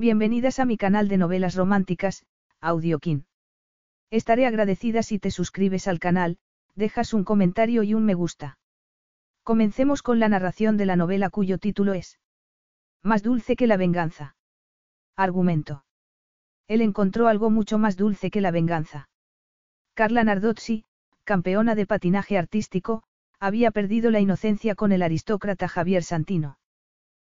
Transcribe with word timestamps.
Bienvenidas 0.00 0.58
a 0.60 0.64
mi 0.64 0.78
canal 0.78 1.08
de 1.08 1.18
novelas 1.18 1.54
románticas, 1.56 2.24
Audiokin. 2.62 3.26
Estaré 4.10 4.46
agradecida 4.46 5.02
si 5.02 5.18
te 5.18 5.30
suscribes 5.30 5.86
al 5.88 5.98
canal, 5.98 6.38
dejas 6.74 7.12
un 7.12 7.22
comentario 7.22 7.82
y 7.82 7.92
un 7.92 8.06
me 8.06 8.14
gusta. 8.14 8.56
Comencemos 9.42 10.00
con 10.00 10.18
la 10.18 10.30
narración 10.30 10.78
de 10.78 10.86
la 10.86 10.96
novela 10.96 11.28
cuyo 11.28 11.58
título 11.58 11.92
es 11.92 12.18
Más 13.02 13.22
dulce 13.22 13.56
que 13.56 13.66
la 13.66 13.76
venganza. 13.76 14.36
Argumento. 15.16 15.84
Él 16.66 16.80
encontró 16.80 17.28
algo 17.28 17.50
mucho 17.50 17.76
más 17.76 17.98
dulce 17.98 18.30
que 18.30 18.40
la 18.40 18.52
venganza. 18.52 19.10
Carla 19.92 20.24
Nardozzi, 20.24 20.86
campeona 21.24 21.74
de 21.74 21.84
patinaje 21.84 22.38
artístico, 22.38 23.02
había 23.38 23.70
perdido 23.70 24.10
la 24.10 24.20
inocencia 24.20 24.74
con 24.74 24.92
el 24.92 25.02
aristócrata 25.02 25.68
Javier 25.68 26.04
Santino. 26.04 26.58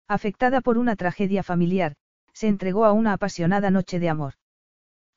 Afectada 0.09 0.59
por 0.59 0.77
una 0.77 0.97
tragedia 0.97 1.43
familiar, 1.43 1.95
se 2.38 2.47
entregó 2.47 2.85
a 2.85 2.91
una 2.91 3.13
apasionada 3.13 3.71
noche 3.71 3.97
de 3.97 4.09
amor. 4.09 4.35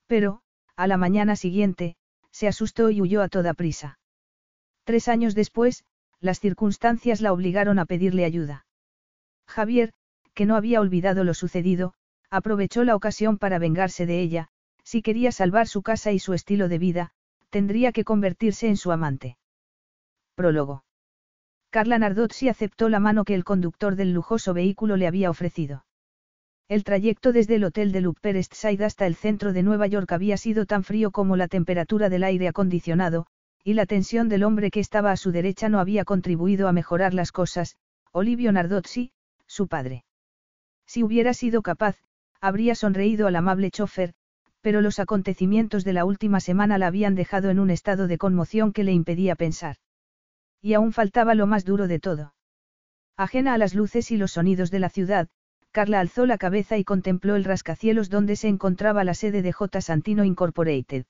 Pero, 0.06 0.41
a 0.74 0.87
la 0.87 0.97
mañana 0.97 1.37
siguiente, 1.37 1.97
se 2.30 2.48
asustó 2.48 2.88
y 2.88 3.02
huyó 3.02 3.20
a 3.20 3.28
toda 3.28 3.52
prisa. 3.52 3.98
Tres 4.84 5.06
años 5.06 5.34
después, 5.34 5.84
las 6.20 6.41
circunstancias 6.41 7.20
la 7.20 7.34
obligaron 7.34 7.78
a 7.78 7.84
pedirle 7.84 8.25
ayuda. 8.25 8.64
Javier, 9.47 9.92
que 10.33 10.47
no 10.47 10.56
había 10.56 10.80
olvidado 10.80 11.23
lo 11.23 11.34
sucedido, 11.34 11.92
aprovechó 12.30 12.84
la 12.84 12.97
ocasión 12.97 13.37
para 13.37 13.59
vengarse 13.59 14.06
de 14.06 14.20
ella, 14.20 14.48
si 14.83 15.02
quería 15.02 15.30
salvar 15.30 15.69
su 15.69 15.83
casa 15.83 16.12
y 16.12 16.20
su 16.20 16.33
estilo 16.33 16.69
de 16.69 16.78
vida, 16.78 17.11
tendría 17.50 17.92
que 17.92 18.05
convertirse 18.05 18.66
en 18.66 18.78
su 18.78 18.92
amante. 18.92 19.37
Prólogo. 20.37 20.84
Carla 21.69 21.98
Nardozzi 21.98 22.48
aceptó 22.48 22.89
la 22.89 22.98
mano 22.98 23.27
que 23.27 23.34
el 23.34 23.45
conductor 23.45 23.95
del 23.95 24.14
lujoso 24.14 24.55
vehículo 24.55 24.97
le 24.97 25.06
había 25.06 25.28
ofrecido. 25.28 25.84
El 26.70 26.84
trayecto 26.84 27.33
desde 27.33 27.56
el 27.56 27.65
hotel 27.65 27.91
de 27.91 28.06
Upper 28.06 28.37
East 28.37 28.55
Side 28.55 28.84
hasta 28.84 29.05
el 29.05 29.16
centro 29.16 29.52
de 29.52 29.65
Nueva 29.65 29.88
York 29.88 30.12
había 30.12 30.37
sido 30.37 30.66
tan 30.66 30.84
frío 30.84 31.11
como 31.11 31.34
la 31.34 31.48
temperatura 31.48 32.08
del 32.08 32.22
aire 32.22 32.47
acondicionado, 32.47 33.27
y 33.64 33.75
la 33.75 33.86
tensión 33.86 34.28
del 34.28 34.45
hombre 34.45 34.70
que 34.70 34.78
estaba 34.78 35.11
a 35.11 35.17
su 35.17 35.33
derecha 35.33 35.69
no 35.69 35.80
había 35.80 36.05
contribuido 36.05 36.69
a 36.69 36.72
mejorar 36.72 37.12
las 37.12 37.33
cosas, 37.33 37.75
Olivio 38.12 38.53
Nardozzi, 38.53 39.11
su 39.48 39.67
padre. 39.67 40.05
Si 40.86 41.03
hubiera 41.03 41.34
sido 41.34 41.62
capaz, 41.62 41.97
habría 42.41 42.77
sonreído 42.77 43.27
al 43.27 43.34
amable 43.34 43.73
chofer, 43.73 44.14
pero 44.61 44.80
los 44.80 45.00
acontecimientos 45.00 45.83
de 45.83 45.92
la 45.92 46.05
última 46.05 46.39
semana 46.39 46.78
la 46.78 46.86
habían 46.86 47.17
dejado 47.17 47.50
en 47.50 47.58
un 47.58 47.70
estado 47.70 48.06
de 48.06 48.17
conmoción 48.17 48.73
que 48.73 48.84
le 48.84 48.92
impedía 48.92 49.34
pensar. 49.34 49.75
Y 50.62 50.75
aún 50.75 50.92
faltaba 50.92 51.34
lo 51.34 51.48
más 51.48 51.64
duro 51.64 51.89
de 51.89 51.98
todo. 51.98 52.33
Ajena 53.17 53.55
a 53.55 53.58
las 53.58 53.75
luces 53.75 54.12
y 54.12 54.17
los 54.17 54.30
sonidos 54.30 54.70
de 54.70 54.78
la 54.78 54.89
ciudad, 54.89 55.28
Carla 55.73 56.01
alzó 56.01 56.27
la 56.27 56.37
cabeza 56.37 56.79
y 56.79 56.85
contempló 56.85 57.37
el 57.37 57.45
rascacielos 57.45 58.11
donde 58.11 58.35
se 58.35 58.49
encontraba 58.49 59.05
la 59.05 59.15
sede 59.15 59.41
de 59.43 59.53
J. 59.53 59.81
Santino 59.81 60.25
Incorporated. 60.25 61.05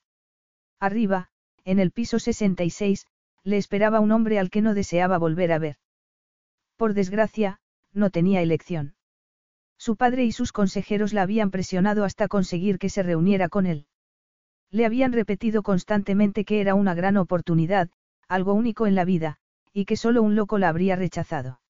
Arriba, 0.78 1.30
en 1.64 1.78
el 1.78 1.92
piso 1.92 2.18
66, 2.18 3.06
le 3.42 3.56
esperaba 3.56 4.00
un 4.00 4.12
hombre 4.12 4.38
al 4.38 4.50
que 4.50 4.60
no 4.60 4.74
deseaba 4.74 5.18
volver 5.18 5.52
a 5.52 5.58
ver. 5.58 5.76
Por 6.76 6.92
desgracia, 6.92 7.58
no 7.92 8.10
tenía 8.10 8.42
elección. 8.42 8.94
Su 9.78 9.96
padre 9.96 10.24
y 10.24 10.32
sus 10.32 10.52
consejeros 10.52 11.14
la 11.14 11.22
habían 11.22 11.50
presionado 11.50 12.04
hasta 12.04 12.28
conseguir 12.28 12.78
que 12.78 12.90
se 12.90 13.02
reuniera 13.02 13.48
con 13.48 13.64
él. 13.64 13.86
Le 14.70 14.84
habían 14.84 15.12
repetido 15.12 15.62
constantemente 15.62 16.44
que 16.44 16.60
era 16.60 16.74
una 16.74 16.94
gran 16.94 17.16
oportunidad, 17.16 17.88
algo 18.28 18.52
único 18.52 18.86
en 18.86 18.94
la 18.94 19.06
vida, 19.06 19.38
y 19.72 19.86
que 19.86 19.96
solo 19.96 20.22
un 20.22 20.36
loco 20.36 20.58
la 20.58 20.68
habría 20.68 20.96
rechazado. 20.96 21.60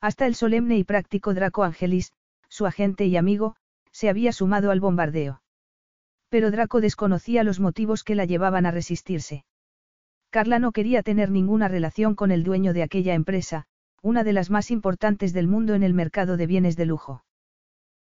Hasta 0.00 0.26
el 0.26 0.34
solemne 0.34 0.78
y 0.78 0.84
práctico 0.84 1.34
Draco 1.34 1.64
Angelis, 1.64 2.12
su 2.48 2.66
agente 2.66 3.06
y 3.06 3.16
amigo, 3.16 3.56
se 3.90 4.08
había 4.08 4.32
sumado 4.32 4.70
al 4.70 4.80
bombardeo. 4.80 5.42
Pero 6.28 6.50
Draco 6.50 6.80
desconocía 6.80 7.42
los 7.42 7.58
motivos 7.58 8.04
que 8.04 8.14
la 8.14 8.24
llevaban 8.24 8.66
a 8.66 8.70
resistirse. 8.70 9.44
Carla 10.30 10.58
no 10.58 10.72
quería 10.72 11.02
tener 11.02 11.30
ninguna 11.30 11.68
relación 11.68 12.14
con 12.14 12.30
el 12.30 12.44
dueño 12.44 12.74
de 12.74 12.82
aquella 12.82 13.14
empresa, 13.14 13.64
una 14.02 14.24
de 14.24 14.32
las 14.32 14.50
más 14.50 14.70
importantes 14.70 15.32
del 15.32 15.48
mundo 15.48 15.74
en 15.74 15.82
el 15.82 15.94
mercado 15.94 16.36
de 16.36 16.46
bienes 16.46 16.76
de 16.76 16.86
lujo. 16.86 17.24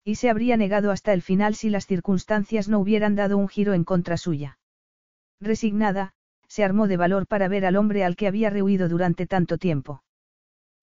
Y 0.04 0.16
se 0.16 0.28
habría 0.28 0.56
negado 0.56 0.90
hasta 0.90 1.12
el 1.12 1.22
final 1.22 1.54
si 1.54 1.70
las 1.70 1.86
circunstancias 1.86 2.68
no 2.68 2.78
hubieran 2.78 3.14
dado 3.14 3.38
un 3.38 3.48
giro 3.48 3.74
en 3.74 3.84
contra 3.84 4.16
suya. 4.16 4.58
Resignada, 5.40 6.12
se 6.48 6.64
armó 6.64 6.88
de 6.88 6.96
valor 6.96 7.26
para 7.26 7.48
ver 7.48 7.64
al 7.64 7.76
hombre 7.76 8.04
al 8.04 8.16
que 8.16 8.26
había 8.26 8.50
rehuido 8.50 8.88
durante 8.88 9.26
tanto 9.26 9.58
tiempo. 9.58 10.02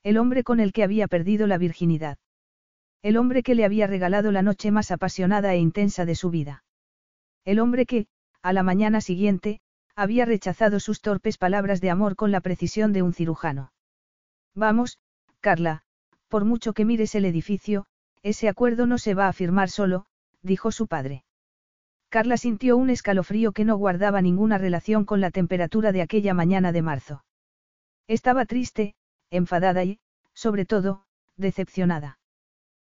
El 0.03 0.17
hombre 0.17 0.43
con 0.43 0.59
el 0.59 0.73
que 0.73 0.83
había 0.83 1.07
perdido 1.07 1.47
la 1.47 1.57
virginidad. 1.57 2.17
El 3.01 3.17
hombre 3.17 3.41
que 3.41 3.55
le 3.55 3.63
había 3.63 3.87
regalado 3.87 4.31
la 4.31 4.41
noche 4.41 4.69
más 4.69 4.91
apasionada 4.91 5.53
e 5.53 5.59
intensa 5.59 6.05
de 6.05 6.15
su 6.15 6.29
vida. 6.29 6.63
El 7.45 7.59
hombre 7.59 7.85
que, 7.85 8.07
a 8.41 8.51
la 8.51 8.63
mañana 8.63 8.99
siguiente, 8.99 9.61
había 9.95 10.25
rechazado 10.25 10.79
sus 10.79 11.01
torpes 11.01 11.37
palabras 11.37 11.79
de 11.79 11.89
amor 11.89 12.15
con 12.15 12.31
la 12.31 12.41
precisión 12.41 12.91
de 12.91 13.01
un 13.01 13.13
cirujano. 13.13 13.71
Vamos, 14.55 14.99
Carla, 15.39 15.83
por 16.27 16.45
mucho 16.45 16.73
que 16.73 16.85
mires 16.85 17.15
el 17.15 17.25
edificio, 17.25 17.85
ese 18.23 18.49
acuerdo 18.49 18.87
no 18.87 18.97
se 18.97 19.13
va 19.13 19.27
a 19.27 19.33
firmar 19.33 19.69
solo, 19.69 20.05
dijo 20.41 20.71
su 20.71 20.87
padre. 20.87 21.23
Carla 22.09 22.37
sintió 22.37 22.77
un 22.77 22.89
escalofrío 22.89 23.53
que 23.53 23.65
no 23.65 23.77
guardaba 23.77 24.21
ninguna 24.21 24.57
relación 24.57 25.05
con 25.05 25.21
la 25.21 25.31
temperatura 25.31 25.91
de 25.91 26.01
aquella 26.01 26.33
mañana 26.33 26.71
de 26.71 26.81
marzo. 26.81 27.23
Estaba 28.07 28.45
triste, 28.45 28.95
enfadada 29.33 29.83
y, 29.83 29.99
sobre 30.33 30.65
todo, 30.65 31.05
decepcionada. 31.37 32.19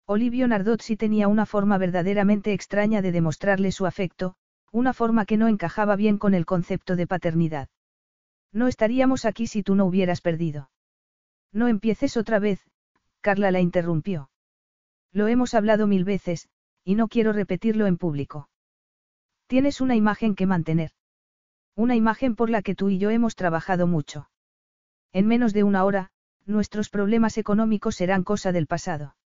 Olivio 0.07 0.49
Nardozzi 0.49 0.97
tenía 0.97 1.29
una 1.29 1.47
forma 1.47 1.79
verdaderamente 1.79 2.53
extraña 2.53 3.03
de 3.03 3.13
demostrarle 3.13 3.71
su 3.71 3.87
afecto, 3.87 4.35
una 4.73 4.93
forma 4.93 5.27
que 5.27 5.37
no 5.37 5.49
encajaba 5.49 5.97
bien 5.97 6.19
con 6.19 6.35
el 6.35 6.47
concepto 6.47 6.97
de 6.97 7.07
paternidad. 7.07 7.69
No 8.53 8.67
estaríamos 8.67 9.25
aquí 9.25 9.47
si 9.47 9.63
tú 9.63 9.75
no 9.75 9.85
hubieras 9.85 10.21
perdido. 10.21 10.71
No 11.53 11.69
empieces 11.69 12.17
otra 12.17 12.39
vez, 12.39 12.61
Carla 13.21 13.51
la 13.51 13.61
interrumpió. 13.61 14.31
Lo 15.13 15.29
hemos 15.29 15.55
hablado 15.55 15.87
mil 15.87 16.05
veces, 16.05 16.49
y 16.85 16.95
no 16.95 17.09
quiero 17.09 17.33
repetirlo 17.33 17.87
en 17.87 17.99
público. 17.99 18.49
Tienes 19.47 19.81
una 19.81 19.97
imagen 19.97 20.35
que 20.35 20.47
mantener. 20.47 20.93
Una 21.77 21.97
imagen 21.97 22.35
por 22.35 22.51
la 22.51 22.63
que 22.63 22.75
tú 22.75 22.89
y 22.89 22.99
yo 22.99 23.11
hemos 23.11 23.37
trabajado 23.37 23.87
mucho. 23.87 24.31
En 25.13 25.27
menos 25.27 25.53
de 25.53 25.65
una 25.65 25.85
hora, 25.85 26.11
nuestros 26.47 26.89
problemas 26.89 27.39
económicos 27.39 27.97
serán 27.97 28.25
cosa 28.25 28.53
del 28.53 28.67
pasado. 28.67 29.17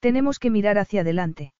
Tenemos 0.00 0.38
que 0.38 0.50
mirar 0.50 0.78
hacia 0.78 1.00
adelante. 1.00 1.52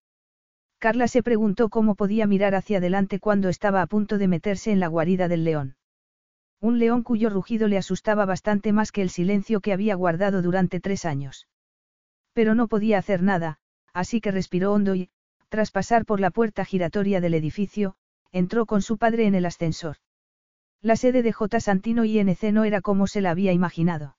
Carla 0.79 1.09
se 1.09 1.23
preguntó 1.23 1.69
cómo 1.69 1.95
podía 1.95 2.27
mirar 2.27 2.55
hacia 2.55 2.79
adelante 2.79 3.19
cuando 3.19 3.49
estaba 3.49 3.83
a 3.83 3.87
punto 3.87 4.19
de 4.19 4.29
meterse 4.29 4.73
en 4.73 4.81
la 4.81 4.89
guarida 4.89 5.29
del 5.29 5.45
león. 5.45 5.77
Un 6.61 6.79
león 6.79 7.03
cuyo 7.03 7.31
rugido 7.31 7.69
le 7.69 7.79
asustaba 7.79 8.27
bastante 8.27 8.73
más 8.73 8.93
que 8.93 9.03
el 9.03 9.11
silencio 9.11 9.61
que 9.61 9.73
había 9.73 9.95
guardado 9.95 10.43
durante 10.43 10.81
tres 10.81 11.05
años. 11.05 11.49
Pero 12.33 12.55
no 12.55 12.69
podía 12.69 12.99
hacer 12.99 13.23
nada, 13.23 13.59
así 13.93 14.21
que 14.21 14.31
respiró 14.31 14.73
hondo 14.73 14.95
y, 14.95 15.11
tras 15.49 15.71
pasar 15.71 16.05
por 16.05 16.21
la 16.21 16.31
puerta 16.31 16.65
giratoria 16.65 17.21
del 17.21 17.35
edificio, 17.35 17.97
entró 18.33 18.67
con 18.67 18.83
su 18.83 18.99
padre 18.99 19.27
en 19.27 19.35
el 19.35 19.47
ascensor. 19.47 19.97
La 20.83 20.97
sede 20.97 21.23
de 21.23 21.33
J. 21.33 21.61
Santino 21.61 22.05
INC 22.05 22.43
no 22.53 22.65
era 22.65 22.81
como 22.81 23.07
se 23.07 23.21
la 23.21 23.31
había 23.31 23.53
imaginado. 23.53 24.16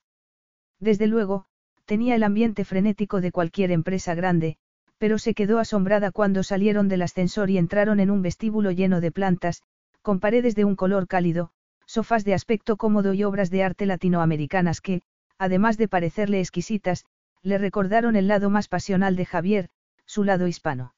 Desde 0.80 1.08
luego, 1.08 1.46
tenía 1.86 2.16
el 2.16 2.24
ambiente 2.24 2.66
frenético 2.66 3.22
de 3.22 3.32
cualquier 3.32 3.72
empresa 3.72 4.14
grande, 4.16 4.58
pero 4.98 5.18
se 5.20 5.34
quedó 5.34 5.60
asombrada 5.60 6.12
cuando 6.12 6.44
salieron 6.44 6.88
del 6.88 7.02
ascensor 7.02 7.50
y 7.50 7.58
entraron 7.58 8.00
en 8.00 8.12
un 8.12 8.22
vestíbulo 8.22 8.72
lleno 8.72 9.02
de 9.02 9.12
plantas, 9.12 9.64
con 10.02 10.20
paredes 10.20 10.56
de 10.56 10.66
un 10.66 10.76
color 10.76 11.08
cálido, 11.08 11.52
sofás 11.86 12.26
de 12.26 12.34
aspecto 12.34 12.78
cómodo 12.78 13.14
y 13.14 13.24
obras 13.24 13.50
de 13.50 13.64
arte 13.64 13.86
latinoamericanas 13.86 14.82
que, 14.82 15.02
además 15.38 15.78
de 15.78 15.88
parecerle 15.88 16.40
exquisitas, 16.40 17.06
le 17.42 17.58
recordaron 17.58 18.16
el 18.16 18.28
lado 18.28 18.50
más 18.50 18.68
pasional 18.68 19.16
de 19.16 19.26
Javier, 19.26 19.70
su 20.06 20.24
lado 20.24 20.48
hispano. 20.48 20.94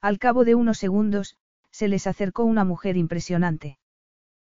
Al 0.00 0.18
cabo 0.18 0.44
de 0.44 0.54
unos 0.54 0.78
segundos, 0.78 1.36
se 1.70 1.88
les 1.88 2.06
acercó 2.06 2.44
una 2.44 2.64
mujer 2.64 2.96
impresionante. 2.96 3.78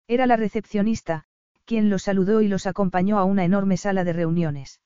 Era 0.06 0.26
la 0.26 0.36
recepcionista, 0.36 1.26
quien 1.70 1.88
los 1.88 2.02
saludó 2.02 2.42
y 2.42 2.48
los 2.48 2.66
acompañó 2.66 3.20
a 3.20 3.24
una 3.24 3.44
enorme 3.44 3.76
sala 3.76 4.02
de 4.02 4.12
reuniones. 4.12 4.80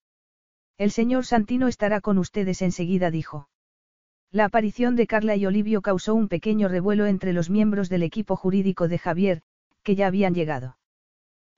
El 0.76 0.90
señor 0.90 1.24
Santino 1.24 1.66
estará 1.66 2.02
con 2.02 2.18
ustedes 2.18 2.60
enseguida, 2.60 3.10
dijo. 3.10 3.48
La 4.30 4.44
aparición 4.44 4.94
de 4.94 5.06
Carla 5.06 5.34
y 5.34 5.46
Olivio 5.46 5.80
causó 5.80 6.14
un 6.14 6.28
pequeño 6.28 6.68
revuelo 6.68 7.06
entre 7.06 7.32
los 7.32 7.48
miembros 7.48 7.88
del 7.88 8.02
equipo 8.02 8.36
jurídico 8.36 8.86
de 8.86 8.98
Javier, 8.98 9.40
que 9.82 9.96
ya 9.96 10.08
habían 10.08 10.34
llegado. 10.34 10.76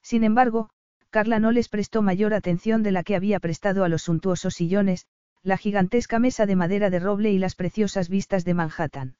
Sin 0.00 0.22
embargo, 0.22 0.70
Carla 1.10 1.40
no 1.40 1.50
les 1.50 1.68
prestó 1.68 2.02
mayor 2.02 2.32
atención 2.32 2.84
de 2.84 2.92
la 2.92 3.02
que 3.02 3.16
había 3.16 3.40
prestado 3.40 3.82
a 3.82 3.88
los 3.88 4.02
suntuosos 4.02 4.54
sillones, 4.54 5.08
la 5.42 5.56
gigantesca 5.56 6.20
mesa 6.20 6.46
de 6.46 6.54
madera 6.54 6.88
de 6.88 7.00
roble 7.00 7.32
y 7.32 7.40
las 7.40 7.56
preciosas 7.56 8.08
vistas 8.08 8.44
de 8.44 8.54
Manhattan. 8.54 9.16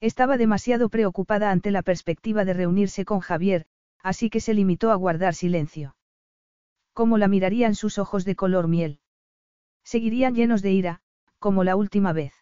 Estaba 0.00 0.36
demasiado 0.36 0.88
preocupada 0.88 1.50
ante 1.50 1.72
la 1.72 1.82
perspectiva 1.82 2.44
de 2.44 2.52
reunirse 2.52 3.04
con 3.04 3.18
Javier, 3.18 3.66
así 4.06 4.30
que 4.30 4.38
se 4.38 4.54
limitó 4.54 4.92
a 4.92 4.94
guardar 4.94 5.34
silencio. 5.34 5.96
¿Cómo 6.92 7.18
la 7.18 7.26
mirarían 7.26 7.74
sus 7.74 7.98
ojos 7.98 8.24
de 8.24 8.36
color 8.36 8.68
miel? 8.68 9.00
Seguirían 9.82 10.36
llenos 10.36 10.62
de 10.62 10.70
ira, 10.70 11.00
como 11.40 11.64
la 11.64 11.74
última 11.74 12.12
vez. 12.12 12.32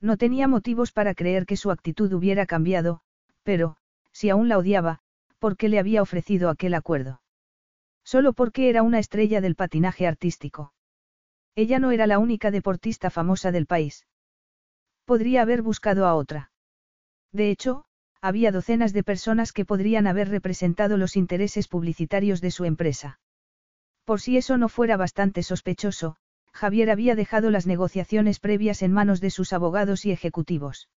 No 0.00 0.16
tenía 0.16 0.46
motivos 0.46 0.92
para 0.92 1.14
creer 1.14 1.46
que 1.46 1.56
su 1.56 1.72
actitud 1.72 2.12
hubiera 2.12 2.46
cambiado, 2.46 3.00
pero, 3.42 3.76
si 4.12 4.30
aún 4.30 4.48
la 4.48 4.56
odiaba, 4.56 5.00
¿por 5.40 5.56
qué 5.56 5.68
le 5.68 5.80
había 5.80 6.00
ofrecido 6.00 6.48
aquel 6.48 6.74
acuerdo? 6.74 7.22
Solo 8.04 8.32
porque 8.32 8.68
era 8.68 8.84
una 8.84 9.00
estrella 9.00 9.40
del 9.40 9.56
patinaje 9.56 10.06
artístico. 10.06 10.72
Ella 11.56 11.80
no 11.80 11.90
era 11.90 12.06
la 12.06 12.20
única 12.20 12.52
deportista 12.52 13.10
famosa 13.10 13.50
del 13.50 13.66
país. 13.66 14.06
Podría 15.04 15.42
haber 15.42 15.60
buscado 15.62 16.06
a 16.06 16.14
otra. 16.14 16.52
De 17.32 17.50
hecho, 17.50 17.87
había 18.20 18.50
docenas 18.52 18.92
de 18.92 19.04
personas 19.04 19.52
que 19.52 19.64
podrían 19.64 20.06
haber 20.06 20.28
representado 20.28 20.96
los 20.96 21.16
intereses 21.16 21.68
publicitarios 21.68 22.40
de 22.40 22.50
su 22.50 22.64
empresa. 22.64 23.20
Por 24.04 24.20
si 24.20 24.36
eso 24.36 24.56
no 24.56 24.68
fuera 24.68 24.96
bastante 24.96 25.42
sospechoso, 25.42 26.16
Javier 26.52 26.90
había 26.90 27.14
dejado 27.14 27.50
las 27.50 27.66
negociaciones 27.66 28.40
previas 28.40 28.82
en 28.82 28.92
manos 28.92 29.20
de 29.20 29.30
sus 29.30 29.52
abogados 29.52 30.04
y 30.04 30.10
ejecutivos. 30.10 30.88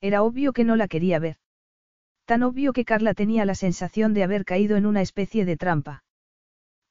Era 0.00 0.22
obvio 0.22 0.52
que 0.52 0.64
no 0.64 0.76
la 0.76 0.88
quería 0.88 1.18
ver. 1.18 1.36
Tan 2.24 2.42
obvio 2.42 2.72
que 2.72 2.84
Carla 2.84 3.14
tenía 3.14 3.44
la 3.44 3.54
sensación 3.54 4.14
de 4.14 4.22
haber 4.22 4.44
caído 4.44 4.76
en 4.76 4.86
una 4.86 5.02
especie 5.02 5.44
de 5.44 5.56
trampa. 5.56 6.04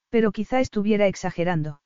Pero 0.09 0.31
quizá 0.31 0.59
estuviera 0.59 1.07
exagerando. 1.07 1.81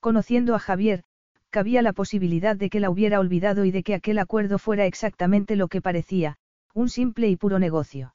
Conociendo 0.00 0.54
a 0.54 0.58
Javier, 0.58 1.04
cabía 1.50 1.82
la 1.82 1.92
posibilidad 1.92 2.56
de 2.56 2.70
que 2.70 2.80
la 2.80 2.90
hubiera 2.90 3.20
olvidado 3.20 3.64
y 3.64 3.70
de 3.70 3.82
que 3.82 3.94
aquel 3.94 4.18
acuerdo 4.18 4.58
fuera 4.58 4.86
exactamente 4.86 5.56
lo 5.56 5.68
que 5.68 5.82
parecía, 5.82 6.38
un 6.74 6.88
simple 6.88 7.28
y 7.28 7.36
puro 7.36 7.58
negocio. 7.58 8.14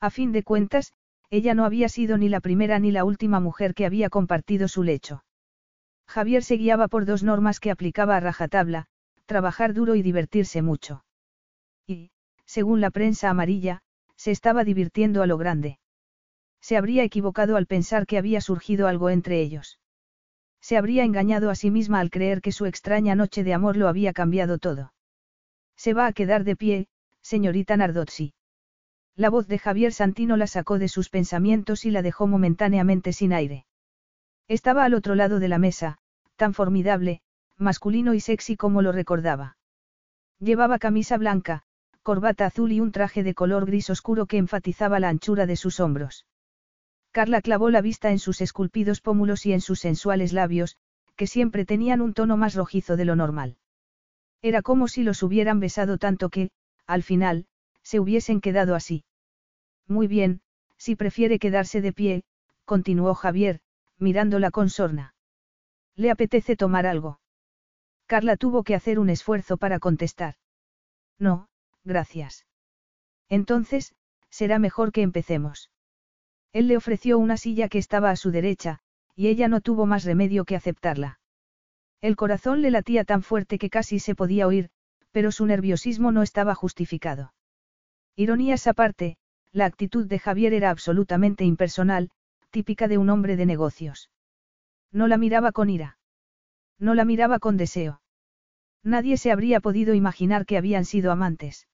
A 0.00 0.10
fin 0.10 0.32
de 0.32 0.42
cuentas, 0.42 0.92
ella 1.30 1.54
no 1.54 1.64
había 1.64 1.88
sido 1.88 2.18
ni 2.18 2.28
la 2.28 2.40
primera 2.40 2.78
ni 2.78 2.92
la 2.92 3.04
última 3.04 3.40
mujer 3.40 3.74
que 3.74 3.86
había 3.86 4.10
compartido 4.10 4.68
su 4.68 4.82
lecho. 4.82 5.24
Javier 6.06 6.44
se 6.44 6.56
guiaba 6.56 6.88
por 6.88 7.06
dos 7.06 7.22
normas 7.22 7.60
que 7.60 7.70
aplicaba 7.70 8.16
a 8.16 8.20
rajatabla, 8.20 8.86
trabajar 9.26 9.72
duro 9.72 9.94
y 9.94 10.02
divertirse 10.02 10.62
mucho. 10.62 11.04
Y, 11.86 12.10
según 12.44 12.80
la 12.80 12.90
prensa 12.90 13.30
amarilla, 13.30 13.80
se 14.16 14.30
estaba 14.30 14.64
divirtiendo 14.64 15.22
a 15.22 15.26
lo 15.26 15.38
grande. 15.38 15.78
Se 16.60 16.76
habría 16.76 17.04
equivocado 17.04 17.56
al 17.56 17.66
pensar 17.66 18.06
que 18.06 18.18
había 18.18 18.40
surgido 18.40 18.86
algo 18.86 19.10
entre 19.10 19.40
ellos. 19.40 19.80
Se 20.60 20.78
habría 20.78 21.04
engañado 21.04 21.50
a 21.50 21.54
sí 21.54 21.70
misma 21.70 22.00
al 22.00 22.10
creer 22.10 22.40
que 22.40 22.52
su 22.52 22.64
extraña 22.64 23.14
noche 23.14 23.44
de 23.44 23.52
amor 23.52 23.76
lo 23.76 23.88
había 23.88 24.12
cambiado 24.12 24.58
todo. 24.58 24.94
Se 25.76 25.92
va 25.92 26.06
a 26.06 26.12
quedar 26.12 26.44
de 26.44 26.56
pie, 26.56 26.88
señorita 27.24 27.76
Nardozzi. 27.78 28.34
La 29.16 29.30
voz 29.30 29.48
de 29.48 29.58
Javier 29.58 29.92
Santino 29.94 30.36
la 30.36 30.46
sacó 30.46 30.78
de 30.78 30.88
sus 30.88 31.08
pensamientos 31.08 31.86
y 31.86 31.90
la 31.90 32.02
dejó 32.02 32.26
momentáneamente 32.26 33.14
sin 33.14 33.32
aire. 33.32 33.64
Estaba 34.46 34.84
al 34.84 34.92
otro 34.92 35.14
lado 35.14 35.40
de 35.40 35.48
la 35.48 35.58
mesa, 35.58 35.96
tan 36.36 36.52
formidable, 36.52 37.22
masculino 37.56 38.12
y 38.12 38.20
sexy 38.20 38.56
como 38.56 38.82
lo 38.82 38.92
recordaba. 38.92 39.56
Llevaba 40.38 40.78
camisa 40.78 41.16
blanca, 41.16 41.62
corbata 42.02 42.44
azul 42.44 42.72
y 42.72 42.80
un 42.80 42.92
traje 42.92 43.22
de 43.22 43.34
color 43.34 43.64
gris 43.64 43.88
oscuro 43.88 44.26
que 44.26 44.36
enfatizaba 44.36 45.00
la 45.00 45.08
anchura 45.08 45.46
de 45.46 45.56
sus 45.56 45.80
hombros. 45.80 46.26
Carla 47.10 47.40
clavó 47.40 47.70
la 47.70 47.80
vista 47.80 48.10
en 48.10 48.18
sus 48.18 48.42
esculpidos 48.42 49.00
pómulos 49.00 49.46
y 49.46 49.54
en 49.54 49.62
sus 49.62 49.80
sensuales 49.80 50.34
labios, 50.34 50.76
que 51.16 51.26
siempre 51.26 51.64
tenían 51.64 52.02
un 52.02 52.12
tono 52.12 52.36
más 52.36 52.54
rojizo 52.54 52.96
de 52.96 53.06
lo 53.06 53.16
normal. 53.16 53.56
Era 54.42 54.60
como 54.60 54.88
si 54.88 55.04
los 55.04 55.22
hubieran 55.22 55.58
besado 55.58 55.96
tanto 55.96 56.28
que, 56.28 56.50
al 56.86 57.02
final, 57.02 57.46
se 57.82 58.00
hubiesen 58.00 58.40
quedado 58.40 58.74
así. 58.74 59.04
Muy 59.86 60.06
bien, 60.06 60.40
si 60.76 60.96
prefiere 60.96 61.38
quedarse 61.38 61.80
de 61.80 61.92
pie, 61.92 62.24
continuó 62.64 63.14
Javier, 63.14 63.60
mirándola 63.98 64.50
con 64.50 64.70
sorna. 64.70 65.14
¿Le 65.96 66.10
apetece 66.10 66.56
tomar 66.56 66.86
algo? 66.86 67.20
Carla 68.06 68.36
tuvo 68.36 68.64
que 68.64 68.74
hacer 68.74 68.98
un 68.98 69.10
esfuerzo 69.10 69.56
para 69.56 69.78
contestar. 69.78 70.34
No, 71.18 71.48
gracias. 71.84 72.46
Entonces, 73.28 73.94
será 74.30 74.58
mejor 74.58 74.92
que 74.92 75.02
empecemos. 75.02 75.70
Él 76.52 76.68
le 76.68 76.76
ofreció 76.76 77.18
una 77.18 77.36
silla 77.36 77.68
que 77.68 77.78
estaba 77.78 78.10
a 78.10 78.16
su 78.16 78.30
derecha, 78.30 78.80
y 79.14 79.28
ella 79.28 79.48
no 79.48 79.60
tuvo 79.60 79.86
más 79.86 80.04
remedio 80.04 80.44
que 80.44 80.56
aceptarla. 80.56 81.18
El 82.00 82.16
corazón 82.16 82.60
le 82.60 82.70
latía 82.70 83.04
tan 83.04 83.22
fuerte 83.22 83.58
que 83.58 83.70
casi 83.70 83.98
se 83.98 84.14
podía 84.14 84.46
oír, 84.46 84.70
pero 85.14 85.30
su 85.30 85.46
nerviosismo 85.46 86.10
no 86.10 86.24
estaba 86.24 86.56
justificado. 86.56 87.32
Ironías 88.16 88.66
aparte, 88.66 89.16
la 89.52 89.64
actitud 89.64 90.08
de 90.08 90.18
Javier 90.18 90.52
era 90.52 90.70
absolutamente 90.70 91.44
impersonal, 91.44 92.10
típica 92.50 92.88
de 92.88 92.98
un 92.98 93.10
hombre 93.10 93.36
de 93.36 93.46
negocios. 93.46 94.10
No 94.90 95.06
la 95.06 95.16
miraba 95.16 95.52
con 95.52 95.70
ira. 95.70 95.98
No 96.80 96.94
la 96.94 97.04
miraba 97.04 97.38
con 97.38 97.56
deseo. 97.56 98.02
Nadie 98.82 99.16
se 99.16 99.30
habría 99.30 99.60
podido 99.60 99.94
imaginar 99.94 100.46
que 100.46 100.58
habían 100.58 100.84
sido 100.84 101.12
amantes. 101.12 101.68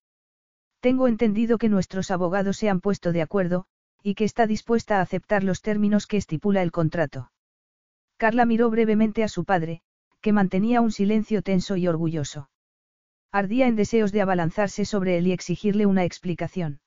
Tengo 0.80 1.08
entendido 1.08 1.56
que 1.56 1.70
nuestros 1.70 2.10
abogados 2.10 2.58
se 2.58 2.68
han 2.68 2.82
puesto 2.82 3.10
de 3.10 3.22
acuerdo, 3.22 3.64
y 4.02 4.16
que 4.16 4.24
está 4.24 4.46
dispuesta 4.46 4.98
a 4.98 5.00
aceptar 5.00 5.44
los 5.44 5.62
términos 5.62 6.06
que 6.06 6.18
estipula 6.18 6.60
el 6.60 6.72
contrato. 6.72 7.32
Carla 8.18 8.44
miró 8.44 8.68
brevemente 8.68 9.24
a 9.24 9.28
su 9.28 9.46
padre, 9.46 9.80
que 10.20 10.34
mantenía 10.34 10.82
un 10.82 10.92
silencio 10.92 11.40
tenso 11.40 11.78
y 11.78 11.88
orgulloso. 11.88 12.49
Ardía 13.32 13.68
en 13.68 13.76
deseos 13.76 14.10
de 14.12 14.22
abalanzarse 14.22 14.84
sobre 14.84 15.18
él 15.18 15.28
y 15.28 15.32
exigirle 15.32 15.86
una 15.86 16.04
explicación. 16.04 16.80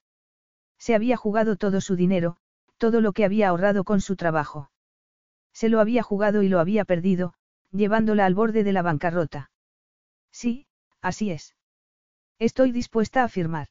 Se 0.78 0.94
había 0.94 1.16
jugado 1.16 1.56
todo 1.56 1.80
su 1.80 1.96
dinero, 1.96 2.36
todo 2.76 3.00
lo 3.00 3.12
que 3.12 3.24
había 3.24 3.48
ahorrado 3.48 3.84
con 3.84 4.00
su 4.00 4.16
trabajo. 4.16 4.70
Se 5.52 5.68
lo 5.68 5.80
había 5.80 6.02
jugado 6.02 6.42
y 6.42 6.48
lo 6.48 6.60
había 6.60 6.84
perdido, 6.84 7.34
llevándola 7.70 8.26
al 8.26 8.34
borde 8.34 8.64
de 8.64 8.72
la 8.72 8.82
bancarrota. 8.82 9.50
Sí, 10.30 10.66
así 11.00 11.30
es. 11.30 11.56
Estoy 12.38 12.72
dispuesta 12.72 13.24
a 13.24 13.28
firmar. 13.28 13.68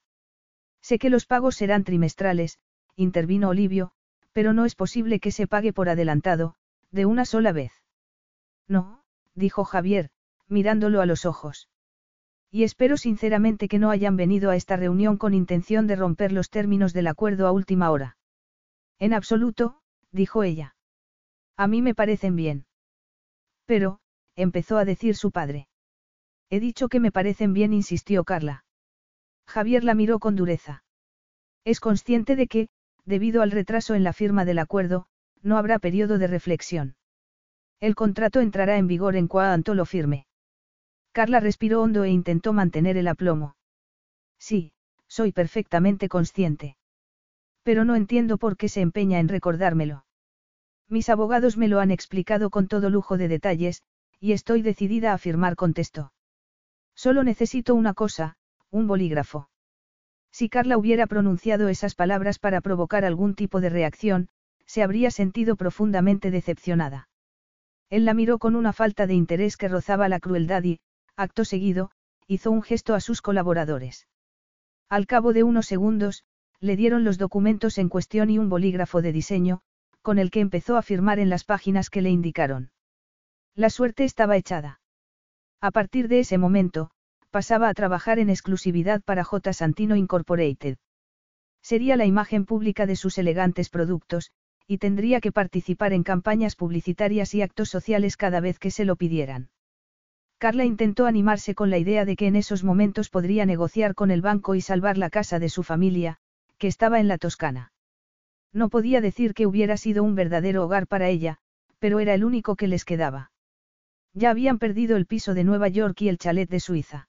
Sé 0.82 0.98
que 0.98 1.10
los 1.10 1.26
pagos 1.26 1.56
serán 1.56 1.84
trimestrales, 1.84 2.60
intervino 2.96 3.50
Olivio, 3.50 3.92
pero 4.32 4.54
no 4.54 4.66
es 4.66 4.76
posible 4.76 5.20
que 5.20 5.32
se 5.32 5.46
pague 5.46 5.74
por 5.74 5.90
adelantado, 5.90 6.56
de 6.92 7.06
una 7.06 7.26
sola 7.26 7.52
vez. 7.52 7.72
No, 8.68 9.04
dijo 9.36 9.64
Javier, 9.64 10.10
mirándolo 10.48 11.02
a 11.02 11.06
los 11.06 11.26
ojos. 11.26 11.70
Y 12.56 12.64
espero 12.64 12.98
sinceramente 12.98 13.68
que 13.68 13.80
no 13.80 13.90
hayan 13.90 14.16
venido 14.16 14.52
a 14.52 14.56
esta 14.56 14.76
reunión 14.76 15.18
con 15.18 15.34
intención 15.34 15.88
de 15.88 15.96
romper 15.96 16.32
los 16.32 16.52
términos 16.52 16.94
del 16.94 17.08
acuerdo 17.08 17.48
a 17.48 17.52
última 17.52 17.90
hora. 17.90 18.16
En 19.00 19.16
absoluto, 19.16 19.82
dijo 20.12 20.44
ella. 20.44 20.76
A 21.58 21.66
mí 21.66 21.82
me 21.82 21.96
parecen 21.96 22.36
bien. 22.36 22.68
Pero, 23.66 24.02
empezó 24.36 24.78
a 24.78 24.86
decir 24.86 25.16
su 25.16 25.32
padre. 25.32 25.68
He 26.52 26.60
dicho 26.60 26.90
que 26.90 27.00
me 27.00 27.12
parecen 27.12 27.54
bien, 27.54 27.74
insistió 27.74 28.24
Carla. 28.24 28.66
Javier 29.48 29.84
la 29.84 29.96
miró 29.96 30.20
con 30.20 30.36
dureza. 30.36 30.84
Es 31.66 31.80
consciente 31.80 32.36
de 32.36 32.46
que, 32.46 32.70
debido 33.04 33.42
al 33.42 33.50
retraso 33.50 33.96
en 33.96 34.04
la 34.04 34.14
firma 34.14 34.46
del 34.46 34.60
acuerdo, 34.60 35.08
no 35.42 35.58
habrá 35.58 35.80
periodo 35.80 36.20
de 36.20 36.28
reflexión. 36.28 36.98
El 37.80 37.96
contrato 37.96 38.42
entrará 38.42 38.78
en 38.78 38.86
vigor 38.86 39.16
en 39.16 39.28
cuanto 39.28 39.74
lo 39.74 39.86
firme. 39.88 40.28
Carla 41.14 41.40
respiró 41.40 41.84
hondo 41.84 42.04
e 42.04 42.10
intentó 42.10 42.54
mantener 42.54 42.98
el 42.98 43.08
aplomo. 43.08 43.56
Sí, 44.40 44.74
soy 45.08 45.32
perfectamente 45.32 46.10
consciente. 46.10 46.76
Pero 47.62 47.86
no 47.86 47.96
entiendo 47.96 48.40
por 48.40 48.58
qué 48.58 48.68
se 48.68 48.82
empeña 48.82 49.20
en 49.20 49.28
recordármelo. 49.28 50.06
Mis 50.90 51.10
abogados 51.10 51.56
me 51.56 51.68
lo 51.68 51.80
han 51.80 51.92
explicado 51.92 52.50
con 52.50 52.68
todo 52.68 52.90
lujo 52.90 53.18
de 53.18 53.28
detalles, 53.28 53.84
y 54.20 54.32
estoy 54.32 54.64
decidida 54.64 55.14
a 55.14 55.20
firmar, 55.20 55.56
contestó. 55.56 56.14
Solo 56.96 57.24
necesito 57.24 57.76
una 57.76 57.94
cosa, 57.94 58.36
un 58.72 58.88
bolígrafo. 58.88 59.50
Si 60.32 60.50
Carla 60.50 60.80
hubiera 60.80 61.06
pronunciado 61.06 61.70
esas 61.70 61.94
palabras 61.94 62.40
para 62.40 62.60
provocar 62.60 63.06
algún 63.06 63.36
tipo 63.36 63.62
de 63.62 63.70
reacción, 63.70 64.30
se 64.66 64.82
habría 64.82 65.12
sentido 65.12 65.58
profundamente 65.58 66.32
decepcionada. 66.32 67.08
Él 67.92 68.06
la 68.06 68.16
miró 68.16 68.40
con 68.40 68.56
una 68.56 68.74
falta 68.74 69.06
de 69.06 69.14
interés 69.14 69.58
que 69.58 69.68
rozaba 69.68 70.10
la 70.10 70.20
crueldad 70.20 70.64
y, 70.64 70.80
acto 71.16 71.46
seguido, 71.46 71.92
hizo 72.28 72.52
un 72.52 72.62
gesto 72.62 72.96
a 72.96 73.00
sus 73.00 73.22
colaboradores. 73.22 74.08
Al 74.90 75.08
cabo 75.08 75.34
de 75.34 75.44
unos 75.44 75.68
segundos, 75.68 76.24
le 76.60 76.76
dieron 76.76 77.04
los 77.04 77.18
documentos 77.18 77.78
en 77.78 77.90
cuestión 77.90 78.30
y 78.30 78.40
un 78.40 78.50
bolígrafo 78.50 79.02
de 79.02 79.12
diseño, 79.12 79.62
con 80.02 80.20
el 80.20 80.32
que 80.32 80.40
empezó 80.40 80.78
a 80.78 80.82
firmar 80.82 81.20
en 81.20 81.30
las 81.30 81.44
páginas 81.44 81.90
que 81.90 82.02
le 82.02 82.10
indicaron. 82.10 82.72
La 83.56 83.70
suerte 83.70 84.04
estaba 84.04 84.38
echada. 84.38 84.82
A 85.62 85.72
partir 85.72 86.08
de 86.08 86.20
ese 86.20 86.38
momento, 86.38 86.92
pasaba 87.32 87.70
a 87.70 87.74
trabajar 87.74 88.20
en 88.20 88.30
exclusividad 88.30 89.02
para 89.02 89.24
J. 89.24 89.54
Santino 89.54 89.96
Incorporated. 89.96 90.78
Sería 91.62 91.96
la 91.96 92.06
imagen 92.06 92.46
pública 92.46 92.86
de 92.86 92.96
sus 92.96 93.18
elegantes 93.18 93.70
productos, 93.70 94.32
y 94.68 94.78
tendría 94.78 95.22
que 95.22 95.32
participar 95.32 95.94
en 95.94 96.04
campañas 96.04 96.56
publicitarias 96.56 97.34
y 97.34 97.42
actos 97.42 97.70
sociales 97.70 98.18
cada 98.18 98.40
vez 98.40 98.60
que 98.60 98.72
se 98.72 98.86
lo 98.86 98.96
pidieran. 98.96 99.50
Carla 100.44 100.66
intentó 100.66 101.06
animarse 101.06 101.56
con 101.56 101.70
la 101.70 101.78
idea 101.78 102.04
de 102.04 102.18
que 102.18 102.28
en 102.28 102.36
esos 102.36 102.66
momentos 102.66 103.10
podría 103.10 103.46
negociar 103.46 103.96
con 103.96 104.12
el 104.12 104.22
banco 104.22 104.56
y 104.56 104.60
salvar 104.60 104.98
la 104.98 105.10
casa 105.10 105.40
de 105.40 105.48
su 105.48 105.64
familia, 105.64 106.18
que 106.58 106.68
estaba 106.68 107.00
en 107.00 107.08
la 107.08 107.18
Toscana. 107.18 107.72
No 108.52 108.68
podía 108.68 109.00
decir 109.00 109.34
que 109.34 109.48
hubiera 109.48 109.78
sido 109.78 110.04
un 110.04 110.16
verdadero 110.16 110.66
hogar 110.66 110.86
para 110.86 111.08
ella, 111.08 111.38
pero 111.80 112.02
era 112.02 112.14
el 112.14 112.26
único 112.26 112.58
que 112.58 112.68
les 112.68 112.84
quedaba. 112.84 113.32
Ya 114.14 114.32
habían 114.32 114.60
perdido 114.60 114.98
el 114.98 115.06
piso 115.06 115.34
de 115.34 115.46
Nueva 115.46 115.70
York 115.70 116.02
y 116.02 116.10
el 116.10 116.18
chalet 116.18 116.50
de 116.50 116.60
Suiza. 116.60 117.08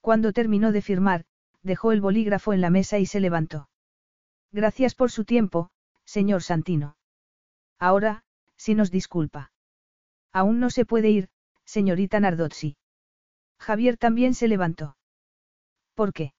Cuando 0.00 0.32
terminó 0.32 0.72
de 0.72 0.82
firmar, 0.82 1.26
dejó 1.62 1.92
el 1.92 2.00
bolígrafo 2.00 2.52
en 2.52 2.62
la 2.62 2.70
mesa 2.70 2.98
y 2.98 3.06
se 3.06 3.20
levantó. 3.20 3.68
Gracias 4.50 4.96
por 4.96 5.12
su 5.12 5.24
tiempo, 5.24 5.70
señor 6.04 6.42
Santino. 6.42 6.96
Ahora, 7.78 8.24
si 8.56 8.74
nos 8.74 8.90
disculpa. 8.90 9.52
Aún 10.32 10.58
no 10.58 10.70
se 10.70 10.84
puede 10.84 11.10
ir, 11.10 11.28
señorita 11.70 12.18
Nardozzi. 12.18 12.76
Javier 13.60 13.96
también 13.96 14.34
se 14.34 14.48
levantó. 14.48 14.96
¿Por 15.94 16.12
qué? 16.12 16.32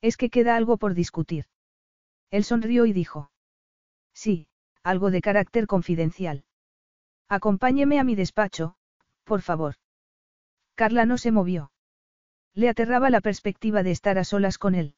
Es 0.00 0.16
que 0.16 0.30
queda 0.30 0.56
algo 0.56 0.78
por 0.78 0.94
discutir. 0.94 1.44
Él 2.30 2.42
sonrió 2.42 2.86
y 2.86 2.94
dijo. 2.94 3.30
Sí, 4.14 4.48
algo 4.82 5.10
de 5.10 5.20
carácter 5.20 5.66
confidencial. 5.66 6.44
Acompáñeme 7.28 7.98
a 7.98 8.04
mi 8.04 8.14
despacho, 8.14 8.76
por 9.24 9.42
favor. 9.42 9.74
Carla 10.74 11.04
no 11.04 11.18
se 11.18 11.32
movió. 11.32 11.70
Le 12.54 12.70
aterraba 12.70 13.10
la 13.10 13.20
perspectiva 13.20 13.82
de 13.82 13.90
estar 13.90 14.16
a 14.16 14.24
solas 14.24 14.56
con 14.56 14.74
él. 14.74 14.94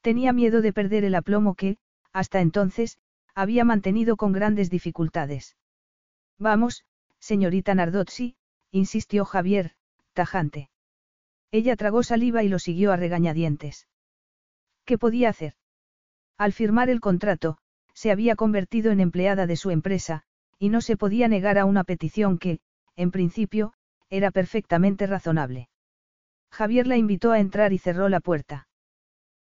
Tenía 0.00 0.32
miedo 0.32 0.62
de 0.62 0.72
perder 0.72 1.04
el 1.04 1.14
aplomo 1.14 1.54
que, 1.54 1.78
hasta 2.12 2.40
entonces, 2.40 2.98
había 3.36 3.64
mantenido 3.64 4.16
con 4.16 4.32
grandes 4.32 4.68
dificultades. 4.68 5.56
Vamos, 6.38 6.84
señorita 7.20 7.74
Nardozzi, 7.76 8.36
insistió 8.74 9.24
Javier, 9.24 9.70
tajante. 10.14 10.68
Ella 11.52 11.76
tragó 11.76 12.02
saliva 12.02 12.42
y 12.42 12.48
lo 12.48 12.58
siguió 12.58 12.90
a 12.90 12.96
regañadientes. 12.96 13.86
¿Qué 14.84 14.98
podía 14.98 15.28
hacer? 15.28 15.54
Al 16.36 16.52
firmar 16.52 16.90
el 16.90 17.00
contrato, 17.00 17.56
se 17.92 18.10
había 18.10 18.34
convertido 18.34 18.90
en 18.90 18.98
empleada 18.98 19.46
de 19.46 19.54
su 19.54 19.70
empresa, 19.70 20.24
y 20.58 20.70
no 20.70 20.80
se 20.80 20.96
podía 20.96 21.28
negar 21.28 21.56
a 21.56 21.66
una 21.66 21.84
petición 21.84 22.36
que, 22.36 22.58
en 22.96 23.12
principio, 23.12 23.74
era 24.10 24.32
perfectamente 24.32 25.06
razonable. 25.06 25.68
Javier 26.50 26.88
la 26.88 26.96
invitó 26.96 27.30
a 27.30 27.38
entrar 27.38 27.72
y 27.72 27.78
cerró 27.78 28.08
la 28.08 28.18
puerta. 28.18 28.66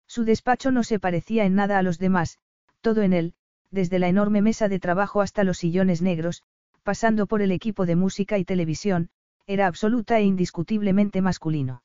Su 0.05 0.25
despacho 0.25 0.69
no 0.69 0.83
se 0.83 0.99
parecía 0.99 1.45
en 1.45 1.55
nada 1.55 1.79
a 1.79 1.81
los 1.81 1.97
demás, 1.97 2.37
todo 2.81 3.01
en 3.01 3.13
él, 3.13 3.33
desde 3.71 3.97
la 3.97 4.09
enorme 4.09 4.43
mesa 4.43 4.69
de 4.69 4.79
trabajo 4.79 5.21
hasta 5.21 5.43
los 5.43 5.57
sillones 5.57 6.03
negros, 6.03 6.43
pasando 6.83 7.25
por 7.25 7.41
el 7.41 7.51
equipo 7.51 7.87
de 7.87 7.95
música 7.95 8.37
y 8.37 8.45
televisión, 8.45 9.09
era 9.45 9.67
absoluta 9.67 10.19
e 10.19 10.23
indiscutiblemente 10.23 11.21
masculino. 11.21 11.83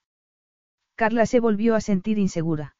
Carla 0.94 1.26
se 1.26 1.40
volvió 1.40 1.74
a 1.74 1.80
sentir 1.80 2.18
insegura. 2.18 2.76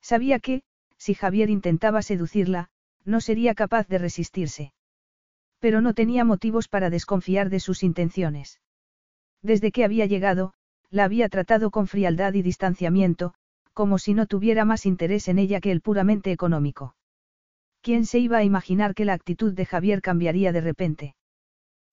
Sabía 0.00 0.38
que, 0.38 0.62
si 0.96 1.14
Javier 1.14 1.50
intentaba 1.50 2.02
seducirla, 2.02 2.68
no 3.04 3.20
sería 3.20 3.54
capaz 3.54 3.88
de 3.88 3.98
resistirse. 3.98 4.72
Pero 5.58 5.80
no 5.80 5.94
tenía 5.94 6.24
motivos 6.24 6.68
para 6.68 6.90
desconfiar 6.90 7.50
de 7.50 7.60
sus 7.60 7.82
intenciones. 7.82 8.60
Desde 9.42 9.72
que 9.72 9.84
había 9.84 10.06
llegado, 10.06 10.54
la 10.90 11.04
había 11.04 11.28
tratado 11.28 11.70
con 11.70 11.86
frialdad 11.86 12.34
y 12.34 12.42
distanciamiento, 12.42 13.34
como 13.72 13.98
si 13.98 14.14
no 14.14 14.26
tuviera 14.26 14.64
más 14.64 14.86
interés 14.86 15.28
en 15.28 15.38
ella 15.38 15.60
que 15.60 15.72
el 15.72 15.80
puramente 15.80 16.30
económico. 16.30 16.94
¿Quién 17.80 18.06
se 18.06 18.18
iba 18.18 18.38
a 18.38 18.44
imaginar 18.44 18.94
que 18.94 19.04
la 19.04 19.14
actitud 19.14 19.52
de 19.52 19.66
Javier 19.66 20.02
cambiaría 20.02 20.52
de 20.52 20.60
repente? 20.60 21.14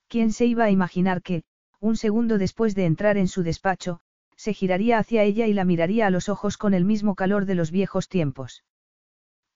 ¿Quién 0.07 0.31
se 0.31 0.45
iba 0.45 0.65
a 0.65 0.71
imaginar 0.71 1.21
que, 1.21 1.43
un 1.79 1.95
segundo 1.95 2.37
después 2.37 2.75
de 2.75 2.85
entrar 2.85 3.17
en 3.17 3.27
su 3.27 3.43
despacho, 3.43 4.01
se 4.35 4.53
giraría 4.53 4.97
hacia 4.97 5.23
ella 5.23 5.47
y 5.47 5.53
la 5.53 5.65
miraría 5.65 6.07
a 6.07 6.09
los 6.09 6.29
ojos 6.29 6.57
con 6.57 6.73
el 6.73 6.85
mismo 6.85 7.15
calor 7.15 7.45
de 7.45 7.55
los 7.55 7.71
viejos 7.71 8.07
tiempos? 8.07 8.63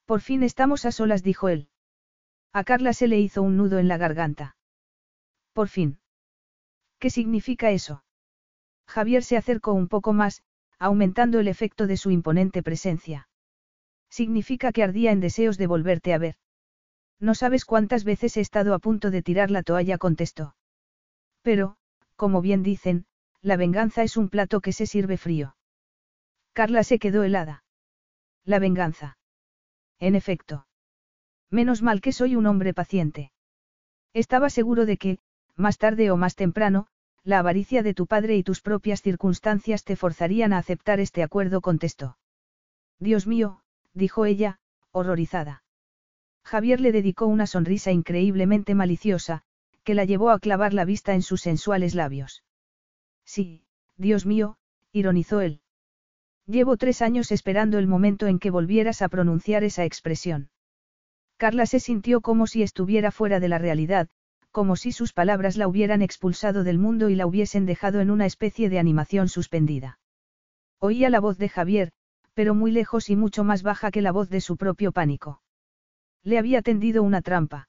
Por 0.06 0.22
fin 0.22 0.44
estamos 0.44 0.86
a 0.86 0.92
solas, 0.92 1.24
dijo 1.24 1.50
él. 1.50 1.70
A 2.52 2.64
Carla 2.64 2.94
se 2.94 3.08
le 3.08 3.20
hizo 3.20 3.42
un 3.42 3.58
nudo 3.58 3.80
en 3.80 3.88
la 3.88 3.98
garganta. 3.98 4.58
Por 5.54 5.70
fin. 5.70 6.00
¿Qué 7.00 7.10
significa 7.10 7.72
eso? 7.72 8.04
Javier 8.88 9.24
se 9.24 9.38
acercó 9.38 9.74
un 9.74 9.88
poco 9.88 10.14
más, 10.14 10.44
aumentando 10.80 11.40
el 11.40 11.48
efecto 11.48 11.88
de 11.88 11.98
su 11.98 12.12
imponente 12.12 12.62
presencia. 12.62 13.30
Significa 14.10 14.72
que 14.72 14.84
ardía 14.84 15.12
en 15.12 15.20
deseos 15.20 15.58
de 15.58 15.68
volverte 15.68 16.14
a 16.14 16.18
ver. 16.18 16.36
No 17.20 17.36
sabes 17.36 17.66
cuántas 17.66 18.04
veces 18.04 18.38
he 18.38 18.42
estado 18.42 18.74
a 18.74 18.80
punto 18.80 19.10
de 19.12 19.24
tirar 19.24 19.50
la 19.50 19.64
toalla, 19.64 19.98
contestó. 19.98 20.56
Pero, 21.42 21.78
como 22.16 22.42
bien 22.42 22.64
dicen, 22.64 23.06
la 23.42 23.58
venganza 23.58 24.04
es 24.04 24.18
un 24.18 24.30
plato 24.30 24.62
que 24.62 24.72
se 24.72 24.86
sirve 24.86 25.18
frío. 25.18 25.56
Carla 26.54 26.84
se 26.84 27.00
quedó 27.00 27.24
helada. 27.24 27.64
La 28.46 28.60
venganza. 28.60 29.18
En 30.00 30.16
efecto. 30.16 30.68
Menos 31.50 31.82
mal 31.82 32.02
que 32.02 32.12
soy 32.12 32.36
un 32.36 32.46
hombre 32.46 32.74
paciente. 32.74 33.32
Estaba 34.14 34.50
seguro 34.50 34.86
de 34.86 34.98
que, 34.98 35.20
más 35.56 35.78
tarde 35.78 36.12
o 36.12 36.18
más 36.18 36.36
temprano, 36.36 36.88
la 37.24 37.40
avaricia 37.40 37.84
de 37.84 37.94
tu 37.94 38.06
padre 38.06 38.36
y 38.36 38.44
tus 38.44 38.62
propias 38.62 39.02
circunstancias 39.02 39.84
te 39.84 39.96
forzarían 39.96 40.54
a 40.54 40.58
aceptar 40.58 41.00
este 41.00 41.24
acuerdo, 41.24 41.62
contestó. 41.62 42.18
Dios 43.00 43.28
mío, 43.28 43.62
dijo 43.94 44.26
ella, 44.26 44.60
horrorizada. 44.92 45.64
Javier 46.44 46.82
le 46.82 46.92
dedicó 46.92 47.26
una 47.28 47.48
sonrisa 47.48 47.92
increíblemente 47.92 48.76
maliciosa, 48.76 49.44
que 49.84 49.94
la 49.94 50.06
llevó 50.06 50.32
a 50.32 50.40
clavar 50.40 50.74
la 50.74 50.86
vista 50.86 51.14
en 51.14 51.22
sus 51.22 51.42
sensuales 51.42 51.96
labios. 51.96 52.44
Sí, 53.26 53.64
Dios 53.98 54.26
mío, 54.26 54.58
ironizó 54.92 55.42
él. 55.42 55.62
Llevo 56.46 56.78
tres 56.78 57.02
años 57.02 57.32
esperando 57.32 57.78
el 57.78 57.88
momento 57.88 58.28
en 58.28 58.40
que 58.40 58.52
volvieras 58.52 59.02
a 59.02 59.10
pronunciar 59.10 59.64
esa 59.64 59.86
expresión. 59.86 60.50
Carla 61.38 61.66
se 61.66 61.80
sintió 61.80 62.22
como 62.22 62.48
si 62.48 62.64
estuviera 62.64 63.12
fuera 63.12 63.40
de 63.40 63.48
la 63.48 63.58
realidad, 63.58 64.10
como 64.52 64.76
si 64.76 64.92
sus 64.92 65.14
palabras 65.14 65.58
la 65.58 65.68
hubieran 65.68 66.02
expulsado 66.02 66.64
del 66.64 66.80
mundo 66.80 67.10
y 67.10 67.16
la 67.16 67.26
hubiesen 67.26 67.66
dejado 67.66 68.02
en 68.02 68.12
una 68.12 68.26
especie 68.26 68.70
de 68.70 68.80
animación 68.80 69.28
suspendida. 69.28 70.00
Oía 70.80 71.10
la 71.10 71.20
voz 71.20 71.38
de 71.38 71.50
Javier, 71.50 71.92
pero 72.34 72.54
muy 72.54 72.72
lejos 72.72 73.10
y 73.10 73.16
mucho 73.16 73.44
más 73.44 73.64
baja 73.64 73.90
que 73.90 74.02
la 74.02 74.12
voz 74.12 74.30
de 74.30 74.42
su 74.42 74.58
propio 74.58 74.92
pánico. 74.92 75.42
Le 76.24 76.38
había 76.38 76.62
tendido 76.62 77.04
una 77.04 77.22
trampa. 77.22 77.68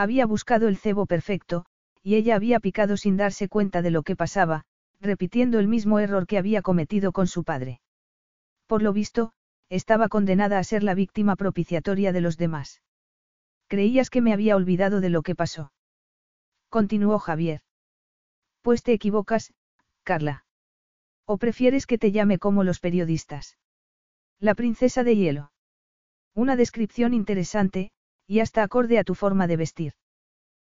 Había 0.00 0.24
buscado 0.24 0.66
el 0.68 0.78
cebo 0.78 1.04
perfecto, 1.04 1.66
y 2.02 2.14
ella 2.14 2.34
había 2.34 2.58
picado 2.58 2.96
sin 2.96 3.18
darse 3.18 3.50
cuenta 3.50 3.82
de 3.82 3.90
lo 3.90 4.02
que 4.02 4.16
pasaba, 4.16 4.64
repitiendo 4.98 5.58
el 5.58 5.68
mismo 5.68 5.98
error 5.98 6.26
que 6.26 6.38
había 6.38 6.62
cometido 6.62 7.12
con 7.12 7.26
su 7.26 7.44
padre. 7.44 7.82
Por 8.66 8.80
lo 8.80 8.94
visto, 8.94 9.32
estaba 9.68 10.08
condenada 10.08 10.58
a 10.58 10.64
ser 10.64 10.82
la 10.84 10.94
víctima 10.94 11.36
propiciatoria 11.36 12.12
de 12.12 12.22
los 12.22 12.38
demás. 12.38 12.80
Creías 13.68 14.08
que 14.08 14.22
me 14.22 14.32
había 14.32 14.56
olvidado 14.56 15.02
de 15.02 15.10
lo 15.10 15.20
que 15.20 15.34
pasó. 15.34 15.70
Continuó 16.70 17.18
Javier. 17.18 17.60
Pues 18.62 18.82
te 18.82 18.94
equivocas, 18.94 19.52
Carla. 20.02 20.46
¿O 21.26 21.36
prefieres 21.36 21.86
que 21.86 21.98
te 21.98 22.10
llame 22.10 22.38
como 22.38 22.64
los 22.64 22.80
periodistas? 22.80 23.58
La 24.38 24.54
princesa 24.54 25.04
de 25.04 25.16
hielo. 25.16 25.52
Una 26.34 26.56
descripción 26.56 27.12
interesante, 27.12 27.90
y 28.30 28.38
hasta 28.38 28.62
acorde 28.62 28.96
a 29.00 29.02
tu 29.02 29.16
forma 29.16 29.48
de 29.48 29.56
vestir. 29.56 29.94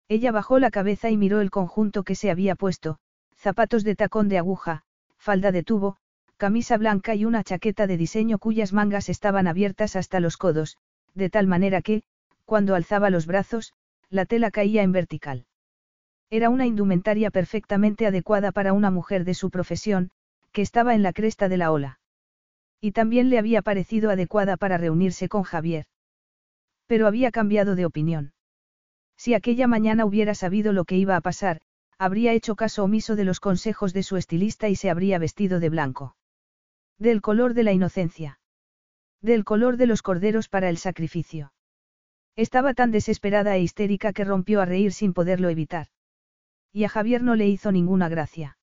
Ella 0.09 0.33
bajó 0.33 0.59
la 0.59 0.71
cabeza 0.71 1.11
y 1.11 1.19
miró 1.19 1.43
el 1.43 1.51
conjunto 1.51 2.05
que 2.05 2.15
se 2.15 2.31
había 2.31 2.55
puesto, 2.55 2.97
zapatos 3.37 3.85
de 3.85 3.95
tacón 3.97 4.31
de 4.31 4.39
aguja, 4.39 4.81
falda 5.19 5.53
de 5.53 5.63
tubo, 5.63 5.99
camisa 6.39 6.79
blanca 6.79 7.15
y 7.15 7.27
una 7.27 7.45
chaqueta 7.45 7.87
de 7.87 7.99
diseño 7.99 8.39
cuyas 8.39 8.73
mangas 8.73 9.11
estaban 9.11 9.47
abiertas 9.47 9.95
hasta 9.95 10.21
los 10.21 10.39
codos, 10.39 10.79
de 11.13 11.29
tal 11.29 11.47
manera 11.49 11.83
que, 11.83 12.03
cuando 12.47 12.75
alzaba 12.75 13.11
los 13.11 13.27
brazos, 13.27 13.75
la 14.09 14.25
tela 14.25 14.51
caía 14.51 14.83
en 14.83 14.93
vertical. 14.93 15.45
Era 16.31 16.49
una 16.49 16.65
indumentaria 16.65 17.31
perfectamente 17.31 18.07
adecuada 18.07 18.53
para 18.53 18.73
una 18.73 18.91
mujer 18.91 19.25
de 19.25 19.35
su 19.35 19.51
profesión, 19.51 20.13
que 20.53 20.63
estaba 20.63 20.95
en 20.95 21.03
la 21.03 21.13
cresta 21.13 21.51
de 21.51 21.59
la 21.59 21.73
ola. 21.73 22.01
Y 22.81 22.93
también 22.93 23.29
le 23.29 23.39
había 23.39 23.61
parecido 23.61 24.11
adecuada 24.11 24.57
para 24.57 24.79
reunirse 24.79 25.29
con 25.29 25.43
Javier. 25.43 25.85
Pero 26.91 27.07
había 27.07 27.31
cambiado 27.31 27.77
de 27.77 27.87
opinión. 27.87 28.33
Si 29.17 29.35
aquella 29.35 29.69
mañana 29.69 30.05
hubiera 30.05 30.35
sabido 30.35 30.73
lo 30.73 30.85
que 30.85 30.97
iba 30.97 31.15
a 31.15 31.21
pasar, 31.21 31.61
habría 31.99 32.33
hecho 32.33 32.57
caso 32.57 32.83
omiso 32.83 33.15
de 33.15 33.25
los 33.25 33.39
consejos 33.39 33.93
de 33.93 34.03
su 34.03 34.17
estilista 34.17 34.69
y 34.69 34.75
se 34.75 34.91
habría 34.91 35.21
vestido 35.21 35.61
de 35.61 35.69
blanco. 35.69 36.17
Del 36.99 37.21
color 37.21 37.55
de 37.55 37.63
la 37.63 37.71
inocencia. 37.71 38.41
Del 39.23 39.45
color 39.45 39.77
de 39.77 39.87
los 39.87 40.03
corderos 40.03 40.49
para 40.49 40.69
el 40.69 40.79
sacrificio. 40.79 41.53
Estaba 42.35 42.75
tan 42.75 42.91
desesperada 42.91 43.55
e 43.55 43.61
histérica 43.61 44.13
que 44.13 44.25
rompió 44.25 44.61
a 44.61 44.65
reír 44.65 44.93
sin 44.93 45.15
poderlo 45.15 45.49
evitar. 45.49 45.87
Y 46.73 46.83
a 46.83 46.89
Javier 46.89 47.23
no 47.23 47.37
le 47.37 47.47
hizo 47.47 47.71
ninguna 47.71 48.09
gracia. 48.09 48.59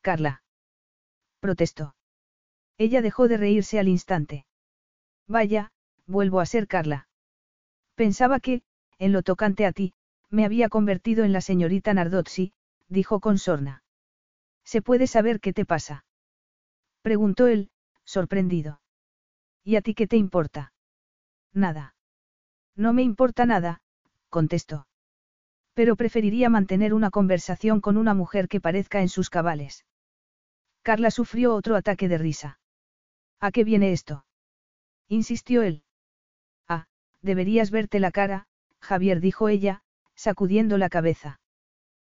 Carla. 0.00 0.42
Protestó. 1.38 1.94
Ella 2.78 3.00
dejó 3.00 3.28
de 3.28 3.36
reírse 3.36 3.78
al 3.78 3.86
instante. 3.86 4.44
Vaya, 5.28 5.70
vuelvo 6.08 6.40
a 6.40 6.46
ser 6.46 6.66
Carla. 6.66 7.07
Pensaba 7.98 8.38
que, 8.38 8.62
en 9.00 9.12
lo 9.12 9.24
tocante 9.24 9.66
a 9.66 9.72
ti, 9.72 9.92
me 10.30 10.44
había 10.44 10.68
convertido 10.68 11.24
en 11.24 11.32
la 11.32 11.40
señorita 11.40 11.92
Nardozzi, 11.94 12.52
dijo 12.86 13.18
con 13.18 13.38
sorna. 13.38 13.82
¿Se 14.62 14.82
puede 14.82 15.08
saber 15.08 15.40
qué 15.40 15.52
te 15.52 15.64
pasa? 15.64 16.04
Preguntó 17.02 17.48
él, 17.48 17.72
sorprendido. 18.04 18.80
¿Y 19.64 19.74
a 19.74 19.82
ti 19.82 19.94
qué 19.94 20.06
te 20.06 20.16
importa? 20.16 20.72
Nada. 21.52 21.96
No 22.76 22.92
me 22.92 23.02
importa 23.02 23.46
nada, 23.46 23.82
contestó. 24.28 24.86
Pero 25.74 25.96
preferiría 25.96 26.48
mantener 26.50 26.94
una 26.94 27.10
conversación 27.10 27.80
con 27.80 27.96
una 27.96 28.14
mujer 28.14 28.46
que 28.46 28.60
parezca 28.60 29.00
en 29.00 29.08
sus 29.08 29.28
cabales. 29.28 29.84
Carla 30.82 31.10
sufrió 31.10 31.52
otro 31.52 31.74
ataque 31.74 32.06
de 32.06 32.18
risa. 32.18 32.60
¿A 33.40 33.50
qué 33.50 33.64
viene 33.64 33.90
esto? 33.90 34.24
insistió 35.08 35.62
él. 35.62 35.82
Deberías 37.22 37.70
verte 37.70 38.00
la 38.00 38.10
cara, 38.10 38.46
Javier 38.80 39.20
dijo 39.20 39.48
ella, 39.48 39.82
sacudiendo 40.14 40.78
la 40.78 40.88
cabeza. 40.88 41.40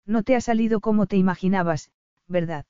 No 0.05 0.23
te 0.23 0.35
ha 0.35 0.41
salido 0.41 0.81
como 0.81 1.07
te 1.07 1.17
imaginabas, 1.17 1.91
¿verdad? 2.27 2.65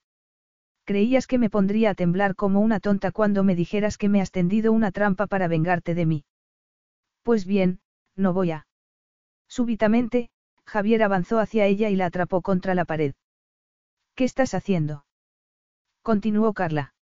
Creías 0.84 1.26
que 1.26 1.38
me 1.38 1.50
pondría 1.50 1.90
a 1.90 1.94
temblar 1.94 2.34
como 2.34 2.60
una 2.60 2.78
tonta 2.78 3.10
cuando 3.10 3.42
me 3.42 3.56
dijeras 3.56 3.96
que 3.96 4.08
me 4.08 4.20
has 4.20 4.30
tendido 4.30 4.72
una 4.72 4.92
trampa 4.92 5.26
para 5.26 5.48
vengarte 5.48 5.94
de 5.94 6.06
mí. 6.06 6.24
Pues 7.22 7.46
bien, 7.46 7.80
no 8.16 8.32
voy 8.32 8.50
a. 8.50 8.66
Súbitamente, 9.48 10.30
Javier 10.66 11.02
avanzó 11.02 11.38
hacia 11.38 11.66
ella 11.66 11.88
y 11.88 11.96
la 11.96 12.06
atrapó 12.06 12.42
contra 12.42 12.74
la 12.74 12.84
pared. 12.84 13.14
¿Qué 14.14 14.24
estás 14.24 14.54
haciendo? 14.54 15.06
Continuó 16.02 16.52
Carla. 16.52 16.94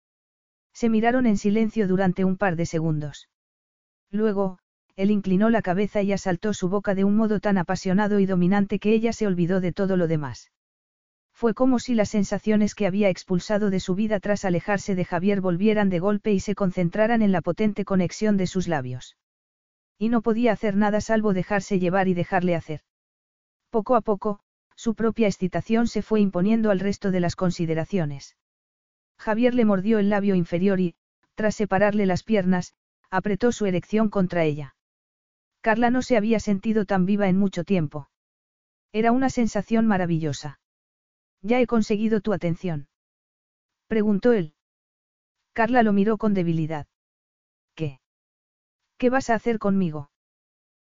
Se 0.72 0.88
miraron 0.88 1.26
en 1.26 1.36
silencio 1.36 1.88
durante 1.88 2.24
un 2.24 2.36
par 2.36 2.56
de 2.56 2.66
segundos. 2.66 3.28
Luego, 4.10 4.58
él 4.96 5.10
inclinó 5.10 5.50
la 5.50 5.62
cabeza 5.62 6.02
y 6.02 6.12
asaltó 6.12 6.52
su 6.52 6.68
boca 6.68 6.94
de 6.94 7.04
un 7.04 7.16
modo 7.16 7.40
tan 7.40 7.58
apasionado 7.58 8.20
y 8.20 8.26
dominante 8.26 8.78
que 8.78 8.92
ella 8.92 9.12
se 9.12 9.26
olvidó 9.26 9.60
de 9.60 9.72
todo 9.72 9.96
lo 9.96 10.06
demás. 10.06 10.52
Fue 11.32 11.54
como 11.54 11.78
si 11.78 11.94
las 11.94 12.10
sensaciones 12.10 12.74
que 12.74 12.86
había 12.86 13.08
expulsado 13.08 13.70
de 13.70 13.80
su 13.80 13.94
vida 13.94 14.20
tras 14.20 14.44
alejarse 14.44 14.94
de 14.94 15.04
Javier 15.04 15.40
volvieran 15.40 15.88
de 15.88 15.98
golpe 15.98 16.32
y 16.32 16.40
se 16.40 16.54
concentraran 16.54 17.22
en 17.22 17.32
la 17.32 17.40
potente 17.40 17.84
conexión 17.84 18.36
de 18.36 18.46
sus 18.46 18.68
labios. 18.68 19.16
Y 19.98 20.08
no 20.08 20.20
podía 20.20 20.52
hacer 20.52 20.76
nada 20.76 21.00
salvo 21.00 21.32
dejarse 21.32 21.78
llevar 21.78 22.06
y 22.08 22.14
dejarle 22.14 22.54
hacer. 22.54 22.82
Poco 23.70 23.96
a 23.96 24.02
poco, 24.02 24.40
su 24.76 24.94
propia 24.94 25.26
excitación 25.26 25.86
se 25.86 26.02
fue 26.02 26.20
imponiendo 26.20 26.70
al 26.70 26.80
resto 26.80 27.10
de 27.10 27.20
las 27.20 27.34
consideraciones. 27.34 28.36
Javier 29.18 29.54
le 29.54 29.64
mordió 29.64 29.98
el 29.98 30.10
labio 30.10 30.34
inferior 30.34 30.80
y, 30.80 30.94
tras 31.34 31.54
separarle 31.54 32.04
las 32.06 32.22
piernas, 32.22 32.74
apretó 33.10 33.52
su 33.52 33.66
erección 33.66 34.10
contra 34.10 34.44
ella. 34.44 34.74
Carla 35.62 35.90
no 35.90 36.02
se 36.02 36.16
había 36.16 36.40
sentido 36.40 36.84
tan 36.84 37.06
viva 37.06 37.28
en 37.28 37.38
mucho 37.38 37.62
tiempo. 37.62 38.10
Era 38.92 39.12
una 39.12 39.30
sensación 39.30 39.86
maravillosa. 39.86 40.58
Ya 41.40 41.60
he 41.60 41.68
conseguido 41.68 42.20
tu 42.20 42.32
atención. 42.32 42.88
Preguntó 43.86 44.32
él. 44.32 44.54
Carla 45.52 45.84
lo 45.84 45.92
miró 45.92 46.18
con 46.18 46.34
debilidad. 46.34 46.88
¿Qué? 47.76 48.00
¿Qué 48.98 49.08
vas 49.08 49.30
a 49.30 49.34
hacer 49.34 49.60
conmigo? 49.60 50.10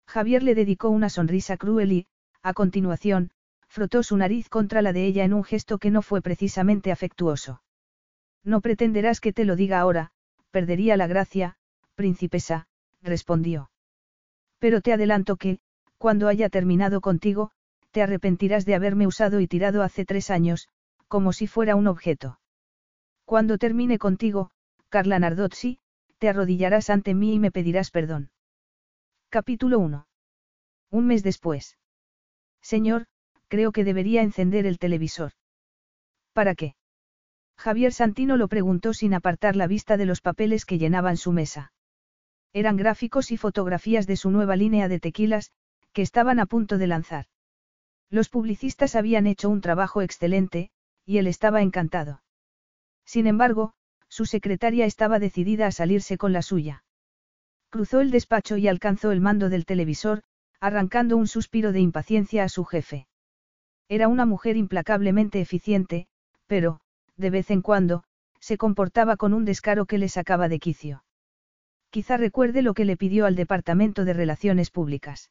Javier 0.07 0.43
le 0.43 0.55
dedicó 0.55 0.91
una 0.91 1.09
sonrisa 1.09 1.57
cruel 1.57 1.93
y, 1.93 2.07
a 2.43 2.53
continuación, 2.53 3.31
frotó 3.69 4.03
su 4.03 4.17
nariz 4.17 4.51
contra 4.51 4.83
la 4.83 4.93
de 4.93 5.07
ella 5.07 5.25
en 5.25 5.33
un 5.33 5.43
gesto 5.43 5.79
que 5.79 5.91
no 5.91 6.03
fue 6.03 6.21
precisamente 6.21 6.93
afectuoso. 6.93 7.63
No 8.45 8.61
pretenderás 8.61 9.21
que 9.21 9.33
te 9.33 9.47
lo 9.47 9.57
diga 9.57 9.81
ahora, 9.81 10.13
perdería 10.51 10.97
la 10.99 11.07
gracia, 11.07 11.57
princesa, 11.95 12.69
respondió. 13.03 13.71
Pero 14.59 14.81
te 14.81 14.93
adelanto 14.93 15.37
que, 15.37 15.59
cuando 15.99 16.29
haya 16.29 16.49
terminado 16.49 17.01
contigo, 17.01 17.51
te 17.91 18.03
arrepentirás 18.03 18.65
de 18.65 18.75
haberme 18.75 19.07
usado 19.07 19.41
y 19.41 19.47
tirado 19.47 19.83
hace 19.83 20.05
tres 20.05 20.31
años, 20.31 20.69
como 21.09 21.33
si 21.33 21.47
fuera 21.47 21.77
un 21.77 21.87
objeto. 21.87 22.41
Cuando 23.25 23.59
termine 23.59 23.99
contigo, 23.99 24.51
Carla 24.89 25.19
Nardozzi, 25.19 25.79
te 26.19 26.29
arrodillarás 26.29 26.91
ante 26.91 27.15
mí 27.15 27.35
y 27.35 27.39
me 27.39 27.51
pedirás 27.51 27.91
perdón. 27.91 28.31
Capítulo 29.29 29.79
1. 29.79 30.07
Un 30.91 31.07
mes 31.07 31.23
después. 31.23 31.77
Señor, 32.63 33.07
creo 33.49 33.73
que 33.73 33.85
debería 33.85 34.23
encender 34.23 34.67
el 34.67 34.79
televisor. 34.79 35.33
¿Para 36.33 36.55
qué? 36.55 36.75
Javier 37.57 37.93
Santino 37.93 38.37
lo 38.37 38.49
preguntó 38.49 38.93
sin 38.93 39.15
apartar 39.15 39.57
la 39.57 39.67
vista 39.67 39.97
de 39.97 40.07
los 40.07 40.21
papeles 40.21 40.65
que 40.65 40.79
llenaban 40.79 41.17
su 41.17 41.33
mesa. 41.33 41.73
Eran 42.53 42.77
gráficos 42.77 43.31
y 43.31 43.37
fotografías 43.37 44.07
de 44.07 44.17
su 44.17 44.31
nueva 44.31 44.57
línea 44.57 44.89
de 44.89 45.01
tequilas, 45.01 45.53
que 45.93 46.03
estaban 46.03 46.41
a 46.41 46.47
punto 46.47 46.79
de 46.79 46.87
lanzar. 46.87 47.27
Los 48.11 48.29
publicistas 48.29 48.95
habían 48.95 49.27
hecho 49.27 49.49
un 49.49 49.61
trabajo 49.61 50.03
excelente, 50.03 50.71
y 51.05 51.19
él 51.19 51.27
estaba 51.27 51.63
encantado. 51.63 52.23
Sin 53.05 53.27
embargo, 53.27 53.75
su 54.09 54.27
secretaria 54.27 54.87
estaba 54.87 55.19
decidida 55.19 55.67
a 55.67 55.73
salirse 55.73 56.19
con 56.19 56.33
la 56.33 56.43
suya. 56.43 56.85
Cruzó 57.71 58.01
el 58.01 58.11
despacho 58.11 58.57
y 58.57 58.69
alcanzó 58.69 59.11
el 59.11 59.21
mando 59.21 59.49
del 59.49 59.67
televisor, 59.67 60.23
arrancando 60.61 61.17
un 61.17 61.27
suspiro 61.27 61.73
de 61.73 61.81
impaciencia 61.81 62.45
a 62.45 62.49
su 62.49 62.65
jefe. 62.65 63.07
Era 63.89 64.09
una 64.09 64.27
mujer 64.27 64.57
implacablemente 64.57 65.41
eficiente, 65.41 66.09
pero, 66.47 66.81
de 67.17 67.31
vez 67.31 67.51
en 67.51 67.63
cuando, 67.63 68.05
se 68.41 68.59
comportaba 68.59 69.17
con 69.17 69.33
un 69.33 69.45
descaro 69.45 69.87
que 69.87 69.99
le 69.99 70.09
sacaba 70.09 70.49
de 70.49 70.59
quicio. 70.59 71.05
Quizá 71.97 72.19
recuerde 72.19 72.61
lo 72.61 72.75
que 72.75 72.85
le 72.85 72.99
pidió 72.99 73.25
al 73.25 73.37
Departamento 73.37 74.05
de 74.05 74.13
Relaciones 74.13 74.71
Públicas. 74.71 75.31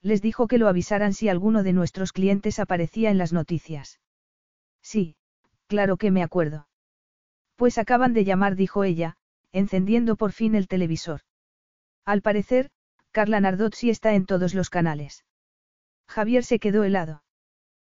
Les 0.00 0.22
dijo 0.22 0.48
que 0.48 0.56
lo 0.56 0.68
avisaran 0.68 1.12
si 1.12 1.28
alguno 1.28 1.62
de 1.62 1.74
nuestros 1.74 2.14
clientes 2.14 2.58
aparecía 2.58 3.10
en 3.10 3.18
las 3.18 3.34
noticias. 3.34 4.00
Sí, 4.80 5.16
claro 5.66 5.98
que 5.98 6.10
me 6.10 6.22
acuerdo. 6.22 6.68
Pues 7.56 7.76
acaban 7.76 8.14
de 8.14 8.24
llamar, 8.24 8.56
dijo 8.56 8.82
ella, 8.82 9.18
encendiendo 9.52 10.16
por 10.16 10.32
fin 10.32 10.54
el 10.54 10.68
televisor. 10.68 11.20
Al 12.06 12.22
parecer, 12.22 12.70
Carla 13.10 13.40
Nardozzi 13.40 13.90
está 13.90 14.14
en 14.14 14.24
todos 14.24 14.54
los 14.54 14.70
canales. 14.70 15.26
Javier 16.08 16.44
se 16.44 16.58
quedó 16.58 16.84
helado. 16.84 17.24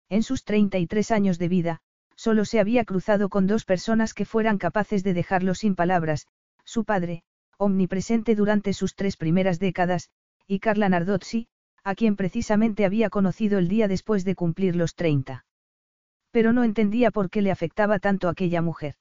En 0.09 0.23
sus 0.23 0.43
33 0.43 1.09
años 1.11 1.39
de 1.39 1.47
vida, 1.47 1.79
solo 2.17 2.43
se 2.43 2.59
había 2.59 2.83
cruzado 2.83 3.29
con 3.29 3.47
dos 3.47 3.63
personas 3.63 4.13
que 4.13 4.25
fueran 4.25 4.57
capaces 4.57 5.05
de 5.05 5.13
dejarlo 5.13 5.55
sin 5.55 5.73
palabras, 5.73 6.27
su 6.65 6.83
padre, 6.83 7.23
omnipresente 7.57 8.35
durante 8.35 8.73
sus 8.73 8.95
tres 8.95 9.17
primeras 9.17 9.59
décadas, 9.59 10.09
y 10.47 10.59
Carla 10.59 10.89
Nardozzi, 10.89 11.47
a 11.83 11.95
quien 11.95 12.15
precisamente 12.15 12.85
había 12.85 13.09
conocido 13.09 13.59
el 13.59 13.67
día 13.67 13.87
después 13.87 14.25
de 14.25 14.35
cumplir 14.35 14.75
los 14.75 14.95
30. 14.95 15.45
Pero 16.31 16.53
no 16.53 16.63
entendía 16.63 17.11
por 17.11 17.29
qué 17.29 17.41
le 17.41 17.51
afectaba 17.51 17.99
tanto 17.99 18.29
aquella 18.29 18.61
mujer. 18.61 18.95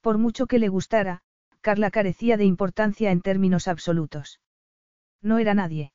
Por 0.00 0.18
mucho 0.18 0.46
que 0.46 0.58
le 0.58 0.68
gustara, 0.68 1.22
Carla 1.60 1.90
carecía 1.90 2.36
de 2.36 2.44
importancia 2.44 3.10
en 3.10 3.22
términos 3.22 3.68
absolutos. 3.68 4.40
No 5.22 5.38
era 5.38 5.54
nadie. 5.54 5.92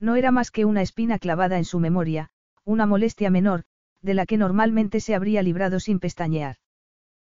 No 0.00 0.16
era 0.16 0.32
más 0.32 0.50
que 0.50 0.64
una 0.64 0.82
espina 0.82 1.18
clavada 1.18 1.58
en 1.58 1.64
su 1.64 1.78
memoria, 1.78 2.30
una 2.64 2.86
molestia 2.86 3.30
menor, 3.30 3.64
de 4.02 4.14
la 4.14 4.26
que 4.26 4.36
normalmente 4.36 5.00
se 5.00 5.14
habría 5.14 5.42
librado 5.42 5.78
sin 5.78 6.00
pestañear. 6.00 6.56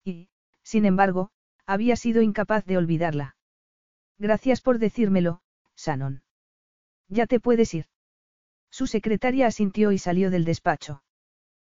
Y, 0.04 0.30
sin 0.64 0.86
embargo, 0.86 1.30
había 1.68 1.96
sido 1.96 2.22
incapaz 2.22 2.66
de 2.66 2.78
olvidarla. 2.78 3.36
Gracias 4.20 4.62
por 4.62 4.80
decírmelo, 4.80 5.42
Shannon. 5.76 6.24
Ya 7.10 7.28
te 7.28 7.40
puedes 7.40 7.74
ir. 7.74 7.86
Su 8.70 8.88
secretaria 8.88 9.48
asintió 9.48 9.92
y 9.92 9.98
salió 9.98 10.32
del 10.32 10.46
despacho. 10.46 11.04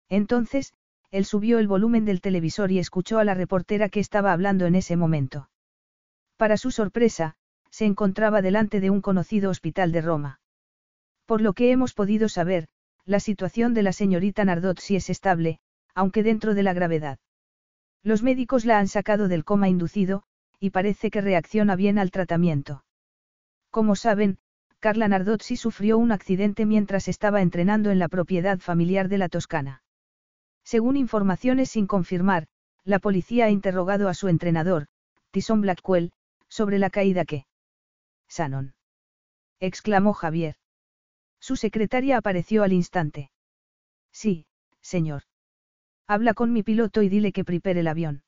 Entonces, 0.09 0.73
él 1.11 1.25
subió 1.25 1.59
el 1.59 1.69
volumen 1.69 2.05
del 2.05 2.21
televisor 2.21 2.71
y 2.73 2.79
escuchó 2.79 3.19
a 3.19 3.25
la 3.25 3.35
reportera 3.35 3.89
que 3.89 4.01
estaba 4.01 4.33
hablando 4.33 4.67
en 4.67 4.75
ese 4.75 4.97
momento. 4.97 5.51
Para 6.37 6.57
su 6.57 6.71
sorpresa, 6.71 7.37
se 7.71 7.85
encontraba 7.85 8.43
delante 8.43 8.81
de 8.81 8.91
un 8.91 9.01
conocido 9.01 9.51
hospital 9.51 9.93
de 9.93 10.01
Roma. 10.01 10.41
Por 11.27 11.41
lo 11.41 11.53
que 11.53 11.71
hemos 11.71 11.93
podido 11.93 12.29
saber, 12.29 12.69
la 13.05 13.21
situación 13.21 13.75
de 13.75 13.83
la 13.83 13.93
señorita 13.93 14.45
Nardozzi 14.45 14.97
es 14.97 15.11
estable, 15.11 15.59
aunque 15.95 16.23
dentro 16.23 16.55
de 16.55 16.63
la 16.63 16.73
gravedad. 16.73 17.19
Los 18.03 18.23
médicos 18.23 18.65
la 18.65 18.79
han 18.79 18.89
sacado 18.89 19.29
del 19.29 19.45
coma 19.45 19.69
inducido, 19.69 20.23
y 20.59 20.71
parece 20.71 21.11
que 21.11 21.21
reacciona 21.21 21.77
bien 21.77 21.99
al 21.99 22.11
tratamiento. 22.11 22.85
Como 23.71 23.97
saben, 23.97 24.39
Carla 24.79 25.09
Nardozzi 25.09 25.57
sufrió 25.57 25.99
un 25.99 26.13
accidente 26.13 26.67
mientras 26.67 27.09
estaba 27.09 27.43
entrenando 27.43 27.91
en 27.91 27.99
la 27.99 28.09
propiedad 28.09 28.59
familiar 28.59 29.09
de 29.09 29.19
la 29.19 29.29
Toscana. 29.29 29.83
Según 30.65 30.97
informaciones 30.97 31.71
sin 31.71 31.87
confirmar, 31.87 32.47
la 32.85 32.99
policía 32.99 33.47
ha 33.47 33.51
interrogado 33.51 34.09
a 34.09 34.15
su 34.15 34.29
entrenador, 34.29 34.87
Tyson 35.31 35.61
Blackwell, 35.61 36.13
sobre 36.49 36.79
la 36.79 36.91
caída 36.91 37.25
que. 37.25 37.47
Shannon. 38.29 38.75
exclamó 39.61 40.13
Javier. 40.13 40.57
Su 41.41 41.57
secretaria 41.57 42.17
apareció 42.17 42.63
al 42.63 42.73
instante. 42.73 43.31
Sí, 44.13 44.47
señor. 44.81 45.23
Habla 46.07 46.35
con 46.35 46.53
mi 46.53 46.63
piloto 46.63 47.03
y 47.03 47.09
dile 47.09 47.33
que 47.33 47.45
prepare 47.45 47.81
el 47.81 47.89
avión. 47.89 48.23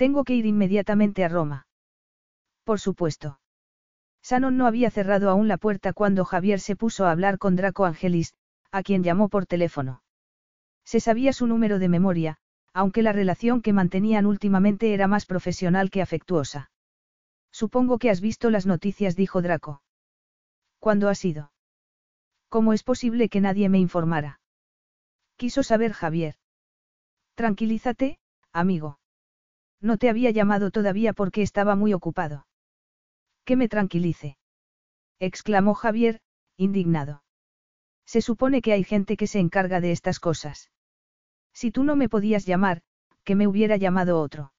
Tengo 0.00 0.24
que 0.24 0.34
ir 0.34 0.46
inmediatamente 0.46 1.26
a 1.26 1.28
Roma. 1.28 1.66
Por 2.64 2.80
supuesto. 2.80 3.38
Sanon 4.22 4.56
no 4.56 4.66
había 4.66 4.90
cerrado 4.90 5.28
aún 5.28 5.46
la 5.46 5.58
puerta 5.58 5.92
cuando 5.92 6.24
Javier 6.24 6.58
se 6.58 6.74
puso 6.74 7.04
a 7.04 7.10
hablar 7.10 7.36
con 7.36 7.54
Draco 7.54 7.84
Angelis, 7.84 8.32
a 8.70 8.82
quien 8.82 9.02
llamó 9.02 9.28
por 9.28 9.44
teléfono. 9.44 10.02
Se 10.86 11.00
sabía 11.00 11.34
su 11.34 11.46
número 11.46 11.78
de 11.78 11.90
memoria, 11.90 12.38
aunque 12.72 13.02
la 13.02 13.12
relación 13.12 13.60
que 13.60 13.74
mantenían 13.74 14.24
últimamente 14.24 14.94
era 14.94 15.06
más 15.06 15.26
profesional 15.26 15.90
que 15.90 16.00
afectuosa. 16.00 16.70
Supongo 17.52 17.98
que 17.98 18.08
has 18.08 18.22
visto 18.22 18.48
las 18.48 18.64
noticias, 18.64 19.16
dijo 19.16 19.42
Draco. 19.42 19.82
¿Cuándo 20.78 21.10
ha 21.10 21.14
sido? 21.14 21.52
¿Cómo 22.48 22.72
es 22.72 22.84
posible 22.84 23.28
que 23.28 23.42
nadie 23.42 23.68
me 23.68 23.78
informara? 23.78 24.40
Quiso 25.36 25.62
saber 25.62 25.92
Javier. 25.92 26.36
Tranquilízate, 27.34 28.18
amigo. 28.54 28.99
No 29.80 29.96
te 29.96 30.10
había 30.10 30.30
llamado 30.30 30.70
todavía 30.70 31.12
porque 31.12 31.42
estaba 31.42 31.74
muy 31.74 31.94
ocupado. 31.94 32.46
Que 33.44 33.56
me 33.56 33.68
tranquilice. 33.68 34.36
exclamó 35.18 35.74
Javier, 35.74 36.20
indignado. 36.56 37.22
Se 38.06 38.20
supone 38.20 38.60
que 38.60 38.72
hay 38.72 38.84
gente 38.84 39.16
que 39.16 39.26
se 39.26 39.38
encarga 39.38 39.80
de 39.80 39.92
estas 39.92 40.20
cosas. 40.20 40.70
Si 41.54 41.70
tú 41.70 41.84
no 41.84 41.96
me 41.96 42.08
podías 42.08 42.44
llamar, 42.46 42.82
que 43.24 43.34
me 43.34 43.46
hubiera 43.46 43.76
llamado 43.76 44.20
otro. 44.20 44.52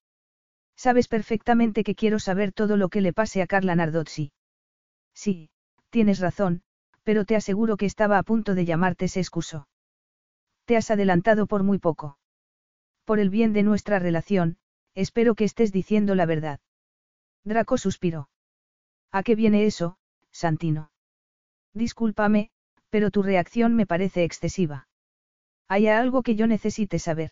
Sabes 0.75 1.07
perfectamente 1.07 1.83
que 1.83 1.95
quiero 1.95 2.19
saber 2.19 2.53
todo 2.53 2.77
lo 2.77 2.89
que 2.89 3.01
le 3.01 3.13
pase 3.13 3.41
a 3.41 3.47
Carla 3.47 3.75
Nardozzi. 3.75 4.31
Sí, 5.13 5.49
tienes 5.89 6.19
razón, 6.19 6.63
pero 7.03 7.25
te 7.25 7.35
aseguro 7.35 7.77
que 7.77 7.85
estaba 7.85 8.17
a 8.17 8.23
punto 8.23 8.55
de 8.55 8.65
llamarte, 8.65 9.07
se 9.07 9.19
excusó. 9.19 9.67
Te 10.65 10.77
has 10.77 10.89
adelantado 10.89 11.47
por 11.47 11.63
muy 11.63 11.77
poco. 11.77 12.17
Por 13.05 13.19
el 13.19 13.29
bien 13.29 13.53
de 13.53 13.63
nuestra 13.63 13.99
relación, 13.99 14.57
espero 14.95 15.35
que 15.35 15.43
estés 15.43 15.71
diciendo 15.71 16.15
la 16.15 16.25
verdad. 16.25 16.59
Draco 17.43 17.77
suspiró. 17.77 18.29
¿A 19.11 19.23
qué 19.23 19.35
viene 19.35 19.65
eso, 19.65 19.97
Santino? 20.31 20.91
Discúlpame, 21.73 22.51
pero 22.89 23.11
tu 23.11 23.23
reacción 23.23 23.75
me 23.75 23.85
parece 23.85 24.23
excesiva. 24.23 24.87
¿Hay 25.67 25.87
algo 25.87 26.21
que 26.21 26.35
yo 26.35 26.47
necesite 26.47 26.99
saber? 26.99 27.31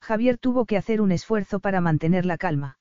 Javier 0.00 0.38
tuvo 0.38 0.66
que 0.66 0.76
hacer 0.76 1.00
un 1.00 1.10
esfuerzo 1.10 1.60
para 1.60 1.80
mantener 1.80 2.26
la 2.26 2.36
calma. 2.36 2.78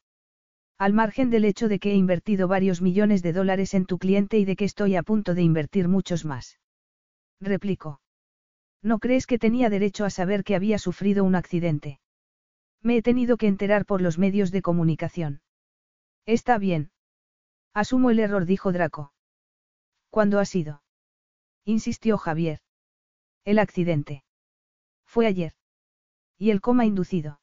Al 0.78 0.92
margen 0.92 1.30
del 1.30 1.46
hecho 1.46 1.70
de 1.70 1.80
que 1.80 1.92
he 1.92 1.96
invertido 1.96 2.50
varios 2.50 2.82
millones 2.82 3.24
de 3.24 3.32
dólares 3.32 3.74
en 3.74 3.86
tu 3.86 3.98
cliente 3.98 4.38
y 4.38 4.46
de 4.46 4.58
que 4.58 4.66
estoy 4.66 4.98
a 4.98 5.04
punto 5.04 5.34
de 5.34 5.42
invertir 5.42 5.88
muchos 5.88 6.26
más. 6.26 6.60
Replicó. 7.40 8.02
¿No 8.82 9.00
crees 9.00 9.26
que 9.26 9.40
tenía 9.40 9.70
derecho 9.70 10.04
a 10.04 10.10
saber 10.10 10.44
que 10.44 10.56
había 10.56 10.78
sufrido 10.78 11.24
un 11.24 11.36
accidente? 11.36 12.00
Me 12.86 12.98
he 12.98 13.02
tenido 13.02 13.38
que 13.38 13.48
enterar 13.48 13.88
por 13.88 14.00
los 14.00 14.20
medios 14.20 14.52
de 14.52 14.62
comunicación. 14.62 15.42
Está 16.28 16.60
bien. 16.60 16.92
Asumo 17.74 18.12
el 18.12 18.20
error, 18.20 18.46
dijo 18.46 18.72
Draco. 18.72 19.12
¿Cuándo 20.12 20.38
ha 20.40 20.46
sido? 20.46 20.84
Insistió 21.66 22.20
Javier. 22.20 22.60
El 23.44 23.58
accidente. 23.58 24.24
Fue 25.04 25.26
ayer. 25.26 25.54
Y 26.38 26.52
el 26.52 26.62
coma 26.62 26.86
inducido. 26.86 27.40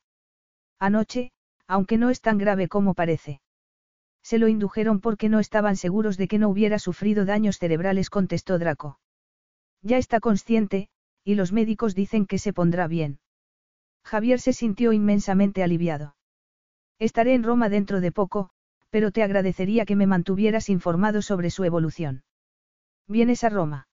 Anoche, 0.78 1.33
aunque 1.66 1.98
no 1.98 2.11
es 2.11 2.20
tan 2.20 2.38
grave 2.38 2.68
como 2.68 2.94
parece. 2.94 3.40
Se 4.22 4.38
lo 4.38 4.46
indujeron 4.46 5.00
porque 5.00 5.28
no 5.28 5.40
estaban 5.40 5.74
seguros 5.74 6.16
de 6.18 6.28
que 6.28 6.38
no 6.38 6.50
hubiera 6.50 6.78
sufrido 6.78 7.24
daños 7.24 7.59
cerebrales, 7.59 8.11
contestó 8.11 8.61
Draco. 8.61 9.00
Ya 9.81 9.98
está 9.98 10.20
consciente, 10.20 10.88
y 11.24 11.35
los 11.35 11.50
médicos 11.50 11.96
dicen 11.96 12.26
que 12.26 12.38
se 12.38 12.52
pondrá 12.52 12.87
bien. 12.87 13.18
Javier 14.05 14.41
se 14.41 14.53
sintió 14.53 14.93
inmensamente 14.93 15.62
aliviado. 15.62 16.17
Estaré 16.99 17.35
en 17.35 17.43
Roma 17.43 17.69
dentro 17.69 18.01
de 18.01 18.12
poco, 18.12 18.51
pero 18.91 19.11
te 19.11 19.23
agradecería 19.23 19.85
que 19.85 19.97
me 19.97 20.07
mantuvieras 20.07 20.69
informado 20.69 21.23
sobre 21.23 21.51
su 21.51 21.65
evolución. 21.65 22.25
¿Vienes 23.09 23.43
a 23.45 23.49
Roma? 23.49 23.88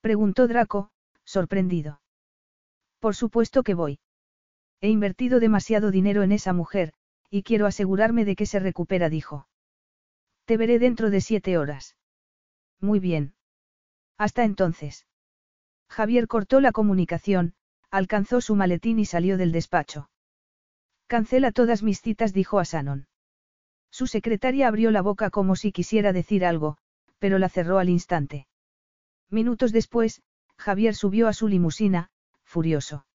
Preguntó 0.00 0.48
Draco, 0.48 0.90
sorprendido. 1.24 2.00
Por 3.00 3.14
supuesto 3.14 3.62
que 3.62 3.74
voy. 3.74 4.00
He 4.80 4.88
invertido 4.88 5.40
demasiado 5.40 5.90
dinero 5.90 6.22
en 6.22 6.32
esa 6.32 6.52
mujer, 6.52 6.94
y 7.30 7.42
quiero 7.42 7.66
asegurarme 7.66 8.24
de 8.24 8.36
que 8.36 8.46
se 8.46 8.60
recupera, 8.60 9.08
dijo. 9.08 9.48
Te 10.44 10.56
veré 10.56 10.78
dentro 10.78 11.10
de 11.10 11.20
siete 11.20 11.58
horas. 11.58 11.96
Muy 12.80 13.00
bien. 13.00 13.34
Hasta 14.16 14.44
entonces. 14.44 15.06
Javier 15.88 16.26
cortó 16.28 16.60
la 16.60 16.72
comunicación, 16.72 17.54
alcanzó 17.90 18.40
su 18.40 18.54
maletín 18.54 18.98
y 18.98 19.04
salió 19.04 19.36
del 19.36 19.52
despacho. 19.52 20.10
Cancela 21.06 21.52
todas 21.52 21.82
mis 21.82 22.00
citas, 22.00 22.32
dijo 22.32 22.58
a 22.58 22.64
Sanon. 22.64 23.06
Su 23.90 24.06
secretaria 24.06 24.68
abrió 24.68 24.90
la 24.90 25.00
boca 25.00 25.30
como 25.30 25.56
si 25.56 25.72
quisiera 25.72 26.12
decir 26.12 26.44
algo, 26.44 26.76
pero 27.18 27.38
la 27.38 27.48
cerró 27.48 27.78
al 27.78 27.88
instante. 27.88 28.46
Minutos 29.30 29.72
después, 29.72 30.22
Javier 30.58 30.94
subió 30.94 31.28
a 31.28 31.32
su 31.32 31.48
limusina, 31.48 32.10
furioso. 32.44 33.06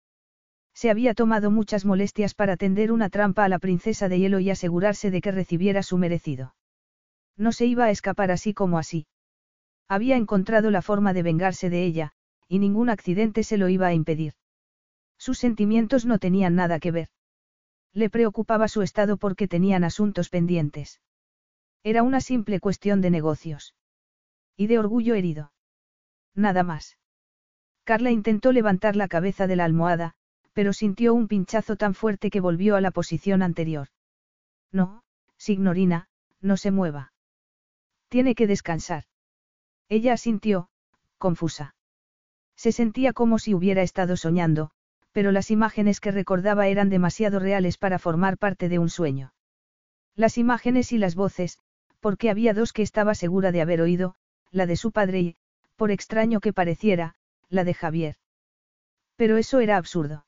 Se 0.73 0.89
había 0.89 1.13
tomado 1.13 1.51
muchas 1.51 1.85
molestias 1.85 2.33
para 2.33 2.57
tender 2.57 2.91
una 2.91 3.09
trampa 3.09 3.43
a 3.45 3.49
la 3.49 3.59
princesa 3.59 4.09
de 4.09 4.19
hielo 4.19 4.39
y 4.39 4.49
asegurarse 4.49 5.11
de 5.11 5.21
que 5.21 5.31
recibiera 5.31 5.83
su 5.83 5.97
merecido. 5.97 6.55
No 7.37 7.51
se 7.51 7.65
iba 7.65 7.85
a 7.85 7.91
escapar 7.91 8.31
así 8.31 8.53
como 8.53 8.79
así. 8.79 9.05
Había 9.87 10.17
encontrado 10.17 10.71
la 10.71 10.81
forma 10.81 11.13
de 11.13 11.23
vengarse 11.23 11.69
de 11.69 11.83
ella, 11.83 12.11
y 12.47 12.59
ningún 12.59 12.89
accidente 12.89 13.43
se 13.43 13.57
lo 13.57 13.69
iba 13.69 13.87
a 13.87 13.93
impedir. 13.93 14.33
Sus 15.25 15.39
sentimientos 15.39 16.05
no 16.05 16.19
tenían 16.19 16.53
nada 16.53 16.81
que 16.81 16.91
ver. 16.91 17.07
Le 17.93 18.09
preocupaba 18.09 18.67
su 18.67 18.81
estado 18.81 19.15
porque 19.15 19.47
tenían 19.47 19.85
asuntos 19.85 20.27
pendientes. 20.27 20.99
Era 21.81 22.03
una 22.03 22.19
simple 22.19 22.59
cuestión 22.59 22.99
de 22.99 23.09
negocios. 23.09 23.73
Y 24.57 24.67
de 24.67 24.79
orgullo 24.79 25.15
herido. 25.15 25.53
Nada 26.35 26.63
más. 26.63 26.97
Carla 27.85 28.11
intentó 28.11 28.51
levantar 28.51 28.97
la 28.97 29.07
cabeza 29.07 29.47
de 29.47 29.55
la 29.55 29.63
almohada, 29.63 30.13
pero 30.51 30.73
sintió 30.73 31.13
un 31.13 31.29
pinchazo 31.29 31.77
tan 31.77 31.93
fuerte 31.93 32.29
que 32.29 32.41
volvió 32.41 32.75
a 32.75 32.81
la 32.81 32.91
posición 32.91 33.43
anterior. 33.43 33.87
No, 34.73 35.05
Signorina, 35.37 36.09
no 36.41 36.57
se 36.57 36.71
mueva. 36.71 37.13
Tiene 38.09 38.35
que 38.35 38.45
descansar. 38.45 39.05
Ella 39.87 40.15
asintió, 40.15 40.67
confusa. 41.17 41.75
Se 42.57 42.73
sentía 42.73 43.13
como 43.13 43.39
si 43.39 43.53
hubiera 43.53 43.83
estado 43.83 44.17
soñando, 44.17 44.73
pero 45.13 45.31
las 45.31 45.51
imágenes 45.51 46.01
que 46.01 46.11
recordaba 46.11 46.67
eran 46.67 46.89
demasiado 46.89 47.39
reales 47.39 47.77
para 47.77 47.99
formar 47.99 48.37
parte 48.37 48.67
de 48.67 48.79
un 48.79 48.89
sueño. 48.89 49.33
Las 50.15 50.37
imágenes 50.37 50.91
y 50.91 50.97
las 50.97 51.15
voces, 51.15 51.59
porque 51.99 52.29
había 52.29 52.53
dos 52.53 52.73
que 52.73 52.81
estaba 52.81 53.15
segura 53.15 53.51
de 53.51 53.61
haber 53.61 53.79
oído, 53.79 54.15
la 54.51 54.65
de 54.65 54.75
su 54.75 54.91
padre 54.91 55.21
y, 55.21 55.35
por 55.77 55.91
extraño 55.91 56.39
que 56.39 56.51
pareciera, 56.51 57.15
la 57.49 57.63
de 57.63 57.73
Javier. 57.73 58.17
Pero 59.15 59.37
eso 59.37 59.59
era 59.59 59.77
absurdo. 59.77 60.25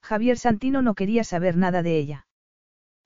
Javier 0.00 0.38
Santino 0.38 0.82
no 0.82 0.94
quería 0.94 1.24
saber 1.24 1.56
nada 1.56 1.82
de 1.82 1.98
ella. 1.98 2.26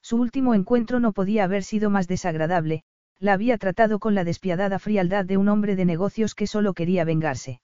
Su 0.02 0.16
último 0.16 0.54
encuentro 0.54 1.00
no 1.00 1.12
podía 1.12 1.44
haber 1.44 1.62
sido 1.62 1.90
más 1.90 2.08
desagradable, 2.08 2.84
la 3.18 3.32
había 3.32 3.58
tratado 3.58 3.98
con 3.98 4.14
la 4.14 4.24
despiadada 4.24 4.78
frialdad 4.78 5.24
de 5.24 5.36
un 5.36 5.48
hombre 5.48 5.76
de 5.76 5.84
negocios 5.84 6.34
que 6.34 6.46
solo 6.46 6.74
quería 6.74 7.04
vengarse. 7.04 7.60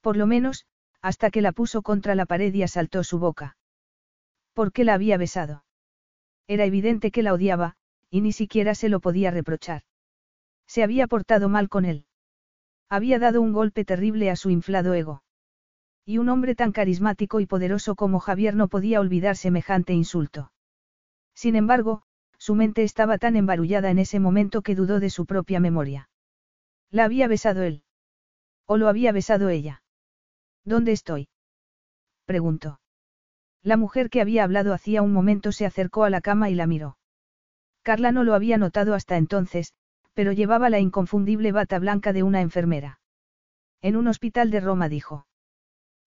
Por 0.00 0.16
lo 0.16 0.26
menos, 0.26 0.66
hasta 1.04 1.30
que 1.30 1.42
la 1.42 1.52
puso 1.52 1.82
contra 1.82 2.14
la 2.14 2.24
pared 2.24 2.54
y 2.54 2.62
asaltó 2.62 3.04
su 3.04 3.18
boca. 3.18 3.58
¿Por 4.54 4.72
qué 4.72 4.84
la 4.84 4.94
había 4.94 5.18
besado? 5.18 5.62
Era 6.48 6.64
evidente 6.64 7.10
que 7.10 7.22
la 7.22 7.34
odiaba, 7.34 7.76
y 8.08 8.22
ni 8.22 8.32
siquiera 8.32 8.74
se 8.74 8.88
lo 8.88 9.00
podía 9.00 9.30
reprochar. 9.30 9.82
Se 10.66 10.82
había 10.82 11.06
portado 11.06 11.50
mal 11.50 11.68
con 11.68 11.84
él. 11.84 12.06
Había 12.88 13.18
dado 13.18 13.42
un 13.42 13.52
golpe 13.52 13.84
terrible 13.84 14.30
a 14.30 14.36
su 14.36 14.48
inflado 14.48 14.94
ego. 14.94 15.22
Y 16.06 16.16
un 16.16 16.30
hombre 16.30 16.54
tan 16.54 16.72
carismático 16.72 17.38
y 17.38 17.44
poderoso 17.44 17.96
como 17.96 18.18
Javier 18.18 18.56
no 18.56 18.68
podía 18.68 18.98
olvidar 18.98 19.36
semejante 19.36 19.92
insulto. 19.92 20.52
Sin 21.34 21.54
embargo, 21.54 22.00
su 22.38 22.54
mente 22.54 22.82
estaba 22.82 23.18
tan 23.18 23.36
embarullada 23.36 23.90
en 23.90 23.98
ese 23.98 24.20
momento 24.20 24.62
que 24.62 24.74
dudó 24.74 25.00
de 25.00 25.10
su 25.10 25.26
propia 25.26 25.60
memoria. 25.60 26.08
¿La 26.90 27.04
había 27.04 27.28
besado 27.28 27.62
él? 27.62 27.82
¿O 28.64 28.78
lo 28.78 28.88
había 28.88 29.12
besado 29.12 29.50
ella? 29.50 29.83
¿Dónde 30.64 30.92
estoy? 30.92 31.28
preguntó. 32.24 32.80
La 33.62 33.76
mujer 33.76 34.10
que 34.10 34.20
había 34.20 34.44
hablado 34.44 34.74
hacía 34.74 35.02
un 35.02 35.12
momento 35.12 35.52
se 35.52 35.66
acercó 35.66 36.04
a 36.04 36.10
la 36.10 36.20
cama 36.20 36.50
y 36.50 36.54
la 36.54 36.66
miró. 36.66 36.98
Carla 37.82 38.12
no 38.12 38.24
lo 38.24 38.34
había 38.34 38.58
notado 38.58 38.94
hasta 38.94 39.16
entonces, 39.16 39.74
pero 40.14 40.32
llevaba 40.32 40.70
la 40.70 40.80
inconfundible 40.80 41.52
bata 41.52 41.78
blanca 41.78 42.12
de 42.12 42.22
una 42.22 42.40
enfermera. 42.40 43.00
En 43.82 43.96
un 43.96 44.08
hospital 44.08 44.50
de 44.50 44.60
Roma 44.60 44.88
dijo. 44.88 45.26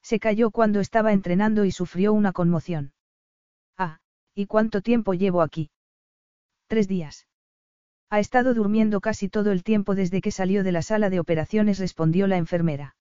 Se 0.01 0.19
cayó 0.19 0.51
cuando 0.51 0.79
estaba 0.79 1.13
entrenando 1.13 1.65
y 1.65 1.71
sufrió 1.71 2.13
una 2.13 2.31
conmoción. 2.31 2.93
Ah, 3.77 3.99
¿y 4.33 4.45
cuánto 4.45 4.81
tiempo 4.81 5.13
llevo 5.13 5.41
aquí? 5.41 5.69
Tres 6.67 6.87
días. 6.87 7.27
Ha 8.09 8.19
estado 8.19 8.53
durmiendo 8.53 9.01
casi 9.01 9.29
todo 9.29 9.51
el 9.51 9.63
tiempo 9.63 9.95
desde 9.95 10.21
que 10.21 10.31
salió 10.31 10.63
de 10.63 10.71
la 10.71 10.81
sala 10.81 11.09
de 11.09 11.19
operaciones, 11.19 11.77
respondió 11.77 12.27
la 12.27 12.37
enfermera. 12.37 12.96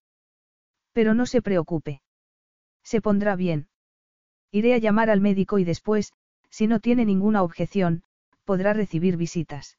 Pero 0.97 1.13
no 1.13 1.27
se 1.27 1.43
preocupe. 1.43 2.01
Se 2.83 3.03
pondrá 3.03 3.37
bien. 3.37 3.69
Iré 4.51 4.73
a 4.73 4.79
llamar 4.79 5.11
al 5.11 5.21
médico 5.21 5.59
y 5.59 5.65
después, 5.65 6.15
si 6.49 6.67
no 6.67 6.81
tiene 6.81 7.05
ninguna 7.05 7.43
objeción, 7.43 8.03
podrá 8.47 8.73
recibir 8.73 9.19
visitas. 9.19 9.77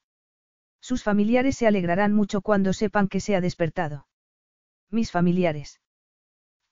Sus 0.79 1.01
familiares 1.01 1.57
se 1.57 1.65
alegrarán 1.65 2.13
mucho 2.13 2.41
cuando 2.41 2.71
sepan 2.71 3.07
que 3.07 3.19
se 3.19 3.35
ha 3.35 3.41
despertado. 3.41 4.05
Mis 4.91 5.09
familiares. 5.09 5.81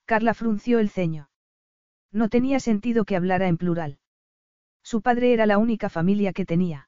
Carla 0.06 0.36
frunció 0.36 0.78
el 0.78 0.92
ceño. 0.92 1.32
No 2.12 2.30
tenía 2.30 2.60
sentido 2.60 3.04
que 3.04 3.16
hablara 3.16 3.48
en 3.48 3.58
plural. 3.58 3.98
Su 4.84 5.02
padre 5.02 5.34
era 5.34 5.48
la 5.48 5.58
única 5.58 5.90
familia 5.90 6.34
que 6.34 6.46
tenía. 6.46 6.88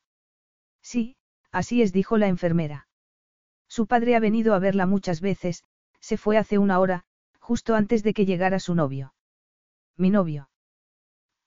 Sí, 0.84 1.16
así 1.52 1.82
es, 1.82 1.92
dijo 1.92 2.20
la 2.20 2.28
enfermera. 2.28 2.88
Su 3.68 3.88
padre 3.88 4.16
ha 4.16 4.20
venido 4.20 4.54
a 4.54 4.60
verla 4.60 4.86
muchas 4.86 5.22
veces, 5.22 5.64
se 6.00 6.18
fue 6.18 6.38
hace 6.38 6.60
una 6.60 6.80
hora, 6.80 7.07
justo 7.48 7.76
antes 7.76 8.04
de 8.04 8.14
que 8.14 8.26
llegara 8.26 8.60
su 8.60 8.76
novio. 8.76 9.14
¿Mi 9.96 10.10
novio? 10.10 10.50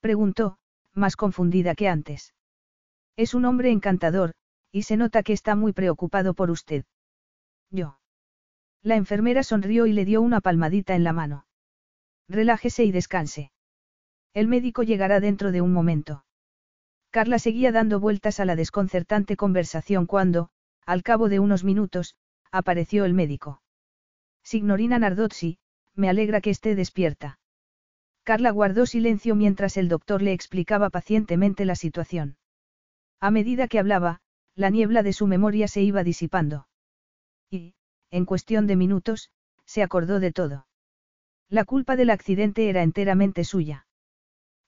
Preguntó, 0.01 0.57
más 0.95 1.15
confundida 1.15 1.75
que 1.75 1.89
antes. 1.89 2.33
Es 3.17 3.35
un 3.35 3.45
hombre 3.45 3.71
encantador, 3.71 4.33
y 4.73 4.85
se 4.85 4.97
nota 4.97 5.23
que 5.23 5.35
está 5.35 5.57
muy 5.57 5.75
preocupado 5.75 6.33
por 6.33 6.51
usted. 6.51 6.87
Yo. 7.71 7.99
La 8.83 8.97
enfermera 8.97 9.43
sonrió 9.43 9.85
y 9.85 9.93
le 9.93 10.07
dio 10.07 10.23
una 10.23 10.41
palmadita 10.41 10.95
en 10.95 11.05
la 11.05 11.13
mano. 11.13 11.45
Relájese 12.29 12.83
y 12.85 12.93
descanse. 12.93 13.53
El 14.33 14.49
médico 14.49 14.83
llegará 14.83 15.21
dentro 15.21 15.53
de 15.53 15.61
un 15.61 15.75
momento. 15.75 16.25
Carla 17.11 17.39
seguía 17.39 17.73
dando 17.73 18.01
vueltas 18.01 18.41
a 18.41 18.47
la 18.47 18.57
desconcertante 18.57 19.37
conversación 19.37 20.07
cuando, 20.07 20.49
al 20.87 21.03
cabo 21.03 21.29
de 21.29 21.41
unos 21.41 21.63
minutos, 21.63 22.17
apareció 22.51 23.05
el 23.05 23.13
médico. 23.13 23.61
Signorina 24.43 24.99
Nardozzi, 24.99 25.59
me 26.01 26.09
alegra 26.09 26.41
que 26.41 26.51
esté 26.51 26.75
despierta. 26.75 27.39
Carla 28.25 28.51
guardó 28.51 28.87
silencio 28.87 29.35
mientras 29.35 29.77
el 29.77 29.89
doctor 29.89 30.23
le 30.23 30.33
explicaba 30.33 30.91
pacientemente 30.91 31.65
la 31.65 31.75
situación. 31.75 32.37
A 33.21 33.31
medida 33.31 33.69
que 33.69 33.79
hablaba, 33.79 34.21
la 34.55 34.71
niebla 34.71 35.03
de 35.03 35.13
su 35.13 35.27
memoria 35.27 35.69
se 35.69 35.83
iba 35.83 36.03
disipando. 36.03 36.67
Y, 37.51 37.75
en 38.11 38.25
cuestión 38.25 38.67
de 38.67 38.77
minutos, 38.77 39.31
se 39.67 39.83
acordó 39.83 40.21
de 40.21 40.33
todo. 40.33 40.67
La 41.49 41.65
culpa 41.65 41.97
del 41.97 42.11
accidente 42.11 42.69
era 42.69 42.83
enteramente 42.83 43.45
suya. 43.45 43.87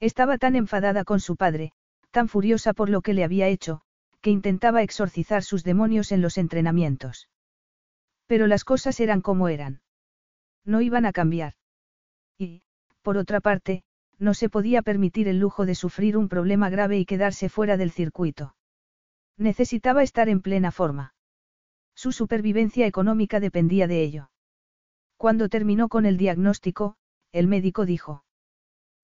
Estaba 0.00 0.38
tan 0.38 0.54
enfadada 0.56 1.04
con 1.04 1.20
su 1.20 1.36
padre, 1.36 1.72
tan 2.10 2.28
furiosa 2.28 2.72
por 2.74 2.90
lo 2.90 3.00
que 3.00 3.14
le 3.14 3.24
había 3.24 3.48
hecho, 3.48 3.82
que 4.20 4.30
intentaba 4.30 4.82
exorcizar 4.82 5.42
sus 5.42 5.64
demonios 5.64 6.12
en 6.12 6.22
los 6.22 6.38
entrenamientos. 6.38 7.28
Pero 8.26 8.46
las 8.46 8.64
cosas 8.64 9.00
eran 9.00 9.20
como 9.20 9.48
eran. 9.48 9.80
No 10.64 10.80
iban 10.80 11.06
a 11.06 11.12
cambiar. 11.12 11.54
Y, 12.38 12.62
por 13.02 13.16
otra 13.16 13.40
parte, 13.40 13.82
no 14.18 14.34
se 14.34 14.48
podía 14.48 14.82
permitir 14.82 15.28
el 15.28 15.38
lujo 15.38 15.66
de 15.66 15.74
sufrir 15.74 16.16
un 16.16 16.28
problema 16.28 16.70
grave 16.70 16.98
y 16.98 17.04
quedarse 17.04 17.48
fuera 17.48 17.76
del 17.76 17.90
circuito. 17.90 18.54
Necesitaba 19.36 20.02
estar 20.02 20.28
en 20.28 20.40
plena 20.40 20.70
forma. 20.70 21.14
Su 21.94 22.12
supervivencia 22.12 22.86
económica 22.86 23.40
dependía 23.40 23.86
de 23.86 24.02
ello. 24.02 24.30
Cuando 25.16 25.48
terminó 25.48 25.88
con 25.88 26.06
el 26.06 26.16
diagnóstico, 26.16 26.96
el 27.32 27.48
médico 27.48 27.84
dijo. 27.84 28.24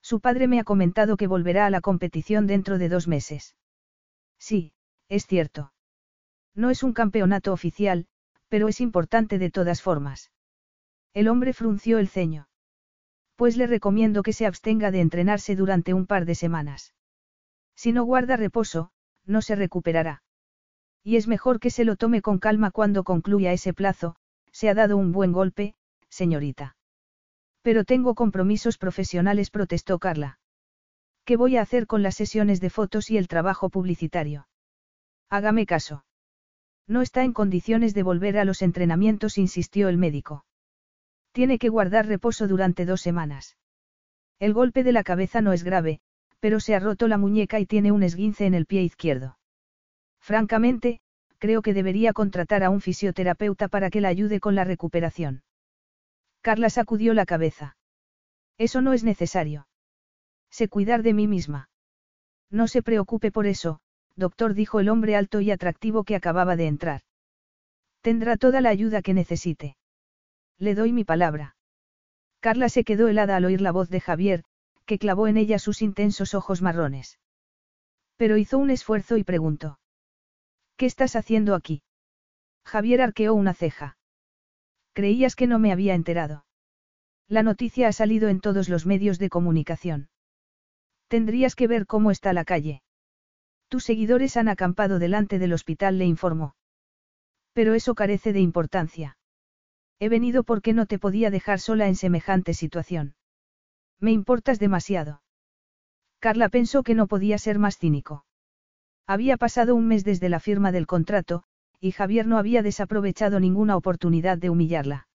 Su 0.02 0.20
padre 0.20 0.46
me 0.48 0.60
ha 0.60 0.64
comentado 0.64 1.16
que 1.16 1.26
volverá 1.26 1.66
a 1.66 1.70
la 1.70 1.80
competición 1.80 2.46
dentro 2.46 2.78
de 2.78 2.88
dos 2.88 3.08
meses. 3.08 3.56
Sí, 4.38 4.72
es 5.08 5.26
cierto. 5.26 5.72
No 6.54 6.70
es 6.70 6.82
un 6.82 6.92
campeonato 6.92 7.52
oficial, 7.52 8.06
pero 8.48 8.68
es 8.68 8.80
importante 8.80 9.38
de 9.38 9.50
todas 9.50 9.82
formas. 9.82 10.30
El 11.18 11.26
hombre 11.26 11.52
frunció 11.52 11.98
el 11.98 12.06
ceño. 12.06 12.46
Pues 13.34 13.56
le 13.56 13.66
recomiendo 13.66 14.22
que 14.22 14.32
se 14.32 14.46
abstenga 14.46 14.92
de 14.92 15.00
entrenarse 15.00 15.56
durante 15.56 15.92
un 15.92 16.06
par 16.06 16.26
de 16.26 16.36
semanas. 16.36 16.94
Si 17.74 17.90
no 17.90 18.04
guarda 18.04 18.36
reposo, 18.36 18.92
no 19.24 19.42
se 19.42 19.56
recuperará. 19.56 20.22
Y 21.02 21.16
es 21.16 21.26
mejor 21.26 21.58
que 21.58 21.70
se 21.70 21.84
lo 21.84 21.96
tome 21.96 22.22
con 22.22 22.38
calma 22.38 22.70
cuando 22.70 23.02
concluya 23.02 23.52
ese 23.52 23.74
plazo, 23.74 24.14
se 24.52 24.68
ha 24.68 24.74
dado 24.74 24.96
un 24.96 25.10
buen 25.10 25.32
golpe, 25.32 25.74
señorita. 26.08 26.76
Pero 27.62 27.82
tengo 27.82 28.14
compromisos 28.14 28.78
profesionales, 28.78 29.50
protestó 29.50 29.98
Carla. 29.98 30.38
¿Qué 31.24 31.36
voy 31.36 31.56
a 31.56 31.62
hacer 31.62 31.88
con 31.88 32.04
las 32.04 32.14
sesiones 32.14 32.60
de 32.60 32.70
fotos 32.70 33.10
y 33.10 33.18
el 33.18 33.26
trabajo 33.26 33.70
publicitario? 33.70 34.46
Hágame 35.28 35.66
caso. 35.66 36.04
No 36.86 37.02
está 37.02 37.24
en 37.24 37.32
condiciones 37.32 37.92
de 37.92 38.04
volver 38.04 38.38
a 38.38 38.44
los 38.44 38.62
entrenamientos, 38.62 39.36
insistió 39.36 39.88
el 39.88 39.98
médico. 39.98 40.44
Tiene 41.38 41.60
que 41.60 41.68
guardar 41.68 42.08
reposo 42.08 42.48
durante 42.48 42.84
dos 42.84 43.00
semanas. 43.00 43.56
El 44.40 44.52
golpe 44.52 44.82
de 44.82 44.90
la 44.90 45.04
cabeza 45.04 45.40
no 45.40 45.52
es 45.52 45.62
grave, 45.62 46.00
pero 46.40 46.58
se 46.58 46.74
ha 46.74 46.80
roto 46.80 47.06
la 47.06 47.16
muñeca 47.16 47.60
y 47.60 47.64
tiene 47.64 47.92
un 47.92 48.02
esguince 48.02 48.44
en 48.44 48.54
el 48.54 48.66
pie 48.66 48.82
izquierdo. 48.82 49.38
Francamente, 50.20 50.98
creo 51.38 51.62
que 51.62 51.74
debería 51.74 52.12
contratar 52.12 52.64
a 52.64 52.70
un 52.70 52.80
fisioterapeuta 52.80 53.68
para 53.68 53.88
que 53.88 54.00
la 54.00 54.08
ayude 54.08 54.40
con 54.40 54.56
la 54.56 54.64
recuperación. 54.64 55.44
Carla 56.40 56.70
sacudió 56.70 57.14
la 57.14 57.24
cabeza. 57.24 57.76
Eso 58.58 58.82
no 58.82 58.92
es 58.92 59.04
necesario. 59.04 59.68
Sé 60.50 60.68
cuidar 60.68 61.04
de 61.04 61.14
mí 61.14 61.28
misma. 61.28 61.70
No 62.50 62.66
se 62.66 62.82
preocupe 62.82 63.30
por 63.30 63.46
eso, 63.46 63.78
doctor, 64.16 64.54
dijo 64.54 64.80
el 64.80 64.88
hombre 64.88 65.14
alto 65.14 65.40
y 65.40 65.52
atractivo 65.52 66.02
que 66.02 66.16
acababa 66.16 66.56
de 66.56 66.66
entrar. 66.66 67.02
Tendrá 68.00 68.36
toda 68.36 68.60
la 68.60 68.70
ayuda 68.70 69.02
que 69.02 69.14
necesite. 69.14 69.77
Le 70.58 70.74
doy 70.74 70.92
mi 70.92 71.04
palabra. 71.04 71.56
Carla 72.40 72.68
se 72.68 72.84
quedó 72.84 73.08
helada 73.08 73.36
al 73.36 73.44
oír 73.44 73.60
la 73.60 73.72
voz 73.72 73.90
de 73.90 74.00
Javier, 74.00 74.44
que 74.86 74.98
clavó 74.98 75.28
en 75.28 75.36
ella 75.36 75.58
sus 75.58 75.82
intensos 75.82 76.34
ojos 76.34 76.62
marrones. 76.62 77.18
Pero 78.16 78.36
hizo 78.36 78.58
un 78.58 78.70
esfuerzo 78.70 79.16
y 79.16 79.24
preguntó. 79.24 79.78
¿Qué 80.76 80.86
estás 80.86 81.14
haciendo 81.14 81.54
aquí? 81.54 81.82
Javier 82.64 83.02
arqueó 83.02 83.34
una 83.34 83.54
ceja. 83.54 83.98
Creías 84.94 85.36
que 85.36 85.46
no 85.46 85.58
me 85.58 85.72
había 85.72 85.94
enterado. 85.94 86.44
La 87.28 87.42
noticia 87.42 87.88
ha 87.88 87.92
salido 87.92 88.28
en 88.28 88.40
todos 88.40 88.68
los 88.68 88.86
medios 88.86 89.18
de 89.18 89.28
comunicación. 89.28 90.08
Tendrías 91.08 91.54
que 91.54 91.66
ver 91.66 91.86
cómo 91.86 92.10
está 92.10 92.32
la 92.32 92.44
calle. 92.44 92.82
Tus 93.68 93.84
seguidores 93.84 94.36
han 94.36 94.48
acampado 94.48 94.98
delante 94.98 95.38
del 95.38 95.52
hospital, 95.52 95.98
le 95.98 96.06
informó. 96.06 96.56
Pero 97.52 97.74
eso 97.74 97.94
carece 97.94 98.32
de 98.32 98.40
importancia. 98.40 99.17
He 100.00 100.08
venido 100.08 100.44
porque 100.44 100.72
no 100.72 100.86
te 100.86 100.98
podía 100.98 101.30
dejar 101.30 101.58
sola 101.58 101.88
en 101.88 101.96
semejante 101.96 102.54
situación. 102.54 103.14
Me 104.00 104.12
importas 104.12 104.58
demasiado. 104.58 105.22
Carla 106.20 106.48
pensó 106.48 106.82
que 106.82 106.94
no 106.94 107.06
podía 107.06 107.38
ser 107.38 107.58
más 107.58 107.78
cínico. 107.78 108.24
Había 109.06 109.36
pasado 109.36 109.74
un 109.74 109.88
mes 109.88 110.04
desde 110.04 110.28
la 110.28 110.40
firma 110.40 110.70
del 110.70 110.86
contrato, 110.86 111.44
y 111.80 111.92
Javier 111.92 112.26
no 112.26 112.38
había 112.38 112.62
desaprovechado 112.62 113.40
ninguna 113.40 113.76
oportunidad 113.76 114.38
de 114.38 114.50
humillarla. 114.50 115.08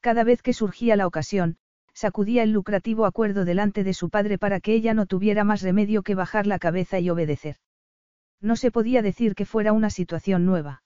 Cada 0.00 0.22
vez 0.22 0.42
que 0.42 0.52
surgía 0.52 0.96
la 0.96 1.06
ocasión, 1.06 1.58
sacudía 1.94 2.42
el 2.42 2.52
lucrativo 2.52 3.06
acuerdo 3.06 3.44
delante 3.44 3.82
de 3.82 3.94
su 3.94 4.10
padre 4.10 4.38
para 4.38 4.60
que 4.60 4.74
ella 4.74 4.94
no 4.94 5.06
tuviera 5.06 5.44
más 5.44 5.62
remedio 5.62 6.02
que 6.02 6.14
bajar 6.14 6.46
la 6.46 6.58
cabeza 6.58 7.00
y 7.00 7.10
obedecer. 7.10 7.56
No 8.40 8.54
se 8.54 8.70
podía 8.70 9.02
decir 9.02 9.34
que 9.34 9.46
fuera 9.46 9.72
una 9.72 9.90
situación 9.90 10.44
nueva. 10.44 10.82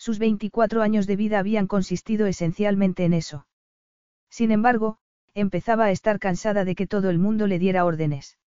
Sus 0.00 0.18
24 0.18 0.80
años 0.80 1.06
de 1.06 1.14
vida 1.14 1.38
habían 1.38 1.66
consistido 1.66 2.26
esencialmente 2.26 3.04
en 3.04 3.12
eso. 3.12 3.46
Sin 4.30 4.50
embargo, 4.50 4.96
empezaba 5.34 5.84
a 5.84 5.90
estar 5.90 6.18
cansada 6.18 6.64
de 6.64 6.74
que 6.74 6.86
todo 6.86 7.10
el 7.10 7.18
mundo 7.18 7.46
le 7.46 7.58
diera 7.58 7.84
órdenes. 7.84 8.38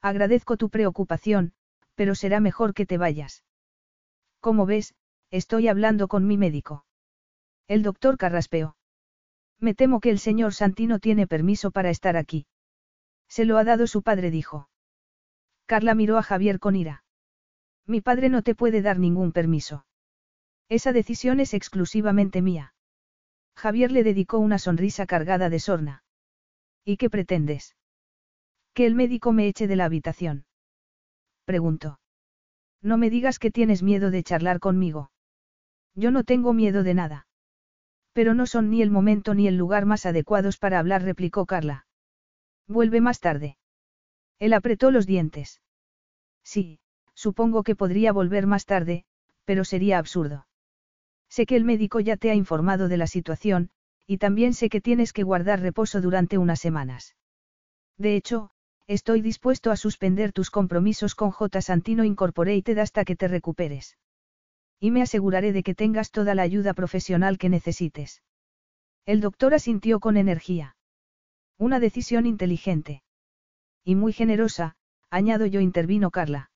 Agradezco 0.00 0.56
tu 0.56 0.70
preocupación, 0.70 1.52
pero 1.94 2.16
será 2.16 2.40
mejor 2.40 2.74
que 2.74 2.84
te 2.84 2.98
vayas. 2.98 3.44
Como 4.40 4.66
ves, 4.66 4.96
estoy 5.30 5.68
hablando 5.68 6.08
con 6.08 6.26
mi 6.26 6.36
médico. 6.36 6.84
El 7.68 7.84
doctor 7.84 8.18
carraspeó. 8.18 8.76
Me 9.60 9.74
temo 9.74 10.00
que 10.00 10.10
el 10.10 10.18
señor 10.18 10.52
Santino 10.52 10.98
tiene 10.98 11.28
permiso 11.28 11.70
para 11.70 11.90
estar 11.90 12.16
aquí. 12.16 12.48
Se 13.28 13.44
lo 13.44 13.56
ha 13.56 13.62
dado 13.62 13.86
su 13.86 14.02
padre, 14.02 14.32
dijo. 14.32 14.68
Carla 15.66 15.94
miró 15.94 16.18
a 16.18 16.24
Javier 16.24 16.58
con 16.58 16.74
ira. 16.74 17.04
Mi 17.86 18.00
padre 18.00 18.30
no 18.30 18.42
te 18.42 18.56
puede 18.56 18.82
dar 18.82 18.98
ningún 18.98 19.30
permiso. 19.30 19.86
Esa 20.78 20.92
decisión 20.92 21.38
es 21.38 21.52
exclusivamente 21.52 22.40
mía. 22.40 22.72
Javier 23.54 23.92
le 23.92 24.04
dedicó 24.04 24.38
una 24.38 24.58
sonrisa 24.58 25.04
cargada 25.04 25.50
de 25.50 25.60
sorna. 25.60 26.02
¿Y 26.82 26.96
qué 26.96 27.10
pretendes? 27.10 27.76
Que 28.72 28.86
el 28.86 28.94
médico 28.94 29.32
me 29.32 29.48
eche 29.48 29.66
de 29.66 29.76
la 29.76 29.84
habitación 29.84 30.46
preguntó. 31.44 31.98
No 32.80 32.96
me 32.96 33.10
digas 33.10 33.38
que 33.38 33.50
tienes 33.50 33.82
miedo 33.82 34.10
de 34.10 34.22
charlar 34.22 34.58
conmigo. 34.58 35.10
Yo 35.94 36.10
no 36.10 36.24
tengo 36.24 36.54
miedo 36.54 36.82
de 36.82 36.94
nada. 36.94 37.26
Pero 38.14 38.32
no 38.32 38.46
son 38.46 38.70
ni 38.70 38.80
el 38.80 38.90
momento 38.90 39.34
ni 39.34 39.48
el 39.48 39.58
lugar 39.58 39.84
más 39.84 40.06
adecuados 40.06 40.56
para 40.56 40.78
hablar, 40.78 41.02
replicó 41.02 41.44
Carla. 41.44 41.86
Vuelve 42.66 43.02
más 43.02 43.20
tarde. 43.20 43.58
Él 44.38 44.54
apretó 44.54 44.90
los 44.90 45.06
dientes. 45.06 45.60
Sí, 46.42 46.80
supongo 47.12 47.62
que 47.62 47.76
podría 47.76 48.12
volver 48.12 48.46
más 48.46 48.64
tarde, 48.64 49.04
pero 49.44 49.64
sería 49.64 49.98
absurdo. 49.98 50.46
Sé 51.34 51.46
que 51.46 51.56
el 51.56 51.64
médico 51.64 52.00
ya 52.00 52.16
te 52.16 52.30
ha 52.30 52.34
informado 52.34 52.88
de 52.88 52.98
la 52.98 53.06
situación, 53.06 53.70
y 54.06 54.18
también 54.18 54.52
sé 54.52 54.68
que 54.68 54.82
tienes 54.82 55.12
que 55.12 55.22
guardar 55.22 55.60
reposo 55.60 56.00
durante 56.00 56.36
unas 56.36 56.60
semanas. 56.60 57.16
De 57.96 58.16
hecho, 58.16 58.52
Estoy 58.86 59.22
dispuesto 59.22 59.70
a 59.70 59.76
suspender 59.76 60.32
tus 60.32 60.50
compromisos 60.50 61.14
con 61.14 61.30
J. 61.30 61.62
Santino 61.62 62.04
Incorporated 62.04 62.76
hasta 62.78 63.04
que 63.04 63.16
te 63.16 63.28
recuperes. 63.28 63.96
Y 64.80 64.90
me 64.90 65.02
aseguraré 65.02 65.52
de 65.52 65.62
que 65.62 65.74
tengas 65.74 66.10
toda 66.10 66.34
la 66.34 66.42
ayuda 66.42 66.74
profesional 66.74 67.38
que 67.38 67.48
necesites. 67.48 68.22
El 69.06 69.20
doctor 69.20 69.54
asintió 69.54 70.00
con 70.00 70.16
energía. 70.16 70.76
Una 71.58 71.78
decisión 71.78 72.26
inteligente. 72.26 73.02
Y 73.84 73.94
muy 73.94 74.12
generosa, 74.12 74.76
añado 75.10 75.46
yo, 75.46 75.60
intervino 75.60 76.10
Carla. 76.10 76.50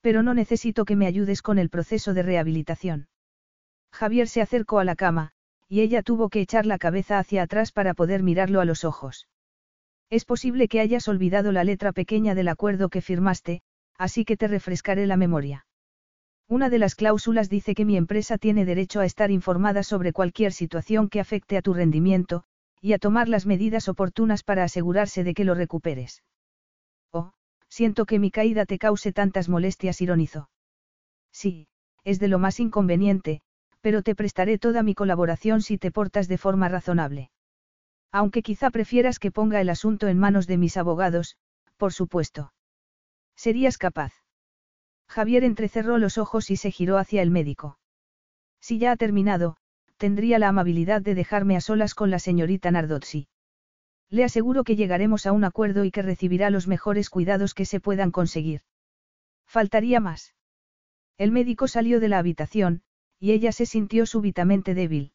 Pero 0.00 0.22
no 0.22 0.34
necesito 0.34 0.84
que 0.84 0.96
me 0.96 1.06
ayudes 1.06 1.42
con 1.42 1.58
el 1.58 1.70
proceso 1.70 2.12
de 2.12 2.22
rehabilitación. 2.22 3.08
Javier 3.96 4.28
se 4.28 4.42
acercó 4.42 4.78
a 4.78 4.84
la 4.84 4.94
cama, 4.94 5.32
y 5.68 5.80
ella 5.80 6.02
tuvo 6.02 6.28
que 6.28 6.40
echar 6.40 6.66
la 6.66 6.78
cabeza 6.78 7.18
hacia 7.18 7.42
atrás 7.42 7.72
para 7.72 7.94
poder 7.94 8.22
mirarlo 8.22 8.60
a 8.60 8.66
los 8.66 8.84
ojos. 8.84 9.26
Es 10.10 10.24
posible 10.24 10.68
que 10.68 10.80
hayas 10.80 11.08
olvidado 11.08 11.50
la 11.50 11.64
letra 11.64 11.92
pequeña 11.92 12.34
del 12.34 12.48
acuerdo 12.48 12.90
que 12.90 13.00
firmaste, 13.00 13.62
así 13.96 14.24
que 14.24 14.36
te 14.36 14.48
refrescaré 14.48 15.06
la 15.06 15.16
memoria. 15.16 15.66
Una 16.46 16.68
de 16.68 16.78
las 16.78 16.94
cláusulas 16.94 17.48
dice 17.48 17.74
que 17.74 17.86
mi 17.86 17.96
empresa 17.96 18.36
tiene 18.38 18.64
derecho 18.66 19.00
a 19.00 19.06
estar 19.06 19.30
informada 19.30 19.82
sobre 19.82 20.12
cualquier 20.12 20.52
situación 20.52 21.08
que 21.08 21.18
afecte 21.18 21.56
a 21.56 21.62
tu 21.62 21.72
rendimiento, 21.72 22.44
y 22.80 22.92
a 22.92 22.98
tomar 22.98 23.28
las 23.28 23.46
medidas 23.46 23.88
oportunas 23.88 24.44
para 24.44 24.62
asegurarse 24.62 25.24
de 25.24 25.32
que 25.34 25.44
lo 25.44 25.54
recuperes. 25.54 26.22
Oh, 27.12 27.32
siento 27.68 28.04
que 28.04 28.18
mi 28.18 28.30
caída 28.30 28.66
te 28.66 28.78
cause 28.78 29.12
tantas 29.12 29.48
molestias, 29.48 30.00
ironizó. 30.02 30.50
Sí, 31.32 31.66
es 32.04 32.20
de 32.20 32.28
lo 32.28 32.38
más 32.38 32.60
inconveniente, 32.60 33.40
pero 33.86 34.02
te 34.02 34.16
prestaré 34.16 34.58
toda 34.58 34.82
mi 34.82 34.96
colaboración 34.96 35.62
si 35.62 35.78
te 35.78 35.92
portas 35.92 36.26
de 36.26 36.38
forma 36.38 36.68
razonable. 36.68 37.30
Aunque 38.10 38.42
quizá 38.42 38.72
prefieras 38.72 39.20
que 39.20 39.30
ponga 39.30 39.60
el 39.60 39.68
asunto 39.68 40.08
en 40.08 40.18
manos 40.18 40.48
de 40.48 40.56
mis 40.56 40.76
abogados, 40.76 41.36
por 41.76 41.92
supuesto. 41.92 42.52
¿Serías 43.36 43.78
capaz? 43.78 44.12
Javier 45.06 45.44
entrecerró 45.44 45.98
los 45.98 46.18
ojos 46.18 46.50
y 46.50 46.56
se 46.56 46.72
giró 46.72 46.98
hacia 46.98 47.22
el 47.22 47.30
médico. 47.30 47.78
Si 48.60 48.78
ya 48.80 48.90
ha 48.90 48.96
terminado, 48.96 49.56
tendría 49.98 50.40
la 50.40 50.48
amabilidad 50.48 51.00
de 51.00 51.14
dejarme 51.14 51.54
a 51.56 51.60
solas 51.60 51.94
con 51.94 52.10
la 52.10 52.18
señorita 52.18 52.72
Nardozzi. 52.72 53.28
Le 54.10 54.24
aseguro 54.24 54.64
que 54.64 54.74
llegaremos 54.74 55.26
a 55.26 55.30
un 55.30 55.44
acuerdo 55.44 55.84
y 55.84 55.92
que 55.92 56.02
recibirá 56.02 56.50
los 56.50 56.66
mejores 56.66 57.08
cuidados 57.08 57.54
que 57.54 57.66
se 57.66 57.78
puedan 57.78 58.10
conseguir. 58.10 58.62
Faltaría 59.46 60.00
más. 60.00 60.34
El 61.18 61.30
médico 61.30 61.68
salió 61.68 62.00
de 62.00 62.08
la 62.08 62.18
habitación, 62.18 62.82
y 63.18 63.32
ella 63.32 63.52
se 63.52 63.66
sintió 63.66 64.06
súbitamente 64.06 64.74
débil. 64.74 65.12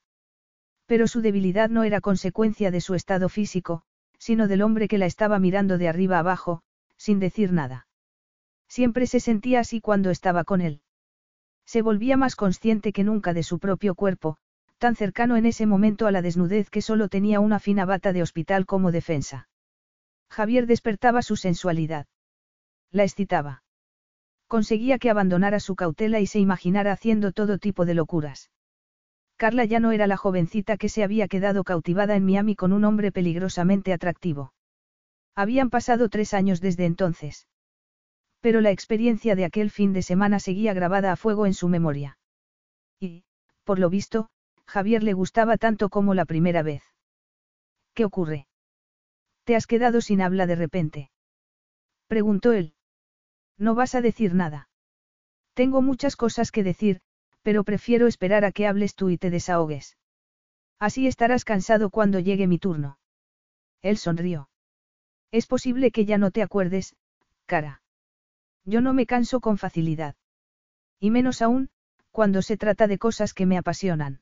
Pero 0.85 1.07
su 1.07 1.21
debilidad 1.21 1.69
no 1.69 1.83
era 1.83 2.01
consecuencia 2.01 2.71
de 2.71 2.81
su 2.81 2.95
estado 2.95 3.29
físico, 3.29 3.83
sino 4.17 4.47
del 4.47 4.61
hombre 4.61 4.87
que 4.87 4.97
la 4.97 5.05
estaba 5.05 5.39
mirando 5.39 5.77
de 5.77 5.87
arriba 5.87 6.19
abajo, 6.19 6.61
sin 6.97 7.19
decir 7.19 7.51
nada. 7.51 7.87
Siempre 8.67 9.07
se 9.07 9.19
sentía 9.19 9.59
así 9.61 9.81
cuando 9.81 10.09
estaba 10.09 10.43
con 10.43 10.61
él. 10.61 10.81
Se 11.65 11.81
volvía 11.81 12.17
más 12.17 12.35
consciente 12.35 12.93
que 12.93 13.03
nunca 13.03 13.33
de 13.33 13.43
su 13.43 13.59
propio 13.59 13.95
cuerpo, 13.95 14.37
tan 14.77 14.95
cercano 14.95 15.37
en 15.37 15.45
ese 15.45 15.65
momento 15.65 16.07
a 16.07 16.11
la 16.11 16.21
desnudez 16.21 16.69
que 16.69 16.81
solo 16.81 17.07
tenía 17.07 17.39
una 17.39 17.59
fina 17.59 17.85
bata 17.85 18.13
de 18.13 18.21
hospital 18.21 18.65
como 18.65 18.91
defensa. 18.91 19.47
Javier 20.29 20.65
despertaba 20.65 21.21
su 21.21 21.35
sensualidad. 21.35 22.07
La 22.91 23.03
excitaba. 23.03 23.63
Conseguía 24.51 24.99
que 24.99 25.09
abandonara 25.09 25.61
su 25.61 25.77
cautela 25.77 26.19
y 26.19 26.27
se 26.27 26.37
imaginara 26.37 26.91
haciendo 26.91 27.31
todo 27.31 27.57
tipo 27.57 27.85
de 27.85 27.93
locuras. 27.93 28.51
Carla 29.37 29.63
ya 29.63 29.79
no 29.79 29.93
era 29.93 30.07
la 30.07 30.17
jovencita 30.17 30.75
que 30.75 30.89
se 30.89 31.05
había 31.05 31.29
quedado 31.29 31.63
cautivada 31.63 32.17
en 32.17 32.25
Miami 32.25 32.57
con 32.57 32.73
un 32.73 32.83
hombre 32.83 33.13
peligrosamente 33.13 33.93
atractivo. 33.93 34.51
Habían 35.35 35.69
pasado 35.69 36.09
tres 36.09 36.33
años 36.33 36.59
desde 36.59 36.83
entonces. 36.85 37.47
Pero 38.41 38.59
la 38.59 38.71
experiencia 38.71 39.37
de 39.37 39.45
aquel 39.45 39.71
fin 39.71 39.93
de 39.93 40.01
semana 40.01 40.37
seguía 40.37 40.73
grabada 40.73 41.13
a 41.13 41.15
fuego 41.15 41.45
en 41.45 41.53
su 41.53 41.69
memoria. 41.69 42.17
Y, 42.99 43.23
por 43.63 43.79
lo 43.79 43.89
visto, 43.89 44.31
Javier 44.67 45.01
le 45.01 45.13
gustaba 45.13 45.55
tanto 45.55 45.87
como 45.87 46.13
la 46.13 46.25
primera 46.25 46.61
vez. 46.61 46.83
¿Qué 47.93 48.03
ocurre? 48.03 48.47
¿Te 49.45 49.55
has 49.55 49.65
quedado 49.65 50.01
sin 50.01 50.21
habla 50.21 50.45
de 50.45 50.55
repente? 50.55 51.09
Preguntó 52.09 52.51
él. 52.51 52.73
No 53.61 53.75
vas 53.75 53.93
a 53.93 54.01
decir 54.01 54.33
nada. 54.33 54.69
Tengo 55.53 55.83
muchas 55.83 56.15
cosas 56.15 56.51
que 56.51 56.63
decir, 56.63 56.99
pero 57.43 57.63
prefiero 57.63 58.07
esperar 58.07 58.43
a 58.43 58.51
que 58.51 58.65
hables 58.65 58.95
tú 58.95 59.11
y 59.11 59.19
te 59.19 59.29
desahogues. 59.29 59.97
Así 60.79 61.05
estarás 61.05 61.45
cansado 61.45 61.91
cuando 61.91 62.17
llegue 62.17 62.47
mi 62.47 62.57
turno. 62.57 62.97
Él 63.83 63.97
sonrió. 63.97 64.49
Es 65.29 65.45
posible 65.45 65.91
que 65.91 66.05
ya 66.05 66.17
no 66.17 66.31
te 66.31 66.41
acuerdes, 66.41 66.95
cara. 67.45 67.83
Yo 68.65 68.81
no 68.81 68.95
me 68.95 69.05
canso 69.05 69.39
con 69.41 69.59
facilidad. 69.59 70.15
Y 70.99 71.11
menos 71.11 71.43
aún, 71.43 71.69
cuando 72.09 72.41
se 72.41 72.57
trata 72.57 72.87
de 72.87 72.97
cosas 72.97 73.35
que 73.35 73.45
me 73.45 73.59
apasionan. 73.59 74.21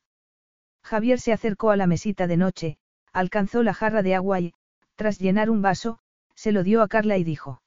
Javier 0.84 1.18
se 1.18 1.32
acercó 1.32 1.72
a 1.72 1.78
la 1.78 1.88
mesita 1.88 2.28
de 2.28 2.36
noche, 2.36 2.78
alcanzó 3.14 3.64
la 3.64 3.74
jarra 3.74 4.04
de 4.04 4.16
agua 4.16 4.42
y, 4.42 4.54
tras 4.96 5.18
llenar 5.18 5.50
un 5.50 5.62
vaso, 5.62 6.00
se 6.36 6.52
lo 6.52 6.64
dio 6.64 6.82
a 6.82 6.90
Carla 6.90 7.18
y 7.18 7.24
dijo. 7.24 7.62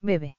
Bebe. 0.00 0.38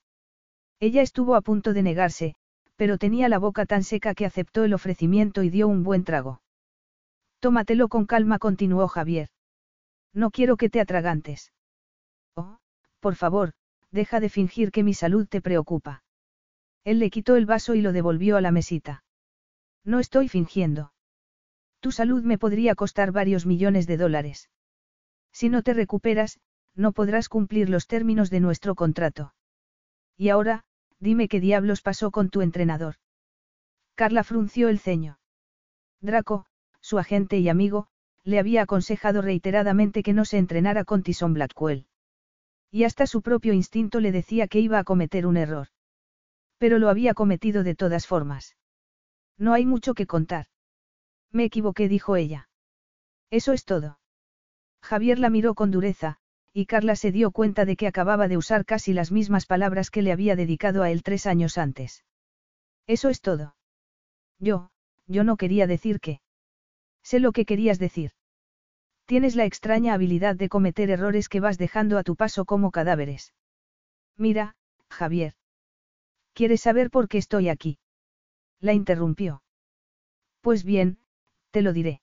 Ella 0.79 1.01
estuvo 1.01 1.35
a 1.35 1.41
punto 1.41 1.73
de 1.73 1.83
negarse, 1.83 2.35
pero 2.75 2.97
tenía 2.97 3.29
la 3.29 3.39
boca 3.39 3.65
tan 3.65 3.83
seca 3.83 4.13
que 4.13 4.25
aceptó 4.25 4.63
el 4.63 4.73
ofrecimiento 4.73 5.43
y 5.43 5.49
dio 5.49 5.67
un 5.67 5.83
buen 5.83 6.03
trago. 6.03 6.41
Tómatelo 7.39 7.87
con 7.87 8.05
calma, 8.05 8.39
continuó 8.39 8.87
Javier. 8.87 9.29
No 10.13 10.31
quiero 10.31 10.57
que 10.57 10.69
te 10.69 10.79
atragantes. 10.79 11.51
Oh, 12.35 12.59
por 12.99 13.15
favor, 13.15 13.53
deja 13.91 14.19
de 14.19 14.29
fingir 14.29 14.71
que 14.71 14.83
mi 14.83 14.93
salud 14.93 15.27
te 15.27 15.41
preocupa. 15.41 16.03
Él 16.83 16.99
le 16.99 17.09
quitó 17.09 17.35
el 17.35 17.45
vaso 17.45 17.75
y 17.75 17.81
lo 17.81 17.91
devolvió 17.91 18.37
a 18.37 18.41
la 18.41 18.51
mesita. 18.51 19.03
No 19.83 19.99
estoy 19.99 20.29
fingiendo. 20.29 20.93
Tu 21.79 21.91
salud 21.91 22.23
me 22.23 22.37
podría 22.37 22.75
costar 22.75 23.11
varios 23.11 23.45
millones 23.45 23.87
de 23.87 23.97
dólares. 23.97 24.49
Si 25.31 25.49
no 25.49 25.63
te 25.63 25.73
recuperas, 25.73 26.39
no 26.75 26.91
podrás 26.91 27.29
cumplir 27.29 27.69
los 27.69 27.87
términos 27.87 28.29
de 28.29 28.39
nuestro 28.39 28.75
contrato. 28.75 29.33
Y 30.17 30.29
ahora, 30.29 30.65
dime 30.99 31.27
qué 31.27 31.39
diablos 31.39 31.81
pasó 31.81 32.11
con 32.11 32.29
tu 32.29 32.41
entrenador. 32.41 32.95
Carla 33.95 34.23
frunció 34.23 34.69
el 34.69 34.79
ceño. 34.79 35.19
Draco, 36.01 36.45
su 36.81 36.99
agente 36.99 37.39
y 37.39 37.49
amigo, 37.49 37.87
le 38.23 38.39
había 38.39 38.63
aconsejado 38.63 39.21
reiteradamente 39.21 40.03
que 40.03 40.13
no 40.13 40.25
se 40.25 40.37
entrenara 40.37 40.83
con 40.83 41.01
Tyson 41.01 41.33
Blackwell. 41.33 41.87
Y 42.71 42.83
hasta 42.83 43.07
su 43.07 43.21
propio 43.21 43.53
instinto 43.53 43.99
le 43.99 44.11
decía 44.11 44.47
que 44.47 44.59
iba 44.59 44.79
a 44.79 44.83
cometer 44.83 45.25
un 45.25 45.37
error. 45.37 45.69
Pero 46.57 46.79
lo 46.79 46.89
había 46.89 47.13
cometido 47.13 47.63
de 47.63 47.75
todas 47.75 48.05
formas. 48.05 48.57
No 49.37 49.53
hay 49.53 49.65
mucho 49.65 49.93
que 49.93 50.07
contar. 50.07 50.47
Me 51.31 51.45
equivoqué, 51.45 51.87
dijo 51.87 52.15
ella. 52.15 52.49
Eso 53.29 53.53
es 53.53 53.65
todo. 53.65 53.99
Javier 54.81 55.19
la 55.19 55.29
miró 55.29 55.55
con 55.55 55.71
dureza, 55.71 56.19
y 56.57 56.65
Carla 56.65 56.95
se 56.95 57.11
dio 57.11 57.29
cuenta 57.29 57.65
de 57.65 57.75
que 57.75 57.85
acababa 57.85 58.27
de 58.27 58.35
usar 58.35 58.65
casi 58.65 58.91
las 58.91 59.11
mismas 59.11 59.45
palabras 59.45 59.91
que 59.91 60.01
le 60.01 60.11
había 60.11 60.35
dedicado 60.35 60.81
a 60.81 60.89
él 60.89 61.03
tres 61.03 61.27
años 61.27 61.59
antes. 61.59 62.03
Eso 62.87 63.09
es 63.09 63.21
todo. 63.21 63.55
Yo, 64.39 64.71
yo 65.05 65.23
no 65.23 65.37
quería 65.37 65.67
decir 65.67 65.99
que. 65.99 66.19
Sé 67.03 67.19
lo 67.19 67.31
que 67.31 67.45
querías 67.45 67.77
decir. 67.77 68.09
Tienes 69.05 69.35
la 69.35 69.45
extraña 69.45 69.93
habilidad 69.93 70.35
de 70.35 70.49
cometer 70.49 70.89
errores 70.89 71.29
que 71.29 71.41
vas 71.41 71.59
dejando 71.59 71.99
a 71.99 72.03
tu 72.03 72.15
paso 72.15 72.43
como 72.43 72.71
cadáveres. 72.71 73.35
Mira, 74.15 74.55
Javier. 74.89 75.35
¿Quieres 76.33 76.61
saber 76.61 76.89
por 76.89 77.07
qué 77.07 77.19
estoy 77.19 77.49
aquí? 77.49 77.77
La 78.59 78.73
interrumpió. 78.73 79.43
Pues 80.41 80.63
bien, 80.63 80.97
te 81.51 81.61
lo 81.61 81.71
diré. 81.71 82.01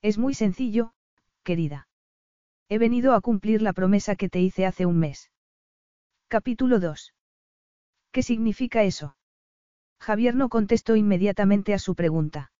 Es 0.00 0.16
muy 0.16 0.32
sencillo, 0.32 0.94
querida. 1.42 1.88
He 2.68 2.78
venido 2.78 3.14
a 3.14 3.20
cumplir 3.20 3.62
la 3.62 3.72
promesa 3.72 4.16
que 4.16 4.28
te 4.28 4.40
hice 4.40 4.66
hace 4.66 4.86
un 4.86 4.98
mes. 4.98 5.30
Capítulo 6.26 6.80
2. 6.80 7.14
¿Qué 8.10 8.22
significa 8.24 8.82
eso? 8.82 9.16
Javier 10.00 10.34
no 10.34 10.48
contestó 10.48 10.96
inmediatamente 10.96 11.74
a 11.74 11.78
su 11.78 11.94
pregunta. 11.94 12.50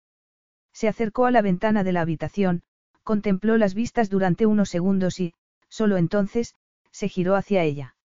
Se 0.73 0.87
acercó 0.87 1.27
a 1.27 1.33
la 1.33 1.42
ventana 1.42 1.83
de 1.83 1.92
la 1.92 2.03
habitación, 2.03 2.62
contempló 3.03 3.57
las 3.57 3.75
vistas 3.75 4.09
durante 4.09 4.47
unos 4.47 4.69
segundos 4.69 5.19
y, 5.19 5.35
solo 5.69 5.97
entonces, 5.97 6.55
se 6.92 7.09
giró 7.09 7.35
hacia 7.35 7.64
ella. 7.64 7.97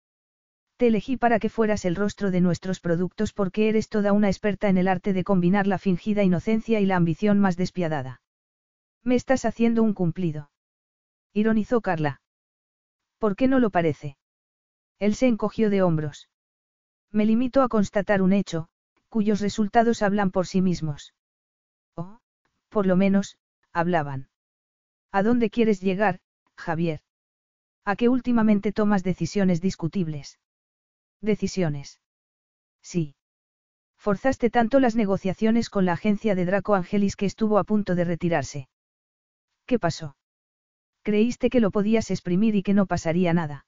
Te 0.77 0.87
elegí 0.87 1.17
para 1.17 1.39
que 1.39 1.49
fueras 1.49 1.85
el 1.85 1.95
rostro 1.95 2.31
de 2.31 2.41
nuestros 2.41 2.79
productos 2.79 3.31
porque 3.31 3.69
eres 3.69 3.89
toda 3.89 4.11
una 4.11 4.29
experta 4.29 4.69
en 4.69 4.79
el 4.79 4.87
arte 4.87 5.13
de 5.13 5.23
combinar 5.23 5.67
la 5.67 5.77
fingida 5.77 6.23
inocencia 6.23 6.79
y 6.79 6.87
la 6.87 6.95
ambición 6.95 7.39
más 7.39 7.57
despiadada. 7.57 8.21
Me 9.03 9.13
estás 9.13 9.45
haciendo 9.45 9.83
un 9.83 9.93
cumplido. 9.93 10.50
Ironizó 11.33 11.81
Carla. 11.81 12.21
¿Por 13.17 13.35
qué 13.35 13.47
no 13.47 13.59
lo 13.59 13.69
parece? 13.69 14.17
Él 14.99 15.15
se 15.15 15.27
encogió 15.27 15.69
de 15.69 15.81
hombros. 15.81 16.29
Me 17.11 17.25
limito 17.25 17.61
a 17.61 17.69
constatar 17.69 18.21
un 18.21 18.33
hecho, 18.33 18.67
cuyos 19.09 19.41
resultados 19.41 20.01
hablan 20.01 20.31
por 20.31 20.47
sí 20.47 20.61
mismos. 20.61 21.13
Oh, 21.95 22.19
por 22.69 22.85
lo 22.85 22.95
menos, 22.95 23.37
hablaban. 23.73 24.29
¿A 25.11 25.23
dónde 25.23 25.49
quieres 25.49 25.81
llegar, 25.81 26.19
Javier? 26.57 27.01
¿A 27.83 27.95
qué 27.95 28.09
últimamente 28.09 28.71
tomas 28.71 29.03
decisiones 29.03 29.61
discutibles? 29.61 30.39
Decisiones. 31.21 31.99
Sí. 32.81 33.15
Forzaste 33.97 34.49
tanto 34.49 34.79
las 34.79 34.95
negociaciones 34.95 35.69
con 35.69 35.85
la 35.85 35.93
agencia 35.93 36.35
de 36.35 36.45
Draco 36.45 36.75
Angelis 36.75 37.15
que 37.15 37.25
estuvo 37.25 37.57
a 37.59 37.63
punto 37.63 37.95
de 37.95 38.03
retirarse. 38.03 38.69
¿Qué 39.65 39.79
pasó? 39.79 40.15
Creíste 41.03 41.49
que 41.49 41.59
lo 41.59 41.71
podías 41.71 42.11
exprimir 42.11 42.55
y 42.55 42.63
que 42.63 42.73
no 42.73 42.85
pasaría 42.85 43.33
nada. 43.33 43.65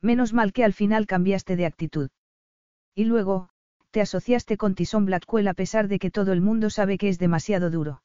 Menos 0.00 0.32
mal 0.32 0.52
que 0.52 0.64
al 0.64 0.72
final 0.72 1.06
cambiaste 1.06 1.56
de 1.56 1.66
actitud. 1.66 2.10
Y 2.94 3.04
luego, 3.04 3.48
te 3.90 4.00
asociaste 4.00 4.56
con 4.56 4.74
Tyson 4.74 5.06
Blackwell 5.06 5.48
a 5.48 5.54
pesar 5.54 5.88
de 5.88 5.98
que 5.98 6.10
todo 6.10 6.32
el 6.32 6.40
mundo 6.40 6.70
sabe 6.70 6.98
que 6.98 7.08
es 7.08 7.18
demasiado 7.18 7.70
duro. 7.70 8.02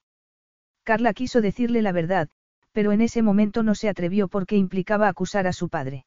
Carla 0.83 1.13
quiso 1.13 1.41
decirle 1.41 1.81
la 1.81 1.91
verdad, 1.91 2.29
pero 2.71 2.91
en 2.91 3.01
ese 3.01 3.21
momento 3.21 3.63
no 3.63 3.75
se 3.75 3.89
atrevió 3.89 4.27
porque 4.27 4.55
implicaba 4.55 5.07
acusar 5.07 5.47
a 5.47 5.53
su 5.53 5.69
padre. 5.69 6.05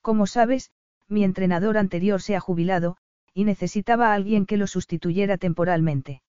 Como 0.00 0.26
sabes, 0.26 0.70
mi 1.08 1.24
entrenador 1.24 1.76
anterior 1.76 2.22
se 2.22 2.36
ha 2.36 2.40
jubilado, 2.40 2.96
y 3.34 3.44
necesitaba 3.44 4.10
a 4.10 4.14
alguien 4.14 4.46
que 4.46 4.56
lo 4.56 4.66
sustituyera 4.66 5.36
temporalmente. 5.36 6.22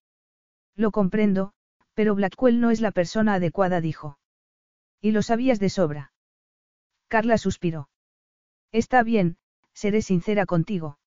Lo 0.76 0.90
comprendo, 0.90 1.52
pero 1.94 2.14
Blackwell 2.14 2.60
no 2.60 2.70
es 2.70 2.80
la 2.80 2.90
persona 2.90 3.34
adecuada, 3.34 3.80
dijo. 3.80 4.18
Y 5.02 5.10
lo 5.10 5.20
sabías 5.20 5.58
de 5.58 5.68
sobra. 5.68 6.12
Carla 7.08 7.36
suspiró. 7.36 7.90
Está 8.70 9.02
bien, 9.02 9.36
seré 9.74 10.00
sincera 10.00 10.46
contigo. 10.46 10.98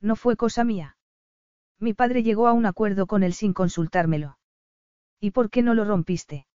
No 0.00 0.16
fue 0.16 0.36
cosa 0.36 0.64
mía. 0.64 0.96
Mi 1.78 1.94
padre 1.94 2.24
llegó 2.24 2.48
a 2.48 2.52
un 2.52 2.66
acuerdo 2.66 3.06
con 3.06 3.22
él 3.22 3.32
sin 3.32 3.54
consultármelo. 3.54 4.38
¿Y 5.20 5.30
por 5.30 5.50
qué 5.50 5.62
no 5.62 5.72
lo 5.74 5.84
rompiste? 5.84 6.46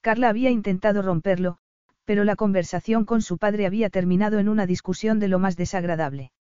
Carla 0.00 0.30
había 0.30 0.50
intentado 0.50 1.02
romperlo, 1.02 1.58
pero 2.04 2.24
la 2.24 2.36
conversación 2.36 3.04
con 3.04 3.20
su 3.20 3.36
padre 3.36 3.66
había 3.66 3.90
terminado 3.90 4.38
en 4.38 4.48
una 4.48 4.66
discusión 4.66 5.18
de 5.20 5.28
lo 5.28 5.38
más 5.38 5.56
desagradable. 5.56 6.32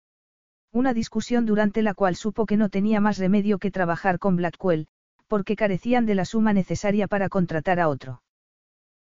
Una 0.73 0.95
discusión 0.95 1.45
durante 1.45 1.83
la 1.83 1.95
cual 1.95 2.15
supo 2.15 2.47
que 2.47 2.57
no 2.57 2.69
tenía 2.69 3.01
más 3.01 3.19
remedio 3.19 3.59
que 3.59 3.73
trabajar 3.73 4.21
con 4.21 4.37
Blackwell, 4.37 4.87
porque 5.27 5.57
carecían 5.57 6.07
de 6.07 6.15
la 6.15 6.25
suma 6.25 6.53
necesaria 6.53 7.09
para 7.09 7.29
contratar 7.29 7.81
a 7.81 7.89
otro. 7.89 8.23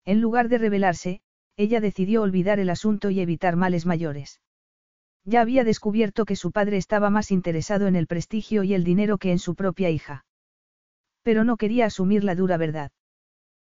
En 0.05 0.21
lugar 0.21 0.49
de 0.49 0.59
rebelarse, 0.59 1.21
ella 1.57 1.81
decidió 1.81 2.23
olvidar 2.23 2.59
el 2.59 2.71
asunto 2.71 3.11
y 3.11 3.21
evitar 3.21 3.57
males 3.57 3.87
mayores. 3.87 4.41
Ya 5.25 5.43
había 5.43 5.65
descubierto 5.65 6.25
que 6.25 6.37
su 6.37 6.53
padre 6.53 6.77
estaba 6.77 7.11
más 7.11 7.31
interesado 7.31 7.87
en 7.87 7.97
el 7.97 8.07
prestigio 8.07 8.63
y 8.63 8.75
el 8.75 8.85
dinero 8.85 9.19
que 9.19 9.31
en 9.31 9.39
su 9.39 9.55
propia 9.55 9.91
hija. 9.91 10.25
Pero 11.23 11.45
no 11.45 11.57
quería 11.57 11.87
asumir 11.87 12.25
la 12.25 12.35
dura 12.35 12.57
verdad. 12.57 12.93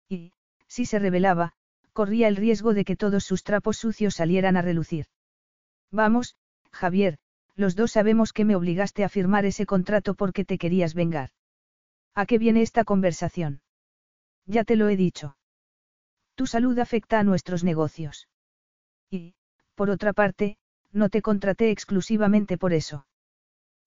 Y, 0.09 0.33
si 0.67 0.85
se 0.85 0.97
rebelaba, 0.97 1.53
corría 1.93 2.27
el 2.27 2.35
riesgo 2.35 2.73
de 2.73 2.83
que 2.83 2.95
todos 2.95 3.23
sus 3.23 3.43
trapos 3.43 3.77
sucios 3.77 4.15
salieran 4.15 4.57
a 4.57 4.63
relucir. 4.63 5.05
Vamos, 5.91 6.35
Javier, 6.71 7.19
los 7.55 7.75
dos 7.75 7.91
sabemos 7.91 8.33
que 8.33 8.45
me 8.45 8.55
obligaste 8.55 9.03
a 9.03 9.09
firmar 9.09 9.45
ese 9.45 9.67
contrato 9.67 10.15
porque 10.15 10.43
te 10.43 10.57
querías 10.57 10.95
vengar. 10.95 11.29
¿A 12.15 12.25
qué 12.25 12.39
viene 12.39 12.63
esta 12.63 12.83
conversación? 12.83 13.61
Ya 14.47 14.63
te 14.63 14.75
lo 14.75 14.89
he 14.89 14.97
dicho. 14.97 15.37
Tu 16.35 16.47
salud 16.47 16.77
afecta 16.79 17.19
a 17.19 17.23
nuestros 17.23 17.63
negocios. 17.63 18.27
Y, 19.09 19.35
por 19.75 19.89
otra 19.89 20.13
parte, 20.13 20.57
no 20.91 21.09
te 21.09 21.21
contraté 21.21 21.71
exclusivamente 21.71 22.57
por 22.57 22.73
eso. 22.73 23.05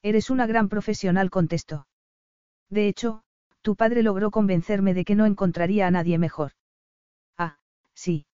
Eres 0.02 0.30
una 0.30 0.46
gran 0.46 0.68
profesional, 0.68 1.30
contestó. 1.30 1.86
De 2.68 2.88
hecho, 2.88 3.22
tu 3.62 3.76
padre 3.76 4.02
logró 4.02 4.30
convencerme 4.30 4.94
de 4.94 5.04
que 5.04 5.16
no 5.16 5.26
encontraría 5.26 5.86
a 5.86 5.90
nadie 5.90 6.18
mejor. 6.18 6.52
Ah, 7.36 7.58
sí. 7.94 8.26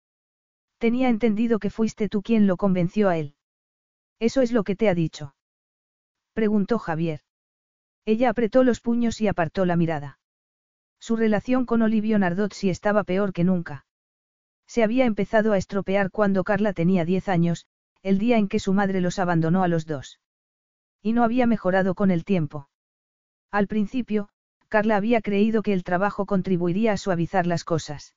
Tenía 0.78 1.08
entendido 1.08 1.58
que 1.58 1.70
fuiste 1.70 2.08
tú 2.08 2.22
quien 2.22 2.46
lo 2.46 2.56
convenció 2.56 3.08
a 3.08 3.16
él. 3.16 3.34
¿Eso 4.18 4.42
es 4.42 4.52
lo 4.52 4.64
que 4.64 4.76
te 4.76 4.88
ha 4.88 4.94
dicho? 4.94 5.34
Preguntó 6.34 6.78
Javier. 6.78 7.20
Ella 8.04 8.30
apretó 8.30 8.64
los 8.64 8.80
puños 8.80 9.20
y 9.20 9.28
apartó 9.28 9.64
la 9.64 9.76
mirada. 9.76 10.18
Su 10.98 11.16
relación 11.16 11.66
con 11.66 11.82
Olivio 11.82 12.18
Nardozzi 12.18 12.68
estaba 12.68 13.04
peor 13.04 13.32
que 13.32 13.44
nunca. 13.44 13.86
Se 14.72 14.82
había 14.82 15.04
empezado 15.04 15.52
a 15.52 15.58
estropear 15.58 16.10
cuando 16.10 16.44
Carla 16.44 16.72
tenía 16.72 17.04
diez 17.04 17.28
años, 17.28 17.66
el 18.02 18.18
día 18.18 18.38
en 18.38 18.48
que 18.48 18.58
su 18.58 18.72
madre 18.72 19.02
los 19.02 19.18
abandonó 19.18 19.62
a 19.62 19.68
los 19.68 19.84
dos. 19.84 20.18
Y 21.02 21.12
no 21.12 21.24
había 21.24 21.46
mejorado 21.46 21.94
con 21.94 22.10
el 22.10 22.24
tiempo. 22.24 22.70
Al 23.50 23.66
principio, 23.66 24.30
Carla 24.68 24.96
había 24.96 25.20
creído 25.20 25.62
que 25.62 25.74
el 25.74 25.84
trabajo 25.84 26.24
contribuiría 26.24 26.92
a 26.92 26.96
suavizar 26.96 27.46
las 27.46 27.64
cosas. 27.64 28.16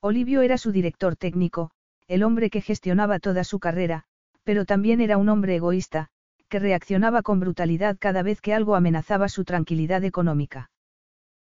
Olivio 0.00 0.40
era 0.40 0.56
su 0.56 0.72
director 0.72 1.14
técnico, 1.14 1.72
el 2.08 2.22
hombre 2.22 2.48
que 2.48 2.62
gestionaba 2.62 3.18
toda 3.18 3.44
su 3.44 3.58
carrera, 3.58 4.04
pero 4.44 4.64
también 4.64 5.02
era 5.02 5.18
un 5.18 5.28
hombre 5.28 5.56
egoísta, 5.56 6.08
que 6.48 6.58
reaccionaba 6.58 7.20
con 7.20 7.38
brutalidad 7.38 7.98
cada 8.00 8.22
vez 8.22 8.40
que 8.40 8.54
algo 8.54 8.76
amenazaba 8.76 9.28
su 9.28 9.44
tranquilidad 9.44 10.04
económica. 10.04 10.70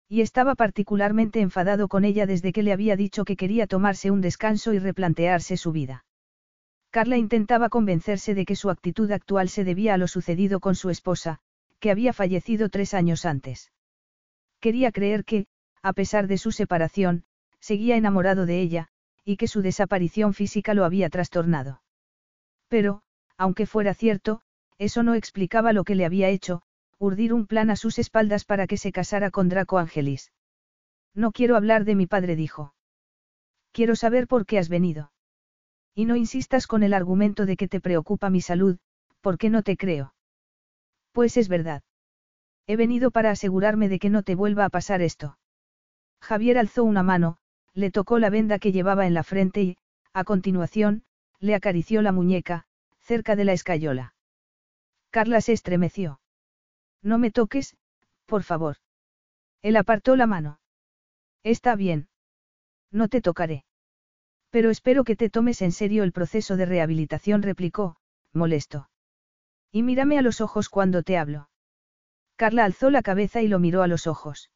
Y 0.10 0.22
estaba 0.22 0.56
particularmente 0.56 1.42
enfadado 1.42 1.88
con 1.88 2.06
ella 2.06 2.26
desde 2.26 2.52
que 2.54 2.64
le 2.64 2.74
había 2.74 2.96
dicho 2.96 3.26
que 3.26 3.36
quería 3.36 3.68
tomarse 3.68 4.12
un 4.12 4.22
descanso 4.22 4.74
y 4.74 4.80
replantearse 4.80 5.58
su 5.58 5.72
vida. 5.72 6.06
Carla 6.92 7.18
intentaba 7.18 7.70
convencerse 7.70 8.36
de 8.36 8.46
que 8.46 8.56
su 8.56 8.70
actitud 8.70 9.12
actual 9.12 9.50
se 9.50 9.64
debía 9.64 9.96
a 9.96 9.98
lo 9.98 10.08
sucedido 10.08 10.60
con 10.60 10.76
su 10.76 10.90
esposa, 10.92 11.40
que 11.80 11.90
había 11.90 12.14
fallecido 12.14 12.70
tres 12.70 12.94
años 12.94 13.26
antes. 13.26 13.72
Quería 14.60 14.92
creer 14.92 15.26
que, 15.26 15.48
a 15.82 15.94
pesar 15.94 16.28
de 16.28 16.38
su 16.38 16.52
separación, 16.52 17.24
seguía 17.60 17.98
enamorado 17.98 18.46
de 18.46 18.62
ella, 18.62 18.90
y 19.26 19.38
que 19.38 19.48
su 19.48 19.62
desaparición 19.62 20.34
física 20.34 20.74
lo 20.74 20.86
había 20.86 21.10
trastornado. 21.10 21.82
Pero, 22.68 23.02
aunque 23.38 23.66
fuera 23.66 23.94
cierto, 23.94 24.42
eso 24.78 25.02
no 25.04 25.16
explicaba 25.16 25.74
lo 25.74 25.84
que 25.84 25.96
le 25.96 26.06
había 26.06 26.30
hecho, 26.30 26.62
urdir 27.04 27.34
un 27.34 27.46
plan 27.48 27.70
a 27.70 27.76
sus 27.76 28.00
espaldas 28.00 28.46
para 28.46 28.66
que 28.66 28.78
se 28.78 28.92
casara 28.92 29.30
con 29.30 29.50
Draco 29.50 29.78
Angelis. 29.78 30.32
No 31.14 31.32
quiero 31.32 31.58
hablar 31.58 31.84
de 31.84 31.96
mi 31.96 32.08
padre, 32.08 32.36
dijo. 32.36 32.74
Quiero 33.72 33.96
saber 33.96 34.28
por 34.28 34.46
qué 34.46 34.58
has 34.58 34.70
venido. 34.70 35.12
Y 35.94 36.06
no 36.06 36.16
insistas 36.16 36.66
con 36.66 36.82
el 36.82 36.94
argumento 36.94 37.46
de 37.46 37.58
que 37.58 37.68
te 37.68 37.82
preocupa 37.82 38.30
mi 38.30 38.42
salud, 38.42 38.78
porque 39.22 39.50
no 39.50 39.64
te 39.64 39.78
creo. 39.78 40.16
Pues 41.12 41.38
es 41.38 41.50
verdad. 41.50 41.84
He 42.68 42.78
venido 42.78 43.12
para 43.12 43.32
asegurarme 43.32 43.90
de 43.90 44.00
que 44.00 44.10
no 44.10 44.24
te 44.24 44.36
vuelva 44.36 44.66
a 44.66 44.70
pasar 44.70 45.02
esto. 45.02 45.38
Javier 46.22 46.58
alzó 46.58 46.84
una 46.86 47.04
mano, 47.04 47.38
le 47.74 47.92
tocó 47.92 48.18
la 48.18 48.30
venda 48.30 48.60
que 48.60 48.72
llevaba 48.72 49.06
en 49.06 49.14
la 49.14 49.24
frente 49.24 49.62
y, 49.62 49.78
a 50.14 50.24
continuación, 50.24 51.04
le 51.40 51.54
acarició 51.54 52.02
la 52.02 52.14
muñeca, 52.14 52.66
cerca 53.02 53.36
de 53.36 53.44
la 53.44 53.54
escayola. 53.54 54.16
Carla 55.12 55.42
se 55.42 55.52
estremeció. 55.52 56.22
No 57.04 57.20
me 57.20 57.32
toques, 57.32 57.76
por 58.26 58.44
favor. 58.44 58.78
Él 59.62 59.76
apartó 59.76 60.16
la 60.16 60.26
mano. 60.26 60.60
Está 61.44 61.76
bien. 61.76 62.08
No 62.92 63.10
te 63.10 63.22
tocaré. 63.22 63.66
Pero 64.50 64.70
espero 64.70 65.04
que 65.04 65.16
te 65.16 65.30
tomes 65.30 65.62
en 65.62 65.72
serio 65.72 66.04
el 66.04 66.14
proceso 66.14 66.56
de 66.56 66.66
rehabilitación, 66.66 67.42
replicó, 67.42 67.98
molesto. 68.32 68.90
Y 69.72 69.84
mírame 69.84 70.18
a 70.18 70.22
los 70.22 70.42
ojos 70.42 70.70
cuando 70.70 71.04
te 71.04 71.18
hablo. 71.18 71.50
Carla 72.36 72.66
alzó 72.66 72.90
la 72.90 73.02
cabeza 73.02 73.42
y 73.42 73.48
lo 73.48 73.60
miró 73.60 73.82
a 73.82 73.88
los 73.88 74.08
ojos. 74.08 74.52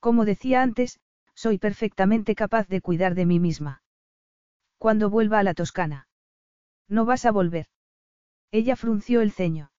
Como 0.00 0.24
decía 0.24 0.62
antes, 0.62 1.00
soy 1.34 1.58
perfectamente 1.58 2.34
capaz 2.34 2.68
de 2.68 2.80
cuidar 2.80 3.14
de 3.14 3.26
mí 3.26 3.40
misma. 3.40 3.82
Cuando 4.78 5.10
vuelva 5.10 5.38
a 5.38 5.42
la 5.42 5.54
Toscana. 5.54 6.08
No 6.88 7.04
vas 7.04 7.24
a 7.24 7.32
volver. 7.32 7.66
Ella 8.50 8.76
frunció 8.76 9.20
el 9.20 9.32
ceño. 9.32 9.70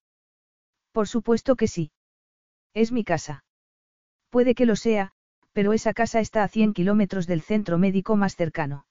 Por 0.98 1.06
supuesto 1.06 1.54
que 1.54 1.68
sí. 1.68 1.92
Es 2.74 2.90
mi 2.90 3.04
casa. 3.04 3.44
Puede 4.30 4.56
que 4.56 4.66
lo 4.66 4.74
sea, 4.74 5.12
pero 5.52 5.72
esa 5.72 5.94
casa 5.94 6.18
está 6.18 6.42
a 6.42 6.48
100 6.48 6.74
kilómetros 6.74 7.28
del 7.28 7.40
centro 7.40 7.78
médico 7.78 8.16
más 8.16 8.34
cercano. 8.34 8.84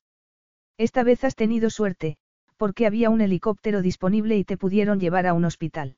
Esta 0.77 1.03
vez 1.03 1.25
has 1.25 1.35
tenido 1.35 1.69
suerte, 1.69 2.15
porque 2.55 2.85
había 2.85 3.09
un 3.09 3.19
helicóptero 3.19 3.81
disponible 3.81 4.37
y 4.37 4.45
te 4.45 4.55
pudieron 4.55 5.01
llevar 5.01 5.27
a 5.27 5.33
un 5.33 5.43
hospital. 5.43 5.97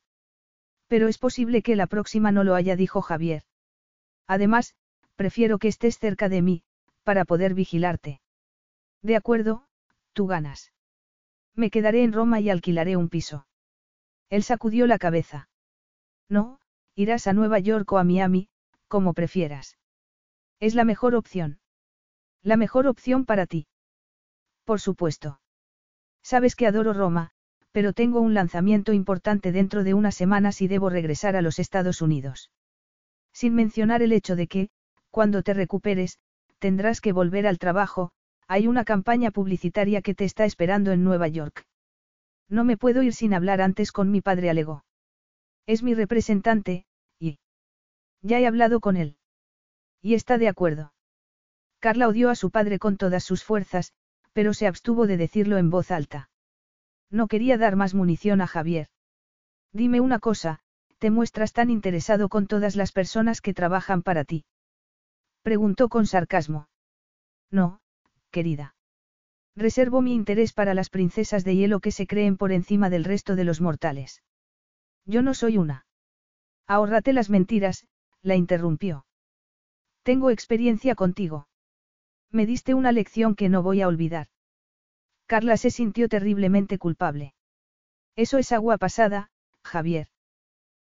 Pero 0.87 1.09
es 1.09 1.19
posible 1.19 1.61
que 1.61 1.75
la 1.75 1.85
próxima 1.85 2.31
no 2.31 2.43
lo 2.43 2.55
haya, 2.55 2.75
dijo 2.75 3.03
Javier. 3.03 3.43
Además, 4.25 4.73
prefiero 5.15 5.59
que 5.59 5.67
estés 5.67 5.99
cerca 5.99 6.27
de 6.27 6.41
mí, 6.41 6.63
para 7.03 7.23
poder 7.23 7.53
vigilarte. 7.53 8.19
De 9.03 9.15
acuerdo, 9.15 9.67
tú 10.13 10.25
ganas. 10.25 10.73
Me 11.53 11.69
quedaré 11.69 12.01
en 12.03 12.13
Roma 12.13 12.39
y 12.39 12.49
alquilaré 12.49 12.97
un 12.97 13.09
piso. 13.09 13.45
Él 14.31 14.41
sacudió 14.41 14.87
la 14.87 14.97
cabeza. 14.97 15.48
No, 16.29 16.59
irás 16.95 17.27
a 17.27 17.33
Nueva 17.33 17.59
York 17.59 17.91
o 17.91 17.97
a 17.97 18.03
Miami, 18.03 18.49
como 18.87 19.13
prefieras. 19.13 19.77
Es 20.59 20.75
la 20.75 20.83
mejor 20.85 21.15
opción. 21.15 21.59
La 22.43 22.55
mejor 22.55 22.87
opción 22.87 23.25
para 23.25 23.45
ti. 23.45 23.67
Por 24.63 24.79
supuesto. 24.79 25.41
Sabes 26.21 26.55
que 26.55 26.67
adoro 26.67 26.93
Roma, 26.93 27.31
pero 27.71 27.93
tengo 27.93 28.19
un 28.19 28.33
lanzamiento 28.33 28.93
importante 28.93 29.51
dentro 29.51 29.83
de 29.83 29.93
unas 29.93 30.15
semanas 30.15 30.61
y 30.61 30.67
debo 30.67 30.89
regresar 30.89 31.35
a 31.35 31.41
los 31.41 31.59
Estados 31.59 32.01
Unidos. 32.01 32.51
Sin 33.33 33.55
mencionar 33.55 34.01
el 34.01 34.11
hecho 34.11 34.35
de 34.35 34.47
que, 34.47 34.69
cuando 35.11 35.43
te 35.43 35.53
recuperes, 35.53 36.19
tendrás 36.59 37.01
que 37.01 37.13
volver 37.13 37.47
al 37.47 37.57
trabajo, 37.57 38.11
hay 38.47 38.67
una 38.67 38.83
campaña 38.83 39.31
publicitaria 39.31 40.01
que 40.01 40.15
te 40.15 40.25
está 40.25 40.45
esperando 40.45 40.91
en 40.91 41.03
Nueva 41.03 41.27
York. 41.27 41.65
No 42.49 42.63
me 42.63 42.77
puedo 42.77 43.03
ir 43.03 43.13
sin 43.13 43.33
hablar 43.33 43.61
antes 43.61 43.91
con 43.91 44.11
mi 44.11 44.21
padre, 44.21 44.49
alegó. 44.49 44.83
Es 45.73 45.83
mi 45.83 45.93
representante, 45.93 46.87
y... 47.19 47.37
Ya 48.23 48.39
he 48.39 48.47
hablado 48.47 48.79
con 48.79 48.97
él. 48.97 49.17
Y 50.01 50.15
está 50.15 50.39
de 50.39 50.47
acuerdo. 50.47 50.93
Carla 51.77 52.07
odió 52.07 52.31
a 52.31 52.35
su 52.35 52.49
padre 52.49 52.79
con 52.79 52.97
todas 52.97 53.23
sus 53.23 53.43
fuerzas, 53.43 53.93
pero 54.33 54.55
se 54.55 54.65
abstuvo 54.65 55.05
de 55.05 55.17
decirlo 55.17 55.57
en 55.57 55.69
voz 55.69 55.91
alta. 55.91 56.31
No 57.11 57.27
quería 57.27 57.59
dar 57.59 57.75
más 57.75 57.93
munición 57.93 58.41
a 58.41 58.47
Javier. 58.47 58.87
Dime 59.71 60.01
una 60.01 60.17
cosa, 60.17 60.61
¿te 60.97 61.11
muestras 61.11 61.53
tan 61.53 61.69
interesado 61.69 62.29
con 62.29 62.47
todas 62.47 62.75
las 62.75 62.91
personas 62.91 63.39
que 63.39 63.53
trabajan 63.53 64.01
para 64.01 64.23
ti? 64.23 64.45
Preguntó 65.43 65.87
con 65.87 66.07
sarcasmo. 66.07 66.67
No, 67.51 67.79
querida. 68.31 68.73
Reservo 69.55 70.01
mi 70.01 70.15
interés 70.15 70.51
para 70.51 70.73
las 70.73 70.89
princesas 70.89 71.43
de 71.43 71.55
hielo 71.55 71.79
que 71.79 71.91
se 71.91 72.07
creen 72.07 72.37
por 72.37 72.51
encima 72.53 72.89
del 72.89 73.03
resto 73.03 73.35
de 73.35 73.43
los 73.43 73.61
mortales. 73.61 74.23
Yo 75.09 75.23
no 75.23 75.33
soy 75.33 75.57
una. 75.57 75.87
Ahórrate 76.67 77.13
las 77.13 77.31
mentiras, 77.31 77.87
la 78.21 78.35
interrumpió. 78.35 79.07
Tengo 80.03 80.29
experiencia 80.29 80.93
contigo. 80.93 81.47
Me 82.29 82.45
diste 82.45 82.75
una 82.75 82.91
lección 82.91 83.33
que 83.33 83.49
no 83.49 83.63
voy 83.63 83.81
a 83.81 83.87
olvidar. 83.87 84.27
Carla 85.25 85.57
se 85.57 85.71
sintió 85.71 86.09
terriblemente 86.09 86.77
culpable. 86.77 87.33
Eso 88.15 88.37
es 88.37 88.51
agua 88.51 88.77
pasada, 88.77 89.31
Javier. 89.63 90.09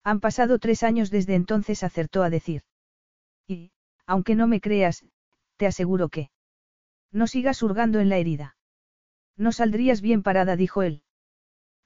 Han 0.03 0.19
pasado 0.19 0.59
tres 0.59 0.83
años 0.83 1.09
desde 1.09 1.33
entonces, 1.33 1.81
acertó 1.81 2.21
a 2.21 2.29
decir. 2.29 2.61
Y, 3.47 3.71
aunque 4.05 4.35
no 4.35 4.45
me 4.45 4.61
creas, 4.61 5.03
te 5.57 5.65
aseguro 5.65 6.09
que. 6.09 6.29
No 7.11 7.25
sigas 7.25 7.63
hurgando 7.63 7.99
en 7.99 8.09
la 8.09 8.17
herida. 8.17 8.55
No 9.35 9.51
saldrías 9.51 9.99
bien 9.99 10.21
parada, 10.21 10.55
dijo 10.55 10.83
él. 10.83 11.01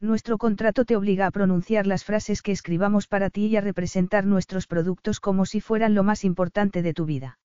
Nuestro 0.01 0.37
contrato 0.37 0.85
te 0.85 0.95
obliga 0.95 1.25
a 1.25 1.31
pronunciar 1.31 1.87
las 1.87 2.03
frases 2.03 2.41
que 2.41 2.51
escribamos 2.51 3.07
para 3.07 3.29
ti 3.29 3.47
y 3.47 3.55
a 3.55 3.61
representar 3.61 4.25
nuestros 4.25 4.67
productos 4.67 5.19
como 5.19 5.45
si 5.45 5.61
fueran 5.61 5.95
lo 5.95 6.03
más 6.03 6.23
importante 6.23 6.81
de 6.81 6.93
tu 6.93 7.05
vida. 7.05 7.39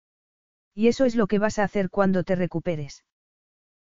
Y 0.75 0.89
eso 0.89 1.05
es 1.05 1.15
lo 1.15 1.27
que 1.27 1.39
vas 1.39 1.59
a 1.59 1.65
hacer 1.65 1.91
cuando 1.91 2.25
te 2.25 2.35
recuperes. 2.35 3.05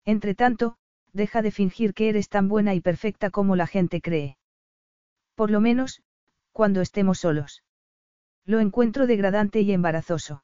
Entre 0.05 0.35
tanto, 0.35 0.77
deja 1.13 1.41
de 1.41 1.51
fingir 1.51 1.93
que 1.93 2.09
eres 2.09 2.29
tan 2.29 2.47
buena 2.49 2.75
y 2.75 2.81
perfecta 2.81 3.29
como 3.29 3.55
la 3.55 3.67
gente 3.67 4.01
cree. 4.01 4.37
Por 5.35 5.49
lo 5.49 5.61
menos, 5.61 6.01
cuando 6.51 6.81
estemos 6.81 7.19
solos. 7.19 7.63
Lo 8.45 8.59
encuentro 8.59 9.07
degradante 9.07 9.61
y 9.61 9.71
embarazoso. 9.71 10.43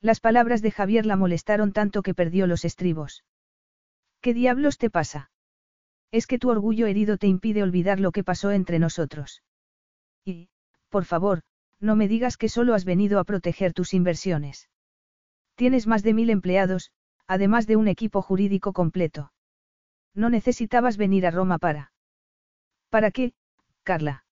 Las 0.00 0.20
palabras 0.20 0.62
de 0.62 0.70
Javier 0.70 1.06
la 1.06 1.16
molestaron 1.16 1.72
tanto 1.72 2.02
que 2.02 2.14
perdió 2.14 2.46
los 2.46 2.64
estribos. 2.64 3.24
¿Qué 4.20 4.34
diablos 4.34 4.78
te 4.78 4.90
pasa? 4.90 5.31
Es 6.12 6.26
que 6.26 6.38
tu 6.38 6.50
orgullo 6.50 6.86
herido 6.86 7.16
te 7.16 7.26
impide 7.26 7.62
olvidar 7.62 7.98
lo 7.98 8.12
que 8.12 8.22
pasó 8.22 8.52
entre 8.52 8.78
nosotros. 8.78 9.42
Y, 10.24 10.50
por 10.90 11.04
favor, 11.04 11.42
no 11.80 11.96
me 11.96 12.06
digas 12.06 12.36
que 12.36 12.48
solo 12.48 12.74
has 12.74 12.84
venido 12.84 13.18
a 13.18 13.24
proteger 13.24 13.72
tus 13.72 13.94
inversiones. 13.94 14.68
Tienes 15.56 15.86
más 15.86 16.02
de 16.02 16.14
mil 16.14 16.30
empleados, 16.30 16.92
además 17.26 17.66
de 17.66 17.76
un 17.76 17.88
equipo 17.88 18.20
jurídico 18.20 18.72
completo. 18.72 19.32
No 20.14 20.28
necesitabas 20.28 20.98
venir 20.98 21.26
a 21.26 21.30
Roma 21.30 21.58
para. 21.58 21.92
¿Para 22.90 23.10
qué, 23.10 23.32
Carla? 23.82 24.24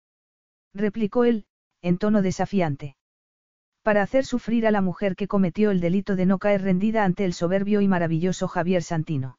replicó 0.75 1.25
él, 1.25 1.47
en 1.81 1.97
tono 1.97 2.21
desafiante. 2.21 2.97
Para 3.83 4.03
hacer 4.03 4.27
sufrir 4.27 4.67
a 4.67 4.71
la 4.71 4.83
mujer 4.83 5.17
que 5.17 5.29
cometió 5.29 5.71
el 5.71 5.81
delito 5.81 6.15
de 6.15 6.27
no 6.27 6.39
caer 6.39 6.61
rendida 6.61 7.05
ante 7.05 7.25
el 7.25 7.33
soberbio 7.33 7.81
y 7.81 7.89
maravilloso 7.89 8.49
Javier 8.49 8.83
Santino. 8.83 9.39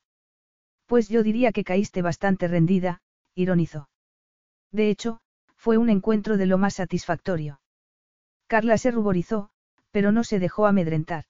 Pues 0.92 1.08
yo 1.08 1.24
diría 1.24 1.54
que 1.54 1.64
caíste 1.64 2.02
bastante 2.02 2.50
rendida, 2.50 3.00
ironizó. 3.34 3.88
De 4.74 4.90
hecho, 4.90 5.22
fue 5.56 5.78
un 5.78 5.90
encuentro 5.90 6.36
de 6.36 6.46
lo 6.46 6.58
más 6.58 6.74
satisfactorio. 6.74 7.62
Carla 8.48 8.78
se 8.78 8.92
ruborizó, 8.92 9.52
pero 9.92 10.12
no 10.12 10.26
se 10.26 10.38
dejó 10.38 10.66
amedrentar. 10.68 11.24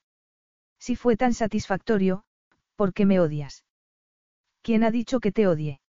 Si 0.80 0.96
fue 0.96 1.16
tan 1.16 1.36
satisfactorio, 1.36 2.24
¿por 2.76 2.92
qué 2.92 3.06
me 3.06 3.20
odias? 3.20 3.64
¿Quién 4.64 4.84
ha 4.84 4.90
dicho 4.90 5.20
que 5.20 5.32
te 5.32 5.46
odie? 5.46 5.80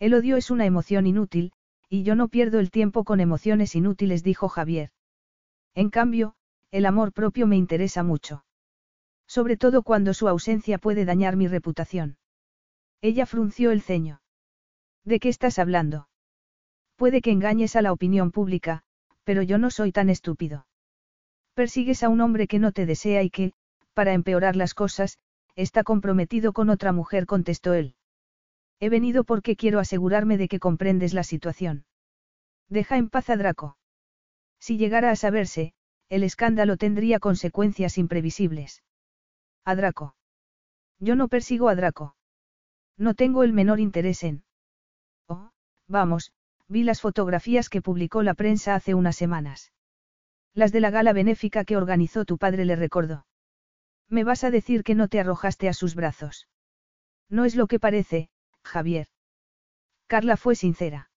El 0.00 0.12
odio 0.12 0.36
es 0.36 0.50
una 0.50 0.66
emoción 0.66 1.06
inútil, 1.06 1.52
y 1.88 2.02
yo 2.02 2.16
no 2.16 2.26
pierdo 2.26 2.58
el 2.58 2.72
tiempo 2.72 3.04
con 3.04 3.20
emociones 3.20 3.76
inútiles, 3.76 4.24
dijo 4.24 4.48
Javier. 4.48 4.90
En 5.76 5.90
cambio, 5.90 6.34
el 6.72 6.84
amor 6.84 7.12
propio 7.12 7.46
me 7.46 7.54
interesa 7.54 8.02
mucho. 8.02 8.44
Sobre 9.28 9.56
todo 9.56 9.84
cuando 9.84 10.14
su 10.14 10.26
ausencia 10.26 10.78
puede 10.78 11.04
dañar 11.04 11.36
mi 11.36 11.46
reputación. 11.46 12.18
Ella 13.00 13.26
frunció 13.26 13.70
el 13.70 13.82
ceño. 13.82 14.20
¿De 15.04 15.20
qué 15.20 15.28
estás 15.28 15.58
hablando? 15.58 16.08
Puede 16.96 17.20
que 17.22 17.30
engañes 17.30 17.76
a 17.76 17.82
la 17.82 17.92
opinión 17.92 18.32
pública, 18.32 18.82
pero 19.24 19.42
yo 19.42 19.58
no 19.58 19.70
soy 19.70 19.92
tan 19.92 20.10
estúpido. 20.10 20.66
Persigues 21.54 22.02
a 22.02 22.08
un 22.08 22.20
hombre 22.20 22.48
que 22.48 22.58
no 22.58 22.72
te 22.72 22.86
desea 22.86 23.22
y 23.22 23.30
que, 23.30 23.52
para 23.94 24.12
empeorar 24.14 24.56
las 24.56 24.74
cosas, 24.74 25.18
está 25.54 25.84
comprometido 25.84 26.52
con 26.52 26.70
otra 26.70 26.92
mujer, 26.92 27.26
contestó 27.26 27.74
él. 27.74 27.94
He 28.80 28.88
venido 28.88 29.24
porque 29.24 29.56
quiero 29.56 29.80
asegurarme 29.80 30.36
de 30.38 30.48
que 30.48 30.60
comprendes 30.60 31.14
la 31.14 31.24
situación. 31.24 31.84
Deja 32.68 32.96
en 32.96 33.10
paz 33.10 33.30
a 33.30 33.36
Draco. 33.36 33.76
Si 34.60 34.76
llegara 34.76 35.10
a 35.10 35.16
saberse, 35.16 35.72
el 36.08 36.22
escándalo 36.22 36.76
tendría 36.76 37.18
consecuencias 37.18 37.98
imprevisibles. 37.98 38.82
A 39.64 39.74
Draco. 39.74 40.14
Yo 40.98 41.16
no 41.16 41.28
persigo 41.28 41.68
a 41.68 41.74
Draco. 41.74 42.16
No 42.98 43.14
tengo 43.14 43.44
el 43.44 43.52
menor 43.52 43.80
interés 43.80 44.24
en... 44.24 44.42
Oh, 45.28 45.50
vamos, 45.86 46.32
vi 46.66 46.82
las 46.82 47.00
fotografías 47.00 47.68
que 47.70 47.80
publicó 47.80 48.22
la 48.22 48.34
prensa 48.34 48.74
hace 48.74 48.94
unas 48.94 49.16
semanas. 49.16 49.72
Las 50.52 50.72
de 50.72 50.80
la 50.80 50.90
gala 50.90 51.12
benéfica 51.12 51.64
que 51.64 51.76
organizó 51.76 52.24
tu 52.24 52.36
padre 52.36 52.64
le 52.64 52.74
recordó. 52.74 53.26
Me 54.08 54.24
vas 54.24 54.42
a 54.42 54.50
decir 54.50 54.82
que 54.82 54.94
no 54.94 55.08
te 55.08 55.20
arrojaste 55.20 55.68
a 55.68 55.72
sus 55.72 55.94
brazos. 55.94 56.48
No 57.30 57.44
es 57.44 57.54
lo 57.54 57.68
que 57.68 57.78
parece, 57.78 58.30
Javier. 58.64 59.06
Carla 60.06 60.36
fue 60.36 60.56
sincera. 60.56 61.10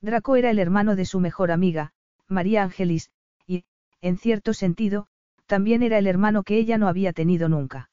Draco 0.00 0.36
era 0.36 0.50
el 0.50 0.58
hermano 0.58 0.96
de 0.96 1.06
su 1.06 1.20
mejor 1.20 1.50
amiga, 1.50 1.92
María 2.26 2.62
Ángelis, 2.62 3.10
y, 3.46 3.64
en 4.00 4.18
cierto 4.18 4.52
sentido, 4.52 5.08
también 5.46 5.82
era 5.82 5.98
el 5.98 6.06
hermano 6.06 6.42
que 6.42 6.58
ella 6.58 6.76
no 6.76 6.88
había 6.88 7.12
tenido 7.12 7.48
nunca. 7.48 7.90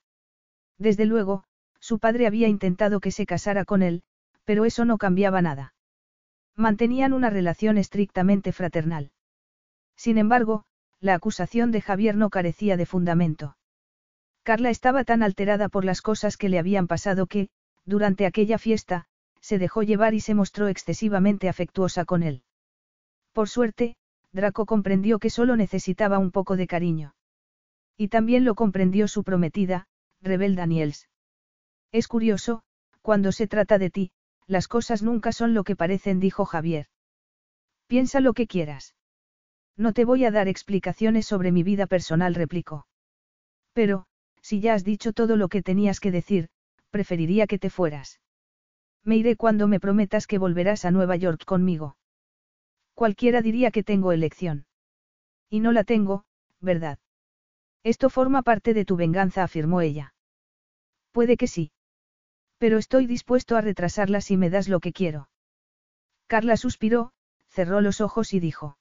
Desde 0.78 1.06
luego, 1.06 1.46
su 1.86 2.00
padre 2.00 2.26
había 2.26 2.48
intentado 2.48 3.00
que 3.00 3.12
se 3.12 3.28
casara 3.28 3.64
con 3.64 3.84
él, 3.84 4.02
pero 4.44 4.66
eso 4.66 4.86
no 4.86 4.98
cambiaba 4.98 5.44
nada. 5.44 5.76
Mantenían 6.56 7.14
una 7.14 7.30
relación 7.30 7.78
estrictamente 7.78 8.52
fraternal. 8.54 9.12
Sin 9.96 10.18
embargo, 10.18 10.66
la 11.00 11.14
acusación 11.14 11.70
de 11.70 11.82
Javier 11.82 12.16
no 12.16 12.32
carecía 12.32 12.76
de 12.76 12.88
fundamento. 12.88 13.56
Carla 14.42 14.72
estaba 14.72 15.04
tan 15.04 15.22
alterada 15.22 15.70
por 15.70 15.86
las 15.86 16.02
cosas 16.02 16.38
que 16.38 16.50
le 16.50 16.58
habían 16.58 16.88
pasado 16.88 17.28
que, 17.28 17.50
durante 17.86 18.26
aquella 18.26 18.58
fiesta, 18.58 19.06
se 19.40 19.60
dejó 19.60 19.84
llevar 19.84 20.16
y 20.16 20.22
se 20.22 20.34
mostró 20.34 20.70
excesivamente 20.70 21.50
afectuosa 21.50 22.04
con 22.04 22.24
él. 22.24 22.42
Por 23.32 23.48
suerte, 23.48 23.96
Draco 24.32 24.66
comprendió 24.66 25.20
que 25.20 25.30
solo 25.30 25.56
necesitaba 25.56 26.18
un 26.18 26.32
poco 26.32 26.58
de 26.58 26.66
cariño. 26.66 27.14
Y 27.96 28.08
también 28.08 28.44
lo 28.44 28.56
comprendió 28.56 29.08
su 29.08 29.24
prometida, 29.24 29.86
Rebel 30.20 30.56
Daniels. 30.56 31.08
Es 31.96 32.10
curioso, 32.10 32.62
cuando 33.02 33.32
se 33.32 33.48
trata 33.48 33.78
de 33.78 33.90
ti, 33.90 34.12
las 34.48 34.68
cosas 34.68 35.02
nunca 35.02 35.32
son 35.32 35.54
lo 35.54 35.64
que 35.64 35.78
parecen, 35.78 36.20
dijo 36.20 36.44
Javier. 36.44 36.88
Piensa 37.88 38.20
lo 38.20 38.34
que 38.34 38.48
quieras. 38.48 38.96
No 39.78 39.94
te 39.94 40.04
voy 40.04 40.26
a 40.26 40.32
dar 40.32 40.50
explicaciones 40.50 41.26
sobre 41.26 41.54
mi 41.54 41.64
vida 41.64 41.88
personal, 41.88 42.36
replicó. 42.36 42.86
Pero, 43.72 44.08
si 44.42 44.60
ya 44.60 44.74
has 44.74 44.84
dicho 44.84 45.14
todo 45.14 45.38
lo 45.38 45.48
que 45.48 45.62
tenías 45.62 46.02
que 46.02 46.12
decir, 46.12 46.50
preferiría 46.90 47.48
que 47.48 47.60
te 47.60 47.70
fueras. 47.70 48.20
Me 49.06 49.16
iré 49.16 49.38
cuando 49.38 49.70
me 49.70 49.80
prometas 49.80 50.28
que 50.28 50.38
volverás 50.38 50.84
a 50.84 50.92
Nueva 50.92 51.16
York 51.16 51.46
conmigo. 51.46 51.96
Cualquiera 52.94 53.42
diría 53.42 53.72
que 53.72 53.84
tengo 53.84 54.12
elección. 54.12 54.66
Y 55.50 55.62
no 55.62 55.72
la 55.72 55.86
tengo, 55.86 56.26
¿verdad? 56.60 57.00
Esto 57.84 58.10
forma 58.10 58.42
parte 58.42 58.74
de 58.74 58.84
tu 58.84 58.98
venganza, 58.98 59.44
afirmó 59.44 59.80
ella. 59.80 60.14
Puede 61.14 61.38
que 61.38 61.48
sí. 61.48 61.72
Pero 62.66 62.80
estoy 62.80 63.06
dispuesto 63.06 63.58
a 63.58 63.62
retrasarla 63.62 64.22
si 64.22 64.38
me 64.38 64.50
das 64.50 64.68
lo 64.70 64.80
que 64.80 64.92
quiero. 64.92 65.30
Carla 66.26 66.58
suspiró, 66.58 67.14
cerró 67.48 67.80
los 67.80 68.02
ojos 68.02 68.34
y 68.34 68.40
dijo. 68.40 68.80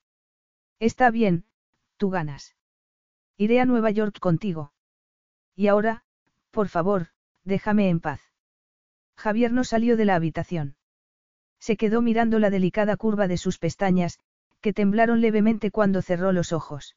Está 0.79 1.11
bien, 1.11 1.45
tú 1.99 2.09
ganas. 2.09 2.57
Iré 3.37 3.61
a 3.61 3.67
Nueva 3.67 3.91
York 3.91 4.21
contigo. 4.21 4.73
Y 5.55 5.67
ahora, 5.67 6.03
por 6.51 6.69
favor, 6.69 7.09
déjame 7.45 7.91
en 7.91 8.01
paz. 8.01 8.23
Javier 9.19 9.53
no 9.53 9.65
salió 9.65 9.99
de 9.99 10.07
la 10.07 10.15
habitación. 10.15 10.77
Se 11.61 11.77
quedó 11.77 12.01
mirando 12.01 12.39
la 12.39 12.49
delicada 12.49 12.97
curva 12.97 13.29
de 13.29 13.37
sus 13.37 13.59
pestañas, 13.59 14.19
que 14.63 14.73
temblaron 14.73 15.21
levemente 15.21 15.71
cuando 15.71 16.01
cerró 16.01 16.33
los 16.33 16.55
ojos. 16.55 16.97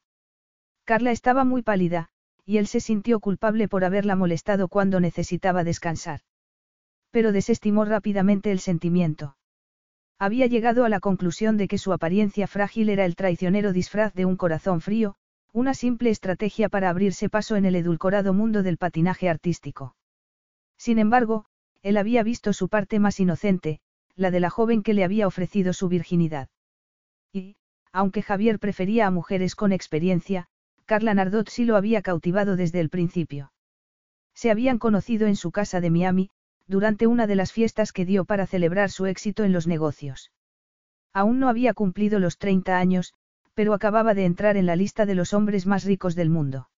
Carla 0.85 1.11
estaba 1.11 1.43
muy 1.43 1.63
pálida, 1.63 2.07
y 2.45 2.59
él 2.59 2.67
se 2.67 2.79
sintió 2.79 3.19
culpable 3.19 3.67
por 3.67 3.83
haberla 3.83 4.15
molestado 4.15 4.69
cuando 4.69 5.01
necesitaba 5.01 5.65
descansar 5.65 6.21
pero 7.17 7.31
desestimó 7.31 7.83
rápidamente 7.83 8.51
el 8.51 8.59
sentimiento. 8.59 9.37
Había 10.19 10.45
llegado 10.45 10.85
a 10.85 10.89
la 10.89 10.99
conclusión 10.99 11.57
de 11.57 11.67
que 11.67 11.79
su 11.79 11.91
apariencia 11.91 12.45
frágil 12.45 12.89
era 12.89 13.05
el 13.05 13.15
traicionero 13.15 13.73
disfraz 13.73 14.13
de 14.13 14.25
un 14.25 14.37
corazón 14.37 14.81
frío, 14.81 15.15
una 15.51 15.73
simple 15.73 16.11
estrategia 16.11 16.69
para 16.69 16.91
abrirse 16.91 17.27
paso 17.27 17.55
en 17.55 17.65
el 17.65 17.75
edulcorado 17.75 18.35
mundo 18.35 18.61
del 18.61 18.77
patinaje 18.77 19.29
artístico. 19.29 19.95
Sin 20.77 20.99
embargo, 20.99 21.45
él 21.81 21.97
había 21.97 22.21
visto 22.21 22.53
su 22.53 22.69
parte 22.69 22.99
más 22.99 23.19
inocente, 23.19 23.79
la 24.15 24.29
de 24.29 24.39
la 24.39 24.51
joven 24.51 24.83
que 24.83 24.93
le 24.93 25.03
había 25.03 25.25
ofrecido 25.25 25.73
su 25.73 25.89
virginidad. 25.89 26.49
Y, 27.33 27.55
aunque 27.91 28.21
Javier 28.21 28.59
prefería 28.59 29.07
a 29.07 29.09
mujeres 29.09 29.55
con 29.55 29.71
experiencia, 29.71 30.49
Carla 30.85 31.15
Nardot 31.15 31.49
sí 31.49 31.65
lo 31.65 31.77
había 31.77 32.03
cautivado 32.03 32.55
desde 32.55 32.79
el 32.79 32.91
principio. 32.91 33.51
Se 34.35 34.51
habían 34.51 34.77
conocido 34.77 35.25
en 35.25 35.35
su 35.35 35.49
casa 35.49 35.81
de 35.81 35.89
Miami, 35.89 36.29
durante 36.67 37.07
una 37.07 37.27
de 37.27 37.35
las 37.35 37.51
fiestas 37.51 37.91
que 37.91 38.05
dio 38.05 38.25
para 38.25 38.45
celebrar 38.45 38.91
su 38.91 39.05
éxito 39.05 39.43
en 39.43 39.53
los 39.53 39.67
negocios. 39.67 40.31
Aún 41.13 41.39
no 41.39 41.49
había 41.49 41.73
cumplido 41.73 42.19
los 42.19 42.37
30 42.37 42.77
años, 42.77 43.13
pero 43.53 43.73
acababa 43.73 44.13
de 44.13 44.25
entrar 44.25 44.57
en 44.57 44.65
la 44.65 44.75
lista 44.75 45.05
de 45.05 45.15
los 45.15 45.33
hombres 45.33 45.65
más 45.65 45.83
ricos 45.83 46.13
del 46.15 46.29
mundo. 46.29 46.69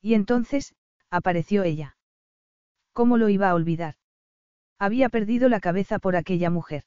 Y 0.00 0.14
entonces, 0.14 0.74
apareció 1.10 1.64
ella. 1.64 1.96
¿Cómo 2.92 3.16
lo 3.16 3.28
iba 3.28 3.50
a 3.50 3.54
olvidar? 3.54 3.96
Había 4.78 5.08
perdido 5.08 5.48
la 5.48 5.60
cabeza 5.60 5.98
por 5.98 6.14
aquella 6.14 6.50
mujer. 6.50 6.84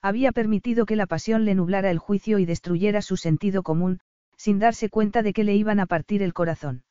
Había 0.00 0.32
permitido 0.32 0.86
que 0.86 0.96
la 0.96 1.06
pasión 1.06 1.44
le 1.44 1.54
nublara 1.54 1.90
el 1.90 1.98
juicio 1.98 2.38
y 2.38 2.46
destruyera 2.46 3.02
su 3.02 3.16
sentido 3.16 3.62
común, 3.62 4.00
sin 4.36 4.58
darse 4.58 4.88
cuenta 4.88 5.22
de 5.22 5.34
que 5.34 5.44
le 5.44 5.54
iban 5.54 5.80
a 5.80 5.86
partir 5.86 6.22
el 6.22 6.32
corazón. 6.32 6.84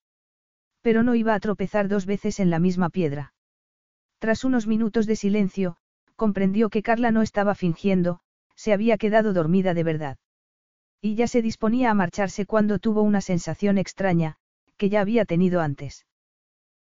Pero 0.81 1.01
no 1.01 1.15
iba 1.15 1.33
a 1.33 1.39
tropezar 1.39 1.87
dos 1.87 2.05
veces 2.05 2.39
en 2.39 2.49
la 2.51 2.59
misma 2.59 2.89
piedra. 2.89 3.33
Tras 4.19 4.43
unos 4.43 4.67
minutos 4.67 5.05
de 5.05 5.15
silencio, 5.15 5.77
comprendió 6.17 6.69
que 6.69 6.83
Carla 6.83 7.11
no 7.11 7.21
estaba 7.21 7.55
fingiendo, 7.55 8.19
se 8.55 8.73
había 8.73 8.97
quedado 8.97 9.31
dormida 9.31 9.73
de 9.73 9.83
verdad. 9.83 10.17
Y 11.01 11.15
ya 11.15 11.27
se 11.27 11.41
disponía 11.41 11.91
a 11.91 11.93
marcharse 11.93 12.45
cuando 12.45 12.79
tuvo 12.79 13.01
una 13.01 13.21
sensación 13.21 13.77
extraña, 13.77 14.35
que 14.75 14.89
ya 14.89 14.99
había 14.99 15.23
tenido 15.23 15.61
antes. 15.61 16.05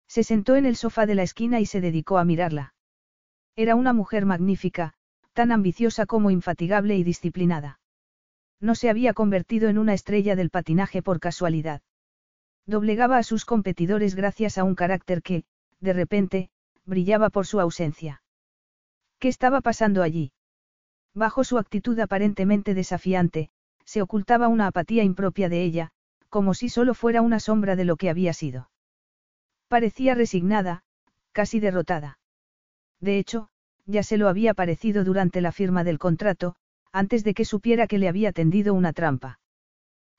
Se 0.09 0.25
sentó 0.25 0.57
en 0.57 0.67
el 0.67 0.75
sofá 0.75 1.07
de 1.07 1.15
la 1.15 1.23
esquina 1.23 1.61
y 1.61 1.67
se 1.67 1.81
dedicó 1.81 2.19
a 2.19 2.25
mirarla. 2.25 2.75
Era 3.55 3.77
una 3.77 3.93
mujer 3.93 4.27
magnífica, 4.27 4.95
tan 5.33 5.53
ambiciosa 5.53 6.07
como 6.07 6.33
infatigable 6.33 6.97
y 6.97 7.05
disciplinada. 7.05 7.79
No 8.61 8.75
se 8.75 8.91
había 8.91 9.15
convertido 9.15 9.69
en 9.69 9.79
una 9.79 9.95
estrella 9.95 10.35
del 10.35 10.51
patinaje 10.51 11.03
por 11.03 11.21
casualidad. 11.21 11.83
Doblegaba 12.67 13.19
a 13.19 13.23
sus 13.23 13.45
competidores 13.45 14.17
gracias 14.17 14.59
a 14.59 14.65
un 14.65 14.75
carácter 14.75 15.23
que, 15.23 15.45
de 15.81 15.93
repente, 15.93 16.51
brillaba 16.89 17.31
por 17.31 17.47
su 17.47 17.61
ausencia. 17.61 18.23
¿Qué 19.21 19.29
estaba 19.29 19.61
pasando 19.61 20.03
allí? 20.03 20.33
Bajo 21.15 21.45
su 21.45 21.59
actitud 21.59 21.99
aparentemente 22.01 22.75
desafiante, 22.75 23.51
se 23.85 24.03
ocultaba 24.03 24.49
una 24.49 24.67
apatía 24.67 25.05
impropia 25.05 25.49
de 25.49 25.63
ella, 25.63 25.91
como 26.29 26.55
si 26.55 26.69
solo 26.69 26.95
fuera 26.95 27.23
una 27.23 27.41
sombra 27.41 27.77
de 27.77 27.85
lo 27.85 27.97
que 27.97 28.11
había 28.11 28.33
sido. 28.33 28.71
Parecía 29.69 30.15
resignada, 30.15 30.83
casi 31.33 31.61
derrotada. 31.61 32.19
De 33.01 33.19
hecho, 33.19 33.49
ya 33.87 34.03
se 34.03 34.17
lo 34.17 34.29
había 34.29 34.55
parecido 34.55 35.05
durante 35.05 35.41
la 35.41 35.53
firma 35.53 35.85
del 35.85 35.99
contrato, 35.99 36.57
antes 36.93 37.23
de 37.25 37.35
que 37.35 37.45
supiera 37.45 37.87
que 37.87 37.99
le 37.99 38.09
había 38.09 38.33
tendido 38.33 38.75
una 38.75 38.93
trampa. 38.93 39.41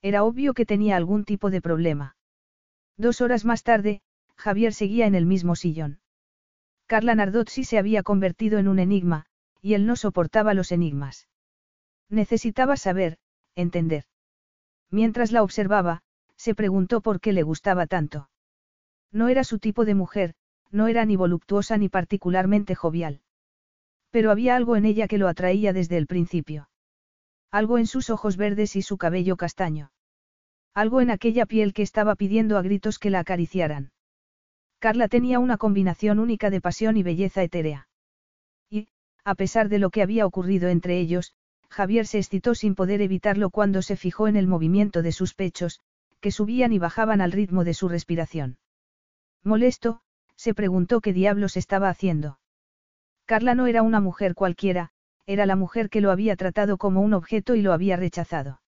Era 0.01 0.23
obvio 0.23 0.53
que 0.53 0.65
tenía 0.65 0.95
algún 0.95 1.25
tipo 1.25 1.49
de 1.49 1.61
problema. 1.61 2.15
Dos 2.97 3.21
horas 3.21 3.43
más 3.43 3.63
tarde, 3.63 4.01
Javier 4.35 4.73
seguía 4.73 5.07
en 5.07 5.15
el 5.15 5.25
mismo 5.25 5.55
sillón. 5.55 5.99
Carla 6.89 7.13
Nardozzi 7.13 7.65
se 7.65 7.77
había 7.77 8.01
convertido 8.01 8.57
en 8.57 8.67
un 8.67 8.79
enigma, 8.79 9.27
y 9.61 9.75
él 9.75 9.85
no 9.85 9.95
soportaba 9.95 10.55
los 10.55 10.71
enigmas. 10.71 11.27
Necesitaba 12.09 12.77
saber, 12.77 13.19
entender. 13.53 14.05
Mientras 14.89 15.31
la 15.31 15.43
observaba, 15.43 16.01
se 16.35 16.55
preguntó 16.55 17.01
por 17.01 17.21
qué 17.21 17.31
le 17.31 17.43
gustaba 17.43 17.85
tanto. 17.85 18.31
No 19.11 19.27
era 19.27 19.43
su 19.43 19.59
tipo 19.59 19.85
de 19.85 19.93
mujer, 19.93 20.33
no 20.71 20.87
era 20.87 21.05
ni 21.05 21.15
voluptuosa 21.15 21.77
ni 21.77 21.89
particularmente 21.89 22.73
jovial. 22.73 23.21
Pero 24.09 24.31
había 24.31 24.55
algo 24.55 24.75
en 24.75 24.85
ella 24.85 25.07
que 25.07 25.19
lo 25.19 25.27
atraía 25.27 25.73
desde 25.73 25.97
el 25.97 26.07
principio. 26.07 26.71
Algo 27.51 27.77
en 27.77 27.85
sus 27.85 28.09
ojos 28.09 28.35
verdes 28.35 28.75
y 28.75 28.81
su 28.81 28.97
cabello 28.97 29.37
castaño. 29.37 29.91
Algo 30.73 31.01
en 31.01 31.11
aquella 31.11 31.45
piel 31.45 31.71
que 31.73 31.83
estaba 31.83 32.15
pidiendo 32.15 32.57
a 32.57 32.63
gritos 32.63 32.97
que 32.97 33.11
la 33.11 33.19
acariciaran. 33.19 33.91
Carla 34.79 35.09
tenía 35.09 35.39
una 35.39 35.57
combinación 35.57 36.19
única 36.19 36.49
de 36.49 36.61
pasión 36.61 36.95
y 36.95 37.03
belleza 37.03 37.43
etérea. 37.43 37.89
Y, 38.69 38.87
a 39.25 39.35
pesar 39.35 39.67
de 39.67 39.77
lo 39.77 39.89
que 39.89 40.01
había 40.01 40.25
ocurrido 40.25 40.69
entre 40.69 40.99
ellos, 40.99 41.33
Javier 41.69 42.07
se 42.07 42.17
excitó 42.17 42.55
sin 42.55 42.75
poder 42.75 43.01
evitarlo 43.01 43.49
cuando 43.49 43.81
se 43.81 43.97
fijó 43.97 44.27
en 44.27 44.37
el 44.37 44.47
movimiento 44.47 45.01
de 45.01 45.11
sus 45.11 45.33
pechos, 45.33 45.81
que 46.21 46.31
subían 46.31 46.71
y 46.71 46.79
bajaban 46.79 47.19
al 47.21 47.33
ritmo 47.33 47.63
de 47.63 47.73
su 47.73 47.89
respiración. 47.89 48.57
Molesto, 49.43 50.01
se 50.35 50.53
preguntó 50.53 51.01
qué 51.01 51.11
diablos 51.11 51.57
estaba 51.57 51.89
haciendo. 51.89 52.39
Carla 53.25 53.55
no 53.55 53.67
era 53.67 53.83
una 53.83 53.99
mujer 53.99 54.33
cualquiera, 54.33 54.89
era 55.25 55.45
la 55.45 55.55
mujer 55.55 55.89
que 55.89 56.01
lo 56.01 56.11
había 56.11 56.35
tratado 56.35 56.77
como 56.77 57.01
un 57.01 57.13
objeto 57.13 57.55
y 57.55 57.61
lo 57.61 57.73
había 57.73 57.97
rechazado. 57.97 58.61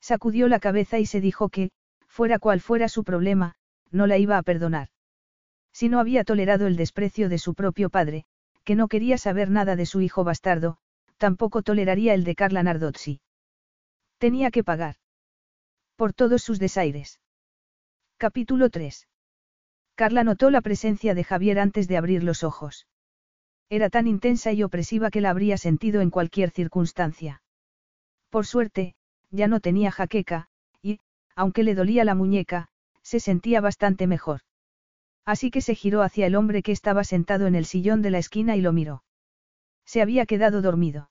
Sacudió 0.00 0.48
la 0.48 0.60
cabeza 0.60 0.98
y 0.98 1.06
se 1.06 1.20
dijo 1.20 1.50
que, 1.50 1.70
fuera 2.08 2.38
cual 2.38 2.60
fuera 2.60 2.88
su 2.88 3.04
problema, 3.04 3.54
no 3.90 4.06
la 4.06 4.18
iba 4.18 4.38
a 4.38 4.42
perdonar. 4.42 4.88
Si 5.78 5.90
no 5.90 6.00
había 6.00 6.24
tolerado 6.24 6.66
el 6.66 6.74
desprecio 6.74 7.28
de 7.28 7.36
su 7.36 7.52
propio 7.52 7.90
padre, 7.90 8.24
que 8.64 8.74
no 8.74 8.88
quería 8.88 9.18
saber 9.18 9.50
nada 9.50 9.76
de 9.76 9.84
su 9.84 10.00
hijo 10.00 10.24
bastardo, 10.24 10.78
tampoco 11.18 11.60
toleraría 11.60 12.14
el 12.14 12.24
de 12.24 12.34
Carla 12.34 12.62
Nardozzi. 12.62 13.20
Tenía 14.16 14.50
que 14.50 14.64
pagar. 14.64 14.96
Por 15.94 16.14
todos 16.14 16.42
sus 16.42 16.58
desaires. 16.58 17.20
Capítulo 18.16 18.70
3. 18.70 19.06
Carla 19.96 20.24
notó 20.24 20.50
la 20.50 20.62
presencia 20.62 21.12
de 21.14 21.24
Javier 21.24 21.58
antes 21.58 21.88
de 21.88 21.98
abrir 21.98 22.24
los 22.24 22.42
ojos. 22.42 22.86
Era 23.68 23.90
tan 23.90 24.06
intensa 24.06 24.52
y 24.54 24.62
opresiva 24.62 25.10
que 25.10 25.20
la 25.20 25.28
habría 25.28 25.58
sentido 25.58 26.00
en 26.00 26.08
cualquier 26.08 26.52
circunstancia. 26.52 27.42
Por 28.30 28.46
suerte, 28.46 28.94
ya 29.30 29.46
no 29.46 29.60
tenía 29.60 29.90
jaqueca, 29.90 30.48
y, 30.80 31.00
aunque 31.34 31.64
le 31.64 31.74
dolía 31.74 32.02
la 32.06 32.14
muñeca, 32.14 32.68
se 33.02 33.20
sentía 33.20 33.60
bastante 33.60 34.06
mejor. 34.06 34.40
Así 35.26 35.50
que 35.50 35.60
se 35.60 35.74
giró 35.74 36.02
hacia 36.02 36.26
el 36.26 36.36
hombre 36.36 36.62
que 36.62 36.72
estaba 36.72 37.02
sentado 37.02 37.48
en 37.48 37.56
el 37.56 37.66
sillón 37.66 38.00
de 38.00 38.10
la 38.10 38.18
esquina 38.18 38.56
y 38.56 38.60
lo 38.60 38.72
miró. 38.72 39.02
Se 39.84 40.00
había 40.00 40.24
quedado 40.24 40.62
dormido. 40.62 41.10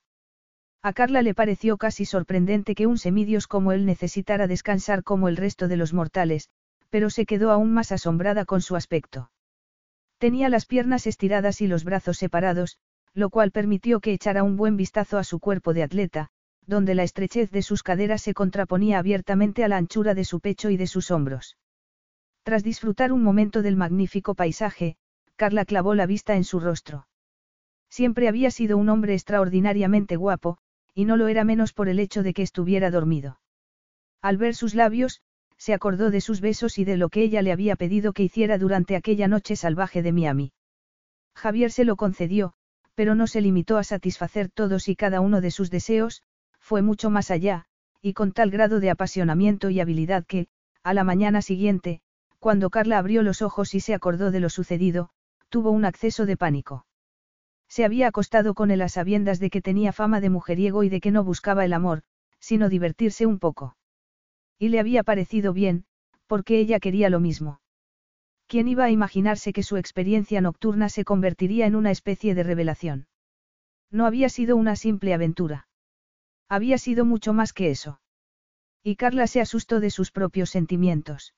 A 0.82 0.92
Carla 0.94 1.20
le 1.20 1.34
pareció 1.34 1.76
casi 1.76 2.06
sorprendente 2.06 2.74
que 2.74 2.86
un 2.86 2.96
semidios 2.96 3.46
como 3.46 3.72
él 3.72 3.84
necesitara 3.84 4.46
descansar 4.46 5.02
como 5.02 5.28
el 5.28 5.36
resto 5.36 5.68
de 5.68 5.76
los 5.76 5.92
mortales, 5.92 6.48
pero 6.88 7.10
se 7.10 7.26
quedó 7.26 7.50
aún 7.50 7.74
más 7.74 7.92
asombrada 7.92 8.46
con 8.46 8.62
su 8.62 8.74
aspecto. 8.74 9.30
Tenía 10.18 10.48
las 10.48 10.64
piernas 10.64 11.06
estiradas 11.06 11.60
y 11.60 11.66
los 11.66 11.84
brazos 11.84 12.16
separados, 12.16 12.78
lo 13.12 13.28
cual 13.28 13.50
permitió 13.50 14.00
que 14.00 14.12
echara 14.12 14.42
un 14.42 14.56
buen 14.56 14.76
vistazo 14.76 15.18
a 15.18 15.24
su 15.24 15.40
cuerpo 15.40 15.74
de 15.74 15.82
atleta, 15.82 16.30
donde 16.66 16.94
la 16.94 17.02
estrechez 17.02 17.50
de 17.50 17.62
sus 17.62 17.82
caderas 17.82 18.22
se 18.22 18.32
contraponía 18.32 18.98
abiertamente 18.98 19.62
a 19.62 19.68
la 19.68 19.76
anchura 19.76 20.14
de 20.14 20.24
su 20.24 20.40
pecho 20.40 20.70
y 20.70 20.76
de 20.76 20.86
sus 20.86 21.10
hombros. 21.10 21.56
Tras 22.46 22.62
disfrutar 22.62 23.10
un 23.10 23.24
momento 23.24 23.60
del 23.60 23.74
magnífico 23.74 24.36
paisaje, 24.36 24.94
Carla 25.34 25.64
clavó 25.64 25.96
la 25.96 26.06
vista 26.06 26.36
en 26.36 26.44
su 26.44 26.60
rostro. 26.60 27.08
Siempre 27.90 28.28
había 28.28 28.52
sido 28.52 28.78
un 28.78 28.88
hombre 28.88 29.14
extraordinariamente 29.14 30.14
guapo, 30.14 30.58
y 30.94 31.06
no 31.06 31.16
lo 31.16 31.26
era 31.26 31.42
menos 31.42 31.72
por 31.72 31.88
el 31.88 31.98
hecho 31.98 32.22
de 32.22 32.34
que 32.34 32.42
estuviera 32.42 32.92
dormido. 32.92 33.40
Al 34.22 34.36
ver 34.36 34.54
sus 34.54 34.76
labios, 34.76 35.22
se 35.56 35.74
acordó 35.74 36.12
de 36.12 36.20
sus 36.20 36.40
besos 36.40 36.78
y 36.78 36.84
de 36.84 36.96
lo 36.96 37.08
que 37.08 37.22
ella 37.24 37.42
le 37.42 37.50
había 37.50 37.74
pedido 37.74 38.12
que 38.12 38.22
hiciera 38.22 38.58
durante 38.58 38.94
aquella 38.94 39.26
noche 39.26 39.56
salvaje 39.56 40.04
de 40.04 40.12
Miami. 40.12 40.52
Javier 41.34 41.72
se 41.72 41.84
lo 41.84 41.96
concedió, 41.96 42.52
pero 42.94 43.16
no 43.16 43.26
se 43.26 43.40
limitó 43.40 43.76
a 43.76 43.82
satisfacer 43.82 44.50
todos 44.50 44.86
y 44.86 44.94
cada 44.94 45.20
uno 45.20 45.40
de 45.40 45.50
sus 45.50 45.68
deseos, 45.68 46.22
fue 46.60 46.80
mucho 46.80 47.10
más 47.10 47.32
allá, 47.32 47.66
y 48.00 48.12
con 48.12 48.30
tal 48.30 48.52
grado 48.52 48.78
de 48.78 48.90
apasionamiento 48.90 49.68
y 49.68 49.80
habilidad 49.80 50.24
que, 50.24 50.46
a 50.84 50.94
la 50.94 51.02
mañana 51.02 51.42
siguiente, 51.42 52.02
cuando 52.46 52.70
Carla 52.70 52.98
abrió 52.98 53.24
los 53.24 53.42
ojos 53.42 53.74
y 53.74 53.80
se 53.80 53.92
acordó 53.92 54.30
de 54.30 54.38
lo 54.38 54.50
sucedido, 54.50 55.10
tuvo 55.48 55.72
un 55.72 55.84
acceso 55.84 56.26
de 56.26 56.36
pánico. 56.36 56.86
Se 57.66 57.84
había 57.84 58.06
acostado 58.06 58.54
con 58.54 58.70
él 58.70 58.82
a 58.82 58.88
sabiendas 58.88 59.40
de 59.40 59.50
que 59.50 59.60
tenía 59.60 59.92
fama 59.92 60.20
de 60.20 60.30
mujeriego 60.30 60.84
y 60.84 60.88
de 60.88 61.00
que 61.00 61.10
no 61.10 61.24
buscaba 61.24 61.64
el 61.64 61.72
amor, 61.72 62.04
sino 62.38 62.68
divertirse 62.68 63.26
un 63.26 63.40
poco. 63.40 63.76
Y 64.60 64.68
le 64.68 64.78
había 64.78 65.02
parecido 65.02 65.52
bien, 65.52 65.86
porque 66.28 66.60
ella 66.60 66.78
quería 66.78 67.10
lo 67.10 67.18
mismo. 67.18 67.60
¿Quién 68.46 68.68
iba 68.68 68.84
a 68.84 68.90
imaginarse 68.92 69.52
que 69.52 69.64
su 69.64 69.76
experiencia 69.76 70.40
nocturna 70.40 70.88
se 70.88 71.04
convertiría 71.04 71.66
en 71.66 71.74
una 71.74 71.90
especie 71.90 72.36
de 72.36 72.44
revelación? 72.44 73.08
No 73.90 74.06
había 74.06 74.28
sido 74.28 74.54
una 74.54 74.76
simple 74.76 75.14
aventura. 75.14 75.66
Había 76.48 76.78
sido 76.78 77.04
mucho 77.04 77.32
más 77.32 77.52
que 77.52 77.72
eso. 77.72 78.00
Y 78.84 78.94
Carla 78.94 79.26
se 79.26 79.40
asustó 79.40 79.80
de 79.80 79.90
sus 79.90 80.12
propios 80.12 80.50
sentimientos. 80.50 81.34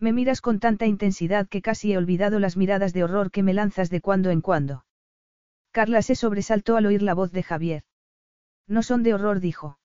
Me 0.00 0.12
miras 0.12 0.40
con 0.40 0.60
tanta 0.60 0.86
intensidad 0.86 1.48
que 1.48 1.62
casi 1.62 1.92
he 1.92 1.98
olvidado 1.98 2.38
las 2.38 2.56
miradas 2.56 2.92
de 2.92 3.04
horror 3.04 3.30
que 3.30 3.42
me 3.42 3.54
lanzas 3.54 3.90
de 3.90 4.00
cuando 4.00 4.30
en 4.30 4.40
cuando. 4.40 4.84
Carla 5.72 6.02
se 6.02 6.14
sobresaltó 6.14 6.76
al 6.76 6.86
oír 6.86 7.02
la 7.02 7.14
voz 7.14 7.32
de 7.32 7.42
Javier. 7.42 7.82
No 8.66 8.82
son 8.82 9.02
de 9.02 9.14
horror, 9.14 9.40
dijo. 9.40 9.78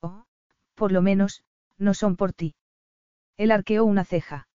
Oh, 0.00 0.24
por 0.74 0.92
lo 0.92 1.02
menos, 1.02 1.44
no 1.76 1.94
son 1.94 2.16
por 2.16 2.32
ti. 2.32 2.56
Él 3.36 3.52
arqueó 3.52 3.84
una 3.84 4.04
ceja. 4.04 4.48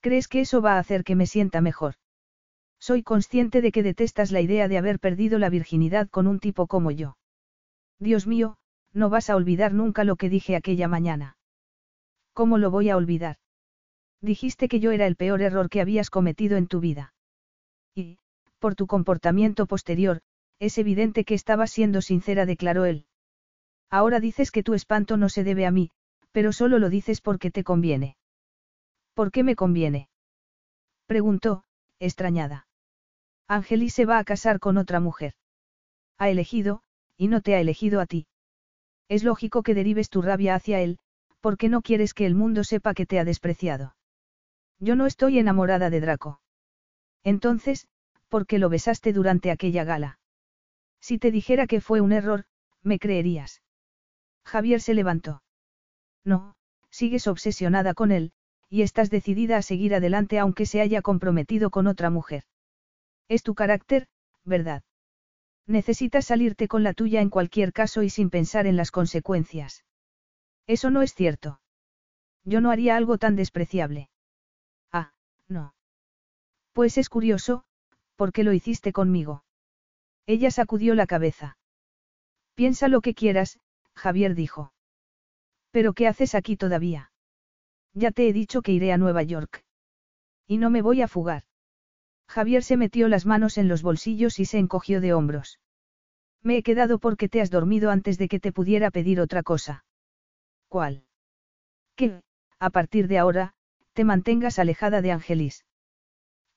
¿Crees 0.00 0.28
que 0.28 0.40
eso 0.40 0.62
va 0.62 0.74
a 0.74 0.78
hacer 0.78 1.02
que 1.02 1.16
me 1.16 1.26
sienta 1.26 1.60
mejor? 1.60 1.94
Soy 2.78 3.02
consciente 3.02 3.60
de 3.60 3.72
que 3.72 3.82
detestas 3.82 4.30
la 4.30 4.40
idea 4.40 4.68
de 4.68 4.78
haber 4.78 5.00
perdido 5.00 5.38
la 5.38 5.48
virginidad 5.48 6.08
con 6.08 6.26
un 6.26 6.38
tipo 6.38 6.68
como 6.68 6.90
yo. 6.90 7.16
Dios 7.98 8.26
mío, 8.26 8.58
no 8.92 9.10
vas 9.10 9.30
a 9.30 9.36
olvidar 9.36 9.72
nunca 9.72 10.04
lo 10.04 10.16
que 10.16 10.28
dije 10.28 10.54
aquella 10.54 10.86
mañana. 10.86 11.36
¿Cómo 12.34 12.58
lo 12.58 12.70
voy 12.70 12.90
a 12.90 12.96
olvidar? 12.96 13.38
Dijiste 14.20 14.68
que 14.68 14.80
yo 14.80 14.92
era 14.92 15.06
el 15.06 15.16
peor 15.16 15.42
error 15.42 15.68
que 15.68 15.80
habías 15.80 16.10
cometido 16.10 16.56
en 16.56 16.66
tu 16.66 16.80
vida. 16.80 17.14
Y, 17.94 18.18
por 18.58 18.74
tu 18.74 18.86
comportamiento 18.86 19.66
posterior, 19.66 20.20
es 20.58 20.78
evidente 20.78 21.24
que 21.24 21.34
estabas 21.34 21.70
siendo 21.70 22.00
sincera, 22.00 22.46
declaró 22.46 22.84
él. 22.84 23.06
Ahora 23.90 24.20
dices 24.20 24.50
que 24.50 24.62
tu 24.62 24.74
espanto 24.74 25.16
no 25.16 25.28
se 25.28 25.44
debe 25.44 25.66
a 25.66 25.70
mí, 25.70 25.90
pero 26.32 26.52
solo 26.52 26.78
lo 26.78 26.90
dices 26.90 27.20
porque 27.20 27.50
te 27.50 27.64
conviene. 27.64 28.16
¿Por 29.14 29.30
qué 29.30 29.42
me 29.42 29.56
conviene? 29.56 30.08
Preguntó, 31.06 31.64
extrañada. 31.98 32.66
Angelis 33.48 33.94
se 33.94 34.06
va 34.06 34.18
a 34.18 34.24
casar 34.24 34.58
con 34.58 34.76
otra 34.76 35.00
mujer. 35.00 35.34
Ha 36.18 36.28
elegido, 36.30 36.82
y 37.16 37.28
no 37.28 37.40
te 37.40 37.54
ha 37.54 37.60
elegido 37.60 38.00
a 38.00 38.06
ti. 38.06 38.26
Es 39.08 39.24
lógico 39.24 39.62
que 39.62 39.74
derives 39.74 40.10
tu 40.10 40.20
rabia 40.20 40.54
hacia 40.54 40.80
él, 40.80 40.98
porque 41.40 41.68
no 41.68 41.80
quieres 41.80 42.12
que 42.12 42.26
el 42.26 42.34
mundo 42.34 42.64
sepa 42.64 42.92
que 42.92 43.06
te 43.06 43.18
ha 43.18 43.24
despreciado. 43.24 43.95
Yo 44.78 44.96
no 44.96 45.06
estoy 45.06 45.38
enamorada 45.38 45.90
de 45.90 46.00
Draco. 46.00 46.40
Entonces, 47.24 47.88
¿por 48.28 48.46
qué 48.46 48.58
lo 48.58 48.68
besaste 48.68 49.12
durante 49.12 49.50
aquella 49.50 49.84
gala? 49.84 50.18
Si 51.00 51.18
te 51.18 51.30
dijera 51.30 51.66
que 51.66 51.80
fue 51.80 52.00
un 52.00 52.12
error, 52.12 52.44
me 52.82 52.98
creerías. 52.98 53.62
Javier 54.44 54.80
se 54.80 54.94
levantó. 54.94 55.42
No, 56.24 56.56
sigues 56.90 57.26
obsesionada 57.26 57.94
con 57.94 58.12
él, 58.12 58.32
y 58.68 58.82
estás 58.82 59.10
decidida 59.10 59.56
a 59.56 59.62
seguir 59.62 59.94
adelante 59.94 60.38
aunque 60.38 60.66
se 60.66 60.80
haya 60.80 61.02
comprometido 61.02 61.70
con 61.70 61.86
otra 61.86 62.10
mujer. 62.10 62.44
Es 63.28 63.42
tu 63.42 63.54
carácter, 63.54 64.06
¿verdad? 64.44 64.82
Necesitas 65.66 66.26
salirte 66.26 66.68
con 66.68 66.82
la 66.82 66.92
tuya 66.92 67.20
en 67.20 67.30
cualquier 67.30 67.72
caso 67.72 68.02
y 68.02 68.10
sin 68.10 68.30
pensar 68.30 68.66
en 68.66 68.76
las 68.76 68.90
consecuencias. 68.90 69.84
Eso 70.66 70.90
no 70.90 71.02
es 71.02 71.14
cierto. 71.14 71.60
Yo 72.44 72.60
no 72.60 72.70
haría 72.70 72.96
algo 72.96 73.18
tan 73.18 73.34
despreciable. 73.34 74.08
No. 75.48 75.74
Pues 76.72 76.98
es 76.98 77.08
curioso, 77.08 77.64
¿por 78.16 78.32
qué 78.32 78.44
lo 78.44 78.52
hiciste 78.52 78.92
conmigo? 78.92 79.44
Ella 80.26 80.50
sacudió 80.50 80.94
la 80.94 81.06
cabeza. 81.06 81.58
Piensa 82.54 82.88
lo 82.88 83.00
que 83.00 83.14
quieras, 83.14 83.60
Javier 83.94 84.34
dijo. 84.34 84.72
¿Pero 85.70 85.92
qué 85.92 86.08
haces 86.08 86.34
aquí 86.34 86.56
todavía? 86.56 87.12
Ya 87.94 88.10
te 88.10 88.28
he 88.28 88.32
dicho 88.32 88.62
que 88.62 88.72
iré 88.72 88.92
a 88.92 88.98
Nueva 88.98 89.22
York. 89.22 89.64
Y 90.46 90.58
no 90.58 90.70
me 90.70 90.82
voy 90.82 91.02
a 91.02 91.08
fugar. 91.08 91.44
Javier 92.28 92.62
se 92.62 92.76
metió 92.76 93.08
las 93.08 93.26
manos 93.26 93.56
en 93.58 93.68
los 93.68 93.82
bolsillos 93.82 94.38
y 94.38 94.44
se 94.44 94.58
encogió 94.58 95.00
de 95.00 95.14
hombros. 95.14 95.60
Me 96.42 96.58
he 96.58 96.62
quedado 96.62 96.98
porque 96.98 97.28
te 97.28 97.40
has 97.40 97.50
dormido 97.50 97.90
antes 97.90 98.18
de 98.18 98.28
que 98.28 98.40
te 98.40 98.52
pudiera 98.52 98.90
pedir 98.90 99.20
otra 99.20 99.42
cosa. 99.42 99.84
¿Cuál? 100.68 101.04
Que, 101.94 102.20
a 102.58 102.70
partir 102.70 103.08
de 103.08 103.18
ahora, 103.18 103.55
te 103.96 104.04
mantengas 104.04 104.58
alejada 104.58 105.00
de 105.00 105.10
Angelis. 105.10 105.64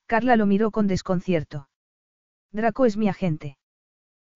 Carla 0.04 0.36
lo 0.36 0.44
miró 0.44 0.70
con 0.70 0.86
desconcierto. 0.86 1.70
Draco 2.52 2.84
es 2.84 2.98
mi 2.98 3.08
agente. 3.08 3.56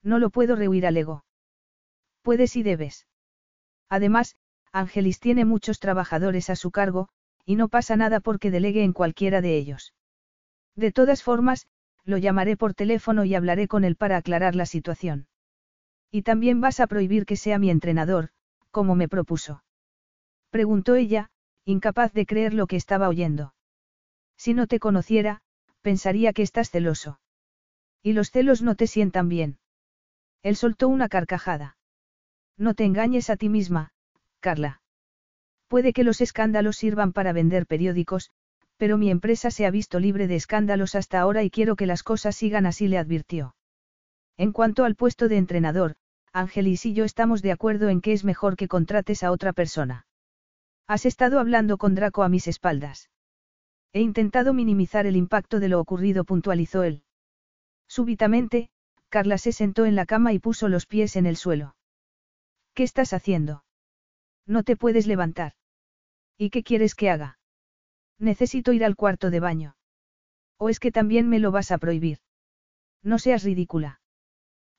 No 0.02 0.18
lo 0.18 0.30
puedo 0.30 0.56
rehuir 0.56 0.86
al 0.86 0.96
ego. 0.96 1.26
Puedes 2.22 2.56
y 2.56 2.62
debes. 2.62 3.06
Además, 3.90 4.36
Angelis 4.72 5.20
tiene 5.20 5.44
muchos 5.44 5.80
trabajadores 5.80 6.48
a 6.48 6.56
su 6.56 6.70
cargo, 6.70 7.10
y 7.44 7.56
no 7.56 7.68
pasa 7.68 7.94
nada 7.94 8.20
porque 8.20 8.50
delegue 8.50 8.82
en 8.82 8.94
cualquiera 8.94 9.42
de 9.42 9.58
ellos. 9.58 9.92
De 10.74 10.90
todas 10.90 11.22
formas, 11.22 11.66
lo 12.04 12.16
llamaré 12.16 12.56
por 12.56 12.72
teléfono 12.72 13.26
y 13.26 13.34
hablaré 13.34 13.68
con 13.68 13.84
él 13.84 13.96
para 13.96 14.16
aclarar 14.16 14.54
la 14.54 14.64
situación. 14.64 15.28
Y 16.10 16.22
también 16.22 16.62
vas 16.62 16.80
a 16.80 16.86
prohibir 16.86 17.26
que 17.26 17.36
sea 17.36 17.58
mi 17.58 17.68
entrenador, 17.68 18.30
como 18.70 18.94
me 18.94 19.08
propuso. 19.08 19.62
Preguntó 20.48 20.94
ella, 20.94 21.28
incapaz 21.64 22.12
de 22.12 22.26
creer 22.26 22.54
lo 22.54 22.66
que 22.66 22.76
estaba 22.76 23.08
oyendo. 23.08 23.54
Si 24.36 24.54
no 24.54 24.66
te 24.66 24.78
conociera, 24.78 25.40
pensaría 25.80 26.32
que 26.32 26.42
estás 26.42 26.70
celoso. 26.70 27.20
Y 28.02 28.12
los 28.12 28.30
celos 28.30 28.62
no 28.62 28.74
te 28.74 28.86
sientan 28.86 29.28
bien. 29.28 29.58
Él 30.42 30.56
soltó 30.56 30.88
una 30.88 31.08
carcajada. 31.08 31.76
No 32.58 32.74
te 32.74 32.84
engañes 32.84 33.30
a 33.30 33.36
ti 33.36 33.48
misma, 33.48 33.92
Carla. 34.40 34.82
Puede 35.68 35.92
que 35.92 36.04
los 36.04 36.20
escándalos 36.20 36.76
sirvan 36.76 37.12
para 37.12 37.32
vender 37.32 37.66
periódicos, 37.66 38.30
pero 38.76 38.98
mi 38.98 39.10
empresa 39.10 39.50
se 39.50 39.66
ha 39.66 39.70
visto 39.70 39.98
libre 39.98 40.26
de 40.26 40.36
escándalos 40.36 40.94
hasta 40.94 41.20
ahora 41.20 41.42
y 41.42 41.50
quiero 41.50 41.76
que 41.76 41.86
las 41.86 42.02
cosas 42.02 42.36
sigan 42.36 42.66
así, 42.66 42.88
le 42.88 42.98
advirtió. 42.98 43.54
En 44.36 44.52
cuanto 44.52 44.84
al 44.84 44.96
puesto 44.96 45.28
de 45.28 45.38
entrenador, 45.38 45.96
Ángelis 46.32 46.84
y 46.84 46.92
yo 46.92 47.04
estamos 47.04 47.40
de 47.42 47.52
acuerdo 47.52 47.88
en 47.88 48.00
que 48.00 48.12
es 48.12 48.24
mejor 48.24 48.56
que 48.56 48.68
contrates 48.68 49.22
a 49.22 49.30
otra 49.30 49.52
persona. 49.52 50.06
Has 50.86 51.06
estado 51.06 51.38
hablando 51.40 51.78
con 51.78 51.94
Draco 51.94 52.22
a 52.22 52.28
mis 52.28 52.46
espaldas. 52.46 53.10
He 53.92 54.00
intentado 54.00 54.52
minimizar 54.52 55.06
el 55.06 55.16
impacto 55.16 55.60
de 55.60 55.68
lo 55.68 55.80
ocurrido, 55.80 56.24
puntualizó 56.24 56.82
él. 56.82 57.02
Súbitamente, 57.88 58.70
Carla 59.08 59.38
se 59.38 59.52
sentó 59.52 59.86
en 59.86 59.94
la 59.94 60.04
cama 60.04 60.32
y 60.32 60.40
puso 60.40 60.68
los 60.68 60.86
pies 60.86 61.16
en 61.16 61.26
el 61.26 61.36
suelo. 61.36 61.76
¿Qué 62.74 62.82
estás 62.82 63.12
haciendo? 63.12 63.64
No 64.46 64.62
te 64.62 64.76
puedes 64.76 65.06
levantar. 65.06 65.52
¿Y 66.36 66.50
qué 66.50 66.62
quieres 66.62 66.94
que 66.94 67.08
haga? 67.08 67.38
Necesito 68.18 68.72
ir 68.72 68.84
al 68.84 68.96
cuarto 68.96 69.30
de 69.30 69.40
baño. 69.40 69.76
¿O 70.58 70.68
es 70.68 70.80
que 70.80 70.92
también 70.92 71.28
me 71.28 71.38
lo 71.38 71.50
vas 71.50 71.70
a 71.70 71.78
prohibir? 71.78 72.18
No 73.02 73.18
seas 73.18 73.44
ridícula. 73.44 74.00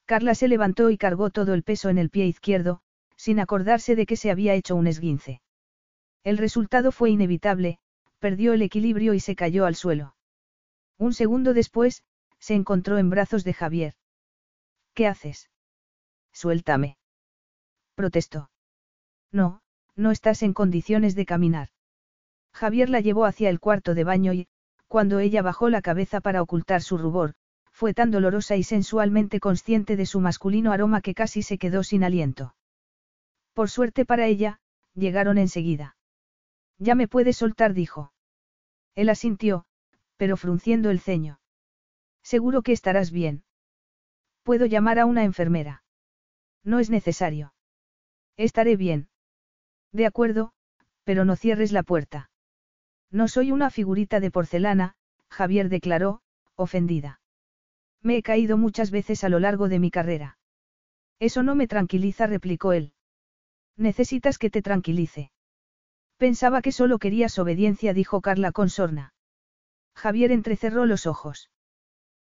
Carla 0.06 0.36
se 0.36 0.48
levantó 0.48 0.90
y 0.90 0.98
cargó 0.98 1.30
todo 1.30 1.54
el 1.54 1.64
peso 1.64 1.90
en 1.90 1.98
el 1.98 2.10
pie 2.10 2.28
izquierdo, 2.28 2.82
sin 3.16 3.40
acordarse 3.40 3.96
de 3.96 4.06
que 4.06 4.18
se 4.18 4.30
había 4.30 4.54
hecho 4.54 4.76
un 4.76 4.88
esguince. 4.88 5.42
El 6.26 6.40
resultado 6.40 6.92
fue 6.92 7.12
inevitable, 7.12 7.78
perdió 8.18 8.54
el 8.54 8.64
equilibrio 8.64 9.14
y 9.14 9.20
se 9.20 9.36
cayó 9.36 9.66
al 9.68 9.76
suelo. 9.76 10.16
Un 10.98 11.14
segundo 11.14 11.54
después, 11.54 12.04
se 12.40 12.56
encontró 12.56 12.98
en 12.98 13.12
brazos 13.12 13.44
de 13.44 13.54
Javier. 13.54 13.94
¿Qué 14.96 15.06
haces? 15.06 15.52
Suéltame. 16.34 16.98
Protestó. 17.94 18.50
No, 19.32 19.62
no 19.96 20.10
estás 20.10 20.42
en 20.42 20.54
condiciones 20.54 21.14
de 21.14 21.28
caminar. 21.28 21.70
Javier 22.54 22.90
la 22.90 23.02
llevó 23.02 23.26
hacia 23.26 23.52
el 23.52 23.60
cuarto 23.60 23.94
de 23.94 24.04
baño 24.04 24.34
y, 24.34 24.48
cuando 24.88 25.20
ella 25.20 25.44
bajó 25.44 25.70
la 25.70 25.84
cabeza 25.84 26.22
para 26.22 26.42
ocultar 26.42 26.82
su 26.82 26.98
rubor, 26.98 27.36
fue 27.72 27.94
tan 27.94 28.10
dolorosa 28.10 28.56
y 28.56 28.64
sensualmente 28.64 29.40
consciente 29.40 29.96
de 29.96 30.08
su 30.08 30.22
masculino 30.22 30.72
aroma 30.72 31.02
que 31.02 31.14
casi 31.14 31.44
se 31.44 31.60
quedó 31.60 31.84
sin 31.84 32.04
aliento. 32.04 32.56
Por 33.54 33.70
suerte 33.70 34.06
para 34.06 34.26
ella, 34.26 34.60
llegaron 34.96 35.38
enseguida. 35.38 35.95
Ya 36.78 36.96
me 36.96 37.08
puedes 37.08 37.38
soltar, 37.38 37.74
dijo. 37.74 38.12
Él 38.96 39.10
asintió, 39.10 39.66
pero 40.18 40.38
frunciendo 40.38 40.90
el 40.90 41.00
ceño. 41.00 41.40
Seguro 42.24 42.62
que 42.62 42.72
estarás 42.72 43.12
bien. 43.12 43.44
Puedo 44.44 44.66
llamar 44.66 45.00
a 45.00 45.06
una 45.06 45.24
enfermera. 45.24 45.84
No 46.64 46.80
es 46.80 46.90
necesario. 46.90 47.54
Estaré 48.38 48.76
bien. 48.76 49.10
De 49.92 50.06
acuerdo, 50.06 50.54
pero 51.04 51.24
no 51.24 51.36
cierres 51.36 51.72
la 51.72 51.84
puerta. 51.84 52.30
No 53.12 53.28
soy 53.28 53.52
una 53.52 53.70
figurita 53.70 54.20
de 54.20 54.32
porcelana, 54.32 54.96
Javier 55.30 55.70
declaró, 55.70 56.22
ofendida. 56.56 57.22
Me 58.02 58.18
he 58.18 58.24
caído 58.24 58.58
muchas 58.58 58.92
veces 58.92 59.24
a 59.24 59.30
lo 59.30 59.40
largo 59.40 59.70
de 59.70 59.80
mi 59.80 59.92
carrera. 59.92 60.38
Eso 61.20 61.44
no 61.44 61.56
me 61.56 61.68
tranquiliza, 61.68 62.28
replicó 62.28 62.74
él. 62.74 62.94
Necesitas 63.78 64.38
que 64.38 64.50
te 64.50 64.62
tranquilice. 64.62 65.32
Pensaba 66.18 66.62
que 66.62 66.72
solo 66.72 66.98
querías 66.98 67.38
obediencia, 67.40 67.94
dijo 67.94 68.22
Carla 68.22 68.52
con 68.52 68.70
sorna. 68.70 69.14
Javier 69.96 70.32
entrecerró 70.32 70.86
los 70.86 71.08
ojos. 71.08 71.50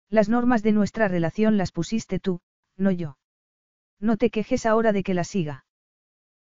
Las 0.10 0.30
normas 0.30 0.64
de 0.64 0.72
nuestra 0.72 1.08
relación 1.08 1.58
las 1.58 1.72
pusiste 1.72 2.20
tú, 2.20 2.42
no 2.78 2.92
yo. 2.92 3.18
No 4.00 4.18
te 4.18 4.30
quejes 4.30 4.66
ahora 4.66 4.92
de 4.92 5.04
que 5.04 5.14
la 5.14 5.24
siga. 5.24 5.66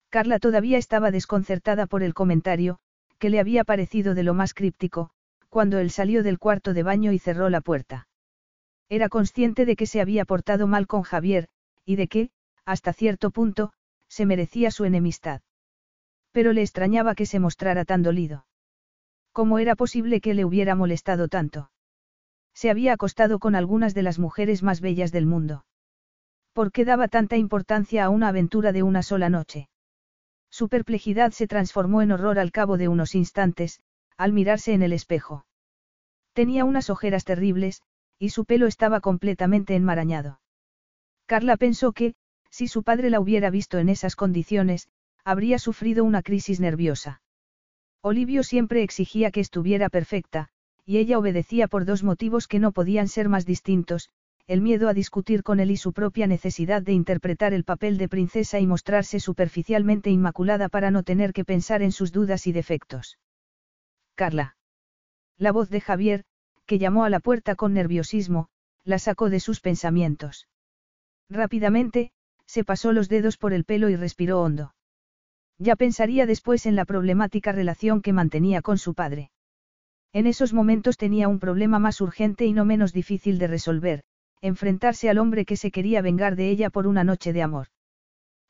Carla 0.10 0.40
todavía 0.40 0.78
estaba 0.78 1.12
desconcertada 1.12 1.88
por 1.88 2.04
el 2.04 2.14
comentario, 2.14 2.80
que 3.18 3.30
le 3.30 3.40
había 3.40 3.64
parecido 3.64 4.14
de 4.14 4.24
lo 4.24 4.34
más 4.34 4.54
críptico, 4.54 5.12
cuando 5.50 5.80
él 5.80 5.92
salió 5.92 6.24
del 6.24 6.40
cuarto 6.40 6.74
de 6.74 6.84
baño 6.84 7.12
y 7.14 7.20
cerró 7.20 7.50
la 7.50 7.62
puerta. 7.62 8.08
Era 8.90 9.10
consciente 9.10 9.66
de 9.66 9.76
que 9.76 9.88
se 9.88 10.02
había 10.02 10.26
portado 10.26 10.68
mal 10.68 10.88
con 10.88 11.04
Javier, 11.04 11.48
y 11.86 11.96
de 11.96 12.08
que, 12.08 12.32
hasta 12.66 12.94
cierto 12.94 13.32
punto, 13.32 13.74
se 14.08 14.26
merecía 14.26 14.72
su 14.72 14.86
enemistad. 14.86 15.42
Pero 16.34 16.52
le 16.52 16.62
extrañaba 16.62 17.16
que 17.16 17.26
se 17.26 17.40
mostrara 17.40 17.86
tan 17.86 18.04
dolido. 18.04 18.46
¿Cómo 19.32 19.60
era 19.60 19.76
posible 19.76 20.20
que 20.20 20.34
le 20.34 20.44
hubiera 20.44 20.76
molestado 20.76 21.30
tanto? 21.30 21.72
Se 22.54 22.70
había 22.70 22.94
acostado 22.94 23.40
con 23.40 23.56
algunas 23.56 23.94
de 23.94 24.04
las 24.04 24.20
mujeres 24.20 24.62
más 24.62 24.82
bellas 24.82 25.12
del 25.12 25.26
mundo. 25.26 25.66
¿Por 26.52 26.72
qué 26.72 26.86
daba 26.86 27.08
tanta 27.08 27.38
importancia 27.38 28.04
a 28.04 28.10
una 28.10 28.28
aventura 28.28 28.72
de 28.72 28.84
una 28.84 29.02
sola 29.02 29.30
noche? 29.30 29.70
Su 30.52 30.70
perplejidad 30.70 31.32
se 31.32 31.48
transformó 31.48 32.02
en 32.04 32.12
horror 32.12 32.38
al 32.38 32.52
cabo 32.52 32.78
de 32.78 32.88
unos 32.88 33.16
instantes, 33.16 33.80
al 34.18 34.34
mirarse 34.34 34.74
en 34.74 34.84
el 34.84 34.94
espejo. 34.94 35.46
Tenía 36.34 36.66
unas 36.66 36.90
ojeras 36.92 37.26
terribles, 37.26 37.82
y 38.20 38.30
su 38.30 38.46
pelo 38.46 38.68
estaba 38.68 39.02
completamente 39.02 39.76
enmarañado. 39.76 40.42
Carla 41.26 41.58
pensó 41.58 41.92
que, 41.92 42.14
si 42.52 42.68
su 42.68 42.84
padre 42.84 43.10
la 43.10 43.20
hubiera 43.20 43.50
visto 43.50 43.80
en 43.80 43.90
esas 43.90 44.16
condiciones, 44.16 44.88
habría 45.24 45.60
sufrido 45.60 46.04
una 46.04 46.22
crisis 46.22 46.60
nerviosa. 46.60 47.22
Olivio 48.02 48.44
siempre 48.44 48.84
exigía 48.84 49.32
que 49.32 49.40
estuviera 49.40 49.90
perfecta, 49.90 50.50
y 50.86 50.98
ella 50.98 51.18
obedecía 51.18 51.68
por 51.68 51.86
dos 51.86 52.04
motivos 52.04 52.48
que 52.48 52.60
no 52.60 52.72
podían 52.72 53.08
ser 53.08 53.30
más 53.30 53.46
distintos, 53.46 54.10
el 54.46 54.60
miedo 54.60 54.90
a 54.90 54.94
discutir 54.94 55.42
con 55.42 55.62
él 55.62 55.72
y 55.72 55.78
su 55.78 55.94
propia 55.94 56.28
necesidad 56.28 56.82
de 56.82 56.92
interpretar 56.92 57.54
el 57.54 57.64
papel 57.64 57.98
de 57.98 58.10
princesa 58.10 58.60
y 58.60 58.68
mostrarse 58.68 59.22
superficialmente 59.22 60.10
inmaculada 60.10 60.68
para 60.68 60.92
no 60.92 61.04
tener 61.04 61.32
que 61.32 61.46
pensar 61.46 61.82
en 61.82 61.94
sus 61.94 62.12
dudas 62.12 62.46
y 62.46 62.52
defectos. 62.52 63.18
Carla. 64.16 64.58
La 65.38 65.54
voz 65.54 65.70
de 65.70 65.80
Javier, 65.80 66.26
que 66.66 66.78
llamó 66.78 67.06
a 67.06 67.10
la 67.10 67.22
puerta 67.22 67.56
con 67.56 67.74
nerviosismo, 67.74 68.50
la 68.84 69.00
sacó 69.00 69.30
de 69.30 69.40
sus 69.40 69.62
pensamientos. 69.62 70.50
Rápidamente, 71.30 72.12
se 72.46 72.66
pasó 72.66 72.92
los 72.92 73.08
dedos 73.08 73.38
por 73.38 73.54
el 73.54 73.64
pelo 73.64 73.90
y 73.90 73.96
respiró 73.96 74.42
hondo. 74.42 74.74
Ya 75.64 75.78
pensaría 75.78 76.26
después 76.26 76.66
en 76.66 76.76
la 76.76 76.84
problemática 76.84 77.54
relación 77.54 78.02
que 78.02 78.12
mantenía 78.12 78.62
con 78.62 78.78
su 78.78 78.94
padre. 78.94 79.32
En 80.12 80.28
esos 80.28 80.52
momentos 80.52 80.98
tenía 80.98 81.30
un 81.30 81.40
problema 81.40 81.80
más 81.80 82.02
urgente 82.02 82.46
y 82.46 82.52
no 82.52 82.66
menos 82.66 82.92
difícil 82.92 83.40
de 83.40 83.48
resolver, 83.48 84.04
enfrentarse 84.42 85.10
al 85.10 85.20
hombre 85.20 85.46
que 85.46 85.56
se 85.56 85.72
quería 85.72 86.02
vengar 86.02 86.36
de 86.36 86.50
ella 86.50 86.70
por 86.70 86.86
una 86.86 87.06
noche 87.06 87.32
de 87.32 87.44
amor. 87.44 87.68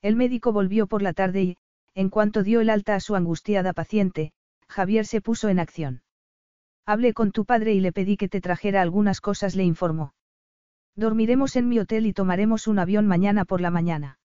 El 0.02 0.16
médico 0.16 0.54
volvió 0.54 0.88
por 0.88 1.04
la 1.04 1.14
tarde 1.14 1.44
y, 1.44 1.58
en 1.94 2.10
cuanto 2.10 2.42
dio 2.42 2.62
el 2.62 2.72
alta 2.72 2.96
a 2.96 3.00
su 3.00 3.16
angustiada 3.16 3.74
paciente, 3.74 4.32
Javier 4.68 5.06
se 5.06 5.22
puso 5.22 5.50
en 5.50 5.60
acción. 5.60 6.02
Hablé 6.84 7.14
con 7.14 7.32
tu 7.32 7.46
padre 7.46 7.76
y 7.76 7.80
le 7.80 7.92
pedí 7.92 8.18
que 8.18 8.28
te 8.28 8.42
trajera 8.42 8.82
algunas 8.82 9.22
cosas, 9.22 9.56
le 9.56 9.64
informó. 9.64 10.16
Dormiremos 10.96 11.58
en 11.58 11.70
mi 11.70 11.78
hotel 11.78 12.08
y 12.08 12.14
tomaremos 12.14 12.66
un 12.68 12.80
avión 12.80 13.06
mañana 13.06 13.46
por 13.46 13.62
la 13.62 13.70
mañana. 13.70 14.18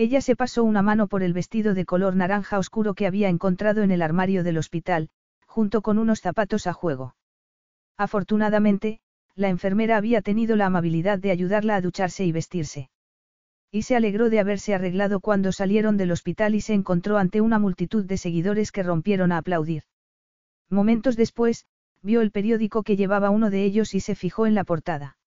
Ella 0.00 0.22
se 0.22 0.34
pasó 0.34 0.64
una 0.64 0.80
mano 0.80 1.08
por 1.08 1.22
el 1.22 1.34
vestido 1.34 1.74
de 1.74 1.84
color 1.84 2.16
naranja 2.16 2.58
oscuro 2.58 2.94
que 2.94 3.06
había 3.06 3.28
encontrado 3.28 3.82
en 3.82 3.90
el 3.90 4.00
armario 4.00 4.42
del 4.42 4.56
hospital, 4.56 5.10
junto 5.44 5.82
con 5.82 5.98
unos 5.98 6.22
zapatos 6.22 6.66
a 6.66 6.72
juego. 6.72 7.16
Afortunadamente, 7.98 9.00
la 9.34 9.50
enfermera 9.50 9.98
había 9.98 10.22
tenido 10.22 10.56
la 10.56 10.64
amabilidad 10.64 11.18
de 11.18 11.32
ayudarla 11.32 11.76
a 11.76 11.82
ducharse 11.82 12.24
y 12.24 12.32
vestirse. 12.32 12.88
Y 13.70 13.82
se 13.82 13.94
alegró 13.94 14.30
de 14.30 14.40
haberse 14.40 14.74
arreglado 14.74 15.20
cuando 15.20 15.52
salieron 15.52 15.98
del 15.98 16.12
hospital 16.12 16.54
y 16.54 16.62
se 16.62 16.72
encontró 16.72 17.18
ante 17.18 17.42
una 17.42 17.58
multitud 17.58 18.06
de 18.06 18.16
seguidores 18.16 18.72
que 18.72 18.82
rompieron 18.82 19.32
a 19.32 19.36
aplaudir. 19.36 19.82
Momentos 20.70 21.14
después, 21.14 21.66
vio 22.00 22.22
el 22.22 22.30
periódico 22.30 22.84
que 22.84 22.96
llevaba 22.96 23.28
uno 23.28 23.50
de 23.50 23.64
ellos 23.64 23.92
y 23.94 24.00
se 24.00 24.14
fijó 24.14 24.46
en 24.46 24.54
la 24.54 24.64
portada. 24.64 25.18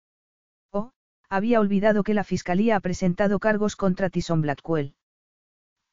Había 1.33 1.59
olvidado 1.59 2.03
que 2.03 2.13
la 2.13 2.23
Fiscalía 2.23 2.75
ha 2.75 2.79
presentado 2.79 3.39
cargos 3.39 3.75
contra 3.75 4.11
Tyson 4.11 4.43
Blackwell. 4.43 4.93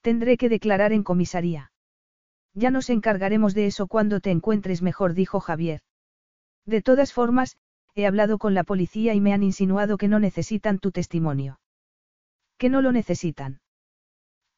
Tendré 0.03 0.37
que 0.37 0.51
declarar 0.51 0.93
en 0.93 1.03
comisaría. 1.03 1.73
Ya 2.53 2.71
nos 2.71 2.91
encargaremos 2.91 3.55
de 3.55 3.65
eso 3.65 3.87
cuando 3.87 4.21
te 4.21 4.33
encuentres 4.33 4.83
mejor, 4.83 5.15
dijo 5.15 5.41
Javier. 5.41 5.81
De 6.67 6.83
todas 6.83 7.15
formas, 7.15 7.57
he 7.95 8.07
hablado 8.07 8.37
con 8.37 8.53
la 8.53 8.65
policía 8.65 9.15
y 9.15 9.23
me 9.23 9.33
han 9.33 9.43
insinuado 9.43 9.97
que 9.97 10.09
no 10.09 10.21
necesitan 10.21 10.79
tu 10.79 10.93
testimonio. 10.93 11.59
¿Que 12.59 12.69
no 12.69 12.83
lo 12.83 12.93
necesitan? 12.93 13.63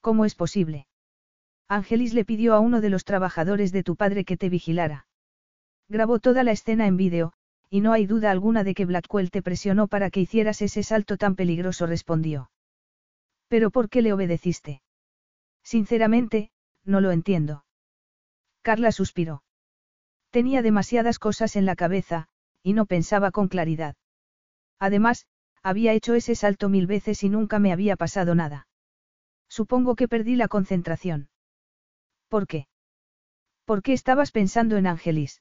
¿Cómo 0.01 0.25
es 0.25 0.35
posible? 0.35 0.89
Ángelis 1.69 2.13
le 2.13 2.25
pidió 2.25 2.55
a 2.55 2.59
uno 2.59 2.81
de 2.81 2.91
los 2.91 3.05
trabajadores 3.05 3.71
de 3.71 3.85
tu 3.85 3.95
padre 3.95 4.25
que 4.25 4.37
te 4.37 4.49
vigilara. 4.49 5.07
Grabó 5.89 6.19
toda 6.19 6.43
la 6.43 6.51
escena 6.51 6.89
en 6.89 6.97
vídeo, 6.97 7.35
y 7.73 7.81
no 7.81 7.95
hay 7.95 8.05
duda 8.05 8.31
alguna 8.31 8.65
de 8.65 8.75
que 8.75 8.85
Blackwell 8.85 9.31
te 9.31 9.41
presionó 9.41 9.89
para 9.89 10.11
que 10.11 10.21
hicieras 10.21 10.61
ese 10.61 10.83
salto 10.83 11.17
tan 11.17 11.37
peligroso, 11.37 11.87
respondió. 11.87 12.51
¿Pero 13.49 13.71
por 13.71 13.89
qué 13.89 14.03
le 14.03 14.13
obedeciste? 14.13 14.83
Sinceramente, 15.63 16.51
no 16.85 17.01
lo 17.01 17.13
entiendo. 17.13 17.65
Carla 18.61 18.93
suspiró. 18.93 19.43
Tenía 20.29 20.61
demasiadas 20.61 21.19
cosas 21.19 21.57
en 21.57 21.65
la 21.65 21.75
cabeza, 21.75 22.29
y 22.63 22.75
no 22.75 22.85
pensaba 22.85 23.31
con 23.31 23.49
claridad. 23.49 23.97
Además, 24.79 25.25
había 25.63 25.95
hecho 25.95 26.13
ese 26.13 26.35
salto 26.35 26.69
mil 26.69 26.87
veces 26.87 27.23
y 27.23 27.31
nunca 27.31 27.59
me 27.59 27.73
había 27.73 27.97
pasado 27.97 28.35
nada. 28.35 28.67
Supongo 29.49 29.97
que 29.97 30.09
perdí 30.09 30.37
la 30.37 30.49
concentración. 30.49 31.31
¿Por 32.29 32.47
qué? 32.47 32.67
¿Por 33.65 33.83
qué 33.83 33.95
estabas 33.95 34.31
pensando 34.31 34.77
en 34.77 34.87
Angelis? 34.87 35.41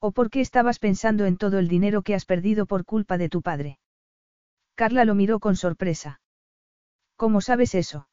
¿O 0.00 0.12
por 0.12 0.30
qué 0.30 0.40
estabas 0.40 0.78
pensando 0.78 1.26
en 1.26 1.36
todo 1.36 1.58
el 1.58 1.68
dinero 1.68 2.02
que 2.02 2.14
has 2.14 2.24
perdido 2.24 2.66
por 2.66 2.84
culpa 2.84 3.18
de 3.18 3.28
tu 3.28 3.42
padre? 3.42 3.78
Carla 4.74 5.04
lo 5.04 5.14
miró 5.14 5.40
con 5.40 5.56
sorpresa. 5.56 6.20
¿Cómo 7.16 7.40
sabes 7.40 7.74
eso? 7.74 8.08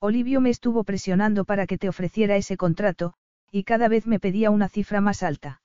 Olivio 0.00 0.40
me 0.40 0.50
estuvo 0.50 0.84
presionando 0.84 1.44
para 1.44 1.66
que 1.66 1.78
te 1.78 1.88
ofreciera 1.88 2.36
ese 2.36 2.56
contrato, 2.56 3.14
y 3.50 3.64
cada 3.64 3.88
vez 3.88 4.06
me 4.06 4.20
pedía 4.20 4.50
una 4.50 4.68
cifra 4.68 5.00
más 5.00 5.22
alta. 5.22 5.62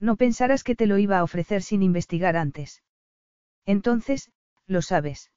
No 0.00 0.16
pensarás 0.16 0.64
que 0.64 0.74
te 0.74 0.86
lo 0.86 0.98
iba 0.98 1.18
a 1.18 1.22
ofrecer 1.22 1.62
sin 1.62 1.82
investigar 1.82 2.36
antes. 2.36 2.82
Entonces, 3.64 4.30
lo 4.66 4.82
sabes. 4.82 5.30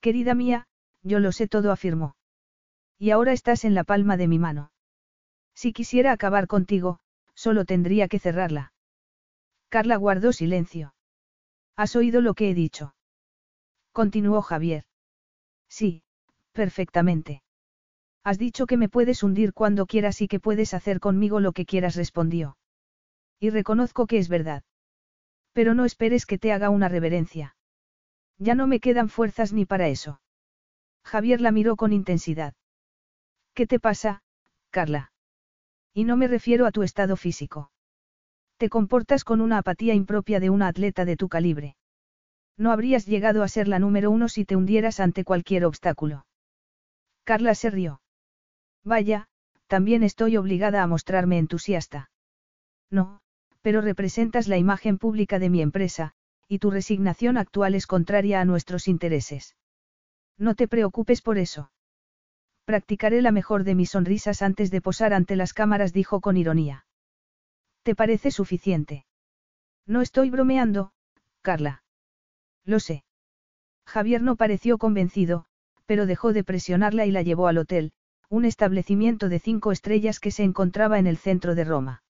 Querida 0.00 0.34
mía, 0.34 0.66
yo 1.02 1.20
lo 1.20 1.32
sé 1.32 1.46
todo, 1.46 1.70
afirmó. 1.70 2.16
Y 2.98 3.10
ahora 3.10 3.32
estás 3.32 3.64
en 3.64 3.74
la 3.74 3.84
palma 3.84 4.16
de 4.16 4.26
mi 4.26 4.38
mano. 4.38 4.72
Si 5.54 5.72
quisiera 5.72 6.12
acabar 6.12 6.46
contigo, 6.46 6.98
Solo 7.44 7.64
tendría 7.64 8.06
que 8.06 8.20
cerrarla. 8.20 8.72
Carla 9.68 9.96
guardó 9.96 10.32
silencio. 10.32 10.94
¿Has 11.76 11.96
oído 11.96 12.20
lo 12.20 12.34
que 12.34 12.48
he 12.48 12.54
dicho? 12.54 12.94
Continuó 13.90 14.42
Javier. 14.42 14.84
Sí, 15.68 16.04
perfectamente. 16.52 17.42
Has 18.22 18.38
dicho 18.38 18.66
que 18.66 18.76
me 18.76 18.88
puedes 18.88 19.24
hundir 19.24 19.54
cuando 19.54 19.86
quieras 19.86 20.20
y 20.20 20.28
que 20.28 20.38
puedes 20.38 20.72
hacer 20.72 21.00
conmigo 21.00 21.40
lo 21.40 21.50
que 21.50 21.66
quieras, 21.66 21.96
respondió. 21.96 22.56
Y 23.40 23.50
reconozco 23.50 24.06
que 24.06 24.18
es 24.18 24.28
verdad. 24.28 24.62
Pero 25.52 25.74
no 25.74 25.84
esperes 25.84 26.26
que 26.26 26.38
te 26.38 26.52
haga 26.52 26.70
una 26.70 26.88
reverencia. 26.88 27.56
Ya 28.38 28.54
no 28.54 28.68
me 28.68 28.78
quedan 28.78 29.08
fuerzas 29.08 29.52
ni 29.52 29.66
para 29.66 29.88
eso. 29.88 30.20
Javier 31.02 31.40
la 31.40 31.50
miró 31.50 31.74
con 31.74 31.92
intensidad. 31.92 32.54
¿Qué 33.52 33.66
te 33.66 33.80
pasa, 33.80 34.22
Carla? 34.70 35.11
Y 35.94 36.04
no 36.04 36.16
me 36.16 36.28
refiero 36.28 36.66
a 36.66 36.72
tu 36.72 36.82
estado 36.82 37.16
físico. 37.16 37.70
Te 38.56 38.68
comportas 38.68 39.24
con 39.24 39.40
una 39.40 39.58
apatía 39.58 39.94
impropia 39.94 40.40
de 40.40 40.50
una 40.50 40.68
atleta 40.68 41.04
de 41.04 41.16
tu 41.16 41.28
calibre. 41.28 41.76
No 42.56 42.70
habrías 42.70 43.06
llegado 43.06 43.42
a 43.42 43.48
ser 43.48 43.68
la 43.68 43.78
número 43.78 44.10
uno 44.10 44.28
si 44.28 44.44
te 44.44 44.56
hundieras 44.56 45.00
ante 45.00 45.24
cualquier 45.24 45.64
obstáculo. 45.64 46.26
Carla 47.24 47.54
se 47.54 47.70
rió. 47.70 48.00
Vaya, 48.84 49.28
también 49.66 50.02
estoy 50.02 50.36
obligada 50.36 50.82
a 50.82 50.86
mostrarme 50.86 51.38
entusiasta. 51.38 52.10
No, 52.90 53.20
pero 53.62 53.80
representas 53.80 54.48
la 54.48 54.58
imagen 54.58 54.98
pública 54.98 55.38
de 55.38 55.50
mi 55.50 55.62
empresa, 55.62 56.12
y 56.48 56.58
tu 56.58 56.70
resignación 56.70 57.38
actual 57.38 57.74
es 57.74 57.86
contraria 57.86 58.40
a 58.40 58.44
nuestros 58.44 58.86
intereses. 58.88 59.56
No 60.36 60.54
te 60.54 60.68
preocupes 60.68 61.22
por 61.22 61.38
eso. 61.38 61.70
Practicaré 62.64 63.22
la 63.22 63.32
mejor 63.32 63.64
de 63.64 63.74
mis 63.74 63.90
sonrisas 63.90 64.42
antes 64.42 64.70
de 64.70 64.80
posar 64.80 65.12
ante 65.12 65.36
las 65.36 65.52
cámaras, 65.52 65.92
dijo 65.92 66.20
con 66.20 66.36
ironía. 66.36 66.86
¿Te 67.82 67.94
parece 67.94 68.30
suficiente? 68.30 69.04
No 69.86 70.00
estoy 70.00 70.30
bromeando, 70.30 70.92
Carla. 71.40 71.82
Lo 72.64 72.78
sé. 72.78 73.04
Javier 73.84 74.22
no 74.22 74.36
pareció 74.36 74.78
convencido, 74.78 75.44
pero 75.86 76.06
dejó 76.06 76.32
de 76.32 76.44
presionarla 76.44 77.04
y 77.04 77.10
la 77.10 77.22
llevó 77.22 77.48
al 77.48 77.58
hotel, 77.58 77.92
un 78.28 78.44
establecimiento 78.44 79.28
de 79.28 79.40
cinco 79.40 79.72
estrellas 79.72 80.20
que 80.20 80.30
se 80.30 80.44
encontraba 80.44 80.98
en 80.98 81.06
el 81.06 81.16
centro 81.16 81.54
de 81.54 81.64
Roma. 81.64 82.02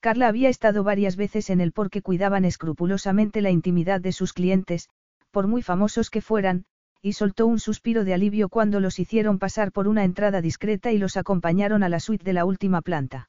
Carla 0.00 0.28
había 0.28 0.48
estado 0.48 0.84
varias 0.84 1.16
veces 1.16 1.50
en 1.50 1.60
él 1.60 1.72
porque 1.72 2.00
cuidaban 2.00 2.44
escrupulosamente 2.44 3.40
la 3.40 3.50
intimidad 3.50 4.00
de 4.00 4.12
sus 4.12 4.32
clientes, 4.32 4.88
por 5.30 5.46
muy 5.48 5.62
famosos 5.62 6.10
que 6.10 6.20
fueran, 6.20 6.66
y 7.04 7.12
soltó 7.12 7.46
un 7.46 7.60
suspiro 7.60 8.02
de 8.02 8.14
alivio 8.14 8.48
cuando 8.48 8.80
los 8.80 8.98
hicieron 8.98 9.38
pasar 9.38 9.72
por 9.72 9.88
una 9.88 10.04
entrada 10.04 10.40
discreta 10.40 10.90
y 10.90 10.96
los 10.96 11.18
acompañaron 11.18 11.82
a 11.82 11.90
la 11.90 12.00
suite 12.00 12.24
de 12.24 12.32
la 12.32 12.46
última 12.46 12.80
planta. 12.80 13.28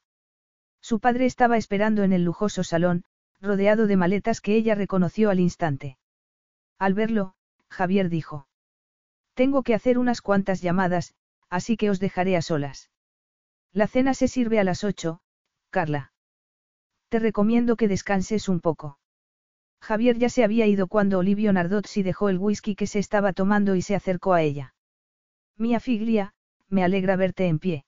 Su 0.79 1.01
padre 1.01 1.25
estaba 1.25 1.57
esperando 1.57 2.03
en 2.03 2.13
el 2.13 2.23
lujoso 2.23 2.63
salón, 2.63 3.03
rodeado 3.41 3.85
de 3.85 3.97
maletas 3.97 4.39
que 4.39 4.55
ella 4.55 4.75
reconoció 4.75 5.29
al 5.29 5.41
instante. 5.41 5.97
Al 6.79 6.93
verlo, 6.93 7.33
Javier 7.69 8.07
dijo. 8.07 8.47
Tengo 9.33 9.61
que 9.61 9.73
hacer 9.73 9.97
unas 9.97 10.21
cuantas 10.21 10.61
llamadas, 10.61 11.13
así 11.49 11.75
que 11.75 11.89
os 11.89 11.99
dejaré 11.99 12.37
a 12.37 12.41
solas. 12.41 12.91
La 13.73 13.87
cena 13.87 14.13
se 14.13 14.29
sirve 14.29 14.57
a 14.57 14.63
las 14.63 14.85
ocho, 14.85 15.19
Carla. 15.69 16.13
Te 17.09 17.19
recomiendo 17.19 17.75
que 17.75 17.89
descanses 17.89 18.47
un 18.47 18.61
poco. 18.61 18.99
Javier 19.85 20.17
ya 20.17 20.29
se 20.29 20.43
había 20.43 20.65
ido 20.65 20.87
cuando 20.87 21.19
Olivio 21.19 21.53
Nardozzi 21.53 22.01
dejó 22.01 22.29
el 22.29 22.39
whisky 22.39 22.73
que 22.73 22.87
se 22.87 22.97
estaba 22.97 23.33
tomando 23.33 23.75
y 23.75 23.83
se 23.83 23.93
acercó 23.93 24.33
a 24.33 24.41
ella. 24.41 24.73
Mia 25.57 25.79
Figlia, 25.79 26.33
me 26.69 26.83
alegra 26.83 27.15
verte 27.15 27.45
en 27.45 27.59
pie. 27.59 27.85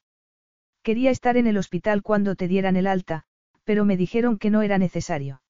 Quería 0.83 1.09
estar 1.09 1.37
en 1.37 1.47
el 1.47 1.57
hospital 1.57 2.03
cuando 2.03 2.35
te 2.35 2.47
dieran 2.47 2.75
el 2.75 2.85
alta, 2.85 3.23
pero 3.63 3.83
me 3.83 3.97
dijeron 3.97 4.37
que 4.37 4.51
no 4.51 4.61
era 4.61 4.77
necesario. 4.77 5.41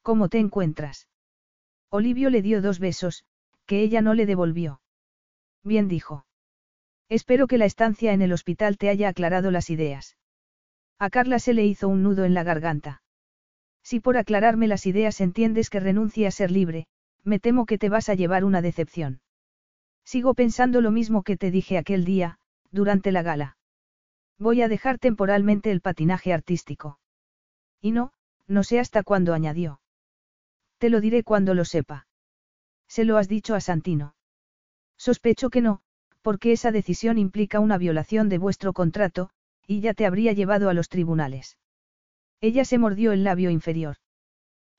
¿Cómo 0.00 0.30
te 0.30 0.38
encuentras? 0.38 1.08
Olivio 1.90 2.30
le 2.30 2.40
dio 2.40 2.62
dos 2.62 2.78
besos, 2.78 3.26
que 3.66 3.82
ella 3.82 4.00
no 4.00 4.14
le 4.14 4.24
devolvió. 4.24 4.80
Bien 5.62 5.88
dijo. 5.88 6.24
Espero 7.10 7.46
que 7.46 7.58
la 7.58 7.66
estancia 7.66 8.14
en 8.14 8.22
el 8.22 8.32
hospital 8.32 8.78
te 8.78 8.88
haya 8.88 9.10
aclarado 9.10 9.50
las 9.50 9.68
ideas. 9.68 10.16
A 10.98 11.10
Carla 11.10 11.38
se 11.38 11.52
le 11.52 11.66
hizo 11.66 11.86
un 11.86 12.02
nudo 12.02 12.24
en 12.24 12.32
la 12.32 12.44
garganta. 12.44 13.02
Si 13.82 14.00
por 14.00 14.16
aclararme 14.16 14.68
las 14.68 14.86
ideas 14.86 15.20
entiendes 15.20 15.70
que 15.70 15.80
renuncie 15.80 16.26
a 16.26 16.30
ser 16.30 16.50
libre, 16.50 16.86
me 17.24 17.38
temo 17.38 17.66
que 17.66 17.78
te 17.78 17.88
vas 17.88 18.08
a 18.08 18.14
llevar 18.14 18.44
una 18.44 18.62
decepción. 18.62 19.20
Sigo 20.04 20.34
pensando 20.34 20.80
lo 20.80 20.90
mismo 20.90 21.22
que 21.22 21.36
te 21.36 21.50
dije 21.50 21.78
aquel 21.78 22.04
día, 22.04 22.38
durante 22.70 23.12
la 23.12 23.22
gala. 23.22 23.56
Voy 24.38 24.62
a 24.62 24.68
dejar 24.68 24.98
temporalmente 24.98 25.70
el 25.70 25.80
patinaje 25.80 26.32
artístico. 26.32 26.98
Y 27.80 27.92
no, 27.92 28.12
no 28.46 28.64
sé 28.64 28.80
hasta 28.80 29.02
cuándo 29.02 29.34
añadió. 29.34 29.80
Te 30.78 30.90
lo 30.90 31.00
diré 31.00 31.22
cuando 31.22 31.54
lo 31.54 31.64
sepa. 31.64 32.06
¿Se 32.88 33.04
lo 33.04 33.18
has 33.18 33.28
dicho 33.28 33.54
a 33.54 33.60
Santino? 33.60 34.14
Sospecho 34.96 35.50
que 35.50 35.60
no, 35.60 35.82
porque 36.22 36.52
esa 36.52 36.72
decisión 36.72 37.18
implica 37.18 37.60
una 37.60 37.78
violación 37.78 38.28
de 38.28 38.38
vuestro 38.38 38.72
contrato, 38.72 39.30
y 39.66 39.80
ya 39.80 39.94
te 39.94 40.06
habría 40.06 40.32
llevado 40.32 40.68
a 40.68 40.74
los 40.74 40.88
tribunales. 40.88 41.56
Ella 42.40 42.64
se 42.64 42.78
mordió 42.78 43.12
el 43.12 43.24
labio 43.24 43.50
inferior. 43.50 43.96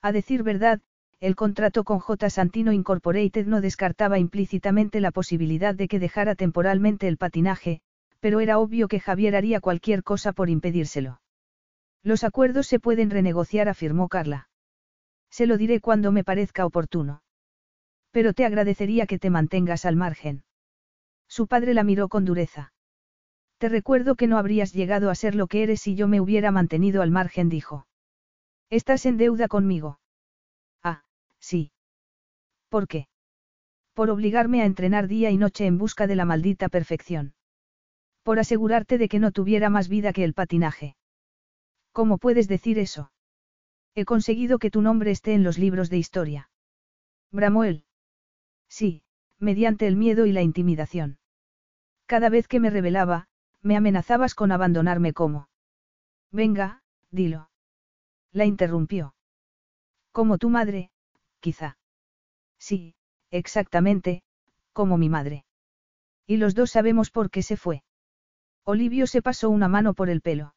A 0.01 0.11
decir 0.11 0.43
verdad, 0.43 0.81
el 1.19 1.35
contrato 1.35 1.83
con 1.83 1.99
J. 1.99 2.29
Santino 2.31 2.71
Incorporated 2.71 3.45
no 3.45 3.61
descartaba 3.61 4.17
implícitamente 4.17 4.99
la 4.99 5.11
posibilidad 5.11 5.75
de 5.75 5.87
que 5.87 5.99
dejara 5.99 6.33
temporalmente 6.33 7.07
el 7.07 7.17
patinaje, 7.17 7.81
pero 8.19 8.39
era 8.39 8.57
obvio 8.57 8.87
que 8.87 8.99
Javier 8.99 9.35
haría 9.35 9.59
cualquier 9.59 10.01
cosa 10.01 10.33
por 10.33 10.49
impedírselo. 10.49 11.21
Los 12.03 12.23
acuerdos 12.23 12.65
se 12.65 12.79
pueden 12.79 13.11
renegociar, 13.11 13.69
afirmó 13.69 14.07
Carla. 14.07 14.49
Se 15.29 15.45
lo 15.45 15.57
diré 15.57 15.79
cuando 15.79 16.11
me 16.11 16.23
parezca 16.23 16.65
oportuno. 16.65 17.21
Pero 18.11 18.33
te 18.33 18.45
agradecería 18.45 19.05
que 19.05 19.19
te 19.19 19.29
mantengas 19.29 19.85
al 19.85 19.95
margen. 19.95 20.43
Su 21.27 21.47
padre 21.47 21.75
la 21.75 21.83
miró 21.83 22.09
con 22.09 22.25
dureza. 22.25 22.73
Te 23.61 23.69
recuerdo 23.69 24.15
que 24.15 24.25
no 24.25 24.39
habrías 24.39 24.73
llegado 24.73 25.11
a 25.11 25.13
ser 25.13 25.35
lo 25.35 25.45
que 25.45 25.61
eres 25.61 25.81
si 25.81 25.93
yo 25.93 26.07
me 26.07 26.19
hubiera 26.19 26.49
mantenido 26.49 27.03
al 27.03 27.11
margen, 27.11 27.47
dijo. 27.47 27.85
Estás 28.71 29.05
en 29.05 29.17
deuda 29.17 29.47
conmigo. 29.47 29.99
Ah, 30.81 31.03
sí. 31.37 31.71
¿Por 32.69 32.87
qué? 32.87 33.07
Por 33.93 34.09
obligarme 34.09 34.63
a 34.63 34.65
entrenar 34.65 35.07
día 35.07 35.29
y 35.29 35.37
noche 35.37 35.67
en 35.67 35.77
busca 35.77 36.07
de 36.07 36.15
la 36.15 36.25
maldita 36.25 36.69
perfección. 36.69 37.35
Por 38.23 38.39
asegurarte 38.39 38.97
de 38.97 39.07
que 39.07 39.19
no 39.19 39.31
tuviera 39.31 39.69
más 39.69 39.89
vida 39.89 40.11
que 40.11 40.23
el 40.23 40.33
patinaje. 40.33 40.95
¿Cómo 41.91 42.17
puedes 42.17 42.47
decir 42.47 42.79
eso? 42.79 43.11
He 43.93 44.05
conseguido 44.05 44.57
que 44.57 44.71
tu 44.71 44.81
nombre 44.81 45.11
esté 45.11 45.35
en 45.35 45.43
los 45.43 45.59
libros 45.59 45.91
de 45.91 45.99
historia. 45.99 46.49
Bramuel. 47.29 47.85
Sí, 48.67 49.03
mediante 49.37 49.85
el 49.85 49.97
miedo 49.97 50.25
y 50.25 50.31
la 50.31 50.41
intimidación. 50.41 51.19
Cada 52.07 52.29
vez 52.29 52.47
que 52.47 52.59
me 52.59 52.71
revelaba, 52.71 53.27
me 53.61 53.77
amenazabas 53.77 54.35
con 54.35 54.51
abandonarme 54.51 55.13
como. 55.13 55.49
Venga, 56.31 56.81
dilo. 57.11 57.49
La 58.31 58.45
interrumpió. 58.45 59.13
Como 60.11 60.37
tu 60.37 60.49
madre, 60.49 60.91
quizá. 61.39 61.77
Sí, 62.57 62.95
exactamente, 63.29 64.23
como 64.73 64.97
mi 64.97 65.09
madre. 65.09 65.45
Y 66.25 66.37
los 66.37 66.55
dos 66.55 66.71
sabemos 66.71 67.11
por 67.11 67.29
qué 67.29 67.41
se 67.41 67.57
fue. 67.57 67.83
Olivio 68.63 69.07
se 69.07 69.21
pasó 69.21 69.49
una 69.49 69.67
mano 69.67 69.93
por 69.93 70.09
el 70.09 70.21
pelo. 70.21 70.55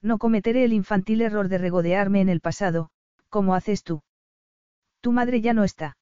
No 0.00 0.18
cometeré 0.18 0.64
el 0.64 0.72
infantil 0.72 1.20
error 1.20 1.48
de 1.48 1.58
regodearme 1.58 2.20
en 2.20 2.28
el 2.28 2.40
pasado, 2.40 2.90
como 3.28 3.54
haces 3.54 3.82
tú. 3.82 4.02
Tu 5.00 5.12
madre 5.12 5.40
ya 5.40 5.52
no 5.52 5.64
está. 5.64 5.96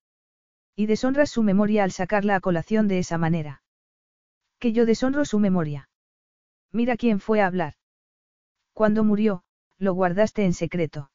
Y 0.77 0.87
deshonras 0.87 1.31
su 1.31 1.43
memoria 1.43 1.85
al 1.85 1.93
sacarla 1.93 2.37
a 2.37 2.41
colación 2.41 2.89
de 2.89 2.99
esa 2.99 3.19
manera. 3.19 3.63
Que 4.59 4.73
yo 4.73 4.87
deshonro 4.87 5.25
su 5.25 5.39
memoria. 5.39 5.89
Mira 6.75 6.97
quién 6.97 7.21
fue 7.21 7.41
a 7.41 7.47
hablar. 7.47 7.75
Cuando 8.73 9.05
murió, 9.05 9.45
lo 9.79 9.95
guardaste 9.95 10.45
en 10.45 10.53
secreto. 10.53 11.13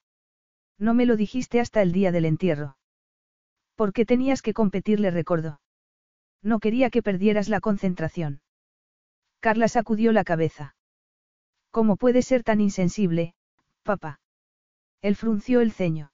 No 0.78 0.94
me 0.94 1.06
lo 1.06 1.18
dijiste 1.18 1.60
hasta 1.60 1.82
el 1.82 1.92
día 1.92 2.14
del 2.14 2.24
entierro. 2.24 2.78
¿Por 3.76 3.92
qué 3.92 4.06
tenías 4.06 4.42
que 4.42 4.54
competir? 4.54 5.02
le 5.02 5.12
recordó. 5.12 5.60
No 6.42 6.60
quería 6.60 6.90
que 6.90 7.04
perdieras 7.04 7.50
la 7.50 7.60
concentración. 7.60 8.42
Carla 9.42 9.68
sacudió 9.68 10.14
la 10.14 10.24
cabeza. 10.24 10.76
¿Cómo 11.72 11.98
puede 11.98 12.22
ser 12.22 12.44
tan 12.44 12.62
insensible, 12.62 13.34
papá? 13.84 14.22
Él 15.02 15.18
frunció 15.18 15.60
el 15.60 15.74
ceño. 15.74 16.14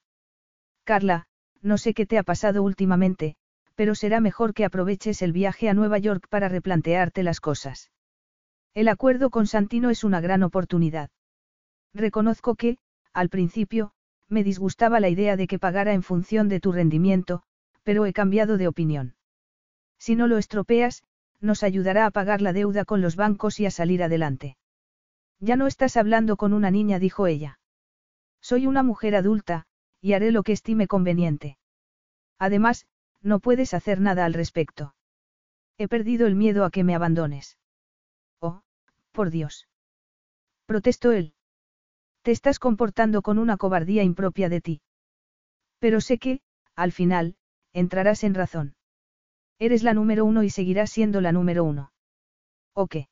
Carla, 0.84 1.28
no 1.62 1.78
sé 1.78 1.94
qué 1.94 2.08
te 2.08 2.18
ha 2.18 2.24
pasado 2.24 2.64
últimamente, 2.64 3.36
pero 3.76 3.94
será 3.94 4.22
mejor 4.22 4.56
que 4.56 4.66
aproveches 4.66 5.22
el 5.22 5.34
viaje 5.34 5.70
a 5.70 5.76
Nueva 5.76 6.00
York 6.00 6.26
para 6.30 6.50
replantearte 6.50 7.22
las 7.22 7.40
cosas. 7.40 7.92
El 8.76 8.90
acuerdo 8.90 9.30
con 9.30 9.48
Santino 9.48 9.90
es 9.90 10.04
una 10.04 10.20
gran 10.20 10.44
oportunidad. 10.44 11.10
Reconozco 11.94 12.56
que, 12.56 12.78
al 13.14 13.30
principio, 13.30 13.94
me 14.28 14.44
disgustaba 14.44 15.00
la 15.00 15.08
idea 15.08 15.38
de 15.38 15.48
que 15.48 15.60
pagara 15.60 15.94
en 15.94 16.04
función 16.04 16.50
de 16.50 16.60
tu 16.60 16.74
rendimiento, 16.74 17.44
pero 17.84 18.06
he 18.06 18.12
cambiado 18.12 18.58
de 18.58 18.68
opinión. 18.68 19.16
Si 19.98 20.18
no 20.18 20.28
lo 20.28 20.38
estropeas, 20.38 21.04
nos 21.40 21.64
ayudará 21.64 22.06
a 22.06 22.12
pagar 22.12 22.42
la 22.42 22.52
deuda 22.52 22.84
con 22.84 23.02
los 23.02 23.16
bancos 23.16 23.62
y 23.62 23.66
a 23.66 23.72
salir 23.72 24.04
adelante. 24.04 24.58
Ya 25.40 25.56
no 25.56 25.68
estás 25.68 25.96
hablando 25.96 26.36
con 26.36 26.52
una 26.52 26.70
niña, 26.70 27.00
dijo 27.00 27.28
ella. 27.28 27.60
Soy 28.42 28.68
una 28.68 28.84
mujer 28.84 29.16
adulta, 29.16 29.68
y 30.02 30.14
haré 30.14 30.32
lo 30.32 30.44
que 30.44 30.52
estime 30.52 30.88
conveniente. 30.88 31.58
Además, 32.40 32.88
no 33.22 33.40
puedes 33.40 33.74
hacer 33.74 34.02
nada 34.02 34.26
al 34.26 34.34
respecto. 34.34 34.96
He 35.78 35.88
perdido 35.88 36.28
el 36.28 36.36
miedo 36.36 36.66
a 36.66 36.72
que 36.72 36.84
me 36.84 36.94
abandones. 36.94 37.58
Por 39.16 39.30
Dios. 39.30 39.70
Protestó 40.66 41.14
él. 41.14 41.34
Te 42.22 42.32
estás 42.32 42.60
comportando 42.60 43.22
con 43.22 43.38
una 43.38 43.56
cobardía 43.56 44.04
impropia 44.04 44.50
de 44.50 44.60
ti. 44.60 44.82
Pero 45.80 46.02
sé 46.02 46.18
que, 46.18 46.42
al 46.76 46.92
final, 46.92 47.38
entrarás 47.72 48.26
en 48.26 48.34
razón. 48.34 48.76
Eres 49.58 49.84
la 49.84 49.94
número 49.94 50.26
uno 50.26 50.44
y 50.44 50.50
seguirás 50.50 50.92
siendo 50.92 51.22
la 51.22 51.32
número 51.32 51.64
uno. 51.64 51.94
¿O 52.74 52.88
qué? 52.88 53.08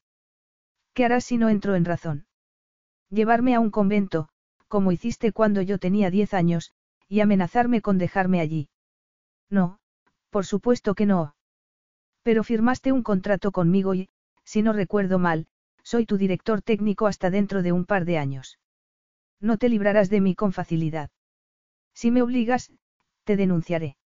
¿Qué 0.93 1.05
harás 1.05 1.23
si 1.23 1.37
no 1.37 1.47
entro 1.47 1.75
en 1.75 1.85
razón? 1.85 2.25
Llevarme 3.09 3.55
a 3.55 3.61
un 3.61 3.71
convento, 3.71 4.27
como 4.67 4.91
hiciste 4.91 5.31
cuando 5.31 5.61
yo 5.61 5.77
tenía 5.77 6.11
diez 6.11 6.33
años, 6.33 6.73
y 7.07 7.21
amenazarme 7.21 7.81
con 7.81 7.97
dejarme 7.97 8.41
allí. 8.41 8.67
No, 9.49 9.79
por 10.31 10.45
supuesto 10.45 10.95
que 10.95 11.05
no. 11.05 11.35
Pero 12.23 12.43
firmaste 12.43 12.91
un 12.91 13.03
contrato 13.03 13.53
conmigo 13.53 13.93
y, 13.93 14.09
si 14.43 14.63
no 14.63 14.73
recuerdo 14.73 15.17
mal, 15.17 15.47
soy 15.83 16.05
tu 16.05 16.17
director 16.17 16.61
técnico 16.61 17.07
hasta 17.07 17.29
dentro 17.29 17.61
de 17.61 17.71
un 17.71 17.85
par 17.85 18.05
de 18.05 18.17
años. 18.17 18.59
No 19.39 19.57
te 19.57 19.69
librarás 19.69 20.09
de 20.09 20.21
mí 20.21 20.35
con 20.35 20.53
facilidad. 20.53 21.11
Si 21.93 22.09
me 22.11 22.21
obligas, 22.21 22.71
te 23.23 23.35
denunciaré. 23.35 23.97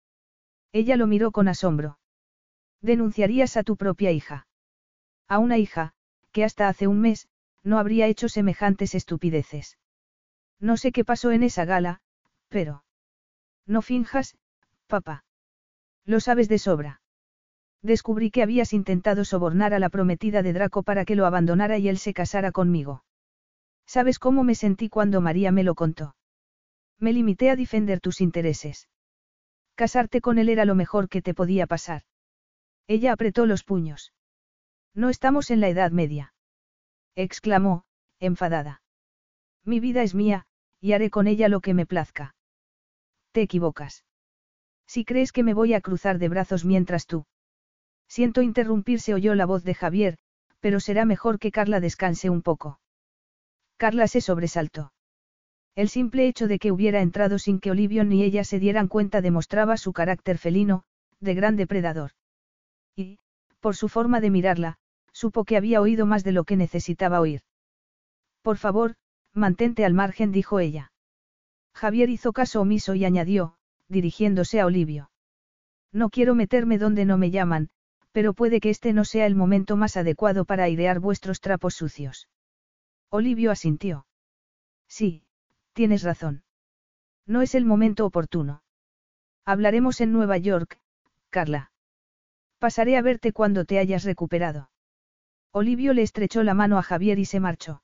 Ella 0.71 0.97
lo 0.97 1.07
miró 1.07 1.31
con 1.31 1.47
asombro. 1.47 1.99
Denunciarías 2.81 3.57
a 3.57 3.63
tu 3.63 3.77
propia 3.77 4.11
hija. 4.11 4.47
A 5.27 5.39
una 5.39 5.57
hija, 5.57 5.93
que 6.31 6.43
hasta 6.43 6.67
hace 6.67 6.87
un 6.87 6.99
mes, 6.99 7.27
no 7.63 7.79
habría 7.79 8.07
hecho 8.07 8.29
semejantes 8.29 8.95
estupideces. 8.95 9.77
No 10.59 10.77
sé 10.77 10.91
qué 10.91 11.05
pasó 11.05 11.31
en 11.31 11.43
esa 11.43 11.65
gala, 11.65 12.01
pero... 12.49 12.83
No 13.65 13.81
finjas, 13.81 14.37
papá. 14.87 15.25
Lo 16.05 16.19
sabes 16.19 16.47
de 16.49 16.57
sobra. 16.57 17.01
Descubrí 17.87 18.31
que 18.31 18.43
habías 18.43 18.73
intentado 18.73 19.23
sobornar 19.23 19.73
a 19.73 19.79
la 19.79 19.87
prometida 19.87 20.43
de 20.43 20.51
Draco 20.51 20.83
para 20.83 21.05
que 21.05 21.15
lo 21.15 21.25
abandonara 21.25 21.77
y 21.77 21.87
él 21.87 21.97
se 21.97 22.13
casara 22.13 22.51
conmigo. 22.51 23.05
¿Sabes 23.85 24.19
cómo 24.19 24.43
me 24.43 24.55
sentí 24.55 24.89
cuando 24.89 25.21
María 25.21 25.53
me 25.53 25.63
lo 25.63 25.73
contó? 25.73 26.13
Me 26.99 27.13
limité 27.13 27.49
a 27.49 27.55
defender 27.55 28.01
tus 28.01 28.19
intereses. 28.19 28.89
Casarte 29.75 30.19
con 30.19 30.37
él 30.37 30.49
era 30.49 30.65
lo 30.65 30.75
mejor 30.75 31.07
que 31.07 31.21
te 31.21 31.33
podía 31.33 31.65
pasar. 31.65 32.01
Ella 32.87 33.13
apretó 33.13 33.45
los 33.45 33.63
puños. 33.63 34.11
No 34.93 35.07
estamos 35.07 35.49
en 35.49 35.61
la 35.61 35.69
Edad 35.69 35.91
Media. 35.91 36.33
exclamó, 37.15 37.85
enfadada. 38.19 38.81
Mi 39.63 39.79
vida 39.79 40.03
es 40.03 40.13
mía, 40.13 40.45
y 40.81 40.91
haré 40.91 41.09
con 41.09 41.25
ella 41.25 41.47
lo 41.47 41.61
que 41.61 41.73
me 41.73 41.85
plazca. 41.85 42.35
Te 43.31 43.43
equivocas. 43.43 44.03
Si 44.87 45.05
crees 45.05 45.31
que 45.31 45.43
me 45.43 45.53
voy 45.53 45.73
a 45.73 45.79
cruzar 45.79 46.19
de 46.19 46.27
brazos 46.27 46.65
mientras 46.65 47.05
tú. 47.05 47.25
Siento 48.07 48.41
interrumpirse 48.41 49.13
oyó 49.13 49.35
la 49.35 49.45
voz 49.45 49.63
de 49.63 49.73
Javier, 49.73 50.17
pero 50.59 50.79
será 50.79 51.05
mejor 51.05 51.39
que 51.39 51.51
Carla 51.51 51.79
descanse 51.79 52.29
un 52.29 52.41
poco. 52.41 52.79
Carla 53.77 54.07
se 54.07 54.21
sobresaltó. 54.21 54.91
El 55.75 55.89
simple 55.89 56.27
hecho 56.27 56.47
de 56.47 56.57
que 56.57 56.71
hubiera 56.71 57.01
entrado 57.01 57.37
sin 57.37 57.59
que 57.59 57.69
Olivio 57.69 58.03
ni 58.03 58.23
ella 58.23 58.43
se 58.43 58.57
dieran 58.59 58.87
cuenta 58.87 59.21
demostraba 59.21 59.77
su 59.77 59.93
carácter 59.93 60.39
felino, 60.39 60.83
de 61.19 61.35
gran 61.35 61.55
depredador. 61.55 62.11
Y, 62.95 63.19
por 63.59 63.75
su 63.75 63.87
forma 63.87 64.19
de 64.19 64.31
mirarla, 64.31 64.77
supo 65.11 65.45
que 65.45 65.57
había 65.57 65.81
oído 65.81 66.05
más 66.05 66.23
de 66.23 66.31
lo 66.31 66.45
que 66.45 66.55
necesitaba 66.55 67.19
oír. 67.19 67.41
Por 68.41 68.57
favor, 68.57 68.95
mantente 69.33 69.85
al 69.85 69.93
margen, 69.93 70.31
dijo 70.31 70.59
ella. 70.59 70.91
Javier 71.75 72.09
hizo 72.09 72.33
caso 72.33 72.61
omiso 72.61 72.95
y 72.95 73.05
añadió, 73.05 73.55
dirigiéndose 73.87 74.59
a 74.59 74.65
Olivio. 74.65 75.11
No 75.91 76.09
quiero 76.09 76.33
meterme 76.33 76.79
donde 76.79 77.05
no 77.05 77.17
me 77.17 77.29
llaman, 77.29 77.69
pero 78.17 78.33
puede 78.33 78.59
que 78.59 78.71
este 78.71 78.93
no 78.93 79.05
sea 79.05 79.27
el 79.27 79.35
momento 79.35 79.77
más 79.77 79.95
adecuado 79.95 80.43
para 80.43 80.63
airear 80.63 80.99
vuestros 80.99 81.39
trapos 81.39 81.75
sucios. 81.75 82.27
Olivio 83.11 83.51
asintió. 83.51 84.07
Sí, 84.87 85.21
tienes 85.73 86.01
razón. 86.01 86.41
No 87.27 87.43
es 87.43 87.53
el 87.53 87.63
momento 87.63 88.07
oportuno. 88.07 88.63
Hablaremos 89.45 90.01
en 90.01 90.13
Nueva 90.13 90.37
York, 90.37 90.79
Carla. 91.29 91.71
Pasaré 92.57 92.97
a 92.97 93.03
verte 93.03 93.33
cuando 93.33 93.65
te 93.65 93.77
hayas 93.77 94.03
recuperado. 94.03 94.71
Olivio 95.51 95.93
le 95.93 96.01
estrechó 96.01 96.41
la 96.41 96.55
mano 96.55 96.79
a 96.79 96.81
Javier 96.81 97.19
y 97.19 97.25
se 97.25 97.39
marchó. 97.39 97.83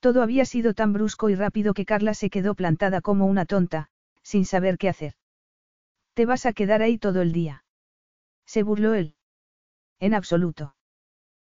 Todo 0.00 0.20
había 0.20 0.44
sido 0.44 0.74
tan 0.74 0.92
brusco 0.92 1.30
y 1.30 1.36
rápido 1.36 1.72
que 1.72 1.86
Carla 1.86 2.12
se 2.12 2.28
quedó 2.28 2.54
plantada 2.54 3.00
como 3.00 3.24
una 3.24 3.46
tonta, 3.46 3.88
sin 4.22 4.44
saber 4.44 4.76
qué 4.76 4.90
hacer. 4.90 5.14
Te 6.12 6.26
vas 6.26 6.44
a 6.44 6.52
quedar 6.52 6.82
ahí 6.82 6.98
todo 6.98 7.22
el 7.22 7.32
día. 7.32 7.64
Se 8.44 8.62
burló 8.62 8.92
él. 8.92 9.14
En 10.00 10.14
absoluto. 10.14 10.74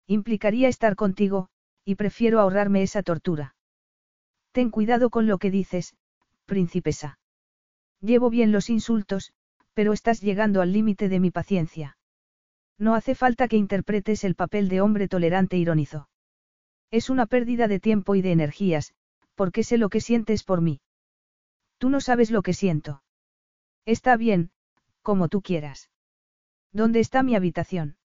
Implicaría 0.08 0.70
estar 0.70 0.96
contigo, 0.96 1.50
y 1.84 1.96
prefiero 1.96 2.40
ahorrarme 2.40 2.82
esa 2.84 3.04
tortura. 3.04 3.56
Ten 4.52 4.70
cuidado 4.70 5.10
con 5.10 5.28
lo 5.28 5.38
que 5.38 5.52
dices, 5.52 5.96
princesa. 6.46 7.20
Llevo 8.02 8.30
bien 8.30 8.52
los 8.52 8.70
insultos, 8.70 9.34
pero 9.74 9.94
estás 9.94 10.22
llegando 10.22 10.62
al 10.62 10.72
límite 10.72 11.10
de 11.10 11.20
mi 11.20 11.32
paciencia. 11.32 11.98
No 12.78 12.96
hace 12.96 13.16
falta 13.16 13.48
que 13.48 13.58
interpretes 13.58 14.24
el 14.24 14.36
papel 14.36 14.70
de 14.70 14.82
hombre 14.82 15.08
tolerante, 15.08 15.58
ironizó. 15.58 16.10
Es 16.90 17.10
una 17.10 17.26
pérdida 17.26 17.68
de 17.68 17.80
tiempo 17.80 18.16
y 18.16 18.22
de 18.22 18.32
energías, 18.32 18.94
porque 19.36 19.64
sé 19.64 19.78
lo 19.78 19.90
que 19.90 20.02
sientes 20.02 20.44
por 20.44 20.62
mí. 20.62 20.80
Tú 21.78 21.90
no 21.90 22.02
sabes 22.02 22.32
lo 22.32 22.42
que 22.42 22.54
siento. 22.54 23.04
Está 23.86 24.16
bien, 24.18 24.52
como 25.02 25.28
tú 25.28 25.42
quieras. 25.42 25.90
¿Dónde 26.72 27.00
está 27.00 27.24
mi 27.24 27.36
habitación? 27.36 27.98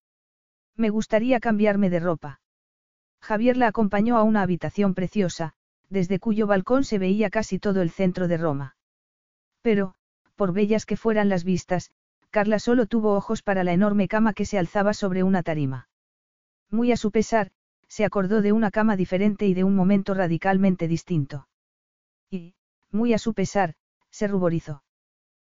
Me 0.77 0.91
gustaría 0.91 1.41
cambiarme 1.41 1.91
de 1.91 2.01
ropa. 2.01 2.41
Javier 3.21 3.57
la 3.57 3.69
acompañó 3.69 4.17
a 4.17 4.23
una 4.23 4.43
habitación 4.43 4.95
preciosa, 4.95 5.55
desde 5.89 6.19
cuyo 6.19 6.47
balcón 6.47 6.85
se 6.85 6.99
veía 6.99 7.31
casi 7.31 7.59
todo 7.59 7.83
el 7.83 7.91
centro 7.91 8.27
de 8.27 8.37
Roma. 8.39 8.77
Pero, 9.61 9.95
por 10.35 10.53
bellas 10.53 10.87
que 10.87 10.97
fueran 10.97 11.29
las 11.29 11.45
vistas, 11.45 11.93
Carla 12.31 12.59
solo 12.59 12.87
tuvo 12.87 13.15
ojos 13.15 13.43
para 13.43 13.63
la 13.63 13.75
enorme 13.75 14.09
cama 14.09 14.33
que 14.33 14.47
se 14.47 14.59
alzaba 14.59 14.95
sobre 14.95 15.23
una 15.23 15.43
tarima. 15.43 15.89
Muy 16.71 16.91
a 16.91 16.97
su 16.97 17.11
pesar, 17.11 17.53
se 17.87 18.07
acordó 18.07 18.41
de 18.41 18.53
una 18.53 18.71
cama 18.71 18.97
diferente 18.97 19.47
y 19.47 19.53
de 19.53 19.65
un 19.65 19.77
momento 19.77 20.15
radicalmente 20.15 20.89
distinto. 20.89 21.47
Y, 22.31 22.55
muy 22.91 23.13
a 23.13 23.19
su 23.19 23.35
pesar, 23.35 23.75
se 24.11 24.27
ruborizó. 24.27 24.83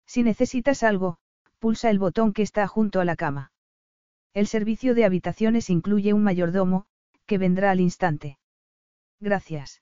Si 0.08 0.24
necesitas 0.24 0.82
algo, 0.82 1.18
pulsa 1.60 1.92
el 1.92 2.00
botón 2.00 2.34
que 2.34 2.42
está 2.42 2.68
junto 2.68 3.00
a 3.00 3.06
la 3.06 3.16
cama. 3.16 3.53
El 4.34 4.48
servicio 4.48 4.96
de 4.96 5.06
habitaciones 5.06 5.70
incluye 5.70 6.14
un 6.14 6.24
mayordomo, 6.24 6.86
que 7.28 7.38
vendrá 7.38 7.72
al 7.72 7.80
instante. 7.80 8.40
Gracias. 9.20 9.82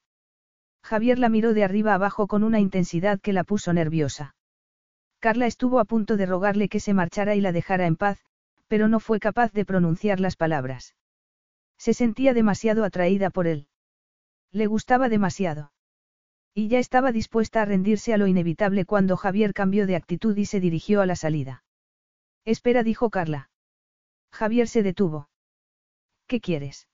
Javier 0.84 1.20
la 1.20 1.30
miró 1.30 1.54
de 1.54 1.64
arriba 1.64 1.94
abajo 1.94 2.28
con 2.28 2.44
una 2.44 2.60
intensidad 2.60 3.22
que 3.22 3.34
la 3.34 3.44
puso 3.44 3.72
nerviosa. 3.72 4.36
Carla 5.20 5.46
estuvo 5.46 5.80
a 5.80 5.86
punto 5.86 6.18
de 6.18 6.26
rogarle 6.26 6.68
que 6.68 6.80
se 6.80 6.94
marchara 6.94 7.36
y 7.36 7.42
la 7.42 7.52
dejara 7.52 7.86
en 7.86 7.96
paz, 7.96 8.20
pero 8.68 8.88
no 8.88 9.00
fue 9.00 9.20
capaz 9.20 9.54
de 9.54 9.66
pronunciar 9.66 10.20
las 10.20 10.36
palabras. 10.36 10.96
Se 11.78 11.94
sentía 11.94 12.34
demasiado 12.34 12.84
atraída 12.84 13.30
por 13.30 13.48
él. 13.48 13.68
Le 14.52 14.66
gustaba 14.66 15.10
demasiado. 15.10 15.72
Y 16.54 16.68
ya 16.68 16.80
estaba 16.80 17.12
dispuesta 17.12 17.62
a 17.62 17.66
rendirse 17.66 18.14
a 18.14 18.18
lo 18.18 18.28
inevitable 18.28 18.84
cuando 18.86 19.16
Javier 19.16 19.54
cambió 19.54 19.88
de 19.88 19.96
actitud 19.96 20.36
y 20.36 20.46
se 20.46 20.60
dirigió 20.60 21.02
a 21.02 21.06
la 21.06 21.16
salida. 21.16 21.64
Espera, 22.44 22.84
dijo 22.84 23.10
Carla. 23.10 23.51
Javier 24.32 24.68
se 24.68 24.84
detuvo. 24.84 25.30
¿Qué 26.28 26.40
quieres? 26.40 26.88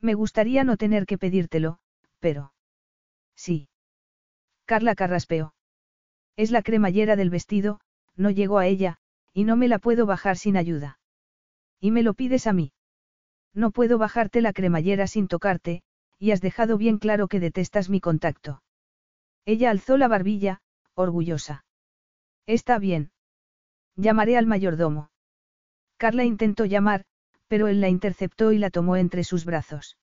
Me 0.00 0.14
gustaría 0.14 0.64
no 0.64 0.76
tener 0.76 1.06
que 1.06 1.18
pedírtelo, 1.18 1.78
pero... 2.20 2.52
Sí. 3.34 3.68
Carla 4.64 4.94
carraspeó. 4.94 5.54
Es 6.36 6.50
la 6.50 6.62
cremallera 6.62 7.16
del 7.16 7.30
vestido, 7.30 7.80
no 8.16 8.30
llego 8.30 8.58
a 8.58 8.66
ella, 8.66 8.98
y 9.32 9.44
no 9.44 9.56
me 9.56 9.68
la 9.68 9.78
puedo 9.78 10.06
bajar 10.06 10.36
sin 10.36 10.56
ayuda. 10.56 10.98
¿Y 11.80 11.90
me 11.90 12.02
lo 12.02 12.14
pides 12.14 12.46
a 12.46 12.52
mí? 12.52 12.72
No 13.54 13.70
puedo 13.70 13.98
bajarte 13.98 14.40
la 14.40 14.52
cremallera 14.52 15.06
sin 15.06 15.28
tocarte, 15.28 15.82
y 16.18 16.30
has 16.30 16.40
dejado 16.40 16.76
bien 16.78 16.98
claro 16.98 17.28
que 17.28 17.40
detestas 17.40 17.88
mi 17.88 18.00
contacto. 18.00 18.62
Ella 19.44 19.70
alzó 19.70 19.96
la 19.96 20.08
barbilla, 20.08 20.60
orgullosa. 20.94 21.64
Está 22.46 22.78
bien. 22.78 23.10
Llamaré 23.96 24.36
al 24.36 24.46
mayordomo. 24.46 25.10
Carla 26.00 26.24
intentó 26.24 26.64
llamar, 26.64 27.04
pero 27.46 27.68
él 27.68 27.82
la 27.82 27.90
interceptó 27.90 28.52
y 28.52 28.58
la 28.58 28.70
tomó 28.70 28.96
entre 28.96 29.22
sus 29.22 29.44
brazos. 29.44 29.98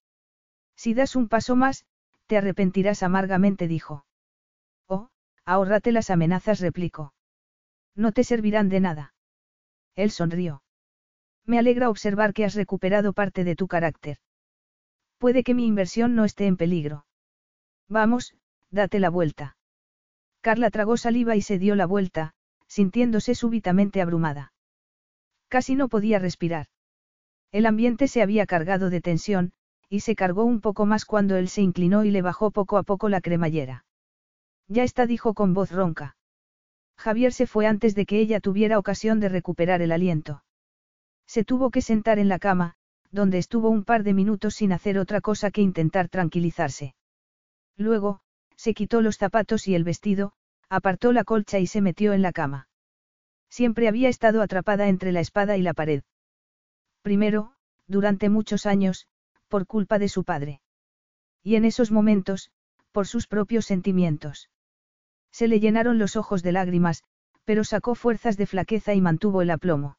Si 0.76 0.94
das 0.94 1.16
un 1.16 1.28
paso 1.28 1.56
más, 1.56 1.88
te 2.28 2.38
arrepentirás 2.38 3.02
amargamente, 3.02 3.68
dijo. 3.68 4.06
Oh, 4.86 5.10
ahórrate 5.44 5.92
las 5.92 6.12
amenazas, 6.12 6.60
replicó. 6.60 7.16
No 7.96 8.12
te 8.12 8.24
servirán 8.24 8.70
de 8.70 8.80
nada. 8.80 9.16
Él 9.96 10.12
sonrió. 10.12 10.62
Me 11.48 11.58
alegra 11.58 11.90
observar 11.90 12.36
que 12.36 12.46
has 12.46 12.54
recuperado 12.54 13.12
parte 13.14 13.44
de 13.44 13.56
tu 13.56 13.68
carácter. 13.68 14.18
Puede 15.18 15.44
que 15.44 15.56
mi 15.56 15.66
inversión 15.66 16.14
no 16.14 16.26
esté 16.26 16.46
en 16.46 16.58
peligro. 16.58 17.08
Vamos, 17.90 18.36
date 18.70 19.00
la 19.00 19.10
vuelta. 19.10 19.58
Carla 20.42 20.70
tragó 20.70 20.96
saliva 20.96 21.36
y 21.36 21.42
se 21.42 21.58
dio 21.58 21.74
la 21.74 21.88
vuelta, 21.88 22.36
sintiéndose 22.68 23.34
súbitamente 23.34 24.00
abrumada. 24.00 24.54
Casi 25.50 25.76
no 25.76 25.88
podía 25.88 26.20
respirar. 26.20 26.68
El 27.52 27.66
ambiente 27.66 28.08
se 28.08 28.22
había 28.22 28.46
cargado 28.46 28.90
de 28.90 29.02
tensión, 29.02 29.54
y 29.90 30.02
se 30.02 30.16
cargó 30.16 30.44
un 30.44 30.60
poco 30.60 30.86
más 30.86 31.06
cuando 31.06 31.38
él 31.38 31.48
se 31.48 31.62
inclinó 31.62 32.04
y 32.04 32.12
le 32.12 32.22
bajó 32.22 32.52
poco 32.52 32.78
a 32.78 32.84
poco 32.84 33.08
la 33.08 33.22
cremallera. 33.22 33.86
Ya 34.68 34.84
está, 34.84 35.06
dijo 35.06 35.34
con 35.34 35.54
voz 35.54 35.72
ronca. 35.72 36.18
Javier 36.98 37.32
se 37.32 37.48
fue 37.48 37.68
antes 37.68 37.96
de 37.96 38.06
que 38.06 38.20
ella 38.20 38.40
tuviera 38.40 38.80
ocasión 38.80 39.20
de 39.20 39.30
recuperar 39.30 39.82
el 39.82 39.92
aliento. 39.92 40.44
Se 41.26 41.46
tuvo 41.46 41.70
que 41.70 41.82
sentar 41.82 42.20
en 42.20 42.28
la 42.28 42.40
cama, 42.40 42.76
donde 43.12 43.38
estuvo 43.38 43.70
un 43.70 43.86
par 43.86 44.04
de 44.04 44.14
minutos 44.14 44.56
sin 44.56 44.74
hacer 44.74 44.98
otra 44.98 45.22
cosa 45.22 45.52
que 45.52 45.62
intentar 45.62 46.10
tranquilizarse. 46.10 46.96
Luego, 47.78 48.20
se 48.56 48.74
quitó 48.74 49.02
los 49.02 49.18
zapatos 49.18 49.68
y 49.68 49.76
el 49.76 49.84
vestido, 49.84 50.34
apartó 50.70 51.14
la 51.14 51.24
colcha 51.24 51.60
y 51.60 51.68
se 51.68 51.82
metió 51.82 52.14
en 52.14 52.22
la 52.22 52.34
cama. 52.34 52.68
Siempre 53.50 53.88
había 53.88 54.10
estado 54.10 54.42
atrapada 54.42 54.88
entre 54.88 55.12
la 55.12 55.20
espada 55.20 55.58
y 55.58 55.62
la 55.62 55.74
pared. 55.74 56.04
Primero, 57.02 57.54
durante 57.88 58.30
muchos 58.30 58.66
años, 58.66 59.08
por 59.48 59.66
culpa 59.66 60.00
de 60.00 60.10
su 60.10 60.24
padre. 60.24 60.62
Y 61.44 61.56
en 61.56 61.66
esos 61.66 61.92
momentos, 61.92 62.52
por 62.92 63.08
sus 63.08 63.28
propios 63.28 63.66
sentimientos. 63.66 64.50
Se 65.32 65.48
le 65.48 65.60
llenaron 65.60 66.00
los 66.00 66.16
ojos 66.16 66.44
de 66.44 66.52
lágrimas, 66.52 67.04
pero 67.46 67.64
sacó 67.64 67.96
fuerzas 67.96 68.38
de 68.38 68.46
flaqueza 68.46 68.94
y 68.94 69.02
mantuvo 69.02 69.42
el 69.42 69.52
aplomo. 69.52 69.98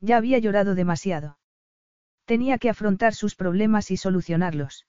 Ya 0.00 0.16
había 0.16 0.38
llorado 0.38 0.74
demasiado. 0.74 1.38
Tenía 2.24 2.58
que 2.58 2.70
afrontar 2.70 3.14
sus 3.14 3.36
problemas 3.36 3.90
y 3.90 3.96
solucionarlos. 3.96 4.86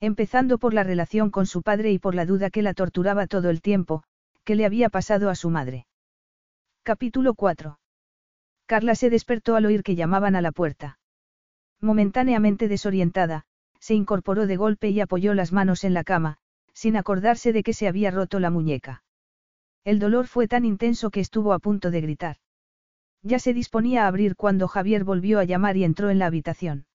Empezando 0.00 0.58
por 0.58 0.74
la 0.74 0.82
relación 0.82 1.30
con 1.30 1.46
su 1.46 1.62
padre 1.62 1.92
y 1.92 1.98
por 1.98 2.14
la 2.14 2.26
duda 2.26 2.50
que 2.50 2.62
la 2.62 2.74
torturaba 2.74 3.26
todo 3.26 3.50
el 3.50 3.62
tiempo, 3.62 4.02
que 4.44 4.56
le 4.56 4.64
había 4.64 4.88
pasado 4.88 5.30
a 5.30 5.34
su 5.34 5.50
madre. 5.50 5.86
Capítulo 6.82 7.34
4. 7.34 7.78
Carla 8.66 8.94
se 8.94 9.10
despertó 9.10 9.56
al 9.56 9.66
oír 9.66 9.82
que 9.82 9.94
llamaban 9.94 10.36
a 10.36 10.40
la 10.40 10.52
puerta. 10.52 10.98
Momentáneamente 11.80 12.68
desorientada, 12.68 13.44
se 13.78 13.94
incorporó 13.94 14.46
de 14.46 14.56
golpe 14.56 14.88
y 14.90 15.00
apoyó 15.00 15.34
las 15.34 15.52
manos 15.52 15.84
en 15.84 15.94
la 15.94 16.04
cama, 16.04 16.38
sin 16.72 16.96
acordarse 16.96 17.52
de 17.52 17.62
que 17.62 17.72
se 17.72 17.88
había 17.88 18.10
roto 18.10 18.40
la 18.40 18.50
muñeca. 18.50 19.02
El 19.84 19.98
dolor 19.98 20.26
fue 20.26 20.48
tan 20.48 20.64
intenso 20.64 21.10
que 21.10 21.20
estuvo 21.20 21.52
a 21.52 21.58
punto 21.58 21.90
de 21.90 22.00
gritar. 22.00 22.36
Ya 23.22 23.38
se 23.38 23.52
disponía 23.52 24.04
a 24.04 24.08
abrir 24.08 24.36
cuando 24.36 24.68
Javier 24.68 25.04
volvió 25.04 25.38
a 25.38 25.44
llamar 25.44 25.76
y 25.76 25.84
entró 25.84 26.10
en 26.10 26.18
la 26.18 26.26
habitación. 26.26 26.86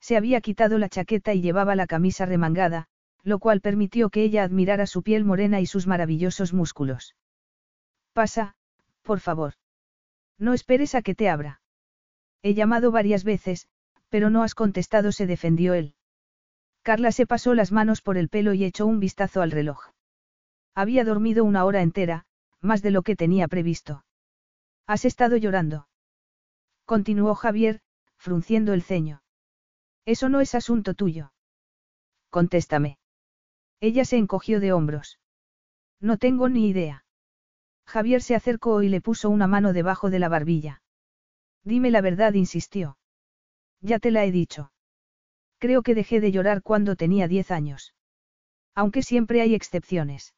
Se 0.00 0.16
había 0.16 0.40
quitado 0.40 0.78
la 0.78 0.88
chaqueta 0.88 1.34
y 1.34 1.40
llevaba 1.40 1.74
la 1.74 1.86
camisa 1.86 2.26
remangada, 2.26 2.86
lo 3.22 3.38
cual 3.38 3.60
permitió 3.60 4.10
que 4.10 4.22
ella 4.22 4.42
admirara 4.44 4.86
su 4.86 5.02
piel 5.02 5.24
morena 5.24 5.60
y 5.60 5.66
sus 5.66 5.86
maravillosos 5.86 6.52
músculos. 6.52 7.14
Pasa, 8.12 8.54
por 9.08 9.20
favor. 9.20 9.54
No 10.38 10.52
esperes 10.52 10.94
a 10.94 11.00
que 11.00 11.14
te 11.14 11.30
abra. 11.30 11.62
He 12.42 12.52
llamado 12.52 12.92
varias 12.92 13.24
veces, 13.24 13.66
pero 14.10 14.28
no 14.28 14.42
has 14.42 14.54
contestado, 14.54 15.12
se 15.12 15.26
defendió 15.26 15.72
él. 15.72 15.94
Carla 16.82 17.10
se 17.10 17.26
pasó 17.26 17.54
las 17.54 17.72
manos 17.72 18.02
por 18.02 18.18
el 18.18 18.28
pelo 18.28 18.52
y 18.52 18.64
echó 18.64 18.84
un 18.84 19.00
vistazo 19.00 19.40
al 19.40 19.50
reloj. 19.50 19.80
Había 20.74 21.04
dormido 21.04 21.42
una 21.42 21.64
hora 21.64 21.80
entera, 21.80 22.26
más 22.60 22.82
de 22.82 22.90
lo 22.90 23.00
que 23.00 23.16
tenía 23.16 23.48
previsto. 23.48 24.04
¿Has 24.86 25.06
estado 25.06 25.38
llorando? 25.38 25.88
Continuó 26.84 27.34
Javier, 27.34 27.80
frunciendo 28.18 28.74
el 28.74 28.82
ceño. 28.82 29.22
Eso 30.04 30.28
no 30.28 30.42
es 30.42 30.54
asunto 30.54 30.92
tuyo. 30.92 31.32
Contéstame. 32.28 32.98
Ella 33.80 34.04
se 34.04 34.18
encogió 34.18 34.60
de 34.60 34.74
hombros. 34.74 35.18
No 35.98 36.18
tengo 36.18 36.50
ni 36.50 36.68
idea. 36.68 37.06
Javier 37.88 38.20
se 38.20 38.34
acercó 38.34 38.82
y 38.82 38.90
le 38.90 39.00
puso 39.00 39.30
una 39.30 39.46
mano 39.46 39.72
debajo 39.72 40.10
de 40.10 40.18
la 40.18 40.28
barbilla. 40.28 40.82
Dime 41.64 41.90
la 41.90 42.02
verdad, 42.02 42.34
insistió. 42.34 42.98
Ya 43.80 43.98
te 43.98 44.10
la 44.10 44.26
he 44.26 44.30
dicho. 44.30 44.70
Creo 45.56 45.82
que 45.82 45.94
dejé 45.94 46.20
de 46.20 46.30
llorar 46.30 46.62
cuando 46.62 46.96
tenía 46.96 47.28
diez 47.28 47.50
años. 47.50 47.94
Aunque 48.74 49.02
siempre 49.02 49.40
hay 49.40 49.54
excepciones. 49.54 50.34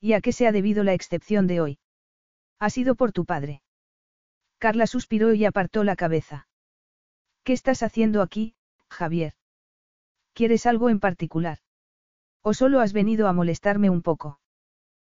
¿Y 0.00 0.14
a 0.14 0.22
qué 0.22 0.32
se 0.32 0.46
ha 0.46 0.52
debido 0.52 0.82
la 0.82 0.94
excepción 0.94 1.46
de 1.46 1.60
hoy? 1.60 1.78
Ha 2.58 2.70
sido 2.70 2.94
por 2.94 3.12
tu 3.12 3.26
padre. 3.26 3.62
Carla 4.56 4.86
suspiró 4.86 5.34
y 5.34 5.44
apartó 5.44 5.84
la 5.84 5.94
cabeza. 5.94 6.48
¿Qué 7.44 7.52
estás 7.52 7.82
haciendo 7.82 8.22
aquí, 8.22 8.54
Javier? 8.88 9.34
¿Quieres 10.32 10.64
algo 10.64 10.88
en 10.88 11.00
particular? 11.00 11.58
¿O 12.40 12.54
solo 12.54 12.80
has 12.80 12.94
venido 12.94 13.28
a 13.28 13.34
molestarme 13.34 13.90
un 13.90 14.00
poco? 14.00 14.40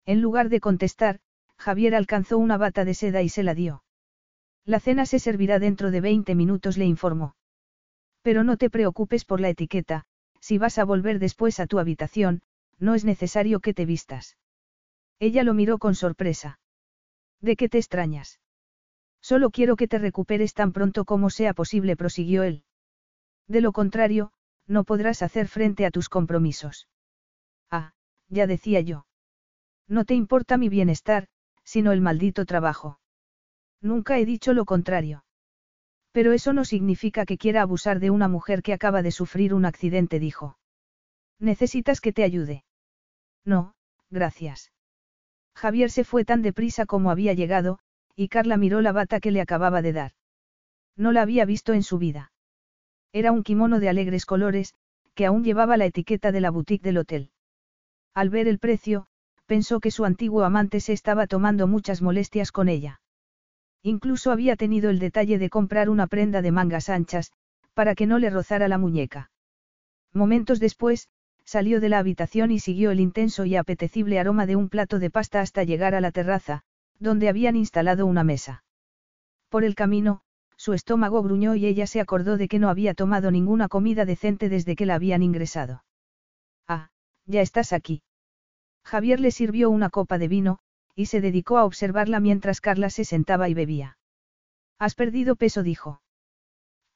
En 0.05 0.21
lugar 0.21 0.49
de 0.49 0.59
contestar, 0.59 1.21
Javier 1.65 1.95
alcanzó 1.95 2.37
una 2.37 2.57
bata 2.57 2.85
de 2.85 2.93
seda 2.93 3.23
y 3.23 3.29
se 3.29 3.41
la 3.41 3.55
dio. 3.55 3.83
La 4.65 4.79
cena 4.79 5.07
se 5.07 5.17
servirá 5.17 5.57
dentro 5.57 5.89
de 5.89 5.99
20 5.99 6.35
minutos, 6.35 6.77
le 6.77 6.85
informó. 6.85 7.35
Pero 8.21 8.43
no 8.43 8.55
te 8.55 8.69
preocupes 8.69 9.25
por 9.25 9.41
la 9.41 9.49
etiqueta, 9.49 10.05
si 10.39 10.59
vas 10.59 10.77
a 10.77 10.85
volver 10.85 11.17
después 11.17 11.59
a 11.59 11.65
tu 11.65 11.79
habitación, 11.79 12.43
no 12.77 12.93
es 12.93 13.03
necesario 13.03 13.61
que 13.61 13.73
te 13.73 13.87
vistas. 13.87 14.37
Ella 15.17 15.43
lo 15.43 15.55
miró 15.55 15.79
con 15.79 15.95
sorpresa. 15.95 16.59
¿De 17.41 17.55
qué 17.55 17.67
te 17.67 17.79
extrañas? 17.79 18.39
Solo 19.19 19.49
quiero 19.49 19.75
que 19.75 19.87
te 19.87 19.97
recuperes 19.97 20.53
tan 20.53 20.71
pronto 20.71 21.03
como 21.03 21.31
sea 21.31 21.55
posible, 21.55 21.95
prosiguió 21.95 22.43
él. 22.43 22.63
De 23.47 23.61
lo 23.61 23.71
contrario, 23.71 24.31
no 24.67 24.83
podrás 24.83 25.23
hacer 25.23 25.47
frente 25.47 25.87
a 25.87 25.89
tus 25.89 26.09
compromisos. 26.09 26.87
Ah, 27.71 27.93
ya 28.29 28.45
decía 28.45 28.81
yo. 28.81 29.07
No 29.87 30.05
te 30.05 30.13
importa 30.13 30.57
mi 30.57 30.69
bienestar, 30.69 31.27
sino 31.65 31.91
el 31.91 31.99
maldito 31.99 32.45
trabajo. 32.45 32.99
Nunca 33.81 34.17
he 34.17 34.25
dicho 34.25 34.53
lo 34.53 34.63
contrario. 34.63 35.25
Pero 36.13 36.31
eso 36.31 36.53
no 36.53 36.63
significa 36.63 37.25
que 37.25 37.37
quiera 37.37 37.61
abusar 37.61 37.99
de 37.99 38.09
una 38.09 38.29
mujer 38.29 38.61
que 38.61 38.71
acaba 38.71 39.01
de 39.01 39.11
sufrir 39.11 39.53
un 39.53 39.65
accidente, 39.65 40.19
dijo. 40.19 40.57
¿Necesitas 41.39 41.99
que 41.99 42.13
te 42.13 42.23
ayude? 42.23 42.63
No, 43.43 43.75
gracias. 44.09 44.71
Javier 45.55 45.91
se 45.91 46.03
fue 46.05 46.23
tan 46.23 46.41
deprisa 46.41 46.85
como 46.85 47.11
había 47.11 47.33
llegado, 47.33 47.79
y 48.15 48.29
Carla 48.29 48.55
miró 48.55 48.81
la 48.81 48.93
bata 48.93 49.19
que 49.19 49.31
le 49.31 49.41
acababa 49.41 49.81
de 49.81 49.93
dar. 49.93 50.11
No 50.95 51.11
la 51.11 51.21
había 51.21 51.43
visto 51.45 51.73
en 51.73 51.83
su 51.83 51.97
vida. 51.97 52.31
Era 53.11 53.31
un 53.31 53.43
kimono 53.43 53.79
de 53.79 53.89
alegres 53.89 54.25
colores, 54.25 54.73
que 55.15 55.25
aún 55.25 55.43
llevaba 55.43 55.77
la 55.77 55.85
etiqueta 55.85 56.31
de 56.31 56.41
la 56.41 56.51
boutique 56.51 56.83
del 56.83 56.97
hotel. 56.97 57.31
Al 58.13 58.29
ver 58.29 58.47
el 58.47 58.59
precio, 58.59 59.07
pensó 59.45 59.79
que 59.79 59.91
su 59.91 60.05
antiguo 60.05 60.43
amante 60.43 60.79
se 60.79 60.93
estaba 60.93 61.27
tomando 61.27 61.67
muchas 61.67 62.01
molestias 62.01 62.51
con 62.51 62.69
ella. 62.69 63.01
Incluso 63.83 64.31
había 64.31 64.55
tenido 64.55 64.89
el 64.89 64.99
detalle 64.99 65.37
de 65.37 65.49
comprar 65.49 65.89
una 65.89 66.07
prenda 66.07 66.41
de 66.41 66.51
mangas 66.51 66.89
anchas, 66.89 67.31
para 67.73 67.93
que 67.93 68.07
no 68.07 68.17
le 68.19 68.29
rozara 68.29 68.67
la 68.67 68.77
muñeca. 68.77 69.29
Momentos 70.13 70.59
después, 70.59 71.09
salió 71.43 71.79
de 71.79 71.89
la 71.89 71.99
habitación 71.99 72.51
y 72.51 72.59
siguió 72.59 72.91
el 72.91 72.99
intenso 72.99 73.45
y 73.45 73.55
apetecible 73.55 74.19
aroma 74.19 74.45
de 74.45 74.55
un 74.55 74.69
plato 74.69 74.97
de 74.97 75.11
pasta 75.11 75.41
hasta 75.41 75.63
llegar 75.63 75.93
a 75.93 76.01
la 76.01 76.11
terraza, 76.11 76.63
donde 76.99 77.29
habían 77.29 77.55
instalado 77.55 78.05
una 78.05 78.23
mesa. 78.23 78.63
Por 79.49 79.63
el 79.63 79.75
camino, 79.75 80.21
su 80.57 80.73
estómago 80.73 81.21
gruñó 81.21 81.53
y 81.55 81.65
ella 81.65 81.85
se 81.85 81.99
acordó 81.99 82.37
de 82.37 82.47
que 82.47 82.59
no 82.59 82.69
había 82.69 82.93
tomado 82.93 83.29
ninguna 83.29 83.67
comida 83.67 84.05
decente 84.05 84.49
desde 84.49 84.75
que 84.75 84.85
la 84.85 84.95
habían 84.95 85.21
ingresado. 85.21 85.83
Ah, 86.67 86.89
ya 87.25 87.41
estás 87.41 87.73
aquí. 87.73 88.01
Javier 88.85 89.19
le 89.19 89.31
sirvió 89.31 89.71
una 89.71 89.89
copa 89.89 90.17
de 90.19 90.27
vino, 90.27 90.59
y 90.95 91.07
se 91.07 91.19
dedicó 91.19 91.57
a 91.57 91.65
observarla 91.65 92.19
mientras 92.19 92.61
Carla 92.61 92.89
se 92.89 93.03
sentaba 93.03 93.49
y 93.49 93.53
bebía. 93.53 93.97
Has 94.77 94.93
perdido 94.93 95.35
peso, 95.35 95.63
dijo. 95.63 96.01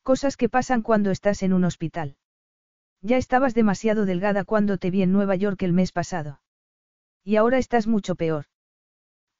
Cosas 0.04 0.38
que 0.38 0.50
pasan 0.50 0.82
cuando 0.84 1.12
estás 1.12 1.44
en 1.44 1.52
un 1.52 1.64
hospital. 1.66 2.16
Ya 3.02 3.18
estabas 3.18 3.54
demasiado 3.54 4.06
delgada 4.06 4.44
cuando 4.44 4.78
te 4.78 4.92
vi 4.92 5.02
en 5.02 5.12
Nueva 5.12 5.36
York 5.36 5.62
el 5.64 5.74
mes 5.74 5.92
pasado. 5.92 6.42
Y 7.24 7.38
ahora 7.38 7.58
estás 7.58 7.88
mucho 7.88 8.16
peor. 8.16 8.46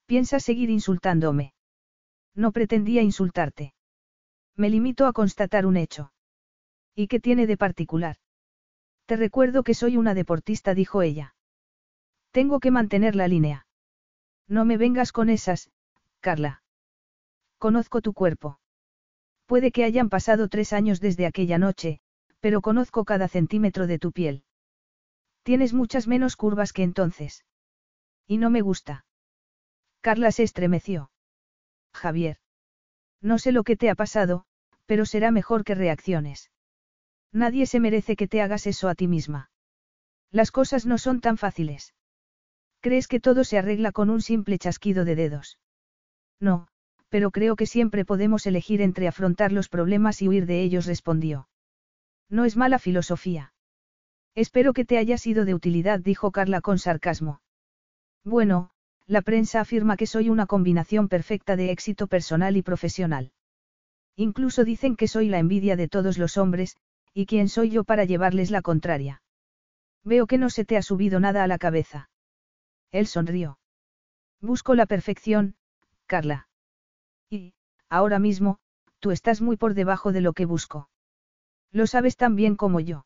¿Piensas 0.06 0.44
seguir 0.44 0.70
insultándome? 0.70 1.54
No 2.36 2.52
pretendía 2.52 3.02
insultarte. 3.02 3.74
Me 4.56 4.70
limito 4.70 5.06
a 5.06 5.14
constatar 5.14 5.66
un 5.66 5.78
hecho. 5.78 6.12
¿Y 6.96 7.08
qué 7.08 7.20
tiene 7.20 7.48
de 7.48 7.58
particular? 7.58 8.18
Te 9.06 9.16
recuerdo 9.16 9.64
que 9.64 9.74
soy 9.74 9.98
una 9.98 10.14
deportista, 10.14 10.74
dijo 10.74 11.02
ella. 11.02 11.36
Tengo 12.32 12.60
que 12.60 12.72
mantener 12.72 13.16
la 13.16 13.28
línea. 13.28 13.66
No 14.48 14.66
me 14.66 14.78
vengas 14.78 15.12
con 15.12 15.30
esas, 15.30 15.72
Carla. 16.20 16.64
Conozco 17.58 18.02
tu 18.02 18.14
cuerpo. 18.14 18.60
Puede 19.46 19.72
que 19.72 19.84
hayan 19.84 20.10
pasado 20.10 20.48
tres 20.48 20.74
años 20.74 21.00
desde 21.00 21.26
aquella 21.26 21.58
noche, 21.58 22.02
pero 22.40 22.62
conozco 22.62 23.04
cada 23.04 23.28
centímetro 23.28 23.88
de 23.88 24.00
tu 24.00 24.12
piel. 24.12 24.44
Tienes 25.44 25.74
muchas 25.74 26.08
menos 26.08 26.36
curvas 26.36 26.74
que 26.74 26.84
entonces. 26.84 27.46
Y 28.28 28.38
no 28.38 28.50
me 28.50 28.62
gusta. 28.62 29.06
Carla 30.02 30.32
se 30.32 30.44
estremeció. 30.44 31.12
Javier. 31.94 32.38
No 33.22 33.40
sé 33.40 33.52
lo 33.52 33.64
que 33.64 33.76
te 33.76 33.90
ha 33.90 33.96
pasado, 33.96 34.46
pero 34.86 35.06
será 35.06 35.32
mejor 35.32 35.64
que 35.64 35.76
reacciones. 35.76 36.52
Nadie 37.32 37.66
se 37.66 37.80
merece 37.80 38.16
que 38.16 38.28
te 38.28 38.42
hagas 38.42 38.68
eso 38.68 38.88
a 38.88 38.96
ti 38.96 39.08
misma. 39.08 39.52
Las 40.32 40.52
cosas 40.52 40.86
no 40.86 40.98
son 40.98 41.22
tan 41.22 41.38
fáciles. 41.38 41.94
¿Crees 42.82 43.08
que 43.08 43.20
todo 43.20 43.44
se 43.44 43.58
arregla 43.58 43.92
con 43.92 44.10
un 44.10 44.22
simple 44.22 44.58
chasquido 44.58 45.06
de 45.06 45.16
dedos? 45.16 45.60
No, 46.40 46.68
pero 47.10 47.32
creo 47.32 47.56
que 47.56 47.66
siempre 47.66 48.06
podemos 48.06 48.46
elegir 48.46 48.82
entre 48.82 49.08
afrontar 49.08 49.52
los 49.52 49.68
problemas 49.68 50.22
y 50.22 50.28
huir 50.28 50.46
de 50.46 50.62
ellos, 50.62 50.86
respondió. 50.86 51.50
No 52.30 52.46
es 52.46 52.56
mala 52.56 52.80
filosofía. 52.80 53.54
Espero 54.36 54.74
que 54.74 54.86
te 54.86 54.98
haya 54.98 55.18
sido 55.18 55.44
de 55.44 55.56
utilidad, 55.56 56.00
dijo 56.00 56.32
Carla 56.32 56.62
con 56.62 56.80
sarcasmo. 56.80 57.42
Bueno, 58.24 58.70
la 59.08 59.22
prensa 59.22 59.60
afirma 59.60 59.98
que 59.98 60.06
soy 60.06 60.30
una 60.30 60.46
combinación 60.46 61.10
perfecta 61.10 61.56
de 61.56 61.72
éxito 61.72 62.08
personal 62.08 62.56
y 62.56 62.62
profesional. 62.62 63.32
Incluso 64.16 64.64
dicen 64.64 64.96
que 64.96 65.08
soy 65.08 65.30
la 65.30 65.40
envidia 65.40 65.76
de 65.76 65.88
todos 65.88 66.18
los 66.18 66.38
hombres, 66.38 66.78
y 67.14 67.26
quién 67.26 67.50
soy 67.50 67.72
yo 67.72 67.84
para 67.84 68.06
llevarles 68.06 68.52
la 68.52 68.62
contraria. 68.62 69.22
Veo 70.04 70.28
que 70.28 70.38
no 70.38 70.50
se 70.50 70.64
te 70.64 70.78
ha 70.78 70.82
subido 70.82 71.20
nada 71.20 71.44
a 71.44 71.48
la 71.48 71.58
cabeza. 71.58 72.09
Él 72.92 73.08
sonrió. 73.08 73.60
Busco 74.42 74.74
la 74.76 74.86
perfección, 74.86 75.56
Carla. 76.06 76.48
Y, 77.30 77.54
ahora 77.90 78.20
mismo, 78.20 78.60
tú 79.00 79.12
estás 79.12 79.42
muy 79.42 79.58
por 79.58 79.74
debajo 79.74 80.12
de 80.12 80.22
lo 80.22 80.34
que 80.34 80.46
busco. 80.46 80.90
Lo 81.72 81.88
sabes 81.88 82.18
tan 82.18 82.36
bien 82.36 82.56
como 82.56 82.80
yo. 82.80 83.06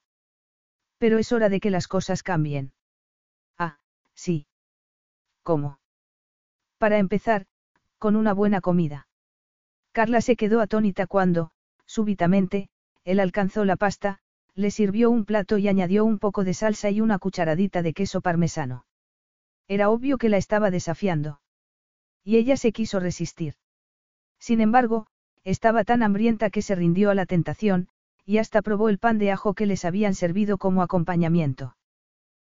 Pero 0.98 1.18
es 1.18 1.32
hora 1.32 1.50
de 1.50 1.60
que 1.60 1.70
las 1.70 1.88
cosas 1.88 2.24
cambien. 2.24 2.72
Ah, 3.58 3.80
sí. 4.14 4.48
¿Cómo? 5.44 5.80
Para 6.78 6.98
empezar, 6.98 7.46
con 7.98 8.16
una 8.16 8.34
buena 8.34 8.62
comida. 8.62 9.08
Carla 9.92 10.22
se 10.22 10.36
quedó 10.36 10.62
atónita 10.62 11.08
cuando, 11.08 11.52
súbitamente, 11.86 12.70
él 13.04 13.20
alcanzó 13.20 13.66
la 13.66 13.76
pasta, 13.76 14.20
le 14.56 14.72
sirvió 14.72 15.10
un 15.10 15.26
plato 15.26 15.58
y 15.58 15.68
añadió 15.68 16.06
un 16.06 16.20
poco 16.20 16.44
de 16.44 16.54
salsa 16.54 16.90
y 16.90 17.02
una 17.02 17.20
cucharadita 17.20 17.82
de 17.82 17.94
queso 17.94 18.22
parmesano. 18.22 18.86
Era 19.68 19.90
obvio 19.90 20.18
que 20.18 20.30
la 20.30 20.38
estaba 20.38 20.72
desafiando. 20.72 21.42
Y 22.24 22.38
ella 22.38 22.58
se 22.58 22.72
quiso 22.72 23.00
resistir. 23.00 23.56
Sin 24.40 24.62
embargo, 24.62 25.08
estaba 25.44 25.84
tan 25.84 26.04
hambrienta 26.04 26.50
que 26.50 26.62
se 26.62 26.76
rindió 26.76 27.10
a 27.10 27.16
la 27.16 27.26
tentación, 27.26 27.88
y 28.26 28.38
hasta 28.38 28.62
probó 28.62 28.90
el 28.90 29.00
pan 29.00 29.18
de 29.18 29.32
ajo 29.32 29.54
que 29.54 29.66
les 29.66 29.86
habían 29.86 30.16
servido 30.16 30.58
como 30.58 30.82
acompañamiento. 30.82 31.76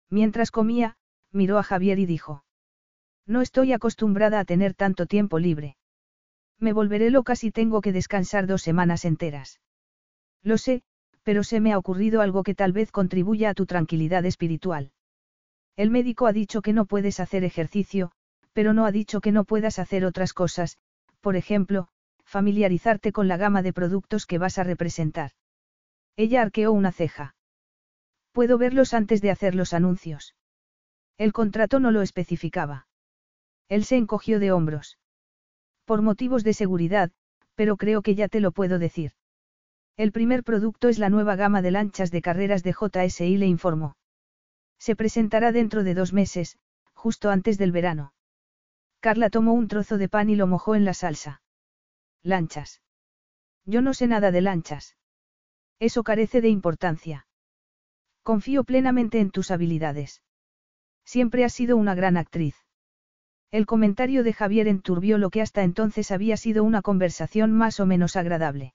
Mientras 0.10 0.52
comía, 0.52 0.96
miró 1.32 1.58
a 1.58 1.64
Javier 1.64 2.00
y 2.00 2.06
dijo. 2.06 2.44
No 3.26 3.42
estoy 3.42 3.74
acostumbrada 3.74 4.40
a 4.40 4.46
tener 4.46 4.74
tanto 4.74 5.06
tiempo 5.06 5.40
libre. 5.40 5.78
Me 6.60 6.74
volveré 6.74 7.10
loca 7.10 7.36
si 7.36 7.52
tengo 7.52 7.82
que 7.82 7.92
descansar 7.92 8.48
dos 8.48 8.62
semanas 8.62 9.06
enteras. 9.06 9.60
Lo 10.44 10.58
sé, 10.58 10.84
pero 11.24 11.44
se 11.44 11.60
me 11.60 11.74
ha 11.74 11.78
ocurrido 11.78 12.22
algo 12.22 12.44
que 12.44 12.54
tal 12.54 12.74
vez 12.74 12.92
contribuya 12.92 13.50
a 13.50 13.54
tu 13.54 13.66
tranquilidad 13.66 14.26
espiritual. 14.26 14.92
El 15.76 15.90
médico 15.90 16.28
ha 16.28 16.34
dicho 16.34 16.62
que 16.62 16.74
no 16.74 16.86
puedes 16.86 17.20
hacer 17.20 17.44
ejercicio, 17.44 18.12
pero 18.54 18.74
no 18.74 18.86
ha 18.86 18.92
dicho 18.92 19.22
que 19.22 19.32
no 19.32 19.44
puedas 19.44 19.80
hacer 19.80 20.06
otras 20.06 20.34
cosas, 20.34 20.78
por 21.20 21.36
ejemplo, 21.36 21.88
familiarizarte 22.24 23.12
con 23.12 23.28
la 23.28 23.38
gama 23.38 23.62
de 23.62 23.74
productos 23.74 24.26
que 24.26 24.38
vas 24.38 24.58
a 24.58 24.64
representar. 24.64 25.32
Ella 26.16 26.42
arqueó 26.42 26.72
una 26.72 26.92
ceja. 26.92 27.36
Puedo 28.32 28.58
verlos 28.58 28.94
antes 28.94 29.22
de 29.22 29.32
hacer 29.32 29.56
los 29.56 29.74
anuncios. 29.74 30.36
El 31.18 31.34
contrato 31.34 31.80
no 31.80 31.92
lo 31.92 32.02
especificaba. 32.02 32.88
Él 33.70 33.86
se 33.86 33.98
encogió 33.98 34.40
de 34.40 34.52
hombros. 34.52 35.00
Por 35.86 36.02
motivos 36.02 36.44
de 36.44 36.54
seguridad, 36.54 37.12
pero 37.56 37.78
creo 37.78 38.02
que 38.02 38.16
ya 38.16 38.28
te 38.28 38.40
lo 38.40 38.52
puedo 38.52 38.80
decir. 38.80 39.12
El 39.96 40.12
primer 40.12 40.44
producto 40.44 40.88
es 40.90 40.98
la 40.98 41.10
nueva 41.10 41.36
gama 41.36 41.62
de 41.62 41.72
lanchas 41.72 42.12
de 42.12 42.22
carreras 42.22 42.64
de 42.64 42.74
JSI, 42.74 43.38
le 43.38 43.48
informó. 43.48 43.96
Se 44.86 44.98
presentará 44.98 45.54
dentro 45.54 45.86
de 45.86 45.94
dos 45.94 46.12
meses, 46.12 46.58
justo 46.94 47.30
antes 47.30 47.58
del 47.58 47.72
verano. 47.72 48.14
Carla 49.00 49.30
tomó 49.30 49.54
un 49.54 49.70
trozo 49.70 49.98
de 49.98 50.10
pan 50.10 50.30
y 50.30 50.36
lo 50.36 50.46
mojó 50.46 50.76
en 50.76 50.84
la 50.84 50.94
salsa. 50.94 51.42
Lanchas. 52.22 52.82
Yo 53.64 53.82
no 53.82 53.94
sé 53.94 54.08
nada 54.08 54.30
de 54.30 54.42
lanchas. 54.42 54.98
Eso 55.80 56.04
carece 56.04 56.42
de 56.42 56.50
importancia. 56.50 57.28
Confío 58.24 58.66
plenamente 58.66 59.22
en 59.22 59.32
tus 59.32 59.52
habilidades. 59.52 60.22
Siempre 61.06 61.46
has 61.46 61.54
sido 61.54 61.78
una 61.78 61.96
gran 61.96 62.18
actriz. 62.18 62.58
El 63.52 63.66
comentario 63.66 64.22
de 64.26 64.34
Javier 64.34 64.68
enturbió 64.68 65.18
lo 65.18 65.30
que 65.30 65.42
hasta 65.42 65.64
entonces 65.64 66.12
había 66.12 66.36
sido 66.36 66.66
una 66.66 66.82
conversación 66.82 67.54
más 67.54 67.80
o 67.80 67.86
menos 67.86 68.18
agradable. 68.18 68.74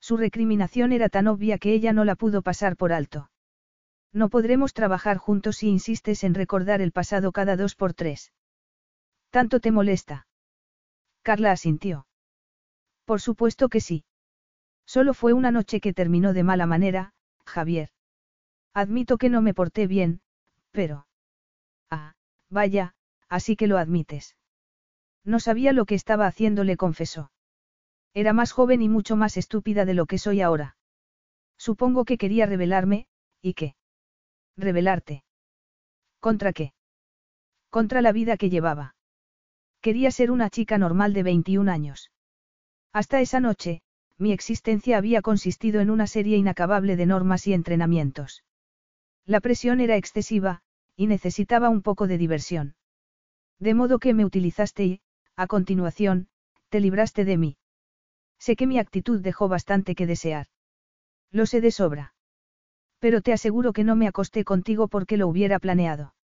Su 0.00 0.16
recriminación 0.16 0.90
era 0.90 1.10
tan 1.10 1.26
obvia 1.26 1.58
que 1.58 1.74
ella 1.74 1.92
no 1.92 2.06
la 2.06 2.16
pudo 2.16 2.40
pasar 2.40 2.78
por 2.78 2.94
alto. 2.94 3.28
No 4.12 4.28
podremos 4.28 4.72
trabajar 4.72 5.18
juntos 5.18 5.58
si 5.58 5.68
insistes 5.68 6.24
en 6.24 6.34
recordar 6.34 6.80
el 6.80 6.92
pasado 6.92 7.32
cada 7.32 7.56
dos 7.56 7.74
por 7.74 7.94
tres. 7.94 8.32
¿Tanto 9.30 9.60
te 9.60 9.70
molesta? 9.70 10.26
Carla 11.22 11.52
asintió. 11.52 12.06
Por 13.04 13.20
supuesto 13.20 13.68
que 13.68 13.80
sí. 13.80 14.04
Solo 14.86 15.12
fue 15.12 15.34
una 15.34 15.50
noche 15.50 15.80
que 15.80 15.92
terminó 15.92 16.32
de 16.32 16.42
mala 16.42 16.66
manera, 16.66 17.12
Javier. 17.44 17.90
Admito 18.72 19.18
que 19.18 19.28
no 19.28 19.42
me 19.42 19.54
porté 19.54 19.86
bien, 19.86 20.20
pero... 20.70 21.06
Ah, 21.90 22.14
vaya, 22.48 22.94
así 23.28 23.56
que 23.56 23.66
lo 23.66 23.76
admites. 23.76 24.36
No 25.24 25.40
sabía 25.40 25.72
lo 25.72 25.84
que 25.84 25.94
estaba 25.94 26.26
haciendo, 26.26 26.64
le 26.64 26.76
confesó. 26.76 27.30
Era 28.14 28.32
más 28.32 28.52
joven 28.52 28.80
y 28.80 28.88
mucho 28.88 29.16
más 29.16 29.36
estúpida 29.36 29.84
de 29.84 29.94
lo 29.94 30.06
que 30.06 30.18
soy 30.18 30.40
ahora. 30.40 30.76
Supongo 31.58 32.04
que 32.04 32.16
quería 32.16 32.46
revelarme, 32.46 33.08
¿y 33.42 33.54
qué? 33.54 33.76
Revelarte. 34.58 35.22
¿Contra 36.18 36.52
qué? 36.52 36.72
Contra 37.70 38.02
la 38.02 38.10
vida 38.10 38.36
que 38.36 38.50
llevaba. 38.50 38.96
Quería 39.80 40.10
ser 40.10 40.32
una 40.32 40.50
chica 40.50 40.78
normal 40.78 41.12
de 41.12 41.22
21 41.22 41.68
años. 41.68 42.10
Hasta 42.92 43.20
esa 43.20 43.38
noche, 43.38 43.82
mi 44.16 44.32
existencia 44.32 44.98
había 44.98 45.22
consistido 45.22 45.80
en 45.80 45.90
una 45.90 46.08
serie 46.08 46.36
inacabable 46.36 46.96
de 46.96 47.06
normas 47.06 47.46
y 47.46 47.52
entrenamientos. 47.52 48.42
La 49.24 49.40
presión 49.40 49.80
era 49.80 49.96
excesiva, 49.96 50.62
y 50.96 51.06
necesitaba 51.06 51.68
un 51.68 51.82
poco 51.82 52.08
de 52.08 52.18
diversión. 52.18 52.74
De 53.60 53.74
modo 53.74 54.00
que 54.00 54.12
me 54.12 54.24
utilizaste 54.24 54.84
y, 54.84 55.00
a 55.36 55.46
continuación, 55.46 56.28
te 56.68 56.80
libraste 56.80 57.24
de 57.24 57.36
mí. 57.36 57.56
Sé 58.40 58.56
que 58.56 58.66
mi 58.66 58.80
actitud 58.80 59.20
dejó 59.20 59.48
bastante 59.48 59.94
que 59.94 60.06
desear. 60.06 60.48
Lo 61.30 61.46
sé 61.46 61.60
de 61.60 61.70
sobra. 61.70 62.14
Pero 62.98 63.20
te 63.20 63.32
aseguro 63.32 63.72
que 63.72 63.84
no 63.84 63.96
me 63.96 64.08
acosté 64.08 64.44
contigo 64.44 64.88
porque 64.88 65.16
lo 65.16 65.28
hubiera 65.28 65.58
planeado. 65.58 66.14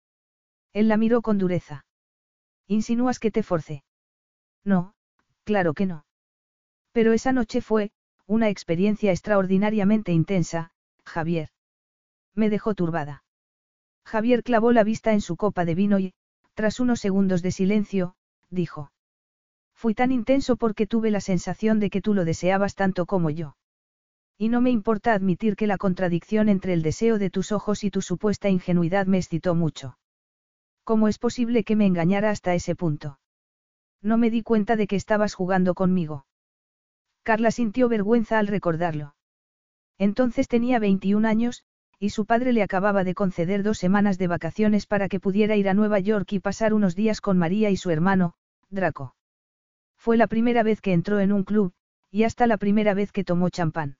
Él 0.72 0.88
la 0.88 0.96
miró 0.96 1.22
con 1.22 1.38
dureza. 1.38 1.86
¿Insinúas 2.66 3.18
que 3.18 3.30
te 3.30 3.42
forcé? 3.42 3.84
No, 4.64 4.94
claro 5.44 5.74
que 5.74 5.86
no. 5.86 6.04
Pero 6.92 7.12
esa 7.12 7.32
noche 7.32 7.60
fue, 7.60 7.92
una 8.26 8.48
experiencia 8.48 9.12
extraordinariamente 9.12 10.12
intensa, 10.12 10.72
Javier. 11.04 11.50
Me 12.34 12.50
dejó 12.50 12.74
turbada. 12.74 13.24
Javier 14.04 14.42
clavó 14.42 14.72
la 14.72 14.84
vista 14.84 15.12
en 15.12 15.20
su 15.20 15.36
copa 15.36 15.64
de 15.64 15.74
vino 15.74 15.98
y, 15.98 16.14
tras 16.54 16.80
unos 16.80 17.00
segundos 17.00 17.42
de 17.42 17.52
silencio, 17.52 18.16
dijo. 18.50 18.90
Fui 19.74 19.94
tan 19.94 20.12
intenso 20.12 20.56
porque 20.56 20.86
tuve 20.86 21.10
la 21.10 21.20
sensación 21.20 21.78
de 21.78 21.90
que 21.90 22.00
tú 22.00 22.14
lo 22.14 22.24
deseabas 22.24 22.74
tanto 22.74 23.06
como 23.06 23.30
yo. 23.30 23.56
Y 24.36 24.48
no 24.48 24.60
me 24.60 24.70
importa 24.70 25.14
admitir 25.14 25.56
que 25.56 25.66
la 25.66 25.78
contradicción 25.78 26.48
entre 26.48 26.72
el 26.72 26.82
deseo 26.82 27.18
de 27.18 27.30
tus 27.30 27.52
ojos 27.52 27.84
y 27.84 27.90
tu 27.90 28.02
supuesta 28.02 28.48
ingenuidad 28.48 29.06
me 29.06 29.18
excitó 29.18 29.54
mucho. 29.54 29.98
¿Cómo 30.82 31.08
es 31.08 31.18
posible 31.18 31.64
que 31.64 31.76
me 31.76 31.86
engañara 31.86 32.30
hasta 32.30 32.54
ese 32.54 32.74
punto? 32.74 33.18
No 34.02 34.18
me 34.18 34.30
di 34.30 34.42
cuenta 34.42 34.76
de 34.76 34.86
que 34.86 34.96
estabas 34.96 35.34
jugando 35.34 35.74
conmigo. 35.74 36.26
Carla 37.22 37.50
sintió 37.50 37.88
vergüenza 37.88 38.38
al 38.38 38.48
recordarlo. 38.48 39.14
Entonces 39.98 40.46
tenía 40.48 40.78
21 40.78 41.26
años, 41.26 41.64
y 41.98 42.10
su 42.10 42.26
padre 42.26 42.52
le 42.52 42.62
acababa 42.62 43.04
de 43.04 43.14
conceder 43.14 43.62
dos 43.62 43.78
semanas 43.78 44.18
de 44.18 44.26
vacaciones 44.26 44.86
para 44.86 45.08
que 45.08 45.20
pudiera 45.20 45.56
ir 45.56 45.68
a 45.68 45.74
Nueva 45.74 46.00
York 46.00 46.32
y 46.32 46.40
pasar 46.40 46.74
unos 46.74 46.94
días 46.94 47.20
con 47.20 47.38
María 47.38 47.70
y 47.70 47.76
su 47.76 47.90
hermano, 47.90 48.34
Draco. 48.68 49.14
Fue 49.96 50.18
la 50.18 50.26
primera 50.26 50.62
vez 50.62 50.82
que 50.82 50.92
entró 50.92 51.20
en 51.20 51.32
un 51.32 51.44
club, 51.44 51.72
y 52.10 52.24
hasta 52.24 52.46
la 52.46 52.58
primera 52.58 52.92
vez 52.92 53.10
que 53.10 53.24
tomó 53.24 53.48
champán. 53.48 53.96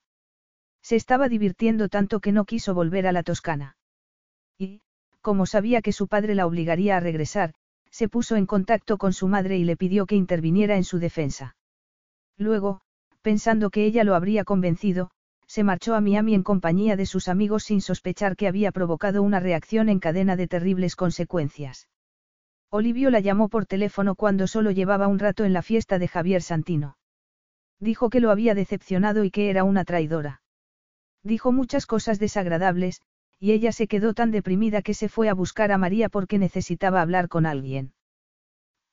Se 0.85 0.95
estaba 0.95 1.29
divirtiendo 1.29 1.89
tanto 1.89 2.19
que 2.19 2.31
no 2.31 2.45
quiso 2.45 2.75
volver 2.75 3.07
a 3.07 3.11
la 3.11 3.23
Toscana. 3.23 3.75
Y, 4.59 4.83
como 5.19 5.47
sabía 5.47 5.81
que 5.81 5.91
su 5.91 6.07
padre 6.07 6.35
la 6.35 6.45
obligaría 6.45 6.95
a 6.95 6.99
regresar, 6.99 7.55
se 7.89 8.07
puso 8.07 8.35
en 8.35 8.45
contacto 8.45 8.99
con 8.99 9.11
su 9.11 9.27
madre 9.27 9.57
y 9.57 9.63
le 9.63 9.77
pidió 9.77 10.05
que 10.05 10.13
interviniera 10.13 10.75
en 10.75 10.83
su 10.83 10.99
defensa. 10.99 11.55
Luego, 12.37 12.81
pensando 13.23 13.71
que 13.71 13.83
ella 13.83 14.03
lo 14.03 14.13
habría 14.13 14.43
convencido, 14.43 15.09
se 15.47 15.63
marchó 15.63 15.95
a 15.95 16.01
Miami 16.01 16.35
en 16.35 16.43
compañía 16.43 16.95
de 16.95 17.07
sus 17.07 17.29
amigos 17.29 17.63
sin 17.63 17.81
sospechar 17.81 18.35
que 18.35 18.47
había 18.47 18.71
provocado 18.71 19.23
una 19.23 19.39
reacción 19.39 19.89
en 19.89 19.97
cadena 19.97 20.35
de 20.35 20.47
terribles 20.47 20.95
consecuencias. 20.95 21.89
Olivio 22.69 23.09
la 23.09 23.21
llamó 23.21 23.49
por 23.49 23.65
teléfono 23.65 24.13
cuando 24.13 24.45
solo 24.45 24.69
llevaba 24.69 25.07
un 25.07 25.17
rato 25.17 25.45
en 25.45 25.53
la 25.53 25.63
fiesta 25.63 25.97
de 25.97 26.07
Javier 26.07 26.43
Santino. 26.43 26.95
Dijo 27.79 28.11
que 28.11 28.19
lo 28.19 28.29
había 28.29 28.53
decepcionado 28.53 29.23
y 29.23 29.31
que 29.31 29.49
era 29.49 29.63
una 29.63 29.83
traidora. 29.83 30.43
Dijo 31.25 31.51
muchas 31.51 31.87
cosas 31.87 32.19
desagradables, 32.19 33.01
y 33.39 33.53
ella 33.53 33.71
se 33.71 33.87
quedó 33.87 34.13
tan 34.13 34.29
deprimida 34.29 34.83
que 34.83 34.93
se 34.93 35.09
fue 35.09 35.27
a 35.27 35.33
buscar 35.33 35.71
a 35.71 35.79
María 35.79 36.07
porque 36.07 36.37
necesitaba 36.37 37.01
hablar 37.01 37.29
con 37.29 37.47
alguien. 37.47 37.93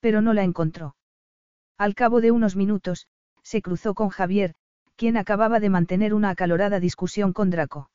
Pero 0.00 0.22
no 0.22 0.32
la 0.32 0.42
encontró. 0.42 0.96
Al 1.76 1.94
cabo 1.94 2.22
de 2.22 2.30
unos 2.30 2.56
minutos, 2.56 3.06
se 3.42 3.60
cruzó 3.60 3.92
con 3.92 4.09
Javier, 4.09 4.54
quien 4.96 5.18
acababa 5.18 5.60
de 5.60 5.68
mantener 5.68 6.14
una 6.14 6.30
acalorada 6.30 6.80
discusión 6.80 7.34
con 7.34 7.50
Draco. 7.50 7.90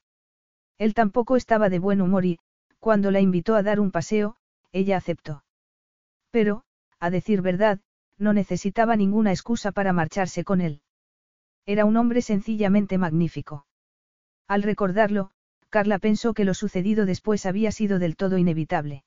Él 0.77 0.93
tampoco 0.93 1.35
estaba 1.35 1.69
de 1.69 1.79
buen 1.79 1.99
humor 1.99 2.23
y, 2.25 2.37
cuando 2.77 3.09
la 3.09 3.21
invitó 3.21 3.55
a 3.55 3.63
dar 3.63 3.79
un 3.79 3.89
paseo, 3.89 4.35
ella 4.71 4.97
aceptó. 4.97 5.43
Pero, 6.29 6.63
a 6.99 7.09
decir 7.09 7.41
verdad, 7.41 7.79
no 8.19 8.33
necesitaba 8.33 8.95
ninguna 8.95 9.31
excusa 9.31 9.71
para 9.71 9.93
marcharse 9.93 10.43
con 10.43 10.61
él. 10.61 10.81
Era 11.65 11.85
un 11.85 11.97
hombre 11.97 12.21
sencillamente 12.21 12.99
magnífico. 12.99 13.66
Al 14.47 14.63
recordarlo, 14.63 15.31
Carla 15.69 15.99
pensó 15.99 16.33
que 16.33 16.45
lo 16.45 16.53
sucedido 16.53 17.05
después 17.05 17.45
había 17.45 17.71
sido 17.71 17.99
del 17.99 18.15
todo 18.15 18.37
inevitable. 18.37 19.03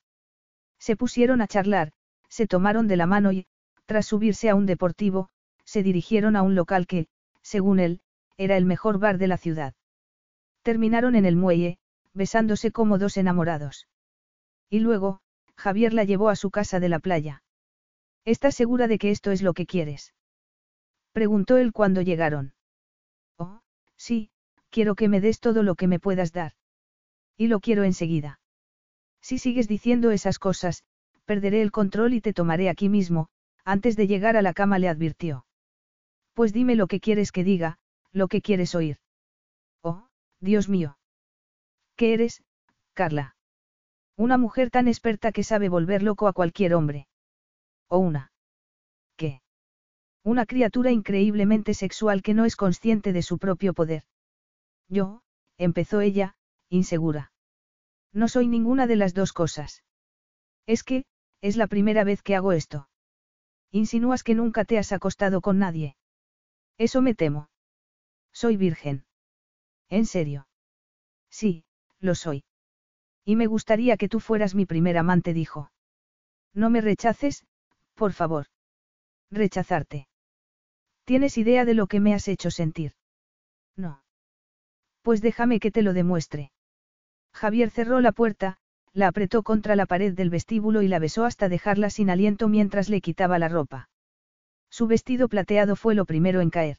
Se 0.79 0.97
pusieron 0.97 1.41
a 1.41 1.47
charlar, 1.47 1.93
se 2.29 2.47
tomaron 2.47 2.87
de 2.89 2.97
la 2.97 3.07
mano 3.07 3.33
y, 3.33 3.47
tras 3.87 4.07
subirse 4.07 4.51
a 4.51 4.55
un 4.55 4.67
deportivo, 4.67 5.31
se 5.65 5.83
dirigieron 5.83 6.37
a 6.37 6.43
un 6.43 6.55
local 6.55 6.87
que, 6.87 7.09
según 7.43 7.81
él, 7.81 8.01
era 8.37 8.57
el 8.57 8.65
mejor 8.65 8.99
bar 8.99 9.19
de 9.19 9.29
la 9.29 9.37
ciudad. 9.37 9.75
Terminaron 10.62 11.15
en 11.15 11.25
el 11.25 11.37
muelle, 11.37 11.79
besándose 12.12 12.71
como 12.71 12.99
dos 12.99 13.17
enamorados. 13.17 13.89
Y 14.69 14.81
luego, 14.81 15.21
Javier 15.57 15.93
la 15.93 16.05
llevó 16.05 16.29
a 16.29 16.37
su 16.37 16.51
casa 16.51 16.81
de 16.81 16.89
la 16.89 16.99
playa. 16.99 17.43
¿Estás 18.25 18.55
segura 18.55 18.87
de 18.89 18.99
que 18.99 19.11
esto 19.11 19.31
es 19.31 19.43
lo 19.43 19.55
que 19.55 19.67
quieres? 19.67 20.15
Preguntó 21.12 21.57
él 21.57 21.73
cuando 21.73 22.03
llegaron. 22.03 22.55
Oh, 23.37 23.61
sí, 23.97 24.31
quiero 24.71 24.95
que 24.95 25.09
me 25.09 25.21
des 25.21 25.41
todo 25.41 25.63
lo 25.63 25.75
que 25.75 25.87
me 25.87 25.99
puedas 25.99 26.33
dar. 26.33 26.53
Y 27.37 27.49
lo 27.49 27.61
quiero 27.61 27.85
enseguida. 27.85 28.41
Si 29.21 29.39
sigues 29.39 29.69
diciendo 29.69 30.11
esas 30.11 30.39
cosas, 30.39 30.85
perderé 31.25 31.63
el 31.63 31.71
control 31.71 32.15
y 32.15 32.21
te 32.21 32.33
tomaré 32.33 32.69
aquí 32.69 32.89
mismo, 32.89 33.29
antes 33.65 33.97
de 33.97 34.07
llegar 34.07 34.37
a 34.37 34.43
la 34.43 34.55
cama 34.55 34.79
le 34.79 34.89
advirtió. 34.89 35.45
Pues 36.35 36.53
dime 36.53 36.75
lo 36.75 36.87
que 36.87 37.01
quieres 37.01 37.33
que 37.33 37.45
diga, 37.45 37.79
lo 38.13 38.29
que 38.29 38.41
quieres 38.41 38.75
oír. 38.75 38.99
Oh, 39.83 40.07
Dios 40.41 40.69
mío. 40.69 40.99
¿Qué 41.97 42.15
eres, 42.15 42.43
Carla? 42.95 43.37
Una 44.17 44.39
mujer 44.39 44.71
tan 44.71 44.89
experta 44.89 45.33
que 45.33 45.45
sabe 45.45 45.69
volver 45.69 46.03
loco 46.03 46.29
a 46.29 46.33
cualquier 46.33 46.75
hombre. 46.75 47.09
O 47.89 47.99
una. 47.99 48.33
¿Qué? 49.17 49.43
Una 50.23 50.47
criatura 50.47 50.91
increíblemente 50.91 51.75
sexual 51.75 52.23
que 52.23 52.35
no 52.35 52.45
es 52.45 52.57
consciente 52.57 53.13
de 53.13 53.23
su 53.23 53.39
propio 53.39 53.75
poder. 53.75 54.05
Yo, 54.91 55.23
empezó 55.57 56.01
ella, 56.01 56.35
insegura. 56.69 57.33
No 58.12 58.27
soy 58.27 58.49
ninguna 58.49 58.89
de 58.89 58.97
las 58.97 59.15
dos 59.15 59.33
cosas. 59.33 59.85
Es 60.67 60.83
que, 60.83 61.05
es 61.41 61.57
la 61.57 61.69
primera 61.69 62.05
vez 62.05 62.23
que 62.23 62.35
hago 62.35 62.53
esto. 62.53 62.89
Insinúas 63.71 64.25
que 64.25 64.35
nunca 64.35 64.65
te 64.65 64.79
has 64.79 64.91
acostado 64.91 65.41
con 65.41 65.59
nadie. 65.59 65.97
Eso 66.77 67.03
me 67.03 67.15
temo. 67.15 67.49
Soy 68.33 68.57
virgen. 68.57 69.05
¿En 69.89 70.07
serio? 70.07 70.49
Sí, 71.31 71.65
lo 72.01 72.17
soy. 72.17 72.45
Y 73.25 73.37
me 73.37 73.47
gustaría 73.47 73.97
que 73.97 74.09
tú 74.09 74.19
fueras 74.19 74.57
mi 74.57 74.67
primer 74.67 74.99
amante, 74.99 75.33
dijo. 75.33 75.71
No 76.53 76.69
me 76.69 76.81
rechaces, 76.81 77.47
por 77.95 78.12
favor. 78.12 78.47
Rechazarte. 79.31 80.09
¿Tienes 81.05 81.39
idea 81.39 81.65
de 81.65 81.75
lo 81.75 81.87
que 81.87 82.01
me 82.01 82.12
has 82.12 82.27
hecho 82.27 82.51
sentir? 82.51 82.95
No. 83.77 84.03
Pues 85.03 85.21
déjame 85.21 85.61
que 85.61 85.71
te 85.71 85.83
lo 85.83 85.93
demuestre. 85.93 86.53
Javier 87.33 87.71
cerró 87.71 88.01
la 88.01 88.13
puerta, 88.13 88.59
la 88.93 89.09
apretó 89.09 89.43
contra 89.43 89.77
la 89.77 89.87
pared 89.87 90.15
del 90.15 90.31
vestíbulo 90.31 90.83
y 90.83 90.89
la 90.89 90.99
besó 90.99 91.25
hasta 91.25 91.49
dejarla 91.49 91.91
sin 91.91 92.11
aliento 92.11 92.49
mientras 92.49 92.89
le 92.89 93.01
quitaba 93.01 93.39
la 93.39 93.49
ropa. 93.49 93.89
Su 94.69 94.87
vestido 94.87 95.29
plateado 95.29 95.77
fue 95.77 95.95
lo 95.95 96.05
primero 96.05 96.41
en 96.41 96.51
caer. 96.51 96.79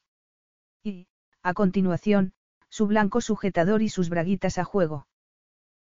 Y, 0.84 1.08
a 1.42 1.54
continuación, 1.54 2.34
su 2.70 2.88
blanco 2.88 3.22
sujetador 3.22 3.82
y 3.82 3.90
sus 3.90 4.10
braguitas 4.10 4.58
a 4.58 4.64
juego. 4.64 5.08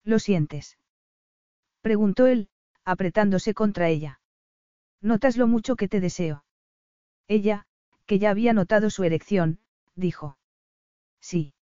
¿Lo 0.05 0.19
sientes? 0.19 0.79
Preguntó 1.81 2.27
él, 2.27 2.49
apretándose 2.85 3.55
contra 3.55 3.89
ella. 3.89 4.21
Notas 5.01 5.37
lo 5.37 5.47
mucho 5.47 5.77
que 5.77 5.89
te 5.89 6.01
deseo. 6.01 6.45
Ella, 7.29 7.67
que 8.07 8.19
ya 8.19 8.31
había 8.31 8.53
notado 8.53 8.91
su 8.91 9.03
erección, 9.05 9.59
dijo. 9.95 10.39
Sí. 11.21 11.56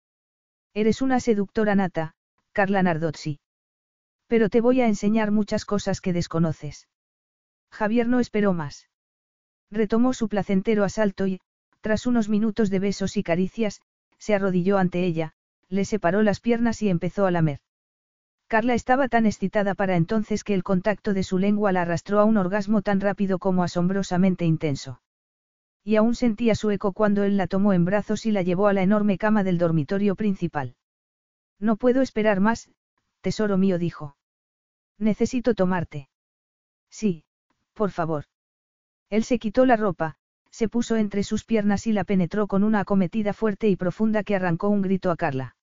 Eres 0.75 1.03
una 1.03 1.21
seductora 1.21 1.77
nata, 1.77 2.15
Carla 2.53 2.83
Nardozzi. 2.83 3.39
Pero 4.27 4.49
te 4.49 4.61
voy 4.61 4.81
a 4.81 4.89
enseñar 4.89 5.31
muchas 5.31 5.65
cosas 5.65 6.01
que 6.01 6.13
desconoces. 6.13 6.89
Javier 7.71 8.09
no 8.09 8.19
esperó 8.19 8.53
más. 8.55 8.89
Retomó 9.71 10.15
su 10.15 10.29
placentero 10.29 10.83
asalto 10.83 11.29
y, 11.29 11.41
tras 11.81 12.07
unos 12.07 12.29
minutos 12.29 12.71
de 12.71 12.81
besos 12.81 13.17
y 13.17 13.23
caricias, 13.23 13.83
se 14.19 14.35
arrodilló 14.35 14.79
ante 14.79 15.05
ella, 15.05 15.35
le 15.69 15.85
separó 15.85 16.23
las 16.23 16.41
piernas 16.41 16.83
y 16.83 16.89
empezó 16.89 17.27
a 17.27 17.31
lamer. 17.31 17.61
Carla 18.49 18.75
estaba 18.75 19.09
tan 19.09 19.27
excitada 19.27 19.75
para 19.75 19.95
entonces 19.95 20.43
que 20.43 20.55
el 20.55 20.65
contacto 20.65 21.15
de 21.15 21.23
su 21.23 21.39
lengua 21.39 21.71
la 21.71 21.83
arrastró 21.83 22.19
a 22.19 22.25
un 22.25 22.37
orgasmo 22.37 22.83
tan 22.83 23.01
rápido 23.01 23.39
como 23.39 23.63
asombrosamente 23.63 24.45
intenso. 24.45 25.01
Y 25.85 25.97
aún 25.97 26.15
sentía 26.15 26.55
su 26.55 26.71
eco 26.71 26.93
cuando 26.93 27.23
él 27.25 27.37
la 27.37 27.47
tomó 27.47 27.75
en 27.75 27.85
brazos 27.85 28.25
y 28.25 28.33
la 28.33 28.43
llevó 28.43 28.69
a 28.69 28.73
la 28.73 28.83
enorme 28.83 29.19
cama 29.19 29.45
del 29.45 29.59
dormitorio 29.59 30.17
principal. 30.17 30.77
No 31.61 31.77
puedo 31.77 32.01
esperar 32.01 32.41
más, 32.41 32.71
tesoro 33.21 33.59
mío 33.59 33.79
dijo. 33.79 34.17
Necesito 34.99 35.55
tomarte. 35.55 36.09
Sí, 36.89 37.25
por 37.75 37.91
favor. 37.91 38.25
Él 39.11 39.25
se 39.25 39.39
quitó 39.39 39.67
la 39.67 39.77
ropa, 39.77 40.17
se 40.51 40.69
puso 40.69 40.97
entre 40.97 41.23
sus 41.23 41.45
piernas 41.45 41.87
y 41.87 41.93
la 41.93 42.05
penetró 42.05 42.47
con 42.47 42.65
una 42.65 42.81
acometida 42.81 43.33
fuerte 43.33 43.69
y 43.69 43.77
profunda 43.77 44.23
que 44.23 44.37
arrancó 44.37 44.69
un 44.69 44.83
grito 44.83 45.11
a 45.11 45.17
Carla. 45.17 45.57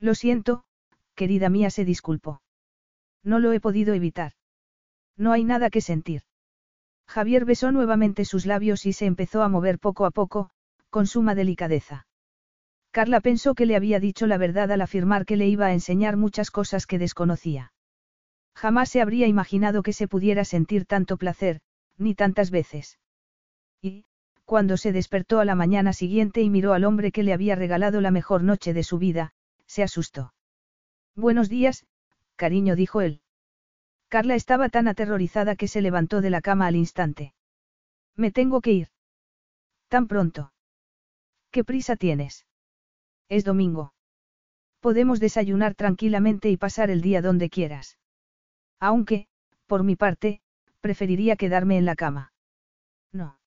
Lo 0.00 0.14
siento, 0.14 0.64
querida 1.14 1.50
mía, 1.50 1.70
se 1.70 1.84
disculpó. 1.84 2.42
No 3.22 3.38
lo 3.38 3.52
he 3.52 3.60
podido 3.60 3.94
evitar. 3.94 4.32
No 5.16 5.32
hay 5.32 5.44
nada 5.44 5.70
que 5.70 5.80
sentir. 5.80 6.22
Javier 7.08 7.44
besó 7.44 7.72
nuevamente 7.72 8.24
sus 8.24 8.46
labios 8.46 8.86
y 8.86 8.92
se 8.92 9.06
empezó 9.06 9.42
a 9.42 9.48
mover 9.48 9.78
poco 9.78 10.06
a 10.06 10.10
poco, 10.10 10.50
con 10.90 11.06
suma 11.06 11.34
delicadeza. 11.34 12.06
Carla 12.90 13.20
pensó 13.20 13.54
que 13.54 13.66
le 13.66 13.76
había 13.76 14.00
dicho 14.00 14.26
la 14.26 14.38
verdad 14.38 14.72
al 14.72 14.80
afirmar 14.80 15.26
que 15.26 15.36
le 15.36 15.46
iba 15.46 15.66
a 15.66 15.72
enseñar 15.72 16.16
muchas 16.16 16.50
cosas 16.50 16.86
que 16.86 16.98
desconocía. 16.98 17.72
Jamás 18.54 18.88
se 18.88 19.02
habría 19.02 19.26
imaginado 19.26 19.82
que 19.82 19.92
se 19.92 20.08
pudiera 20.08 20.44
sentir 20.44 20.86
tanto 20.86 21.18
placer, 21.18 21.60
ni 21.98 22.14
tantas 22.14 22.50
veces. 22.50 22.98
Y, 23.82 24.06
cuando 24.46 24.76
se 24.76 24.92
despertó 24.92 25.40
a 25.40 25.44
la 25.44 25.54
mañana 25.54 25.92
siguiente 25.92 26.40
y 26.40 26.48
miró 26.48 26.72
al 26.72 26.84
hombre 26.84 27.12
que 27.12 27.22
le 27.22 27.34
había 27.34 27.54
regalado 27.54 28.00
la 28.00 28.10
mejor 28.10 28.42
noche 28.42 28.72
de 28.72 28.82
su 28.82 28.98
vida, 28.98 29.34
se 29.66 29.82
asustó. 29.82 30.32
Buenos 31.14 31.48
días, 31.48 31.84
cariño, 32.36 32.76
dijo 32.76 33.02
él. 33.02 33.20
Carla 34.08 34.34
estaba 34.34 34.68
tan 34.68 34.88
aterrorizada 34.88 35.56
que 35.56 35.68
se 35.68 35.80
levantó 35.80 36.20
de 36.20 36.30
la 36.30 36.40
cama 36.40 36.66
al 36.66 36.76
instante. 36.76 37.34
Me 38.14 38.30
tengo 38.30 38.60
que 38.60 38.72
ir. 38.72 38.88
¿Tan 39.88 40.06
pronto? 40.06 40.52
¿Qué 41.50 41.64
prisa 41.64 41.96
tienes? 41.96 42.46
Es 43.28 43.44
domingo. 43.44 43.94
Podemos 44.80 45.20
desayunar 45.20 45.74
tranquilamente 45.74 46.50
y 46.50 46.56
pasar 46.56 46.90
el 46.90 47.00
día 47.00 47.22
donde 47.22 47.50
quieras. 47.50 47.98
Aunque, 48.78 49.26
por 49.66 49.82
mi 49.82 49.96
parte, 49.96 50.40
preferiría 50.80 51.36
quedarme 51.36 51.78
en 51.78 51.86
la 51.86 51.96
cama. 51.96 52.32
No 53.12 53.38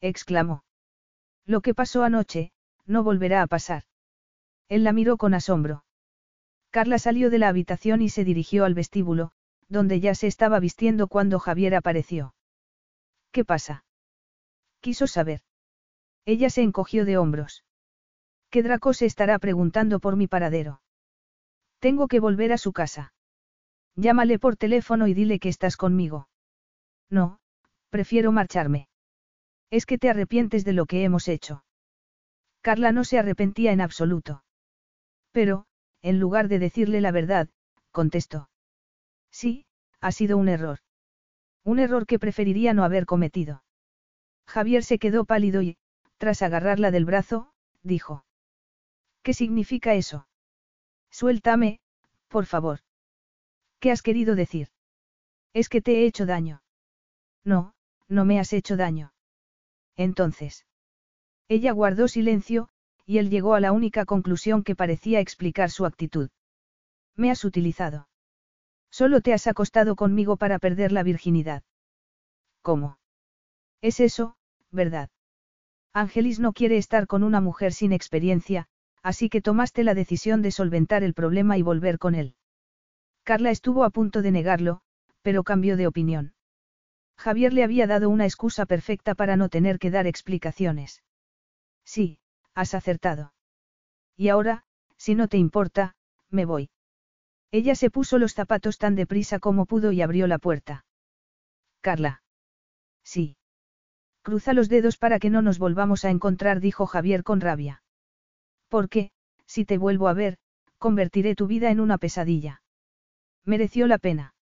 exclamó. 0.00 0.64
Lo 1.46 1.60
que 1.60 1.74
pasó 1.74 2.04
anoche, 2.04 2.52
no 2.86 3.02
volverá 3.02 3.42
a 3.42 3.46
pasar. 3.46 3.84
Él 4.68 4.84
la 4.84 4.92
miró 4.92 5.16
con 5.16 5.34
asombro. 5.34 5.84
Carla 6.70 6.98
salió 6.98 7.30
de 7.30 7.38
la 7.38 7.48
habitación 7.48 8.02
y 8.02 8.08
se 8.08 8.24
dirigió 8.24 8.64
al 8.64 8.74
vestíbulo, 8.74 9.32
donde 9.68 10.00
ya 10.00 10.14
se 10.14 10.26
estaba 10.26 10.60
vistiendo 10.60 11.08
cuando 11.08 11.38
Javier 11.38 11.74
apareció. 11.74 12.34
¿Qué 13.32 13.44
pasa? 13.44 13.84
Quiso 14.80 15.06
saber. 15.06 15.42
Ella 16.24 16.50
se 16.50 16.62
encogió 16.62 17.04
de 17.04 17.18
hombros. 17.18 17.64
¿Qué 18.50 18.62
Draco 18.62 18.92
se 18.92 19.06
estará 19.06 19.38
preguntando 19.38 20.00
por 20.00 20.16
mi 20.16 20.26
paradero? 20.26 20.80
Tengo 21.80 22.08
que 22.08 22.20
volver 22.20 22.52
a 22.52 22.58
su 22.58 22.72
casa. 22.72 23.12
Llámale 23.96 24.38
por 24.38 24.56
teléfono 24.56 25.06
y 25.06 25.14
dile 25.14 25.38
que 25.38 25.48
estás 25.48 25.76
conmigo. 25.76 26.28
No, 27.10 27.40
prefiero 27.90 28.32
marcharme. 28.32 28.88
Es 29.70 29.86
que 29.86 29.98
te 29.98 30.08
arrepientes 30.08 30.64
de 30.64 30.72
lo 30.72 30.86
que 30.86 31.04
hemos 31.04 31.28
hecho. 31.28 31.64
Carla 32.60 32.92
no 32.92 33.04
se 33.04 33.18
arrepentía 33.18 33.72
en 33.72 33.80
absoluto. 33.80 34.44
Pero, 35.32 35.66
en 36.00 36.20
lugar 36.20 36.48
de 36.48 36.58
decirle 36.58 37.00
la 37.00 37.10
verdad, 37.10 37.48
contestó. 37.90 38.48
Sí, 39.34 39.66
ha 40.00 40.12
sido 40.12 40.38
un 40.38 40.48
error. 40.48 40.78
Un 41.64 41.80
error 41.80 42.06
que 42.06 42.20
preferiría 42.20 42.72
no 42.72 42.84
haber 42.84 43.04
cometido. 43.04 43.64
Javier 44.46 44.84
se 44.84 45.00
quedó 45.00 45.24
pálido 45.24 45.60
y, 45.60 45.76
tras 46.18 46.40
agarrarla 46.40 46.92
del 46.92 47.04
brazo, 47.04 47.50
dijo. 47.82 48.24
¿Qué 49.24 49.34
significa 49.34 49.94
eso? 49.94 50.28
Suéltame, 51.10 51.80
por 52.28 52.46
favor. 52.46 52.78
¿Qué 53.80 53.90
has 53.90 54.02
querido 54.02 54.36
decir? 54.36 54.68
Es 55.52 55.68
que 55.68 55.80
te 55.80 55.96
he 55.96 56.06
hecho 56.06 56.26
daño. 56.26 56.62
No, 57.42 57.74
no 58.06 58.24
me 58.24 58.38
has 58.38 58.52
hecho 58.52 58.76
daño. 58.76 59.14
Entonces. 59.96 60.64
Ella 61.48 61.72
guardó 61.72 62.06
silencio, 62.06 62.68
y 63.04 63.18
él 63.18 63.30
llegó 63.30 63.54
a 63.54 63.60
la 63.60 63.72
única 63.72 64.04
conclusión 64.04 64.62
que 64.62 64.76
parecía 64.76 65.18
explicar 65.18 65.70
su 65.70 65.86
actitud. 65.86 66.30
Me 67.16 67.32
has 67.32 67.44
utilizado. 67.44 68.06
Solo 69.00 69.20
te 69.22 69.32
has 69.32 69.48
acostado 69.48 69.96
conmigo 69.96 70.36
para 70.36 70.60
perder 70.60 70.92
la 70.92 71.02
virginidad. 71.02 71.64
¿Cómo? 72.62 73.00
Es 73.80 73.98
eso, 73.98 74.36
¿verdad? 74.70 75.10
Ángelis 75.92 76.38
no 76.38 76.52
quiere 76.52 76.76
estar 76.76 77.08
con 77.08 77.24
una 77.24 77.40
mujer 77.40 77.72
sin 77.72 77.92
experiencia, 77.92 78.68
así 79.02 79.28
que 79.28 79.40
tomaste 79.40 79.82
la 79.82 79.94
decisión 79.94 80.42
de 80.42 80.52
solventar 80.52 81.02
el 81.02 81.12
problema 81.12 81.58
y 81.58 81.62
volver 81.62 81.98
con 81.98 82.14
él. 82.14 82.36
Carla 83.24 83.50
estuvo 83.50 83.82
a 83.82 83.90
punto 83.90 84.22
de 84.22 84.30
negarlo, 84.30 84.80
pero 85.22 85.42
cambió 85.42 85.76
de 85.76 85.88
opinión. 85.88 86.34
Javier 87.16 87.52
le 87.52 87.64
había 87.64 87.88
dado 87.88 88.08
una 88.10 88.26
excusa 88.26 88.64
perfecta 88.64 89.16
para 89.16 89.34
no 89.34 89.48
tener 89.48 89.80
que 89.80 89.90
dar 89.90 90.06
explicaciones. 90.06 91.02
Sí, 91.84 92.20
has 92.54 92.74
acertado. 92.74 93.34
Y 94.16 94.28
ahora, 94.28 94.62
si 94.96 95.16
no 95.16 95.26
te 95.26 95.36
importa, 95.36 95.96
me 96.30 96.44
voy. 96.44 96.70
Ella 97.54 97.76
se 97.76 97.88
puso 97.88 98.18
los 98.18 98.34
zapatos 98.34 98.78
tan 98.78 98.96
deprisa 98.96 99.38
como 99.38 99.64
pudo 99.64 99.92
y 99.92 100.02
abrió 100.02 100.26
la 100.26 100.38
puerta. 100.38 100.84
Carla. 101.82 102.20
Sí. 103.04 103.36
Cruza 104.22 104.54
los 104.54 104.68
dedos 104.68 104.96
para 104.96 105.20
que 105.20 105.30
no 105.30 105.40
nos 105.40 105.60
volvamos 105.60 106.04
a 106.04 106.10
encontrar, 106.10 106.58
dijo 106.58 106.86
Javier 106.86 107.22
con 107.22 107.40
rabia. 107.40 107.80
Porque, 108.68 109.12
si 109.46 109.64
te 109.64 109.78
vuelvo 109.78 110.08
a 110.08 110.14
ver, 110.14 110.36
convertiré 110.78 111.36
tu 111.36 111.46
vida 111.46 111.70
en 111.70 111.78
una 111.78 111.96
pesadilla. 111.96 112.60
Mereció 113.44 113.86
la 113.86 113.98
pena. 113.98 114.34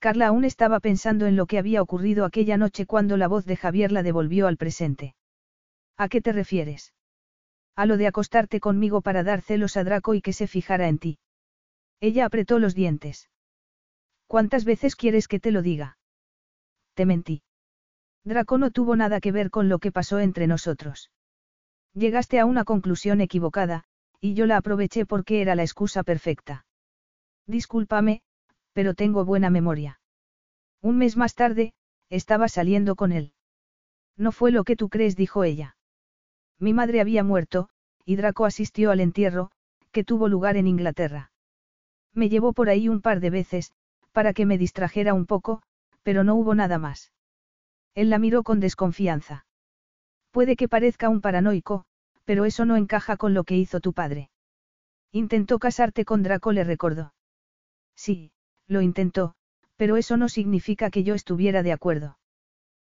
Carla 0.00 0.26
aún 0.26 0.44
estaba 0.44 0.80
pensando 0.80 1.26
en 1.26 1.36
lo 1.36 1.46
que 1.46 1.60
había 1.60 1.82
ocurrido 1.82 2.24
aquella 2.24 2.56
noche 2.56 2.84
cuando 2.84 3.16
la 3.16 3.28
voz 3.28 3.44
de 3.44 3.54
Javier 3.54 3.92
la 3.92 4.02
devolvió 4.02 4.48
al 4.48 4.56
presente. 4.56 5.14
¿A 5.96 6.08
qué 6.08 6.20
te 6.20 6.32
refieres? 6.32 6.94
A 7.76 7.86
lo 7.86 7.96
de 7.96 8.08
acostarte 8.08 8.58
conmigo 8.58 9.02
para 9.02 9.22
dar 9.22 9.40
celos 9.40 9.76
a 9.76 9.84
Draco 9.84 10.14
y 10.14 10.20
que 10.20 10.32
se 10.32 10.48
fijara 10.48 10.88
en 10.88 10.98
ti. 10.98 11.18
Ella 12.08 12.26
apretó 12.26 12.58
los 12.58 12.74
dientes. 12.74 13.30
¿Cuántas 14.26 14.66
veces 14.66 14.94
quieres 14.94 15.26
que 15.26 15.40
te 15.40 15.50
lo 15.50 15.62
diga? 15.62 15.96
Te 16.92 17.06
mentí. 17.06 17.42
Draco 18.24 18.58
no 18.58 18.70
tuvo 18.70 18.94
nada 18.94 19.20
que 19.20 19.32
ver 19.32 19.48
con 19.48 19.70
lo 19.70 19.78
que 19.78 19.90
pasó 19.90 20.18
entre 20.18 20.46
nosotros. 20.46 21.10
Llegaste 21.94 22.38
a 22.40 22.44
una 22.44 22.64
conclusión 22.64 23.22
equivocada, 23.22 23.84
y 24.20 24.34
yo 24.34 24.44
la 24.44 24.58
aproveché 24.58 25.06
porque 25.06 25.40
era 25.40 25.54
la 25.54 25.62
excusa 25.62 26.02
perfecta. 26.02 26.66
Discúlpame, 27.46 28.20
pero 28.74 28.92
tengo 28.92 29.24
buena 29.24 29.48
memoria. 29.48 29.98
Un 30.82 30.98
mes 30.98 31.16
más 31.16 31.34
tarde, 31.34 31.72
estaba 32.10 32.48
saliendo 32.48 32.96
con 32.96 33.12
él. 33.12 33.32
No 34.18 34.30
fue 34.30 34.50
lo 34.52 34.64
que 34.64 34.76
tú 34.76 34.90
crees, 34.90 35.16
dijo 35.16 35.42
ella. 35.42 35.78
Mi 36.58 36.74
madre 36.74 37.00
había 37.00 37.24
muerto, 37.24 37.70
y 38.04 38.16
Draco 38.16 38.44
asistió 38.44 38.90
al 38.90 39.00
entierro, 39.00 39.50
que 39.90 40.04
tuvo 40.04 40.28
lugar 40.28 40.58
en 40.58 40.66
Inglaterra. 40.66 41.30
Me 42.14 42.28
llevó 42.28 42.52
por 42.52 42.68
ahí 42.68 42.88
un 42.88 43.00
par 43.00 43.20
de 43.20 43.30
veces, 43.30 43.72
para 44.12 44.32
que 44.32 44.46
me 44.46 44.58
distrajera 44.58 45.14
un 45.14 45.26
poco, 45.26 45.62
pero 46.02 46.22
no 46.22 46.36
hubo 46.36 46.54
nada 46.54 46.78
más. 46.78 47.12
Él 47.94 48.10
la 48.10 48.18
miró 48.18 48.42
con 48.42 48.60
desconfianza. 48.60 49.46
Puede 50.30 50.56
que 50.56 50.68
parezca 50.68 51.08
un 51.08 51.20
paranoico, 51.20 51.84
pero 52.24 52.44
eso 52.44 52.64
no 52.64 52.76
encaja 52.76 53.16
con 53.16 53.34
lo 53.34 53.44
que 53.44 53.56
hizo 53.56 53.80
tu 53.80 53.92
padre. 53.92 54.30
Intentó 55.12 55.58
casarte 55.58 56.04
con 56.04 56.22
Draco, 56.22 56.52
le 56.52 56.64
recordó. 56.64 57.14
Sí, 57.94 58.32
lo 58.66 58.80
intentó, 58.80 59.34
pero 59.76 59.96
eso 59.96 60.16
no 60.16 60.28
significa 60.28 60.90
que 60.90 61.04
yo 61.04 61.14
estuviera 61.14 61.62
de 61.62 61.72
acuerdo. 61.72 62.18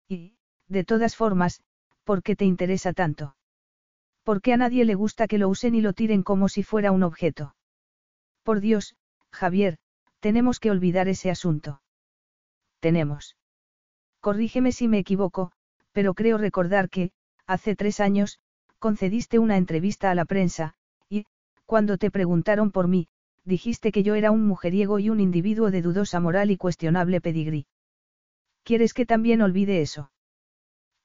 Y, 0.09 0.36
de 0.69 0.85
todas 0.85 1.16
formas, 1.16 1.62
¿por 2.05 2.23
qué 2.23 2.36
te 2.36 2.44
interesa 2.44 2.93
tanto? 2.93 3.36
Porque 4.23 4.53
a 4.53 4.57
nadie 4.57 4.85
le 4.85 4.94
gusta 4.94 5.27
que 5.27 5.39
lo 5.39 5.49
usen 5.49 5.74
y 5.74 5.81
lo 5.81 5.93
tiren 5.93 6.23
como 6.23 6.49
si 6.49 6.62
fuera 6.62 6.93
un 6.93 7.03
objeto. 7.03 7.55
Por 8.44 8.61
Dios, 8.61 8.94
Javier, 9.32 9.78
tenemos 10.20 10.60
que 10.60 10.70
olvidar 10.70 11.09
ese 11.09 11.30
asunto. 11.30 11.82
tenemos. 12.80 13.36
Corrígeme 14.20 14.72
si 14.72 14.88
me 14.88 14.98
equivoco, 14.98 15.52
pero 15.92 16.14
creo 16.14 16.36
recordar 16.38 16.88
que, 16.88 17.12
hace 17.46 17.76
tres 17.76 18.00
años, 18.00 18.40
concediste 18.78 19.38
una 19.38 19.56
entrevista 19.56 20.10
a 20.10 20.14
la 20.14 20.24
prensa, 20.24 20.74
y, 21.09 21.26
cuando 21.64 21.96
te 21.96 22.10
preguntaron 22.10 22.70
por 22.72 22.88
mí, 22.88 23.09
dijiste 23.44 23.92
que 23.92 24.02
yo 24.02 24.14
era 24.14 24.30
un 24.30 24.46
mujeriego 24.46 24.98
y 24.98 25.10
un 25.10 25.20
individuo 25.20 25.70
de 25.70 25.82
dudosa 25.82 26.20
moral 26.20 26.50
y 26.50 26.56
cuestionable 26.56 27.20
pedigrí. 27.20 27.66
¿Quieres 28.64 28.94
que 28.94 29.06
también 29.06 29.42
olvide 29.42 29.80
eso? 29.80 30.12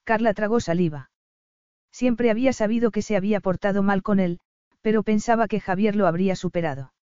Carla 0.04 0.34
tragó 0.34 0.60
saliva. 0.60 1.12
Siempre 1.92 2.30
había 2.32 2.54
sabido 2.54 2.92
que 2.92 3.02
se 3.02 3.16
había 3.16 3.40
portado 3.40 3.84
mal 3.84 4.04
con 4.04 4.20
él, 4.20 4.40
pero 4.82 5.04
pensaba 5.04 5.48
que 5.48 5.60
Javier 5.60 5.96
lo 5.96 6.08
habría 6.08 6.36
superado. 6.36 6.94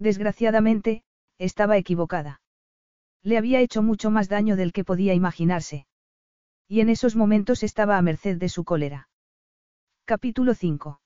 Desgraciadamente, 0.00 1.04
estaba 1.38 1.76
equivocada. 1.76 2.40
Le 3.22 3.36
había 3.36 3.60
hecho 3.60 3.82
mucho 3.82 4.10
más 4.10 4.30
daño 4.30 4.56
del 4.56 4.72
que 4.72 4.82
podía 4.82 5.12
imaginarse. 5.12 5.86
Y 6.66 6.80
en 6.80 6.88
esos 6.88 7.16
momentos 7.16 7.62
estaba 7.62 7.98
a 7.98 8.02
merced 8.02 8.38
de 8.38 8.48
su 8.48 8.64
cólera. 8.64 9.10
Capítulo 10.06 10.54
5. 10.54 11.00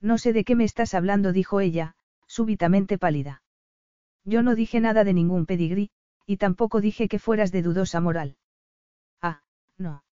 No 0.00 0.18
sé 0.18 0.32
de 0.32 0.44
qué 0.44 0.56
me 0.56 0.64
estás 0.64 0.94
hablando, 0.94 1.32
dijo 1.32 1.60
ella, 1.60 1.94
súbitamente 2.26 2.98
pálida. 2.98 3.42
Yo 4.24 4.42
no 4.42 4.56
dije 4.56 4.80
nada 4.80 5.04
de 5.04 5.14
ningún 5.14 5.46
pedigrí, 5.46 5.90
y 6.26 6.38
tampoco 6.38 6.80
dije 6.80 7.08
que 7.08 7.20
fueras 7.20 7.52
de 7.52 7.62
dudosa 7.62 8.00
moral. 8.00 8.36
Ah, 9.22 9.42
no. 9.76 10.02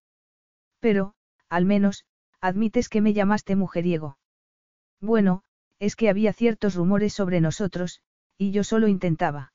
Pero, 0.78 1.14
al 1.48 1.64
menos, 1.64 2.04
admites 2.40 2.88
que 2.88 3.00
me 3.00 3.12
llamaste 3.12 3.56
mujeriego. 3.56 4.16
Bueno, 5.00 5.42
es 5.78 5.96
que 5.96 6.08
había 6.08 6.32
ciertos 6.32 6.74
rumores 6.74 7.12
sobre 7.12 7.40
nosotros, 7.40 8.00
y 8.38 8.50
yo 8.50 8.64
solo 8.64 8.88
intentaba. 8.88 9.52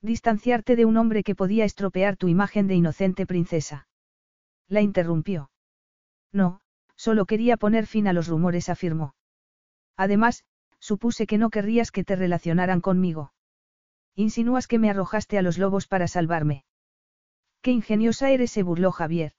Distanciarte 0.00 0.76
de 0.76 0.84
un 0.84 0.96
hombre 0.96 1.22
que 1.22 1.34
podía 1.34 1.64
estropear 1.64 2.16
tu 2.16 2.28
imagen 2.28 2.66
de 2.66 2.74
inocente 2.74 3.26
princesa. 3.26 3.88
La 4.68 4.80
interrumpió. 4.80 5.50
No, 6.32 6.60
solo 6.96 7.26
quería 7.26 7.56
poner 7.56 7.86
fin 7.86 8.08
a 8.08 8.12
los 8.12 8.28
rumores, 8.28 8.68
afirmó. 8.68 9.14
Además, 9.96 10.44
supuse 10.78 11.26
que 11.26 11.38
no 11.38 11.50
querrías 11.50 11.90
que 11.90 12.04
te 12.04 12.16
relacionaran 12.16 12.80
conmigo. 12.80 13.32
Insinúas 14.14 14.66
que 14.66 14.78
me 14.78 14.90
arrojaste 14.90 15.38
a 15.38 15.42
los 15.42 15.58
lobos 15.58 15.86
para 15.86 16.08
salvarme. 16.08 16.64
Qué 17.62 17.70
ingeniosa 17.70 18.30
eres, 18.30 18.50
se 18.50 18.62
burló 18.62 18.92
Javier. 18.92 19.32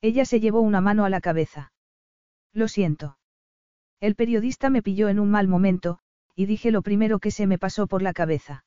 Ella 0.00 0.24
se 0.24 0.40
llevó 0.40 0.60
una 0.60 0.80
mano 0.80 1.04
a 1.04 1.10
la 1.10 1.20
cabeza. 1.20 1.72
Lo 2.52 2.68
siento. 2.68 3.17
El 4.00 4.14
periodista 4.14 4.70
me 4.70 4.82
pilló 4.82 5.08
en 5.08 5.18
un 5.18 5.30
mal 5.30 5.48
momento, 5.48 5.98
y 6.34 6.46
dije 6.46 6.70
lo 6.70 6.82
primero 6.82 7.18
que 7.18 7.30
se 7.30 7.46
me 7.46 7.58
pasó 7.58 7.86
por 7.86 8.00
la 8.02 8.12
cabeza. 8.12 8.64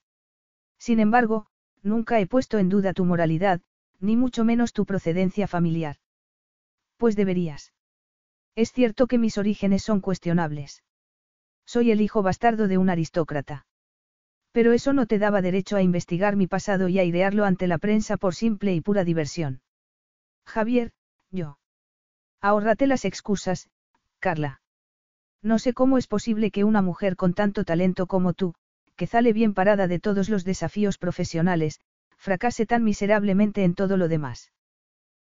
Sin 0.78 0.99
embargo, 0.99 1.48
nunca 1.84 2.20
he 2.20 2.28
puesto 2.28 2.58
en 2.58 2.70
duda 2.70 2.94
tu 2.94 3.06
moralidad, 3.06 3.62
ni 3.99 4.18
mucho 4.18 4.44
menos 4.44 4.74
tu 4.74 4.86
procedencia 4.86 5.48
familiar. 5.48 5.98
Pues 6.98 7.16
deberías. 7.16 7.74
Es 8.56 8.74
cierto 8.74 9.08
que 9.08 9.18
mis 9.18 9.38
orígenes 9.38 9.84
son 9.84 10.02
cuestionables. 10.02 10.84
Soy 11.66 11.91
el 11.91 12.02
hijo 12.02 12.22
bastardo 12.22 12.68
de 12.68 12.78
un 12.78 12.90
aristócrata. 12.90 13.66
Pero 14.52 14.74
eso 14.74 14.91
no 14.91 15.06
te 15.06 15.18
daba 15.18 15.41
derecho 15.41 15.78
a 15.78 15.82
investigar 15.82 16.36
mi 16.36 16.48
pasado 16.48 16.90
y 16.90 16.99
airearlo 16.99 17.45
ante 17.45 17.68
la 17.68 17.78
prensa 17.78 18.18
por 18.18 18.36
simple 18.36 18.74
y 18.74 18.82
pura 18.82 19.06
diversión. 19.06 19.62
Javier, 20.45 20.91
yo. 21.30 21.58
Ahórrate 22.41 22.88
las 22.88 23.06
excusas, 23.06 23.70
Carla. 24.20 24.61
No 25.41 25.59
sé 25.59 25.73
cómo 25.73 25.97
es 25.97 26.07
posible 26.07 26.51
que 26.51 26.63
una 26.63 26.81
mujer 26.81 27.15
con 27.15 27.34
tanto 27.34 27.63
talento 27.63 28.07
como 28.07 28.34
tú, 28.34 28.53
que 28.95 29.07
sale 29.07 29.34
bien 29.34 29.53
parada 29.53 29.88
de 29.88 29.99
todos 29.99 30.30
los 30.30 30.43
desafíos 30.43 30.97
profesionales, 30.97 31.80
fracase 32.18 32.65
tan 32.65 32.84
miserablemente 32.84 33.63
en 33.63 33.73
todo 33.73 33.97
lo 33.97 34.07
demás. 34.07 34.51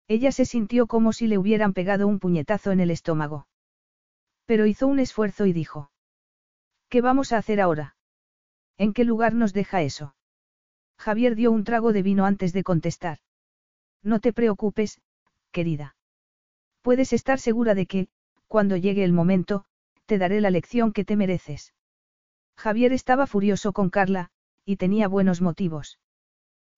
Ella 0.07 0.31
se 0.31 0.45
sintió 0.45 0.87
como 0.87 1.11
si 1.11 1.27
le 1.27 1.37
hubieran 1.37 1.73
pegado 1.73 2.07
un 2.07 2.19
puñetazo 2.19 2.71
en 2.71 2.79
el 2.79 2.91
estómago. 2.91 3.47
Pero 4.45 4.65
hizo 4.65 4.87
un 4.87 4.99
esfuerzo 4.99 5.45
y 5.45 5.53
dijo. 5.53 5.91
¿Qué 6.87 7.01
vamos 7.01 7.33
a 7.33 7.37
hacer 7.37 7.59
ahora? 7.59 7.95
¿En 8.77 8.93
qué 8.93 9.03
lugar 9.03 9.33
nos 9.33 9.51
deja 9.51 9.81
eso? 9.81 10.15
Javier 10.97 11.35
dio 11.35 11.51
un 11.51 11.63
trago 11.63 11.91
de 11.91 12.03
vino 12.03 12.25
antes 12.25 12.53
de 12.53 12.63
contestar. 12.63 13.17
No 14.03 14.19
te 14.19 14.31
preocupes, 14.31 15.01
querida. 15.51 15.95
Puedes 16.81 17.11
estar 17.11 17.39
segura 17.39 17.73
de 17.73 17.87
que, 17.87 18.07
cuando 18.47 18.77
llegue 18.77 19.03
el 19.03 19.11
momento, 19.11 19.65
te 20.05 20.17
daré 20.17 20.41
la 20.41 20.49
lección 20.49 20.91
que 20.91 21.05
te 21.05 21.15
mereces. 21.15 21.73
Javier 22.57 22.93
estaba 22.93 23.27
furioso 23.27 23.73
con 23.73 23.89
Carla, 23.89 24.29
y 24.65 24.77
tenía 24.77 25.07
buenos 25.07 25.41
motivos. 25.41 25.99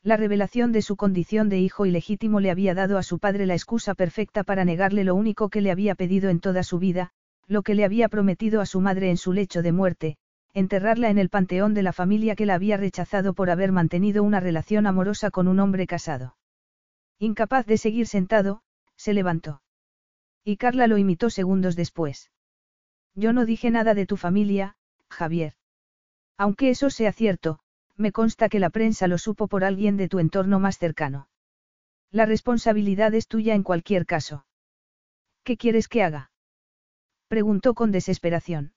La 0.03 0.17
revelación 0.17 0.71
de 0.71 0.81
su 0.81 0.95
condición 0.95 1.49
de 1.49 1.59
hijo 1.59 1.85
ilegítimo 1.85 2.39
le 2.39 2.51
había 2.51 2.73
dado 2.73 2.97
a 2.97 3.03
su 3.03 3.19
padre 3.19 3.45
la 3.45 3.55
excusa 3.55 3.95
perfecta 3.95 4.43
para 4.43 4.65
negarle 4.65 5.03
lo 5.03 5.15
único 5.15 5.49
que 5.49 5.61
le 5.61 5.71
había 5.71 5.95
pedido 5.95 6.29
en 6.29 6.39
toda 6.39 6.63
su 6.63 6.79
vida, 6.79 7.11
lo 7.47 7.61
que 7.61 7.75
le 7.75 7.85
había 7.85 8.09
prometido 8.09 8.61
a 8.61 8.65
su 8.65 8.81
madre 8.81 9.09
en 9.09 9.17
su 9.17 9.33
lecho 9.33 9.61
de 9.61 9.71
muerte, 9.71 10.17
enterrarla 10.53 11.09
en 11.09 11.17
el 11.17 11.29
panteón 11.29 11.73
de 11.73 11.83
la 11.83 11.93
familia 11.93 12.35
que 12.35 12.45
la 12.45 12.55
había 12.55 12.77
rechazado 12.77 13.33
por 13.33 13.49
haber 13.49 13.71
mantenido 13.71 14.23
una 14.23 14.39
relación 14.39 14.87
amorosa 14.87 15.31
con 15.31 15.47
un 15.47 15.59
hombre 15.59 15.87
casado. 15.87 16.35
Incapaz 17.19 17.65
de 17.65 17.77
seguir 17.77 18.07
sentado, 18.07 18.61
se 18.95 19.13
levantó. 19.13 19.61
Y 20.43 20.57
Carla 20.57 20.87
lo 20.87 20.97
imitó 20.97 21.29
segundos 21.29 21.75
después. 21.75 22.31
Yo 23.17 23.33
no 23.33 23.45
dije 23.45 23.71
nada 23.71 23.95
de 23.95 24.05
tu 24.05 24.15
familia, 24.15 24.75
Javier. 25.09 25.55
Aunque 26.37 26.69
eso 26.69 26.91
sea 26.91 27.11
cierto, 27.11 27.59
me 27.95 28.11
consta 28.11 28.47
que 28.47 28.59
la 28.59 28.69
prensa 28.69 29.07
lo 29.07 29.17
supo 29.17 29.47
por 29.47 29.63
alguien 29.63 29.97
de 29.97 30.07
tu 30.07 30.19
entorno 30.19 30.59
más 30.59 30.77
cercano. 30.77 31.27
La 32.11 32.27
responsabilidad 32.27 33.15
es 33.15 33.27
tuya 33.27 33.55
en 33.55 33.63
cualquier 33.63 34.05
caso. 34.05 34.45
¿Qué 35.43 35.57
quieres 35.57 35.87
que 35.87 36.03
haga? 36.03 36.31
Preguntó 37.27 37.73
con 37.73 37.91
desesperación. 37.91 38.73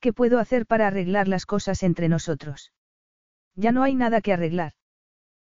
¿Qué 0.00 0.12
puedo 0.12 0.38
hacer 0.38 0.66
para 0.66 0.88
arreglar 0.88 1.26
las 1.26 1.46
cosas 1.46 1.82
entre 1.82 2.10
nosotros? 2.10 2.72
Ya 3.54 3.72
no 3.72 3.82
hay 3.82 3.94
nada 3.94 4.20
que 4.20 4.34
arreglar. 4.34 4.74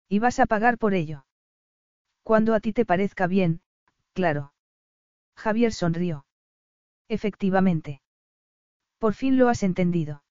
Y 0.08 0.20
vas 0.20 0.40
a 0.40 0.46
pagar 0.46 0.78
por 0.78 0.94
ello. 0.94 1.26
Cuando 2.24 2.54
a 2.54 2.62
ti 2.62 2.72
te 2.72 2.86
parezca 2.86 3.28
bien, 3.28 3.60
claro. 4.14 4.54
Javier 5.36 5.74
sonrió. 5.74 6.27
Efectivamente. 7.10 8.02
Por 9.00 9.14
fin 9.14 9.38
lo 9.38 9.50
has 9.50 9.64
entendido. 9.64 10.24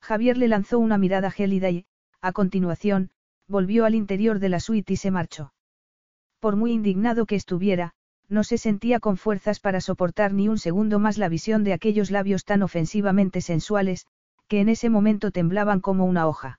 Javier 0.00 0.36
le 0.36 0.48
lanzó 0.48 0.78
una 0.78 0.98
mirada 0.98 1.30
gélida 1.30 1.70
y, 1.70 1.86
a 2.20 2.32
continuación, 2.32 3.10
volvió 3.46 3.84
al 3.84 3.94
interior 3.94 4.38
de 4.38 4.48
la 4.48 4.60
suite 4.60 4.94
y 4.94 4.96
se 4.96 5.10
marchó. 5.10 5.52
Por 6.40 6.56
muy 6.56 6.72
indignado 6.72 7.26
que 7.26 7.36
estuviera, 7.36 7.92
no 8.28 8.44
se 8.44 8.58
sentía 8.58 8.98
con 8.98 9.16
fuerzas 9.16 9.60
para 9.60 9.80
soportar 9.80 10.32
ni 10.32 10.48
un 10.48 10.58
segundo 10.58 10.98
más 10.98 11.18
la 11.18 11.28
visión 11.28 11.64
de 11.64 11.72
aquellos 11.72 12.10
labios 12.10 12.44
tan 12.44 12.62
ofensivamente 12.62 13.40
sensuales, 13.40 14.06
que 14.48 14.60
en 14.60 14.68
ese 14.68 14.88
momento 14.90 15.30
temblaban 15.30 15.80
como 15.80 16.04
una 16.04 16.26
hoja. 16.26 16.58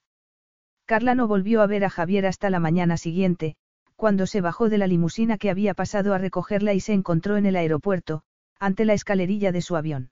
Carla 0.86 1.15
no 1.15 1.28
volvió 1.28 1.61
a 1.61 1.68
ver 1.68 1.84
a 1.84 1.90
Javier 1.90 2.26
hasta 2.26 2.49
la 2.49 2.60
mañana 2.60 2.98
siguiente, 2.98 3.56
cuando 3.95 4.28
se 4.28 4.41
bajó 4.41 4.70
de 4.70 4.78
la 4.78 4.88
limusina 4.88 5.38
que 5.38 5.49
había 5.49 5.74
pasado 5.74 6.14
a 6.14 6.18
recogerla 6.18 6.74
y 6.74 6.80
se 6.80 6.94
encontró 6.94 7.38
en 7.38 7.45
el 7.45 7.56
aeropuerto, 7.56 8.24
ante 8.64 8.85
la 8.85 8.94
escalerilla 8.94 9.52
de 9.52 9.61
su 9.61 9.76
avión. 9.76 10.11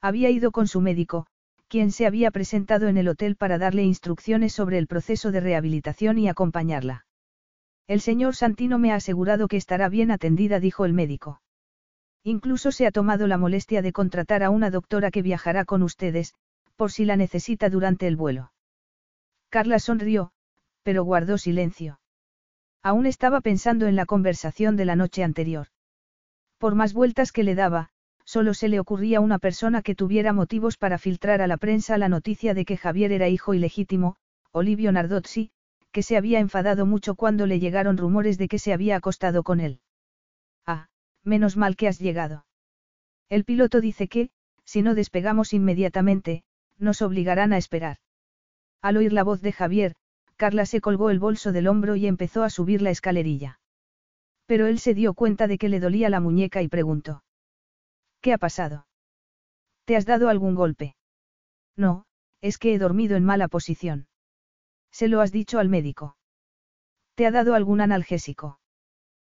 Había 0.00 0.28
ido 0.28 0.50
con 0.50 0.66
su 0.66 0.80
médico, 0.80 1.28
quien 1.68 1.92
se 1.92 2.04
había 2.04 2.32
presentado 2.32 2.88
en 2.88 2.96
el 2.96 3.06
hotel 3.06 3.36
para 3.36 3.58
darle 3.58 3.84
instrucciones 3.84 4.52
sobre 4.52 4.76
el 4.76 4.88
proceso 4.88 5.30
de 5.30 5.38
rehabilitación 5.38 6.18
y 6.18 6.28
acompañarla. 6.28 7.06
El 7.86 8.00
señor 8.00 8.34
Santino 8.34 8.80
me 8.80 8.90
ha 8.90 8.96
asegurado 8.96 9.46
que 9.46 9.56
estará 9.56 9.88
bien 9.88 10.10
atendida, 10.10 10.58
dijo 10.58 10.84
el 10.84 10.94
médico. 10.94 11.42
Incluso 12.24 12.72
se 12.72 12.88
ha 12.88 12.90
tomado 12.90 13.28
la 13.28 13.38
molestia 13.38 13.82
de 13.82 13.92
contratar 13.92 14.42
a 14.42 14.50
una 14.50 14.72
doctora 14.72 15.12
que 15.12 15.22
viajará 15.22 15.64
con 15.64 15.84
ustedes, 15.84 16.34
por 16.74 16.90
si 16.90 17.04
la 17.04 17.14
necesita 17.14 17.70
durante 17.70 18.08
el 18.08 18.16
vuelo. 18.16 18.52
Carla 19.48 19.78
sonrió, 19.78 20.32
pero 20.82 21.04
guardó 21.04 21.38
silencio. 21.38 22.00
Aún 22.82 23.06
estaba 23.06 23.40
pensando 23.40 23.86
en 23.86 23.94
la 23.94 24.06
conversación 24.06 24.74
de 24.74 24.86
la 24.86 24.96
noche 24.96 25.22
anterior. 25.22 25.68
Por 26.60 26.74
más 26.74 26.92
vueltas 26.92 27.32
que 27.32 27.42
le 27.42 27.54
daba, 27.54 27.88
solo 28.26 28.52
se 28.52 28.68
le 28.68 28.80
ocurría 28.80 29.20
una 29.20 29.38
persona 29.38 29.80
que 29.80 29.94
tuviera 29.94 30.34
motivos 30.34 30.76
para 30.76 30.98
filtrar 30.98 31.40
a 31.40 31.46
la 31.46 31.56
prensa 31.56 31.96
la 31.96 32.10
noticia 32.10 32.52
de 32.52 32.66
que 32.66 32.76
Javier 32.76 33.12
era 33.12 33.30
hijo 33.30 33.54
ilegítimo, 33.54 34.16
Olivio 34.52 34.92
Nardozzi, 34.92 35.52
que 35.90 36.02
se 36.02 36.18
había 36.18 36.38
enfadado 36.38 36.84
mucho 36.84 37.14
cuando 37.14 37.46
le 37.46 37.60
llegaron 37.60 37.96
rumores 37.96 38.36
de 38.36 38.46
que 38.46 38.58
se 38.58 38.74
había 38.74 38.96
acostado 38.96 39.42
con 39.42 39.58
él. 39.60 39.80
Ah, 40.66 40.88
menos 41.24 41.56
mal 41.56 41.76
que 41.76 41.88
has 41.88 41.98
llegado. 41.98 42.44
El 43.30 43.44
piloto 43.44 43.80
dice 43.80 44.06
que, 44.06 44.28
si 44.66 44.82
no 44.82 44.94
despegamos 44.94 45.54
inmediatamente, 45.54 46.44
nos 46.76 47.00
obligarán 47.00 47.54
a 47.54 47.56
esperar. 47.56 47.96
Al 48.82 48.98
oír 48.98 49.14
la 49.14 49.24
voz 49.24 49.40
de 49.40 49.52
Javier, 49.52 49.94
Carla 50.36 50.66
se 50.66 50.82
colgó 50.82 51.08
el 51.08 51.20
bolso 51.20 51.52
del 51.52 51.68
hombro 51.68 51.96
y 51.96 52.06
empezó 52.06 52.44
a 52.44 52.50
subir 52.50 52.82
la 52.82 52.90
escalerilla. 52.90 53.59
Pero 54.50 54.66
él 54.66 54.80
se 54.80 54.94
dio 54.94 55.14
cuenta 55.14 55.46
de 55.46 55.58
que 55.58 55.68
le 55.68 55.78
dolía 55.78 56.10
la 56.10 56.18
muñeca 56.18 56.60
y 56.60 56.66
preguntó. 56.66 57.22
¿Qué 58.20 58.32
ha 58.32 58.36
pasado? 58.36 58.88
¿Te 59.84 59.94
has 59.94 60.06
dado 60.06 60.28
algún 60.28 60.56
golpe? 60.56 60.96
No, 61.76 62.04
es 62.40 62.58
que 62.58 62.74
he 62.74 62.78
dormido 62.80 63.16
en 63.16 63.24
mala 63.24 63.46
posición. 63.46 64.08
¿Se 64.90 65.06
lo 65.06 65.20
has 65.20 65.30
dicho 65.30 65.60
al 65.60 65.68
médico? 65.68 66.16
¿Te 67.14 67.26
ha 67.26 67.30
dado 67.30 67.54
algún 67.54 67.80
analgésico? 67.80 68.58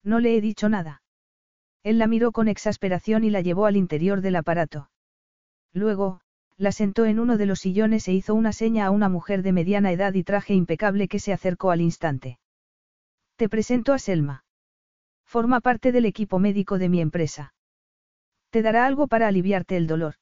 No 0.03 0.19
le 0.19 0.35
he 0.35 0.41
dicho 0.41 0.71
nada. 0.71 1.03
Él 1.83 1.99
la 1.99 2.07
miró 2.07 2.33
con 2.33 2.49
exasperación 2.49 3.23
y 3.23 3.29
la 3.29 3.43
llevó 3.43 3.67
al 3.67 3.77
interior 3.77 4.23
del 4.23 4.37
aparato. 4.37 4.89
Luego, 5.75 6.23
la 6.57 6.73
sentó 6.73 7.05
en 7.05 7.21
uno 7.21 7.37
de 7.37 7.45
los 7.45 7.61
sillones 7.61 8.09
e 8.09 8.15
hizo 8.15 8.35
una 8.35 8.55
seña 8.55 8.87
a 8.87 8.91
una 8.91 9.11
mujer 9.11 9.43
de 9.43 9.53
mediana 9.53 9.93
edad 9.93 10.15
y 10.15 10.25
traje 10.25 10.55
impecable 10.55 11.07
que 11.07 11.19
se 11.19 11.35
acercó 11.35 11.71
al 11.71 11.83
instante. 11.83 12.39
Te 13.37 13.51
presento 13.51 13.93
a 13.93 13.99
Selma. 13.99 14.42
Forma 15.33 15.63
parte 15.63 15.93
del 15.93 16.05
equipo 16.05 16.39
médico 16.39 16.77
de 16.77 16.91
mi 16.91 17.01
empresa. 17.01 17.55
Te 18.51 18.61
dará 18.61 18.85
algo 18.85 19.07
para 19.07 19.29
aliviarte 19.29 19.79
el 19.79 19.87
dolor. 19.87 20.17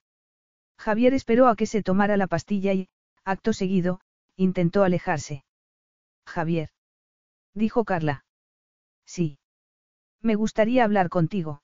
Javier 0.79 1.15
esperó 1.15 1.49
a 1.49 1.57
que 1.57 1.67
se 1.67 1.83
tomara 1.83 2.17
la 2.17 2.29
pastilla 2.29 2.73
y, 2.75 2.89
acto 3.25 3.53
seguido, 3.53 4.01
intentó 4.37 4.85
alejarse. 4.85 5.43
Javier. 6.27 6.69
Dijo 7.55 7.85
Carla. 7.85 8.25
Sí. 9.05 9.41
Me 10.23 10.37
gustaría 10.37 10.85
hablar 10.85 11.09
contigo. 11.09 11.61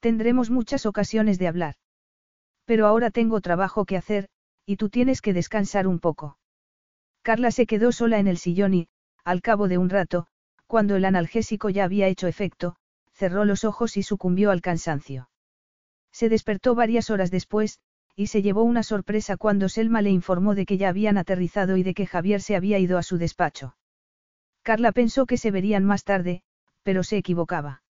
Tendremos 0.00 0.50
muchas 0.50 0.86
ocasiones 0.86 1.38
de 1.38 1.46
hablar. 1.46 1.76
Pero 2.64 2.88
ahora 2.88 3.12
tengo 3.12 3.40
trabajo 3.40 3.84
que 3.84 3.96
hacer, 3.96 4.28
y 4.66 4.74
tú 4.74 4.88
tienes 4.88 5.22
que 5.22 5.34
descansar 5.34 5.86
un 5.86 6.00
poco. 6.00 6.36
Carla 7.22 7.52
se 7.52 7.66
quedó 7.66 7.92
sola 7.92 8.18
en 8.18 8.26
el 8.26 8.38
sillón 8.38 8.74
y, 8.74 8.88
al 9.22 9.40
cabo 9.40 9.68
de 9.68 9.78
un 9.78 9.88
rato, 9.88 10.26
cuando 10.70 10.94
el 10.94 11.04
analgésico 11.04 11.68
ya 11.68 11.82
había 11.82 12.06
hecho 12.06 12.28
efecto, 12.28 12.76
cerró 13.12 13.44
los 13.44 13.64
ojos 13.64 13.96
y 13.96 14.04
sucumbió 14.04 14.52
al 14.52 14.60
cansancio. 14.60 15.28
Se 16.12 16.28
despertó 16.28 16.76
varias 16.76 17.10
horas 17.10 17.32
después, 17.32 17.80
y 18.14 18.28
se 18.28 18.40
llevó 18.40 18.62
una 18.62 18.84
sorpresa 18.84 19.36
cuando 19.36 19.68
Selma 19.68 20.00
le 20.00 20.10
informó 20.10 20.54
de 20.54 20.66
que 20.66 20.78
ya 20.78 20.88
habían 20.88 21.18
aterrizado 21.18 21.76
y 21.76 21.82
de 21.82 21.92
que 21.92 22.06
Javier 22.06 22.40
se 22.40 22.54
había 22.54 22.78
ido 22.78 22.98
a 22.98 23.02
su 23.02 23.18
despacho. 23.18 23.74
Carla 24.62 24.92
pensó 24.92 25.26
que 25.26 25.38
se 25.38 25.50
verían 25.50 25.84
más 25.84 26.04
tarde, 26.04 26.44
pero 26.84 27.02
se 27.02 27.16
equivocaba. 27.16 27.82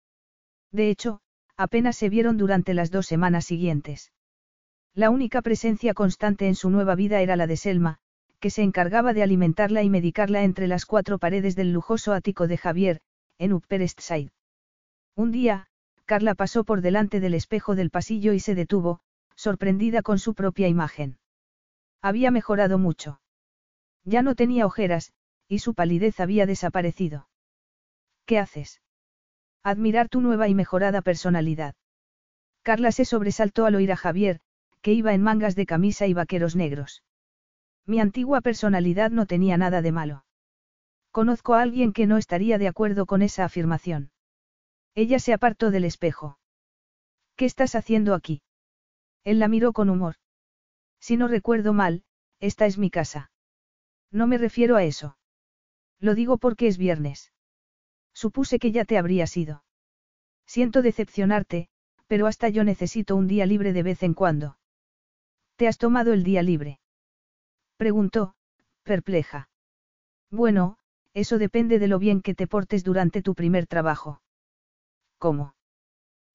De 0.70 0.88
hecho, 0.88 1.20
apenas 1.56 1.96
se 1.96 2.08
vieron 2.08 2.36
durante 2.36 2.74
las 2.74 2.92
dos 2.92 3.08
semanas 3.08 3.44
siguientes. 3.44 4.12
La 4.94 5.10
única 5.10 5.42
presencia 5.42 5.94
constante 5.94 6.46
en 6.46 6.54
su 6.54 6.70
nueva 6.70 6.94
vida 6.94 7.22
era 7.22 7.34
la 7.34 7.48
de 7.48 7.56
Selma, 7.56 7.98
que 8.40 8.50
se 8.50 8.62
encargaba 8.62 9.12
de 9.12 9.22
alimentarla 9.22 9.82
y 9.82 9.90
medicarla 9.90 10.44
entre 10.44 10.68
las 10.68 10.86
cuatro 10.86 11.18
paredes 11.18 11.56
del 11.56 11.72
lujoso 11.72 12.12
ático 12.12 12.46
de 12.46 12.56
Javier, 12.56 13.00
en 13.38 13.52
Upper 13.52 13.82
East 13.82 14.00
Side. 14.00 14.30
Un 15.16 15.32
día, 15.32 15.66
Carla 16.04 16.34
pasó 16.34 16.64
por 16.64 16.80
delante 16.80 17.20
del 17.20 17.34
espejo 17.34 17.74
del 17.74 17.90
pasillo 17.90 18.32
y 18.32 18.40
se 18.40 18.54
detuvo, 18.54 19.00
sorprendida 19.34 20.02
con 20.02 20.18
su 20.18 20.34
propia 20.34 20.68
imagen. 20.68 21.18
Había 22.00 22.30
mejorado 22.30 22.78
mucho. 22.78 23.20
Ya 24.04 24.22
no 24.22 24.34
tenía 24.34 24.66
ojeras, 24.66 25.12
y 25.48 25.58
su 25.58 25.74
palidez 25.74 26.20
había 26.20 26.46
desaparecido. 26.46 27.28
¿Qué 28.24 28.38
haces? 28.38 28.80
Admirar 29.62 30.08
tu 30.08 30.20
nueva 30.20 30.48
y 30.48 30.54
mejorada 30.54 31.02
personalidad. 31.02 31.74
Carla 32.62 32.92
se 32.92 33.04
sobresaltó 33.04 33.66
al 33.66 33.74
oír 33.74 33.92
a 33.92 33.96
Javier, 33.96 34.40
que 34.82 34.92
iba 34.92 35.14
en 35.14 35.22
mangas 35.22 35.56
de 35.56 35.66
camisa 35.66 36.06
y 36.06 36.14
vaqueros 36.14 36.54
negros. 36.54 37.02
Mi 37.88 38.00
antigua 38.00 38.42
personalidad 38.42 39.10
no 39.10 39.24
tenía 39.24 39.56
nada 39.56 39.80
de 39.80 39.92
malo. 39.92 40.26
Conozco 41.10 41.54
a 41.54 41.62
alguien 41.62 41.94
que 41.94 42.06
no 42.06 42.18
estaría 42.18 42.58
de 42.58 42.68
acuerdo 42.68 43.06
con 43.06 43.22
esa 43.22 43.46
afirmación. 43.46 44.10
Ella 44.94 45.18
se 45.18 45.32
apartó 45.32 45.70
del 45.70 45.86
espejo. 45.86 46.38
¿Qué 47.34 47.46
estás 47.46 47.74
haciendo 47.74 48.12
aquí? 48.12 48.42
Él 49.24 49.38
la 49.38 49.48
miró 49.48 49.72
con 49.72 49.88
humor. 49.88 50.16
Si 51.00 51.16
no 51.16 51.28
recuerdo 51.28 51.72
mal, 51.72 52.04
esta 52.40 52.66
es 52.66 52.76
mi 52.76 52.90
casa. 52.90 53.30
No 54.10 54.26
me 54.26 54.36
refiero 54.36 54.76
a 54.76 54.84
eso. 54.84 55.16
Lo 55.98 56.14
digo 56.14 56.36
porque 56.36 56.66
es 56.66 56.76
viernes. 56.76 57.32
Supuse 58.12 58.58
que 58.58 58.70
ya 58.70 58.84
te 58.84 58.98
habrías 58.98 59.34
ido. 59.34 59.64
Siento 60.46 60.82
decepcionarte, 60.82 61.70
pero 62.06 62.26
hasta 62.26 62.50
yo 62.50 62.64
necesito 62.64 63.16
un 63.16 63.28
día 63.28 63.46
libre 63.46 63.72
de 63.72 63.82
vez 63.82 64.02
en 64.02 64.12
cuando. 64.12 64.58
¿Te 65.56 65.68
has 65.68 65.78
tomado 65.78 66.12
el 66.12 66.22
día 66.22 66.42
libre? 66.42 66.80
Preguntó, 67.78 68.34
perpleja. 68.82 69.48
Bueno, 70.32 70.78
eso 71.14 71.38
depende 71.38 71.78
de 71.78 71.86
lo 71.86 72.00
bien 72.00 72.22
que 72.22 72.34
te 72.34 72.48
portes 72.48 72.82
durante 72.82 73.22
tu 73.22 73.36
primer 73.36 73.68
trabajo. 73.68 74.20
¿Cómo? 75.16 75.54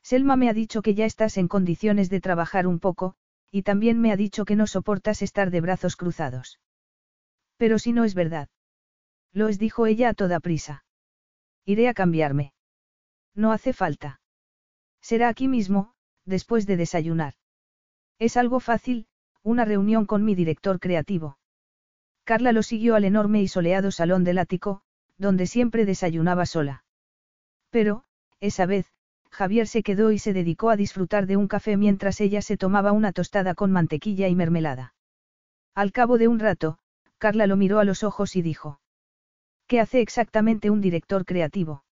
Selma 0.02 0.38
me 0.38 0.49
ha 0.49 0.53
dicho 0.53 0.82
que 0.82 0.95
ya 0.95 1.06
estás 1.06 1.38
en 1.38 1.49
condiciones 1.49 2.10
de 2.10 2.22
trabajar 2.22 2.65
un 2.65 2.80
poco, 2.80 3.15
y 3.52 3.64
también 3.64 3.99
me 3.99 4.14
ha 4.14 4.15
dicho 4.15 4.45
que 4.45 4.56
no 4.56 4.68
soportas 4.68 5.22
estar 5.22 5.52
de 5.52 5.60
brazos 5.60 5.98
cruzados. 5.98 6.61
Pero 7.57 7.78
si 7.78 7.91
no 7.91 8.06
es 8.06 8.15
verdad. 8.15 8.48
Lo 9.34 9.49
es, 9.49 9.60
dijo 9.60 9.86
ella 9.86 10.10
a 10.10 10.14
toda 10.14 10.40
prisa. 10.40 10.86
Iré 11.65 11.90
a 11.90 11.94
cambiarme. 11.94 12.53
No 13.36 13.52
hace 13.52 13.74
falta. 13.74 14.22
Será 15.02 15.28
aquí 15.28 15.49
mismo, 15.49 15.94
después 16.26 16.65
de 16.65 16.78
desayunar. 16.78 17.34
Es 18.18 18.38
algo 18.38 18.61
fácil, 18.61 19.07
una 19.44 19.65
reunión 19.65 20.06
con 20.06 20.24
mi 20.24 20.36
director 20.36 20.80
creativo. 20.80 21.38
Carla 22.24 22.53
lo 22.53 22.64
siguió 22.64 22.95
al 22.95 23.03
enorme 23.03 23.41
y 23.41 23.48
soleado 23.48 23.91
salón 23.91 24.24
del 24.24 24.38
ático, 24.38 24.82
donde 25.18 25.45
siempre 25.45 25.86
desayunaba 25.86 26.45
sola. 26.45 26.86
Pero, 27.70 28.06
esa 28.40 28.65
vez, 28.65 28.88
Javier 29.30 29.68
se 29.68 29.84
quedó 29.84 30.11
y 30.11 30.20
se 30.20 30.32
dedicó 30.32 30.70
a 30.70 30.78
disfrutar 30.78 31.26
de 31.26 31.38
un 31.38 31.48
café 31.48 31.76
mientras 31.76 32.22
ella 32.22 32.41
se 32.41 32.56
tomaba 32.56 32.91
una 32.91 33.11
tostada 33.11 33.56
con 33.56 33.72
mantequilla 33.72 34.28
y 34.28 34.36
mermelada. 34.36 34.94
Al 35.76 35.91
cabo 35.91 36.18
de 36.18 36.28
un 36.28 36.40
rato, 36.40 36.78
Carla 37.18 37.48
lo 37.48 37.57
miró 37.57 37.80
a 37.80 37.84
los 37.84 38.03
ojos 38.03 38.36
y 38.36 38.41
dijo. 38.41 38.80
¿Qué 39.68 39.80
hace 39.80 40.02
exactamente 40.02 40.70
un 40.70 40.82
director 40.82 41.26
creativo? 41.26 41.84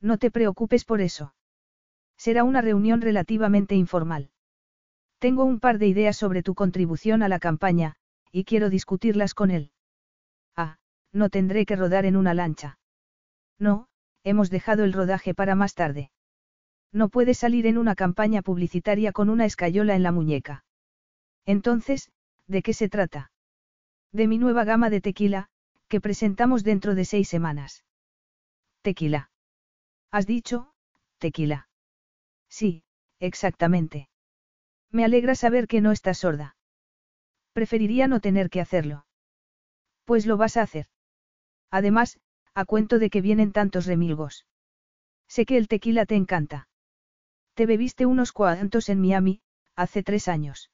No 0.00 0.18
te 0.18 0.30
preocupes 0.30 0.84
por 0.84 1.00
eso. 1.00 1.34
Será 2.16 2.44
una 2.44 2.60
reunión 2.60 3.00
relativamente 3.00 3.74
informal. 3.74 4.30
Tengo 5.18 5.44
un 5.44 5.58
par 5.58 5.78
de 5.78 5.88
ideas 5.88 6.16
sobre 6.16 6.42
tu 6.42 6.54
contribución 6.54 7.22
a 7.22 7.28
la 7.28 7.38
campaña, 7.38 7.96
y 8.30 8.44
quiero 8.44 8.70
discutirlas 8.70 9.34
con 9.34 9.50
él. 9.50 9.72
Ah, 10.54 10.78
no 11.12 11.28
tendré 11.28 11.66
que 11.66 11.76
rodar 11.76 12.04
en 12.04 12.16
una 12.16 12.34
lancha. 12.34 12.78
No, 13.58 13.88
hemos 14.22 14.50
dejado 14.50 14.84
el 14.84 14.92
rodaje 14.92 15.34
para 15.34 15.54
más 15.54 15.74
tarde. 15.74 16.10
No 16.92 17.08
puedes 17.08 17.38
salir 17.38 17.66
en 17.66 17.78
una 17.78 17.94
campaña 17.94 18.42
publicitaria 18.42 19.12
con 19.12 19.28
una 19.28 19.44
escayola 19.44 19.96
en 19.96 20.02
la 20.02 20.12
muñeca. 20.12 20.64
Entonces, 21.44 22.10
¿de 22.46 22.62
qué 22.62 22.72
se 22.72 22.88
trata? 22.88 23.32
De 24.12 24.26
mi 24.26 24.38
nueva 24.38 24.64
gama 24.64 24.88
de 24.88 25.00
tequila, 25.00 25.48
que 25.88 26.00
presentamos 26.00 26.62
dentro 26.62 26.94
de 26.94 27.04
seis 27.04 27.28
semanas. 27.28 27.84
Tequila. 28.82 29.30
¿Has 30.10 30.26
dicho, 30.26 30.72
tequila? 31.18 31.68
Sí, 32.48 32.84
exactamente. 33.18 34.08
Me 34.90 35.04
alegra 35.04 35.34
saber 35.34 35.66
que 35.68 35.80
no 35.80 35.92
estás 35.92 36.18
sorda. 36.18 36.56
Preferiría 37.52 38.08
no 38.08 38.20
tener 38.20 38.50
que 38.50 38.60
hacerlo. 38.60 39.06
Pues 40.04 40.26
lo 40.26 40.36
vas 40.36 40.56
a 40.56 40.62
hacer. 40.62 40.86
Además, 41.70 42.18
a 42.54 42.64
cuento 42.64 42.98
de 42.98 43.10
que 43.10 43.20
vienen 43.20 43.52
tantos 43.52 43.86
remilgos. 43.86 44.46
Sé 45.28 45.44
que 45.44 45.58
el 45.58 45.68
tequila 45.68 46.06
te 46.06 46.16
encanta. 46.16 46.68
Te 47.54 47.66
bebiste 47.66 48.06
unos 48.06 48.32
cuantos 48.32 48.88
en 48.88 49.00
Miami, 49.00 49.42
hace 49.76 50.02
tres 50.02 50.28
años. 50.28 50.70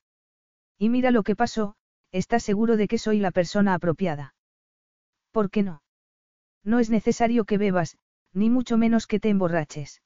Y 0.79 0.89
mira 0.89 1.11
lo 1.11 1.23
que 1.23 1.35
pasó, 1.35 1.77
estás 2.13 2.43
seguro 2.43 2.77
de 2.77 2.89
que 2.89 2.99
soy 2.99 3.19
la 3.19 3.33
persona 3.33 3.75
apropiada. 3.75 4.35
¿Por 5.33 5.51
qué 5.51 5.63
no? 5.63 5.83
No 6.63 6.79
es 6.79 6.91
necesario 6.91 7.45
que 7.45 7.59
bebas, 7.59 7.99
ni 8.33 8.51
mucho 8.51 8.77
menos 8.79 9.07
que 9.07 9.19
te 9.19 9.29
emborraches. 9.31 10.01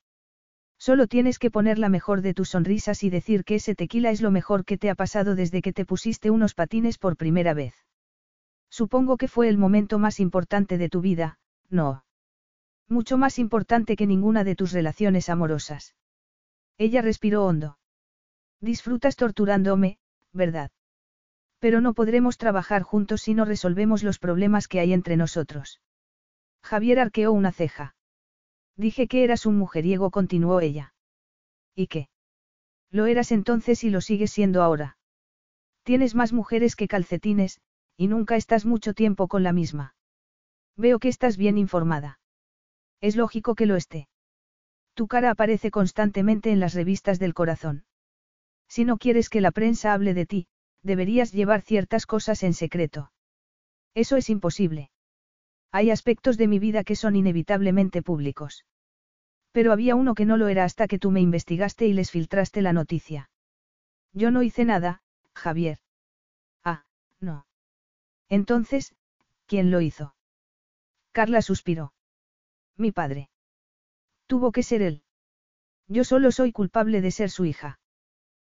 Solo 0.79 1.09
tienes 1.09 1.39
que 1.39 1.51
poner 1.51 1.79
la 1.79 1.89
mejor 1.89 2.23
de 2.23 2.35
tus 2.35 2.51
sonrisas 2.51 3.03
y 3.03 3.11
decir 3.11 3.45
que 3.45 3.57
ese 3.57 3.75
tequila 3.75 4.11
es 4.11 4.23
lo 4.23 4.31
mejor 4.31 4.65
que 4.65 4.79
te 4.79 4.91
ha 4.91 4.95
pasado 4.95 5.35
desde 5.35 5.61
que 5.61 5.73
te 5.73 5.85
pusiste 5.85 6.31
unos 6.31 6.55
patines 6.55 6.99
por 6.99 7.17
primera 7.17 7.53
vez. 7.53 7.75
Supongo 8.71 9.17
que 9.17 9.29
fue 9.29 9.49
el 9.49 9.59
momento 9.59 9.99
más 9.99 10.21
importante 10.21 10.79
de 10.79 10.89
tu 10.89 11.01
vida, 11.01 11.39
no. 11.69 12.05
Mucho 12.89 13.19
más 13.19 13.39
importante 13.39 13.97
que 13.97 14.07
ninguna 14.07 14.45
de 14.45 14.55
tus 14.55 14.73
relaciones 14.73 15.29
amorosas. 15.29 15.95
Ella 16.79 17.03
respiró 17.03 17.45
hondo. 17.45 17.79
Disfrutas 18.61 19.17
torturándome, 19.17 19.99
¿verdad? 20.33 20.71
Pero 21.59 21.81
no 21.81 21.93
podremos 21.93 22.39
trabajar 22.39 22.83
juntos 22.83 23.23
si 23.23 23.35
no 23.35 23.45
resolvemos 23.45 24.05
los 24.05 24.19
problemas 24.19 24.69
que 24.69 24.79
hay 24.79 24.93
entre 24.93 25.17
nosotros. 25.17 25.81
Javier 26.63 27.01
arqueó 27.01 27.33
una 27.33 27.53
ceja. 27.53 27.97
Dije 28.79 29.09
que 29.09 29.25
eras 29.25 29.45
un 29.45 29.59
mujeriego, 29.59 30.13
continuó 30.13 30.61
ella. 30.61 30.95
¿Y 31.75 31.89
qué? 31.89 32.09
Lo 32.91 33.07
eras 33.07 33.33
entonces 33.33 33.83
y 33.83 33.91
lo 33.91 34.01
sigues 34.01 34.31
siendo 34.31 34.63
ahora. 34.63 34.97
Tienes 35.83 36.15
más 36.15 36.33
mujeres 36.33 36.77
que 36.77 36.87
calcetines, 36.87 37.61
y 37.97 38.07
nunca 38.07 38.37
estás 38.37 38.65
mucho 38.65 38.95
tiempo 38.95 39.27
con 39.27 39.43
la 39.43 39.53
misma. 39.53 39.97
Veo 40.77 41.01
que 41.01 41.09
estás 41.09 41.37
bien 41.37 41.59
informada. 41.59 42.21
Es 43.01 43.17
lógico 43.17 43.57
que 43.57 43.67
lo 43.67 43.75
esté. 43.75 44.09
Tu 44.95 45.09
cara 45.09 45.31
aparece 45.31 45.73
constantemente 45.73 46.53
en 46.53 46.61
las 46.61 46.75
revistas 46.75 47.19
del 47.19 47.35
corazón. 47.35 47.85
Si 48.69 48.85
no 48.85 48.97
quieres 48.97 49.29
que 49.29 49.41
la 49.41 49.51
prensa 49.51 49.93
hable 49.93 50.15
de 50.15 50.27
ti, 50.27 50.47
deberías 50.85 51.33
llevar 51.33 51.63
ciertas 51.63 52.07
cosas 52.07 52.45
en 52.45 52.55
secreto. 52.55 53.11
Eso 53.95 54.17
es 54.17 54.31
imposible. 54.31 54.91
Hay 55.71 55.91
aspectos 55.91 56.39
de 56.39 56.49
mi 56.49 56.59
vida 56.59 56.85
que 56.85 56.97
son 56.97 57.17
inevitablemente 57.17 58.03
públicos. 58.03 58.65
Pero 59.53 59.73
había 59.73 59.95
uno 59.95 60.15
que 60.15 60.25
no 60.25 60.37
lo 60.37 60.49
era 60.49 60.65
hasta 60.65 60.89
que 60.89 60.99
tú 60.99 61.11
me 61.11 61.21
investigaste 61.21 61.87
y 61.87 61.93
les 61.93 62.11
filtraste 62.11 62.63
la 62.63 62.73
noticia. 62.73 63.31
Yo 64.13 64.31
no 64.31 64.43
hice 64.43 64.65
nada, 64.65 65.03
Javier. 65.35 65.79
Ah, 66.65 66.85
no. 67.21 67.47
Entonces, 68.29 68.95
¿quién 69.47 69.71
lo 69.71 69.81
hizo? 69.81 70.15
Carla 71.13 71.43
suspiró. 71.43 71.93
Mi 72.77 72.93
padre. 72.93 73.31
Tuvo 74.27 74.53
que 74.53 74.63
ser 74.63 74.83
él. 74.83 75.03
Yo 75.89 76.05
solo 76.05 76.31
soy 76.33 76.53
culpable 76.53 77.01
de 77.01 77.11
ser 77.11 77.31
su 77.31 77.45
hija. 77.45 77.81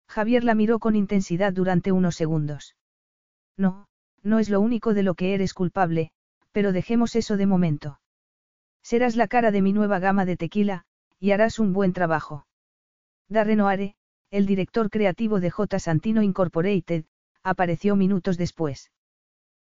Javier 0.07 0.43
la 0.43 0.55
miró 0.55 0.79
con 0.79 0.95
intensidad 0.95 1.53
durante 1.53 1.91
unos 1.91 2.15
segundos. 2.15 2.75
No, 3.57 3.87
no 4.23 4.39
es 4.39 4.49
lo 4.49 4.61
único 4.61 4.93
de 4.93 5.03
lo 5.03 5.15
que 5.15 5.33
eres 5.33 5.53
culpable, 5.53 6.11
pero 6.55 6.71
dejemos 6.71 7.17
eso 7.17 7.35
de 7.35 7.47
momento. 7.47 7.99
Serás 8.81 9.17
la 9.17 9.27
cara 9.27 9.51
de 9.51 9.61
mi 9.61 9.73
nueva 9.73 9.99
gama 9.99 10.23
de 10.23 10.37
tequila, 10.37 10.85
y 11.19 11.31
harás 11.31 11.59
un 11.59 11.73
buen 11.73 11.91
trabajo. 11.91 12.47
Darren 13.27 13.59
Oare, 13.59 13.97
el 14.31 14.45
director 14.45 14.89
creativo 14.89 15.41
de 15.41 15.51
J. 15.51 15.79
Santino 15.79 16.21
Incorporated, 16.23 17.03
apareció 17.43 17.97
minutos 17.97 18.37
después. 18.37 18.93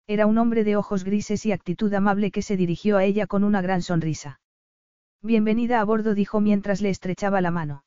Era 0.07 0.25
un 0.25 0.39
hombre 0.39 0.65
de 0.65 0.77
ojos 0.77 1.05
grises 1.05 1.45
y 1.45 1.53
actitud 1.53 1.93
amable 1.93 2.31
que 2.31 2.41
se 2.41 2.57
dirigió 2.57 2.97
a 2.97 3.05
ella 3.05 3.27
con 3.27 3.45
una 3.45 3.61
gran 3.61 3.83
sonrisa. 3.83 4.41
Bienvenida 5.21 5.81
a 5.81 5.85
bordo, 5.85 6.15
dijo 6.15 6.41
mientras 6.41 6.81
le 6.81 6.89
estrechaba 6.89 7.43
la 7.43 7.51
mano. 7.51 7.85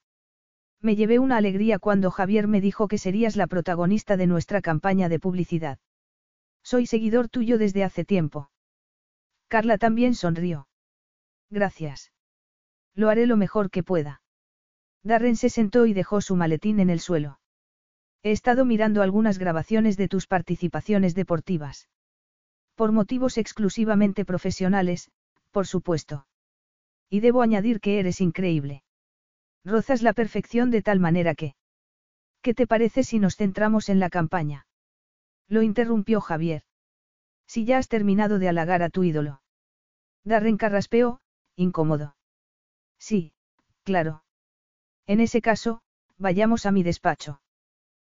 Me 0.80 0.96
llevé 0.96 1.18
una 1.18 1.38
alegría 1.38 1.80
cuando 1.80 2.12
Javier 2.12 2.48
me 2.48 2.62
dijo 2.62 2.88
que 2.88 3.00
serías 3.00 3.36
la 3.36 3.48
protagonista 3.48 4.16
de 4.16 4.28
nuestra 4.28 4.62
campaña 4.62 5.10
de 5.10 5.20
publicidad. 5.20 5.80
Soy 6.62 6.86
seguidor 6.86 7.30
tuyo 7.30 7.58
desde 7.58 7.84
hace 7.84 8.06
tiempo. 8.06 8.51
Carla 9.52 9.78
también 9.78 10.16
sonrió. 10.16 10.70
Gracias. 11.50 12.14
Lo 12.96 13.10
haré 13.10 13.28
lo 13.28 13.36
mejor 13.36 13.70
que 13.70 13.84
pueda. 13.84 14.22
Darren 15.04 15.36
se 15.36 15.50
sentó 15.50 15.86
y 15.88 15.94
dejó 15.94 16.22
su 16.22 16.38
maletín 16.38 16.80
en 16.80 16.90
el 16.90 17.02
suelo. 17.02 17.42
He 18.24 18.32
estado 18.32 18.64
mirando 18.64 19.02
algunas 19.02 19.40
grabaciones 19.40 19.98
de 19.98 20.08
tus 20.08 20.26
participaciones 20.26 21.16
deportivas. 21.16 21.90
Por 22.76 22.94
motivos 22.94 23.38
exclusivamente 23.38 24.24
profesionales, 24.24 25.12
por 25.52 25.68
supuesto. 25.68 26.28
Y 27.10 27.20
debo 27.20 27.42
añadir 27.42 27.82
que 27.82 28.00
eres 28.00 28.22
increíble. 28.22 28.84
Rozas 29.66 30.02
la 30.02 30.14
perfección 30.14 30.72
de 30.72 30.82
tal 30.82 31.02
manera 31.02 31.36
que... 31.36 31.56
¿Qué 32.42 32.54
te 32.54 32.68
parece 32.68 33.04
si 33.04 33.20
nos 33.20 33.36
centramos 33.36 33.90
en 33.90 34.00
la 34.00 34.10
campaña? 34.10 34.66
Lo 35.50 35.62
interrumpió 35.62 36.22
Javier. 36.22 36.64
Si 37.54 37.66
ya 37.66 37.80
has 37.80 37.90
terminado 37.90 38.40
de 38.40 38.48
halagar 38.48 38.82
a 38.82 38.90
tu 38.90 39.04
ídolo. 39.04 39.42
Darren 40.24 40.56
carraspeó, 40.56 41.20
incómodo. 41.58 42.16
Sí, 42.98 43.34
claro. 43.84 44.24
En 45.06 45.20
ese 45.20 45.42
caso, 45.42 45.82
vayamos 46.18 46.66
a 46.66 46.72
mi 46.72 46.82
despacho. 46.82 47.42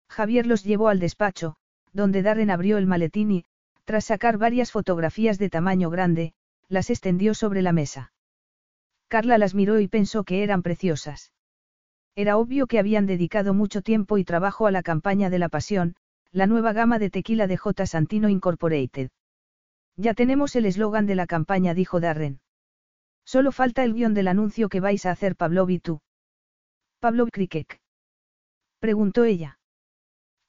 Javier 0.09 0.47
los 0.47 0.65
llevó 0.65 0.89
al 0.89 1.01
despacho, 1.01 1.57
donde 1.93 2.23
Darren 2.23 2.51
abrió 2.51 2.79
el 2.79 2.87
maletín 2.87 3.31
y, 3.31 3.45
tras 3.85 4.07
sacar 4.07 4.39
varias 4.39 4.73
fotografías 4.73 5.39
de 5.39 5.51
tamaño 5.51 5.91
grande, 5.91 6.33
las 6.71 6.89
extendió 6.89 7.35
sobre 7.35 7.61
la 7.61 7.73
mesa. 7.73 8.15
Carla 9.09 9.37
las 9.37 9.55
miró 9.55 9.81
y 9.81 9.87
pensó 9.87 10.25
que 10.25 10.45
eran 10.45 10.63
preciosas. 10.63 11.35
Era 12.15 12.39
obvio 12.39 12.67
que 12.67 12.79
habían 12.79 13.05
dedicado 13.05 13.53
mucho 13.53 13.83
tiempo 13.83 14.17
y 14.17 14.25
trabajo 14.25 14.67
a 14.67 14.71
la 14.71 14.83
campaña 14.83 15.29
de 15.29 15.39
la 15.39 15.51
pasión, 15.51 15.95
la 16.33 16.47
nueva 16.47 16.73
gama 16.73 16.99
de 16.99 17.11
tequila 17.11 17.47
de 17.47 17.59
J. 17.59 17.85
Santino 17.85 18.31
Incorporated. 18.31 19.11
Ya 19.97 20.15
tenemos 20.15 20.55
el 20.57 20.67
eslogan 20.67 21.07
de 21.07 21.15
la 21.15 21.27
campaña, 21.27 21.73
dijo 21.75 22.01
Darren. 22.01 22.41
Solo 23.25 23.51
falta 23.51 23.83
el 23.83 23.95
guion 23.95 24.15
del 24.15 24.29
anuncio 24.29 24.69
que 24.69 24.81
vais 24.81 25.07
a 25.07 25.11
hacer 25.11 25.37
Pavlov 25.37 25.71
y 25.71 25.79
tú. 25.79 26.01
Pavlov 27.01 27.31
Krikek. 27.31 27.81
Preguntó 28.79 29.25
ella. 29.25 29.59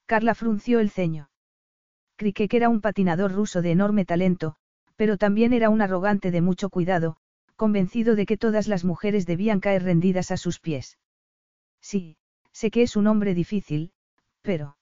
Carla 0.06 0.36
frunció 0.36 0.80
el 0.80 0.90
ceño. 0.90 1.30
Krikek 2.18 2.54
era 2.54 2.70
un 2.70 2.82
patinador 2.82 3.32
ruso 3.32 3.62
de 3.62 3.72
enorme 3.72 4.06
talento, 4.06 4.56
pero 4.96 5.18
también 5.18 5.54
era 5.54 5.70
un 5.70 5.82
arrogante 5.82 6.32
de 6.32 6.42
mucho 6.42 6.70
cuidado, 6.70 7.18
convencido 7.56 8.16
de 8.16 8.26
que 8.26 8.38
todas 8.38 8.68
las 8.68 8.84
mujeres 8.84 9.26
debían 9.26 9.60
caer 9.60 9.84
rendidas 9.84 10.32
a 10.32 10.38
sus 10.38 10.60
pies. 10.60 10.98
Sí, 11.82 12.18
sé 12.52 12.70
que 12.70 12.82
es 12.82 12.96
un 12.96 13.08
hombre 13.08 13.34
difícil, 13.34 13.92
pero... 14.42 14.78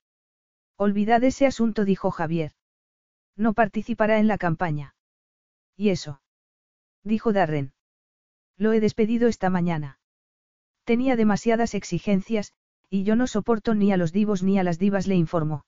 Olvidad 0.77 1.23
ese 1.23 1.45
asunto, 1.45 1.85
dijo 1.85 2.11
Javier. 2.11 2.51
No 3.35 3.53
participará 3.53 4.19
en 4.19 4.27
la 4.27 4.37
campaña. 4.37 4.95
¿Y 5.75 5.89
eso? 5.89 6.21
Dijo 7.03 7.33
Darren. 7.33 7.73
Lo 8.57 8.71
he 8.73 8.79
despedido 8.79 9.27
esta 9.27 9.49
mañana. 9.49 9.99
Tenía 10.85 11.15
demasiadas 11.15 11.73
exigencias, 11.73 12.53
y 12.89 13.03
yo 13.03 13.15
no 13.15 13.27
soporto 13.27 13.73
ni 13.73 13.91
a 13.91 13.97
los 13.97 14.13
divos 14.13 14.43
ni 14.43 14.57
a 14.59 14.63
las 14.63 14.79
divas, 14.79 15.07
le 15.07 15.15
informó. 15.15 15.65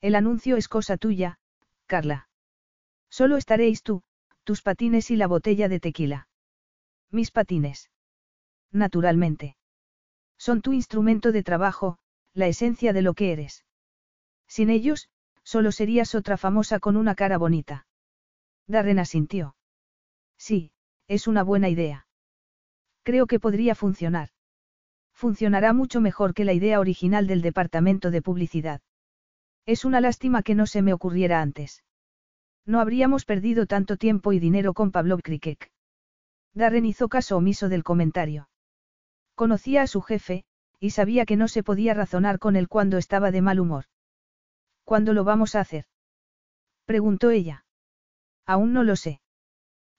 El 0.00 0.14
anuncio 0.14 0.56
es 0.56 0.68
cosa 0.68 0.96
tuya, 0.96 1.38
Carla. 1.86 2.28
Solo 3.10 3.36
estaréis 3.36 3.82
tú, 3.82 4.02
tus 4.44 4.62
patines 4.62 5.10
y 5.10 5.16
la 5.16 5.26
botella 5.26 5.68
de 5.68 5.80
tequila. 5.80 6.28
Mis 7.10 7.30
patines. 7.30 7.90
Naturalmente. 8.70 9.56
Son 10.38 10.62
tu 10.62 10.72
instrumento 10.72 11.32
de 11.32 11.42
trabajo, 11.42 11.98
la 12.32 12.46
esencia 12.46 12.92
de 12.92 13.02
lo 13.02 13.14
que 13.14 13.32
eres. 13.32 13.64
Sin 14.46 14.70
ellos, 14.70 15.10
solo 15.48 15.72
serías 15.72 16.14
otra 16.14 16.36
famosa 16.36 16.78
con 16.78 16.94
una 16.98 17.14
cara 17.14 17.38
bonita. 17.38 17.86
Darren 18.66 18.98
asintió. 18.98 19.56
Sí, 20.36 20.72
es 21.06 21.26
una 21.26 21.42
buena 21.42 21.70
idea. 21.70 22.06
Creo 23.02 23.26
que 23.26 23.40
podría 23.40 23.74
funcionar. 23.74 24.28
Funcionará 25.14 25.72
mucho 25.72 26.02
mejor 26.02 26.34
que 26.34 26.44
la 26.44 26.52
idea 26.52 26.80
original 26.80 27.26
del 27.26 27.40
departamento 27.40 28.10
de 28.10 28.20
publicidad. 28.20 28.82
Es 29.64 29.86
una 29.86 30.02
lástima 30.02 30.42
que 30.42 30.54
no 30.54 30.66
se 30.66 30.82
me 30.82 30.92
ocurriera 30.92 31.40
antes. 31.40 31.82
No 32.66 32.78
habríamos 32.78 33.24
perdido 33.24 33.64
tanto 33.64 33.96
tiempo 33.96 34.34
y 34.34 34.40
dinero 34.40 34.74
con 34.74 34.90
Pablo 34.90 35.16
Krikek. 35.16 35.72
Darren 36.52 36.84
hizo 36.84 37.08
caso 37.08 37.38
omiso 37.38 37.70
del 37.70 37.84
comentario. 37.84 38.50
Conocía 39.34 39.80
a 39.80 39.86
su 39.86 40.02
jefe, 40.02 40.44
y 40.78 40.90
sabía 40.90 41.24
que 41.24 41.36
no 41.36 41.48
se 41.48 41.62
podía 41.62 41.94
razonar 41.94 42.38
con 42.38 42.54
él 42.54 42.68
cuando 42.68 42.98
estaba 42.98 43.30
de 43.30 43.40
mal 43.40 43.60
humor. 43.60 43.86
¿Cuándo 44.88 45.12
lo 45.12 45.22
vamos 45.22 45.54
a 45.54 45.60
hacer? 45.60 45.84
preguntó 46.86 47.28
ella. 47.28 47.66
Aún 48.46 48.72
no 48.72 48.84
lo 48.84 48.96
sé. 48.96 49.20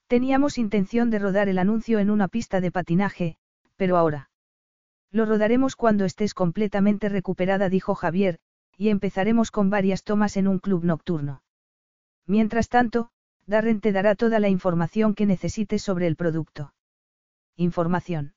Teníamos 0.07 0.57
intención 0.57 1.11
de 1.11 1.19
rodar 1.19 1.47
el 1.47 1.59
anuncio 1.59 1.99
en 1.99 2.09
una 2.09 2.27
pista 2.27 2.59
de 2.59 2.71
patinaje, 2.71 3.37
pero 3.75 3.97
ahora. 3.97 4.31
Lo 5.11 5.25
rodaremos 5.25 5.75
cuando 5.75 6.05
estés 6.05 6.33
completamente 6.33 7.07
recuperada, 7.07 7.69
dijo 7.69 7.93
Javier, 7.93 8.39
y 8.77 8.89
empezaremos 8.89 9.51
con 9.51 9.69
varias 9.69 10.03
tomas 10.03 10.37
en 10.37 10.47
un 10.47 10.57
club 10.57 10.83
nocturno. 10.83 11.43
Mientras 12.25 12.67
tanto, 12.67 13.11
Darren 13.45 13.81
te 13.81 13.91
dará 13.91 14.15
toda 14.15 14.39
la 14.39 14.49
información 14.49 15.13
que 15.13 15.27
necesites 15.27 15.83
sobre 15.83 16.07
el 16.07 16.15
producto. 16.15 16.73
Información. 17.55 18.33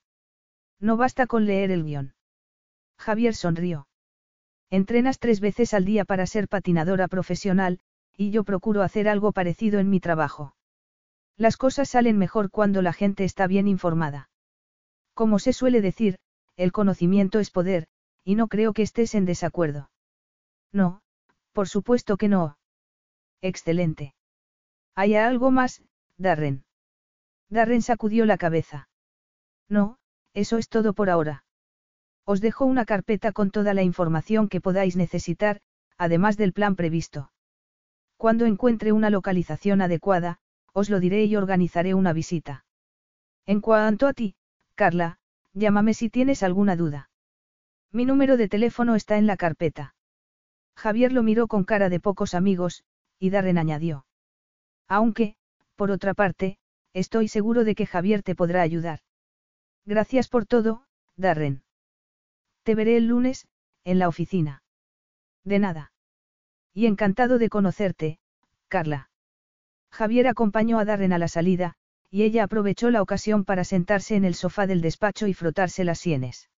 No 0.78 0.98
basta 0.98 1.26
con 1.26 1.46
leer 1.46 1.70
el 1.70 1.84
guion. 1.84 2.14
Javier 2.98 3.34
sonrió. 3.34 3.86
Entrenas 4.72 5.18
tres 5.18 5.40
veces 5.40 5.74
al 5.74 5.84
día 5.84 6.06
para 6.06 6.24
ser 6.24 6.48
patinadora 6.48 7.06
profesional, 7.06 7.78
y 8.16 8.30
yo 8.30 8.42
procuro 8.42 8.80
hacer 8.80 9.06
algo 9.06 9.32
parecido 9.32 9.80
en 9.80 9.90
mi 9.90 10.00
trabajo. 10.00 10.56
Las 11.36 11.58
cosas 11.58 11.90
salen 11.90 12.16
mejor 12.16 12.50
cuando 12.50 12.80
la 12.80 12.94
gente 12.94 13.24
está 13.24 13.46
bien 13.46 13.68
informada. 13.68 14.30
Como 15.12 15.38
se 15.38 15.52
suele 15.52 15.82
decir, 15.82 16.16
el 16.56 16.72
conocimiento 16.72 17.38
es 17.38 17.50
poder, 17.50 17.86
y 18.24 18.34
no 18.34 18.48
creo 18.48 18.72
que 18.72 18.80
estés 18.80 19.14
en 19.14 19.26
desacuerdo. 19.26 19.90
No, 20.72 21.02
por 21.52 21.68
supuesto 21.68 22.16
que 22.16 22.28
no. 22.28 22.56
Excelente. 23.42 24.14
¿Hay 24.94 25.16
algo 25.16 25.50
más, 25.50 25.82
Darren? 26.16 26.64
Darren 27.50 27.82
sacudió 27.82 28.24
la 28.24 28.38
cabeza. 28.38 28.88
No, 29.68 29.98
eso 30.32 30.56
es 30.56 30.70
todo 30.70 30.94
por 30.94 31.10
ahora. 31.10 31.44
Os 32.24 32.40
dejo 32.40 32.64
una 32.64 32.84
carpeta 32.84 33.32
con 33.32 33.50
toda 33.50 33.74
la 33.74 33.82
información 33.82 34.48
que 34.48 34.60
podáis 34.60 34.96
necesitar, 34.96 35.60
además 35.98 36.36
del 36.36 36.52
plan 36.52 36.76
previsto. 36.76 37.32
Cuando 38.16 38.46
encuentre 38.46 38.92
una 38.92 39.10
localización 39.10 39.82
adecuada, 39.82 40.38
os 40.72 40.88
lo 40.88 41.00
diré 41.00 41.24
y 41.24 41.36
organizaré 41.36 41.94
una 41.94 42.12
visita. 42.12 42.64
En 43.46 43.60
cuanto 43.60 44.06
a 44.06 44.12
ti, 44.12 44.36
Carla, 44.74 45.18
llámame 45.52 45.94
si 45.94 46.08
tienes 46.08 46.42
alguna 46.42 46.76
duda. 46.76 47.10
Mi 47.90 48.04
número 48.04 48.36
de 48.36 48.48
teléfono 48.48 48.94
está 48.94 49.18
en 49.18 49.26
la 49.26 49.36
carpeta. 49.36 49.94
Javier 50.76 51.12
lo 51.12 51.22
miró 51.22 51.48
con 51.48 51.64
cara 51.64 51.88
de 51.88 52.00
pocos 52.00 52.34
amigos, 52.34 52.84
y 53.18 53.30
Darren 53.30 53.58
añadió. 53.58 54.06
Aunque, 54.88 55.36
por 55.76 55.90
otra 55.90 56.14
parte, 56.14 56.58
estoy 56.92 57.28
seguro 57.28 57.64
de 57.64 57.74
que 57.74 57.86
Javier 57.86 58.22
te 58.22 58.34
podrá 58.34 58.62
ayudar. 58.62 59.00
Gracias 59.84 60.28
por 60.28 60.46
todo, 60.46 60.84
Darren. 61.16 61.62
Te 62.62 62.74
veré 62.74 62.96
el 62.96 63.06
lunes, 63.06 63.46
en 63.84 63.98
la 63.98 64.08
oficina. 64.08 64.62
De 65.44 65.58
nada. 65.58 65.92
Y 66.72 66.86
encantado 66.86 67.38
de 67.38 67.48
conocerte, 67.48 68.18
Carla. 68.68 69.10
Javier 69.90 70.26
acompañó 70.26 70.78
a 70.78 70.84
Darren 70.84 71.12
a 71.12 71.18
la 71.18 71.28
salida, 71.28 71.74
y 72.10 72.22
ella 72.22 72.44
aprovechó 72.44 72.90
la 72.90 73.02
ocasión 73.02 73.44
para 73.44 73.64
sentarse 73.64 74.16
en 74.16 74.24
el 74.24 74.34
sofá 74.34 74.66
del 74.66 74.80
despacho 74.80 75.26
y 75.26 75.34
frotarse 75.34 75.84
las 75.84 75.98
sienes. 75.98 76.50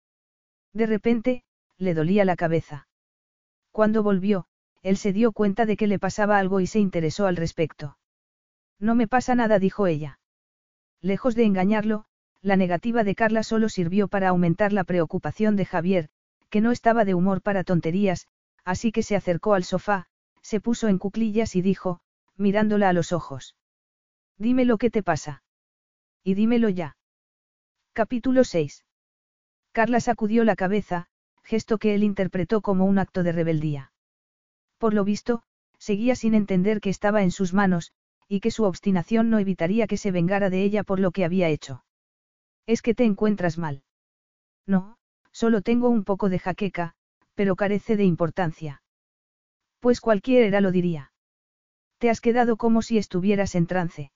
De 0.72 0.86
repente, 0.86 1.44
le 1.78 1.94
dolía 1.94 2.24
la 2.24 2.36
cabeza. 2.36 2.88
Cuando 3.72 4.02
volvió, 4.02 4.46
él 4.82 4.96
se 4.96 5.12
dio 5.12 5.32
cuenta 5.32 5.66
de 5.66 5.76
que 5.76 5.86
le 5.86 5.98
pasaba 5.98 6.38
algo 6.38 6.60
y 6.60 6.66
se 6.66 6.78
interesó 6.78 7.26
al 7.26 7.36
respecto. 7.36 7.96
No 8.78 8.94
me 8.94 9.08
pasa 9.08 9.34
nada, 9.34 9.58
dijo 9.58 9.86
ella. 9.86 10.18
Lejos 11.00 11.34
de 11.34 11.44
engañarlo, 11.44 12.04
la 12.44 12.56
negativa 12.56 13.04
de 13.04 13.14
Carla 13.14 13.42
solo 13.42 13.70
sirvió 13.70 14.06
para 14.06 14.28
aumentar 14.28 14.74
la 14.74 14.84
preocupación 14.84 15.56
de 15.56 15.64
Javier, 15.64 16.10
que 16.50 16.60
no 16.60 16.72
estaba 16.72 17.06
de 17.06 17.14
humor 17.14 17.40
para 17.40 17.64
tonterías, 17.64 18.28
así 18.64 18.92
que 18.92 19.02
se 19.02 19.16
acercó 19.16 19.54
al 19.54 19.64
sofá, 19.64 20.08
se 20.42 20.60
puso 20.60 20.88
en 20.88 20.98
cuclillas 20.98 21.56
y 21.56 21.62
dijo, 21.62 22.00
mirándola 22.36 22.90
a 22.90 22.92
los 22.92 23.12
ojos. 23.12 23.56
Dime 24.36 24.66
lo 24.66 24.76
que 24.76 24.90
te 24.90 25.02
pasa. 25.02 25.42
Y 26.22 26.34
dímelo 26.34 26.68
ya. 26.68 26.98
Capítulo 27.94 28.44
6. 28.44 28.84
Carla 29.72 30.00
sacudió 30.00 30.44
la 30.44 30.54
cabeza, 30.54 31.06
gesto 31.44 31.78
que 31.78 31.94
él 31.94 32.04
interpretó 32.04 32.60
como 32.60 32.84
un 32.84 32.98
acto 32.98 33.22
de 33.22 33.32
rebeldía. 33.32 33.90
Por 34.76 34.92
lo 34.92 35.04
visto, 35.04 35.44
seguía 35.78 36.14
sin 36.14 36.34
entender 36.34 36.82
que 36.82 36.90
estaba 36.90 37.22
en 37.22 37.30
sus 37.30 37.54
manos, 37.54 37.92
y 38.28 38.40
que 38.40 38.50
su 38.50 38.64
obstinación 38.64 39.30
no 39.30 39.38
evitaría 39.38 39.86
que 39.86 39.96
se 39.96 40.10
vengara 40.10 40.50
de 40.50 40.62
ella 40.62 40.84
por 40.84 41.00
lo 41.00 41.10
que 41.10 41.24
había 41.24 41.48
hecho. 41.48 41.83
Es 42.66 42.82
que 42.82 42.94
te 42.94 43.04
encuentras 43.04 43.58
mal. 43.58 43.82
No, 44.66 44.96
solo 45.32 45.60
tengo 45.60 45.88
un 45.88 46.04
poco 46.04 46.28
de 46.28 46.38
jaqueca, 46.38 46.94
pero 47.34 47.56
carece 47.56 47.96
de 47.96 48.04
importancia. 48.04 48.82
Pues 49.80 50.00
cualquiera 50.00 50.60
lo 50.60 50.70
diría. 50.70 51.12
Te 51.98 52.10
has 52.10 52.20
quedado 52.20 52.56
como 52.56 52.82
si 52.82 52.98
estuvieras 52.98 53.54
en 53.54 53.66
trance. 53.66 54.12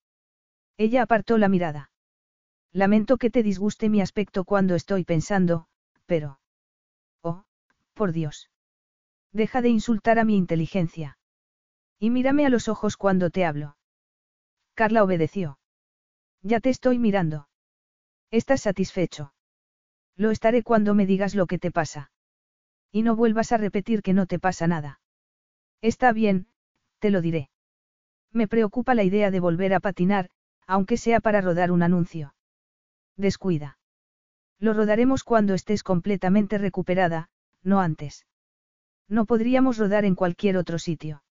Ella 0.76 1.02
apartó 1.02 1.38
la 1.38 1.48
mirada. 1.48 1.90
Lamento 2.72 3.16
que 3.16 3.30
te 3.30 3.42
disguste 3.42 3.88
mi 3.88 4.00
aspecto 4.00 4.44
cuando 4.44 4.74
estoy 4.74 5.04
pensando, 5.04 5.66
pero... 6.06 6.40
Oh, 7.22 7.44
por 7.94 8.12
Dios. 8.12 8.50
Deja 9.32 9.60
de 9.60 9.68
insultar 9.68 10.18
a 10.18 10.24
mi 10.24 10.36
inteligencia. 10.36 11.18
Y 11.98 12.10
mírame 12.10 12.46
a 12.46 12.50
los 12.50 12.68
ojos 12.68 12.96
cuando 12.96 13.30
te 13.30 13.44
hablo. 13.44 13.76
Carla 14.74 15.02
obedeció. 15.02 15.58
Ya 16.42 16.60
te 16.60 16.70
estoy 16.70 16.98
mirando. 16.98 17.48
¿Estás 18.30 18.62
satisfecho? 18.62 19.32
Lo 20.16 20.30
estaré 20.30 20.62
cuando 20.62 20.94
me 20.94 21.06
digas 21.06 21.34
lo 21.34 21.46
que 21.46 21.59
te 21.59 21.70
pasa. 21.70 22.10
Y 22.92 23.02
no 23.02 23.16
vuelvas 23.16 23.52
a 23.52 23.56
repetir 23.56 24.02
que 24.02 24.12
no 24.12 24.26
te 24.26 24.38
pasa 24.38 24.66
nada. 24.66 25.00
Está 25.80 26.12
bien, 26.12 26.48
te 26.98 27.10
lo 27.10 27.20
diré. 27.20 27.50
Me 28.32 28.48
preocupa 28.48 28.94
la 28.94 29.05
idea 29.05 29.30
de 29.30 29.40
volver 29.40 29.72
a 29.72 29.80
patinar, 29.80 30.30
aunque 30.66 30.96
sea 30.96 31.20
para 31.20 31.40
rodar 31.40 31.70
un 31.70 31.82
anuncio. 31.82 32.34
Descuida. 33.16 33.78
Lo 34.59 34.74
rodaremos 34.74 35.24
cuando 35.24 35.55
estés 35.55 35.82
completamente 35.82 36.59
recuperada, 36.59 37.30
no 37.62 37.80
antes. 37.80 38.26
No 39.09 39.24
podríamos 39.24 39.78
rodar 39.78 40.05
en 40.05 40.14
cualquier 40.14 40.56
otro 40.56 40.78
sitio. 40.78 41.22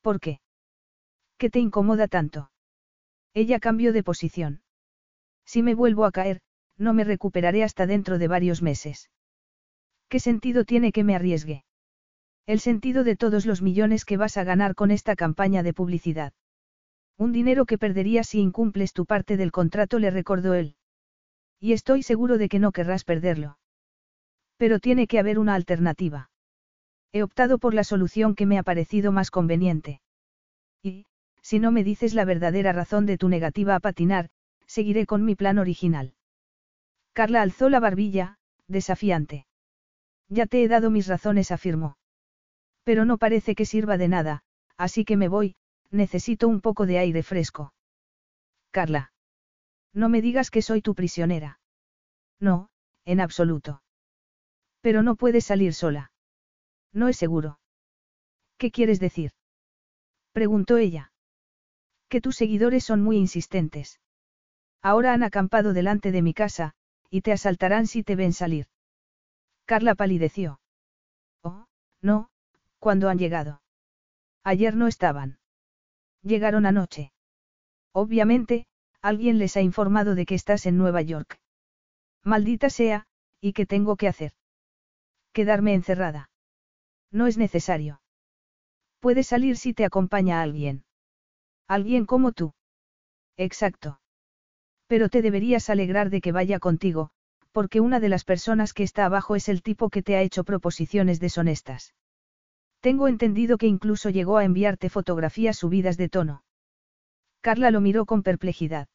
¿Por 0.00 0.20
qué? 0.20 0.40
¿Qué 1.36 1.50
te 1.50 1.58
incomoda 1.58 2.08
tanto? 2.08 2.50
Ella 3.34 3.60
cambió 3.60 3.92
de 3.92 4.02
posición. 4.02 4.62
Si 5.52 5.62
me 5.62 5.74
vuelvo 5.74 6.04
a 6.04 6.12
caer, 6.12 6.42
no 6.76 6.92
me 6.92 7.04
recuperaré 7.04 7.64
hasta 7.64 7.86
dentro 7.86 8.18
de 8.18 8.28
varios 8.28 8.60
meses. 8.60 9.10
¿Qué 10.10 10.20
sentido 10.20 10.66
tiene 10.66 10.92
que 10.92 11.04
me 11.04 11.14
arriesgue? 11.14 11.64
El 12.44 12.60
sentido 12.60 13.02
de 13.02 13.16
todos 13.16 13.46
los 13.46 13.62
millones 13.62 14.04
que 14.04 14.18
vas 14.18 14.36
a 14.36 14.44
ganar 14.44 14.74
con 14.74 14.90
esta 14.90 15.16
campaña 15.16 15.62
de 15.62 15.72
publicidad. 15.72 16.34
Un 17.16 17.32
dinero 17.32 17.64
que 17.64 17.78
perderías 17.78 18.28
si 18.28 18.40
incumples 18.40 18.92
tu 18.92 19.06
parte 19.06 19.38
del 19.38 19.50
contrato, 19.50 19.98
le 19.98 20.10
recordó 20.10 20.52
él. 20.52 20.76
Y 21.58 21.72
estoy 21.72 22.02
seguro 22.02 22.36
de 22.36 22.50
que 22.50 22.58
no 22.58 22.70
querrás 22.70 23.04
perderlo. 23.04 23.58
Pero 24.58 24.80
tiene 24.80 25.06
que 25.06 25.18
haber 25.18 25.38
una 25.38 25.54
alternativa. 25.54 26.30
He 27.10 27.22
optado 27.22 27.58
por 27.58 27.72
la 27.72 27.84
solución 27.84 28.34
que 28.34 28.44
me 28.44 28.58
ha 28.58 28.62
parecido 28.62 29.12
más 29.12 29.30
conveniente. 29.30 30.02
Y, 30.82 31.06
si 31.40 31.58
no 31.58 31.72
me 31.72 31.84
dices 31.84 32.12
la 32.12 32.26
verdadera 32.26 32.74
razón 32.74 33.06
de 33.06 33.16
tu 33.16 33.30
negativa 33.30 33.74
a 33.76 33.80
patinar, 33.80 34.28
seguiré 34.68 35.06
con 35.06 35.24
mi 35.24 35.34
plan 35.34 35.58
original. 35.58 36.14
Carla 37.12 37.42
alzó 37.42 37.68
la 37.68 37.80
barbilla, 37.80 38.38
desafiante. 38.68 39.46
Ya 40.28 40.46
te 40.46 40.62
he 40.62 40.68
dado 40.68 40.90
mis 40.90 41.08
razones, 41.08 41.50
afirmó. 41.50 41.96
Pero 42.84 43.04
no 43.04 43.18
parece 43.18 43.54
que 43.54 43.66
sirva 43.66 43.96
de 43.96 44.08
nada, 44.08 44.42
así 44.76 45.04
que 45.04 45.16
me 45.16 45.28
voy, 45.28 45.56
necesito 45.90 46.46
un 46.46 46.60
poco 46.60 46.86
de 46.86 46.98
aire 46.98 47.22
fresco. 47.22 47.72
Carla. 48.70 49.12
No 49.92 50.08
me 50.08 50.22
digas 50.22 50.50
que 50.50 50.62
soy 50.62 50.82
tu 50.82 50.94
prisionera. 50.94 51.58
No, 52.38 52.68
en 53.04 53.20
absoluto. 53.20 53.82
Pero 54.80 55.02
no 55.02 55.16
puedes 55.16 55.46
salir 55.46 55.74
sola. 55.74 56.12
No 56.92 57.08
es 57.08 57.16
seguro. 57.16 57.58
¿Qué 58.58 58.70
quieres 58.70 59.00
decir? 59.00 59.32
Preguntó 60.32 60.76
ella. 60.76 61.10
Que 62.08 62.20
tus 62.20 62.36
seguidores 62.36 62.84
son 62.84 63.02
muy 63.02 63.16
insistentes. 63.16 63.98
Ahora 64.82 65.12
han 65.12 65.22
acampado 65.22 65.72
delante 65.72 66.12
de 66.12 66.22
mi 66.22 66.34
casa, 66.34 66.74
y 67.10 67.22
te 67.22 67.32
asaltarán 67.32 67.86
si 67.86 68.02
te 68.02 68.16
ven 68.16 68.32
salir. 68.32 68.66
Carla 69.64 69.94
palideció. 69.94 70.60
Oh, 71.42 71.66
no, 72.00 72.30
¿cuándo 72.78 73.08
han 73.08 73.18
llegado? 73.18 73.60
Ayer 74.44 74.76
no 74.76 74.86
estaban. 74.86 75.38
Llegaron 76.22 76.66
anoche. 76.66 77.12
Obviamente, 77.92 78.66
alguien 79.02 79.38
les 79.38 79.56
ha 79.56 79.60
informado 79.60 80.14
de 80.14 80.26
que 80.26 80.34
estás 80.34 80.66
en 80.66 80.78
Nueva 80.78 81.02
York. 81.02 81.38
Maldita 82.24 82.70
sea, 82.70 83.06
¿y 83.40 83.52
qué 83.52 83.66
tengo 83.66 83.96
que 83.96 84.08
hacer? 84.08 84.32
Quedarme 85.32 85.74
encerrada. 85.74 86.30
No 87.10 87.26
es 87.26 87.38
necesario. 87.38 88.00
Puedes 89.00 89.28
salir 89.28 89.56
si 89.56 89.74
te 89.74 89.84
acompaña 89.84 90.42
alguien. 90.42 90.84
Alguien 91.68 92.06
como 92.06 92.32
tú. 92.32 92.54
Exacto. 93.36 94.00
Pero 94.88 95.08
te 95.08 95.22
deberías 95.22 95.70
alegrar 95.70 96.10
de 96.10 96.20
que 96.20 96.32
vaya 96.32 96.58
contigo, 96.58 97.10
porque 97.52 97.80
una 97.80 98.00
de 98.00 98.08
las 98.08 98.24
personas 98.24 98.72
que 98.72 98.82
está 98.82 99.04
abajo 99.04 99.36
es 99.36 99.48
el 99.48 99.62
tipo 99.62 99.90
que 99.90 100.02
te 100.02 100.16
ha 100.16 100.22
hecho 100.22 100.44
proposiciones 100.44 101.20
deshonestas. 101.20 101.94
Tengo 102.80 103.06
entendido 103.06 103.58
que 103.58 103.66
incluso 103.66 104.10
llegó 104.10 104.38
a 104.38 104.44
enviarte 104.44 104.88
fotografías 104.88 105.58
subidas 105.58 105.96
de 105.96 106.08
tono. 106.08 106.42
Carla 107.40 107.70
lo 107.70 107.80
miró 107.80 108.06
con 108.06 108.22
perplejidad. 108.22 108.88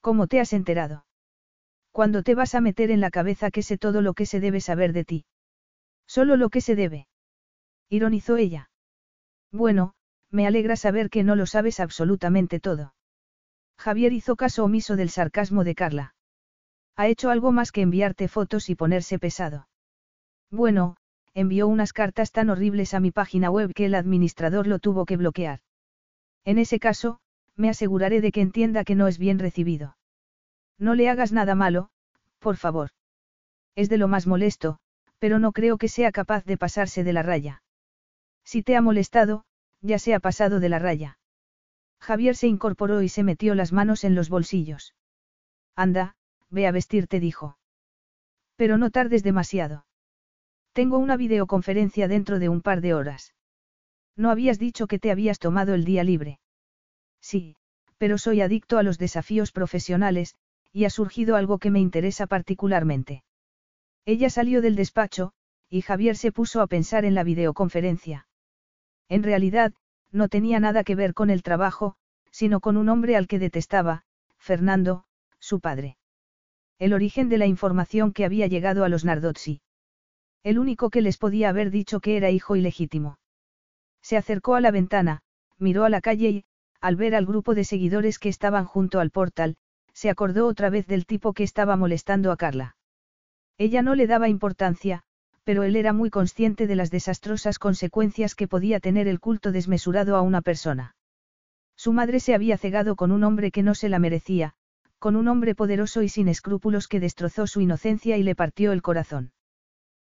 ¿Cómo 0.00 0.26
te 0.26 0.40
has 0.40 0.52
enterado? 0.52 1.04
Cuando 1.90 2.22
te 2.22 2.34
vas 2.34 2.54
a 2.54 2.60
meter 2.60 2.90
en 2.90 3.00
la 3.00 3.10
cabeza 3.10 3.50
que 3.50 3.62
sé 3.62 3.78
todo 3.78 4.02
lo 4.02 4.14
que 4.14 4.26
se 4.26 4.40
debe 4.40 4.60
saber 4.60 4.92
de 4.92 5.04
ti. 5.04 5.24
Solo 6.06 6.36
lo 6.36 6.48
que 6.48 6.60
se 6.60 6.76
debe. 6.76 7.08
Ironizó 7.88 8.36
ella. 8.36 8.70
Bueno, 9.50 9.94
me 10.30 10.46
alegra 10.46 10.76
saber 10.76 11.10
que 11.10 11.22
no 11.22 11.36
lo 11.36 11.46
sabes 11.46 11.80
absolutamente 11.80 12.60
todo. 12.60 12.94
Javier 13.82 14.12
hizo 14.12 14.36
caso 14.36 14.62
omiso 14.62 14.94
del 14.94 15.10
sarcasmo 15.10 15.64
de 15.64 15.74
Carla. 15.74 16.14
Ha 16.94 17.08
hecho 17.08 17.30
algo 17.30 17.50
más 17.50 17.72
que 17.72 17.80
enviarte 17.80 18.28
fotos 18.28 18.70
y 18.70 18.76
ponerse 18.76 19.18
pesado. 19.18 19.66
Bueno, 20.52 20.96
envió 21.34 21.66
unas 21.66 21.92
cartas 21.92 22.30
tan 22.30 22.48
horribles 22.48 22.94
a 22.94 23.00
mi 23.00 23.10
página 23.10 23.50
web 23.50 23.72
que 23.74 23.86
el 23.86 23.96
administrador 23.96 24.68
lo 24.68 24.78
tuvo 24.78 25.04
que 25.04 25.16
bloquear. 25.16 25.62
En 26.44 26.58
ese 26.58 26.78
caso, 26.78 27.18
me 27.56 27.68
aseguraré 27.70 28.20
de 28.20 28.30
que 28.30 28.40
entienda 28.40 28.84
que 28.84 28.94
no 28.94 29.08
es 29.08 29.18
bien 29.18 29.40
recibido. 29.40 29.96
No 30.78 30.94
le 30.94 31.08
hagas 31.08 31.32
nada 31.32 31.56
malo, 31.56 31.90
por 32.38 32.56
favor. 32.58 32.90
Es 33.74 33.88
de 33.88 33.98
lo 33.98 34.06
más 34.06 34.28
molesto, 34.28 34.78
pero 35.18 35.40
no 35.40 35.50
creo 35.50 35.76
que 35.76 35.88
sea 35.88 36.12
capaz 36.12 36.44
de 36.44 36.56
pasarse 36.56 37.02
de 37.02 37.12
la 37.12 37.24
raya. 37.24 37.64
Si 38.44 38.62
te 38.62 38.76
ha 38.76 38.80
molestado, 38.80 39.42
ya 39.80 39.98
se 39.98 40.14
ha 40.14 40.20
pasado 40.20 40.60
de 40.60 40.68
la 40.68 40.78
raya. 40.78 41.18
Javier 42.02 42.34
se 42.34 42.48
incorporó 42.48 43.00
y 43.02 43.08
se 43.08 43.22
metió 43.22 43.54
las 43.54 43.72
manos 43.72 44.02
en 44.02 44.16
los 44.16 44.28
bolsillos. 44.28 44.94
Anda, 45.76 46.16
ve 46.50 46.66
a 46.66 46.72
vestirte, 46.72 47.20
dijo. 47.20 47.58
Pero 48.56 48.76
no 48.76 48.90
tardes 48.90 49.22
demasiado. 49.22 49.86
Tengo 50.72 50.98
una 50.98 51.16
videoconferencia 51.16 52.08
dentro 52.08 52.40
de 52.40 52.48
un 52.48 52.60
par 52.60 52.80
de 52.80 52.94
horas. 52.94 53.34
No 54.16 54.30
habías 54.30 54.58
dicho 54.58 54.88
que 54.88 54.98
te 54.98 55.12
habías 55.12 55.38
tomado 55.38 55.74
el 55.74 55.84
día 55.84 56.02
libre. 56.02 56.40
Sí, 57.20 57.54
pero 57.98 58.18
soy 58.18 58.40
adicto 58.40 58.78
a 58.78 58.82
los 58.82 58.98
desafíos 58.98 59.52
profesionales, 59.52 60.34
y 60.72 60.86
ha 60.86 60.90
surgido 60.90 61.36
algo 61.36 61.58
que 61.58 61.70
me 61.70 61.78
interesa 61.78 62.26
particularmente. 62.26 63.22
Ella 64.04 64.28
salió 64.28 64.60
del 64.60 64.74
despacho, 64.74 65.34
y 65.68 65.82
Javier 65.82 66.16
se 66.16 66.32
puso 66.32 66.62
a 66.62 66.66
pensar 66.66 67.04
en 67.04 67.14
la 67.14 67.22
videoconferencia. 67.22 68.26
En 69.08 69.22
realidad, 69.22 69.72
no 70.12 70.28
tenía 70.28 70.60
nada 70.60 70.84
que 70.84 70.94
ver 70.94 71.14
con 71.14 71.30
el 71.30 71.42
trabajo, 71.42 71.96
sino 72.30 72.60
con 72.60 72.76
un 72.76 72.88
hombre 72.88 73.16
al 73.16 73.26
que 73.26 73.38
detestaba, 73.38 74.04
Fernando, 74.38 75.04
su 75.38 75.60
padre. 75.60 75.96
El 76.78 76.92
origen 76.92 77.28
de 77.28 77.38
la 77.38 77.46
información 77.46 78.12
que 78.12 78.24
había 78.24 78.46
llegado 78.46 78.84
a 78.84 78.88
los 78.88 79.04
Nardozzi. 79.04 79.60
El 80.42 80.58
único 80.58 80.90
que 80.90 81.02
les 81.02 81.18
podía 81.18 81.48
haber 81.48 81.70
dicho 81.70 82.00
que 82.00 82.16
era 82.16 82.30
hijo 82.30 82.56
ilegítimo. 82.56 83.18
Se 84.00 84.16
acercó 84.16 84.54
a 84.54 84.60
la 84.60 84.70
ventana, 84.70 85.22
miró 85.58 85.84
a 85.84 85.88
la 85.88 86.00
calle 86.00 86.28
y, 86.28 86.44
al 86.80 86.96
ver 86.96 87.14
al 87.14 87.26
grupo 87.26 87.54
de 87.54 87.64
seguidores 87.64 88.18
que 88.18 88.28
estaban 88.28 88.64
junto 88.64 88.98
al 88.98 89.10
portal, 89.10 89.56
se 89.92 90.10
acordó 90.10 90.46
otra 90.46 90.70
vez 90.70 90.86
del 90.86 91.06
tipo 91.06 91.32
que 91.32 91.44
estaba 91.44 91.76
molestando 91.76 92.32
a 92.32 92.36
Carla. 92.36 92.76
Ella 93.58 93.82
no 93.82 93.94
le 93.94 94.08
daba 94.08 94.28
importancia, 94.28 95.04
pero 95.44 95.62
él 95.64 95.76
era 95.76 95.92
muy 95.92 96.10
consciente 96.10 96.66
de 96.66 96.76
las 96.76 96.90
desastrosas 96.90 97.58
consecuencias 97.58 98.34
que 98.34 98.48
podía 98.48 98.80
tener 98.80 99.08
el 99.08 99.20
culto 99.20 99.52
desmesurado 99.52 100.16
a 100.16 100.22
una 100.22 100.42
persona. 100.42 100.94
Su 101.76 101.92
madre 101.92 102.20
se 102.20 102.34
había 102.34 102.58
cegado 102.58 102.96
con 102.96 103.10
un 103.10 103.24
hombre 103.24 103.50
que 103.50 103.62
no 103.62 103.74
se 103.74 103.88
la 103.88 103.98
merecía, 103.98 104.54
con 104.98 105.16
un 105.16 105.26
hombre 105.26 105.54
poderoso 105.54 106.02
y 106.02 106.08
sin 106.08 106.28
escrúpulos 106.28 106.86
que 106.86 107.00
destrozó 107.00 107.46
su 107.48 107.60
inocencia 107.60 108.16
y 108.16 108.22
le 108.22 108.36
partió 108.36 108.70
el 108.70 108.82
corazón. 108.82 109.32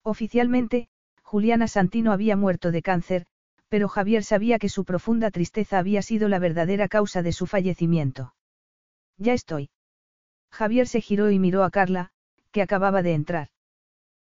Oficialmente, 0.02 0.88
Juliana 1.22 1.68
Santino 1.68 2.10
había 2.10 2.36
muerto 2.36 2.72
de 2.72 2.82
cáncer, 2.82 3.26
pero 3.68 3.88
Javier 3.88 4.24
sabía 4.24 4.58
que 4.58 4.68
su 4.68 4.84
profunda 4.84 5.30
tristeza 5.30 5.78
había 5.78 6.02
sido 6.02 6.28
la 6.28 6.40
verdadera 6.40 6.88
causa 6.88 7.22
de 7.22 7.32
su 7.32 7.46
fallecimiento. 7.46 8.34
Ya 9.16 9.32
estoy. 9.32 9.70
Javier 10.50 10.88
se 10.88 11.00
giró 11.00 11.30
y 11.30 11.38
miró 11.38 11.62
a 11.62 11.70
Carla, 11.70 12.10
que 12.50 12.62
acababa 12.62 13.02
de 13.02 13.14
entrar. 13.14 13.48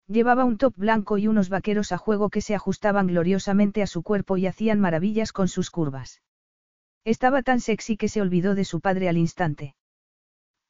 Llevaba 0.07 0.43
un 0.43 0.57
top 0.57 0.73
blanco 0.75 1.17
y 1.17 1.27
unos 1.27 1.49
vaqueros 1.49 1.91
a 1.91 1.97
juego 1.97 2.29
que 2.29 2.41
se 2.41 2.55
ajustaban 2.55 3.07
gloriosamente 3.07 3.81
a 3.81 3.87
su 3.87 4.03
cuerpo 4.03 4.37
y 4.37 4.47
hacían 4.47 4.79
maravillas 4.79 5.31
con 5.31 5.47
sus 5.47 5.71
curvas. 5.71 6.21
Estaba 7.05 7.41
tan 7.41 7.59
sexy 7.59 7.97
que 7.97 8.09
se 8.09 8.21
olvidó 8.21 8.55
de 8.55 8.65
su 8.65 8.81
padre 8.81 9.09
al 9.09 9.17
instante. 9.17 9.75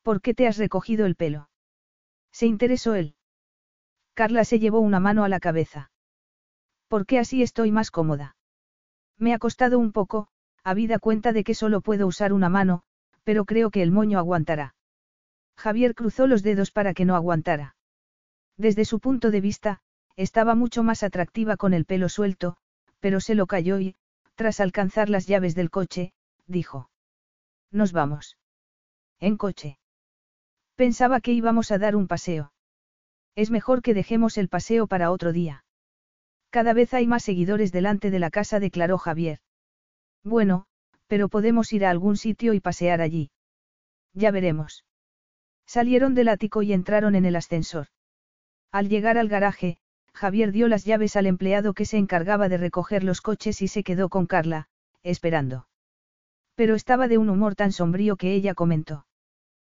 ¿Por 0.03 0.21
qué 0.21 0.33
te 0.33 0.47
has 0.47 0.57
recogido 0.57 1.05
el 1.05 1.15
pelo? 1.15 1.49
Se 2.31 2.45
interesó 2.45 2.95
él. 2.95 3.15
Carla 4.13 4.43
se 4.45 4.59
llevó 4.59 4.79
una 4.79 4.99
mano 4.99 5.23
a 5.23 5.29
la 5.29 5.39
cabeza. 5.39 5.91
¿Por 6.87 7.05
qué 7.05 7.17
así 7.17 7.41
estoy 7.41 7.71
más 7.71 7.89
cómoda? 7.89 8.35
Me 9.17 9.33
ha 9.33 9.39
costado 9.39 9.79
un 9.79 9.91
poco, 9.91 10.27
habida 10.63 10.99
cuenta 10.99 11.33
de 11.33 11.43
que 11.43 11.55
solo 11.55 11.81
puedo 11.81 12.05
usar 12.05 12.33
una 12.33 12.49
mano, 12.49 12.83
pero 13.23 13.45
creo 13.45 13.71
que 13.71 13.81
el 13.81 13.91
moño 13.91 14.19
aguantará. 14.19 14.75
Javier 15.57 15.95
cruzó 15.95 16.27
los 16.27 16.43
dedos 16.43 16.71
para 16.71 16.93
que 16.93 17.05
no 17.05 17.15
aguantara. 17.15 17.75
Desde 18.57 18.85
su 18.85 18.99
punto 18.99 19.31
de 19.31 19.41
vista, 19.41 19.81
estaba 20.15 20.55
mucho 20.55 20.83
más 20.83 21.03
atractiva 21.03 21.57
con 21.57 21.73
el 21.73 21.85
pelo 21.85 22.09
suelto, 22.09 22.57
pero 22.99 23.19
se 23.19 23.35
lo 23.35 23.47
cayó 23.47 23.79
y, 23.79 23.95
tras 24.35 24.59
alcanzar 24.59 25.09
las 25.09 25.27
llaves 25.27 25.55
del 25.55 25.69
coche, 25.69 26.13
dijo. 26.47 26.89
Nos 27.71 27.91
vamos. 27.91 28.37
En 29.19 29.37
coche. 29.37 29.79
Pensaba 30.75 31.19
que 31.19 31.33
íbamos 31.33 31.71
a 31.71 31.77
dar 31.77 31.95
un 31.95 32.07
paseo. 32.07 32.53
Es 33.35 33.49
mejor 33.49 33.81
que 33.81 33.93
dejemos 33.93 34.37
el 34.37 34.49
paseo 34.49 34.87
para 34.87 35.11
otro 35.11 35.33
día. 35.33 35.65
Cada 36.51 36.73
vez 36.73 36.93
hay 36.93 37.07
más 37.07 37.23
seguidores 37.23 37.71
delante 37.71 38.11
de 38.11 38.19
la 38.19 38.29
casa, 38.29 38.59
declaró 38.59 38.99
Javier. 38.99 39.39
Bueno, 40.23 40.65
pero 41.07 41.29
podemos 41.29 41.73
ir 41.73 41.85
a 41.85 41.89
algún 41.89 42.15
sitio 42.15 42.53
y 42.53 42.59
pasear 42.59 43.01
allí. 43.01 43.31
Ya 44.13 44.29
veremos. 44.29 44.85
Salieron 45.65 46.13
del 46.13 46.27
ático 46.27 46.61
y 46.61 46.73
entraron 46.73 47.15
en 47.15 47.25
el 47.25 47.35
ascensor. 47.35 47.87
Al 48.73 48.89
llegar 48.89 49.19
al 49.19 49.27
garaje, 49.29 49.77
Javier 50.15 50.51
dio 50.51 50.67
las 50.67 50.83
llaves 50.83 51.15
al 51.15 51.27
empleado 51.27 51.75
que 51.75 51.85
se 51.85 51.97
encargaba 51.97 52.49
de 52.49 52.57
recoger 52.57 53.03
los 53.03 53.21
coches 53.21 53.61
y 53.61 53.67
se 53.67 53.83
quedó 53.83 54.09
con 54.09 54.25
Carla, 54.25 54.67
esperando. 55.03 55.67
Pero 56.55 56.73
estaba 56.73 57.07
de 57.07 57.19
un 57.19 57.29
humor 57.29 57.53
tan 57.53 57.71
sombrío 57.71 58.15
que 58.15 58.33
ella 58.33 58.55
comentó. 58.55 59.05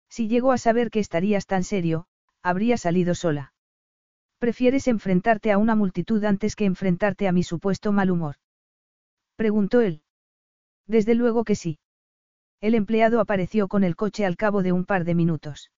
Si 0.09 0.29
llegó 0.29 0.53
a 0.53 0.59
saber 0.59 0.91
que 0.91 1.01
estarías 1.01 1.47
tan 1.47 1.65
serio, 1.65 2.07
habría 2.41 2.77
salido 2.77 3.17
sola. 3.17 3.53
¿Prefieres 4.39 4.87
enfrentarte 4.87 5.51
a 5.51 5.59
una 5.59 5.75
multitud 5.75 6.23
antes 6.23 6.55
que 6.55 6.65
enfrentarte 6.65 7.27
a 7.27 7.33
mi 7.33 7.43
supuesto 7.43 7.91
mal 7.91 8.13
humor? 8.13 8.37
Preguntó 9.35 9.81
él. 9.81 10.03
Desde 10.87 11.17
luego 11.17 11.43
que 11.43 11.57
sí. 11.57 11.81
El 12.61 12.77
empleado 12.77 13.19
apareció 13.19 13.67
con 13.67 13.83
el 13.83 13.97
coche 13.97 14.25
al 14.25 14.37
cabo 14.37 14.63
de 14.63 14.71
un 14.71 14.85
par 14.85 15.05
de 15.05 15.17
minutos. 15.17 15.73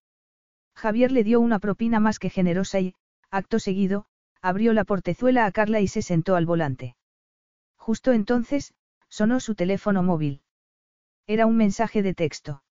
Javier 0.75 1.13
le 1.13 1.25
dio 1.25 1.41
una 1.41 1.59
propina 1.61 1.99
más 1.99 2.19
que 2.19 2.29
generosa 2.29 2.81
y, 2.81 2.95
acto 3.31 3.59
seguido, 3.59 4.07
abrió 4.43 4.73
la 4.73 4.85
portezuela 4.85 5.47
a 5.47 5.53
Carla 5.53 5.81
y 5.81 5.89
se 5.89 6.03
sentó 6.03 6.37
al 6.37 6.47
volante. 6.47 6.97
Justo 7.77 8.13
entonces, 8.13 8.75
sonó 9.09 9.41
su 9.41 9.55
teléfono 9.55 10.03
móvil. 10.03 10.43
Era 11.27 11.47
un 11.47 11.57
mensaje 11.57 12.03
de 12.03 12.15
texto. 12.15 12.63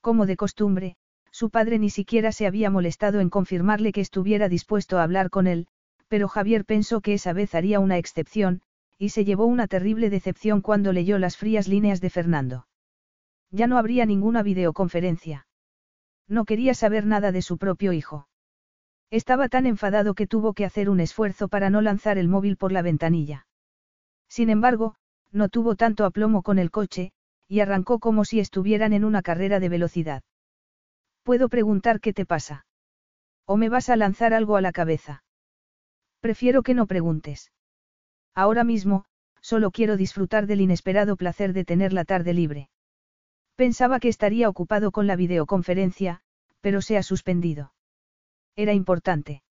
Como 0.00 0.26
de 0.26 0.36
costumbre, 0.36 0.96
su 1.30 1.50
padre 1.50 1.78
ni 1.78 1.90
siquiera 1.90 2.32
se 2.32 2.46
había 2.46 2.70
molestado 2.70 3.20
en 3.20 3.28
confirmarle 3.28 3.92
que 3.92 4.00
estuviera 4.00 4.48
dispuesto 4.48 4.98
a 4.98 5.02
hablar 5.02 5.28
con 5.28 5.46
él, 5.46 5.66
pero 6.08 6.28
Javier 6.28 6.64
pensó 6.64 7.00
que 7.00 7.14
esa 7.14 7.32
vez 7.32 7.54
haría 7.54 7.80
una 7.80 7.98
excepción, 7.98 8.62
y 8.98 9.10
se 9.10 9.24
llevó 9.24 9.44
una 9.44 9.66
terrible 9.66 10.08
decepción 10.08 10.62
cuando 10.62 10.92
leyó 10.92 11.18
las 11.18 11.36
frías 11.36 11.68
líneas 11.68 12.00
de 12.00 12.10
Fernando. 12.10 12.66
Ya 13.50 13.66
no 13.66 13.78
habría 13.78 14.06
ninguna 14.06 14.42
videoconferencia. 14.42 15.46
No 16.28 16.44
quería 16.44 16.74
saber 16.74 17.04
nada 17.06 17.32
de 17.32 17.42
su 17.42 17.58
propio 17.58 17.92
hijo. 17.92 18.28
Estaba 19.10 19.48
tan 19.48 19.66
enfadado 19.66 20.14
que 20.14 20.26
tuvo 20.26 20.52
que 20.52 20.64
hacer 20.64 20.90
un 20.90 21.00
esfuerzo 21.00 21.48
para 21.48 21.70
no 21.70 21.80
lanzar 21.80 22.18
el 22.18 22.28
móvil 22.28 22.56
por 22.56 22.72
la 22.72 22.82
ventanilla. 22.82 23.46
Sin 24.28 24.50
embargo, 24.50 24.96
no 25.30 25.48
tuvo 25.48 25.76
tanto 25.76 26.04
aplomo 26.04 26.42
con 26.42 26.58
el 26.58 26.70
coche, 26.70 27.12
y 27.48 27.60
arrancó 27.60 28.00
como 28.00 28.24
si 28.24 28.40
estuvieran 28.40 28.92
en 28.92 29.04
una 29.04 29.22
carrera 29.22 29.60
de 29.60 29.68
velocidad. 29.68 30.22
¿Puedo 31.22 31.48
preguntar 31.48 32.00
qué 32.00 32.12
te 32.12 32.26
pasa? 32.26 32.66
¿O 33.44 33.56
me 33.56 33.68
vas 33.68 33.88
a 33.88 33.96
lanzar 33.96 34.34
algo 34.34 34.56
a 34.56 34.60
la 34.60 34.72
cabeza? 34.72 35.22
Prefiero 36.20 36.62
que 36.62 36.74
no 36.74 36.86
preguntes. 36.86 37.52
Ahora 38.34 38.64
mismo, 38.64 39.04
solo 39.40 39.70
quiero 39.70 39.96
disfrutar 39.96 40.46
del 40.46 40.60
inesperado 40.60 41.16
placer 41.16 41.52
de 41.52 41.64
tener 41.64 41.92
la 41.92 42.04
tarde 42.04 42.34
libre. 42.34 42.70
Pensaba 43.54 44.00
que 44.00 44.08
estaría 44.08 44.48
ocupado 44.48 44.90
con 44.90 45.06
la 45.06 45.14
videoconferencia, 45.14 46.20
pero 46.60 46.82
se 46.82 46.96
ha 46.96 47.04
suspendido. 47.04 47.72
Era 48.56 48.72
importante. 48.72 49.42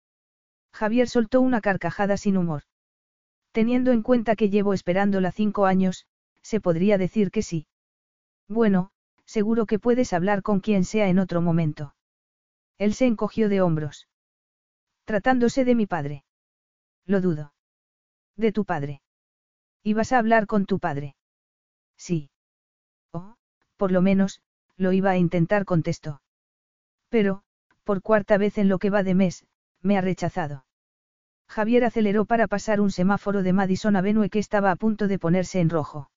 Javier 0.73 1.09
soltó 1.09 1.41
una 1.41 1.61
carcajada 1.61 2.17
sin 2.17 2.37
humor. 2.37 2.63
Teniendo 3.53 3.93
en 3.93 4.03
cuenta 4.03 4.35
que 4.35 4.51
llevo 4.51 4.75
esperándola 4.75 5.31
cinco 5.31 5.67
años, 5.67 6.07
se 6.43 6.61
podría 6.61 6.99
decir 6.99 7.31
que 7.31 7.43
sí. 7.43 7.69
Bueno, 8.49 8.91
seguro 9.25 9.67
que 9.67 9.79
puedes 9.79 10.13
hablar 10.13 10.43
con 10.43 10.61
quien 10.61 10.85
sea 10.85 11.09
en 11.09 11.19
otro 11.19 11.41
momento. 11.41 11.95
Él 12.79 12.95
se 12.95 13.07
encogió 13.07 13.49
de 13.49 13.61
hombros. 13.61 14.09
Tratándose 15.05 15.65
de 15.65 15.75
mi 15.75 15.87
padre. 15.87 16.25
Lo 17.07 17.21
dudo. 17.21 17.53
De 18.37 18.51
tu 18.51 18.65
padre. 18.65 19.01
¿Ibas 19.83 20.13
a 20.13 20.19
hablar 20.19 20.47
con 20.47 20.67
tu 20.67 20.79
padre? 20.79 21.15
Sí. 21.97 22.31
Oh, 23.13 23.37
por 23.77 23.93
lo 23.93 24.03
menos, 24.03 24.41
lo 24.77 24.93
iba 24.93 25.11
a 25.11 25.19
intentar, 25.19 25.65
contestó. 25.65 26.21
Pero, 27.11 27.44
por 27.85 28.03
cuarta 28.03 28.39
vez 28.39 28.59
en 28.59 28.69
lo 28.69 28.79
que 28.79 28.91
va 28.91 29.03
de 29.03 29.15
mes, 29.15 29.47
me 29.81 29.97
ha 29.97 30.01
rechazado. 30.01 30.65
Javier 31.49 31.85
aceleró 31.85 32.25
para 32.25 32.49
pasar 32.49 32.81
un 32.81 32.91
semáforo 32.91 33.43
de 33.43 33.53
Madison 33.53 33.97
Avenue 33.97 34.31
que 34.31 34.39
estaba 34.39 34.71
a 34.71 34.77
punto 34.77 35.07
de 35.07 35.19
ponerse 35.19 35.61
en 35.61 35.71
rojo. 35.71 36.11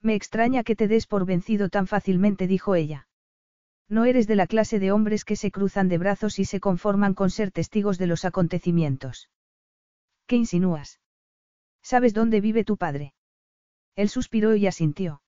Me 0.00 0.14
extraña 0.14 0.62
que 0.62 0.76
te 0.76 0.88
des 0.88 1.06
por 1.06 1.24
vencido 1.24 1.68
tan 1.68 1.86
fácilmente, 1.86 2.46
dijo 2.46 2.74
ella. 2.74 3.08
No 3.88 4.04
eres 4.04 4.26
de 4.26 4.36
la 4.36 4.46
clase 4.46 4.78
de 4.78 4.92
hombres 4.92 5.24
que 5.24 5.36
se 5.36 5.50
cruzan 5.50 5.88
de 5.88 5.98
brazos 5.98 6.38
y 6.38 6.44
se 6.44 6.60
conforman 6.60 7.14
con 7.14 7.30
ser 7.30 7.50
testigos 7.50 7.98
de 7.98 8.06
los 8.06 8.24
acontecimientos. 8.24 9.30
¿Qué 10.26 10.36
insinúas? 10.36 11.00
¿Sabes 11.82 12.14
dónde 12.14 12.40
vive 12.40 12.64
tu 12.64 12.76
padre? 12.76 13.14
Él 13.96 14.08
suspiró 14.08 14.54
y 14.56 14.66
asintió. 14.66 15.22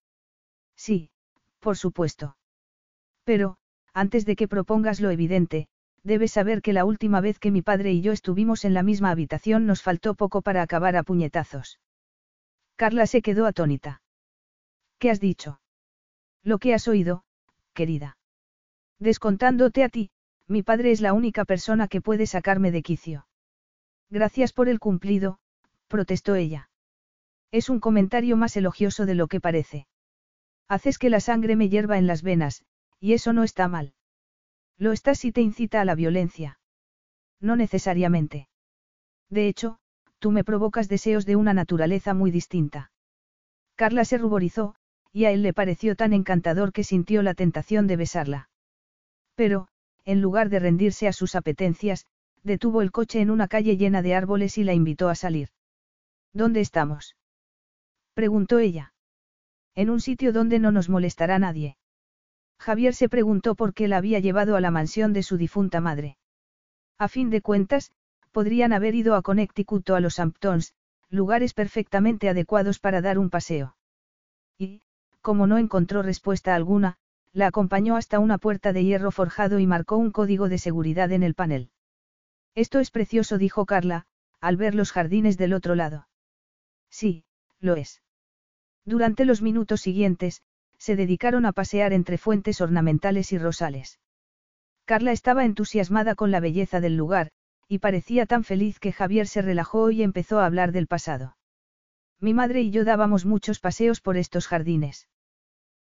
Sí, 0.77 1.11
por 1.61 1.77
supuesto. 1.77 2.37
Pero, 3.25 3.59
antes 3.95 4.27
de 4.27 4.37
que 4.37 4.49
propongas 4.49 5.01
lo 5.01 5.11
evidente, 5.11 5.69
debes 6.03 6.33
saber 6.33 6.61
que 6.61 6.73
la 6.73 6.85
última 6.85 7.21
vez 7.21 7.39
que 7.39 7.51
mi 7.51 7.63
padre 7.63 7.93
y 7.93 8.03
yo 8.03 8.13
estuvimos 8.13 8.65
en 8.65 8.75
la 8.75 8.83
misma 8.83 9.11
habitación 9.11 9.67
nos 9.67 9.83
faltó 9.83 10.15
poco 10.15 10.43
para 10.43 10.63
acabar 10.63 10.97
a 10.97 11.03
puñetazos. 11.03 11.81
Carla 12.77 13.07
se 13.07 13.23
quedó 13.23 13.47
atónita. 13.47 14.03
¿Qué 14.99 15.11
has 15.11 15.21
dicho? 15.21 15.61
Lo 16.43 16.59
que 16.59 16.75
has 16.75 16.89
oído, 16.89 17.25
querida. 17.73 18.19
Descontándote 18.99 19.85
a 19.85 19.89
ti, 19.89 20.11
mi 20.47 20.63
padre 20.63 20.91
es 20.91 21.01
la 21.01 21.13
única 21.13 21.45
persona 21.45 21.89
que 21.89 22.01
puede 22.01 22.27
sacarme 22.27 22.71
de 22.71 22.83
quicio. 22.83 23.27
Gracias 24.11 24.53
por 24.53 24.69
el 24.69 24.81
cumplido, 24.81 25.39
protestó 25.89 26.35
ella. 26.35 26.69
Es 27.51 27.69
un 27.69 27.81
comentario 27.81 28.37
más 28.37 28.57
elogioso 28.57 29.07
de 29.07 29.15
lo 29.15 29.29
que 29.29 29.41
parece. 29.41 29.87
Haces 30.69 30.99
que 30.99 31.11
la 31.11 31.21
sangre 31.21 31.57
me 31.57 31.69
hierva 31.69 31.99
en 31.99 32.07
las 32.07 32.23
venas, 32.23 32.65
y 33.01 33.13
eso 33.13 33.33
no 33.33 33.43
está 33.43 33.69
mal. 33.69 33.95
Lo 34.79 34.93
está 34.93 35.15
si 35.15 35.33
te 35.33 35.41
incita 35.41 35.81
a 35.81 35.85
la 35.85 35.95
violencia. 35.95 36.59
No 37.41 37.57
necesariamente. 37.57 38.49
De 39.31 39.49
hecho, 39.49 39.79
tú 40.19 40.31
me 40.31 40.45
provocas 40.45 40.89
deseos 40.89 41.27
de 41.27 41.37
una 41.37 41.55
naturaleza 41.55 42.15
muy 42.15 42.31
distinta. 42.31 42.91
Carla 43.77 44.05
se 44.05 44.19
ruborizó, 44.19 44.75
y 45.13 45.27
a 45.27 45.31
él 45.31 45.43
le 45.43 45.53
pareció 45.53 45.97
tan 45.97 46.13
encantador 46.13 46.73
que 46.73 46.85
sintió 46.85 47.23
la 47.23 47.35
tentación 47.35 47.87
de 47.87 47.97
besarla. 47.97 48.49
Pero, 49.35 49.69
en 50.05 50.21
lugar 50.21 50.49
de 50.49 50.59
rendirse 50.59 51.09
a 51.09 51.13
sus 51.13 51.35
apetencias, 51.35 52.07
detuvo 52.43 52.83
el 52.83 52.93
coche 52.93 53.21
en 53.21 53.31
una 53.31 53.49
calle 53.49 53.77
llena 53.77 54.03
de 54.03 54.15
árboles 54.15 54.59
y 54.59 54.65
la 54.65 54.75
invitó 54.75 55.09
a 55.09 55.15
salir. 55.15 55.49
¿Dónde 56.33 56.61
estamos? 56.61 57.17
preguntó 58.15 58.59
ella. 58.59 58.93
En 59.75 59.91
un 59.91 60.01
sitio 60.01 60.33
donde 60.33 60.59
no 60.59 60.71
nos 60.71 60.89
molestará 60.89 61.39
nadie. 61.39 61.77
Javier 62.59 62.95
se 62.95 63.09
preguntó 63.09 63.55
por 63.55 63.75
qué 63.75 63.89
la 63.89 63.99
había 63.99 64.21
llevado 64.21 64.57
a 64.57 64.61
la 64.61 64.71
mansión 64.71 65.13
de 65.13 65.23
su 65.23 65.37
difunta 65.37 65.81
madre. 65.81 66.17
A 66.99 67.09
fin 67.09 67.31
de 67.31 67.43
cuentas, 67.43 67.93
podrían 68.33 68.73
haber 68.73 68.95
ido 68.95 69.15
a 69.15 69.23
Connecticut 69.23 69.89
o 69.91 69.95
a 69.97 70.01
los 70.01 70.19
Hamptons, 70.19 70.75
lugares 71.09 71.55
perfectamente 71.55 72.29
adecuados 72.29 72.79
para 72.79 73.01
dar 73.01 73.19
un 73.19 73.31
paseo. 73.31 73.77
Y, 74.59 74.83
como 75.21 75.47
no 75.47 75.59
encontró 75.59 76.03
respuesta 76.03 76.55
alguna, 76.55 76.97
la 77.33 77.49
acompañó 77.49 77.97
hasta 77.97 78.19
una 78.19 78.39
puerta 78.39 78.73
de 78.73 78.85
hierro 78.85 79.11
forjado 79.11 79.59
y 79.59 79.67
marcó 79.67 79.97
un 79.97 80.11
código 80.11 80.49
de 80.49 80.59
seguridad 80.59 81.11
en 81.13 81.23
el 81.23 81.35
panel. 81.35 81.71
Esto 82.55 82.79
es 82.79 82.91
precioso, 82.91 83.39
dijo 83.39 83.67
Carla, 83.67 84.07
al 84.41 84.57
ver 84.57 84.75
los 84.75 84.93
jardines 84.93 85.37
del 85.37 85.53
otro 85.53 85.75
lado. 85.75 86.09
Sí, 86.91 87.25
lo 87.61 87.75
es. 87.75 88.03
Durante 88.85 89.25
los 89.25 89.43
minutos 89.43 89.81
siguientes, 89.81 90.43
se 90.85 90.97
dedicaron 90.97 91.47
a 91.47 91.53
pasear 91.53 91.95
entre 91.95 92.19
fuentes 92.19 92.61
ornamentales 92.61 93.33
y 93.33 93.39
rosales. 93.39 94.01
Carla 94.85 95.13
estaba 95.13 95.47
entusiasmada 95.47 96.15
con 96.15 96.31
la 96.31 96.41
belleza 96.41 96.79
del 96.83 96.95
lugar, 96.95 97.31
y 97.69 97.79
parecía 97.79 98.27
tan 98.27 98.45
feliz 98.45 98.79
que 98.79 98.93
Javier 98.93 99.27
se 99.27 99.41
relajó 99.41 99.91
y 99.91 100.03
empezó 100.03 100.41
a 100.41 100.45
hablar 100.45 100.73
del 100.73 100.87
pasado. 100.87 101.39
Mi 102.21 102.35
madre 102.35 102.61
y 102.61 102.71
yo 102.71 102.85
dábamos 102.85 103.25
muchos 103.25 103.61
paseos 103.61 104.03
por 104.03 104.19
estos 104.19 104.47
jardines. 104.47 105.09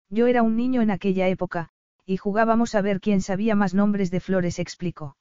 Yo 0.09 0.29
era 0.29 0.45
un 0.45 0.57
niño 0.57 0.83
en 0.83 0.93
aquella 0.93 1.27
época, 1.27 1.71
y 2.07 2.17
jugábamos 2.17 2.77
a 2.77 2.81
ver 2.81 3.01
quién 3.01 3.23
sabía 3.23 3.57
más 3.57 3.75
nombres 3.75 4.13
de 4.13 4.21
flores, 4.21 4.61
explicó. 4.61 5.17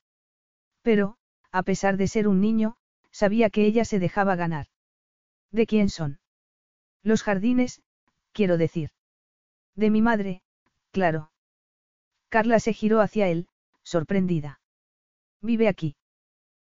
Pero, 0.84 1.18
a 1.52 1.64
pesar 1.64 1.98
de 1.98 2.08
ser 2.08 2.28
un 2.28 2.40
niño, 2.40 2.76
sabía 3.10 3.50
que 3.50 3.66
ella 3.66 3.84
se 3.84 3.98
dejaba 3.98 4.36
ganar. 4.36 4.68
¿De 5.50 5.66
quién 5.66 5.90
son? 5.90 6.20
Los 7.02 7.24
jardines, 7.24 7.82
quiero 8.32 8.60
decir. 8.60 8.92
De 9.76 9.90
mi 9.90 10.02
madre, 10.02 10.42
claro. 10.92 11.32
Carla 12.30 12.60
se 12.60 12.74
giró 12.74 13.02
hacia 13.02 13.28
él, 13.28 13.48
sorprendida. 13.84 14.60
Vive 15.42 15.68
aquí. 15.68 15.96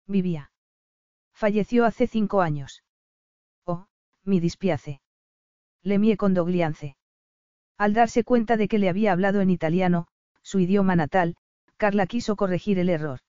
Vivía. 0.07 0.53
Falleció 1.33 1.85
hace 1.85 2.07
cinco 2.07 2.41
años. 2.41 2.83
Oh, 3.65 3.87
mi 4.25 4.41
dispiace. 4.41 5.01
Le 5.83 5.99
mie 5.99 6.17
condogliance. 6.17 6.97
Al 7.79 7.95
darse 7.95 8.25
cuenta 8.25 8.57
de 8.57 8.69
que 8.69 8.79
le 8.79 8.89
había 8.89 9.13
hablado 9.13 9.41
en 9.41 9.51
italiano, 9.51 10.07
su 10.43 10.59
idioma 10.59 10.97
natal, 10.97 11.37
Carla 11.77 12.07
quiso 12.07 12.37
corregir 12.37 12.79
el 12.79 12.91
error. 12.91 13.21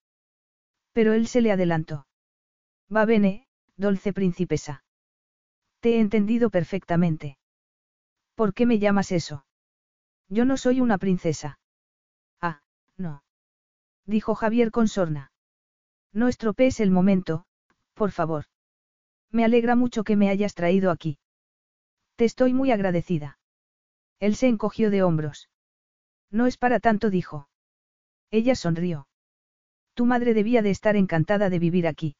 Pero 0.92 1.14
él 1.14 1.26
se 1.26 1.40
le 1.40 1.52
adelantó. 1.52 2.06
Va 2.94 3.06
bene, 3.06 3.46
dulce 3.76 4.12
principesa. 4.12 4.84
Te 5.80 5.96
he 5.96 6.00
entendido 6.00 6.50
perfectamente. 6.50 7.38
¿Por 8.34 8.52
qué 8.52 8.66
me 8.66 8.78
llamas 8.78 9.10
eso? 9.12 9.46
Yo 10.32 10.46
no 10.46 10.56
soy 10.56 10.80
una 10.80 10.96
princesa. 10.96 11.58
Ah, 12.40 12.62
no. 12.96 13.22
Dijo 14.06 14.34
Javier 14.34 14.70
con 14.70 14.88
sorna. 14.88 15.30
No 16.10 16.26
estropees 16.26 16.80
el 16.80 16.90
momento, 16.90 17.44
por 17.92 18.12
favor. 18.12 18.46
Me 19.30 19.44
alegra 19.44 19.76
mucho 19.76 20.04
que 20.04 20.16
me 20.16 20.30
hayas 20.30 20.54
traído 20.54 20.90
aquí. 20.90 21.18
Te 22.16 22.24
estoy 22.24 22.54
muy 22.54 22.70
agradecida. 22.70 23.38
Él 24.20 24.34
se 24.34 24.48
encogió 24.48 24.90
de 24.90 25.02
hombros. 25.02 25.50
No 26.30 26.46
es 26.46 26.56
para 26.56 26.80
tanto, 26.80 27.10
dijo. 27.10 27.50
Ella 28.30 28.54
sonrió. 28.54 29.08
Tu 29.92 30.06
madre 30.06 30.32
debía 30.32 30.62
de 30.62 30.70
estar 30.70 30.96
encantada 30.96 31.50
de 31.50 31.58
vivir 31.58 31.86
aquí. 31.86 32.16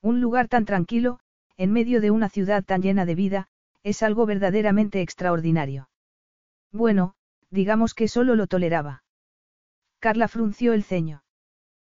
Un 0.00 0.22
lugar 0.22 0.48
tan 0.48 0.64
tranquilo, 0.64 1.20
en 1.58 1.70
medio 1.70 2.00
de 2.00 2.10
una 2.10 2.30
ciudad 2.30 2.64
tan 2.64 2.80
llena 2.80 3.04
de 3.04 3.14
vida, 3.14 3.48
es 3.82 4.02
algo 4.02 4.24
verdaderamente 4.24 5.02
extraordinario. 5.02 5.90
Bueno, 6.72 7.14
digamos 7.56 7.94
que 7.94 8.06
solo 8.06 8.36
lo 8.36 8.46
toleraba. 8.46 9.02
Carla 10.00 10.28
frunció 10.28 10.72
el 10.74 10.84
ceño. 10.84 11.22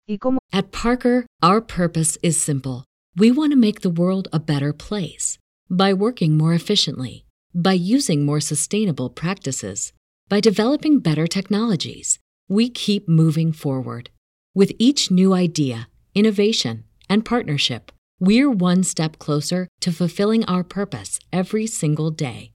¿Y 0.06 0.18
cómo? 0.18 0.38
At 0.52 0.70
Parker, 0.70 1.26
our 1.42 1.60
purpose 1.60 2.16
is 2.22 2.36
simple. 2.40 2.84
We 3.16 3.32
want 3.32 3.52
to 3.52 3.58
make 3.58 3.80
the 3.80 3.90
world 3.90 4.28
a 4.32 4.38
better 4.38 4.72
place. 4.72 5.38
By 5.68 5.92
working 5.92 6.36
more 6.36 6.54
efficiently, 6.54 7.24
by 7.52 7.72
using 7.72 8.24
more 8.24 8.40
sustainable 8.40 9.10
practices, 9.10 9.92
by 10.28 10.40
developing 10.40 11.00
better 11.00 11.26
technologies, 11.26 12.18
we 12.48 12.68
keep 12.68 13.08
moving 13.08 13.52
forward. 13.52 14.10
With 14.54 14.72
each 14.78 15.10
new 15.10 15.32
idea, 15.34 15.88
innovation, 16.14 16.84
and 17.08 17.24
partnership, 17.24 17.90
we're 18.20 18.50
one 18.50 18.84
step 18.84 19.18
closer 19.18 19.66
to 19.80 19.90
fulfilling 19.90 20.44
our 20.44 20.62
purpose 20.62 21.18
every 21.32 21.66
single 21.66 22.10
day. 22.10 22.52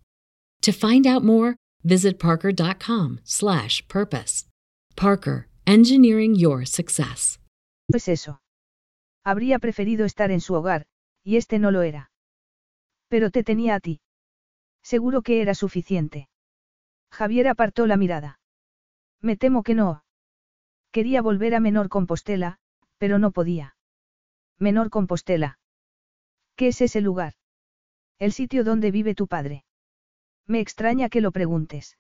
To 0.61 0.71
find 0.71 1.05
out 1.05 1.23
more, 1.23 1.55
visit 1.83 2.17
parker.com/purpose. 2.17 4.47
Parker, 4.95 5.49
engineering 5.65 6.35
your 6.35 6.67
success. 6.67 7.39
Pues 7.87 8.07
eso. 8.07 8.39
Habría 9.23 9.59
preferido 9.59 10.05
estar 10.05 10.31
en 10.31 10.41
su 10.41 10.53
hogar, 10.53 10.85
y 11.23 11.37
este 11.37 11.59
no 11.59 11.71
lo 11.71 11.81
era. 11.81 12.11
Pero 13.07 13.31
te 13.31 13.43
tenía 13.43 13.75
a 13.75 13.79
ti. 13.79 14.01
Seguro 14.83 15.21
que 15.21 15.41
era 15.41 15.53
suficiente. 15.53 16.27
Javier 17.11 17.47
apartó 17.47 17.87
la 17.87 17.97
mirada. 17.97 18.39
Me 19.21 19.37
temo 19.37 19.63
que 19.63 19.75
no, 19.75 20.03
Quería 20.91 21.21
volver 21.21 21.55
a 21.55 21.61
Menor 21.61 21.87
Compostela, 21.87 22.57
pero 22.97 23.17
no 23.17 23.31
podía. 23.31 23.75
Menor 24.59 24.89
Compostela. 24.89 25.57
¿Qué 26.57 26.67
es 26.67 26.81
ese 26.81 26.99
lugar? 26.99 27.33
El 28.19 28.33
sitio 28.33 28.65
donde 28.65 28.91
vive 28.91 29.15
tu 29.15 29.27
padre. 29.27 29.63
Me 30.51 30.59
extraña 30.59 31.07
que 31.07 31.21
lo 31.21 31.31
preguntes. 31.31 31.97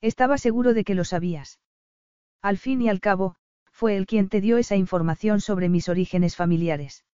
Estaba 0.00 0.38
seguro 0.38 0.72
de 0.72 0.84
que 0.84 0.94
lo 0.94 1.02
sabías. 1.02 1.58
Al 2.40 2.58
fin 2.58 2.80
y 2.80 2.88
al 2.88 3.00
cabo, 3.00 3.34
fue 3.72 3.96
él 3.96 4.06
quien 4.06 4.28
te 4.28 4.40
dio 4.40 4.56
esa 4.56 4.76
información 4.76 5.40
sobre 5.40 5.68
mis 5.68 5.88
orígenes 5.88 6.36
familiares. 6.36 7.04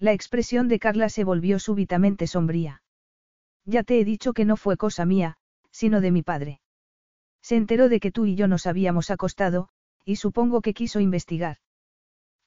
La 0.00 0.12
expresión 0.12 0.66
de 0.66 0.80
Carla 0.80 1.08
se 1.08 1.22
volvió 1.22 1.60
súbitamente 1.60 2.26
sombría. 2.26 2.82
Ya 3.66 3.84
te 3.84 4.00
he 4.00 4.04
dicho 4.04 4.32
que 4.32 4.44
no 4.44 4.56
fue 4.56 4.76
cosa 4.76 5.04
mía, 5.04 5.36
sino 5.70 6.00
de 6.00 6.10
mi 6.10 6.24
padre. 6.24 6.60
Se 7.40 7.54
enteró 7.54 7.88
de 7.88 8.00
que 8.00 8.10
tú 8.10 8.26
y 8.26 8.34
yo 8.34 8.48
nos 8.48 8.66
habíamos 8.66 9.12
acostado, 9.12 9.68
y 10.04 10.16
supongo 10.16 10.60
que 10.60 10.74
quiso 10.74 10.98
investigar. 10.98 11.58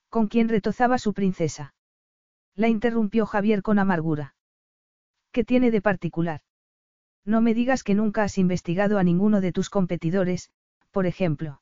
¿Con 0.09 0.27
quién 0.27 0.49
retozaba 0.49 0.97
su 0.97 1.13
princesa? 1.13 1.75
La 2.55 2.67
interrumpió 2.67 3.25
Javier 3.25 3.61
con 3.61 3.79
amargura. 3.79 4.35
¿Qué 5.31 5.45
tiene 5.45 5.71
de 5.71 5.81
particular? 5.81 6.41
No 7.25 7.41
me 7.41 7.53
digas 7.53 7.83
que 7.83 7.95
nunca 7.95 8.23
has 8.23 8.37
investigado 8.37 8.97
a 8.97 9.03
ninguno 9.03 9.41
de 9.41 9.51
tus 9.51 9.69
competidores, 9.69 10.49
por 10.91 11.05
ejemplo. 11.05 11.61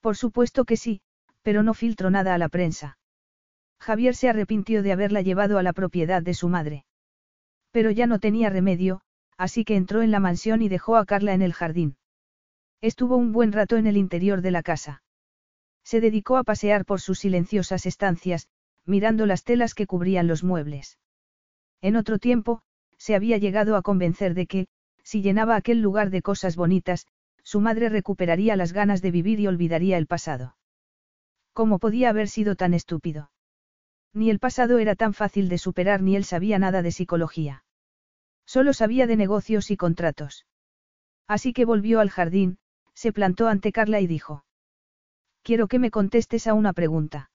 Por 0.00 0.16
supuesto 0.16 0.64
que 0.64 0.76
sí, 0.76 1.00
pero 1.42 1.62
no 1.62 1.74
filtro 1.74 2.10
nada 2.10 2.34
a 2.34 2.38
la 2.38 2.48
prensa. 2.48 2.98
Javier 3.80 4.14
se 4.14 4.28
arrepintió 4.28 4.82
de 4.82 4.92
haberla 4.92 5.22
llevado 5.22 5.58
a 5.58 5.62
la 5.62 5.72
propiedad 5.72 6.22
de 6.22 6.34
su 6.34 6.48
madre. 6.48 6.84
Pero 7.70 7.90
ya 7.90 8.06
no 8.06 8.18
tenía 8.18 8.48
remedio, 8.48 9.02
así 9.36 9.64
que 9.64 9.76
entró 9.76 10.02
en 10.02 10.10
la 10.10 10.20
mansión 10.20 10.62
y 10.62 10.68
dejó 10.68 10.96
a 10.96 11.04
Carla 11.04 11.34
en 11.34 11.42
el 11.42 11.52
jardín. 11.52 11.96
Estuvo 12.80 13.16
un 13.16 13.32
buen 13.32 13.52
rato 13.52 13.76
en 13.76 13.86
el 13.86 13.96
interior 13.96 14.40
de 14.40 14.50
la 14.50 14.62
casa. 14.62 15.02
Se 15.84 16.00
dedicó 16.00 16.36
a 16.36 16.44
pasear 16.44 16.84
por 16.84 17.00
sus 17.00 17.18
silenciosas 17.18 17.86
estancias, 17.86 18.48
mirando 18.84 19.26
las 19.26 19.44
telas 19.44 19.74
que 19.74 19.86
cubrían 19.86 20.26
los 20.26 20.44
muebles. 20.44 20.98
En 21.80 21.96
otro 21.96 22.18
tiempo, 22.18 22.62
se 23.02 23.16
había 23.16 23.36
llegado 23.36 23.74
a 23.74 23.82
convencer 23.82 24.32
de 24.32 24.46
que, 24.46 24.68
si 25.02 25.22
llenaba 25.22 25.56
aquel 25.56 25.82
lugar 25.82 26.10
de 26.10 26.22
cosas 26.22 26.54
bonitas, 26.54 27.08
su 27.42 27.60
madre 27.60 27.88
recuperaría 27.88 28.54
las 28.54 28.72
ganas 28.72 29.02
de 29.02 29.10
vivir 29.10 29.40
y 29.40 29.48
olvidaría 29.48 29.98
el 29.98 30.06
pasado. 30.06 30.56
¿Cómo 31.52 31.80
podía 31.80 32.10
haber 32.10 32.28
sido 32.28 32.54
tan 32.54 32.74
estúpido? 32.74 33.32
Ni 34.14 34.30
el 34.30 34.38
pasado 34.38 34.78
era 34.78 34.94
tan 34.94 35.14
fácil 35.14 35.48
de 35.48 35.58
superar 35.58 36.00
ni 36.00 36.14
él 36.14 36.22
sabía 36.22 36.60
nada 36.60 36.80
de 36.80 36.92
psicología. 36.92 37.64
Solo 38.46 38.72
sabía 38.72 39.08
de 39.08 39.16
negocios 39.16 39.72
y 39.72 39.76
contratos. 39.76 40.46
Así 41.26 41.52
que 41.52 41.64
volvió 41.64 41.98
al 41.98 42.10
jardín, 42.10 42.58
se 42.94 43.12
plantó 43.12 43.48
ante 43.48 43.72
Carla 43.72 43.98
y 43.98 44.06
dijo. 44.06 44.44
Quiero 45.42 45.66
que 45.66 45.80
me 45.80 45.90
contestes 45.90 46.46
a 46.46 46.54
una 46.54 46.72
pregunta. 46.72 47.31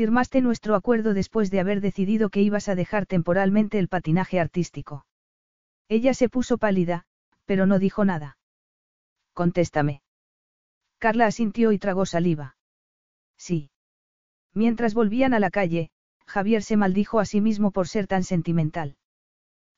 Firmaste 0.00 0.40
nuestro 0.40 0.76
acuerdo 0.76 1.12
después 1.12 1.50
de 1.50 1.60
haber 1.60 1.82
decidido 1.82 2.30
que 2.30 2.40
ibas 2.40 2.70
a 2.70 2.74
dejar 2.74 3.04
temporalmente 3.04 3.78
el 3.78 3.88
patinaje 3.88 4.40
artístico. 4.40 5.04
Ella 5.90 6.14
se 6.14 6.30
puso 6.30 6.56
pálida, 6.56 7.04
pero 7.44 7.66
no 7.66 7.78
dijo 7.78 8.06
nada. 8.06 8.38
Contéstame. 9.34 10.00
Carla 10.96 11.26
asintió 11.26 11.70
y 11.70 11.78
tragó 11.78 12.06
saliva. 12.06 12.56
Sí. 13.36 13.68
Mientras 14.54 14.94
volvían 14.94 15.34
a 15.34 15.38
la 15.38 15.50
calle, 15.50 15.90
Javier 16.24 16.62
se 16.62 16.78
maldijo 16.78 17.20
a 17.20 17.26
sí 17.26 17.42
mismo 17.42 17.70
por 17.70 17.86
ser 17.86 18.06
tan 18.06 18.24
sentimental. 18.24 18.96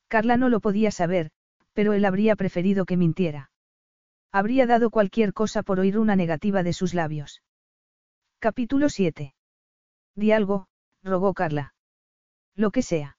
Carla 0.07 0.37
no 0.37 0.47
lo 0.47 0.61
podía 0.61 0.91
saber, 0.91 1.31
pero 1.73 1.91
él 1.91 2.05
habría 2.05 2.37
preferido 2.37 2.85
que 2.85 2.95
mintiera. 2.95 3.51
Habría 4.31 4.67
dado 4.67 4.89
cualquier 4.89 5.33
cosa 5.33 5.63
por 5.63 5.81
oír 5.81 5.99
una 5.99 6.15
negativa 6.15 6.63
de 6.63 6.71
sus 6.71 6.93
labios. 6.93 7.43
Capítulo 8.39 8.87
7. 8.87 9.33
Di 10.15 10.31
algo, 10.31 10.67
rogó 11.03 11.33
Carla. 11.33 11.73
Lo 12.55 12.71
que 12.71 12.81
sea. 12.81 13.17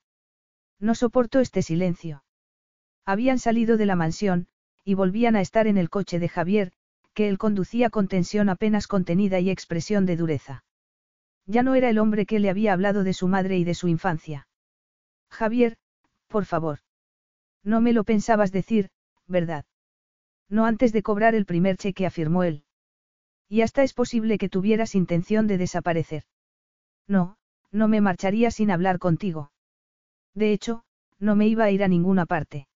No 0.78 0.94
soporto 0.94 1.40
este 1.40 1.62
silencio. 1.62 2.24
Habían 3.04 3.38
salido 3.38 3.76
de 3.76 3.86
la 3.86 3.96
mansión, 3.96 4.48
y 4.84 4.94
volvían 4.94 5.36
a 5.36 5.40
estar 5.40 5.66
en 5.66 5.76
el 5.76 5.90
coche 5.90 6.18
de 6.18 6.28
Javier, 6.28 6.72
que 7.14 7.28
él 7.28 7.38
conducía 7.38 7.90
con 7.90 8.08
tensión 8.08 8.48
apenas 8.48 8.86
contenida 8.86 9.40
y 9.40 9.50
expresión 9.50 10.06
de 10.06 10.16
dureza. 10.16 10.64
Ya 11.46 11.62
no 11.62 11.74
era 11.74 11.90
el 11.90 11.98
hombre 11.98 12.26
que 12.26 12.38
le 12.38 12.50
había 12.50 12.72
hablado 12.72 13.04
de 13.04 13.12
su 13.12 13.28
madre 13.28 13.58
y 13.58 13.64
de 13.64 13.74
su 13.74 13.88
infancia. 13.88 14.48
Javier, 15.30 15.76
por 16.28 16.44
favor. 16.44 16.80
No 17.62 17.80
me 17.80 17.92
lo 17.92 18.04
pensabas 18.04 18.52
decir, 18.52 18.90
¿verdad? 19.26 19.64
No 20.48 20.66
antes 20.66 20.92
de 20.92 21.02
cobrar 21.02 21.34
el 21.34 21.46
primer 21.46 21.76
cheque, 21.76 22.06
afirmó 22.06 22.44
él. 22.44 22.64
Y 23.48 23.62
hasta 23.62 23.82
es 23.82 23.94
posible 23.94 24.38
que 24.38 24.48
tuvieras 24.48 24.94
intención 24.94 25.46
de 25.46 25.58
desaparecer. 25.58 26.24
No, 27.06 27.36
no 27.70 27.88
me 27.88 28.00
marcharía 28.00 28.50
sin 28.50 28.70
hablar 28.70 28.98
contigo. 28.98 29.52
De 30.34 30.52
hecho, 30.52 30.84
no 31.18 31.36
me 31.36 31.46
iba 31.46 31.64
a 31.64 31.70
ir 31.70 31.84
a 31.84 31.88
ninguna 31.88 32.26
parte. 32.26 32.66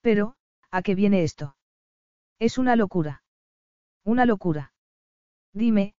Pero, 0.00 0.34
¿a 0.70 0.82
qué 0.82 0.94
viene 0.94 1.22
esto? 1.24 1.56
Es 2.38 2.58
una 2.58 2.76
locura. 2.76 3.22
Una 4.04 4.24
locura. 4.24 4.72
Dime, 5.52 5.94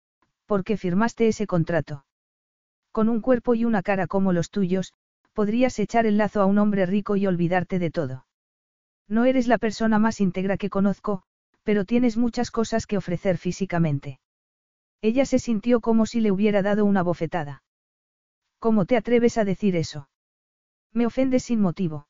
¿por 0.46 0.64
qué 0.64 0.78
firmaste 0.78 1.28
ese 1.28 1.46
contrato? 1.48 2.06
Con 2.92 3.10
un 3.10 3.22
cuerpo 3.22 3.56
y 3.56 3.66
una 3.66 3.84
cara 3.84 4.08
como 4.08 4.34
los 4.34 4.50
tuyos, 4.50 4.94
podrías 5.34 5.78
echar 5.80 6.06
el 6.06 6.18
lazo 6.18 6.42
a 6.42 6.46
un 6.46 6.58
hombre 6.58 6.86
rico 6.86 7.16
y 7.16 7.28
olvidarte 7.28 7.80
de 7.80 7.92
todo. 7.92 8.26
No 9.08 9.26
eres 9.26 9.48
la 9.48 9.58
persona 9.58 10.00
más 10.00 10.20
íntegra 10.20 10.58
que 10.58 10.70
conozco, 10.70 11.24
pero 11.64 11.86
tienes 11.86 12.18
muchas 12.18 12.52
cosas 12.52 12.88
que 12.88 12.98
ofrecer 12.98 13.38
físicamente. 13.38 14.20
Ella 15.02 15.26
se 15.26 15.40
sintió 15.40 15.82
como 15.82 16.06
si 16.06 16.22
le 16.22 16.32
hubiera 16.32 16.62
dado 16.62 16.86
una 16.86 17.04
bofetada. 17.04 17.64
¿Cómo 18.60 18.86
te 18.86 18.98
atreves 18.98 19.38
a 19.38 19.46
decir 19.46 19.76
eso? 19.76 20.10
Me 20.94 21.06
ofendes 21.06 21.44
sin 21.44 21.60
motivo. 21.60 22.08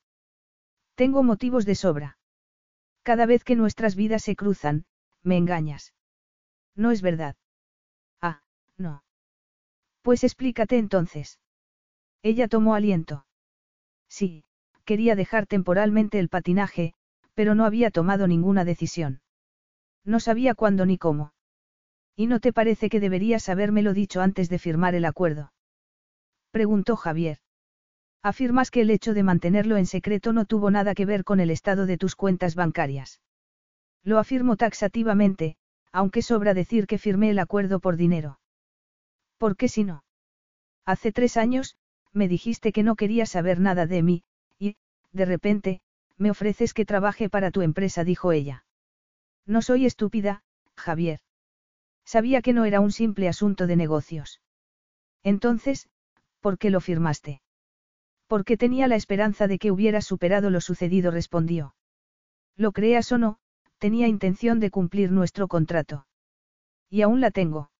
Tengo 0.95 1.23
motivos 1.23 1.65
de 1.65 1.76
sobra. 1.76 2.18
Cada 3.03 3.26
vez 3.26 3.43
que 3.43 3.55
nuestras 3.55 3.95
vidas 3.95 4.23
se 4.23 4.35
cruzan, 4.35 4.85
me 5.23 5.38
engañas. 5.38 5.93
No 6.76 6.91
es 6.91 7.01
verdad. 7.01 7.35
Ah, 8.22 8.41
no. 8.77 9.03
Pues 10.01 10.23
explícate 10.23 10.77
entonces. 10.77 11.39
Ella 12.23 12.47
tomó 12.47 12.76
aliento. 12.76 13.26
Sí, 14.07 14.43
quería 14.84 15.15
dejar 15.15 15.47
temporalmente 15.47 16.19
el 16.19 16.30
patinaje, 16.30 16.93
pero 17.34 17.55
no 17.55 17.65
había 17.65 17.91
tomado 17.91 18.27
ninguna 18.27 18.65
decisión. 18.65 19.22
No 20.03 20.19
sabía 20.19 20.53
cuándo 20.53 20.85
ni 20.85 20.97
cómo. 20.97 21.34
¿Y 22.15 22.27
no 22.27 22.39
te 22.39 22.53
parece 22.53 22.89
que 22.89 22.99
deberías 22.99 23.49
habérmelo 23.49 23.93
dicho 23.93 24.21
antes 24.21 24.49
de 24.49 24.59
firmar 24.59 24.95
el 24.95 25.05
acuerdo? 25.05 25.53
Preguntó 26.51 26.95
Javier. 26.95 27.39
Afirmas 28.21 28.69
que 28.69 28.81
el 28.81 28.89
hecho 28.89 29.13
de 29.13 29.23
mantenerlo 29.23 29.77
en 29.77 29.85
secreto 29.85 30.31
no 30.33 30.45
tuvo 30.45 30.69
nada 30.69 30.93
que 30.93 31.05
ver 31.05 31.23
con 31.23 31.39
el 31.39 31.49
estado 31.49 31.85
de 31.85 31.97
tus 31.97 32.15
cuentas 32.15 32.55
bancarias. 32.55 33.21
Lo 34.03 34.19
afirmo 34.19 34.57
taxativamente, 34.57 35.55
aunque 35.91 36.21
sobra 36.21 36.53
decir 36.53 36.88
que 36.88 36.97
firmé 36.97 37.31
el 37.31 37.39
acuerdo 37.39 37.79
por 37.79 37.97
dinero. 37.97 38.39
¿Por 39.38 39.55
qué 39.55 39.67
si 39.67 39.83
no? 39.83 40.03
Hace 40.85 41.11
tres 41.11 41.38
años, 41.38 41.77
me 42.13 42.27
dijiste 42.27 42.71
que 42.71 42.83
no 42.83 42.95
querías 42.95 43.29
saber 43.29 43.59
nada 43.59 43.88
de 43.88 44.03
mí, 44.03 44.23
y, 44.59 44.75
de 45.11 45.25
repente, 45.25 45.81
me 46.17 46.29
ofreces 46.29 46.73
que 46.73 46.85
trabaje 46.85 47.29
para 47.29 47.49
tu 47.49 47.61
empresa, 47.61 48.03
dijo 48.03 48.31
ella. 48.31 48.65
No 49.45 49.61
soy 49.61 49.85
estúpida, 49.85 50.43
Javier. 50.75 51.19
Sabía 52.06 52.41
que 52.41 52.53
no 52.53 52.65
era 52.65 52.80
un 52.80 52.91
simple 52.91 53.28
asunto 53.28 53.68
de 53.68 53.76
negocios. 53.76 54.41
Entonces, 55.23 55.88
¿por 56.40 56.57
qué 56.57 56.69
lo 56.69 56.82
firmaste? 56.82 57.41
Porque 58.28 58.57
tenía 58.57 58.88
la 58.88 58.95
esperanza 58.95 59.48
de 59.48 59.60
que 59.60 59.72
hubieras 59.72 60.06
superado 60.06 60.49
lo 60.49 60.61
sucedido, 60.61 61.11
respondió. 61.11 61.76
Lo 62.56 62.72
creas 62.72 63.11
o 63.11 63.18
no, 63.18 63.38
tenía 63.78 64.07
intención 64.07 64.60
de 64.60 64.72
cumplir 64.72 65.11
nuestro 65.11 65.48
contrato. 65.48 66.06
Y 66.90 67.02
aún 67.02 67.22
la 67.22 67.32
tengo. 67.32 67.72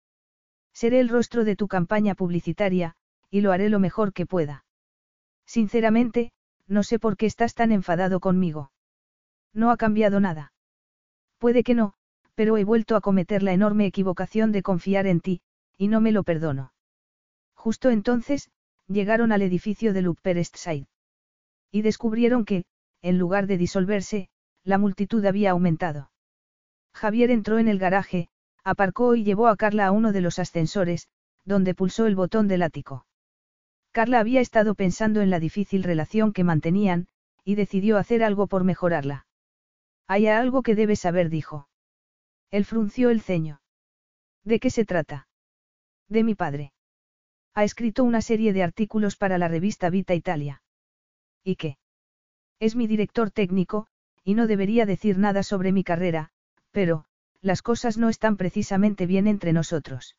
Seré 0.74 1.00
el 1.00 1.10
rostro 1.10 1.44
de 1.44 1.56
tu 1.56 1.68
campaña 1.68 2.16
publicitaria, 2.16 2.96
y 3.30 3.42
lo 3.42 3.52
haré 3.52 3.70
lo 3.70 3.80
mejor 3.80 4.14
que 4.14 4.26
pueda. 4.26 4.66
Sinceramente, 5.46 6.32
no 6.68 6.84
sé 6.84 7.00
por 7.00 7.18
qué 7.18 7.26
estás 7.26 7.54
tan 7.54 7.72
enfadado 7.72 8.20
conmigo. 8.20 8.72
No 9.54 9.72
ha 9.72 9.78
cambiado 9.78 10.20
nada. 10.20 10.54
Puede 11.38 11.64
que 11.64 11.76
no, 11.76 11.94
pero 12.42 12.58
he 12.58 12.64
vuelto 12.64 12.96
a 12.96 13.02
cometer 13.02 13.44
la 13.44 13.54
enorme 13.54 13.86
equivocación 13.86 14.52
de 14.52 14.64
confiar 14.64 15.06
en 15.06 15.22
ti, 15.22 15.42
y 15.78 15.90
no 15.90 16.02
me 16.02 16.12
lo 16.12 16.24
perdono. 16.24 16.74
Justo 17.54 17.92
entonces, 17.92 18.50
llegaron 18.88 19.32
al 19.32 19.44
edificio 19.44 19.94
del 19.94 20.08
Upper 20.08 20.40
East 20.40 20.56
Side. 20.56 20.88
Y 21.72 21.84
descubrieron 21.84 22.44
que, 22.44 22.66
en 23.04 23.20
lugar 23.20 23.46
de 23.46 23.60
disolverse, 23.60 24.28
la 24.64 24.80
multitud 24.80 25.24
había 25.24 25.52
aumentado. 25.52 26.10
Javier 26.96 27.30
entró 27.30 27.60
en 27.60 27.68
el 27.68 27.78
garaje, 27.78 28.28
aparcó 28.64 29.14
y 29.14 29.24
llevó 29.24 29.48
a 29.48 29.56
Carla 29.56 29.86
a 29.86 29.92
uno 29.92 30.12
de 30.12 30.22
los 30.22 30.40
ascensores, 30.40 31.10
donde 31.46 31.76
pulsó 31.76 32.08
el 32.08 32.16
botón 32.16 32.48
del 32.48 32.64
ático. 32.64 33.06
Carla 33.92 34.20
había 34.20 34.42
estado 34.42 34.74
pensando 34.74 35.22
en 35.22 35.30
la 35.30 35.40
difícil 35.40 35.84
relación 35.84 36.34
que 36.34 36.44
mantenían, 36.44 37.06
y 37.46 37.54
decidió 37.54 38.00
hacer 38.00 38.24
algo 38.24 38.48
por 38.48 38.64
mejorarla. 38.64 39.28
Hay 40.08 40.26
algo 40.26 40.64
que 40.64 40.74
debes 40.74 41.02
saber, 41.02 41.30
dijo. 41.30 41.68
Él 42.52 42.66
frunció 42.66 43.10
el 43.10 43.22
ceño. 43.22 43.62
¿De 44.44 44.60
qué 44.60 44.70
se 44.70 44.86
trata? 44.86 45.28
De 46.10 46.24
mi 46.24 46.36
padre. 46.36 46.74
Ha 47.54 47.64
escrito 47.64 48.04
una 48.04 48.22
serie 48.22 48.54
de 48.54 48.64
artículos 48.64 49.16
para 49.16 49.38
la 49.38 49.48
revista 49.48 49.90
Vita 49.90 50.14
Italia. 50.14 50.62
¿Y 51.44 51.56
qué? 51.56 51.78
Es 52.60 52.76
mi 52.76 52.88
director 52.88 53.32
técnico, 53.32 53.88
y 54.24 54.36
no 54.36 54.48
debería 54.48 54.86
decir 54.86 55.18
nada 55.18 55.44
sobre 55.44 55.72
mi 55.72 55.84
carrera, 55.84 56.30
pero, 56.72 57.06
las 57.42 57.62
cosas 57.62 57.98
no 57.98 58.10
están 58.10 58.38
precisamente 58.38 59.06
bien 59.06 59.28
entre 59.28 59.54
nosotros. 59.54 60.16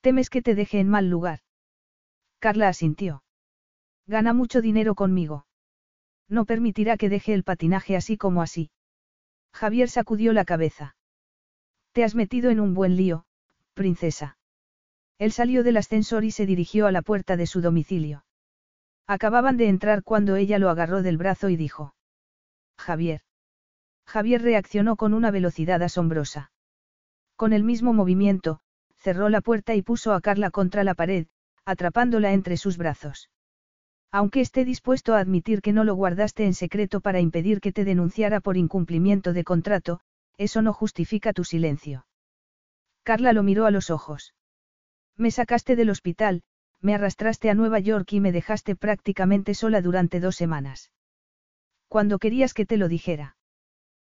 ¿Temes 0.00 0.30
que 0.30 0.42
te 0.42 0.54
deje 0.54 0.78
en 0.80 0.88
mal 0.88 1.08
lugar? 1.08 1.40
Carla 2.38 2.68
asintió. 2.68 3.22
Gana 4.06 4.32
mucho 4.32 4.60
dinero 4.60 4.94
conmigo. 4.94 5.46
No 6.28 6.44
permitirá 6.44 6.96
que 6.96 7.08
deje 7.08 7.32
el 7.32 7.44
patinaje 7.44 7.96
así 7.96 8.16
como 8.16 8.42
así. 8.42 8.70
Javier 9.52 9.88
sacudió 9.88 10.32
la 10.32 10.44
cabeza. 10.44 10.94
Te 11.98 12.04
has 12.04 12.14
metido 12.14 12.50
en 12.50 12.60
un 12.60 12.74
buen 12.74 12.94
lío, 12.94 13.24
princesa. 13.74 14.38
Él 15.18 15.32
salió 15.32 15.64
del 15.64 15.78
ascensor 15.78 16.22
y 16.22 16.30
se 16.30 16.46
dirigió 16.46 16.86
a 16.86 16.92
la 16.92 17.02
puerta 17.02 17.36
de 17.36 17.48
su 17.48 17.60
domicilio. 17.60 18.24
Acababan 19.08 19.56
de 19.56 19.66
entrar 19.66 20.04
cuando 20.04 20.36
ella 20.36 20.60
lo 20.60 20.70
agarró 20.70 21.02
del 21.02 21.16
brazo 21.16 21.48
y 21.48 21.56
dijo. 21.56 21.96
Javier. 22.78 23.22
Javier 24.06 24.42
reaccionó 24.42 24.94
con 24.94 25.12
una 25.12 25.32
velocidad 25.32 25.82
asombrosa. 25.82 26.52
Con 27.34 27.52
el 27.52 27.64
mismo 27.64 27.92
movimiento, 27.92 28.60
cerró 28.98 29.28
la 29.28 29.40
puerta 29.40 29.74
y 29.74 29.82
puso 29.82 30.12
a 30.12 30.20
Carla 30.20 30.52
contra 30.52 30.84
la 30.84 30.94
pared, 30.94 31.26
atrapándola 31.64 32.32
entre 32.32 32.58
sus 32.58 32.76
brazos. 32.76 33.28
Aunque 34.12 34.40
esté 34.40 34.64
dispuesto 34.64 35.16
a 35.16 35.18
admitir 35.18 35.62
que 35.62 35.72
no 35.72 35.82
lo 35.82 35.96
guardaste 35.96 36.44
en 36.44 36.54
secreto 36.54 37.00
para 37.00 37.18
impedir 37.18 37.60
que 37.60 37.72
te 37.72 37.84
denunciara 37.84 38.38
por 38.38 38.56
incumplimiento 38.56 39.32
de 39.32 39.42
contrato, 39.42 39.98
eso 40.38 40.62
no 40.62 40.72
justifica 40.72 41.32
tu 41.32 41.44
silencio. 41.44 42.06
Carla 43.02 43.32
lo 43.32 43.42
miró 43.42 43.66
a 43.66 43.70
los 43.70 43.90
ojos. 43.90 44.34
Me 45.16 45.30
sacaste 45.30 45.76
del 45.76 45.90
hospital, 45.90 46.42
me 46.80 46.94
arrastraste 46.94 47.50
a 47.50 47.54
Nueva 47.54 47.80
York 47.80 48.12
y 48.12 48.20
me 48.20 48.32
dejaste 48.32 48.76
prácticamente 48.76 49.54
sola 49.54 49.82
durante 49.82 50.20
dos 50.20 50.36
semanas. 50.36 50.92
Cuando 51.88 52.18
querías 52.18 52.54
que 52.54 52.66
te 52.66 52.76
lo 52.76 52.88
dijera. 52.88 53.36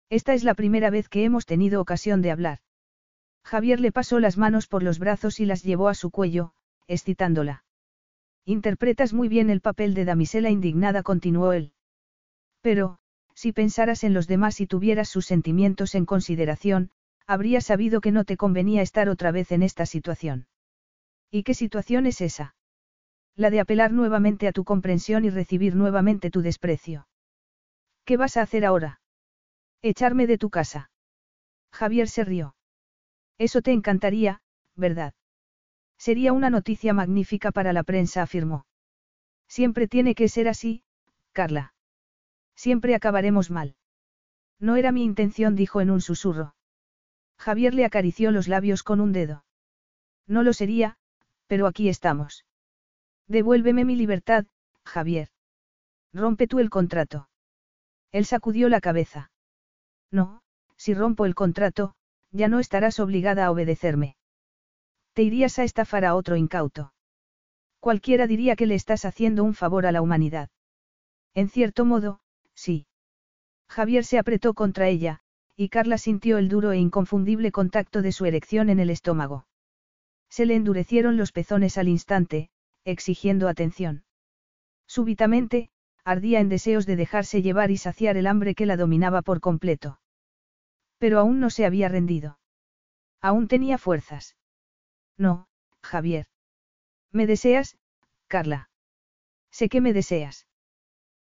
Esta 0.08 0.34
es 0.34 0.44
la 0.44 0.54
primera 0.54 0.90
vez 0.90 1.08
que 1.08 1.24
hemos 1.24 1.46
tenido 1.46 1.80
ocasión 1.80 2.22
de 2.22 2.30
hablar. 2.30 2.58
Javier 3.42 3.80
le 3.80 3.90
pasó 3.90 4.20
las 4.20 4.38
manos 4.38 4.68
por 4.68 4.82
los 4.82 4.98
brazos 4.98 5.40
y 5.40 5.46
las 5.46 5.62
llevó 5.62 5.88
a 5.88 5.94
su 5.94 6.10
cuello, 6.10 6.52
excitándola. 6.86 7.64
Interpretas 8.44 9.12
muy 9.12 9.28
bien 9.28 9.50
el 9.50 9.60
papel 9.60 9.94
de 9.94 10.04
damisela 10.04 10.50
indignada, 10.50 11.02
continuó 11.02 11.52
él. 11.52 11.72
Pero, 12.60 12.99
si 13.40 13.54
pensaras 13.54 14.04
en 14.04 14.12
los 14.12 14.26
demás 14.26 14.60
y 14.60 14.66
tuvieras 14.66 15.08
sus 15.08 15.24
sentimientos 15.24 15.94
en 15.94 16.04
consideración, 16.04 16.90
habrías 17.26 17.64
sabido 17.64 18.02
que 18.02 18.12
no 18.12 18.26
te 18.26 18.36
convenía 18.36 18.82
estar 18.82 19.08
otra 19.08 19.32
vez 19.32 19.50
en 19.50 19.62
esta 19.62 19.86
situación. 19.86 20.46
¿Y 21.30 21.42
qué 21.42 21.54
situación 21.54 22.04
es 22.04 22.20
esa? 22.20 22.54
La 23.36 23.48
de 23.48 23.60
apelar 23.60 23.92
nuevamente 23.92 24.46
a 24.46 24.52
tu 24.52 24.64
comprensión 24.64 25.24
y 25.24 25.30
recibir 25.30 25.74
nuevamente 25.74 26.30
tu 26.30 26.42
desprecio. 26.42 27.08
¿Qué 28.04 28.18
vas 28.18 28.36
a 28.36 28.42
hacer 28.42 28.66
ahora? 28.66 29.00
Echarme 29.80 30.26
de 30.26 30.36
tu 30.36 30.50
casa. 30.50 30.90
Javier 31.72 32.10
se 32.10 32.24
rió. 32.24 32.56
Eso 33.38 33.62
te 33.62 33.72
encantaría, 33.72 34.42
¿verdad? 34.76 35.14
Sería 35.96 36.34
una 36.34 36.50
noticia 36.50 36.92
magnífica 36.92 37.52
para 37.52 37.72
la 37.72 37.84
prensa, 37.84 38.20
afirmó. 38.20 38.66
Siempre 39.48 39.88
tiene 39.88 40.14
que 40.14 40.28
ser 40.28 40.46
así, 40.46 40.84
Carla. 41.32 41.72
Siempre 42.64 42.94
acabaremos 42.94 43.50
mal. 43.50 43.74
No 44.58 44.76
era 44.76 44.92
mi 44.92 45.02
intención, 45.02 45.56
dijo 45.56 45.80
en 45.80 45.90
un 45.90 46.02
susurro. 46.02 46.54
Javier 47.38 47.72
le 47.72 47.86
acarició 47.86 48.32
los 48.32 48.48
labios 48.48 48.82
con 48.82 49.00
un 49.00 49.12
dedo. 49.12 49.46
No 50.26 50.42
lo 50.42 50.52
sería, 50.52 50.98
pero 51.46 51.66
aquí 51.66 51.88
estamos. 51.88 52.44
Devuélveme 53.28 53.86
mi 53.86 53.96
libertad, 53.96 54.44
Javier. 54.84 55.30
Rompe 56.12 56.46
tú 56.46 56.58
el 56.58 56.68
contrato. 56.68 57.30
Él 58.12 58.26
sacudió 58.26 58.68
la 58.68 58.82
cabeza. 58.82 59.30
No, 60.10 60.42
si 60.76 60.92
rompo 60.92 61.24
el 61.24 61.34
contrato, 61.34 61.94
ya 62.30 62.48
no 62.48 62.58
estarás 62.58 63.00
obligada 63.00 63.46
a 63.46 63.50
obedecerme. 63.52 64.16
Te 65.14 65.22
irías 65.22 65.58
a 65.58 65.64
estafar 65.64 66.04
a 66.04 66.14
otro 66.14 66.36
incauto. 66.36 66.92
Cualquiera 67.78 68.26
diría 68.26 68.54
que 68.54 68.66
le 68.66 68.74
estás 68.74 69.06
haciendo 69.06 69.44
un 69.44 69.54
favor 69.54 69.86
a 69.86 69.92
la 69.92 70.02
humanidad. 70.02 70.50
En 71.32 71.48
cierto 71.48 71.86
modo, 71.86 72.20
sí. 72.60 72.86
Javier 73.68 74.04
se 74.04 74.18
apretó 74.18 74.52
contra 74.52 74.88
ella, 74.88 75.20
y 75.56 75.70
Carla 75.70 75.96
sintió 75.96 76.36
el 76.36 76.48
duro 76.48 76.72
e 76.72 76.78
inconfundible 76.78 77.52
contacto 77.52 78.02
de 78.02 78.12
su 78.12 78.26
erección 78.26 78.68
en 78.68 78.80
el 78.80 78.90
estómago. 78.90 79.46
Se 80.28 80.44
le 80.44 80.56
endurecieron 80.56 81.16
los 81.16 81.32
pezones 81.32 81.78
al 81.78 81.88
instante, 81.88 82.50
exigiendo 82.84 83.48
atención. 83.48 84.04
Súbitamente, 84.86 85.70
ardía 86.04 86.40
en 86.40 86.48
deseos 86.48 86.84
de 86.84 86.96
dejarse 86.96 87.42
llevar 87.42 87.70
y 87.70 87.78
saciar 87.78 88.16
el 88.16 88.26
hambre 88.26 88.54
que 88.54 88.66
la 88.66 88.76
dominaba 88.76 89.22
por 89.22 89.40
completo. 89.40 90.00
Pero 90.98 91.18
aún 91.18 91.40
no 91.40 91.48
se 91.48 91.64
había 91.64 91.88
rendido. 91.88 92.38
Aún 93.22 93.48
tenía 93.48 93.78
fuerzas. 93.78 94.36
No, 95.16 95.48
Javier. 95.82 96.26
¿Me 97.10 97.26
deseas, 97.26 97.78
Carla? 98.26 98.70
Sé 99.50 99.68
que 99.68 99.80
me 99.80 99.92
deseas. 99.92 100.46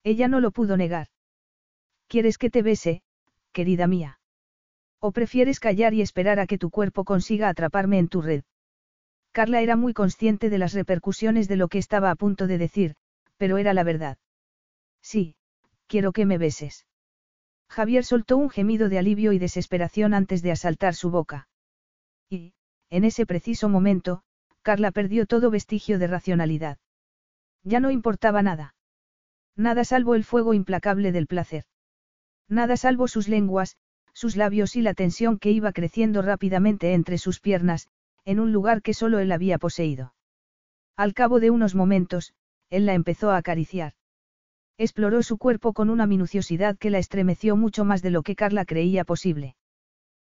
Ella 0.05 0.29
no 0.29 0.41
lo 0.41 0.51
pudo 0.51 0.77
negar. 0.77 1.09
¿Quieres 2.09 2.39
que 2.39 2.51
te 2.51 2.63
bese, 2.63 3.03
querida 3.53 3.87
mía? 3.87 4.19
¿O 5.01 5.13
prefieres 5.13 5.61
callar 5.61 5.95
y 5.95 6.01
esperar 6.01 6.39
a 6.41 6.47
que 6.47 6.59
tu 6.59 6.71
cuerpo 6.71 7.05
consiga 7.05 7.49
atraparme 7.49 7.99
en 7.99 8.09
tu 8.09 8.23
red? 8.23 8.45
Carla 9.33 9.61
era 9.61 9.77
muy 9.77 9.93
consciente 9.93 10.49
de 10.49 10.59
las 10.59 10.73
repercusiones 10.75 11.49
de 11.49 11.57
lo 11.57 11.69
que 11.69 11.79
estaba 11.79 12.11
a 12.11 12.15
punto 12.15 12.47
de 12.47 12.59
decir, 12.59 12.95
pero 13.37 13.59
era 13.59 13.75
la 13.75 13.83
verdad. 13.83 14.17
Sí, 15.03 15.37
quiero 15.89 16.13
que 16.13 16.25
me 16.25 16.39
beses. 16.39 16.87
Javier 17.69 18.05
soltó 18.05 18.37
un 18.37 18.51
gemido 18.51 18.89
de 18.89 18.99
alivio 18.99 19.33
y 19.33 19.39
desesperación 19.39 20.15
antes 20.15 20.43
de 20.43 20.53
asaltar 20.53 20.95
su 20.95 21.11
boca. 21.11 21.49
Y, 22.31 22.55
en 22.91 23.05
ese 23.05 23.27
preciso 23.27 23.69
momento, 23.69 24.23
Carla 24.63 24.93
perdió 24.93 25.27
todo 25.27 25.51
vestigio 25.51 25.99
de 25.99 26.07
racionalidad. 26.07 26.79
Ya 27.65 27.81
no 27.81 27.91
importaba 27.91 28.43
nada. 28.43 28.75
Nada 29.57 29.85
salvo 29.85 30.15
el 30.15 30.25
fuego 30.25 30.55
implacable 30.55 31.13
del 31.13 31.27
placer. 31.27 31.65
Nada 32.49 32.77
salvo 32.77 33.09
sus 33.09 33.29
lenguas, 33.29 33.77
sus 34.13 34.37
labios 34.37 34.77
y 34.77 34.83
la 34.83 34.95
tensión 34.95 35.39
que 35.39 35.51
iba 35.51 35.73
creciendo 35.73 36.23
rápidamente 36.23 36.95
entre 36.95 37.19
sus 37.19 37.41
piernas, 37.41 37.89
en 38.25 38.41
un 38.41 38.53
lugar 38.53 38.83
que 38.83 38.95
solo 38.95 39.19
él 39.19 39.33
había 39.33 39.59
poseído. 39.59 40.15
Al 40.97 41.15
cabo 41.15 41.41
de 41.41 41.51
unos 41.51 41.75
momentos, 41.75 42.35
él 42.71 42.87
la 42.87 42.95
empezó 42.95 43.31
a 43.31 43.37
acariciar. 43.37 43.95
Exploró 44.79 45.23
su 45.23 45.39
cuerpo 45.39 45.73
con 45.73 45.91
una 45.91 46.07
minuciosidad 46.07 46.77
que 46.77 46.91
la 46.91 46.99
estremeció 46.99 47.57
mucho 47.57 47.85
más 47.85 48.03
de 48.03 48.11
lo 48.11 48.23
que 48.23 48.37
Carla 48.37 48.65
creía 48.65 49.05
posible. 49.05 49.57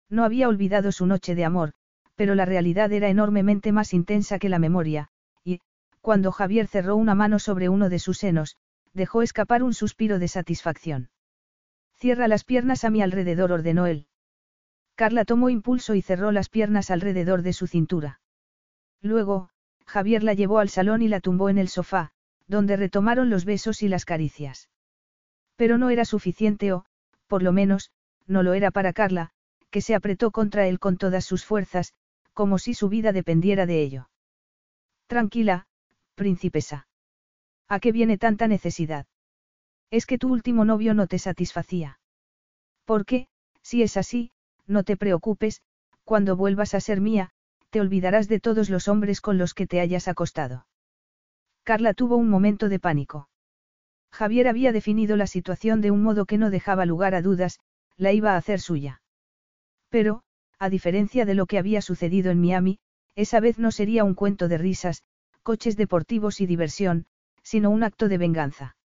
No 0.08 0.24
había 0.24 0.48
olvidado 0.48 0.92
su 0.92 1.06
noche 1.06 1.34
de 1.34 1.44
amor, 1.44 1.72
pero 2.14 2.34
la 2.34 2.44
realidad 2.44 2.92
era 2.92 3.08
enormemente 3.08 3.72
más 3.72 3.92
intensa 3.92 4.38
que 4.38 4.48
la 4.48 4.58
memoria, 4.58 5.08
y, 5.44 5.60
cuando 6.00 6.32
Javier 6.32 6.68
cerró 6.68 6.96
una 6.96 7.14
mano 7.14 7.38
sobre 7.38 7.68
uno 7.68 7.88
de 7.88 7.98
sus 7.98 8.18
senos, 8.18 8.56
dejó 8.94 9.22
escapar 9.22 9.62
un 9.62 9.74
suspiro 9.74 10.18
de 10.18 10.28
satisfacción. 10.28 11.10
Cierra 11.98 12.28
las 12.28 12.44
piernas 12.44 12.84
a 12.84 12.90
mi 12.90 13.02
alrededor, 13.02 13.52
ordenó 13.52 13.86
él. 13.86 14.06
Carla 14.94 15.24
tomó 15.24 15.50
impulso 15.50 15.94
y 15.94 16.02
cerró 16.02 16.32
las 16.32 16.48
piernas 16.48 16.90
alrededor 16.90 17.42
de 17.42 17.52
su 17.52 17.66
cintura. 17.66 18.20
Luego, 19.02 19.50
Javier 19.86 20.22
la 20.22 20.34
llevó 20.34 20.58
al 20.58 20.68
salón 20.68 21.02
y 21.02 21.08
la 21.08 21.20
tumbó 21.20 21.48
en 21.48 21.58
el 21.58 21.68
sofá, 21.68 22.12
donde 22.46 22.76
retomaron 22.76 23.30
los 23.30 23.44
besos 23.44 23.82
y 23.82 23.88
las 23.88 24.04
caricias. 24.04 24.68
Pero 25.56 25.78
no 25.78 25.90
era 25.90 26.04
suficiente 26.04 26.72
o, 26.72 26.84
por 27.26 27.42
lo 27.42 27.52
menos, 27.52 27.90
no 28.26 28.42
lo 28.42 28.54
era 28.54 28.70
para 28.70 28.92
Carla, 28.92 29.30
que 29.70 29.80
se 29.80 29.94
apretó 29.94 30.30
contra 30.30 30.66
él 30.66 30.78
con 30.78 30.96
todas 30.96 31.24
sus 31.24 31.44
fuerzas, 31.44 31.94
como 32.32 32.58
si 32.58 32.74
su 32.74 32.88
vida 32.88 33.12
dependiera 33.12 33.66
de 33.66 33.82
ello. 33.82 34.10
Tranquila, 35.06 35.66
princesa. 36.14 36.88
¿A 37.68 37.80
qué 37.80 37.92
viene 37.92 38.18
tanta 38.18 38.48
necesidad? 38.48 39.06
Es 39.90 40.06
que 40.06 40.18
tu 40.18 40.32
último 40.32 40.64
novio 40.64 40.94
no 40.94 41.06
te 41.06 41.18
satisfacía. 41.18 41.98
¿Por 42.84 43.04
qué, 43.04 43.28
si 43.62 43.82
es 43.82 43.96
así, 43.96 44.30
no 44.66 44.82
te 44.82 44.96
preocupes, 44.96 45.62
cuando 46.04 46.36
vuelvas 46.36 46.74
a 46.74 46.80
ser 46.80 47.00
mía, 47.00 47.30
te 47.70 47.80
olvidarás 47.80 48.28
de 48.28 48.40
todos 48.40 48.70
los 48.70 48.88
hombres 48.88 49.20
con 49.20 49.38
los 49.38 49.54
que 49.54 49.66
te 49.66 49.80
hayas 49.80 50.08
acostado. 50.08 50.66
Carla 51.62 51.94
tuvo 51.94 52.16
un 52.16 52.30
momento 52.30 52.68
de 52.68 52.78
pánico. 52.78 53.28
Javier 54.12 54.48
había 54.48 54.72
definido 54.72 55.16
la 55.16 55.26
situación 55.26 55.80
de 55.80 55.90
un 55.90 56.02
modo 56.02 56.26
que 56.26 56.38
no 56.38 56.50
dejaba 56.50 56.86
lugar 56.86 57.14
a 57.14 57.22
dudas, 57.22 57.58
la 57.96 58.12
iba 58.12 58.32
a 58.32 58.36
hacer 58.36 58.60
suya. 58.60 59.02
Pero, 59.88 60.22
a 60.58 60.70
diferencia 60.70 61.24
de 61.26 61.34
lo 61.34 61.46
que 61.46 61.58
había 61.58 61.82
sucedido 61.82 62.30
en 62.30 62.40
Miami, 62.40 62.78
esa 63.14 63.40
vez 63.40 63.58
no 63.58 63.70
sería 63.72 64.04
un 64.04 64.14
cuento 64.14 64.48
de 64.48 64.58
risas, 64.58 65.02
coches 65.42 65.76
deportivos 65.76 66.40
y 66.40 66.46
diversión, 66.46 67.06
sino 67.42 67.70
un 67.70 67.82
acto 67.82 68.08
de 68.08 68.18
venganza. 68.18 68.76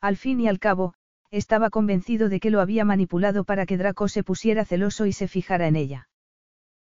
Al 0.00 0.16
fin 0.16 0.40
y 0.40 0.48
al 0.48 0.58
cabo, 0.58 0.94
estaba 1.30 1.70
convencido 1.70 2.28
de 2.28 2.40
que 2.40 2.50
lo 2.50 2.60
había 2.60 2.84
manipulado 2.84 3.44
para 3.44 3.66
que 3.66 3.76
Draco 3.76 4.08
se 4.08 4.24
pusiera 4.24 4.64
celoso 4.64 5.06
y 5.06 5.12
se 5.12 5.28
fijara 5.28 5.68
en 5.68 5.76
ella. 5.76 6.08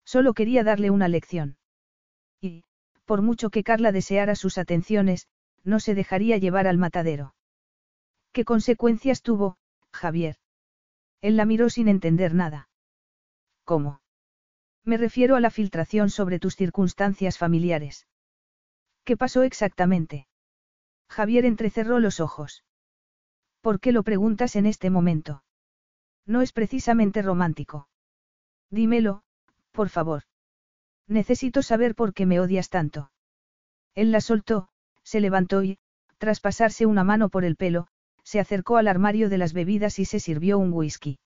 Solo 0.04 0.34
quería 0.34 0.64
darle 0.64 0.92
una 0.92 1.08
lección. 1.08 1.58
Y, 2.42 2.64
por 3.06 3.22
mucho 3.22 3.50
que 3.50 3.64
Carla 3.64 3.92
deseara 3.92 4.36
sus 4.36 4.58
atenciones, 4.58 5.28
no 5.64 5.80
se 5.80 5.96
dejaría 5.96 6.38
llevar 6.38 6.68
al 6.68 6.78
matadero. 6.78 7.36
¿Qué 8.32 8.46
consecuencias 8.46 9.22
tuvo, 9.22 9.58
Javier? 9.92 10.38
Él 11.22 11.38
la 11.38 11.46
miró 11.46 11.70
sin 11.70 11.88
entender 11.88 12.36
nada. 12.36 12.70
¿Cómo? 13.64 14.02
Me 14.84 14.98
refiero 14.98 15.36
a 15.36 15.40
la 15.40 15.50
filtración 15.50 16.12
sobre 16.12 16.38
tus 16.38 16.56
circunstancias 16.56 17.40
familiares. 17.40 18.08
¿Qué 19.04 19.18
pasó 19.18 19.42
exactamente? 19.42 20.28
Javier 21.10 21.46
entrecerró 21.46 22.00
los 22.00 22.20
ojos. 22.20 22.64
¿Por 23.66 23.80
qué 23.80 23.92
lo 23.92 24.04
preguntas 24.04 24.56
en 24.56 24.68
este 24.68 24.92
momento? 24.92 25.44
No 26.28 26.44
es 26.44 26.54
precisamente 26.54 27.24
romántico. 27.24 27.90
Dímelo, 28.70 29.24
por 29.72 29.90
favor. 29.90 30.22
Necesito 31.08 31.64
saber 31.64 31.96
por 31.96 32.14
qué 32.14 32.28
me 32.28 32.40
odias 32.40 32.70
tanto. 32.70 33.10
Él 33.96 34.12
la 34.12 34.22
soltó, 34.22 34.70
se 35.02 35.20
levantó 35.20 35.64
y, 35.64 35.80
tras 36.20 36.42
pasarse 36.42 36.86
una 36.86 37.04
mano 37.04 37.30
por 37.30 37.44
el 37.44 37.56
pelo, 37.56 37.88
se 38.22 38.40
acercó 38.40 38.78
al 38.78 38.88
armario 38.88 39.30
de 39.30 39.40
las 39.40 39.54
bebidas 39.54 39.98
y 39.98 40.06
se 40.06 40.20
sirvió 40.20 40.60
un 40.60 40.72
whisky. 40.72 41.18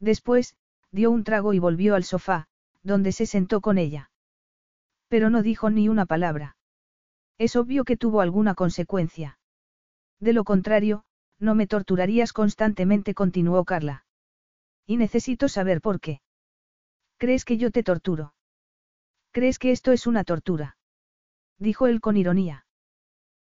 Después, 0.00 0.56
dio 0.92 1.10
un 1.10 1.24
trago 1.24 1.54
y 1.54 1.60
volvió 1.60 1.94
al 1.94 2.04
sofá, 2.04 2.46
donde 2.82 3.10
se 3.10 3.24
sentó 3.24 3.62
con 3.62 3.78
ella. 3.78 4.10
Pero 5.08 5.30
no 5.30 5.40
dijo 5.40 5.70
ni 5.70 5.88
una 5.88 6.04
palabra. 6.04 6.58
Es 7.38 7.56
obvio 7.56 7.84
que 7.84 7.96
tuvo 7.96 8.20
alguna 8.20 8.54
consecuencia. 8.54 9.38
De 10.20 10.34
lo 10.34 10.44
contrario, 10.44 11.06
no 11.44 11.54
me 11.54 11.66
torturarías 11.66 12.32
constantemente, 12.32 13.14
continuó 13.14 13.64
Carla. 13.64 14.04
Y 14.86 14.96
necesito 14.96 15.48
saber 15.48 15.80
por 15.80 16.00
qué. 16.00 16.20
¿Crees 17.18 17.44
que 17.44 17.56
yo 17.56 17.70
te 17.70 17.82
torturo? 17.82 18.34
¿Crees 19.30 19.58
que 19.58 19.70
esto 19.70 19.92
es 19.92 20.06
una 20.06 20.24
tortura? 20.24 20.76
Dijo 21.58 21.86
él 21.86 22.00
con 22.00 22.16
ironía. 22.16 22.66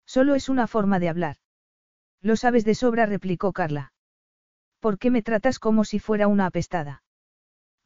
Solo 0.06 0.36
es 0.36 0.50
una 0.50 0.68
forma 0.68 1.00
de 1.00 1.10
hablar. 1.10 1.38
Lo 2.22 2.36
sabes 2.36 2.66
de 2.66 2.76
sobra, 2.76 3.06
replicó 3.06 3.52
Carla. 3.54 3.94
¿Por 4.80 5.00
qué 5.00 5.10
me 5.10 5.24
tratas 5.24 5.60
como 5.60 5.84
si 5.84 6.00
fuera 6.00 6.28
una 6.28 6.46
apestada? 6.46 7.04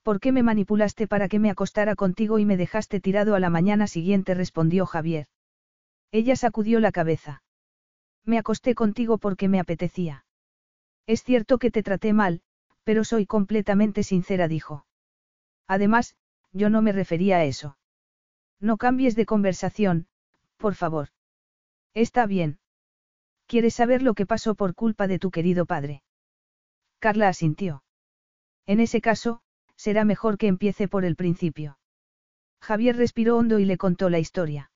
¿Por 0.03 0.19
qué 0.19 0.31
me 0.31 0.43
manipulaste 0.43 1.07
para 1.07 1.27
que 1.27 1.39
me 1.39 1.49
acostara 1.49 1.95
contigo 1.95 2.39
y 2.39 2.45
me 2.45 2.57
dejaste 2.57 2.99
tirado 2.99 3.35
a 3.35 3.39
la 3.39 3.49
mañana 3.49 3.87
siguiente? 3.87 4.33
respondió 4.33 4.85
Javier. 4.85 5.27
Ella 6.11 6.35
sacudió 6.35 6.79
la 6.79 6.91
cabeza. 6.91 7.43
Me 8.27 8.37
acosté 8.37 8.75
contigo 8.75 9.17
porque 9.17 9.47
me 9.47 9.59
apetecía. 9.59 10.25
Es 11.07 11.23
cierto 11.23 11.57
que 11.57 11.71
te 11.71 11.81
traté 11.81 12.11
mal, 12.11 12.41
pero 12.83 13.05
soy 13.05 13.25
completamente 13.25 14.03
sincera, 14.03 14.49
dijo. 14.49 14.85
Además, 15.65 16.15
yo 16.51 16.69
no 16.69 16.81
me 16.81 16.91
refería 16.91 17.37
a 17.37 17.45
eso. 17.45 17.77
No 18.59 18.75
cambies 18.77 19.15
de 19.15 19.25
conversación, 19.25 20.07
por 20.57 20.75
favor. 20.75 21.09
Está 21.93 22.25
bien. 22.25 22.59
¿Quieres 23.45 23.75
saber 23.75 24.03
lo 24.03 24.13
que 24.13 24.25
pasó 24.25 24.55
por 24.55 24.75
culpa 24.75 25.07
de 25.07 25.19
tu 25.19 25.31
querido 25.31 25.65
padre? 25.65 26.03
Carla 26.99 27.29
asintió. 27.29 27.83
En 28.65 28.81
ese 28.81 28.99
caso, 28.99 29.41
será 29.77 30.03
mejor 30.03 30.37
que 30.37 30.47
empiece 30.47 30.89
por 30.89 31.05
el 31.05 31.15
principio. 31.15 31.79
Javier 32.59 32.97
respiró 32.97 33.37
hondo 33.37 33.59
y 33.59 33.65
le 33.65 33.77
contó 33.77 34.09
la 34.09 34.19
historia. 34.19 34.69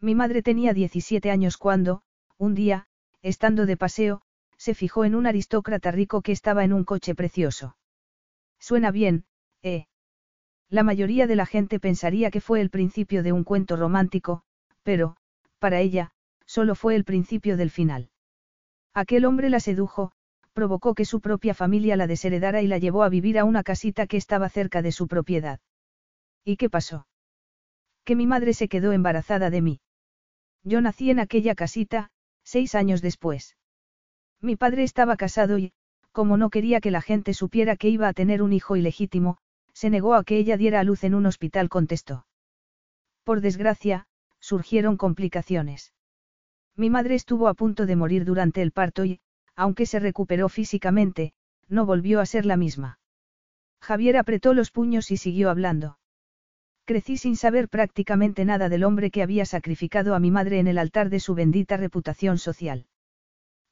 Mi 0.00 0.16
madre 0.16 0.42
tenía 0.42 0.74
17 0.74 1.30
años 1.30 1.56
cuando, 1.56 2.02
un 2.38 2.54
día, 2.54 2.86
estando 3.22 3.66
de 3.66 3.76
paseo, 3.76 4.22
se 4.56 4.74
fijó 4.74 5.04
en 5.04 5.14
un 5.14 5.26
aristócrata 5.26 5.90
rico 5.90 6.22
que 6.22 6.32
estaba 6.32 6.64
en 6.64 6.72
un 6.72 6.84
coche 6.84 7.14
precioso. 7.14 7.76
Suena 8.58 8.90
bien, 8.90 9.24
¿eh? 9.62 9.86
La 10.70 10.82
mayoría 10.82 11.26
de 11.26 11.36
la 11.36 11.46
gente 11.46 11.78
pensaría 11.78 12.30
que 12.30 12.40
fue 12.40 12.60
el 12.60 12.70
principio 12.70 13.22
de 13.22 13.32
un 13.32 13.44
cuento 13.44 13.76
romántico, 13.76 14.42
pero, 14.82 15.16
para 15.58 15.80
ella, 15.80 16.12
solo 16.46 16.74
fue 16.74 16.96
el 16.96 17.04
principio 17.04 17.56
del 17.56 17.70
final. 17.70 18.10
Aquel 18.94 19.24
hombre 19.24 19.50
la 19.50 19.60
sedujo, 19.60 20.12
provocó 20.52 20.94
que 20.94 21.04
su 21.04 21.20
propia 21.20 21.52
familia 21.52 21.96
la 21.96 22.06
desheredara 22.06 22.62
y 22.62 22.66
la 22.66 22.78
llevó 22.78 23.02
a 23.02 23.08
vivir 23.08 23.38
a 23.38 23.44
una 23.44 23.62
casita 23.62 24.06
que 24.06 24.16
estaba 24.16 24.48
cerca 24.48 24.82
de 24.82 24.92
su 24.92 25.08
propiedad. 25.08 25.60
¿Y 26.44 26.56
qué 26.56 26.70
pasó? 26.70 27.06
Que 28.04 28.16
mi 28.16 28.26
madre 28.26 28.54
se 28.54 28.68
quedó 28.68 28.92
embarazada 28.92 29.50
de 29.50 29.62
mí. 29.62 29.80
Yo 30.62 30.80
nací 30.80 31.10
en 31.10 31.18
aquella 31.18 31.54
casita, 31.54 32.10
seis 32.44 32.74
años 32.74 33.02
después. 33.02 33.56
Mi 34.40 34.56
padre 34.56 34.84
estaba 34.84 35.16
casado 35.16 35.58
y, 35.58 35.72
como 36.12 36.36
no 36.36 36.50
quería 36.50 36.80
que 36.80 36.90
la 36.90 37.00
gente 37.00 37.34
supiera 37.34 37.76
que 37.76 37.88
iba 37.88 38.06
a 38.06 38.12
tener 38.12 38.42
un 38.42 38.52
hijo 38.52 38.76
ilegítimo, 38.76 39.38
se 39.72 39.90
negó 39.90 40.14
a 40.14 40.22
que 40.22 40.38
ella 40.38 40.56
diera 40.56 40.80
a 40.80 40.84
luz 40.84 41.02
en 41.02 41.14
un 41.14 41.26
hospital, 41.26 41.68
contestó. 41.68 42.26
Por 43.24 43.40
desgracia, 43.40 44.06
surgieron 44.38 44.96
complicaciones. 44.96 45.92
Mi 46.76 46.90
madre 46.90 47.14
estuvo 47.14 47.48
a 47.48 47.54
punto 47.54 47.86
de 47.86 47.96
morir 47.96 48.24
durante 48.24 48.62
el 48.62 48.70
parto 48.70 49.04
y, 49.04 49.20
aunque 49.56 49.86
se 49.86 49.98
recuperó 49.98 50.48
físicamente, 50.48 51.32
no 51.68 51.86
volvió 51.86 52.20
a 52.20 52.26
ser 52.26 52.46
la 52.46 52.56
misma. 52.56 52.98
Javier 53.80 54.16
apretó 54.16 54.54
los 54.54 54.70
puños 54.70 55.10
y 55.10 55.16
siguió 55.16 55.50
hablando. 55.50 55.98
Crecí 56.86 57.16
sin 57.16 57.36
saber 57.36 57.68
prácticamente 57.68 58.44
nada 58.44 58.68
del 58.68 58.84
hombre 58.84 59.10
que 59.10 59.22
había 59.22 59.46
sacrificado 59.46 60.14
a 60.14 60.18
mi 60.18 60.30
madre 60.30 60.58
en 60.58 60.66
el 60.66 60.78
altar 60.78 61.08
de 61.08 61.18
su 61.18 61.34
bendita 61.34 61.78
reputación 61.78 62.36
social. 62.36 62.86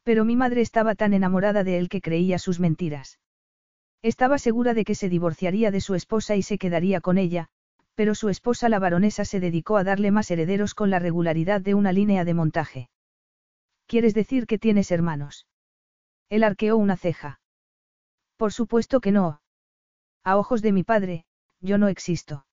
Pero 0.02 0.24
mi 0.24 0.34
madre 0.34 0.62
estaba 0.62 0.94
tan 0.94 1.12
enamorada 1.12 1.62
de 1.62 1.78
él 1.78 1.88
que 1.90 2.00
creía 2.00 2.38
sus 2.38 2.58
mentiras. 2.58 3.20
Estaba 4.00 4.38
segura 4.38 4.72
de 4.74 4.84
que 4.84 4.94
se 4.94 5.08
divorciaría 5.08 5.70
de 5.70 5.80
su 5.80 5.94
esposa 5.94 6.36
y 6.36 6.42
se 6.42 6.58
quedaría 6.58 7.00
con 7.00 7.18
ella, 7.18 7.48
pero 7.94 8.14
su 8.14 8.30
esposa 8.30 8.68
la 8.68 8.78
baronesa 8.78 9.24
se 9.26 9.40
dedicó 9.40 9.76
a 9.76 9.84
darle 9.84 10.10
más 10.10 10.30
herederos 10.30 10.74
con 10.74 10.90
la 10.90 10.98
regularidad 10.98 11.60
de 11.60 11.74
una 11.74 11.92
línea 11.92 12.24
de 12.24 12.34
montaje. 12.34 12.88
¿Quieres 13.86 14.14
decir 14.14 14.46
que 14.46 14.58
tienes 14.58 14.90
hermanos? 14.90 15.46
Él 16.30 16.44
arqueó 16.44 16.78
una 16.78 16.96
ceja. 16.96 17.40
Por 18.38 18.52
supuesto 18.54 19.00
que 19.00 19.12
no. 19.12 19.42
A 20.24 20.38
ojos 20.38 20.62
de 20.62 20.72
mi 20.72 20.82
padre, 20.82 21.26
yo 21.60 21.76
no 21.76 21.88
existo. 21.88 22.46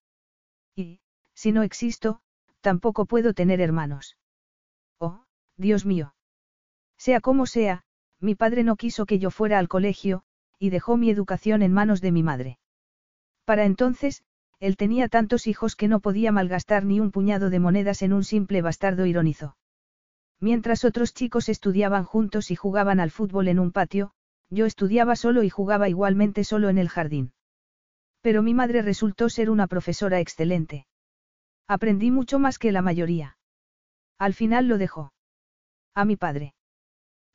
Y, 0.80 1.02
si 1.34 1.52
no 1.52 1.64
existo, 1.64 2.22
tampoco 2.62 3.06
puedo 3.06 3.34
tener 3.34 3.60
hermanos. 3.60 4.18
Oh, 4.98 5.26
Dios 5.58 5.86
mío. 5.86 6.16
Sea 6.98 7.20
como 7.20 7.46
sea, 7.46 7.84
mi 8.22 8.36
padre 8.36 8.64
no 8.64 8.78
quiso 8.78 9.06
que 9.06 9.20
yo 9.20 9.30
fuera 9.30 9.60
al 9.60 9.68
colegio, 9.68 10.24
y 10.58 10.70
dejó 10.70 10.96
mi 10.96 11.10
educación 11.10 11.64
en 11.64 11.74
manos 11.74 12.00
de 12.00 12.14
mi 12.14 12.24
madre. 12.24 12.60
Para 13.44 13.66
entonces, 13.66 14.24
él 14.62 14.78
tenía 14.78 15.10
tantos 15.10 15.48
hijos 15.48 15.76
que 15.76 15.90
no 15.90 16.00
podía 16.00 16.32
malgastar 16.32 16.86
ni 16.86 17.02
un 17.02 17.12
puñado 17.12 17.50
de 17.50 17.60
monedas 17.60 18.02
en 18.02 18.14
un 18.14 18.24
simple 18.24 18.62
bastardo 18.62 19.06
ironizó. 19.06 19.58
Mientras 20.40 20.86
otros 20.86 21.14
chicos 21.14 21.50
estudiaban 21.50 22.06
juntos 22.06 22.52
y 22.52 22.56
jugaban 22.56 23.02
al 23.02 23.12
fútbol 23.12 23.50
en 23.50 23.60
un 23.60 23.74
patio, 23.74 24.12
yo 24.50 24.66
estudiaba 24.66 25.18
solo 25.18 25.44
y 25.44 25.50
jugaba 25.50 25.90
igualmente 25.90 26.46
solo 26.46 26.70
en 26.70 26.78
el 26.78 26.88
jardín. 26.88 27.34
Pero 28.22 28.44
mi 28.44 28.54
madre 28.54 28.82
resultó 28.82 29.30
ser 29.30 29.50
una 29.50 29.68
profesora 29.68 30.20
excelente. 30.20 30.86
Aprendí 31.68 32.12
mucho 32.12 32.40
más 32.40 32.58
que 32.60 32.72
la 32.72 32.82
mayoría. 32.82 33.38
Al 34.18 34.34
final 34.34 34.68
lo 34.68 34.78
dejó. 34.78 35.14
A 35.96 36.06
mi 36.06 36.16
padre. 36.16 36.54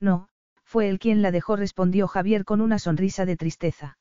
No, 0.01 0.29
fue 0.65 0.89
él 0.89 0.99
quien 0.99 1.23
la 1.23 1.31
dejó, 1.31 1.57
respondió 1.57 2.09
Javier 2.09 2.45
con 2.45 2.61
una 2.61 2.79
sonrisa 2.79 3.25
de 3.25 3.37
tristeza. 3.37 3.97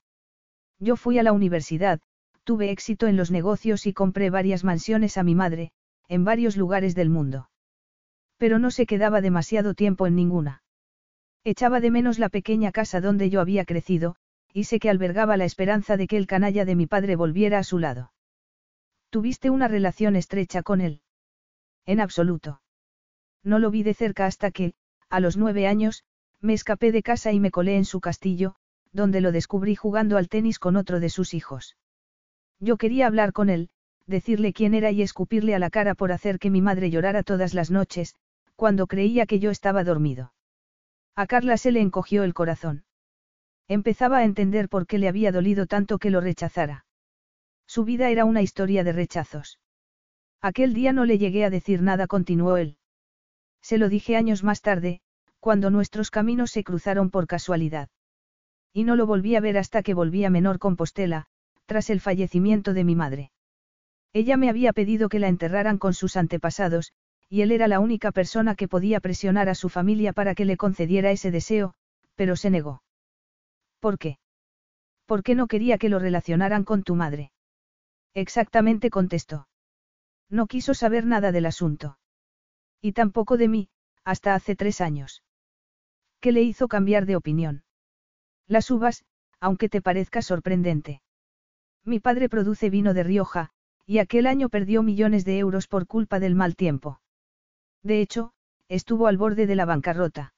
Yo 0.79 0.95
fui 0.95 1.19
a 1.19 1.23
la 1.23 1.31
universidad, 1.31 2.01
tuve 2.43 2.71
éxito 2.71 3.07
en 3.07 3.15
los 3.15 3.31
negocios 3.31 3.85
y 3.85 3.93
compré 3.93 4.29
varias 4.29 4.63
mansiones 4.63 5.17
a 5.17 5.23
mi 5.23 5.35
madre, 5.35 5.71
en 6.07 6.25
varios 6.25 6.57
lugares 6.57 6.95
del 6.95 7.09
mundo. 7.09 7.49
Pero 8.37 8.59
no 8.59 8.71
se 8.71 8.85
quedaba 8.85 9.21
demasiado 9.21 9.73
tiempo 9.73 10.07
en 10.07 10.15
ninguna. 10.15 10.63
Echaba 11.45 11.79
de 11.79 11.91
menos 11.91 12.19
la 12.19 12.29
pequeña 12.29 12.71
casa 12.71 13.01
donde 13.01 13.29
yo 13.29 13.39
había 13.39 13.65
crecido, 13.65 14.15
y 14.53 14.65
sé 14.65 14.79
que 14.79 14.89
albergaba 14.89 15.35
la 15.35 15.45
esperanza 15.45 15.97
de 15.97 16.07
que 16.07 16.17
el 16.17 16.27
canalla 16.27 16.63
de 16.63 16.75
mi 16.75 16.85
padre 16.85 17.15
volviera 17.15 17.57
a 17.57 17.63
su 17.63 17.79
lado. 17.79 18.13
¿Tuviste 19.09 19.49
una 19.49 19.67
relación 19.67 20.15
estrecha 20.15 20.63
con 20.63 20.79
él? 20.79 21.01
En 21.85 21.99
absoluto. 21.99 22.61
No 23.43 23.59
lo 23.59 23.71
vi 23.71 23.83
de 23.83 23.93
cerca 23.93 24.25
hasta 24.25 24.51
que, 24.51 24.73
a 25.09 25.19
los 25.19 25.37
nueve 25.37 25.67
años, 25.67 26.03
me 26.39 26.53
escapé 26.53 26.91
de 26.91 27.03
casa 27.03 27.31
y 27.31 27.39
me 27.39 27.51
colé 27.51 27.77
en 27.77 27.85
su 27.85 27.99
castillo, 27.99 28.55
donde 28.91 29.21
lo 29.21 29.31
descubrí 29.31 29.75
jugando 29.75 30.17
al 30.17 30.29
tenis 30.29 30.59
con 30.59 30.75
otro 30.75 30.99
de 30.99 31.09
sus 31.09 31.33
hijos. 31.33 31.77
Yo 32.59 32.77
quería 32.77 33.07
hablar 33.07 33.33
con 33.33 33.49
él, 33.49 33.69
decirle 34.05 34.53
quién 34.53 34.73
era 34.73 34.91
y 34.91 35.01
escupirle 35.01 35.55
a 35.55 35.59
la 35.59 35.69
cara 35.69 35.95
por 35.95 36.11
hacer 36.11 36.39
que 36.39 36.49
mi 36.49 36.61
madre 36.61 36.89
llorara 36.89 37.23
todas 37.23 37.53
las 37.53 37.71
noches, 37.71 38.15
cuando 38.55 38.87
creía 38.87 39.25
que 39.25 39.39
yo 39.39 39.51
estaba 39.51 39.83
dormido. 39.83 40.33
A 41.15 41.27
Carla 41.27 41.57
se 41.57 41.71
le 41.71 41.81
encogió 41.81 42.23
el 42.23 42.33
corazón. 42.33 42.85
Empezaba 43.67 44.17
a 44.17 44.23
entender 44.23 44.69
por 44.69 44.87
qué 44.87 44.97
le 44.97 45.07
había 45.07 45.31
dolido 45.31 45.65
tanto 45.65 45.97
que 45.97 46.09
lo 46.09 46.21
rechazara. 46.21 46.85
Su 47.65 47.85
vida 47.85 48.09
era 48.09 48.25
una 48.25 48.41
historia 48.41 48.83
de 48.83 48.91
rechazos. 48.91 49.59
Aquel 50.41 50.73
día 50.73 50.91
no 50.91 51.05
le 51.05 51.17
llegué 51.17 51.45
a 51.45 51.49
decir 51.49 51.81
nada, 51.81 52.07
continuó 52.07 52.57
él. 52.57 52.77
Se 53.61 53.77
lo 53.77 53.87
dije 53.87 54.17
años 54.17 54.43
más 54.43 54.61
tarde, 54.61 55.01
cuando 55.39 55.69
nuestros 55.69 56.11
caminos 56.11 56.51
se 56.51 56.63
cruzaron 56.63 57.09
por 57.09 57.27
casualidad. 57.27 57.89
Y 58.73 58.83
no 58.83 58.95
lo 58.95 59.05
volví 59.05 59.35
a 59.35 59.39
ver 59.39 59.57
hasta 59.57 59.83
que 59.83 59.93
volví 59.93 60.25
a 60.25 60.29
Menor 60.29 60.59
Compostela, 60.59 61.27
tras 61.65 61.89
el 61.89 62.01
fallecimiento 62.01 62.73
de 62.73 62.83
mi 62.83 62.95
madre. 62.95 63.31
Ella 64.11 64.37
me 64.37 64.49
había 64.49 64.73
pedido 64.73 65.09
que 65.09 65.19
la 65.19 65.27
enterraran 65.27 65.77
con 65.77 65.93
sus 65.93 66.17
antepasados, 66.17 66.93
y 67.29 67.41
él 67.41 67.51
era 67.51 67.67
la 67.67 67.79
única 67.79 68.11
persona 68.11 68.55
que 68.55 68.67
podía 68.67 68.99
presionar 68.99 69.49
a 69.49 69.55
su 69.55 69.69
familia 69.69 70.13
para 70.13 70.35
que 70.35 70.45
le 70.45 70.57
concediera 70.57 71.11
ese 71.11 71.31
deseo, 71.31 71.73
pero 72.15 72.35
se 72.35 72.49
negó. 72.49 72.83
¿Por 73.83 73.99
qué? 73.99 74.17
¿Por 75.05 75.23
qué 75.23 75.35
no 75.35 75.47
quería 75.47 75.77
que 75.77 75.89
lo 75.89 75.99
relacionaran 75.99 76.63
con 76.63 76.83
tu 76.83 76.95
madre? 76.95 77.33
Exactamente 78.13 78.89
contestó. 78.89 79.49
No 80.29 80.47
quiso 80.47 80.73
saber 80.73 81.05
nada 81.05 81.33
del 81.33 81.45
asunto. 81.45 81.97
Y 82.79 82.93
tampoco 82.93 83.35
de 83.35 83.49
mí, 83.49 83.69
hasta 84.05 84.35
hace 84.35 84.55
tres 84.55 84.79
años. 84.79 85.21
¿Qué 86.21 86.31
le 86.31 86.43
hizo 86.43 86.69
cambiar 86.69 87.05
de 87.05 87.17
opinión? 87.17 87.65
Las 88.47 88.71
uvas, 88.71 89.03
aunque 89.41 89.67
te 89.67 89.81
parezca 89.81 90.21
sorprendente. 90.21 91.01
Mi 91.83 91.99
padre 91.99 92.29
produce 92.29 92.69
vino 92.69 92.93
de 92.93 93.03
Rioja, 93.03 93.49
y 93.85 93.97
aquel 93.97 94.27
año 94.27 94.47
perdió 94.47 94.81
millones 94.81 95.25
de 95.25 95.39
euros 95.39 95.67
por 95.67 95.87
culpa 95.87 96.21
del 96.21 96.35
mal 96.35 96.55
tiempo. 96.55 97.01
De 97.81 97.99
hecho, 97.99 98.31
estuvo 98.69 99.07
al 99.07 99.17
borde 99.17 99.45
de 99.45 99.55
la 99.55 99.65
bancarrota. 99.65 100.33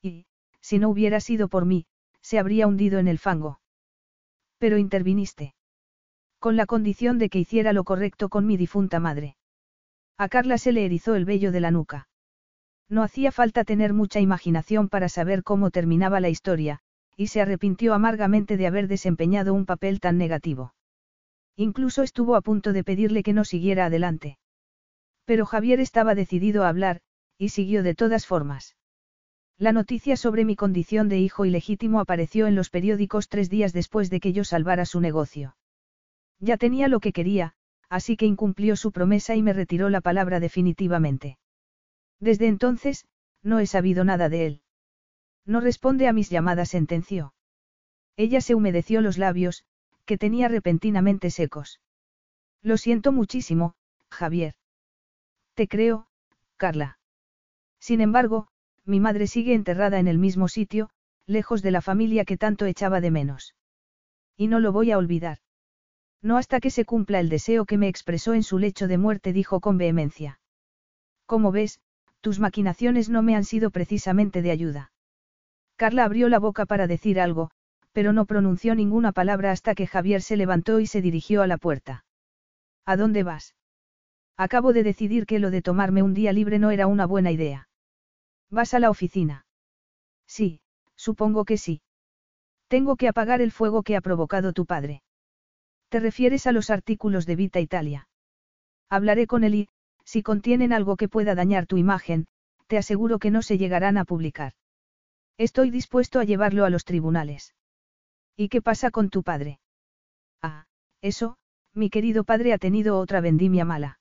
Y, 0.00 0.26
si 0.60 0.78
no 0.78 0.88
hubiera 0.88 1.18
sido 1.18 1.48
por 1.48 1.66
mí, 1.66 1.88
se 2.30 2.38
habría 2.38 2.68
hundido 2.68 3.00
en 3.00 3.08
el 3.08 3.18
fango. 3.18 3.58
Pero 4.58 4.78
interviniste. 4.78 5.52
Con 6.38 6.56
la 6.56 6.64
condición 6.64 7.18
de 7.18 7.28
que 7.28 7.40
hiciera 7.40 7.72
lo 7.72 7.82
correcto 7.82 8.28
con 8.28 8.46
mi 8.46 8.56
difunta 8.56 9.00
madre. 9.00 9.36
A 10.16 10.28
Carla 10.28 10.56
se 10.56 10.70
le 10.70 10.84
erizó 10.84 11.16
el 11.16 11.24
vello 11.24 11.50
de 11.50 11.58
la 11.58 11.72
nuca. 11.72 12.08
No 12.88 13.02
hacía 13.02 13.32
falta 13.32 13.64
tener 13.64 13.92
mucha 13.94 14.20
imaginación 14.20 14.88
para 14.88 15.08
saber 15.08 15.42
cómo 15.42 15.72
terminaba 15.72 16.20
la 16.20 16.28
historia, 16.28 16.78
y 17.16 17.26
se 17.26 17.40
arrepintió 17.40 17.94
amargamente 17.94 18.56
de 18.56 18.68
haber 18.68 18.86
desempeñado 18.86 19.52
un 19.52 19.66
papel 19.66 19.98
tan 19.98 20.16
negativo. 20.16 20.72
Incluso 21.56 22.04
estuvo 22.04 22.36
a 22.36 22.42
punto 22.42 22.72
de 22.72 22.84
pedirle 22.84 23.24
que 23.24 23.32
no 23.32 23.44
siguiera 23.44 23.86
adelante. 23.86 24.38
Pero 25.24 25.46
Javier 25.46 25.80
estaba 25.80 26.14
decidido 26.14 26.62
a 26.62 26.68
hablar, 26.68 27.00
y 27.38 27.48
siguió 27.48 27.82
de 27.82 27.96
todas 27.96 28.24
formas. 28.24 28.76
La 29.60 29.72
noticia 29.72 30.16
sobre 30.16 30.46
mi 30.46 30.56
condición 30.56 31.10
de 31.10 31.18
hijo 31.18 31.44
ilegítimo 31.44 32.00
apareció 32.00 32.46
en 32.46 32.54
los 32.54 32.70
periódicos 32.70 33.28
tres 33.28 33.50
días 33.50 33.74
después 33.74 34.08
de 34.08 34.18
que 34.18 34.32
yo 34.32 34.42
salvara 34.42 34.86
su 34.86 35.02
negocio. 35.02 35.54
Ya 36.38 36.56
tenía 36.56 36.88
lo 36.88 36.98
que 36.98 37.12
quería, 37.12 37.52
así 37.90 38.16
que 38.16 38.24
incumplió 38.24 38.74
su 38.74 38.90
promesa 38.90 39.36
y 39.36 39.42
me 39.42 39.52
retiró 39.52 39.90
la 39.90 40.00
palabra 40.00 40.40
definitivamente. 40.40 41.36
Desde 42.20 42.46
entonces, 42.48 43.04
no 43.42 43.58
he 43.58 43.66
sabido 43.66 44.02
nada 44.02 44.30
de 44.30 44.46
él. 44.46 44.62
No 45.44 45.60
responde 45.60 46.08
a 46.08 46.14
mis 46.14 46.30
llamadas, 46.30 46.70
sentenció. 46.70 47.34
Ella 48.16 48.40
se 48.40 48.54
humedeció 48.54 49.02
los 49.02 49.18
labios, 49.18 49.66
que 50.06 50.16
tenía 50.16 50.48
repentinamente 50.48 51.30
secos. 51.30 51.82
Lo 52.62 52.78
siento 52.78 53.12
muchísimo, 53.12 53.74
Javier. 54.08 54.54
Te 55.52 55.68
creo, 55.68 56.06
Carla. 56.56 56.98
Sin 57.78 58.00
embargo, 58.00 58.48
mi 58.90 59.00
madre 59.00 59.26
sigue 59.26 59.54
enterrada 59.54 60.00
en 60.00 60.08
el 60.08 60.18
mismo 60.18 60.48
sitio, 60.48 60.90
lejos 61.26 61.62
de 61.62 61.70
la 61.70 61.80
familia 61.80 62.24
que 62.24 62.36
tanto 62.36 62.66
echaba 62.66 63.00
de 63.00 63.10
menos. 63.10 63.54
Y 64.36 64.48
no 64.48 64.58
lo 64.58 64.72
voy 64.72 64.90
a 64.90 64.98
olvidar. 64.98 65.38
No 66.22 66.36
hasta 66.36 66.60
que 66.60 66.70
se 66.70 66.84
cumpla 66.84 67.20
el 67.20 67.28
deseo 67.28 67.64
que 67.64 67.78
me 67.78 67.88
expresó 67.88 68.34
en 68.34 68.42
su 68.42 68.58
lecho 68.58 68.88
de 68.88 68.98
muerte, 68.98 69.32
dijo 69.32 69.60
con 69.60 69.78
vehemencia. 69.78 70.40
Como 71.24 71.52
ves, 71.52 71.80
tus 72.20 72.40
maquinaciones 72.40 73.08
no 73.08 73.22
me 73.22 73.36
han 73.36 73.44
sido 73.44 73.70
precisamente 73.70 74.42
de 74.42 74.50
ayuda. 74.50 74.92
Carla 75.76 76.04
abrió 76.04 76.28
la 76.28 76.38
boca 76.38 76.66
para 76.66 76.86
decir 76.86 77.20
algo, 77.20 77.50
pero 77.92 78.12
no 78.12 78.26
pronunció 78.26 78.74
ninguna 78.74 79.12
palabra 79.12 79.52
hasta 79.52 79.74
que 79.74 79.86
Javier 79.86 80.20
se 80.20 80.36
levantó 80.36 80.80
y 80.80 80.86
se 80.86 81.00
dirigió 81.00 81.42
a 81.42 81.46
la 81.46 81.56
puerta. 81.56 82.04
¿A 82.84 82.96
dónde 82.96 83.22
vas? 83.22 83.54
Acabo 84.36 84.72
de 84.72 84.82
decidir 84.82 85.26
que 85.26 85.38
lo 85.38 85.50
de 85.50 85.62
tomarme 85.62 86.02
un 86.02 86.12
día 86.12 86.32
libre 86.32 86.58
no 86.58 86.70
era 86.70 86.86
una 86.86 87.06
buena 87.06 87.30
idea. 87.30 87.69
¿Vas 88.50 88.74
a 88.74 88.80
la 88.80 88.90
oficina? 88.90 89.46
Sí, 90.26 90.60
Supongo 91.06 91.46
que 91.46 91.56
sí. 91.56 91.80
Tengo 92.68 92.96
que 92.96 93.08
apagar 93.08 93.40
el 93.40 93.52
fuego 93.52 93.82
que 93.82 93.96
ha 93.96 94.02
provocado 94.02 94.52
tu 94.52 94.66
padre. 94.66 95.02
¿Te 95.88 95.98
refieres 95.98 96.46
a 96.46 96.52
los 96.52 96.68
artículos 96.68 97.24
de 97.24 97.36
Vita 97.36 97.58
Italia? 97.58 98.06
Hablaré 98.90 99.26
con 99.26 99.44
él 99.44 99.54
y, 99.54 99.68
si 100.04 100.22
contienen 100.22 100.74
algo 100.74 100.98
que 100.98 101.08
pueda 101.08 101.34
dañar 101.34 101.66
tu 101.66 101.78
imagen, 101.78 102.26
te 102.66 102.76
aseguro 102.76 103.18
que 103.18 103.30
no 103.30 103.40
se 103.40 103.56
llegarán 103.56 103.96
a 103.96 104.04
publicar. 104.04 104.52
Estoy 105.38 105.70
dispuesto 105.70 106.20
a 106.20 106.24
llevarlo 106.24 106.66
a 106.66 106.70
los 106.70 106.84
tribunales. 106.84 107.54
¿Y 108.36 108.50
qué 108.50 108.60
pasa 108.60 108.90
con 108.90 109.08
tu 109.08 109.22
padre? 109.22 109.58
Ah, 110.42 110.66
eso, 111.00 111.38
mi 111.72 111.88
querido 111.88 112.24
padre 112.24 112.52
ha 112.52 112.58
tenido 112.58 112.98
otra 112.98 113.22
vendimia 113.22 113.64
mala. 113.64 114.00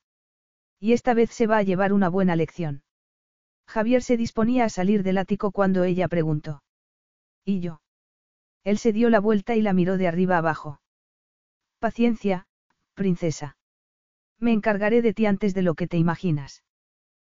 Y 0.82 0.92
esta 0.92 1.14
vez 1.14 1.30
se 1.30 1.48
va 1.48 1.60
a 1.60 1.64
llevar 1.64 1.94
una 1.94 2.10
buena 2.10 2.36
lección. 2.36 2.84
Javier 3.70 4.02
se 4.02 4.18
disponía 4.18 4.66
a 4.66 4.70
salir 4.70 5.04
del 5.04 5.20
ático 5.20 5.52
cuando 5.52 5.84
ella 5.84 6.08
preguntó. 6.08 6.64
¿Y 7.46 7.60
yo? 7.60 7.82
Él 8.64 8.80
se 8.80 8.92
dio 8.92 9.12
la 9.12 9.20
vuelta 9.20 9.56
y 9.56 9.62
la 9.62 9.74
miró 9.74 9.98
de 9.98 10.08
arriba 10.08 10.40
abajo. 10.40 10.82
Paciencia, 11.78 12.48
princesa. 12.96 13.58
Me 14.40 14.54
encargaré 14.54 15.04
de 15.04 15.14
ti 15.14 15.28
antes 15.28 15.54
de 15.54 15.62
lo 15.62 15.76
que 15.76 15.88
te 15.88 15.98
imaginas. 15.98 16.64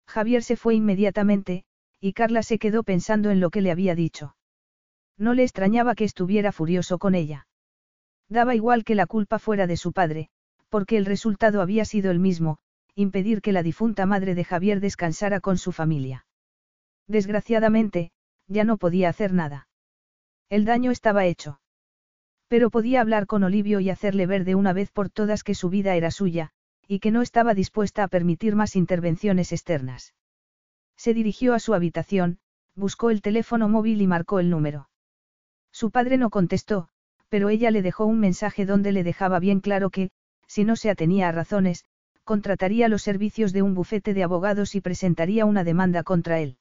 Javier 0.06 0.44
se 0.44 0.56
fue 0.56 0.76
inmediatamente, 0.76 1.64
y 1.98 2.12
Carla 2.12 2.44
se 2.44 2.60
quedó 2.60 2.84
pensando 2.84 3.30
en 3.30 3.40
lo 3.40 3.50
que 3.50 3.60
le 3.60 3.72
había 3.72 3.96
dicho. 3.96 4.36
No 5.18 5.34
le 5.34 5.42
extrañaba 5.42 5.96
que 5.96 6.04
estuviera 6.04 6.52
furioso 6.52 6.98
con 6.98 7.16
ella. 7.16 7.48
Daba 8.28 8.54
igual 8.54 8.84
que 8.84 8.94
la 8.94 9.06
culpa 9.06 9.40
fuera 9.40 9.66
de 9.66 9.76
su 9.76 9.92
padre, 9.92 10.30
porque 10.68 10.96
el 10.96 11.06
resultado 11.06 11.60
había 11.60 11.84
sido 11.84 12.12
el 12.12 12.20
mismo, 12.20 12.58
impedir 12.94 13.42
que 13.42 13.52
la 13.52 13.62
difunta 13.62 14.06
madre 14.06 14.34
de 14.34 14.44
Javier 14.44 14.80
descansara 14.80 15.40
con 15.40 15.58
su 15.58 15.72
familia. 15.72 16.26
Desgraciadamente, 17.06 18.12
ya 18.46 18.64
no 18.64 18.76
podía 18.76 19.08
hacer 19.08 19.32
nada. 19.32 19.68
El 20.48 20.64
daño 20.64 20.90
estaba 20.90 21.26
hecho. 21.26 21.60
Pero 22.48 22.70
podía 22.70 23.00
hablar 23.00 23.26
con 23.26 23.44
Olivio 23.44 23.80
y 23.80 23.90
hacerle 23.90 24.26
ver 24.26 24.44
de 24.44 24.56
una 24.56 24.72
vez 24.72 24.90
por 24.90 25.08
todas 25.08 25.44
que 25.44 25.54
su 25.54 25.70
vida 25.70 25.94
era 25.94 26.10
suya, 26.10 26.50
y 26.86 26.98
que 26.98 27.12
no 27.12 27.22
estaba 27.22 27.54
dispuesta 27.54 28.02
a 28.02 28.08
permitir 28.08 28.56
más 28.56 28.74
intervenciones 28.74 29.52
externas. 29.52 30.14
Se 30.96 31.14
dirigió 31.14 31.54
a 31.54 31.60
su 31.60 31.74
habitación, 31.74 32.40
buscó 32.74 33.10
el 33.10 33.22
teléfono 33.22 33.68
móvil 33.68 34.02
y 34.02 34.08
marcó 34.08 34.40
el 34.40 34.50
número. 34.50 34.90
Su 35.72 35.92
padre 35.92 36.16
no 36.18 36.30
contestó, 36.30 36.88
pero 37.28 37.48
ella 37.48 37.70
le 37.70 37.82
dejó 37.82 38.06
un 38.06 38.18
mensaje 38.18 38.66
donde 38.66 38.90
le 38.90 39.04
dejaba 39.04 39.38
bien 39.38 39.60
claro 39.60 39.90
que, 39.90 40.10
si 40.48 40.64
no 40.64 40.74
se 40.74 40.90
atenía 40.90 41.28
a 41.28 41.32
razones, 41.32 41.84
contrataría 42.24 42.88
los 42.88 43.02
servicios 43.02 43.52
de 43.52 43.62
un 43.62 43.74
bufete 43.74 44.14
de 44.14 44.22
abogados 44.22 44.74
y 44.74 44.80
presentaría 44.80 45.44
una 45.46 45.64
demanda 45.64 46.02
contra 46.02 46.40
él. 46.40 46.58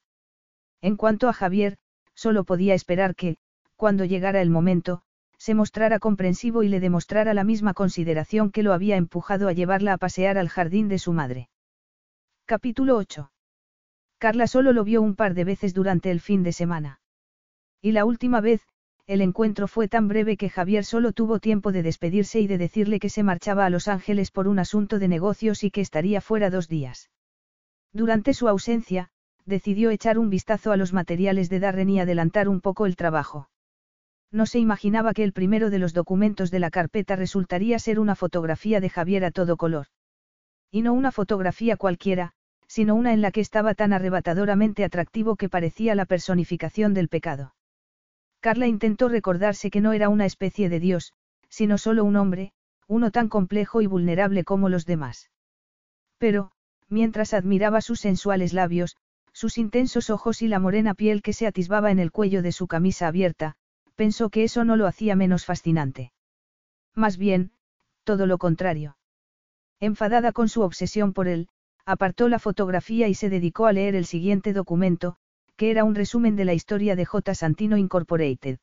En 0.82 0.96
cuanto 0.96 1.28
a 1.28 1.34
Javier, 1.34 1.78
solo 2.14 2.44
podía 2.44 2.74
esperar 2.74 3.16
que, 3.16 3.38
cuando 3.76 4.06
llegara 4.06 4.42
el 4.42 4.50
momento, 4.50 5.02
se 5.38 5.56
mostrara 5.56 6.00
comprensivo 6.00 6.64
y 6.64 6.68
le 6.68 6.80
demostrara 6.80 7.34
la 7.34 7.46
misma 7.46 7.74
consideración 7.74 8.52
que 8.52 8.64
lo 8.64 8.74
había 8.74 8.98
empujado 8.98 9.48
a 9.48 9.54
llevarla 9.54 9.94
a 9.94 9.98
pasear 9.98 10.38
al 10.38 10.50
jardín 10.50 10.90
de 10.90 11.00
su 11.00 11.14
madre. 11.14 11.50
Capítulo 12.46 12.98
8. 12.98 13.32
Carla 14.18 14.48
solo 14.48 14.74
lo 14.74 14.84
vio 14.84 15.02
un 15.02 15.16
par 15.16 15.34
de 15.34 15.46
veces 15.46 15.74
durante 15.74 16.12
el 16.12 16.20
fin 16.20 16.44
de 16.44 16.52
semana. 16.52 17.00
Y 17.82 17.94
la 17.94 18.04
última 18.04 18.42
vez, 18.42 18.68
el 19.10 19.22
encuentro 19.22 19.68
fue 19.68 19.88
tan 19.88 20.08
breve 20.08 20.38
que 20.38 20.52
Javier 20.52 20.86
solo 20.86 21.14
tuvo 21.14 21.40
tiempo 21.40 21.72
de 21.72 21.82
despedirse 21.82 22.42
y 22.42 22.46
de 22.46 22.60
decirle 22.60 23.00
que 23.00 23.10
se 23.10 23.24
marchaba 23.24 23.66
a 23.66 23.72
Los 23.72 23.88
Ángeles 23.88 24.30
por 24.30 24.48
un 24.48 24.60
asunto 24.60 25.00
de 25.00 25.08
negocios 25.08 25.64
y 25.64 25.72
que 25.72 25.82
estaría 25.82 26.22
fuera 26.22 26.52
dos 26.52 26.68
días. 26.68 27.10
Durante 27.92 28.36
su 28.36 28.48
ausencia, 28.48 29.10
decidió 29.48 29.90
echar 29.90 30.20
un 30.20 30.30
vistazo 30.30 30.72
a 30.72 30.78
los 30.78 30.94
materiales 30.94 31.50
de 31.50 31.60
Darren 31.60 31.90
y 31.90 32.00
adelantar 32.00 32.48
un 32.48 32.62
poco 32.62 32.86
el 32.86 32.96
trabajo. 32.96 33.50
No 34.32 34.46
se 34.46 34.60
imaginaba 34.60 35.16
que 35.16 35.24
el 35.24 35.34
primero 35.34 35.72
de 35.72 35.80
los 35.80 35.96
documentos 35.96 36.52
de 36.52 36.60
la 36.60 36.70
carpeta 36.70 37.16
resultaría 37.16 37.80
ser 37.80 38.00
una 38.00 38.14
fotografía 38.14 38.80
de 38.80 38.90
Javier 38.90 39.26
a 39.26 39.32
todo 39.32 39.58
color. 39.58 39.88
Y 40.70 40.84
no 40.84 40.94
una 40.94 41.12
fotografía 41.12 41.78
cualquiera, 41.78 42.34
sino 42.68 42.94
una 42.94 43.12
en 43.12 43.24
la 43.24 43.32
que 43.32 43.42
estaba 43.42 43.74
tan 43.74 43.92
arrebatadoramente 43.92 44.84
atractivo 44.84 45.36
que 45.36 45.50
parecía 45.50 45.96
la 45.96 46.06
personificación 46.06 46.94
del 46.94 47.10
pecado. 47.10 47.56
Carla 48.40 48.68
intentó 48.68 49.10
recordarse 49.10 49.70
que 49.70 49.82
no 49.82 49.94
era 49.94 50.10
una 50.10 50.26
especie 50.26 50.70
de 50.70 50.80
Dios, 50.80 51.14
sino 51.50 51.78
solo 51.78 52.04
un 52.04 52.16
hombre, 52.16 52.54
uno 52.88 53.12
tan 53.12 53.30
complejo 53.30 53.82
y 53.82 53.88
vulnerable 53.88 54.44
como 54.44 54.70
los 54.70 54.86
demás. 54.86 55.30
Pero, 56.18 56.52
mientras 56.88 57.34
admiraba 57.34 57.82
sus 57.82 58.00
sensuales 58.00 58.54
labios, 58.54 58.98
sus 59.34 59.58
intensos 59.58 60.10
ojos 60.10 60.42
y 60.42 60.48
la 60.48 60.60
morena 60.60 60.94
piel 60.94 61.22
que 61.22 61.34
se 61.34 61.48
atisbaba 61.48 61.92
en 61.92 62.00
el 62.00 62.12
cuello 62.12 62.42
de 62.42 62.52
su 62.52 62.68
camisa 62.68 63.08
abierta, 63.08 63.56
pensó 63.96 64.30
que 64.30 64.44
eso 64.44 64.64
no 64.64 64.76
lo 64.76 64.88
hacía 64.88 65.16
menos 65.16 65.46
fascinante. 65.46 66.14
Más 66.96 67.18
bien, 67.18 67.52
todo 68.04 68.26
lo 68.26 68.38
contrario. 68.38 68.98
Enfadada 69.80 70.32
con 70.32 70.50
su 70.50 70.62
obsesión 70.62 71.14
por 71.14 71.28
él, 71.28 71.48
apartó 71.86 72.28
la 72.28 72.40
fotografía 72.40 73.08
y 73.08 73.14
se 73.14 73.30
dedicó 73.30 73.66
a 73.66 73.74
leer 73.74 73.96
el 73.96 74.06
siguiente 74.06 74.54
documento, 74.54 75.18
que 75.60 75.72
era 75.72 75.84
un 75.84 75.94
resumen 75.94 76.38
de 76.38 76.46
la 76.46 76.54
historia 76.54 76.96
de 76.96 77.04
J. 77.04 77.36
Santino 77.36 77.76
Incorporated. 77.76 78.60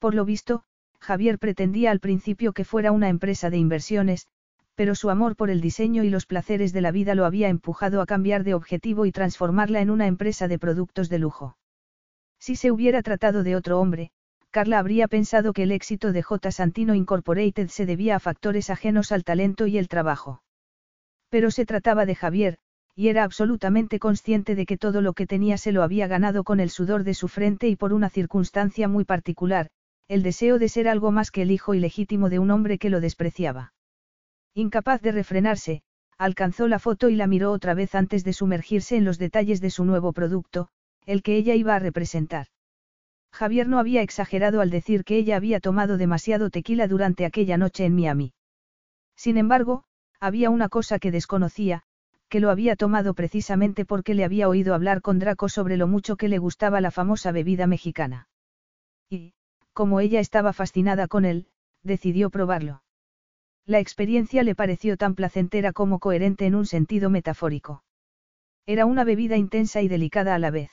Por 0.00 0.16
lo 0.16 0.24
visto, 0.24 0.64
Javier 0.98 1.38
pretendía 1.38 1.92
al 1.92 2.00
principio 2.00 2.52
que 2.52 2.64
fuera 2.64 2.90
una 2.90 3.08
empresa 3.08 3.48
de 3.48 3.58
inversiones, 3.58 4.26
pero 4.74 4.96
su 4.96 5.10
amor 5.10 5.36
por 5.36 5.50
el 5.50 5.60
diseño 5.60 6.02
y 6.02 6.10
los 6.10 6.26
placeres 6.26 6.72
de 6.72 6.80
la 6.80 6.90
vida 6.90 7.14
lo 7.14 7.26
había 7.26 7.48
empujado 7.48 8.00
a 8.00 8.06
cambiar 8.06 8.42
de 8.42 8.54
objetivo 8.54 9.06
y 9.06 9.12
transformarla 9.12 9.82
en 9.82 9.88
una 9.88 10.08
empresa 10.08 10.48
de 10.48 10.58
productos 10.58 11.10
de 11.10 11.20
lujo. 11.20 11.56
Si 12.40 12.56
se 12.56 12.72
hubiera 12.72 13.02
tratado 13.02 13.44
de 13.44 13.54
otro 13.54 13.78
hombre, 13.78 14.10
Carla 14.50 14.80
habría 14.80 15.06
pensado 15.06 15.52
que 15.52 15.62
el 15.62 15.70
éxito 15.70 16.10
de 16.10 16.24
J. 16.24 16.50
Santino 16.50 16.96
Incorporated 16.96 17.68
se 17.68 17.86
debía 17.86 18.16
a 18.16 18.18
factores 18.18 18.68
ajenos 18.68 19.12
al 19.12 19.22
talento 19.22 19.68
y 19.68 19.78
el 19.78 19.86
trabajo. 19.86 20.42
Pero 21.28 21.52
se 21.52 21.66
trataba 21.66 22.04
de 22.04 22.16
Javier, 22.16 22.58
y 23.00 23.08
era 23.08 23.24
absolutamente 23.24 23.98
consciente 23.98 24.54
de 24.54 24.66
que 24.66 24.76
todo 24.76 25.00
lo 25.00 25.14
que 25.14 25.26
tenía 25.26 25.56
se 25.56 25.72
lo 25.72 25.82
había 25.82 26.06
ganado 26.06 26.44
con 26.44 26.60
el 26.60 26.68
sudor 26.68 27.02
de 27.02 27.14
su 27.14 27.28
frente 27.28 27.66
y 27.66 27.74
por 27.74 27.94
una 27.94 28.10
circunstancia 28.10 28.88
muy 28.88 29.06
particular, 29.06 29.70
el 30.06 30.22
deseo 30.22 30.58
de 30.58 30.68
ser 30.68 30.86
algo 30.86 31.10
más 31.10 31.30
que 31.30 31.40
el 31.40 31.50
hijo 31.50 31.72
ilegítimo 31.72 32.28
de 32.28 32.38
un 32.38 32.50
hombre 32.50 32.76
que 32.76 32.90
lo 32.90 33.00
despreciaba. 33.00 33.72
Incapaz 34.52 35.00
de 35.00 35.12
refrenarse, 35.12 35.82
alcanzó 36.18 36.68
la 36.68 36.78
foto 36.78 37.08
y 37.08 37.16
la 37.16 37.26
miró 37.26 37.52
otra 37.52 37.72
vez 37.72 37.94
antes 37.94 38.22
de 38.22 38.34
sumergirse 38.34 38.98
en 38.98 39.06
los 39.06 39.16
detalles 39.16 39.62
de 39.62 39.70
su 39.70 39.86
nuevo 39.86 40.12
producto, 40.12 40.68
el 41.06 41.22
que 41.22 41.36
ella 41.36 41.54
iba 41.54 41.74
a 41.74 41.78
representar. 41.78 42.48
Javier 43.32 43.66
no 43.66 43.78
había 43.78 44.02
exagerado 44.02 44.60
al 44.60 44.68
decir 44.68 45.04
que 45.04 45.16
ella 45.16 45.36
había 45.36 45.60
tomado 45.60 45.96
demasiado 45.96 46.50
tequila 46.50 46.86
durante 46.86 47.24
aquella 47.24 47.56
noche 47.56 47.86
en 47.86 47.94
Miami. 47.94 48.34
Sin 49.16 49.38
embargo, 49.38 49.84
había 50.20 50.50
una 50.50 50.68
cosa 50.68 50.98
que 50.98 51.10
desconocía, 51.10 51.84
que 52.30 52.40
lo 52.40 52.50
había 52.50 52.76
tomado 52.76 53.12
precisamente 53.12 53.84
porque 53.84 54.14
le 54.14 54.24
había 54.24 54.48
oído 54.48 54.74
hablar 54.74 55.02
con 55.02 55.18
Draco 55.18 55.48
sobre 55.48 55.76
lo 55.76 55.88
mucho 55.88 56.16
que 56.16 56.28
le 56.28 56.38
gustaba 56.38 56.80
la 56.80 56.92
famosa 56.92 57.32
bebida 57.32 57.66
mexicana. 57.66 58.28
Y, 59.10 59.34
como 59.72 60.00
ella 60.00 60.20
estaba 60.20 60.52
fascinada 60.52 61.08
con 61.08 61.24
él, 61.24 61.48
decidió 61.82 62.30
probarlo. 62.30 62.82
La 63.66 63.80
experiencia 63.80 64.44
le 64.44 64.54
pareció 64.54 64.96
tan 64.96 65.16
placentera 65.16 65.72
como 65.72 65.98
coherente 65.98 66.46
en 66.46 66.54
un 66.54 66.66
sentido 66.66 67.10
metafórico. 67.10 67.82
Era 68.64 68.86
una 68.86 69.02
bebida 69.02 69.36
intensa 69.36 69.82
y 69.82 69.88
delicada 69.88 70.34
a 70.36 70.38
la 70.38 70.52
vez. 70.52 70.70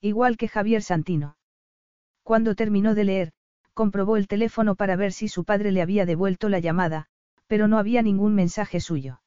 Igual 0.00 0.38
que 0.38 0.48
Javier 0.48 0.82
Santino. 0.82 1.36
Cuando 2.22 2.54
terminó 2.54 2.94
de 2.94 3.04
leer, 3.04 3.32
comprobó 3.74 4.16
el 4.16 4.28
teléfono 4.28 4.76
para 4.76 4.96
ver 4.96 5.12
si 5.12 5.28
su 5.28 5.44
padre 5.44 5.72
le 5.72 5.82
había 5.82 6.06
devuelto 6.06 6.48
la 6.48 6.58
llamada, 6.58 7.06
pero 7.48 7.68
no 7.68 7.76
había 7.76 8.00
ningún 8.00 8.34
mensaje 8.34 8.80
suyo. 8.80 9.20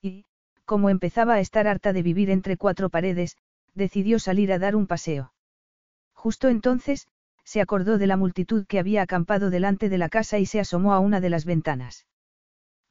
Y, 0.00 0.24
como 0.72 0.88
empezaba 0.88 1.34
a 1.34 1.40
estar 1.40 1.66
harta 1.66 1.92
de 1.92 2.02
vivir 2.02 2.30
entre 2.30 2.56
cuatro 2.56 2.88
paredes, 2.88 3.36
decidió 3.74 4.18
salir 4.18 4.50
a 4.54 4.58
dar 4.58 4.74
un 4.74 4.86
paseo. 4.86 5.34
Justo 6.14 6.48
entonces, 6.48 7.08
se 7.44 7.60
acordó 7.60 7.98
de 7.98 8.06
la 8.06 8.16
multitud 8.16 8.64
que 8.66 8.78
había 8.78 9.02
acampado 9.02 9.50
delante 9.50 9.90
de 9.90 9.98
la 9.98 10.08
casa 10.08 10.38
y 10.38 10.46
se 10.46 10.60
asomó 10.60 10.94
a 10.94 10.98
una 10.98 11.20
de 11.20 11.28
las 11.28 11.44
ventanas. 11.44 12.06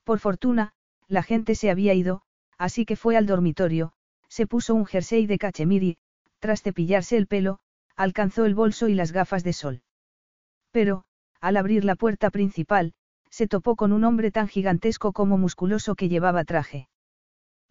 Por 0.03 0.19
fortuna, 0.19 0.73
la 1.07 1.23
gente 1.23 1.55
se 1.55 1.71
había 1.71 1.95
ido, 1.95 2.21
así 2.59 2.85
que 2.85 2.95
fue 2.95 3.17
al 3.17 3.25
dormitorio, 3.25 3.93
se 4.27 4.45
puso 4.45 4.75
un 4.75 4.85
jersey 4.85 5.25
de 5.25 5.39
cachemir 5.39 5.81
y, 5.81 5.97
tras 6.37 6.61
cepillarse 6.61 7.17
el 7.17 7.25
pelo, 7.25 7.61
alcanzó 7.95 8.45
el 8.45 8.53
bolso 8.53 8.89
y 8.89 8.93
las 8.93 9.11
gafas 9.11 9.43
de 9.43 9.53
sol. 9.53 9.81
Pero, 10.69 11.03
al 11.39 11.57
abrir 11.57 11.83
la 11.83 11.95
puerta 11.95 12.29
principal, 12.29 12.93
se 13.31 13.47
topó 13.47 13.75
con 13.75 13.91
un 13.91 14.03
hombre 14.03 14.29
tan 14.29 14.47
gigantesco 14.47 15.13
como 15.13 15.39
musculoso 15.39 15.95
que 15.95 16.09
llevaba 16.09 16.43
traje. 16.43 16.89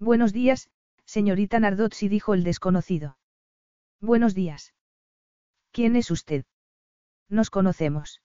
Buenos 0.02 0.32
días, 0.32 0.70
señorita 1.04 1.60
Nardozzi 1.60 2.08
dijo 2.08 2.32
el 2.32 2.42
desconocido. 2.42 3.18
Buenos 4.00 4.34
días. 4.34 4.72
¿Quién 5.72 5.94
es 5.94 6.10
usted? 6.10 6.46
Nos 7.28 7.50
conocemos. 7.50 8.22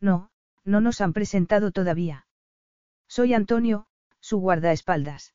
No, 0.00 0.32
no 0.64 0.80
nos 0.80 1.00
han 1.00 1.12
presentado 1.12 1.70
todavía. 1.70 2.26
Soy 3.06 3.32
Antonio, 3.32 3.86
su 4.18 4.38
guardaespaldas. 4.38 5.34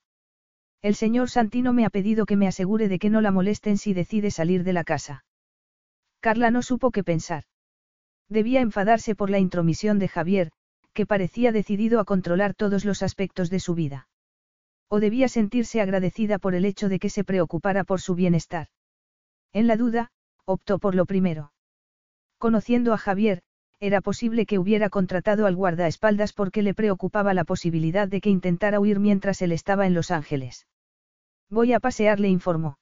El 0.81 0.95
señor 0.95 1.29
Santino 1.29 1.71
me 1.71 1.85
ha 1.85 1.89
pedido 1.89 2.25
que 2.25 2.35
me 2.35 2.49
asegure 2.49 2.89
de 2.89 2.99
que 2.99 3.09
no 3.09 3.21
la 3.21 3.31
molesten 3.31 3.77
si 3.77 3.93
decide 3.93 4.31
salir 4.31 4.65
de 4.65 4.73
la 4.73 4.83
casa. 4.83 5.23
Carla 6.19 6.51
no 6.51 6.61
supo 6.61 6.91
qué 6.91 7.05
pensar. 7.05 7.45
Debía 8.27 8.59
enfadarse 8.59 9.15
por 9.15 9.29
la 9.29 9.39
intromisión 9.39 9.97
de 9.97 10.09
Javier, 10.09 10.51
que 10.91 11.05
parecía 11.05 11.53
decidido 11.53 12.01
a 12.01 12.05
controlar 12.05 12.53
todos 12.53 12.83
los 12.83 13.01
aspectos 13.01 13.49
de 13.49 13.61
su 13.61 13.75
vida. 13.75 14.09
O 14.93 14.99
debía 14.99 15.27
sentirse 15.27 15.81
agradecida 15.81 16.37
por 16.37 16.53
el 16.53 16.65
hecho 16.65 16.87
de 16.87 16.99
que 16.99 17.09
se 17.09 17.23
preocupara 17.23 17.83
por 17.83 17.99
su 17.99 18.13
bienestar. 18.13 18.67
En 19.51 19.65
la 19.65 19.75
duda, 19.75 20.11
optó 20.45 20.77
por 20.77 20.93
lo 20.93 21.07
primero. 21.07 21.51
Conociendo 22.37 22.93
a 22.93 22.99
Javier, 22.99 23.41
era 23.79 24.01
posible 24.01 24.45
que 24.45 24.59
hubiera 24.59 24.91
contratado 24.91 25.47
al 25.47 25.55
guardaespaldas 25.55 26.31
porque 26.31 26.61
le 26.61 26.75
preocupaba 26.75 27.33
la 27.33 27.43
posibilidad 27.43 28.07
de 28.07 28.21
que 28.21 28.29
intentara 28.29 28.79
huir 28.79 28.99
mientras 28.99 29.41
él 29.41 29.51
estaba 29.51 29.87
en 29.87 29.95
Los 29.95 30.11
Ángeles. 30.11 30.67
Voy 31.49 31.73
a 31.73 31.79
pasear, 31.79 32.19
le 32.19 32.29
informó. 32.29 32.77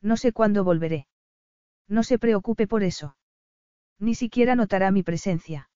No 0.00 0.16
sé 0.16 0.32
cuándo 0.32 0.62
volveré. 0.62 1.08
No 1.88 2.04
se 2.04 2.20
preocupe 2.20 2.68
por 2.68 2.84
eso. 2.84 3.16
Ni 3.98 4.14
siquiera 4.14 4.54
notará 4.54 4.92
mi 4.92 5.02
presencia. 5.02 5.68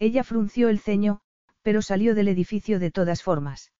Ella 0.00 0.24
frunció 0.24 0.68
el 0.70 0.80
ceño, 0.80 1.20
pero 1.62 1.82
salió 1.82 2.16
del 2.16 2.26
edificio 2.26 2.80
de 2.80 2.90
todas 2.90 3.22
formas. 3.22 3.71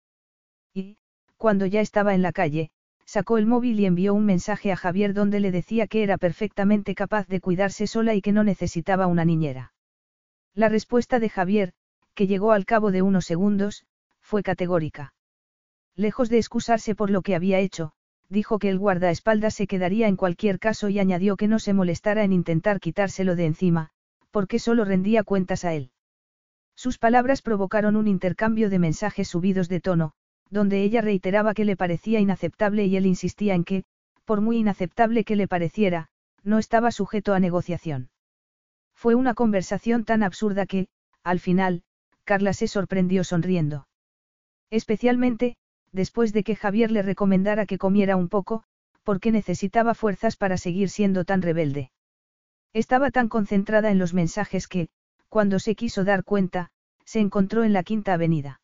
Y, 0.75 0.97
cuando 1.37 1.67
ya 1.67 1.81
estaba 1.81 2.15
en 2.15 2.23
la 2.23 2.33
calle, 2.33 2.71
sacó 3.05 3.37
el 3.39 3.47
móvil 3.47 3.79
y 3.81 3.87
envió 3.87 4.15
un 4.15 4.25
mensaje 4.25 4.73
a 4.73 4.77
Javier 4.77 5.13
donde 5.13 5.41
le 5.41 5.51
decía 5.51 5.87
que 5.87 6.03
era 6.03 6.19
perfectamente 6.19 6.95
capaz 6.95 7.27
de 7.29 7.41
cuidarse 7.41 7.87
sola 7.87 8.15
y 8.15 8.23
que 8.23 8.33
no 8.33 8.45
necesitaba 8.45 9.07
una 9.07 9.25
niñera. 9.25 9.75
La 10.55 10.69
respuesta 10.69 11.19
de 11.19 11.29
Javier, 11.29 11.73
que 12.15 12.27
llegó 12.27 12.53
al 12.53 12.65
cabo 12.65 12.91
de 12.91 13.03
unos 13.03 13.25
segundos, 13.25 13.85
fue 14.21 14.43
categórica. 14.43 15.15
Lejos 15.95 16.31
de 16.31 16.39
excusarse 16.39 16.95
por 16.95 17.11
lo 17.11 17.23
que 17.23 17.35
había 17.35 17.59
hecho, 17.59 17.93
dijo 18.29 18.59
que 18.59 18.71
el 18.71 18.79
guardaespaldas 18.79 19.55
se 19.55 19.67
quedaría 19.67 20.09
en 20.09 20.17
cualquier 20.17 20.59
caso 20.59 20.89
y 20.89 20.99
añadió 20.99 21.37
que 21.37 21.49
no 21.49 21.59
se 21.59 21.75
molestara 21.75 22.25
en 22.25 22.33
intentar 22.33 22.81
quitárselo 22.81 23.37
de 23.37 23.45
encima, 23.45 23.91
porque 24.31 24.59
solo 24.59 24.85
rendía 24.85 25.23
cuentas 25.23 25.65
a 25.65 25.75
él. 25.75 25.91
Sus 26.75 26.99
palabras 26.99 27.43
provocaron 27.43 27.97
un 27.97 28.09
intercambio 28.09 28.71
de 28.71 28.79
mensajes 28.79 29.29
subidos 29.29 29.69
de 29.69 29.81
tono, 29.81 30.15
donde 30.53 30.83
ella 30.83 31.01
reiteraba 31.01 31.55
que 31.55 31.65
le 31.65 31.77
parecía 31.77 32.21
inaceptable 32.21 32.85
y 32.85 32.97
él 32.97 33.07
insistía 33.07 33.55
en 33.55 33.65
que, 33.65 33.85
por 34.27 34.43
muy 34.43 34.59
inaceptable 34.59 35.25
que 35.25 35.35
le 35.35 35.49
pareciera, 35.49 36.09
no 36.45 36.59
estaba 36.59 36.93
sujeto 36.93 37.33
a 37.33 37.41
negociación. 37.41 38.11
Fue 38.95 39.15
una 39.15 39.33
conversación 39.33 40.05
tan 40.05 40.23
absurda 40.23 40.67
que, 40.67 40.89
al 41.25 41.41
final, 41.41 41.83
Carla 42.25 42.53
se 42.53 42.69
sorprendió 42.69 43.25
sonriendo. 43.25 43.89
Especialmente, 44.71 45.57
después 45.91 46.35
de 46.35 46.45
que 46.45 46.55
Javier 46.55 46.91
le 46.91 47.03
recomendara 47.03 47.65
que 47.65 47.79
comiera 47.79 48.17
un 48.17 48.29
poco, 48.29 48.63
porque 49.05 49.33
necesitaba 49.33 49.95
fuerzas 49.95 50.37
para 50.37 50.59
seguir 50.59 50.91
siendo 50.91 51.25
tan 51.25 51.41
rebelde. 51.41 51.91
Estaba 52.75 53.11
tan 53.11 53.29
concentrada 53.29 53.91
en 53.91 53.99
los 53.99 54.13
mensajes 54.13 54.69
que, 54.69 54.89
cuando 55.31 55.59
se 55.59 55.75
quiso 55.75 56.05
dar 56.05 56.25
cuenta, 56.25 56.71
se 57.07 57.21
encontró 57.21 57.65
en 57.65 57.73
la 57.73 57.83
Quinta 57.83 58.13
Avenida. 58.13 58.62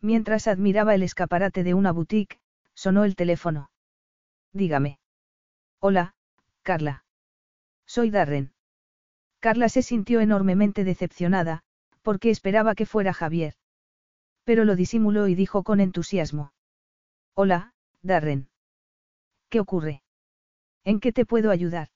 Mientras 0.00 0.48
admiraba 0.48 0.94
el 0.94 1.02
escaparate 1.02 1.62
de 1.62 1.74
una 1.74 1.92
boutique, 1.92 2.38
sonó 2.74 3.04
el 3.04 3.16
teléfono. 3.16 3.70
Dígame. 4.52 4.98
Hola, 5.78 6.14
Carla. 6.62 7.04
Soy 7.86 8.10
Darren. 8.10 8.52
Carla 9.40 9.68
se 9.68 9.82
sintió 9.82 10.20
enormemente 10.20 10.84
decepcionada, 10.84 11.62
porque 12.02 12.30
esperaba 12.30 12.74
que 12.74 12.86
fuera 12.86 13.12
Javier 13.12 13.54
pero 14.50 14.64
lo 14.64 14.74
disimuló 14.74 15.28
y 15.28 15.36
dijo 15.36 15.62
con 15.62 15.78
entusiasmo. 15.78 16.52
Hola, 17.34 17.72
Darren. 18.02 18.48
¿Qué 19.48 19.60
ocurre? 19.60 20.02
¿En 20.82 20.98
qué 20.98 21.12
te 21.12 21.24
puedo 21.24 21.52
ayudar? 21.52 21.88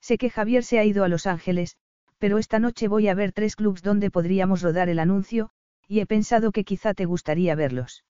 Sé 0.00 0.18
que 0.18 0.28
Javier 0.28 0.64
se 0.64 0.80
ha 0.80 0.84
ido 0.84 1.04
a 1.04 1.08
Los 1.08 1.28
Ángeles, 1.28 1.76
pero 2.18 2.38
esta 2.38 2.58
noche 2.58 2.88
voy 2.88 3.06
a 3.06 3.14
ver 3.14 3.30
tres 3.30 3.54
clubs 3.54 3.82
donde 3.82 4.10
podríamos 4.10 4.60
rodar 4.60 4.88
el 4.88 4.98
anuncio, 4.98 5.50
y 5.88 6.00
he 6.00 6.06
pensado 6.06 6.52
que 6.52 6.64
quizá 6.64 6.94
te 6.94 7.06
gustaría 7.06 7.54
verlos. 7.54 8.04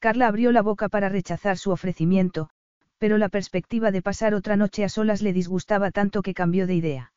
Carla 0.00 0.26
abrió 0.26 0.52
la 0.52 0.62
boca 0.62 0.88
para 0.88 1.08
rechazar 1.08 1.56
su 1.56 1.70
ofrecimiento, 1.70 2.50
pero 2.98 3.16
la 3.16 3.28
perspectiva 3.28 3.90
de 3.90 4.02
pasar 4.02 4.34
otra 4.34 4.56
noche 4.56 4.84
a 4.84 4.88
solas 4.88 5.22
le 5.22 5.32
disgustaba 5.32 5.92
tanto 5.92 6.22
que 6.22 6.34
cambió 6.34 6.66
de 6.66 6.74
idea. 6.74 7.12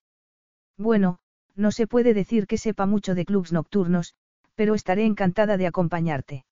Bueno, 0.78 1.20
no 1.56 1.72
se 1.72 1.88
puede 1.88 2.14
decir 2.14 2.48
que 2.48 2.58
sepa 2.58 2.86
mucho 2.86 3.16
de 3.16 3.26
clubs 3.26 3.52
nocturnos, 3.52 4.16
pero 4.56 4.76
estaré 4.76 5.06
encantada 5.06 5.58
de 5.58 5.68
acompañarte. 5.68 6.46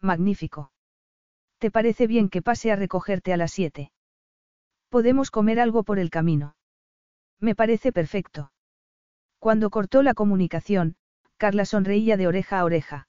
Magnífico. 0.00 0.72
¿Te 1.58 1.70
parece 1.70 2.06
bien 2.06 2.28
que 2.28 2.42
pase 2.42 2.70
a 2.70 2.76
recogerte 2.76 3.32
a 3.32 3.36
las 3.36 3.52
siete? 3.52 3.90
Podemos 4.88 5.30
comer 5.30 5.58
algo 5.58 5.82
por 5.82 5.98
el 5.98 6.10
camino. 6.10 6.56
Me 7.40 7.54
parece 7.54 7.92
perfecto. 7.92 8.52
Cuando 9.38 9.70
cortó 9.70 10.02
la 10.02 10.14
comunicación, 10.14 10.96
Carla 11.44 11.66
sonreía 11.66 12.16
de 12.16 12.26
oreja 12.26 12.58
a 12.58 12.64
oreja. 12.64 13.06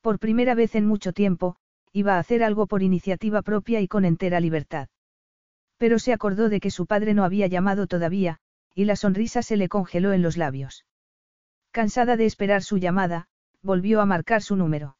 Por 0.00 0.18
primera 0.18 0.54
vez 0.54 0.74
en 0.74 0.86
mucho 0.86 1.12
tiempo, 1.12 1.56
iba 1.92 2.16
a 2.16 2.18
hacer 2.18 2.42
algo 2.42 2.66
por 2.66 2.82
iniciativa 2.82 3.42
propia 3.42 3.82
y 3.82 3.88
con 3.88 4.06
entera 4.06 4.40
libertad. 4.40 4.88
Pero 5.76 5.98
se 5.98 6.14
acordó 6.14 6.48
de 6.48 6.60
que 6.60 6.70
su 6.70 6.86
padre 6.86 7.12
no 7.12 7.24
había 7.24 7.48
llamado 7.48 7.86
todavía, 7.86 8.38
y 8.74 8.86
la 8.86 8.96
sonrisa 8.96 9.42
se 9.42 9.58
le 9.58 9.68
congeló 9.68 10.14
en 10.14 10.22
los 10.22 10.38
labios. 10.38 10.86
Cansada 11.72 12.16
de 12.16 12.24
esperar 12.24 12.62
su 12.62 12.78
llamada, 12.78 13.28
volvió 13.60 14.00
a 14.00 14.06
marcar 14.06 14.40
su 14.40 14.56
número. 14.56 14.96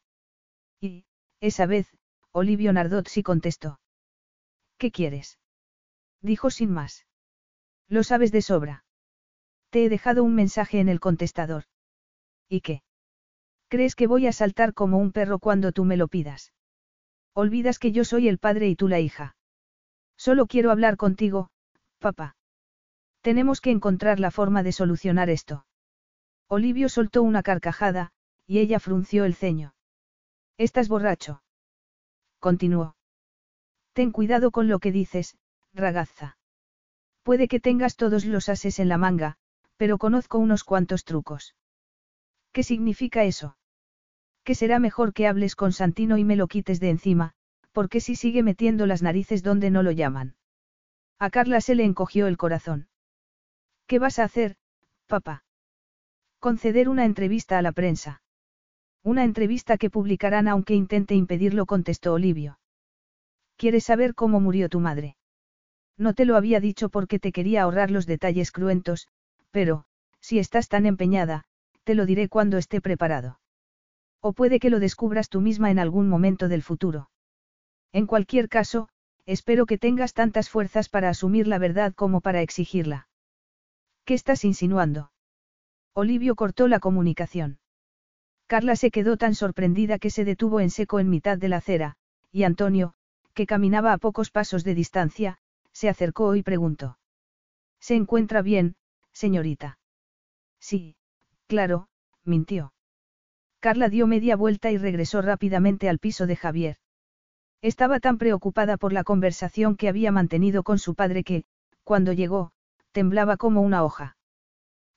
Y, 0.79 1.05
esa 1.39 1.65
vez, 1.65 1.87
Olivio 2.31 2.71
Nardot 2.71 3.07
sí 3.07 3.23
contestó. 3.23 3.79
¿Qué 4.77 4.91
quieres? 4.91 5.39
Dijo 6.21 6.51
sin 6.51 6.69
más. 6.69 7.07
Lo 7.87 8.03
sabes 8.03 8.31
de 8.31 8.43
sobra. 8.43 8.85
Te 9.71 9.85
he 9.85 9.89
dejado 9.89 10.23
un 10.23 10.35
mensaje 10.35 10.79
en 10.79 10.87
el 10.87 10.99
contestador. 10.99 11.63
¿Y 12.53 12.61
qué? 12.61 12.83
¿Crees 13.67 13.95
que 13.95 14.05
voy 14.05 14.27
a 14.27 14.31
saltar 14.31 14.75
como 14.75 14.99
un 14.99 15.11
perro 15.11 15.39
cuando 15.39 15.71
tú 15.71 15.85
me 15.85 15.97
lo 15.97 16.07
pidas? 16.07 16.53
Olvidas 17.33 17.79
que 17.79 17.91
yo 17.91 18.05
soy 18.05 18.27
el 18.27 18.37
padre 18.37 18.69
y 18.69 18.75
tú 18.75 18.87
la 18.87 18.99
hija. 18.99 19.35
Solo 20.17 20.45
quiero 20.45 20.69
hablar 20.69 20.95
contigo, 20.95 21.49
papá. 21.97 22.35
Tenemos 23.21 23.59
que 23.59 23.71
encontrar 23.71 24.19
la 24.19 24.29
forma 24.29 24.61
de 24.61 24.71
solucionar 24.71 25.31
esto. 25.31 25.65
Olivio 26.47 26.89
soltó 26.89 27.23
una 27.23 27.41
carcajada, 27.41 28.11
y 28.45 28.59
ella 28.59 28.79
frunció 28.79 29.25
el 29.25 29.33
ceño. 29.33 29.73
¿Estás 30.59 30.89
borracho? 30.89 31.41
Continuó. 32.37 32.95
Ten 33.93 34.11
cuidado 34.11 34.51
con 34.51 34.67
lo 34.67 34.77
que 34.77 34.91
dices, 34.91 35.37
ragazza. 35.73 36.37
Puede 37.23 37.47
que 37.47 37.59
tengas 37.59 37.95
todos 37.95 38.25
los 38.25 38.47
ases 38.47 38.77
en 38.77 38.89
la 38.89 38.99
manga, 38.99 39.37
pero 39.75 39.97
conozco 39.97 40.37
unos 40.37 40.63
cuantos 40.63 41.03
trucos. 41.03 41.55
¿Qué 42.53 42.63
significa 42.63 43.23
eso? 43.23 43.57
Que 44.43 44.55
será 44.55 44.79
mejor 44.79 45.13
que 45.13 45.27
hables 45.27 45.55
con 45.55 45.73
Santino 45.73 46.17
y 46.17 46.23
me 46.23 46.35
lo 46.35 46.47
quites 46.47 46.79
de 46.79 46.91
encima, 46.91 47.33
porque 47.71 47.99
si 47.99 48.15
sigue 48.15 48.43
metiendo 48.43 48.85
las 48.85 49.01
narices 49.01 49.41
donde 49.41 49.71
no 49.71 49.81
lo 49.81 49.91
llaman. 49.91 50.35
A 51.19 51.29
Carla 51.31 51.61
se 51.61 51.73
le 51.75 51.83
encogió 51.83 52.27
el 52.27 52.37
corazón. 52.37 52.87
¿Qué 53.87 53.97
vas 53.97 54.19
a 54.19 54.25
hacer, 54.25 54.55
papá? 55.07 55.43
Conceder 56.39 56.89
una 56.89 57.05
entrevista 57.05 57.57
a 57.57 57.61
la 57.61 57.71
prensa. 57.71 58.21
Una 59.01 59.23
entrevista 59.23 59.77
que 59.77 59.89
publicarán 59.89 60.47
aunque 60.47 60.75
intente 60.75 61.15
impedirlo, 61.15 61.65
contestó 61.65 62.13
Olivio. 62.13 62.59
¿Quieres 63.57 63.85
saber 63.85 64.13
cómo 64.13 64.39
murió 64.39 64.69
tu 64.69 64.79
madre? 64.79 65.15
No 65.97 66.13
te 66.13 66.25
lo 66.25 66.35
había 66.35 66.59
dicho 66.59 66.89
porque 66.89 67.19
te 67.19 67.31
quería 67.31 67.63
ahorrar 67.63 67.91
los 67.91 68.05
detalles 68.05 68.51
cruentos, 68.51 69.07
pero, 69.51 69.85
si 70.19 70.39
estás 70.39 70.67
tan 70.67 70.85
empeñada, 70.85 71.45
te 71.83 71.95
lo 71.95 72.05
diré 72.05 72.29
cuando 72.29 72.57
esté 72.57 72.81
preparado. 72.81 73.39
O 74.21 74.33
puede 74.33 74.59
que 74.59 74.69
lo 74.69 74.79
descubras 74.79 75.29
tú 75.29 75.41
misma 75.41 75.69
en 75.71 75.79
algún 75.79 76.07
momento 76.07 76.47
del 76.47 76.63
futuro. 76.63 77.09
En 77.91 78.07
cualquier 78.07 78.49
caso, 78.49 78.89
espero 79.25 79.65
que 79.65 79.77
tengas 79.77 80.13
tantas 80.13 80.49
fuerzas 80.49 80.89
para 80.89 81.09
asumir 81.09 81.47
la 81.47 81.59
verdad 81.59 81.93
como 81.93 82.21
para 82.21 82.41
exigirla. 82.41 83.07
¿Qué 84.05 84.13
estás 84.13 84.43
insinuando? 84.43 85.11
Olivio 85.93 86.35
cortó 86.35 86.67
la 86.67 86.79
comunicación. 86.79 87.59
Carla 88.47 88.75
se 88.75 88.91
quedó 88.91 89.17
tan 89.17 89.35
sorprendida 89.35 89.99
que 89.99 90.09
se 90.09 90.25
detuvo 90.25 90.59
en 90.59 90.69
seco 90.69 90.99
en 90.99 91.09
mitad 91.09 91.37
de 91.37 91.49
la 91.49 91.57
acera, 91.57 91.95
y 92.31 92.43
Antonio, 92.43 92.93
que 93.33 93.45
caminaba 93.45 93.93
a 93.93 93.97
pocos 93.97 94.31
pasos 94.31 94.63
de 94.63 94.75
distancia, 94.75 95.37
se 95.71 95.89
acercó 95.89 96.35
y 96.35 96.43
preguntó. 96.43 96.97
¿Se 97.79 97.95
encuentra 97.95 98.41
bien, 98.41 98.75
señorita? 99.11 99.79
Sí, 100.59 100.95
claro, 101.53 101.87
mintió. 102.23 102.73
Carla 103.59 103.87
dio 103.87 104.07
media 104.07 104.35
vuelta 104.35 104.71
y 104.71 104.79
regresó 104.79 105.21
rápidamente 105.21 105.87
al 105.87 105.99
piso 105.99 106.25
de 106.25 106.35
Javier. 106.35 106.77
Estaba 107.61 107.99
tan 107.99 108.17
preocupada 108.17 108.75
por 108.75 108.91
la 108.91 109.03
conversación 109.03 109.75
que 109.75 109.87
había 109.87 110.11
mantenido 110.11 110.63
con 110.63 110.79
su 110.79 110.95
padre 110.95 111.23
que, 111.23 111.43
cuando 111.83 112.11
llegó, 112.11 112.53
temblaba 112.91 113.37
como 113.37 113.61
una 113.61 113.83
hoja. 113.83 114.17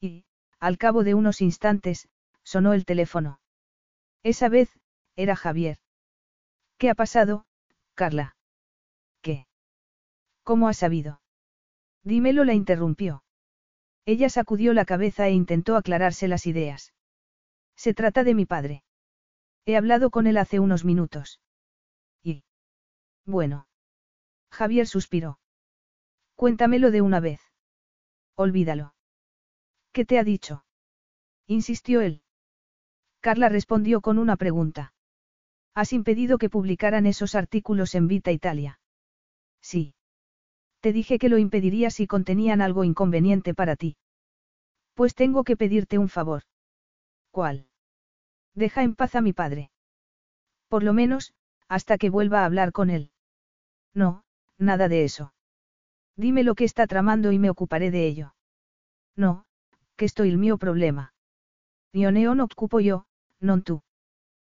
Y, 0.01 0.25
al 0.59 0.79
cabo 0.79 1.05
de 1.05 1.13
unos 1.13 1.43
instantes, 1.43 2.09
sonó 2.43 2.73
el 2.73 2.87
teléfono. 2.87 3.39
Esa 4.23 4.49
vez, 4.49 4.71
era 5.15 5.37
Javier. 5.37 5.77
¿Qué 6.79 6.89
ha 6.89 6.95
pasado, 6.95 7.45
Carla? 7.95 8.35
¿Qué? 9.21 9.47
¿Cómo 10.43 10.69
ha 10.69 10.73
sabido? 10.73 11.21
Dímelo 12.03 12.45
la 12.45 12.55
interrumpió. 12.55 13.26
Ella 14.07 14.29
sacudió 14.29 14.73
la 14.73 14.85
cabeza 14.85 15.27
e 15.27 15.33
intentó 15.33 15.77
aclararse 15.77 16.29
las 16.29 16.47
ideas. 16.47 16.95
Se 17.75 17.93
trata 17.93 18.23
de 18.23 18.35
mi 18.35 18.47
padre. 18.47 18.85
He 19.67 19.77
hablado 19.77 20.11
con 20.11 20.29
él 20.29 20.39
hace 20.39 20.61
unos 20.61 20.85
minutos. 20.85 21.41
Y... 22.23 22.45
Bueno. 23.25 23.67
Javier 24.53 24.87
suspiró. 24.87 25.41
Cuéntamelo 26.37 26.93
de 26.93 27.01
una 27.03 27.19
vez. 27.19 27.41
Olvídalo. 28.37 28.95
¿Qué 29.91 30.05
te 30.05 30.21
ha 30.21 30.25
dicho? 30.25 30.65
Insistió 31.49 32.01
él. 32.01 32.23
Carla 33.21 33.49
respondió 33.49 34.01
con 34.01 34.19
una 34.19 34.37
pregunta. 34.37 34.95
¿Has 35.75 35.93
impedido 35.93 36.39
que 36.39 36.49
publicaran 36.49 37.07
esos 37.07 37.35
artículos 37.35 37.97
en 37.97 38.07
Vita 38.07 38.31
Italia? 38.31 38.79
Sí. 39.61 39.96
Te 40.87 40.93
dije 40.93 41.19
que 41.19 41.29
lo 41.29 41.37
impediría 41.39 41.91
si 41.91 42.07
contenían 42.07 42.61
algo 42.61 42.85
inconveniente 42.85 43.55
para 43.55 43.75
ti. 43.75 43.97
Pues 44.95 45.17
tengo 45.17 45.43
que 45.43 45.57
pedirte 45.57 45.99
un 45.99 46.09
favor. 46.09 46.43
¿Cuál? 47.33 47.67
Deja 48.55 48.85
en 48.85 48.95
paz 48.95 49.17
a 49.17 49.21
mi 49.21 49.33
padre. 49.33 49.73
Por 50.69 50.85
lo 50.85 50.93
menos, 50.93 51.35
hasta 51.67 51.99
que 51.99 52.09
vuelva 52.09 52.43
a 52.43 52.45
hablar 52.45 52.71
con 52.71 52.91
él. 52.91 53.11
No, 53.95 54.23
nada 54.59 54.87
de 54.87 55.03
eso. 55.03 55.35
Dime 56.15 56.45
lo 56.45 56.55
que 56.55 56.63
está 56.63 56.87
tramando 56.87 57.33
y 57.33 57.41
me 57.41 57.51
ocuparé 57.51 57.91
de 57.91 58.07
ello. 58.07 58.37
No, 59.17 59.45
que 59.97 60.05
estoy 60.05 60.29
el 60.29 60.39
mío 60.39 60.57
problema. 60.57 61.15
Ioneo 61.93 62.37
no 62.37 62.45
ocupo 62.45 62.79
yo, 62.79 63.07
non 63.41 63.65
tú. 63.65 63.83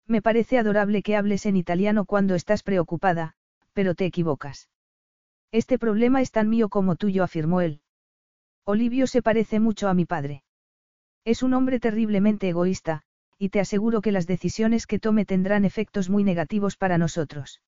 Me 0.06 0.22
parece 0.22 0.60
adorable 0.60 1.04
que 1.04 1.16
hables 1.16 1.46
en 1.46 1.56
italiano 1.56 2.04
cuando 2.04 2.36
estás 2.36 2.64
preocupada, 2.64 3.36
pero 3.72 3.96
te 3.96 4.06
equivocas. 4.06 4.68
Este 5.51 5.80
problema 5.80 6.22
es 6.22 6.32
tan 6.32 6.50
mío 6.50 6.69
como 6.69 6.95
tuyo, 6.95 7.24
afirmó 7.24 7.61
él. 7.61 7.82
Olivio 8.66 9.08
se 9.08 9.22
parece 9.22 9.59
mucho 9.59 9.88
a 9.88 9.93
mi 9.93 10.06
padre. 10.06 10.43
Es 11.24 11.42
un 11.43 11.53
hombre 11.53 11.80
terriblemente 11.80 12.50
egoísta, 12.50 13.03
y 13.38 13.50
te 13.50 13.59
aseguro 13.59 14.01
que 14.01 14.11
las 14.11 14.27
decisiones 14.27 14.88
que 14.88 15.00
tome 15.00 15.26
tendrán 15.26 15.64
efectos 15.64 16.09
muy 16.09 16.24
negativos 16.24 16.76
para 16.76 16.98
nosotros. 16.98 17.61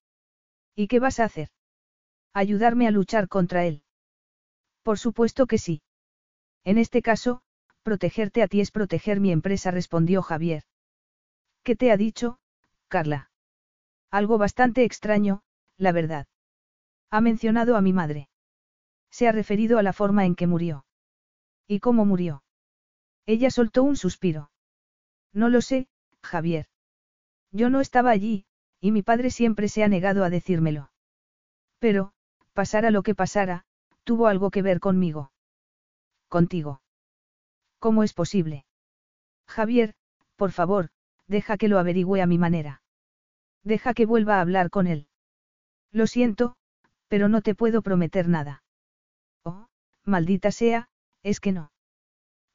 ¿Y 0.76 0.88
qué 0.88 1.00
vas 1.00 1.20
a 1.20 1.26
hacer? 1.26 1.50
Ayudarme 2.34 2.88
a 2.88 2.92
luchar 2.92 3.28
contra 3.28 3.66
él. 3.66 3.84
Por 4.84 4.98
supuesto 4.98 5.46
que 5.46 5.58
sí. 5.58 5.82
En 6.64 6.78
este 6.78 7.02
caso, 7.02 7.42
protegerte 7.84 8.42
a 8.44 8.48
ti 8.48 8.62
es 8.62 8.72
proteger 8.72 9.20
mi 9.20 9.32
empresa, 9.32 9.72
respondió 9.72 10.22
Javier. 10.22 10.64
¿Qué 11.64 11.76
te 11.76 11.92
ha 11.92 11.98
dicho, 11.98 12.40
Carla? 12.88 13.32
Algo 14.12 14.38
bastante 14.38 14.84
extraño, 14.84 15.42
la 15.78 15.92
verdad. 15.92 16.26
Ha 17.12 17.22
mencionado 17.22 17.76
a 17.76 17.82
mi 17.82 17.94
madre. 17.94 18.30
Se 19.10 19.28
ha 19.28 19.32
referido 19.32 19.80
a 19.80 19.84
la 19.84 19.94
forma 19.94 20.26
en 20.26 20.36
que 20.36 20.48
murió. 20.48 20.86
¿Y 21.68 21.80
cómo 21.80 22.06
murió? 22.06 22.44
Ella 23.26 23.50
soltó 23.52 23.84
un 23.84 23.96
suspiro. 23.96 24.52
No 25.34 25.50
lo 25.50 25.62
sé, 25.62 25.88
Javier. 26.24 26.68
Yo 27.52 27.70
no 27.70 27.80
estaba 27.82 28.12
allí, 28.12 28.46
y 28.80 28.92
mi 28.92 29.02
padre 29.02 29.32
siempre 29.32 29.68
se 29.70 29.84
ha 29.84 29.88
negado 29.88 30.24
a 30.24 30.30
decírmelo. 30.30 30.92
Pero, 31.80 32.14
pasara 32.54 32.92
lo 32.92 33.04
que 33.04 33.16
pasara, 33.16 33.66
tuvo 34.04 34.28
algo 34.28 34.52
que 34.52 34.62
ver 34.62 34.80
conmigo. 34.80 35.32
Contigo. 36.28 36.82
¿Cómo 37.80 38.04
es 38.04 38.14
posible? 38.14 38.66
Javier, 39.48 39.96
por 40.36 40.52
favor, 40.52 40.90
deja 41.28 41.58
que 41.58 41.68
lo 41.68 41.80
averigüe 41.80 42.22
a 42.22 42.28
mi 42.28 42.38
manera. 42.38 42.82
Deja 43.64 43.94
que 43.94 44.06
vuelva 44.06 44.38
a 44.38 44.42
hablar 44.42 44.70
con 44.70 44.88
él. 44.88 45.08
Lo 45.92 46.08
siento, 46.08 46.56
pero 47.10 47.28
no 47.28 47.42
te 47.42 47.56
puedo 47.56 47.82
prometer 47.82 48.30
nada. 48.30 48.64
Oh, 49.44 49.68
maldita 50.06 50.52
sea, 50.52 50.88
es 51.24 51.42
que 51.42 51.52
no. 51.52 51.72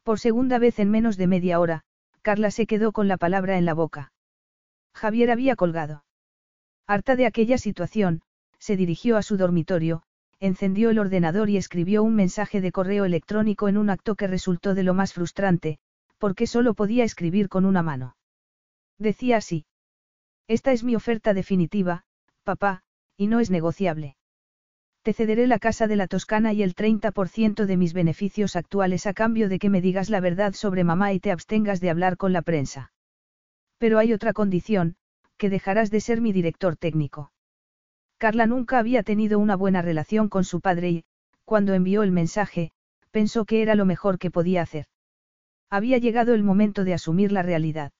Por 0.02 0.18
segunda 0.18 0.58
vez 0.58 0.78
en 0.78 0.91
menos 0.91 1.16
de 1.18 1.26
media 1.26 1.60
hora, 1.60 1.83
Carla 2.23 2.50
se 2.50 2.66
quedó 2.66 2.92
con 2.92 3.08
la 3.08 3.18
palabra 3.18 3.58
en 3.58 3.66
la 3.66 3.74
boca. 3.74 4.12
Javier 4.94 5.31
había 5.31 5.57
colgado. 5.57 6.05
Harta 6.86 7.16
de 7.16 7.26
aquella 7.26 7.58
situación, 7.58 8.23
se 8.58 8.76
dirigió 8.76 9.16
a 9.16 9.23
su 9.23 9.36
dormitorio, 9.36 10.02
encendió 10.41 10.91
el 10.91 10.99
ordenador 10.99 11.50
y 11.50 11.57
escribió 11.57 12.02
un 12.02 12.15
mensaje 12.15 12.60
de 12.60 12.73
correo 12.73 13.05
electrónico 13.05 13.68
en 13.68 13.76
un 13.76 13.91
acto 13.91 14.15
que 14.15 14.26
resultó 14.26 14.74
de 14.74 14.83
lo 14.83 14.94
más 14.94 15.12
frustrante, 15.12 15.78
porque 16.18 16.47
solo 16.47 16.74
podía 16.74 17.05
escribir 17.05 17.49
con 17.49 17.65
una 17.65 17.83
mano. 17.83 18.16
Decía 18.99 19.39
así. 19.39 19.66
Esta 20.47 20.73
es 20.73 20.84
mi 20.84 20.94
oferta 20.94 21.34
definitiva, 21.34 22.05
papá, 22.42 22.83
y 23.16 23.26
no 23.26 23.41
es 23.41 23.50
negociable. 23.50 24.16
Te 25.05 25.12
cederé 25.12 25.47
la 25.47 25.58
casa 25.58 25.86
de 25.86 25.97
la 25.97 26.07
Toscana 26.07 26.55
y 26.55 26.62
el 26.62 26.74
30% 26.74 27.66
de 27.66 27.76
mis 27.76 27.92
beneficios 27.92 28.57
actuales 28.57 29.07
a 29.07 29.12
cambio 29.12 29.50
de 29.50 29.58
que 29.58 29.68
me 29.68 29.83
digas 29.83 30.08
la 30.08 30.18
verdad 30.18 30.55
sobre 30.55 30.83
mamá 30.83 31.12
y 31.12 31.20
te 31.20 31.31
abstengas 31.31 31.83
de 31.83 31.91
hablar 31.91 32.16
con 32.16 32.33
la 32.33 32.41
prensa. 32.41 32.91
Pero 33.76 33.99
hay 33.99 34.15
otra 34.15 34.33
condición, 34.33 34.97
que 35.36 35.50
dejarás 35.50 35.91
de 35.91 36.00
ser 36.00 36.23
mi 36.23 36.33
director 36.33 36.76
técnico. 36.76 37.33
Carla 38.16 38.47
nunca 38.47 38.78
había 38.78 39.02
tenido 39.02 39.39
una 39.39 39.57
buena 39.57 39.83
relación 39.83 40.31
con 40.31 40.42
su 40.42 40.62
padre 40.62 40.91
y, 40.91 41.05
cuando 41.44 41.74
envió 41.74 42.02
el 42.02 42.10
mensaje, 42.10 42.70
pensó 43.10 43.44
que 43.44 43.60
era 43.60 43.74
lo 43.74 43.84
mejor 43.84 44.18
que 44.18 44.31
podía 44.31 44.62
hacer. 44.62 44.86
Había 45.68 45.99
llegado 45.99 46.33
el 46.33 46.42
momento 46.42 46.83
de 46.83 46.94
asumir 46.94 47.31
la 47.31 47.42
realidad. 47.42 47.92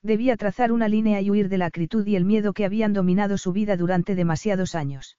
Debía 0.00 0.36
trazar 0.36 0.70
una 0.70 0.86
línea 0.86 1.20
y 1.22 1.28
huir 1.28 1.48
de 1.48 1.58
la 1.58 1.66
acritud 1.66 2.06
y 2.06 2.14
el 2.14 2.24
miedo 2.24 2.52
que 2.52 2.64
habían 2.64 2.92
dominado 2.92 3.36
su 3.36 3.50
vida 3.50 3.76
durante 3.76 4.14
demasiados 4.14 4.76
años. 4.76 5.16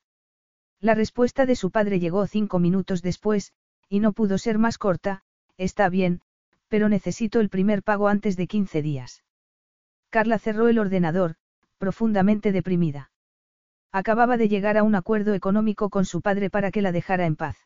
La 0.81 0.95
respuesta 0.95 1.45
de 1.45 1.55
su 1.55 1.69
padre 1.69 1.99
llegó 1.99 2.25
cinco 2.25 2.57
minutos 2.57 3.03
después, 3.03 3.53
y 3.87 3.99
no 3.99 4.13
pudo 4.13 4.39
ser 4.39 4.57
más 4.57 4.79
corta, 4.79 5.21
está 5.57 5.89
bien, 5.89 6.21
pero 6.69 6.89
necesito 6.89 7.39
el 7.39 7.49
primer 7.49 7.83
pago 7.83 8.07
antes 8.07 8.35
de 8.35 8.47
15 8.47 8.81
días. 8.81 9.23
Carla 10.09 10.39
cerró 10.39 10.69
el 10.69 10.79
ordenador, 10.79 11.35
profundamente 11.77 12.51
deprimida. 12.51 13.11
Acababa 13.91 14.37
de 14.37 14.49
llegar 14.49 14.77
a 14.77 14.83
un 14.83 14.95
acuerdo 14.95 15.35
económico 15.35 15.89
con 15.89 16.05
su 16.05 16.21
padre 16.21 16.49
para 16.49 16.71
que 16.71 16.81
la 16.81 16.91
dejara 16.91 17.27
en 17.27 17.35
paz. 17.35 17.57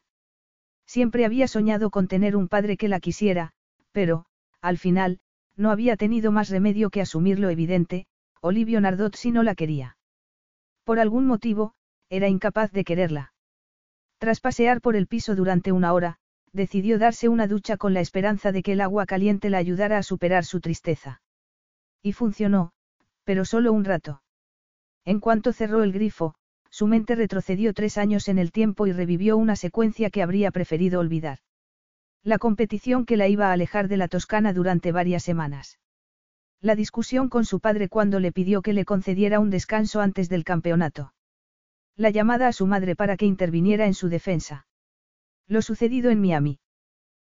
Siempre 0.86 1.24
había 1.24 1.48
soñado 1.48 1.92
con 1.92 2.08
tener 2.08 2.36
un 2.36 2.50
padre 2.50 2.76
que 2.76 2.90
la 2.90 3.00
quisiera, 3.00 3.54
pero, 3.94 4.26
al 4.60 4.78
final, 4.78 5.20
no 5.56 5.72
había 5.72 5.96
tenido 5.96 6.34
más 6.34 6.50
remedio 6.50 6.90
que 6.90 7.02
asumir 7.02 7.40
lo 7.40 7.50
evidente, 7.50 8.08
Olivio 8.42 8.82
Nardot 8.82 9.16
si 9.16 9.32
no 9.32 9.42
la 9.42 9.56
quería. 9.56 9.98
Por 10.84 11.00
algún 11.00 11.26
motivo, 11.26 11.76
era 12.10 12.28
incapaz 12.28 12.72
de 12.72 12.84
quererla. 12.84 13.34
Tras 14.18 14.40
pasear 14.40 14.82
por 14.82 14.96
el 14.96 15.08
piso 15.08 15.36
durante 15.36 15.72
una 15.72 15.94
hora, 15.94 16.18
decidió 16.54 16.98
darse 16.98 17.28
una 17.28 17.48
ducha 17.48 17.78
con 17.78 17.94
la 17.94 18.00
esperanza 18.00 18.52
de 18.52 18.64
que 18.64 18.74
el 18.74 18.82
agua 18.82 19.06
caliente 19.06 19.50
la 19.50 19.58
ayudara 19.58 19.98
a 19.98 20.04
superar 20.04 20.46
su 20.46 20.62
tristeza. 20.62 21.22
Y 22.02 22.14
funcionó, 22.14 22.72
pero 23.24 23.44
solo 23.44 23.74
un 23.74 23.84
rato. 23.84 24.22
En 25.04 25.20
cuanto 25.20 25.52
cerró 25.52 25.84
el 25.84 25.92
grifo, 25.92 26.36
su 26.70 26.88
mente 26.88 27.16
retrocedió 27.16 27.74
tres 27.74 27.98
años 27.98 28.28
en 28.28 28.38
el 28.38 28.52
tiempo 28.52 28.88
y 28.88 28.92
revivió 28.92 29.38
una 29.38 29.56
secuencia 29.56 30.10
que 30.10 30.22
habría 30.22 30.52
preferido 30.52 31.00
olvidar. 31.00 31.40
La 32.24 32.38
competición 32.38 33.06
que 33.06 33.18
la 33.18 33.28
iba 33.28 33.50
a 33.50 33.54
alejar 33.54 33.88
de 33.88 33.98
la 33.98 34.08
Toscana 34.08 34.52
durante 34.54 34.92
varias 34.92 35.24
semanas. 35.24 35.80
La 36.62 36.76
discusión 36.76 37.30
con 37.30 37.46
su 37.46 37.60
padre 37.60 37.90
cuando 37.90 38.20
le 38.20 38.32
pidió 38.32 38.62
que 38.62 38.74
le 38.74 38.86
concediera 38.86 39.40
un 39.40 39.50
descanso 39.50 40.02
antes 40.02 40.30
del 40.30 40.44
campeonato. 40.44 41.15
La 41.98 42.10
llamada 42.10 42.48
a 42.50 42.54
su 42.54 42.68
madre 42.68 42.96
para 42.96 43.16
que 43.16 43.26
interviniera 43.26 43.86
en 43.86 43.94
su 43.94 44.10
defensa. 44.10 44.68
Lo 45.48 45.62
sucedido 45.62 46.12
en 46.12 46.20
Miami. 46.20 46.60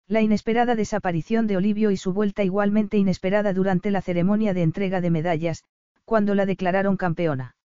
La 0.08 0.22
inesperada 0.22 0.76
desaparición 0.76 1.48
de 1.48 1.58
Olivio 1.58 1.90
y 1.90 1.98
su 1.98 2.14
vuelta 2.14 2.44
igualmente 2.44 2.98
inesperada 2.98 3.54
durante 3.54 3.90
la 3.90 4.02
ceremonia 4.02 4.54
de 4.54 4.62
entrega 4.62 5.02
de 5.02 5.10
medallas, 5.10 5.64
cuando 6.06 6.36
la 6.36 6.46
declararon 6.46 6.96
campeona. 6.96 7.56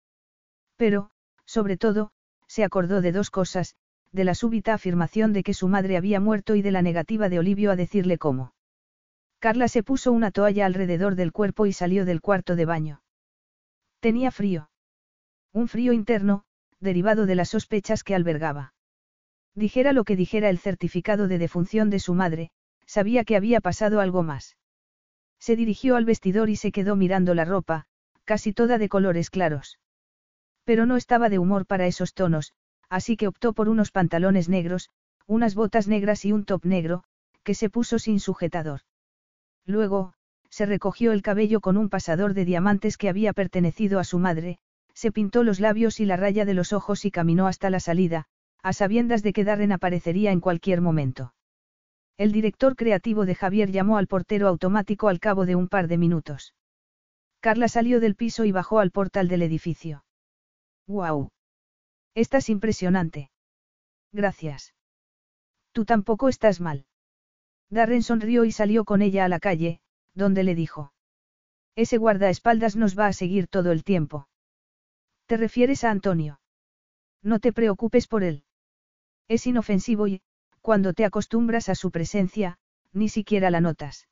Pero, 0.76 1.10
sobre 1.44 1.76
todo, 1.76 2.12
se 2.46 2.64
acordó 2.64 3.02
de 3.02 3.12
dos 3.12 3.30
cosas, 3.30 3.74
de 4.12 4.24
la 4.24 4.34
súbita 4.34 4.72
afirmación 4.72 5.34
de 5.34 5.42
que 5.42 5.52
su 5.52 5.68
madre 5.68 5.98
había 5.98 6.20
muerto 6.20 6.54
y 6.54 6.62
de 6.62 6.70
la 6.70 6.80
negativa 6.80 7.28
de 7.28 7.40
Olivio 7.40 7.70
a 7.72 7.76
decirle 7.76 8.16
cómo. 8.16 8.54
Carla 9.38 9.68
se 9.68 9.82
puso 9.82 10.12
una 10.12 10.30
toalla 10.30 10.64
alrededor 10.64 11.14
del 11.14 11.32
cuerpo 11.32 11.66
y 11.66 11.72
salió 11.72 12.06
del 12.06 12.22
cuarto 12.22 12.56
de 12.56 12.64
baño. 12.64 13.02
Tenía 14.00 14.30
frío. 14.30 14.70
Un 15.52 15.68
frío 15.68 15.92
interno, 15.92 16.45
derivado 16.80 17.26
de 17.26 17.34
las 17.34 17.50
sospechas 17.50 18.04
que 18.04 18.14
albergaba. 18.14 18.74
Dijera 19.54 19.92
lo 19.92 20.04
que 20.04 20.16
dijera 20.16 20.50
el 20.50 20.58
certificado 20.58 21.28
de 21.28 21.38
defunción 21.38 21.90
de 21.90 21.98
su 21.98 22.14
madre, 22.14 22.50
sabía 22.86 23.24
que 23.24 23.36
había 23.36 23.60
pasado 23.60 24.00
algo 24.00 24.22
más. 24.22 24.56
Se 25.38 25.56
dirigió 25.56 25.96
al 25.96 26.04
vestidor 26.04 26.50
y 26.50 26.56
se 26.56 26.72
quedó 26.72 26.96
mirando 26.96 27.34
la 27.34 27.44
ropa, 27.44 27.86
casi 28.24 28.52
toda 28.52 28.78
de 28.78 28.88
colores 28.88 29.30
claros. 29.30 29.78
Pero 30.64 30.86
no 30.86 30.96
estaba 30.96 31.28
de 31.28 31.38
humor 31.38 31.66
para 31.66 31.86
esos 31.86 32.12
tonos, 32.12 32.52
así 32.88 33.16
que 33.16 33.28
optó 33.28 33.52
por 33.52 33.68
unos 33.68 33.90
pantalones 33.90 34.48
negros, 34.48 34.90
unas 35.26 35.54
botas 35.54 35.88
negras 35.88 36.24
y 36.24 36.32
un 36.32 36.44
top 36.44 36.64
negro, 36.64 37.04
que 37.42 37.54
se 37.54 37.70
puso 37.70 37.98
sin 37.98 38.20
sujetador. 38.20 38.80
Luego, 39.64 40.12
se 40.50 40.66
recogió 40.66 41.12
el 41.12 41.22
cabello 41.22 41.60
con 41.60 41.76
un 41.76 41.88
pasador 41.88 42.34
de 42.34 42.44
diamantes 42.44 42.96
que 42.96 43.08
había 43.08 43.32
pertenecido 43.32 43.98
a 43.98 44.04
su 44.04 44.18
madre, 44.18 44.58
se 44.96 45.12
pintó 45.12 45.44
los 45.44 45.60
labios 45.60 46.00
y 46.00 46.06
la 46.06 46.16
raya 46.16 46.46
de 46.46 46.54
los 46.54 46.72
ojos 46.72 47.04
y 47.04 47.10
caminó 47.10 47.46
hasta 47.46 47.68
la 47.68 47.80
salida, 47.80 48.24
a 48.62 48.72
sabiendas 48.72 49.22
de 49.22 49.34
que 49.34 49.44
Darren 49.44 49.70
aparecería 49.70 50.32
en 50.32 50.40
cualquier 50.40 50.80
momento. 50.80 51.34
El 52.16 52.32
director 52.32 52.76
creativo 52.76 53.26
de 53.26 53.34
Javier 53.34 53.70
llamó 53.70 53.98
al 53.98 54.06
portero 54.06 54.48
automático 54.48 55.08
al 55.08 55.20
cabo 55.20 55.44
de 55.44 55.54
un 55.54 55.68
par 55.68 55.86
de 55.86 55.98
minutos. 55.98 56.54
Carla 57.40 57.68
salió 57.68 58.00
del 58.00 58.16
piso 58.16 58.46
y 58.46 58.52
bajó 58.52 58.78
al 58.78 58.90
portal 58.90 59.28
del 59.28 59.42
edificio. 59.42 60.02
¡Guau! 60.86 61.28
Estás 62.14 62.48
impresionante. 62.48 63.30
Gracias. 64.12 64.72
Tú 65.72 65.84
tampoco 65.84 66.30
estás 66.30 66.58
mal. 66.58 66.86
Darren 67.68 68.02
sonrió 68.02 68.46
y 68.46 68.52
salió 68.52 68.86
con 68.86 69.02
ella 69.02 69.26
a 69.26 69.28
la 69.28 69.40
calle, 69.40 69.80
donde 70.14 70.42
le 70.42 70.54
dijo. 70.54 70.94
Ese 71.74 71.98
guardaespaldas 71.98 72.76
nos 72.76 72.98
va 72.98 73.08
a 73.08 73.12
seguir 73.12 73.46
todo 73.46 73.72
el 73.72 73.84
tiempo. 73.84 74.26
¿Te 75.26 75.36
refieres 75.36 75.84
a 75.84 75.90
Antonio? 75.90 76.40
No 77.22 77.40
te 77.40 77.52
preocupes 77.52 78.06
por 78.06 78.22
él. 78.22 78.44
Es 79.28 79.46
inofensivo 79.46 80.06
y, 80.06 80.22
cuando 80.60 80.92
te 80.92 81.04
acostumbras 81.04 81.68
a 81.68 81.74
su 81.74 81.90
presencia, 81.90 82.58
ni 82.92 83.08
siquiera 83.08 83.50
la 83.50 83.60
notas. 83.60 84.08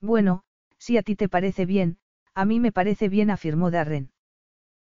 Bueno, 0.00 0.42
si 0.78 0.98
a 0.98 1.02
ti 1.02 1.16
te 1.16 1.28
parece 1.28 1.64
bien, 1.64 1.98
a 2.34 2.44
mí 2.44 2.60
me 2.60 2.70
parece 2.70 3.08
bien, 3.08 3.30
afirmó 3.30 3.70
Darren. 3.70 4.12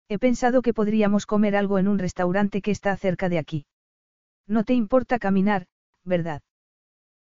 He 0.08 0.20
pensado 0.20 0.62
que 0.62 0.74
podríamos 0.74 1.26
comer 1.26 1.56
algo 1.56 1.80
en 1.80 1.88
un 1.88 2.00
restaurante 2.00 2.62
que 2.62 2.72
está 2.72 2.96
cerca 2.96 3.30
de 3.30 3.40
aquí. 3.40 3.66
No 4.48 4.64
te 4.64 4.74
importa 4.74 5.20
caminar, 5.20 5.68
¿verdad? 6.04 6.42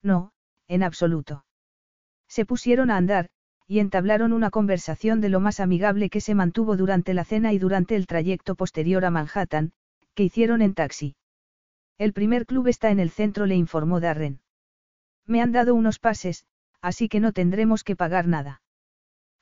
No, 0.02 0.32
en 0.68 0.82
absoluto. 0.82 1.44
Se 2.28 2.44
pusieron 2.44 2.90
a 2.90 2.96
andar, 2.96 3.28
y 3.68 3.80
entablaron 3.80 4.32
una 4.32 4.50
conversación 4.50 5.20
de 5.20 5.28
lo 5.28 5.40
más 5.40 5.58
amigable 5.60 6.08
que 6.08 6.20
se 6.20 6.34
mantuvo 6.34 6.76
durante 6.76 7.14
la 7.14 7.24
cena 7.24 7.52
y 7.52 7.58
durante 7.58 7.96
el 7.96 8.06
trayecto 8.06 8.54
posterior 8.54 9.04
a 9.04 9.10
Manhattan, 9.10 9.72
que 10.14 10.22
hicieron 10.22 10.62
en 10.62 10.74
taxi. 10.74 11.16
El 11.98 12.12
primer 12.12 12.46
club 12.46 12.68
está 12.68 12.90
en 12.90 13.00
el 13.00 13.10
centro, 13.10 13.46
le 13.46 13.56
informó 13.56 14.00
Darren. 14.00 14.40
Me 15.26 15.42
han 15.42 15.50
dado 15.50 15.74
unos 15.74 15.98
pases, 15.98 16.44
así 16.80 17.08
que 17.08 17.20
no 17.20 17.32
tendremos 17.32 17.82
que 17.82 17.96
pagar 17.96 18.28
nada. 18.28 18.62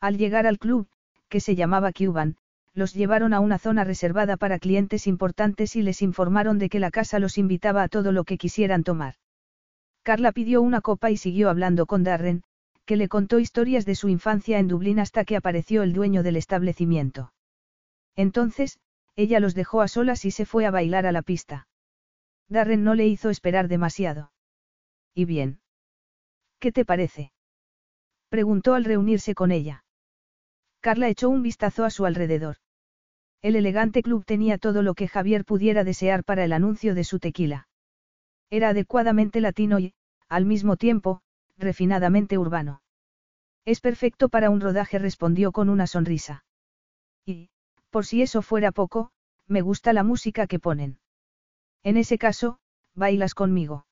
Al 0.01 0.17
llegar 0.17 0.47
al 0.47 0.59
club, 0.59 0.89
que 1.29 1.41
se 1.41 1.57
llamaba 1.57 1.93
Cuban, 1.93 2.37
los 2.73 2.95
llevaron 2.95 3.35
a 3.35 3.41
una 3.41 3.59
zona 3.59 3.85
reservada 3.85 4.37
para 4.37 4.59
clientes 4.59 5.07
importantes 5.07 5.77
y 5.77 5.83
les 5.83 6.03
informaron 6.03 6.59
de 6.59 6.69
que 6.69 6.81
la 6.81 6.91
casa 6.91 7.19
los 7.19 7.39
invitaba 7.39 7.83
a 7.83 7.89
todo 7.89 8.11
lo 8.11 8.25
que 8.25 8.39
quisieran 8.39 8.83
tomar. 8.83 9.15
Carla 10.03 10.33
pidió 10.33 10.61
una 10.61 10.81
copa 10.81 11.11
y 11.11 11.17
siguió 11.17 11.51
hablando 11.51 11.87
con 11.87 12.03
Darren, 12.03 12.43
que 12.85 12.97
le 12.97 13.09
contó 13.09 13.39
historias 13.39 13.87
de 13.87 13.95
su 13.95 14.09
infancia 14.09 14.59
en 14.59 14.69
Dublín 14.69 14.99
hasta 14.99 15.25
que 15.25 15.37
apareció 15.37 15.83
el 15.83 15.93
dueño 15.93 16.23
del 16.23 16.37
establecimiento. 16.37 17.33
Entonces, 18.17 18.79
ella 19.17 19.41
los 19.41 19.55
dejó 19.55 19.81
a 19.81 19.89
solas 19.89 20.25
y 20.25 20.31
se 20.31 20.45
fue 20.45 20.67
a 20.67 20.71
bailar 20.71 21.07
a 21.07 21.13
la 21.13 21.23
pista. 21.23 21.67
Darren 22.49 22.85
no 22.85 22.95
le 22.95 23.07
hizo 23.07 23.31
esperar 23.31 23.69
demasiado. 23.69 24.33
¿Y 25.15 25.25
bien? 25.25 25.61
¿Qué 26.59 26.73
te 26.73 26.85
parece? 26.85 27.33
Preguntó 28.29 28.75
al 28.75 28.85
reunirse 28.85 29.35
con 29.35 29.53
ella. 29.53 29.85
Carla 30.81 31.09
echó 31.09 31.31
un 31.31 31.43
vistazo 31.43 31.85
a 31.85 31.91
su 31.91 32.05
alrededor. 32.05 32.57
El 33.41 33.57
elegante 33.57 34.03
club 34.03 34.25
tenía 34.25 34.59
todo 34.59 34.83
lo 34.83 34.95
que 34.95 35.09
Javier 35.09 35.45
pudiera 35.45 35.85
desear 35.85 36.25
para 36.25 36.45
el 36.45 36.53
anuncio 36.53 36.95
de 36.95 37.05
su 37.05 37.19
tequila. 37.19 37.69
Era 38.51 38.71
adecuadamente 38.71 39.41
latino 39.41 39.79
y, 39.79 39.95
al 40.29 40.45
mismo 40.47 40.77
tiempo, 40.77 41.21
refinadamente 41.57 42.39
urbano. 42.39 42.83
Es 43.65 43.81
perfecto 43.81 44.29
para 44.29 44.51
un 44.51 44.61
rodaje, 44.61 44.99
respondió 44.99 45.53
con 45.53 45.69
una 45.69 45.87
sonrisa. 45.87 46.45
Y, 47.25 47.51
por 47.91 48.05
si 48.05 48.23
eso 48.23 48.43
fuera 48.43 48.73
poco, 48.73 49.11
me 49.47 49.63
gusta 49.63 49.93
la 49.93 50.03
música 50.03 50.47
que 50.47 50.59
ponen. 50.59 50.99
En 51.83 51.97
ese 51.97 52.19
caso, 52.19 52.59
bailas 52.95 53.35
conmigo. 53.35 53.87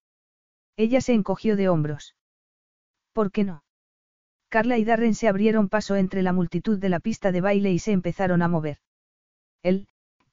Ella 0.77 1.01
se 1.01 1.13
encogió 1.13 1.57
de 1.57 1.69
hombros. 1.69 2.17
¿Por 3.13 3.31
qué 3.31 3.45
no? 3.45 3.65
Carla 4.49 4.79
y 4.79 4.85
Darren 4.85 5.15
se 5.15 5.29
abrieron 5.29 5.69
paso 5.69 5.97
entre 5.97 6.23
la 6.23 6.33
multitud 6.33 6.79
de 6.79 6.89
la 6.89 7.01
pista 7.01 7.33
de 7.33 7.41
baile 7.41 7.73
y 7.73 7.79
se 7.79 7.93
empezaron 7.93 8.43
a 8.43 8.49
mover. 8.49 8.79
Él, 9.63 9.89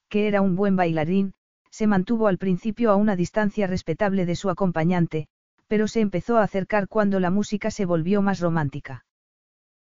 que 0.08 0.26
era 0.28 0.42
un 0.42 0.56
buen 0.56 0.76
bailarín, 0.76 1.34
se 1.70 1.86
mantuvo 1.86 2.26
al 2.26 2.36
principio 2.36 2.90
a 2.90 2.96
una 2.96 3.16
distancia 3.16 3.66
respetable 3.66 4.26
de 4.26 4.36
su 4.36 4.50
acompañante, 4.50 5.28
pero 5.70 5.86
se 5.86 6.00
empezó 6.00 6.36
a 6.36 6.42
acercar 6.42 6.88
cuando 6.88 7.20
la 7.20 7.30
música 7.30 7.70
se 7.70 7.84
volvió 7.84 8.22
más 8.22 8.40
romántica. 8.40 9.06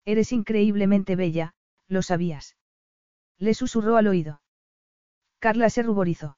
Eres 0.06 0.32
increíblemente 0.32 1.16
bella, 1.16 1.56
lo 1.88 2.03
sabías. 2.03 2.56
Le 3.40 3.56
susurró 3.56 3.98
al 3.98 4.06
oído. 4.06 4.40
Carla 5.40 5.68
se 5.72 5.82
ruborizó. 5.82 6.38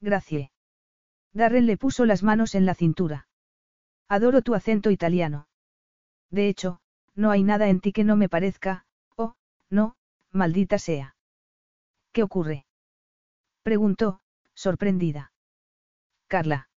Gracias. 0.00 0.52
Darren 1.32 1.66
le 1.66 1.78
puso 1.78 2.06
las 2.06 2.22
manos 2.22 2.54
en 2.54 2.64
la 2.64 2.76
cintura. 2.76 3.26
Adoro 4.06 4.40
tu 4.40 4.54
acento 4.54 4.92
italiano. 4.92 5.48
De 6.30 6.48
hecho, 6.48 6.80
no 7.16 7.32
hay 7.32 7.42
nada 7.42 7.70
en 7.70 7.80
ti 7.80 7.90
que 7.92 8.04
no 8.04 8.14
me 8.14 8.28
parezca, 8.28 8.86
oh, 9.16 9.34
no, 9.68 9.96
maldita 10.30 10.78
sea. 10.78 11.16
¿Qué 12.12 12.22
ocurre? 12.22 12.66
Preguntó, 13.64 14.20
sorprendida. 14.54 15.32
Carla. 16.28 16.69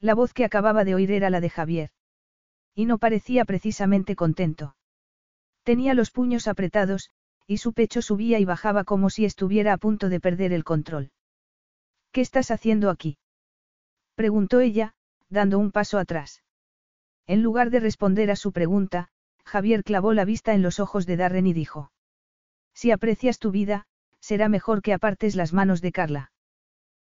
La 0.00 0.14
voz 0.14 0.32
que 0.32 0.44
acababa 0.44 0.84
de 0.84 0.94
oír 0.94 1.12
era 1.12 1.28
la 1.30 1.40
de 1.40 1.50
Javier. 1.50 1.90
Y 2.74 2.86
no 2.86 2.98
parecía 2.98 3.44
precisamente 3.44 4.16
contento. 4.16 4.76
Tenía 5.62 5.92
los 5.92 6.10
puños 6.10 6.48
apretados, 6.48 7.10
y 7.46 7.58
su 7.58 7.72
pecho 7.72 8.00
subía 8.00 8.38
y 8.38 8.44
bajaba 8.44 8.84
como 8.84 9.10
si 9.10 9.24
estuviera 9.24 9.72
a 9.72 9.78
punto 9.78 10.08
de 10.08 10.20
perder 10.20 10.52
el 10.52 10.64
control. 10.64 11.10
¿Qué 12.12 12.22
estás 12.22 12.50
haciendo 12.50 12.90
aquí? 12.90 13.18
preguntó 14.14 14.60
ella, 14.60 14.94
dando 15.28 15.58
un 15.58 15.70
paso 15.70 15.98
atrás. 15.98 16.42
En 17.26 17.42
lugar 17.42 17.70
de 17.70 17.80
responder 17.80 18.30
a 18.30 18.36
su 18.36 18.52
pregunta, 18.52 19.08
Javier 19.44 19.84
clavó 19.84 20.12
la 20.12 20.24
vista 20.24 20.54
en 20.54 20.62
los 20.62 20.80
ojos 20.80 21.06
de 21.06 21.16
Darren 21.16 21.46
y 21.46 21.52
dijo. 21.52 21.92
Si 22.72 22.90
aprecias 22.90 23.38
tu 23.38 23.50
vida, 23.50 23.86
será 24.20 24.48
mejor 24.48 24.80
que 24.80 24.92
apartes 24.92 25.36
las 25.36 25.52
manos 25.52 25.80
de 25.80 25.92
Carla. 25.92 26.32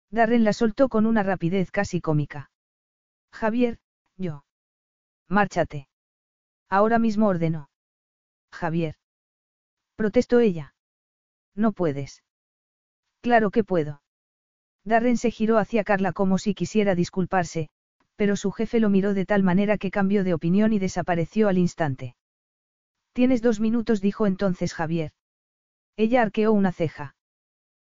Darren 0.10 0.44
la 0.44 0.54
soltó 0.54 0.90
con 0.90 1.06
una 1.06 1.24
rapidez 1.24 1.72
casi 1.72 2.02
cómica. 2.02 2.50
Javier, 3.32 3.80
yo. 4.18 4.44
Márchate. 5.28 5.88
Ahora 6.70 7.00
mismo 7.00 7.28
ordenó. 7.28 7.70
Javier. 8.52 8.96
Protestó 9.96 10.40
ella. 10.40 10.74
No 11.56 11.72
puedes. 11.72 12.24
Claro 13.22 13.52
que 13.52 13.64
puedo. 13.64 14.02
Darren 14.84 15.18
se 15.18 15.32
giró 15.32 15.58
hacia 15.58 15.84
Carla 15.84 16.14
como 16.14 16.38
si 16.38 16.54
quisiera 16.54 16.96
disculparse, 16.96 17.70
pero 18.16 18.36
su 18.36 18.52
jefe 18.52 18.80
lo 18.80 18.90
miró 18.90 19.14
de 19.14 19.26
tal 19.26 19.44
manera 19.44 19.78
que 19.78 19.92
cambió 19.92 20.24
de 20.24 20.34
opinión 20.34 20.72
y 20.72 20.80
desapareció 20.80 21.50
al 21.50 21.58
instante. 21.58 22.16
Tienes 23.14 23.42
dos 23.42 23.60
minutos, 23.60 24.00
dijo 24.02 24.28
entonces 24.28 24.74
Javier. 24.74 25.12
Ella 25.98 26.22
arqueó 26.22 26.52
una 26.54 26.72
ceja. 26.72 27.16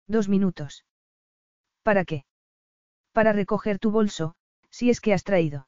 Dos 0.07 0.29
minutos. 0.29 0.87
¿Para 1.83 2.05
qué? 2.05 2.25
Para 3.13 3.33
recoger 3.33 3.79
tu 3.79 3.91
bolso, 3.91 4.35
si 4.79 4.91
es 4.91 5.01
que 5.01 5.13
has 5.13 5.25
traído. 5.25 5.67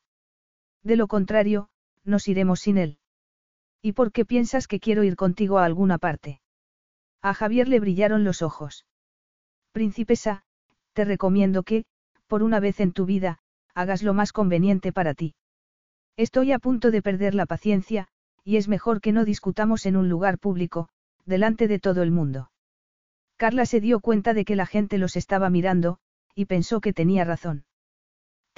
De 0.84 0.94
lo 0.94 1.08
contrario, 1.08 1.68
nos 2.04 2.28
iremos 2.28 2.60
sin 2.60 2.78
él. 2.78 2.98
¿Y 3.82 3.94
por 3.94 4.12
qué 4.12 4.24
piensas 4.24 4.68
que 4.68 4.78
quiero 4.78 5.02
ir 5.02 5.16
contigo 5.16 5.58
a 5.58 5.64
alguna 5.64 5.98
parte? 5.98 6.40
A 7.20 7.34
Javier 7.34 7.66
le 7.66 7.80
brillaron 7.80 8.22
los 8.22 8.40
ojos. 8.40 8.86
Princesa, 9.72 10.44
te 10.92 11.04
recomiendo 11.04 11.64
que, 11.64 11.86
por 12.28 12.44
una 12.44 12.60
vez 12.60 12.78
en 12.78 12.92
tu 12.92 13.04
vida, 13.04 13.40
hagas 13.74 14.04
lo 14.04 14.14
más 14.14 14.32
conveniente 14.32 14.92
para 14.92 15.12
ti. 15.14 15.34
Estoy 16.16 16.52
a 16.52 16.60
punto 16.60 16.92
de 16.92 17.02
perder 17.02 17.34
la 17.34 17.46
paciencia, 17.46 18.06
y 18.44 18.58
es 18.58 18.68
mejor 18.68 19.00
que 19.00 19.10
no 19.10 19.24
discutamos 19.24 19.86
en 19.86 19.96
un 19.96 20.08
lugar 20.08 20.38
público, 20.38 20.88
delante 21.26 21.66
de 21.66 21.80
todo 21.80 22.04
el 22.04 22.12
mundo. 22.12 22.52
Carla 23.36 23.66
se 23.66 23.80
dio 23.80 23.98
cuenta 23.98 24.34
de 24.34 24.44
que 24.44 24.54
la 24.54 24.66
gente 24.66 24.98
los 24.98 25.16
estaba 25.16 25.50
mirando, 25.50 25.98
y 26.36 26.44
pensó 26.44 26.80
que 26.80 26.92
tenía 26.92 27.24
razón. 27.24 27.64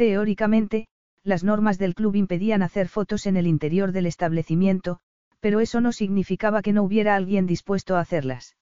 Teóricamente, 0.03 0.89
las 1.23 1.45
normas 1.45 1.79
del 1.79 1.95
club 1.95 2.17
impedían 2.17 2.63
hacer 2.63 2.89
fotos 2.89 3.25
en 3.27 3.37
el 3.37 3.47
interior 3.47 3.93
del 3.93 4.07
establecimiento, 4.07 4.99
pero 5.39 5.61
eso 5.61 5.81
no 5.81 5.93
significaba 5.93 6.61
que 6.61 6.73
no 6.73 6.83
hubiera 6.83 7.15
alguien 7.15 7.47
dispuesto 7.47 7.95
a 7.95 8.01
hacerlas. 8.01 8.57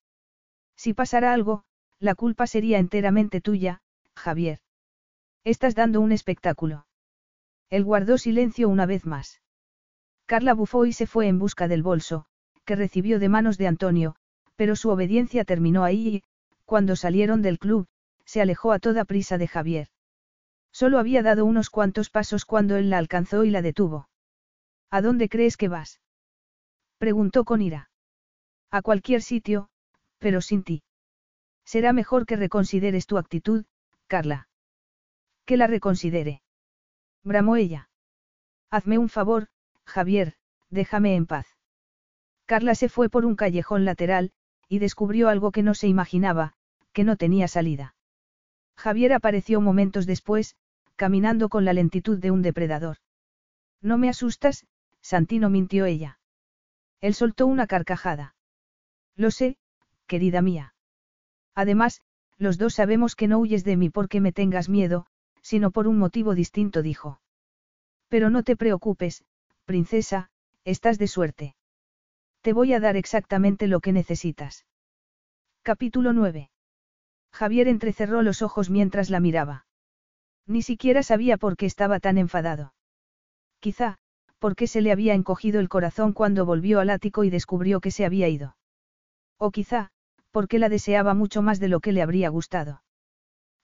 Si 0.76 0.92
pasara 0.92 1.32
algo, 1.32 1.64
la 1.98 2.14
culpa 2.14 2.46
sería 2.46 2.78
enteramente 2.78 3.40
tuya, 3.40 3.80
Javier. 4.14 4.58
Estás 5.42 5.74
dando 5.74 6.02
un 6.02 6.12
espectáculo. 6.12 6.84
Él 7.70 7.84
guardó 7.84 8.18
silencio 8.18 8.68
una 8.68 8.84
vez 8.84 9.06
más. 9.06 9.40
Carla 10.26 10.52
bufó 10.52 10.84
y 10.84 10.92
se 10.92 11.06
fue 11.06 11.26
en 11.26 11.38
busca 11.38 11.68
del 11.68 11.82
bolso, 11.82 12.26
que 12.66 12.76
recibió 12.76 13.18
de 13.18 13.30
manos 13.30 13.56
de 13.56 13.66
Antonio, 13.66 14.14
pero 14.56 14.76
su 14.76 14.90
obediencia 14.90 15.46
terminó 15.46 15.84
ahí 15.84 16.16
y, 16.16 16.22
cuando 16.66 16.96
salieron 16.96 17.40
del 17.40 17.58
club, 17.58 17.86
se 18.26 18.42
alejó 18.42 18.72
a 18.72 18.78
toda 18.78 19.06
prisa 19.06 19.38
de 19.38 19.48
Javier. 19.48 19.88
Solo 20.72 20.98
había 20.98 21.22
dado 21.22 21.44
unos 21.44 21.70
cuantos 21.70 22.10
pasos 22.10 22.44
cuando 22.44 22.76
él 22.76 22.90
la 22.90 22.98
alcanzó 22.98 23.44
y 23.44 23.50
la 23.50 23.62
detuvo. 23.62 24.08
¿A 24.90 25.02
dónde 25.02 25.28
crees 25.28 25.56
que 25.56 25.68
vas? 25.68 26.00
preguntó 26.98 27.44
con 27.44 27.62
ira. 27.62 27.90
A 28.70 28.82
cualquier 28.82 29.22
sitio, 29.22 29.68
pero 30.18 30.40
sin 30.40 30.62
ti. 30.62 30.82
Será 31.64 31.92
mejor 31.92 32.26
que 32.26 32.36
reconsideres 32.36 33.06
tu 33.06 33.18
actitud, 33.18 33.64
Carla. 34.06 34.48
Que 35.44 35.56
la 35.56 35.66
reconsidere. 35.66 36.42
Bramó 37.22 37.56
ella. 37.56 37.88
Hazme 38.70 38.98
un 38.98 39.08
favor, 39.08 39.48
Javier, 39.84 40.34
déjame 40.68 41.16
en 41.16 41.26
paz. 41.26 41.46
Carla 42.46 42.74
se 42.74 42.88
fue 42.88 43.08
por 43.08 43.26
un 43.26 43.36
callejón 43.36 43.84
lateral, 43.84 44.32
y 44.68 44.78
descubrió 44.78 45.28
algo 45.28 45.50
que 45.50 45.62
no 45.62 45.74
se 45.74 45.88
imaginaba, 45.88 46.54
que 46.92 47.04
no 47.04 47.16
tenía 47.16 47.48
salida. 47.48 47.94
Javier 48.80 49.12
apareció 49.12 49.60
momentos 49.60 50.06
después, 50.06 50.56
caminando 50.96 51.50
con 51.50 51.66
la 51.66 51.74
lentitud 51.74 52.18
de 52.18 52.30
un 52.30 52.40
depredador. 52.40 52.96
No 53.82 53.98
me 53.98 54.08
asustas, 54.08 54.66
Santino 55.02 55.50
mintió 55.50 55.84
ella. 55.84 56.18
Él 57.02 57.12
soltó 57.12 57.46
una 57.46 57.66
carcajada. 57.66 58.34
Lo 59.16 59.30
sé, 59.30 59.58
querida 60.06 60.40
mía. 60.40 60.74
Además, 61.54 62.00
los 62.38 62.56
dos 62.56 62.72
sabemos 62.72 63.16
que 63.16 63.28
no 63.28 63.38
huyes 63.38 63.64
de 63.64 63.76
mí 63.76 63.90
porque 63.90 64.18
me 64.18 64.32
tengas 64.32 64.70
miedo, 64.70 65.04
sino 65.42 65.70
por 65.72 65.86
un 65.86 65.98
motivo 65.98 66.34
distinto, 66.34 66.80
dijo. 66.80 67.20
Pero 68.08 68.30
no 68.30 68.42
te 68.44 68.56
preocupes, 68.56 69.24
princesa, 69.66 70.30
estás 70.64 70.98
de 70.98 71.06
suerte. 71.06 71.54
Te 72.40 72.54
voy 72.54 72.72
a 72.72 72.80
dar 72.80 72.96
exactamente 72.96 73.66
lo 73.66 73.80
que 73.80 73.92
necesitas. 73.92 74.64
Capítulo 75.62 76.14
9. 76.14 76.50
Javier 77.32 77.68
entrecerró 77.68 78.22
los 78.22 78.42
ojos 78.42 78.70
mientras 78.70 79.10
la 79.10 79.20
miraba. 79.20 79.66
Ni 80.46 80.62
siquiera 80.62 81.02
sabía 81.02 81.36
por 81.36 81.56
qué 81.56 81.66
estaba 81.66 82.00
tan 82.00 82.18
enfadado. 82.18 82.74
Quizá, 83.60 83.98
porque 84.38 84.66
se 84.66 84.80
le 84.80 84.90
había 84.90 85.14
encogido 85.14 85.60
el 85.60 85.68
corazón 85.68 86.12
cuando 86.12 86.46
volvió 86.46 86.80
al 86.80 86.90
ático 86.90 87.24
y 87.24 87.30
descubrió 87.30 87.80
que 87.80 87.90
se 87.90 88.04
había 88.04 88.28
ido. 88.28 88.56
O 89.38 89.50
quizá, 89.50 89.90
porque 90.30 90.58
la 90.58 90.68
deseaba 90.68 91.14
mucho 91.14 91.42
más 91.42 91.60
de 91.60 91.68
lo 91.68 91.80
que 91.80 91.92
le 91.92 92.02
habría 92.02 92.30
gustado. 92.30 92.82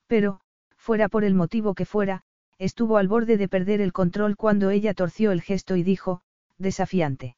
Pero, 0.07 0.41
fuera 0.77 1.09
por 1.09 1.25
el 1.25 1.35
motivo 1.35 1.75
que 1.75 1.87
fuera, 1.87 2.23
estuvo 2.59 2.99
al 2.99 3.09
borde 3.09 3.37
de 3.37 3.49
perder 3.49 3.81
el 3.81 3.93
control 3.93 4.37
cuando 4.37 4.71
ella 4.71 4.95
torció 4.95 5.33
el 5.33 5.43
gesto 5.43 5.77
y 5.77 5.83
dijo, 5.83 6.23
desafiante. 6.59 7.37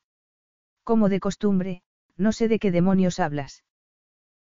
Como 0.84 1.08
de 1.08 1.20
costumbre, 1.20 1.82
no 2.16 2.32
sé 2.32 2.48
de 2.48 2.58
qué 2.58 2.70
demonios 2.70 3.20
hablas. 3.20 3.64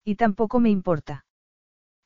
Y 0.04 0.16
tampoco 0.16 0.58
me 0.58 0.70
importa. 0.70 1.25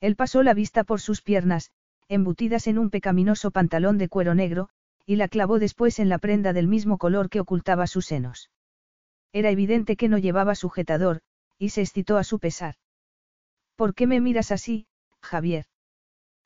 Él 0.01 0.17
pasó 0.17 0.43
la 0.43 0.55
vista 0.55 0.85
por 0.85 1.01
sus 1.01 1.23
piernas, 1.23 1.71
embutidas 2.09 2.67
en 2.67 2.79
un 2.79 2.91
pecaminoso 2.91 3.51
pantalón 3.51 3.99
de 3.99 4.09
cuero 4.09 4.35
negro, 4.35 4.69
y 5.07 5.17
la 5.17 5.29
clavó 5.29 5.59
después 5.59 5.99
en 5.99 6.09
la 6.09 6.19
prenda 6.19 6.53
del 6.53 6.69
mismo 6.69 6.99
color 6.99 7.29
que 7.31 7.41
ocultaba 7.41 7.87
sus 7.87 8.07
senos. 8.07 8.51
Era 9.33 9.51
evidente 9.51 9.97
que 9.97 10.09
no 10.09 10.19
llevaba 10.19 10.55
sujetador, 10.55 11.21
y 11.59 11.71
se 11.71 11.83
excitó 11.83 12.17
a 12.17 12.25
su 12.25 12.39
pesar. 12.39 12.77
¿Por 13.77 13.95
qué 13.95 14.07
me 14.07 14.21
miras 14.21 14.51
así, 14.51 14.87
Javier? 15.21 15.67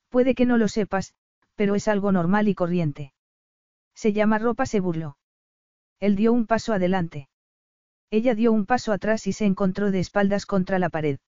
Puede 0.09 0.35
que 0.35 0.47
no 0.47 0.59
lo 0.59 0.69
sepas, 0.69 1.15
pero 1.55 1.75
es 1.75 1.89
algo 1.89 2.13
normal 2.13 2.49
y 2.49 2.55
corriente. 2.55 3.13
Se 3.95 4.13
llama 4.13 4.39
ropa, 4.39 4.67
se 4.67 4.81
burló. 4.81 5.17
Él 6.01 6.17
dio 6.17 6.33
un 6.33 6.47
paso 6.47 6.73
adelante. 6.73 7.29
Ella 8.11 8.35
dio 8.35 8.53
un 8.53 8.67
paso 8.67 8.93
atrás 8.93 9.27
y 9.27 9.33
se 9.33 9.47
encontró 9.47 9.91
de 9.91 10.01
espaldas 10.01 10.47
contra 10.47 10.79
la 10.79 10.91
pared. 10.91 11.19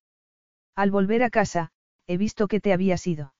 Al 0.75 0.91
volver 0.91 1.23
a 1.23 1.31
casa, 1.31 1.73
he 2.07 2.17
visto 2.17 2.49
que 2.49 2.60
te 2.60 2.73
habías 2.73 3.07
ido. 3.07 3.35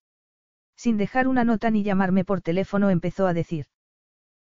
Sin 0.77 0.97
dejar 0.97 1.29
una 1.29 1.45
nota 1.45 1.71
ni 1.71 1.83
llamarme 1.83 2.25
por 2.25 2.43
teléfono 2.43 2.91
empezó 2.91 3.27
a 3.27 3.35
decir. 3.35 3.67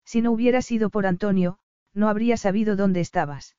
Si 0.05 0.23
no 0.23 0.32
hubiera 0.32 0.62
sido 0.62 0.90
por 0.90 1.07
Antonio, 1.07 1.58
no 1.92 2.08
habría 2.08 2.36
sabido 2.36 2.76
dónde 2.76 3.00
estabas. 3.00 3.57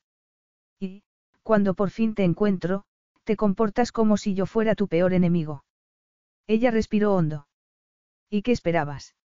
Y, 0.79 1.03
cuando 1.43 1.73
por 1.73 1.89
fin 1.89 2.15
te 2.15 2.23
encuentro, 2.23 2.83
te 3.23 3.35
comportas 3.35 3.91
como 3.91 4.17
si 4.17 4.33
yo 4.33 4.45
fuera 4.45 4.75
tu 4.75 4.87
peor 4.87 5.13
enemigo. 5.13 5.63
Ella 6.47 6.71
respiró 6.71 7.13
hondo. 7.13 7.47
¿Y 8.29 8.41
qué 8.41 8.51
esperabas? 8.51 9.15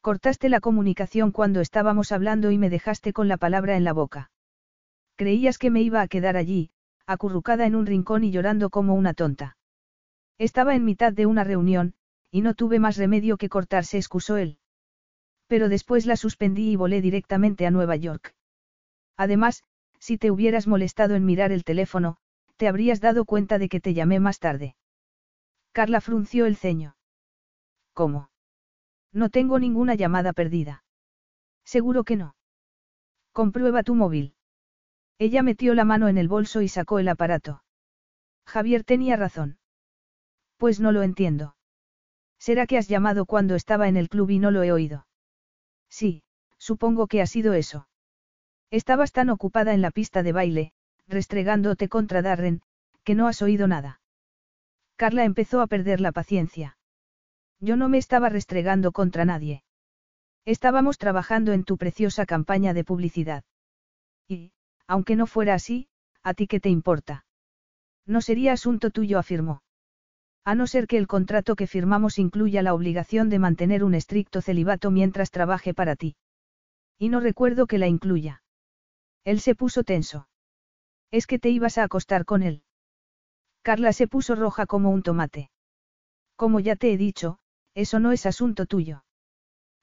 Cortaste 0.00 0.48
la 0.48 0.60
comunicación 0.60 1.32
cuando 1.32 1.60
estábamos 1.60 2.12
hablando 2.12 2.50
y 2.50 2.58
me 2.58 2.70
dejaste 2.70 3.12
con 3.12 3.28
la 3.28 3.36
palabra 3.36 3.76
en 3.76 3.84
la 3.84 3.92
boca. 3.92 4.30
Creías 5.16 5.58
que 5.58 5.70
me 5.70 5.82
iba 5.82 6.00
a 6.00 6.08
quedar 6.08 6.36
allí, 6.36 6.70
acurrucada 7.06 7.66
en 7.66 7.74
un 7.74 7.86
rincón 7.86 8.22
y 8.22 8.30
llorando 8.30 8.70
como 8.70 8.94
una 8.94 9.14
tonta. 9.14 9.56
Estaba 10.38 10.74
en 10.74 10.84
mitad 10.84 11.12
de 11.12 11.26
una 11.26 11.44
reunión, 11.44 11.94
y 12.30 12.42
no 12.42 12.54
tuve 12.54 12.78
más 12.78 12.96
remedio 12.96 13.36
que 13.36 13.48
cortarse, 13.48 13.96
excusó 13.96 14.36
él. 14.36 14.58
Pero 15.46 15.68
después 15.68 16.06
la 16.06 16.16
suspendí 16.16 16.70
y 16.70 16.76
volé 16.76 17.00
directamente 17.00 17.66
a 17.66 17.70
Nueva 17.70 17.96
York. 17.96 18.34
Además, 19.16 19.62
si 19.98 20.18
te 20.18 20.30
hubieras 20.30 20.66
molestado 20.66 21.14
en 21.14 21.24
mirar 21.24 21.52
el 21.52 21.64
teléfono, 21.64 22.18
te 22.56 22.68
habrías 22.68 23.00
dado 23.00 23.24
cuenta 23.24 23.58
de 23.58 23.68
que 23.68 23.80
te 23.80 23.94
llamé 23.94 24.20
más 24.20 24.38
tarde. 24.38 24.76
Carla 25.72 26.00
frunció 26.00 26.46
el 26.46 26.56
ceño. 26.56 26.96
¿Cómo? 27.92 28.30
No 29.12 29.30
tengo 29.30 29.58
ninguna 29.58 29.94
llamada 29.94 30.32
perdida. 30.32 30.84
Seguro 31.64 32.04
que 32.04 32.16
no. 32.16 32.36
Comprueba 33.32 33.82
tu 33.82 33.94
móvil. 33.94 34.34
Ella 35.18 35.42
metió 35.42 35.74
la 35.74 35.84
mano 35.84 36.08
en 36.08 36.18
el 36.18 36.28
bolso 36.28 36.60
y 36.60 36.68
sacó 36.68 36.98
el 36.98 37.08
aparato. 37.08 37.62
Javier 38.46 38.84
tenía 38.84 39.16
razón. 39.16 39.58
Pues 40.56 40.80
no 40.80 40.92
lo 40.92 41.02
entiendo. 41.02 41.56
¿Será 42.38 42.66
que 42.66 42.78
has 42.78 42.88
llamado 42.88 43.26
cuando 43.26 43.54
estaba 43.54 43.88
en 43.88 43.96
el 43.96 44.08
club 44.08 44.30
y 44.30 44.38
no 44.38 44.50
lo 44.50 44.62
he 44.62 44.72
oído? 44.72 45.06
Sí, 45.88 46.22
supongo 46.58 47.06
que 47.06 47.22
ha 47.22 47.26
sido 47.26 47.54
eso. 47.54 47.88
Estabas 48.70 49.12
tan 49.12 49.30
ocupada 49.30 49.74
en 49.74 49.82
la 49.82 49.90
pista 49.90 50.22
de 50.22 50.32
baile, 50.32 50.72
restregándote 51.06 51.88
contra 51.88 52.22
Darren, 52.22 52.62
que 53.04 53.14
no 53.14 53.28
has 53.28 53.42
oído 53.42 53.68
nada. 53.68 54.00
Carla 54.96 55.24
empezó 55.24 55.60
a 55.60 55.66
perder 55.66 56.00
la 56.00 56.12
paciencia. 56.12 56.78
Yo 57.60 57.76
no 57.76 57.88
me 57.88 57.98
estaba 57.98 58.28
restregando 58.28 58.92
contra 58.92 59.24
nadie. 59.24 59.62
Estábamos 60.44 60.98
trabajando 60.98 61.52
en 61.52 61.64
tu 61.64 61.76
preciosa 61.76 62.26
campaña 62.26 62.72
de 62.74 62.84
publicidad. 62.84 63.44
Y, 64.28 64.52
aunque 64.86 65.16
no 65.16 65.26
fuera 65.26 65.54
así, 65.54 65.88
¿a 66.22 66.34
ti 66.34 66.46
qué 66.46 66.60
te 66.60 66.68
importa? 66.68 67.24
No 68.06 68.20
sería 68.20 68.52
asunto 68.52 68.90
tuyo, 68.90 69.18
afirmó. 69.18 69.62
A 70.46 70.54
no 70.54 70.68
ser 70.68 70.86
que 70.86 70.96
el 70.96 71.08
contrato 71.08 71.56
que 71.56 71.66
firmamos 71.66 72.20
incluya 72.20 72.62
la 72.62 72.72
obligación 72.72 73.28
de 73.28 73.40
mantener 73.40 73.82
un 73.82 73.96
estricto 73.96 74.40
celibato 74.40 74.92
mientras 74.92 75.32
trabaje 75.32 75.74
para 75.74 75.96
ti. 75.96 76.14
Y 77.00 77.08
no 77.08 77.18
recuerdo 77.18 77.66
que 77.66 77.78
la 77.78 77.88
incluya. 77.88 78.44
Él 79.24 79.40
se 79.40 79.56
puso 79.56 79.82
tenso. 79.82 80.28
Es 81.10 81.26
que 81.26 81.40
te 81.40 81.48
ibas 81.50 81.78
a 81.78 81.82
acostar 81.82 82.24
con 82.24 82.44
él. 82.44 82.62
Carla 83.62 83.92
se 83.92 84.06
puso 84.06 84.36
roja 84.36 84.66
como 84.66 84.90
un 84.90 85.02
tomate. 85.02 85.50
Como 86.36 86.60
ya 86.60 86.76
te 86.76 86.92
he 86.92 86.96
dicho, 86.96 87.40
eso 87.74 87.98
no 87.98 88.12
es 88.12 88.24
asunto 88.24 88.66
tuyo. 88.66 89.02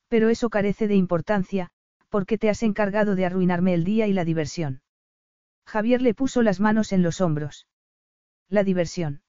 Pero 0.08 0.30
eso 0.30 0.50
carece 0.50 0.88
de 0.88 0.96
importancia, 0.96 1.72
porque 2.08 2.38
te 2.38 2.50
has 2.50 2.64
encargado 2.64 3.16
de 3.16 3.26
arruinarme 3.26 3.74
el 3.74 3.84
día 3.84 4.08
y 4.08 4.14
la 4.14 4.24
diversión. 4.24 4.82
Javier 5.66 6.02
le 6.02 6.14
puso 6.14 6.42
las 6.42 6.62
manos 6.62 6.94
en 6.94 7.04
los 7.04 7.20
hombros. 7.20 7.68
La 8.48 8.64
diversión. 8.64 9.23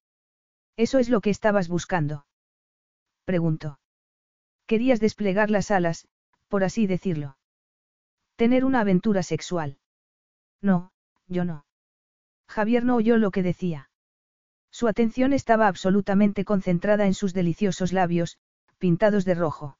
¿Eso 0.76 0.98
es 0.98 1.08
lo 1.08 1.20
que 1.20 1.30
estabas 1.30 1.68
buscando? 1.68 2.26
Preguntó. 3.24 3.78
Querías 4.66 5.00
desplegar 5.00 5.50
las 5.50 5.70
alas, 5.70 6.08
por 6.48 6.64
así 6.64 6.86
decirlo. 6.86 7.36
Tener 8.36 8.64
una 8.64 8.80
aventura 8.80 9.22
sexual. 9.22 9.78
No, 10.60 10.92
yo 11.28 11.44
no. 11.44 11.64
Javier 12.48 12.84
no 12.84 12.96
oyó 12.96 13.16
lo 13.16 13.30
que 13.30 13.42
decía. 13.42 13.90
Su 14.70 14.88
atención 14.88 15.32
estaba 15.32 15.68
absolutamente 15.68 16.44
concentrada 16.44 17.06
en 17.06 17.14
sus 17.14 17.32
deliciosos 17.32 17.92
labios, 17.92 18.38
pintados 18.78 19.24
de 19.24 19.34
rojo. 19.34 19.78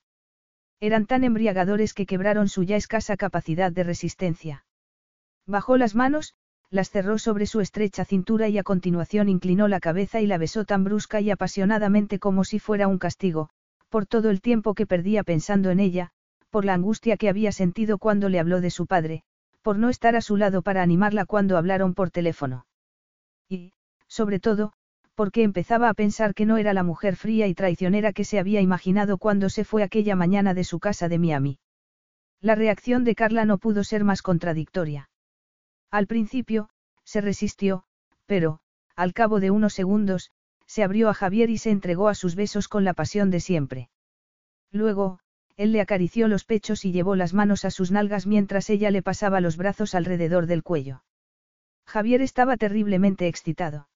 Eran 0.79 1.07
tan 1.07 1.25
embriagadores 1.25 1.95
que 1.95 2.07
quebraron 2.07 2.49
su 2.49 2.63
ya 2.63 2.77
escasa 2.77 3.17
capacidad 3.17 3.73
de 3.73 3.83
resistencia. 3.83 4.65
Bajó 5.47 5.77
las 5.77 5.95
manos, 5.95 6.35
las 6.75 6.91
cerró 6.91 7.19
sobre 7.19 7.47
su 7.47 7.61
estrecha 7.61 8.05
cintura 8.05 8.49
y 8.49 8.59
a 8.59 8.65
continuación 8.65 9.29
inclinó 9.29 9.69
la 9.69 9.79
cabeza 9.79 10.21
y 10.21 10.27
la 10.27 10.39
besó 10.39 10.65
tan 10.65 10.83
brusca 10.83 11.21
y 11.21 11.31
apasionadamente 11.31 12.19
como 12.19 12.43
si 12.43 12.59
fuera 12.59 12.89
un 12.89 12.99
castigo, 12.99 13.49
por 13.89 14.07
todo 14.07 14.29
el 14.29 14.41
tiempo 14.41 14.75
que 14.75 14.85
perdía 14.85 15.23
pensando 15.23 15.71
en 15.71 15.79
ella, 15.79 16.11
por 16.51 16.65
la 16.65 16.75
angustia 16.75 17.17
que 17.17 17.29
había 17.29 17.53
sentido 17.53 17.99
cuando 17.99 18.29
le 18.29 18.41
habló 18.41 18.61
de 18.61 18.71
su 18.71 18.87
padre, 18.87 19.23
por 19.63 19.79
no 19.79 19.89
estar 19.89 20.17
a 20.17 20.21
su 20.21 20.37
lado 20.37 20.63
para 20.63 20.83
animarla 20.83 21.27
cuando 21.27 21.57
hablaron 21.59 21.95
por 21.95 22.11
teléfono. 22.11 22.67
Y, 23.49 23.73
sobre 24.09 24.41
todo, 24.41 24.73
porque 25.15 25.45
empezaba 25.45 25.89
a 25.89 25.95
pensar 25.95 26.35
que 26.35 26.45
no 26.45 26.57
era 26.57 26.75
la 26.75 26.83
mujer 26.83 27.15
fría 27.15 27.47
y 27.47 27.55
traicionera 27.55 28.13
que 28.13 28.25
se 28.25 28.41
había 28.41 28.61
imaginado 28.61 29.19
cuando 29.19 29.49
se 29.49 29.63
fue 29.63 29.85
aquella 29.85 30.17
mañana 30.17 30.55
de 30.55 30.65
su 30.65 30.81
casa 30.81 31.09
de 31.09 31.21
Miami. 31.21 31.59
La 32.41 32.57
reacción 32.57 33.05
de 33.05 33.15
Carla 33.15 33.45
no 33.45 33.59
pudo 33.59 33.85
ser 33.85 34.03
más 34.03 34.23
contradictoria. 34.23 35.09
Al 35.91 36.07
principio, 36.07 36.69
se 37.05 37.21
resistió, 37.21 37.85
pero, 38.27 38.61
al 38.97 39.13
cabo 39.13 39.41
de 39.41 39.51
unos 39.51 39.75
segundos, 39.75 40.31
se 40.67 40.83
abrió 40.83 41.09
a 41.09 41.15
Javier 41.15 41.51
y 41.51 41.59
se 41.59 41.71
entregó 41.71 42.09
a 42.09 42.15
sus 42.15 42.35
besos 42.35 42.69
con 42.69 42.85
la 42.85 42.95
pasión 42.95 43.31
de 43.31 43.41
siempre. 43.41 43.91
Luego, 44.71 45.21
él 45.57 45.73
le 45.73 45.81
acarició 45.81 46.27
los 46.27 46.45
pechos 46.45 46.85
y 46.85 46.93
llevó 46.93 47.15
las 47.15 47.33
manos 47.33 47.65
a 47.65 47.71
sus 47.71 47.91
nalgas 47.91 48.27
mientras 48.27 48.71
ella 48.71 48.91
le 48.91 49.03
pasaba 49.03 49.41
los 49.41 49.57
brazos 49.57 49.95
alrededor 49.95 50.47
del 50.47 50.63
cuello. 50.63 51.05
Javier 51.87 52.23
estaba 52.23 52.57
terriblemente 52.57 53.29
excitado. 53.29 53.89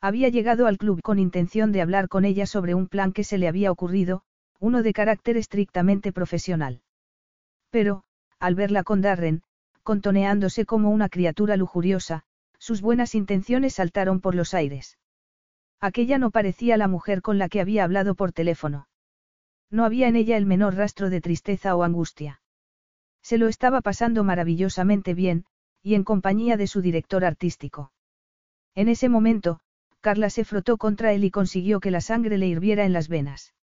Había 0.00 0.28
llegado 0.28 0.66
al 0.66 0.76
club 0.76 1.00
con 1.00 1.18
intención 1.18 1.72
de 1.72 1.80
hablar 1.80 2.08
con 2.08 2.26
ella 2.26 2.44
sobre 2.44 2.74
un 2.74 2.88
plan 2.88 3.12
que 3.12 3.24
se 3.24 3.38
le 3.38 3.48
había 3.48 3.72
ocurrido, 3.72 4.22
uno 4.60 4.82
de 4.82 4.92
carácter 4.92 5.38
estrictamente 5.38 6.12
profesional. 6.12 6.82
Pero, 7.70 8.04
al 8.38 8.54
verla 8.54 8.82
con 8.82 9.00
Darren, 9.00 9.42
contoneándose 9.84 10.66
como 10.66 10.90
una 10.90 11.08
criatura 11.08 11.56
lujuriosa, 11.56 12.24
sus 12.58 12.80
buenas 12.80 13.14
intenciones 13.14 13.74
saltaron 13.74 14.20
por 14.20 14.34
los 14.34 14.54
aires. 14.54 14.98
Aquella 15.80 16.18
no 16.18 16.30
parecía 16.30 16.76
la 16.76 16.88
mujer 16.88 17.22
con 17.22 17.38
la 17.38 17.48
que 17.48 17.60
había 17.60 17.84
hablado 17.84 18.14
por 18.14 18.32
teléfono. 18.32 18.88
No 19.70 19.84
había 19.84 20.08
en 20.08 20.16
ella 20.16 20.36
el 20.36 20.46
menor 20.46 20.74
rastro 20.74 21.10
de 21.10 21.20
tristeza 21.20 21.76
o 21.76 21.82
angustia. 21.82 22.40
Se 23.22 23.38
lo 23.38 23.48
estaba 23.48 23.82
pasando 23.82 24.24
maravillosamente 24.24 25.14
bien, 25.14 25.44
y 25.82 25.94
en 25.94 26.04
compañía 26.04 26.56
de 26.56 26.66
su 26.66 26.80
director 26.80 27.24
artístico. 27.24 27.92
En 28.74 28.88
ese 28.88 29.08
momento, 29.08 29.60
Carla 30.00 30.30
se 30.30 30.44
frotó 30.44 30.78
contra 30.78 31.12
él 31.12 31.24
y 31.24 31.30
consiguió 31.30 31.80
que 31.80 31.90
la 31.90 32.00
sangre 32.00 32.38
le 32.38 32.46
hirviera 32.46 32.84
en 32.84 32.92
las 32.92 33.08
venas. 33.08 33.54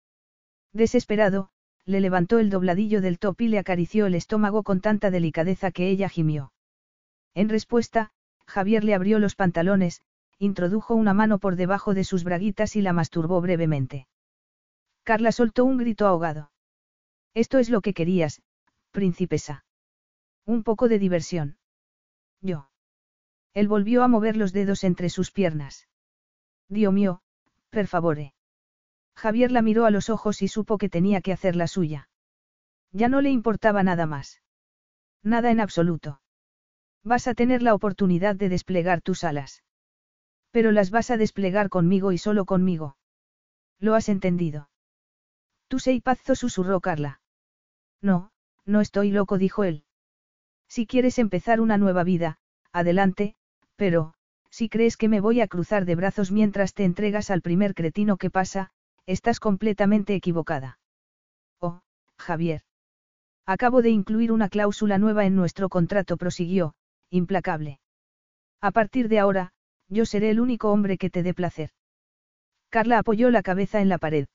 Desesperado, 0.74 1.50
le 1.85 2.00
levantó 2.00 2.40
el 2.40 2.50
dobladillo 2.50 3.01
del 3.01 3.19
top 3.19 3.42
y 3.42 3.48
le 3.48 3.60
acarició 3.60 4.06
el 4.06 4.16
estómago 4.16 4.64
con 4.64 4.82
tanta 4.82 5.11
delicadeza 5.11 5.72
que 5.72 5.90
ella 5.90 6.10
gimió. 6.10 6.53
En 7.34 7.50
respuesta, 7.50 8.11
Javier 8.45 8.84
le 8.84 8.93
abrió 8.93 9.19
los 9.19 9.35
pantalones, 9.35 10.01
introdujo 10.38 10.95
una 10.95 11.14
mano 11.14 11.40
por 11.40 11.56
debajo 11.56 11.93
de 11.93 12.03
sus 12.03 12.24
braguitas 12.24 12.76
y 12.76 12.82
la 12.82 12.93
masturbó 12.93 13.42
brevemente. 13.42 14.08
Carla 15.03 15.32
soltó 15.32 15.66
un 15.66 15.77
grito 15.77 16.08
ahogado. 16.08 16.51
Esto 17.34 17.60
es 17.60 17.69
lo 17.69 17.82
que 17.82 17.93
querías, 17.93 18.42
princesa. 18.92 19.66
Un 20.45 20.64
poco 20.64 20.88
de 20.88 21.00
diversión. 21.00 21.58
Yo. 22.42 22.69
Él 23.53 23.68
volvió 23.68 24.03
a 24.03 24.08
mover 24.08 24.38
los 24.38 24.53
dedos 24.53 24.84
entre 24.84 25.10
sus 25.10 25.32
piernas. 25.32 25.88
Dios 26.68 26.93
mío, 26.93 27.22
per 27.69 27.88
favore. 27.88 28.34
Javier 29.22 29.51
la 29.51 29.61
miró 29.61 29.85
a 29.85 29.91
los 29.91 30.09
ojos 30.09 30.41
y 30.41 30.48
supo 30.48 30.80
que 30.80 30.90
tenía 30.90 31.22
que 31.22 31.32
hacer 31.32 31.56
la 31.56 31.67
suya. 31.67 32.09
Ya 32.91 33.08
no 33.08 33.22
le 33.22 33.30
importaba 33.30 33.83
nada 33.83 34.08
más. 34.08 34.41
Nada 35.22 35.51
en 35.51 35.59
absoluto. 35.59 36.22
Vas 37.03 37.27
a 37.27 37.35
tener 37.35 37.61
la 37.61 37.75
oportunidad 37.75 38.35
de 38.35 38.50
desplegar 38.50 39.03
tus 39.03 39.24
alas. 39.24 39.64
Pero 40.50 40.72
las 40.72 40.90
vas 40.90 41.11
a 41.11 41.17
desplegar 41.17 41.69
conmigo 41.69 42.11
y 42.11 42.17
solo 42.17 42.45
conmigo. 42.45 42.98
¿Lo 43.80 43.93
has 43.93 44.09
entendido? 44.09 44.72
Tú 45.67 45.77
sei 45.77 46.01
pazzo 46.01 46.33
susurró 46.33 46.82
Carla. 46.82 47.22
No, 48.01 48.32
no 48.66 48.82
estoy 48.82 49.11
loco, 49.11 49.38
dijo 49.38 49.64
él. 49.64 49.83
Si 50.67 50.88
quieres 50.88 51.19
empezar 51.19 51.61
una 51.61 51.77
nueva 51.77 52.03
vida, 52.03 52.40
adelante, 52.72 53.35
pero, 53.75 54.16
si 54.50 54.67
crees 54.67 54.98
que 54.98 55.09
me 55.09 55.22
voy 55.22 55.41
a 55.41 55.48
cruzar 55.48 55.85
de 55.85 55.93
brazos 55.93 56.32
mientras 56.32 56.74
te 56.74 56.85
entregas 56.85 57.30
al 57.30 57.43
primer 57.43 57.75
cretino 57.75 58.17
que 58.17 58.32
pasa, 58.32 58.72
estás 59.06 59.40
completamente 59.40 60.16
equivocada. 60.16 60.80
Oh, 61.60 61.82
Javier. 62.18 62.62
Acabo 63.46 63.82
de 63.82 63.90
incluir 63.90 64.32
una 64.32 64.50
cláusula 64.50 64.98
nueva 64.98 65.26
en 65.26 65.36
nuestro 65.36 65.70
contrato, 65.70 66.18
prosiguió, 66.18 66.76
implacable. 67.10 67.80
A 68.62 68.72
partir 68.72 69.10
de 69.10 69.20
ahora, 69.20 69.54
yo 69.88 70.06
seré 70.06 70.30
el 70.30 70.40
único 70.40 70.72
hombre 70.72 70.98
que 70.98 71.10
te 71.10 71.24
dé 71.24 71.34
placer. 71.34 71.72
Carla 72.70 73.00
apoyó 73.00 73.30
la 73.32 73.42
cabeza 73.42 73.82
en 73.82 73.90
la 73.90 73.98
pared. 73.98 74.28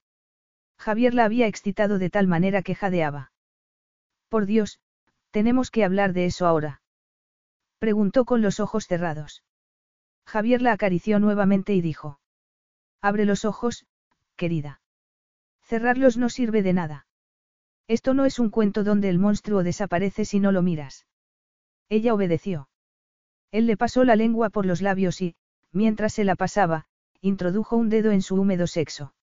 Javier 0.78 1.14
la 1.14 1.24
había 1.24 1.46
excitado 1.46 1.98
de 1.98 2.10
tal 2.10 2.26
manera 2.26 2.62
que 2.62 2.74
jadeaba. 2.74 3.32
Por 4.28 4.44
Dios, 4.44 4.80
tenemos 5.30 5.70
que 5.70 5.84
hablar 5.84 6.12
de 6.12 6.26
eso 6.26 6.46
ahora. 6.46 6.82
Preguntó 7.78 8.24
con 8.24 8.42
los 8.42 8.60
ojos 8.60 8.86
cerrados. 8.86 9.42
Javier 10.26 10.60
la 10.60 10.72
acarició 10.72 11.18
nuevamente 11.20 11.72
y 11.72 11.80
dijo. 11.80 12.18
Abre 13.00 13.24
los 13.24 13.44
ojos, 13.44 13.86
querida. 14.36 14.80
Cerrarlos 15.62 16.16
no 16.16 16.28
sirve 16.28 16.62
de 16.62 16.72
nada. 16.72 17.06
Esto 17.88 18.14
no 18.14 18.24
es 18.24 18.38
un 18.38 18.50
cuento 18.50 18.84
donde 18.84 19.08
el 19.08 19.18
monstruo 19.18 19.62
desaparece 19.62 20.24
si 20.24 20.40
no 20.40 20.52
lo 20.52 20.62
miras. 20.62 21.06
Ella 21.88 22.14
obedeció. 22.14 22.68
Él 23.52 23.66
le 23.66 23.76
pasó 23.76 24.04
la 24.04 24.16
lengua 24.16 24.50
por 24.50 24.66
los 24.66 24.82
labios 24.82 25.20
y, 25.22 25.36
mientras 25.72 26.12
se 26.14 26.24
la 26.24 26.36
pasaba, 26.36 26.86
introdujo 27.20 27.76
un 27.76 27.88
dedo 27.88 28.10
en 28.10 28.22
su 28.22 28.36
húmedo 28.36 28.66
sexo. 28.66 29.14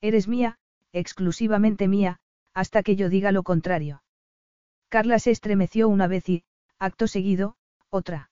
Eres 0.00 0.28
mía, 0.28 0.58
exclusivamente 0.92 1.88
mía, 1.88 2.20
hasta 2.54 2.82
que 2.82 2.96
yo 2.96 3.08
diga 3.08 3.32
lo 3.32 3.42
contrario. 3.42 4.02
Carla 4.88 5.18
se 5.18 5.30
estremeció 5.30 5.88
una 5.88 6.06
vez 6.06 6.28
y, 6.28 6.44
acto 6.78 7.06
seguido, 7.06 7.56
otra. 7.90 8.30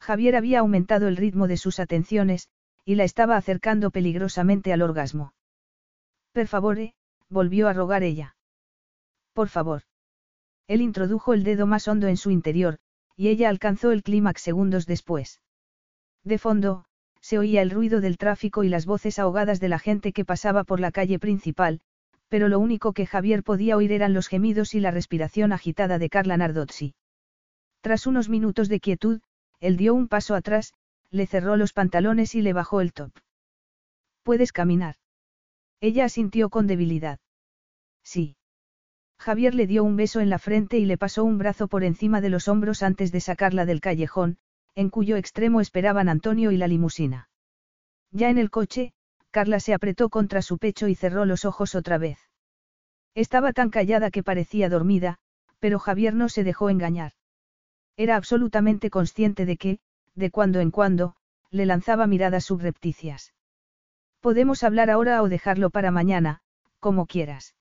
Javier 0.00 0.36
había 0.36 0.60
aumentado 0.60 1.08
el 1.08 1.16
ritmo 1.16 1.48
de 1.48 1.56
sus 1.56 1.80
atenciones, 1.80 2.48
y 2.88 2.94
la 2.94 3.04
estaba 3.04 3.36
acercando 3.36 3.90
peligrosamente 3.90 4.72
al 4.72 4.80
orgasmo. 4.80 5.34
Per 6.32 6.48
favore, 6.48 6.94
volvió 7.28 7.68
a 7.68 7.74
rogar 7.74 8.02
ella. 8.02 8.34
Por 9.34 9.50
favor. 9.50 9.82
Él 10.68 10.80
introdujo 10.80 11.34
el 11.34 11.44
dedo 11.44 11.66
más 11.66 11.86
hondo 11.86 12.06
en 12.06 12.16
su 12.16 12.30
interior, 12.30 12.78
y 13.14 13.28
ella 13.28 13.50
alcanzó 13.50 13.92
el 13.92 14.02
clímax 14.02 14.40
segundos 14.40 14.86
después. 14.86 15.42
De 16.24 16.38
fondo, 16.38 16.86
se 17.20 17.38
oía 17.38 17.60
el 17.60 17.68
ruido 17.68 18.00
del 18.00 18.16
tráfico 18.16 18.64
y 18.64 18.70
las 18.70 18.86
voces 18.86 19.18
ahogadas 19.18 19.60
de 19.60 19.68
la 19.68 19.78
gente 19.78 20.14
que 20.14 20.24
pasaba 20.24 20.64
por 20.64 20.80
la 20.80 20.90
calle 20.90 21.18
principal, 21.18 21.82
pero 22.28 22.48
lo 22.48 22.58
único 22.58 22.94
que 22.94 23.04
Javier 23.04 23.42
podía 23.42 23.76
oír 23.76 23.92
eran 23.92 24.14
los 24.14 24.28
gemidos 24.28 24.74
y 24.74 24.80
la 24.80 24.92
respiración 24.92 25.52
agitada 25.52 25.98
de 25.98 26.08
Carla 26.08 26.38
Nardozzi. 26.38 26.94
Tras 27.82 28.06
unos 28.06 28.30
minutos 28.30 28.70
de 28.70 28.80
quietud, 28.80 29.20
él 29.60 29.76
dio 29.76 29.92
un 29.92 30.08
paso 30.08 30.34
atrás, 30.34 30.72
le 31.10 31.26
cerró 31.26 31.56
los 31.56 31.72
pantalones 31.72 32.34
y 32.34 32.42
le 32.42 32.52
bajó 32.52 32.80
el 32.80 32.92
top. 32.92 33.12
¿Puedes 34.22 34.52
caminar? 34.52 34.96
Ella 35.80 36.04
asintió 36.04 36.50
con 36.50 36.66
debilidad. 36.66 37.18
Sí. 38.02 38.36
Javier 39.18 39.54
le 39.54 39.66
dio 39.66 39.84
un 39.84 39.96
beso 39.96 40.20
en 40.20 40.30
la 40.30 40.38
frente 40.38 40.78
y 40.78 40.84
le 40.84 40.98
pasó 40.98 41.24
un 41.24 41.38
brazo 41.38 41.68
por 41.68 41.82
encima 41.84 42.20
de 42.20 42.28
los 42.28 42.48
hombros 42.48 42.82
antes 42.82 43.10
de 43.10 43.20
sacarla 43.20 43.66
del 43.66 43.80
callejón, 43.80 44.38
en 44.74 44.90
cuyo 44.90 45.16
extremo 45.16 45.60
esperaban 45.60 46.08
Antonio 46.08 46.52
y 46.52 46.56
la 46.56 46.68
limusina. 46.68 47.28
Ya 48.10 48.30
en 48.30 48.38
el 48.38 48.50
coche, 48.50 48.92
Carla 49.30 49.60
se 49.60 49.74
apretó 49.74 50.08
contra 50.08 50.40
su 50.40 50.58
pecho 50.58 50.88
y 50.88 50.94
cerró 50.94 51.24
los 51.24 51.44
ojos 51.44 51.74
otra 51.74 51.98
vez. 51.98 52.18
Estaba 53.14 53.52
tan 53.52 53.70
callada 53.70 54.10
que 54.10 54.22
parecía 54.22 54.68
dormida, 54.68 55.18
pero 55.58 55.78
Javier 55.78 56.14
no 56.14 56.28
se 56.28 56.44
dejó 56.44 56.70
engañar. 56.70 57.12
Era 57.96 58.16
absolutamente 58.16 58.90
consciente 58.90 59.44
de 59.44 59.56
que, 59.56 59.80
de 60.18 60.30
cuando 60.30 60.60
en 60.60 60.70
cuando, 60.70 61.14
le 61.50 61.64
lanzaba 61.64 62.06
miradas 62.06 62.44
subrepticias. 62.44 63.32
Podemos 64.20 64.64
hablar 64.64 64.90
ahora 64.90 65.22
o 65.22 65.28
dejarlo 65.28 65.70
para 65.70 65.90
mañana, 65.90 66.40
como 66.80 67.06
quieras. 67.06 67.54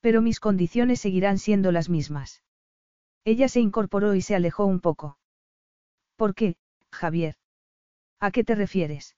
Pero 0.00 0.22
mis 0.22 0.40
condiciones 0.40 1.00
seguirán 1.00 1.38
siendo 1.38 1.72
las 1.72 1.88
mismas. 1.88 2.42
Ella 3.24 3.48
se 3.48 3.60
incorporó 3.60 4.14
y 4.14 4.22
se 4.22 4.34
alejó 4.34 4.64
un 4.64 4.80
poco. 4.80 5.18
¿Por 6.16 6.34
qué, 6.34 6.56
Javier? 6.90 7.36
¿A 8.20 8.30
qué 8.30 8.42
te 8.42 8.54
refieres? 8.54 9.14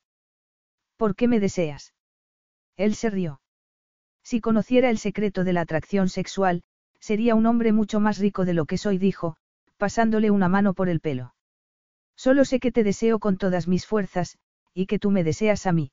¿Por 0.97 1.15
qué 1.15 1.29
me 1.29 1.39
deseas? 1.39 1.95
Él 2.77 2.97
se 2.97 3.11
rió. 3.11 3.41
Si 4.25 4.41
conociera 4.41 4.91
el 4.91 4.99
secreto 4.99 5.45
de 5.45 5.53
la 5.53 5.61
atracción 5.61 6.09
sexual, 6.09 6.65
sería 6.99 7.37
un 7.37 7.47
hombre 7.47 7.73
mucho 7.73 8.01
más 8.01 8.19
rico 8.19 8.45
de 8.45 8.55
lo 8.55 8.67
que 8.67 8.79
soy, 8.79 8.99
dijo, 8.99 9.37
pasándole 9.77 10.33
una 10.33 10.49
mano 10.49 10.75
por 10.75 10.89
el 10.89 11.01
pelo. 11.01 11.35
Solo 12.19 12.45
sé 12.45 12.59
que 12.59 12.73
te 12.73 12.83
deseo 12.83 13.21
con 13.21 13.39
todas 13.39 13.69
mis 13.69 13.87
fuerzas, 13.87 14.39
y 14.75 14.87
que 14.87 14.99
tú 14.99 15.13
me 15.13 15.23
deseas 15.23 15.67
a 15.67 15.73
mí. 15.73 15.93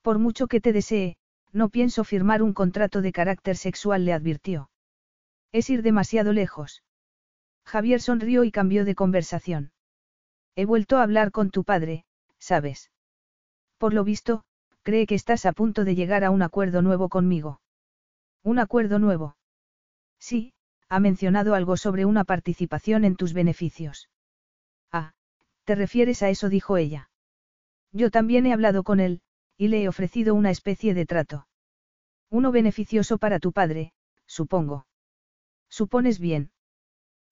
Por 0.00 0.20
mucho 0.20 0.46
que 0.46 0.60
te 0.60 0.72
desee, 0.72 1.16
no 1.52 1.68
pienso 1.68 2.04
firmar 2.04 2.44
un 2.44 2.54
contrato 2.54 3.02
de 3.02 3.10
carácter 3.10 3.56
sexual, 3.56 4.04
le 4.04 4.12
advirtió. 4.12 4.70
Es 5.50 5.68
ir 5.68 5.82
demasiado 5.82 6.32
lejos. 6.32 6.84
Javier 7.64 8.00
sonrió 8.00 8.44
y 8.44 8.52
cambió 8.52 8.84
de 8.84 8.94
conversación. 8.94 9.72
He 10.54 10.64
vuelto 10.64 10.98
a 10.98 11.02
hablar 11.02 11.32
con 11.32 11.50
tu 11.50 11.64
padre, 11.64 12.04
¿sabes? 12.38 12.92
Por 13.78 13.94
lo 13.94 14.04
visto, 14.04 14.44
cree 14.82 15.06
que 15.06 15.16
estás 15.16 15.44
a 15.44 15.52
punto 15.52 15.84
de 15.84 15.96
llegar 15.96 16.22
a 16.22 16.30
un 16.30 16.42
acuerdo 16.42 16.82
nuevo 16.82 17.08
conmigo. 17.08 17.60
¿Un 18.44 18.60
acuerdo 18.60 19.00
nuevo? 19.00 19.36
Sí, 20.20 20.52
ha 20.88 21.00
mencionado 21.00 21.56
algo 21.56 21.76
sobre 21.76 22.04
una 22.04 22.22
participación 22.22 23.04
en 23.04 23.16
tus 23.16 23.32
beneficios. 23.32 24.08
¿Te 25.64 25.74
refieres 25.74 26.22
a 26.22 26.30
eso? 26.30 26.48
dijo 26.48 26.76
ella. 26.76 27.10
Yo 27.92 28.10
también 28.10 28.46
he 28.46 28.52
hablado 28.52 28.82
con 28.82 29.00
él, 29.00 29.20
y 29.56 29.68
le 29.68 29.82
he 29.82 29.88
ofrecido 29.88 30.34
una 30.34 30.50
especie 30.50 30.94
de 30.94 31.06
trato. 31.06 31.46
Uno 32.30 32.50
beneficioso 32.50 33.18
para 33.18 33.38
tu 33.38 33.52
padre, 33.52 33.92
supongo. 34.26 34.86
Supones 35.68 36.18
bien. 36.18 36.50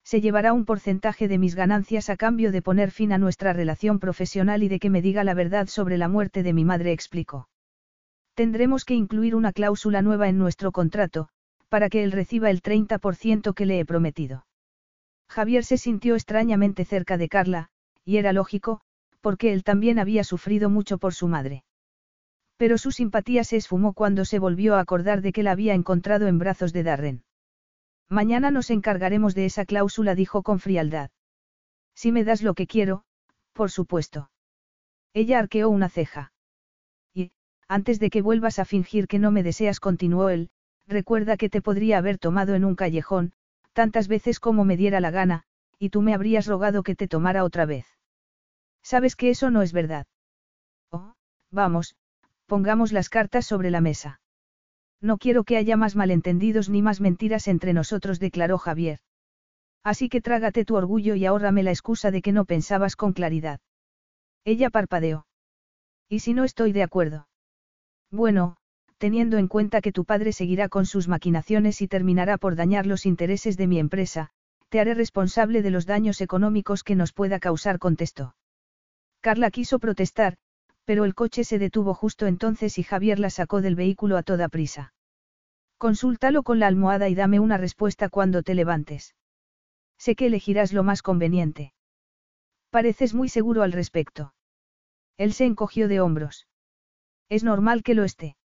Se 0.03 0.21
llevará 0.21 0.53
un 0.53 0.65
porcentaje 0.65 1.27
de 1.27 1.37
mis 1.37 1.55
ganancias 1.55 2.09
a 2.09 2.17
cambio 2.17 2.51
de 2.51 2.61
poner 2.61 2.91
fin 2.91 3.11
a 3.11 3.17
nuestra 3.17 3.53
relación 3.53 3.99
profesional 3.99 4.63
y 4.63 4.67
de 4.67 4.79
que 4.79 4.89
me 4.89 5.01
diga 5.01 5.23
la 5.23 5.33
verdad 5.33 5.67
sobre 5.67 5.97
la 5.97 6.07
muerte 6.07 6.43
de 6.43 6.53
mi 6.53 6.65
madre, 6.65 6.91
explicó. 6.91 7.49
Tendremos 8.35 8.85
que 8.85 8.93
incluir 8.93 9.35
una 9.35 9.51
cláusula 9.51 10.01
nueva 10.01 10.29
en 10.29 10.37
nuestro 10.37 10.71
contrato, 10.71 11.29
para 11.69 11.89
que 11.89 12.03
él 12.03 12.11
reciba 12.11 12.49
el 12.49 12.61
30% 12.61 13.53
que 13.53 13.65
le 13.65 13.79
he 13.79 13.85
prometido. 13.85 14.45
Javier 15.29 15.63
se 15.63 15.77
sintió 15.77 16.15
extrañamente 16.15 16.85
cerca 16.85 17.17
de 17.17 17.29
Carla, 17.29 17.70
y 18.05 18.17
era 18.17 18.33
lógico, 18.33 18.81
porque 19.21 19.53
él 19.53 19.63
también 19.63 19.99
había 19.99 20.23
sufrido 20.23 20.69
mucho 20.69 20.97
por 20.97 21.13
su 21.13 21.27
madre. 21.27 21.63
Pero 22.57 22.77
su 22.77 22.91
simpatía 22.91 23.43
se 23.43 23.57
esfumó 23.57 23.93
cuando 23.93 24.25
se 24.25 24.39
volvió 24.39 24.75
a 24.75 24.79
acordar 24.79 25.21
de 25.21 25.31
que 25.31 25.43
la 25.43 25.51
había 25.51 25.73
encontrado 25.73 26.27
en 26.27 26.39
brazos 26.39 26.73
de 26.73 26.83
Darren. 26.83 27.23
Mañana 28.09 28.51
nos 28.51 28.69
encargaremos 28.69 29.35
de 29.35 29.45
esa 29.45 29.65
cláusula, 29.65 30.15
dijo 30.15 30.43
con 30.43 30.59
frialdad. 30.59 31.11
Si 31.95 32.11
me 32.11 32.23
das 32.23 32.41
lo 32.41 32.53
que 32.53 32.67
quiero, 32.67 33.03
por 33.53 33.71
supuesto. 33.71 34.31
Ella 35.13 35.39
arqueó 35.39 35.69
una 35.69 35.89
ceja. 35.89 36.33
Y, 37.13 37.31
antes 37.67 37.99
de 37.99 38.09
que 38.09 38.21
vuelvas 38.21 38.59
a 38.59 38.65
fingir 38.65 39.07
que 39.07 39.19
no 39.19 39.31
me 39.31 39.43
deseas, 39.43 39.79
continuó 39.79 40.29
él, 40.29 40.49
recuerda 40.87 41.37
que 41.37 41.49
te 41.49 41.61
podría 41.61 41.97
haber 41.97 42.17
tomado 42.17 42.55
en 42.55 42.65
un 42.65 42.75
callejón, 42.75 43.33
tantas 43.73 44.07
veces 44.07 44.39
como 44.39 44.65
me 44.65 44.77
diera 44.77 44.99
la 44.99 45.11
gana, 45.11 45.45
y 45.81 45.89
tú 45.89 46.01
me 46.01 46.13
habrías 46.13 46.45
rogado 46.45 46.83
que 46.83 46.95
te 46.95 47.07
tomara 47.07 47.43
otra 47.43 47.65
vez. 47.65 47.87
Sabes 48.83 49.15
que 49.15 49.31
eso 49.31 49.49
no 49.49 49.63
es 49.63 49.73
verdad. 49.73 50.05
Oh, 50.91 51.13
vamos, 51.49 51.95
Pongamos 52.51 52.91
las 52.91 53.07
cartas 53.07 53.45
sobre 53.45 53.71
la 53.71 53.79
mesa. 53.79 54.19
No 54.99 55.17
quiero 55.17 55.45
que 55.45 55.55
haya 55.55 55.77
más 55.77 55.95
malentendidos 55.95 56.67
ni 56.67 56.81
más 56.81 56.99
mentiras 56.99 57.47
entre 57.47 57.71
nosotros, 57.71 58.19
declaró 58.19 58.57
Javier. 58.57 58.99
Así 59.85 60.09
que 60.09 60.19
trágate 60.19 60.65
tu 60.65 60.75
orgullo 60.75 61.15
y 61.15 61.25
ahórrame 61.25 61.63
la 61.63 61.71
excusa 61.71 62.11
de 62.11 62.21
que 62.21 62.33
no 62.33 62.43
pensabas 62.43 62.97
con 62.97 63.13
claridad. 63.13 63.61
Ella 64.43 64.69
parpadeó. 64.69 65.27
¿Y 66.09 66.19
si 66.19 66.33
no 66.33 66.43
estoy 66.43 66.73
de 66.73 66.83
acuerdo? 66.83 67.29
Bueno, 68.11 68.57
teniendo 68.97 69.37
en 69.37 69.47
cuenta 69.47 69.79
que 69.79 69.93
tu 69.93 70.03
padre 70.03 70.33
seguirá 70.33 70.67
con 70.67 70.85
sus 70.85 71.07
maquinaciones 71.07 71.81
y 71.81 71.87
terminará 71.87 72.37
por 72.37 72.57
dañar 72.57 72.85
los 72.85 73.05
intereses 73.05 73.55
de 73.55 73.67
mi 73.67 73.79
empresa, 73.79 74.31
te 74.71 74.79
haré 74.79 74.93
responsable 74.93 75.61
de 75.61 75.69
los 75.69 75.85
daños 75.85 76.21
económicos 76.21 76.85
que 76.85 76.95
nos 76.95 77.11
pueda 77.11 77.41
causar, 77.41 77.77
contestó. 77.77 78.35
Carla 79.19 79.51
quiso 79.51 79.79
protestar, 79.79 80.37
pero 80.85 81.03
el 81.03 81.13
coche 81.13 81.43
se 81.43 81.59
detuvo 81.59 81.93
justo 81.93 82.25
entonces 82.25 82.77
y 82.77 82.83
Javier 82.83 83.19
la 83.19 83.29
sacó 83.29 83.61
del 83.61 83.75
vehículo 83.75 84.15
a 84.15 84.23
toda 84.23 84.47
prisa. 84.47 84.93
Consúltalo 85.77 86.43
con 86.43 86.59
la 86.59 86.67
almohada 86.67 87.09
y 87.09 87.15
dame 87.15 87.41
una 87.41 87.57
respuesta 87.57 88.07
cuando 88.07 88.43
te 88.43 88.55
levantes. 88.55 89.13
Sé 89.97 90.15
que 90.15 90.27
elegirás 90.27 90.71
lo 90.71 90.83
más 90.83 91.01
conveniente. 91.01 91.73
Pareces 92.69 93.13
muy 93.13 93.27
seguro 93.27 93.63
al 93.63 93.73
respecto. 93.73 94.33
Él 95.17 95.33
se 95.33 95.43
encogió 95.43 95.89
de 95.89 95.99
hombros. 95.99 96.47
Es 97.27 97.43
normal 97.43 97.83
que 97.83 97.93
lo 97.93 98.05
esté. 98.05 98.37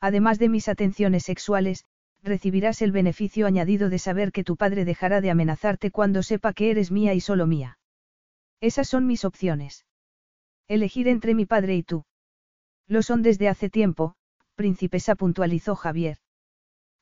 Además 0.00 0.40
de 0.40 0.48
mis 0.48 0.68
atenciones 0.68 1.22
sexuales, 1.22 1.84
recibirás 2.24 2.82
el 2.82 2.90
beneficio 2.90 3.46
añadido 3.46 3.90
de 3.90 3.98
saber 3.98 4.32
que 4.32 4.44
tu 4.44 4.56
padre 4.56 4.84
dejará 4.84 5.20
de 5.20 5.30
amenazarte 5.30 5.90
cuando 5.90 6.22
sepa 6.22 6.52
que 6.54 6.70
eres 6.70 6.90
mía 6.90 7.14
y 7.14 7.20
solo 7.20 7.46
mía. 7.46 7.78
Esas 8.60 8.88
son 8.88 9.06
mis 9.06 9.24
opciones. 9.24 9.84
Elegir 10.66 11.06
entre 11.06 11.34
mi 11.34 11.44
padre 11.44 11.76
y 11.76 11.82
tú. 11.82 12.04
Lo 12.88 13.02
son 13.02 13.22
desde 13.22 13.48
hace 13.48 13.68
tiempo, 13.68 14.14
princesa 14.54 15.14
puntualizó 15.14 15.74
Javier. 15.74 16.16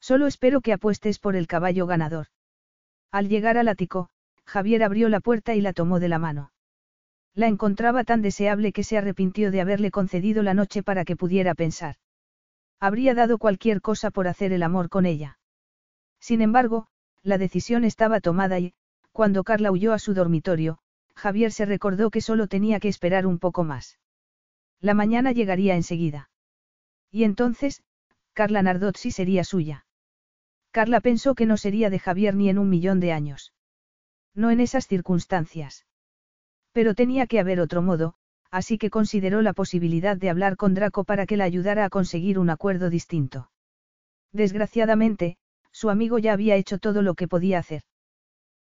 Solo 0.01 0.27
espero 0.27 0.61
que 0.61 0.73
apuestes 0.73 1.21
por 1.21 1.37
el 1.37 1.47
caballo 1.47 1.87
ganador. 1.87 2.27
Al 3.13 3.29
llegar 3.29 3.57
al 3.57 3.69
ático, 3.69 4.09
Javier 4.45 4.83
abrió 4.83 5.09
la 5.09 5.21
puerta 5.21 5.55
y 5.55 5.61
la 5.61 5.73
tomó 5.73 6.01
de 6.01 6.09
la 6.09 6.19
mano. 6.19 6.51
La 7.35 7.47
encontraba 7.47 8.03
tan 8.03 8.23
deseable 8.23 8.73
que 8.73 8.83
se 8.83 8.99
arrepintió 8.99 9.53
de 9.53 9.61
haberle 9.61 9.93
concedido 9.93 10.43
la 10.43 10.55
noche 10.55 10.83
para 10.83 11.05
que 11.05 11.17
pudiera 11.17 11.55
pensar. 11.55 11.97
Habría 12.83 13.15
dado 13.15 13.39
cualquier 13.39 13.81
cosa 13.81 14.11
por 14.11 14.27
hacer 14.27 14.53
el 14.53 14.65
amor 14.65 14.89
con 14.89 15.07
ella. 15.07 15.39
Sin 16.19 16.43
embargo, 16.43 16.89
la 17.23 17.39
decisión 17.39 17.85
estaba 17.85 18.19
tomada 18.19 18.59
y, 18.59 18.75
cuando 19.13 19.45
Carla 19.45 19.71
huyó 19.71 19.93
a 19.93 20.01
su 20.01 20.15
dormitorio, 20.15 20.81
Javier 21.15 21.53
se 21.53 21.65
recordó 21.65 22.11
que 22.11 22.21
solo 22.21 22.49
tenía 22.49 22.81
que 22.81 22.89
esperar 22.89 23.25
un 23.25 23.39
poco 23.39 23.63
más. 23.63 24.01
La 24.81 24.95
mañana 24.95 25.31
llegaría 25.31 25.77
enseguida. 25.77 26.29
Y 27.09 27.23
entonces, 27.23 27.85
Carla 28.33 28.63
Nardozzi 28.63 29.13
sería 29.13 29.45
suya. 29.45 29.87
Carla 30.73 31.01
pensó 31.01 31.37
que 31.37 31.47
no 31.47 31.59
sería 31.59 31.89
de 31.89 32.01
Javier 32.01 32.35
ni 32.35 32.49
en 32.49 32.59
un 32.59 32.69
millón 32.69 32.99
de 32.99 33.13
años. 33.13 33.53
No 34.35 34.51
en 34.51 34.59
esas 34.59 34.89
circunstancias. 34.89 35.87
Pero 36.73 36.97
tenía 36.97 37.29
que 37.29 37.39
haber 37.39 37.61
otro 37.61 37.81
modo, 37.81 38.17
así 38.53 38.77
que 38.77 38.91
consideró 38.91 39.41
la 39.41 39.55
posibilidad 39.55 40.17
de 40.17 40.29
hablar 40.29 40.57
con 40.57 40.75
Draco 40.75 41.05
para 41.05 41.27
que 41.27 41.39
la 41.39 41.45
ayudara 41.45 41.87
a 41.87 41.91
conseguir 41.91 42.39
un 42.39 42.51
acuerdo 42.51 42.91
distinto. 42.91 43.51
Desgraciadamente, 44.31 45.39
su 45.73 45.89
amigo 45.89 46.19
ya 46.19 46.35
había 46.35 46.57
hecho 46.57 46.79
todo 46.79 47.01
lo 47.01 47.15
que 47.15 47.27
podía 47.27 47.59
hacer. 47.59 47.83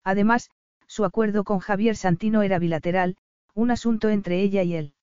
Además, 0.04 0.52
su 0.88 1.06
acuerdo 1.06 1.44
con 1.44 1.58
Javier 1.60 1.96
Santino 1.96 2.44
era 2.44 2.60
bilateral, 2.60 3.18
un 3.56 3.72
asunto 3.72 4.10
entre 4.10 4.42
ella 4.42 4.62
y 4.62 4.76
él. 4.76 4.94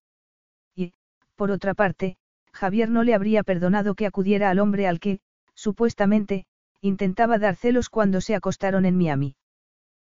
Y, 0.77 0.93
por 1.35 1.51
otra 1.51 1.75
parte, 1.75 2.17
Javier 2.53 2.89
no 2.89 3.03
le 3.03 3.15
habría 3.15 3.43
perdonado 3.43 3.97
que 3.97 4.07
acudiera 4.07 4.51
al 4.51 4.61
hombre 4.61 4.87
al 4.87 5.01
que, 5.01 5.19
supuestamente, 5.55 6.47
intentaba 6.81 7.39
dar 7.39 7.57
celos 7.57 7.89
cuando 7.89 8.21
se 8.21 8.37
acostaron 8.37 8.87
en 8.87 8.97
Miami. 8.97 9.35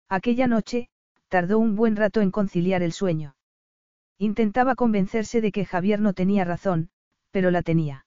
Aquella 0.07 0.45
noche, 0.47 0.89
tardó 1.29 1.57
un 1.57 1.75
buen 1.75 1.95
rato 1.95 2.21
en 2.21 2.29
conciliar 2.29 2.83
el 2.83 2.93
sueño. 2.93 3.36
Intentaba 4.19 4.75
convencerse 4.75 5.41
de 5.41 5.51
que 5.51 5.65
Javier 5.65 5.99
no 5.99 6.13
tenía 6.13 6.43
razón, 6.43 6.89
pero 7.29 7.51
la 7.51 7.61
tenía. 7.61 8.05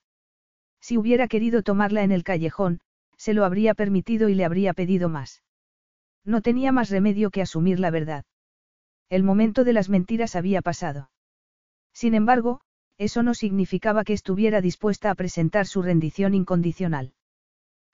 Si 0.81 0.97
hubiera 0.97 1.29
querido 1.29 1.63
tomarla 1.63 2.03
en 2.03 2.11
el 2.11 2.25
callejón, 2.25 2.81
se 3.17 3.33
lo 3.35 3.45
habría 3.45 3.75
permitido 3.75 4.29
y 4.29 4.35
le 4.35 4.45
habría 4.45 4.73
pedido 4.73 5.09
más. 5.09 5.43
No 6.25 6.43
tenía 6.43 6.73
más 6.73 6.91
remedio 6.91 7.31
que 7.31 7.43
asumir 7.43 7.79
la 7.79 7.91
verdad. 7.91 8.25
El 9.09 9.23
momento 9.23 9.63
de 9.63 9.73
las 9.73 9.89
mentiras 9.89 10.37
había 10.37 10.63
pasado. 10.63 11.11
Sin 11.93 12.15
embargo, 12.15 12.61
eso 12.99 13.23
no 13.23 13.35
significaba 13.35 14.05
que 14.05 14.13
estuviera 14.13 14.61
dispuesta 14.61 15.11
a 15.11 15.15
presentar 15.15 15.67
su 15.67 15.81
rendición 15.81 16.35
incondicional. 16.35 17.13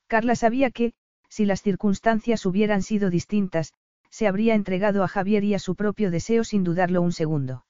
Carla 0.06 0.36
sabía 0.36 0.70
que, 0.70 0.94
si 1.28 1.44
las 1.44 1.60
circunstancias 1.60 2.46
hubieran 2.46 2.82
sido 2.82 3.10
distintas, 3.10 3.74
se 4.10 4.26
habría 4.26 4.54
entregado 4.54 5.04
a 5.04 5.08
Javier 5.08 5.44
y 5.44 5.54
a 5.54 5.58
su 5.58 5.74
propio 5.74 6.10
deseo 6.10 6.44
sin 6.44 6.64
dudarlo 6.64 7.02
un 7.02 7.12
segundo. 7.12 7.65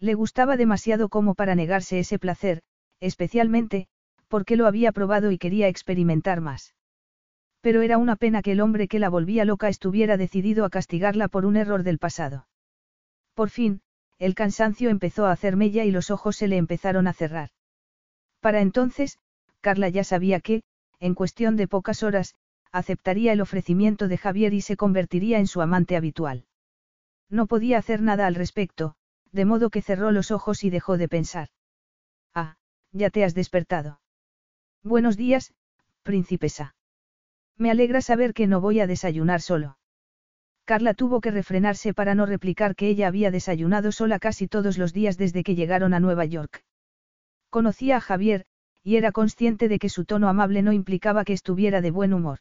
Le 0.00 0.14
gustaba 0.14 0.56
demasiado 0.56 1.08
como 1.08 1.34
para 1.34 1.54
negarse 1.54 1.98
ese 1.98 2.18
placer, 2.18 2.62
especialmente, 3.00 3.88
porque 4.28 4.56
lo 4.56 4.66
había 4.66 4.92
probado 4.92 5.30
y 5.32 5.38
quería 5.38 5.68
experimentar 5.68 6.40
más 6.40 6.74
pero 7.60 7.82
era 7.82 7.98
una 7.98 8.16
pena 8.16 8.42
que 8.42 8.52
el 8.52 8.60
hombre 8.60 8.88
que 8.88 8.98
la 8.98 9.08
volvía 9.08 9.44
loca 9.44 9.68
estuviera 9.68 10.16
decidido 10.16 10.64
a 10.64 10.70
castigarla 10.70 11.28
por 11.28 11.44
un 11.44 11.56
error 11.56 11.82
del 11.82 11.98
pasado. 11.98 12.46
Por 13.34 13.50
fin, 13.50 13.80
el 14.18 14.34
cansancio 14.34 14.90
empezó 14.90 15.26
a 15.26 15.32
hacer 15.32 15.56
mella 15.56 15.84
y 15.84 15.90
los 15.90 16.10
ojos 16.10 16.36
se 16.36 16.48
le 16.48 16.56
empezaron 16.56 17.06
a 17.06 17.12
cerrar. 17.12 17.50
Para 18.40 18.60
entonces, 18.60 19.18
Carla 19.60 19.88
ya 19.88 20.04
sabía 20.04 20.40
que, 20.40 20.62
en 21.00 21.14
cuestión 21.14 21.56
de 21.56 21.68
pocas 21.68 22.02
horas, 22.02 22.34
aceptaría 22.72 23.32
el 23.32 23.40
ofrecimiento 23.40 24.08
de 24.08 24.18
Javier 24.18 24.54
y 24.54 24.60
se 24.60 24.76
convertiría 24.76 25.38
en 25.38 25.46
su 25.46 25.60
amante 25.60 25.96
habitual. 25.96 26.46
No 27.28 27.46
podía 27.46 27.78
hacer 27.78 28.02
nada 28.02 28.26
al 28.26 28.34
respecto, 28.34 28.94
de 29.32 29.44
modo 29.44 29.70
que 29.70 29.82
cerró 29.82 30.10
los 30.10 30.30
ojos 30.30 30.64
y 30.64 30.70
dejó 30.70 30.96
de 30.96 31.08
pensar. 31.08 31.48
Ah, 32.34 32.56
ya 32.92 33.10
te 33.10 33.24
has 33.24 33.34
despertado. 33.34 34.00
Buenos 34.82 35.16
días, 35.16 35.54
princesa. 36.02 36.74
Me 37.56 37.70
alegra 37.70 38.00
saber 38.00 38.34
que 38.34 38.46
no 38.46 38.60
voy 38.60 38.80
a 38.80 38.86
desayunar 38.86 39.40
solo. 39.40 39.78
Carla 40.64 40.94
tuvo 40.94 41.20
que 41.20 41.30
refrenarse 41.30 41.94
para 41.94 42.14
no 42.14 42.26
replicar 42.26 42.76
que 42.76 42.88
ella 42.88 43.08
había 43.08 43.30
desayunado 43.30 43.90
sola 43.90 44.18
casi 44.18 44.48
todos 44.48 44.78
los 44.78 44.92
días 44.92 45.16
desde 45.16 45.42
que 45.42 45.54
llegaron 45.54 45.94
a 45.94 46.00
Nueva 46.00 46.26
York. 46.26 46.62
Conocía 47.50 47.96
a 47.96 48.00
Javier, 48.00 48.44
y 48.82 48.96
era 48.96 49.12
consciente 49.12 49.68
de 49.68 49.78
que 49.78 49.88
su 49.88 50.04
tono 50.04 50.28
amable 50.28 50.62
no 50.62 50.72
implicaba 50.72 51.24
que 51.24 51.32
estuviera 51.32 51.80
de 51.80 51.90
buen 51.90 52.12
humor. 52.12 52.40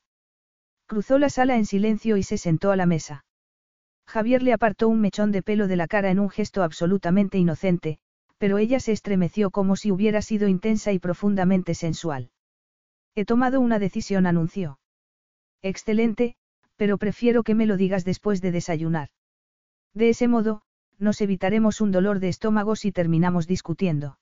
Cruzó 0.86 1.18
la 1.20 1.30
sala 1.30 1.56
en 1.56 1.66
silencio 1.66 2.18
y 2.18 2.24
se 2.24 2.38
sentó 2.38 2.72
a 2.72 2.76
la 2.76 2.86
mesa. 2.86 3.26
Javier 4.08 4.42
le 4.42 4.54
apartó 4.54 4.88
un 4.88 5.02
mechón 5.02 5.32
de 5.32 5.44
pelo 5.44 5.68
de 5.68 5.76
la 5.76 5.88
cara 5.88 6.10
en 6.10 6.20
un 6.20 6.30
gesto 6.30 6.64
absolutamente 6.64 7.38
inocente, 7.38 8.00
pero 8.38 8.58
ella 8.58 8.80
se 8.80 8.94
estremeció 8.94 9.52
como 9.52 9.76
si 9.76 9.92
hubiera 9.92 10.22
sido 10.22 10.48
intensa 10.48 10.94
y 10.94 11.00
profundamente 11.00 11.76
sensual. 11.76 12.32
He 13.16 13.26
tomado 13.26 13.60
una 13.60 13.80
decisión, 13.80 14.26
anunció. 14.26 14.80
Excelente, 15.62 16.36
pero 16.78 16.98
prefiero 16.98 17.44
que 17.44 17.56
me 17.56 17.66
lo 17.66 17.76
digas 17.76 18.06
después 18.06 18.42
de 18.42 18.52
desayunar. 18.52 19.10
De 19.94 20.10
ese 20.10 20.28
modo, 20.28 20.62
nos 21.00 21.20
evitaremos 21.22 21.82
un 21.82 21.92
dolor 21.92 22.20
de 22.20 22.30
estómago 22.30 22.76
si 22.76 22.92
terminamos 22.92 23.48
discutiendo. 23.48 24.20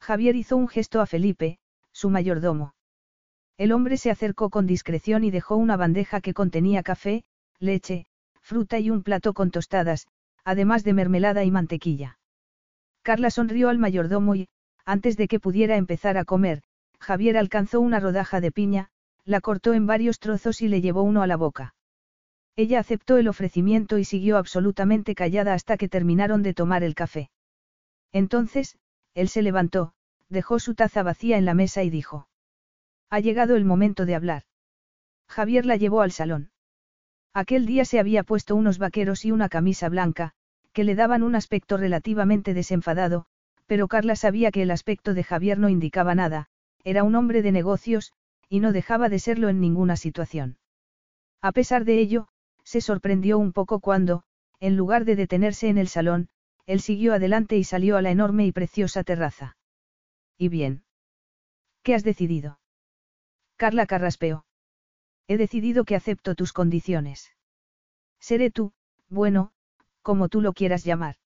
Javier 0.00 0.34
hizo 0.36 0.56
un 0.56 0.68
gesto 0.68 1.00
a 1.00 1.06
Felipe, 1.06 1.58
su 1.92 2.10
mayordomo. 2.10 2.74
El 3.56 3.72
hombre 3.72 3.96
se 3.96 4.10
acercó 4.10 4.50
con 4.50 4.66
discreción 4.66 5.24
y 5.24 5.30
dejó 5.30 5.56
una 5.56 5.76
bandeja 5.76 6.20
que 6.20 6.34
contenía 6.34 6.82
café, 6.82 7.24
leche, 7.58 8.06
fruta 8.46 8.78
y 8.78 8.90
un 8.90 9.02
plato 9.02 9.34
con 9.34 9.50
tostadas, 9.50 10.06
además 10.44 10.84
de 10.84 10.92
mermelada 10.92 11.42
y 11.42 11.50
mantequilla. 11.50 12.20
Carla 13.02 13.30
sonrió 13.30 13.68
al 13.68 13.78
mayordomo 13.78 14.36
y, 14.36 14.48
antes 14.84 15.16
de 15.16 15.26
que 15.26 15.40
pudiera 15.40 15.76
empezar 15.76 16.16
a 16.16 16.24
comer, 16.24 16.62
Javier 17.00 17.36
alcanzó 17.36 17.80
una 17.80 17.98
rodaja 17.98 18.40
de 18.40 18.52
piña, 18.52 18.88
la 19.24 19.40
cortó 19.40 19.74
en 19.74 19.88
varios 19.88 20.20
trozos 20.20 20.62
y 20.62 20.68
le 20.68 20.80
llevó 20.80 21.02
uno 21.02 21.22
a 21.22 21.26
la 21.26 21.36
boca. 21.36 21.74
Ella 22.54 22.78
aceptó 22.78 23.16
el 23.16 23.26
ofrecimiento 23.26 23.98
y 23.98 24.04
siguió 24.04 24.36
absolutamente 24.36 25.16
callada 25.16 25.52
hasta 25.52 25.76
que 25.76 25.88
terminaron 25.88 26.44
de 26.44 26.54
tomar 26.54 26.84
el 26.84 26.94
café. 26.94 27.30
Entonces, 28.12 28.78
él 29.14 29.28
se 29.28 29.42
levantó, 29.42 29.92
dejó 30.28 30.60
su 30.60 30.76
taza 30.76 31.02
vacía 31.02 31.36
en 31.36 31.46
la 31.46 31.54
mesa 31.54 31.82
y 31.82 31.90
dijo. 31.90 32.28
Ha 33.10 33.18
llegado 33.18 33.56
el 33.56 33.64
momento 33.64 34.06
de 34.06 34.14
hablar. 34.14 34.42
Javier 35.26 35.66
la 35.66 35.74
llevó 35.74 36.02
al 36.02 36.12
salón. 36.12 36.50
Aquel 37.36 37.66
día 37.66 37.84
se 37.84 38.00
había 38.00 38.22
puesto 38.22 38.56
unos 38.56 38.78
vaqueros 38.78 39.26
y 39.26 39.30
una 39.30 39.50
camisa 39.50 39.90
blanca, 39.90 40.32
que 40.72 40.84
le 40.84 40.94
daban 40.94 41.22
un 41.22 41.34
aspecto 41.34 41.76
relativamente 41.76 42.54
desenfadado, 42.54 43.26
pero 43.66 43.88
Carla 43.88 44.16
sabía 44.16 44.50
que 44.50 44.62
el 44.62 44.70
aspecto 44.70 45.12
de 45.12 45.22
Javier 45.22 45.58
no 45.58 45.68
indicaba 45.68 46.14
nada, 46.14 46.46
era 46.82 47.02
un 47.04 47.14
hombre 47.14 47.42
de 47.42 47.52
negocios, 47.52 48.14
y 48.48 48.60
no 48.60 48.72
dejaba 48.72 49.10
de 49.10 49.18
serlo 49.18 49.50
en 49.50 49.60
ninguna 49.60 49.98
situación. 49.98 50.56
A 51.42 51.52
pesar 51.52 51.84
de 51.84 51.98
ello, 51.98 52.28
se 52.64 52.80
sorprendió 52.80 53.36
un 53.36 53.52
poco 53.52 53.80
cuando, 53.80 54.22
en 54.58 54.78
lugar 54.78 55.04
de 55.04 55.16
detenerse 55.16 55.68
en 55.68 55.76
el 55.76 55.88
salón, 55.88 56.30
él 56.64 56.80
siguió 56.80 57.12
adelante 57.12 57.58
y 57.58 57.64
salió 57.64 57.98
a 57.98 58.02
la 58.02 58.12
enorme 58.12 58.46
y 58.46 58.52
preciosa 58.52 59.04
terraza. 59.04 59.58
¿Y 60.38 60.48
bien? 60.48 60.84
¿Qué 61.82 61.94
has 61.94 62.02
decidido? 62.02 62.60
Carla 63.56 63.84
carraspeó. 63.84 64.45
He 65.28 65.36
decidido 65.36 65.84
que 65.84 65.96
acepto 65.96 66.34
tus 66.34 66.52
condiciones. 66.52 67.32
Seré 68.20 68.50
tú, 68.50 68.72
bueno, 69.08 69.52
como 70.02 70.28
tú 70.28 70.40
lo 70.40 70.52
quieras 70.52 70.84
llamar. 70.84 71.16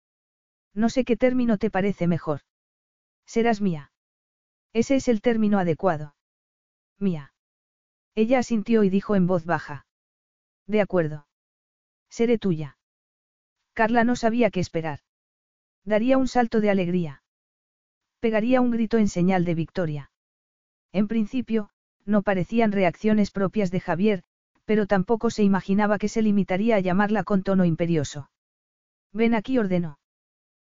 No 0.74 0.88
sé 0.88 1.04
qué 1.04 1.16
término 1.16 1.58
te 1.58 1.70
parece 1.70 2.06
mejor. 2.06 2.40
Serás 3.26 3.60
mía. 3.60 3.92
Ese 4.72 4.96
es 4.96 5.08
el 5.08 5.20
término 5.20 5.58
adecuado. 5.58 6.14
Mía. 6.98 7.34
Ella 8.14 8.38
asintió 8.38 8.84
y 8.84 8.90
dijo 8.90 9.16
en 9.16 9.26
voz 9.26 9.44
baja. 9.44 9.86
De 10.66 10.80
acuerdo. 10.80 11.26
Seré 12.08 12.38
tuya. 12.38 12.78
Carla 13.72 14.04
no 14.04 14.16
sabía 14.16 14.50
qué 14.50 14.60
esperar. 14.60 15.00
Daría 15.84 16.18
un 16.18 16.28
salto 16.28 16.60
de 16.60 16.70
alegría. 16.70 17.22
Pegaría 18.20 18.60
un 18.60 18.70
grito 18.70 18.98
en 18.98 19.08
señal 19.08 19.44
de 19.44 19.54
victoria. 19.54 20.10
En 20.92 21.08
principio, 21.08 21.70
no 22.04 22.22
parecían 22.22 22.72
reacciones 22.72 23.30
propias 23.30 23.70
de 23.70 23.80
Javier, 23.80 24.22
pero 24.64 24.86
tampoco 24.86 25.30
se 25.30 25.42
imaginaba 25.42 25.98
que 25.98 26.08
se 26.08 26.22
limitaría 26.22 26.76
a 26.76 26.80
llamarla 26.80 27.24
con 27.24 27.42
tono 27.42 27.64
imperioso. 27.64 28.30
Ven 29.12 29.34
aquí 29.34 29.58
ordenó. 29.58 29.98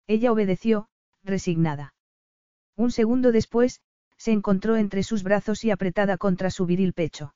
Ella 0.07 0.33
obedeció, 0.33 0.89
resignada. 1.25 1.95
Un 2.77 2.91
segundo 2.91 3.33
después, 3.33 3.81
se 4.19 4.33
encontró 4.33 4.77
entre 4.77 5.03
sus 5.03 5.23
brazos 5.23 5.65
y 5.65 5.71
apretada 5.71 6.17
contra 6.19 6.51
su 6.51 6.67
viril 6.67 6.93
pecho. 6.93 7.35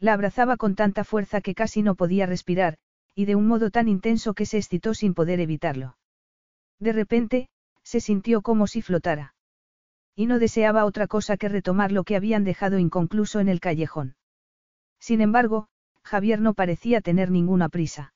La 0.00 0.12
abrazaba 0.12 0.56
con 0.56 0.74
tanta 0.74 1.04
fuerza 1.04 1.40
que 1.40 1.54
casi 1.54 1.82
no 1.82 1.94
podía 1.94 2.26
respirar, 2.26 2.78
y 3.14 3.24
de 3.24 3.34
un 3.34 3.46
modo 3.46 3.70
tan 3.70 3.88
intenso 3.88 4.34
que 4.34 4.46
se 4.46 4.58
excitó 4.58 4.94
sin 4.94 5.14
poder 5.14 5.40
evitarlo. 5.40 5.96
De 6.78 6.92
repente, 6.92 7.48
se 7.82 8.00
sintió 8.00 8.42
como 8.42 8.66
si 8.66 8.82
flotara. 8.82 9.34
Y 10.18 10.26
no 10.26 10.40
deseaba 10.40 10.84
otra 10.84 11.06
cosa 11.06 11.36
que 11.36 11.48
retomar 11.48 11.92
lo 11.92 12.02
que 12.02 12.16
habían 12.16 12.42
dejado 12.42 12.80
inconcluso 12.80 13.38
en 13.38 13.48
el 13.48 13.60
callejón. 13.60 14.16
Sin 14.98 15.20
embargo, 15.20 15.68
Javier 16.02 16.40
no 16.40 16.54
parecía 16.54 17.00
tener 17.00 17.30
ninguna 17.30 17.68
prisa. 17.68 18.12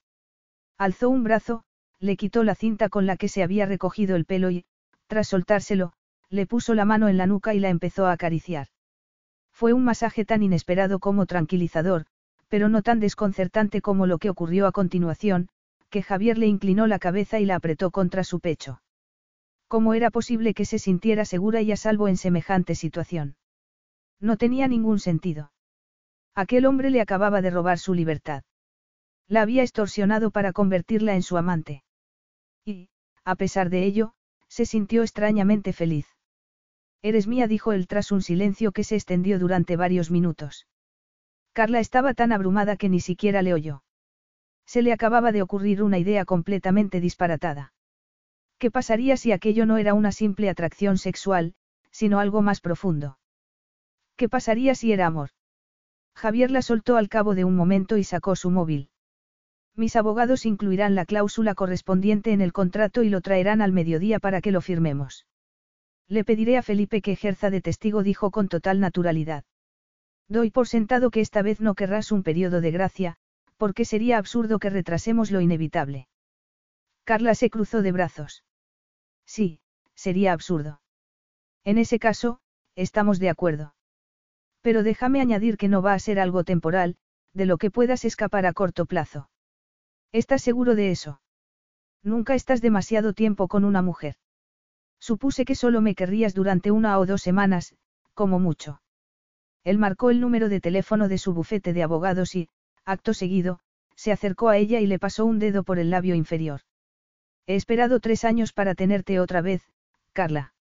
Alzó 0.76 1.08
un 1.10 1.22
brazo, 1.22 1.62
le 2.00 2.16
quitó 2.16 2.42
la 2.42 2.56
cinta 2.56 2.88
con 2.88 3.06
la 3.06 3.16
que 3.16 3.28
se 3.28 3.44
había 3.44 3.66
recogido 3.66 4.16
el 4.16 4.24
pelo 4.24 4.50
y, 4.50 4.64
tras 5.06 5.28
soltárselo, 5.28 5.92
le 6.28 6.44
puso 6.44 6.74
la 6.74 6.84
mano 6.84 7.06
en 7.06 7.18
la 7.18 7.28
nuca 7.28 7.54
y 7.54 7.60
la 7.60 7.68
empezó 7.68 8.06
a 8.06 8.12
acariciar. 8.12 8.66
Fue 9.52 9.72
un 9.72 9.84
masaje 9.84 10.24
tan 10.24 10.42
inesperado 10.42 10.98
como 10.98 11.26
tranquilizador, 11.26 12.06
pero 12.48 12.68
no 12.68 12.82
tan 12.82 12.98
desconcertante 12.98 13.80
como 13.80 14.08
lo 14.08 14.18
que 14.18 14.28
ocurrió 14.28 14.66
a 14.66 14.72
continuación, 14.72 15.50
que 15.88 16.02
Javier 16.02 16.36
le 16.36 16.48
inclinó 16.48 16.88
la 16.88 16.98
cabeza 16.98 17.38
y 17.38 17.44
la 17.44 17.54
apretó 17.54 17.92
contra 17.92 18.24
su 18.24 18.40
pecho. 18.40 18.80
¿Cómo 19.72 19.94
era 19.94 20.10
posible 20.10 20.52
que 20.52 20.66
se 20.66 20.78
sintiera 20.78 21.24
segura 21.24 21.62
y 21.62 21.72
a 21.72 21.78
salvo 21.78 22.06
en 22.06 22.18
semejante 22.18 22.74
situación? 22.74 23.36
No 24.20 24.36
tenía 24.36 24.68
ningún 24.68 24.98
sentido. 24.98 25.50
Aquel 26.34 26.66
hombre 26.66 26.90
le 26.90 27.00
acababa 27.00 27.40
de 27.40 27.48
robar 27.48 27.78
su 27.78 27.94
libertad. 27.94 28.42
La 29.28 29.40
había 29.40 29.62
extorsionado 29.62 30.30
para 30.30 30.52
convertirla 30.52 31.14
en 31.14 31.22
su 31.22 31.38
amante. 31.38 31.84
Y, 32.66 32.90
a 33.24 33.34
pesar 33.34 33.70
de 33.70 33.84
ello, 33.84 34.12
se 34.46 34.66
sintió 34.66 35.00
extrañamente 35.00 35.72
feliz. 35.72 36.06
Eres 37.00 37.26
mía, 37.26 37.46
dijo 37.46 37.72
él 37.72 37.86
tras 37.86 38.12
un 38.12 38.20
silencio 38.20 38.72
que 38.72 38.84
se 38.84 38.96
extendió 38.96 39.38
durante 39.38 39.76
varios 39.76 40.10
minutos. 40.10 40.66
Carla 41.54 41.80
estaba 41.80 42.12
tan 42.12 42.32
abrumada 42.32 42.76
que 42.76 42.90
ni 42.90 43.00
siquiera 43.00 43.40
le 43.40 43.54
oyó. 43.54 43.84
Se 44.66 44.82
le 44.82 44.92
acababa 44.92 45.32
de 45.32 45.40
ocurrir 45.40 45.82
una 45.82 45.96
idea 45.98 46.26
completamente 46.26 47.00
disparatada. 47.00 47.72
¿Qué 48.62 48.70
pasaría 48.70 49.16
si 49.16 49.32
aquello 49.32 49.66
no 49.66 49.76
era 49.76 49.92
una 49.92 50.12
simple 50.12 50.48
atracción 50.48 50.96
sexual, 50.96 51.54
sino 51.90 52.20
algo 52.20 52.42
más 52.42 52.60
profundo? 52.60 53.18
¿Qué 54.14 54.28
pasaría 54.28 54.76
si 54.76 54.92
era 54.92 55.08
amor? 55.08 55.30
Javier 56.14 56.52
la 56.52 56.62
soltó 56.62 56.96
al 56.96 57.08
cabo 57.08 57.34
de 57.34 57.44
un 57.44 57.56
momento 57.56 57.96
y 57.96 58.04
sacó 58.04 58.36
su 58.36 58.50
móvil. 58.50 58.88
Mis 59.74 59.96
abogados 59.96 60.46
incluirán 60.46 60.94
la 60.94 61.06
cláusula 61.06 61.56
correspondiente 61.56 62.30
en 62.30 62.40
el 62.40 62.52
contrato 62.52 63.02
y 63.02 63.08
lo 63.08 63.20
traerán 63.20 63.62
al 63.62 63.72
mediodía 63.72 64.20
para 64.20 64.40
que 64.40 64.52
lo 64.52 64.60
firmemos. 64.60 65.26
Le 66.06 66.22
pediré 66.22 66.56
a 66.56 66.62
Felipe 66.62 67.02
que 67.02 67.10
ejerza 67.10 67.50
de 67.50 67.62
testigo, 67.62 68.04
dijo 68.04 68.30
con 68.30 68.46
total 68.46 68.78
naturalidad. 68.78 69.42
Doy 70.28 70.52
por 70.52 70.68
sentado 70.68 71.10
que 71.10 71.20
esta 71.20 71.42
vez 71.42 71.60
no 71.60 71.74
querrás 71.74 72.12
un 72.12 72.22
periodo 72.22 72.60
de 72.60 72.70
gracia, 72.70 73.16
porque 73.56 73.84
sería 73.84 74.18
absurdo 74.18 74.60
que 74.60 74.70
retrasemos 74.70 75.32
lo 75.32 75.40
inevitable. 75.40 76.06
Carla 77.02 77.34
se 77.34 77.50
cruzó 77.50 77.82
de 77.82 77.90
brazos. 77.90 78.44
Sí, 79.26 79.60
sería 79.94 80.32
absurdo. 80.32 80.80
En 81.64 81.78
ese 81.78 81.98
caso, 81.98 82.40
estamos 82.74 83.18
de 83.18 83.30
acuerdo. 83.30 83.74
Pero 84.60 84.82
déjame 84.82 85.20
añadir 85.20 85.56
que 85.56 85.68
no 85.68 85.82
va 85.82 85.94
a 85.94 85.98
ser 85.98 86.20
algo 86.20 86.44
temporal, 86.44 86.96
de 87.32 87.46
lo 87.46 87.58
que 87.58 87.70
puedas 87.70 88.04
escapar 88.04 88.46
a 88.46 88.52
corto 88.52 88.86
plazo. 88.86 89.30
¿Estás 90.12 90.42
seguro 90.42 90.74
de 90.74 90.90
eso? 90.90 91.20
Nunca 92.02 92.34
estás 92.34 92.60
demasiado 92.60 93.12
tiempo 93.12 93.48
con 93.48 93.64
una 93.64 93.80
mujer. 93.80 94.16
Supuse 95.00 95.44
que 95.44 95.54
solo 95.54 95.80
me 95.80 95.94
querrías 95.94 96.34
durante 96.34 96.70
una 96.70 96.98
o 96.98 97.06
dos 97.06 97.22
semanas, 97.22 97.74
como 98.14 98.38
mucho. 98.38 98.82
Él 99.64 99.78
marcó 99.78 100.10
el 100.10 100.20
número 100.20 100.48
de 100.48 100.60
teléfono 100.60 101.08
de 101.08 101.18
su 101.18 101.32
bufete 101.32 101.72
de 101.72 101.82
abogados 101.82 102.34
y, 102.34 102.48
acto 102.84 103.14
seguido, 103.14 103.60
se 103.94 104.12
acercó 104.12 104.48
a 104.48 104.56
ella 104.58 104.80
y 104.80 104.86
le 104.86 104.98
pasó 104.98 105.24
un 105.24 105.38
dedo 105.38 105.62
por 105.62 105.78
el 105.78 105.90
labio 105.90 106.14
inferior. 106.14 106.62
He 107.46 107.56
esperado 107.56 108.00
tres 108.00 108.24
años 108.24 108.52
para 108.52 108.74
tenerte 108.74 109.18
otra 109.18 109.40
vez, 109.40 109.62
Carla. 110.12 110.54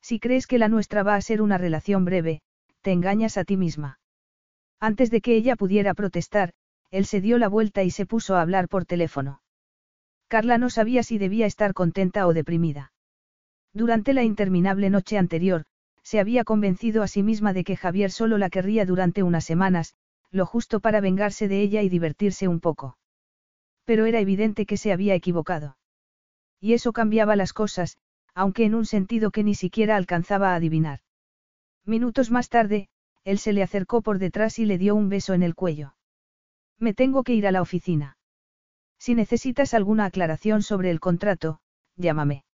Si 0.00 0.20
crees 0.20 0.46
que 0.46 0.58
la 0.58 0.68
nuestra 0.68 1.02
va 1.02 1.14
a 1.14 1.20
ser 1.20 1.42
una 1.42 1.58
relación 1.58 2.04
breve, 2.04 2.40
te 2.80 2.92
engañas 2.92 3.36
a 3.36 3.44
ti 3.44 3.56
misma. 3.56 3.98
Antes 4.80 5.10
de 5.10 5.20
que 5.20 5.34
ella 5.34 5.56
pudiera 5.56 5.94
protestar, 5.94 6.52
él 6.90 7.04
se 7.04 7.20
dio 7.20 7.38
la 7.38 7.48
vuelta 7.48 7.82
y 7.82 7.90
se 7.90 8.06
puso 8.06 8.36
a 8.36 8.40
hablar 8.40 8.68
por 8.68 8.84
teléfono. 8.84 9.42
Carla 10.28 10.58
no 10.58 10.70
sabía 10.70 11.02
si 11.02 11.18
debía 11.18 11.46
estar 11.46 11.74
contenta 11.74 12.26
o 12.26 12.32
deprimida. 12.32 12.92
Durante 13.72 14.14
la 14.14 14.24
interminable 14.24 14.88
noche 14.90 15.18
anterior, 15.18 15.64
se 16.02 16.20
había 16.20 16.44
convencido 16.44 17.02
a 17.02 17.08
sí 17.08 17.22
misma 17.22 17.52
de 17.52 17.64
que 17.64 17.76
Javier 17.76 18.10
solo 18.10 18.38
la 18.38 18.48
querría 18.48 18.86
durante 18.86 19.22
unas 19.22 19.44
semanas, 19.44 19.94
lo 20.30 20.46
justo 20.46 20.80
para 20.80 21.00
vengarse 21.00 21.48
de 21.48 21.60
ella 21.60 21.82
y 21.82 21.88
divertirse 21.88 22.48
un 22.48 22.60
poco. 22.60 22.96
Pero 23.84 24.06
era 24.06 24.20
evidente 24.20 24.64
que 24.64 24.76
se 24.76 24.92
había 24.92 25.14
equivocado. 25.14 25.76
Y 26.60 26.72
eso 26.72 26.92
cambiaba 26.92 27.36
las 27.36 27.52
cosas, 27.52 27.98
aunque 28.34 28.64
en 28.64 28.74
un 28.74 28.86
sentido 28.86 29.30
que 29.30 29.44
ni 29.44 29.54
siquiera 29.54 29.96
alcanzaba 29.96 30.52
a 30.52 30.56
adivinar. 30.56 31.00
Minutos 31.84 32.30
más 32.30 32.48
tarde, 32.48 32.88
él 33.24 33.38
se 33.38 33.52
le 33.52 33.62
acercó 33.62 34.02
por 34.02 34.18
detrás 34.18 34.58
y 34.58 34.64
le 34.64 34.78
dio 34.78 34.94
un 34.94 35.08
beso 35.08 35.34
en 35.34 35.42
el 35.42 35.54
cuello. 35.54 35.94
Me 36.78 36.94
tengo 36.94 37.24
que 37.24 37.34
ir 37.34 37.46
a 37.46 37.52
la 37.52 37.62
oficina. 37.62 38.16
Si 38.98 39.14
necesitas 39.14 39.74
alguna 39.74 40.04
aclaración 40.04 40.62
sobre 40.62 40.90
el 40.90 41.00
contrato, 41.00 41.60
llámame. 41.96 42.44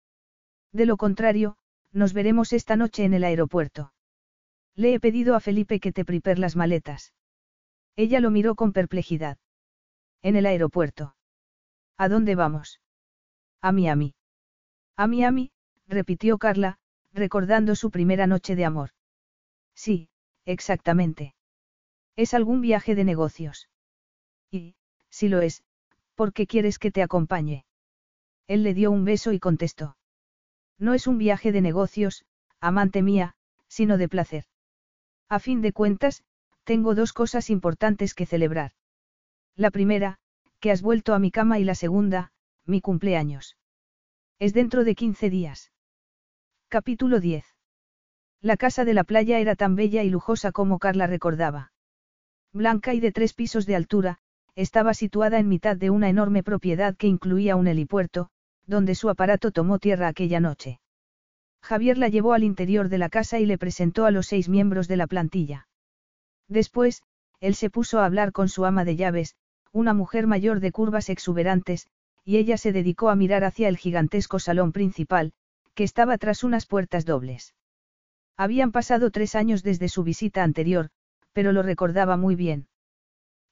De 0.73 0.86
lo 0.86 0.97
contrario, 0.97 1.57
nos 1.92 2.12
veremos 2.12 2.52
esta 2.52 2.76
noche 2.76 3.05
en 3.05 3.15
el 3.15 3.24
aeropuerto. 3.24 3.92
Le 4.74 4.94
he 4.94 5.00
pedido 5.00 5.36
a 5.36 5.41
Felipe 5.41 5.81
que 5.81 5.92
te 5.92 6.05
prepare 6.05 6.41
las 6.41 6.57
maletas. 6.57 7.12
Ella 7.97 8.20
lo 8.20 8.31
miró 8.31 8.57
con 8.57 8.73
perplejidad. 8.73 9.39
En 10.23 10.36
el 10.36 10.47
aeropuerto. 10.47 11.15
¿A 11.97 12.08
dónde 12.08 12.34
vamos? 12.34 12.81
A 13.65 13.73
Miami. 13.73 14.12
A 14.94 15.07
Miami, 15.07 15.51
repitió 15.89 16.36
Carla, 16.36 16.76
recordando 17.15 17.75
su 17.75 17.91
primera 17.91 18.26
noche 18.26 18.57
de 18.57 18.67
amor. 18.67 18.91
Sí, 19.75 20.10
exactamente. 20.44 21.34
Es 22.15 22.34
algún 22.34 22.60
viaje 22.60 22.94
de 22.94 23.05
negocios. 23.05 23.70
Y, 24.51 24.75
si 25.09 25.28
lo 25.28 25.41
es, 25.41 25.65
¿por 26.15 26.34
qué 26.34 26.47
quieres 26.47 26.78
que 26.78 26.91
te 26.91 27.02
acompañe? 27.02 27.65
Él 28.49 28.65
le 28.65 28.75
dio 28.75 28.91
un 28.91 29.07
beso 29.07 29.33
y 29.33 29.41
contestó. 29.41 29.97
No 30.78 30.93
es 30.93 31.07
un 31.07 31.17
viaje 31.17 31.51
de 31.51 31.62
negocios, 31.62 32.26
amante 32.60 33.01
mía, 33.01 33.34
sino 33.67 33.97
de 33.97 34.10
placer. 34.10 34.44
A 35.31 35.39
fin 35.39 35.62
de 35.62 35.73
cuentas, 35.73 36.23
tengo 36.65 36.94
dos 36.94 37.15
cosas 37.15 37.49
importantes 37.49 38.12
que 38.12 38.26
celebrar. 38.26 38.73
La 39.57 39.70
primera, 39.70 40.18
que 40.60 40.70
has 40.70 40.83
vuelto 40.83 41.15
a 41.15 41.18
mi 41.18 41.31
cama 41.31 41.59
y 41.59 41.65
la 41.65 41.75
segunda, 41.75 42.34
mi 42.67 42.81
cumpleaños. 42.81 43.57
Es 44.39 44.55
dentro 44.55 44.84
de 44.84 44.94
15 44.94 45.28
días. 45.28 45.73
Capítulo 46.68 47.20
10. 47.20 47.44
La 48.41 48.57
casa 48.57 48.84
de 48.84 48.94
la 48.94 49.05
playa 49.05 49.39
era 49.39 49.55
tan 49.55 49.76
bella 49.76 50.02
y 50.02 50.10
lujosa 50.10 50.51
como 50.51 50.78
Carla 50.78 51.07
recordaba. 51.07 51.73
Blanca 52.52 52.94
y 52.94 53.01
de 53.01 53.12
tres 53.12 53.34
pisos 53.34 53.67
de 53.67 53.76
altura, 53.76 54.18
estaba 54.55 54.94
situada 54.94 55.39
en 55.39 55.49
mitad 55.49 55.76
de 55.76 55.91
una 55.91 56.09
enorme 56.09 56.43
propiedad 56.43 56.97
que 56.97 57.07
incluía 57.07 57.57
un 57.57 57.67
helipuerto, 57.67 58.31
donde 58.67 58.94
su 58.94 59.10
aparato 59.10 59.51
tomó 59.51 59.78
tierra 59.78 60.09
aquella 60.09 60.41
noche. 60.41 60.81
Javier 61.60 61.99
la 61.99 62.09
llevó 62.09 62.33
al 62.33 62.44
interior 62.44 62.89
de 62.89 62.99
la 62.99 63.09
casa 63.09 63.39
y 63.39 63.47
le 63.47 63.59
presentó 63.59 64.07
a 64.07 64.10
los 64.10 64.26
seis 64.26 64.49
miembros 64.49 64.89
de 64.89 64.97
la 64.97 65.07
plantilla. 65.07 65.68
Después, 66.49 67.02
él 67.41 67.55
se 67.55 67.70
puso 67.70 67.99
a 67.99 68.07
hablar 68.07 68.33
con 68.33 68.49
su 68.49 68.65
ama 68.65 68.84
de 68.84 68.97
llaves, 68.97 69.36
una 69.73 69.93
mujer 69.93 70.26
mayor 70.26 70.60
de 70.60 70.73
curvas 70.73 71.10
exuberantes, 71.10 71.89
y 72.25 72.39
ella 72.39 72.57
se 72.57 72.73
dedicó 72.73 73.11
a 73.11 73.17
mirar 73.17 73.44
hacia 73.44 73.69
el 73.69 73.77
gigantesco 73.77 74.39
salón 74.39 74.73
principal, 74.73 75.33
que 75.75 75.85
estaba 75.85 76.17
tras 76.19 76.43
unas 76.43 76.67
puertas 76.67 77.05
dobles. 77.05 77.55
Habían 78.36 78.73
pasado 78.73 79.11
tres 79.11 79.35
años 79.35 79.62
desde 79.62 79.89
su 79.89 80.03
visita 80.03 80.43
anterior, 80.43 80.91
pero 81.33 81.53
lo 81.53 81.62
recordaba 81.62 82.17
muy 82.17 82.35
bien. 82.35 82.69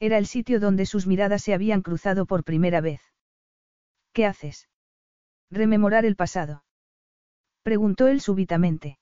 Era 0.01 0.18
el 0.18 0.26
sitio 0.26 0.59
donde 0.59 0.86
sus 0.86 1.07
miradas 1.07 1.42
se 1.42 1.55
habían 1.55 1.83
cruzado 1.83 2.26
por 2.26 2.42
primera 2.42 2.81
vez. 2.81 3.01
¿Qué 4.12 4.26
haces? 4.26 4.68
Rememorar 5.51 6.05
el 6.05 6.17
pasado. 6.17 6.65
Preguntó 7.62 8.09
él 8.09 8.20
súbitamente. 8.20 8.99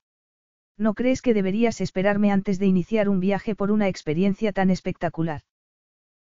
¿No 0.76 0.94
crees 0.94 1.22
que 1.22 1.34
deberías 1.34 1.80
esperarme 1.80 2.32
antes 2.32 2.58
de 2.58 2.66
iniciar 2.66 3.08
un 3.08 3.20
viaje 3.20 3.54
por 3.54 3.70
una 3.70 3.88
experiencia 3.88 4.52
tan 4.52 4.70
espectacular? 4.70 5.42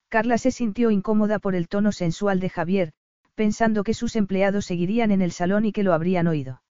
Carla 0.10 0.38
se 0.38 0.52
sintió 0.52 0.92
incómoda 0.92 1.40
por 1.40 1.56
el 1.56 1.68
tono 1.68 1.92
sensual 1.92 2.40
de 2.40 2.50
Javier, 2.50 2.94
pensando 3.40 3.86
que 3.86 3.94
sus 3.94 4.18
empleados 4.18 4.66
seguirían 4.66 5.12
en 5.12 5.22
el 5.22 5.32
salón 5.32 5.64
y 5.64 5.72
que 5.72 5.82
lo 5.82 5.94
habrían 5.94 6.28
oído. 6.28 6.62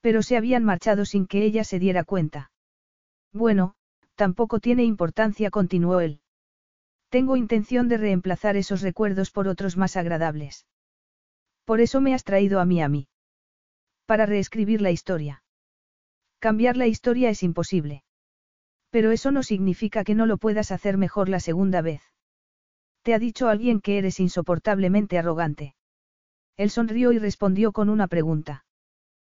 Pero 0.00 0.22
se 0.22 0.36
habían 0.36 0.62
marchado 0.62 1.04
sin 1.04 1.26
que 1.26 1.42
ella 1.42 1.64
se 1.64 1.80
diera 1.80 2.04
cuenta. 2.04 2.52
Bueno, 3.32 3.74
tampoco 4.14 4.60
tiene 4.60 4.84
importancia, 4.84 5.50
continuó 5.50 5.98
él. 5.98 6.20
Tengo 7.08 7.34
intención 7.34 7.88
de 7.88 7.96
reemplazar 7.96 8.56
esos 8.56 8.82
recuerdos 8.82 9.32
por 9.32 9.48
otros 9.48 9.76
más 9.76 9.96
agradables. 9.96 10.64
Por 11.64 11.80
eso 11.80 12.00
me 12.00 12.14
has 12.14 12.22
traído 12.22 12.60
a 12.60 12.64
mí 12.64 12.80
a 12.80 12.88
mí. 12.88 13.08
Para 14.06 14.26
reescribir 14.26 14.80
la 14.80 14.92
historia. 14.92 15.42
Cambiar 16.38 16.76
la 16.76 16.86
historia 16.86 17.30
es 17.30 17.42
imposible. 17.42 18.04
Pero 18.90 19.10
eso 19.10 19.32
no 19.32 19.42
significa 19.42 20.04
que 20.04 20.14
no 20.14 20.26
lo 20.26 20.38
puedas 20.38 20.70
hacer 20.70 20.98
mejor 20.98 21.28
la 21.28 21.40
segunda 21.40 21.82
vez. 21.82 22.02
Te 23.02 23.12
ha 23.12 23.18
dicho 23.18 23.48
alguien 23.48 23.80
que 23.80 23.98
eres 23.98 24.20
insoportablemente 24.20 25.18
arrogante. 25.18 25.74
Él 26.60 26.68
sonrió 26.68 27.10
y 27.12 27.18
respondió 27.18 27.72
con 27.72 27.88
una 27.88 28.06
pregunta. 28.06 28.66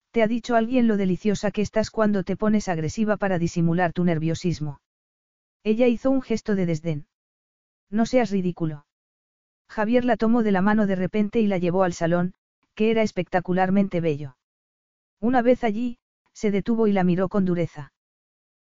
Te 0.10 0.24
ha 0.24 0.28
dicho 0.28 0.56
alguien 0.56 0.88
lo 0.88 0.98
deliciosa 0.98 1.52
que 1.52 1.62
estás 1.62 1.92
cuando 1.92 2.24
te 2.24 2.36
pones 2.36 2.68
agresiva 2.68 3.16
para 3.16 3.38
disimular 3.38 3.94
tu 3.94 4.04
nerviosismo. 4.04 4.82
Ella 5.64 5.86
hizo 5.86 6.10
un 6.10 6.24
gesto 6.24 6.56
de 6.56 6.66
desdén. 6.66 7.06
No 7.92 8.08
seas 8.08 8.32
ridículo. 8.32 8.88
Javier 9.70 10.04
la 10.04 10.18
tomó 10.18 10.42
de 10.42 10.52
la 10.52 10.64
mano 10.64 10.88
de 10.88 10.96
repente 10.96 11.40
y 11.40 11.46
la 11.46 11.60
llevó 11.60 11.84
al 11.84 11.94
salón, 11.94 12.34
que 12.74 12.90
era 12.90 13.04
espectacularmente 13.04 14.02
bello. 14.02 14.36
Una 15.20 15.44
vez 15.44 15.64
allí, 15.64 16.00
se 16.34 16.50
detuvo 16.50 16.88
y 16.88 16.92
la 16.92 17.04
miró 17.04 17.30
con 17.30 17.46
dureza. 17.46 17.94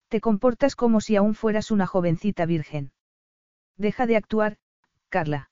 Te 0.09 0.19
comportas 0.19 0.75
como 0.75 0.99
si 0.99 1.15
aún 1.15 1.35
fueras 1.35 1.71
una 1.71 1.87
jovencita 1.87 2.45
virgen. 2.45 2.91
Deja 3.77 4.07
de 4.07 4.17
actuar, 4.17 4.57
Carla. 5.07 5.50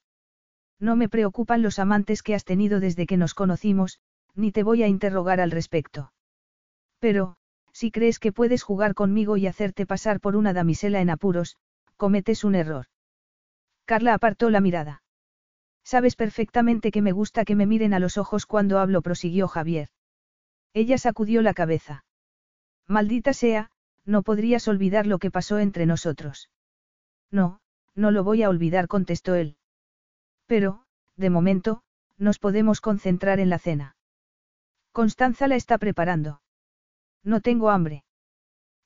No 0.79 0.95
me 0.95 1.09
preocupan 1.09 1.61
los 1.61 1.79
amantes 1.79 2.23
que 2.23 2.35
has 2.35 2.45
tenido 2.45 2.79
desde 2.79 3.05
que 3.05 3.17
nos 3.17 3.33
conocimos, 3.33 3.99
ni 4.35 4.51
te 4.51 4.63
voy 4.63 4.83
a 4.83 4.87
interrogar 4.87 5.41
al 5.41 5.51
respecto. 5.51 6.13
Pero, 6.99 7.35
si 7.73 7.91
crees 7.91 8.19
que 8.19 8.31
puedes 8.31 8.63
jugar 8.63 8.93
conmigo 8.93 9.37
y 9.37 9.47
hacerte 9.47 9.85
pasar 9.85 10.19
por 10.19 10.35
una 10.35 10.53
damisela 10.53 11.01
en 11.01 11.09
apuros, 11.09 11.57
cometes 11.97 12.43
un 12.43 12.55
error. 12.55 12.85
Carla 13.85 14.13
apartó 14.13 14.49
la 14.49 14.61
mirada. 14.61 15.03
Sabes 15.83 16.15
perfectamente 16.15 16.91
que 16.91 17.01
me 17.01 17.11
gusta 17.11 17.45
que 17.45 17.55
me 17.55 17.65
miren 17.65 17.93
a 17.93 17.99
los 17.99 18.17
ojos 18.17 18.45
cuando 18.45 18.79
hablo, 18.79 19.01
prosiguió 19.01 19.47
Javier. 19.47 19.89
Ella 20.73 20.97
sacudió 20.97 21.41
la 21.41 21.53
cabeza. 21.53 22.05
Maldita 22.87 23.33
sea, 23.33 23.71
no 24.05 24.23
podrías 24.23 24.67
olvidar 24.67 25.07
lo 25.07 25.19
que 25.19 25.31
pasó 25.31 25.59
entre 25.59 25.85
nosotros. 25.85 26.49
No, 27.31 27.59
no 27.95 28.11
lo 28.11 28.23
voy 28.23 28.43
a 28.43 28.49
olvidar, 28.49 28.87
contestó 28.87 29.35
él. 29.35 29.57
Pero, 30.49 30.81
de 31.15 31.29
momento, 31.29 31.83
nos 32.17 32.39
podemos 32.39 32.81
concentrar 32.81 33.39
en 33.39 33.51
la 33.51 33.59
cena. 33.59 33.95
Constanza 34.91 35.47
la 35.47 35.55
está 35.55 35.77
preparando. 35.77 36.41
No 37.23 37.39
tengo 37.39 37.69
hambre. 37.69 38.03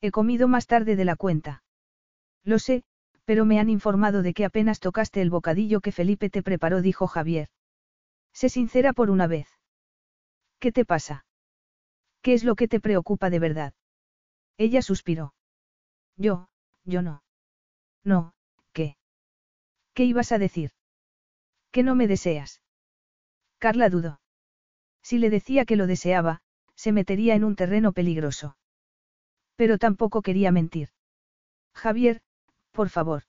He 0.02 0.10
comido 0.10 0.46
más 0.46 0.66
tarde 0.66 0.94
de 0.94 1.06
la 1.06 1.16
cuenta. 1.16 1.62
Lo 2.44 2.58
sé, 2.58 2.84
pero 3.24 3.46
me 3.46 3.58
han 3.60 3.70
informado 3.70 4.20
de 4.20 4.34
que 4.34 4.44
apenas 4.44 4.78
tocaste 4.78 5.22
el 5.22 5.30
bocadillo 5.30 5.80
que 5.80 5.90
Felipe 5.90 6.28
te 6.28 6.42
preparó, 6.42 6.82
dijo 6.82 7.06
Javier. 7.06 7.48
Sé 8.34 8.50
sincera 8.50 8.92
por 8.92 9.08
una 9.08 9.26
vez. 9.26 9.48
¿Qué 10.58 10.70
te 10.70 10.84
pasa? 10.84 11.24
¿Qué 12.20 12.34
es 12.34 12.44
lo 12.44 12.56
que 12.56 12.68
te 12.68 12.78
preocupa 12.78 13.30
de 13.30 13.38
verdad? 13.38 13.72
Ella 14.58 14.82
suspiró. 14.82 15.34
Yo, 16.18 16.50
yo 16.84 17.00
no. 17.00 17.22
No, 18.04 18.34
¿qué? 18.74 18.98
¿Qué 19.94 20.04
ibas 20.04 20.30
a 20.30 20.38
decir? 20.38 20.72
Que 21.74 21.82
no 21.82 21.96
me 21.96 22.06
deseas. 22.06 22.62
Carla 23.58 23.90
dudó. 23.90 24.20
Si 25.02 25.18
le 25.18 25.28
decía 25.28 25.64
que 25.64 25.74
lo 25.74 25.88
deseaba, 25.88 26.40
se 26.76 26.92
metería 26.92 27.34
en 27.34 27.42
un 27.42 27.56
terreno 27.56 27.92
peligroso. 27.92 28.56
Pero 29.56 29.76
tampoco 29.76 30.22
quería 30.22 30.52
mentir. 30.52 30.90
Javier, 31.74 32.20
por 32.70 32.90
favor. 32.90 33.24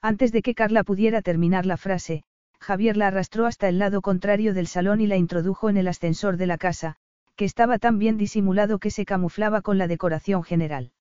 Antes 0.00 0.32
de 0.32 0.40
que 0.40 0.54
Carla 0.54 0.82
pudiera 0.82 1.20
terminar 1.20 1.66
la 1.66 1.76
frase, 1.76 2.24
Javier 2.58 2.96
la 2.96 3.08
arrastró 3.08 3.44
hasta 3.44 3.68
el 3.68 3.78
lado 3.78 4.00
contrario 4.00 4.54
del 4.54 4.66
salón 4.66 5.02
y 5.02 5.06
la 5.06 5.18
introdujo 5.18 5.68
en 5.68 5.76
el 5.76 5.88
ascensor 5.88 6.38
de 6.38 6.46
la 6.46 6.56
casa, 6.56 6.96
que 7.36 7.44
estaba 7.44 7.78
tan 7.78 7.98
bien 7.98 8.16
disimulado 8.16 8.78
que 8.78 8.90
se 8.90 9.04
camuflaba 9.04 9.60
con 9.60 9.76
la 9.76 9.88
decoración 9.88 10.42
general. 10.42 10.92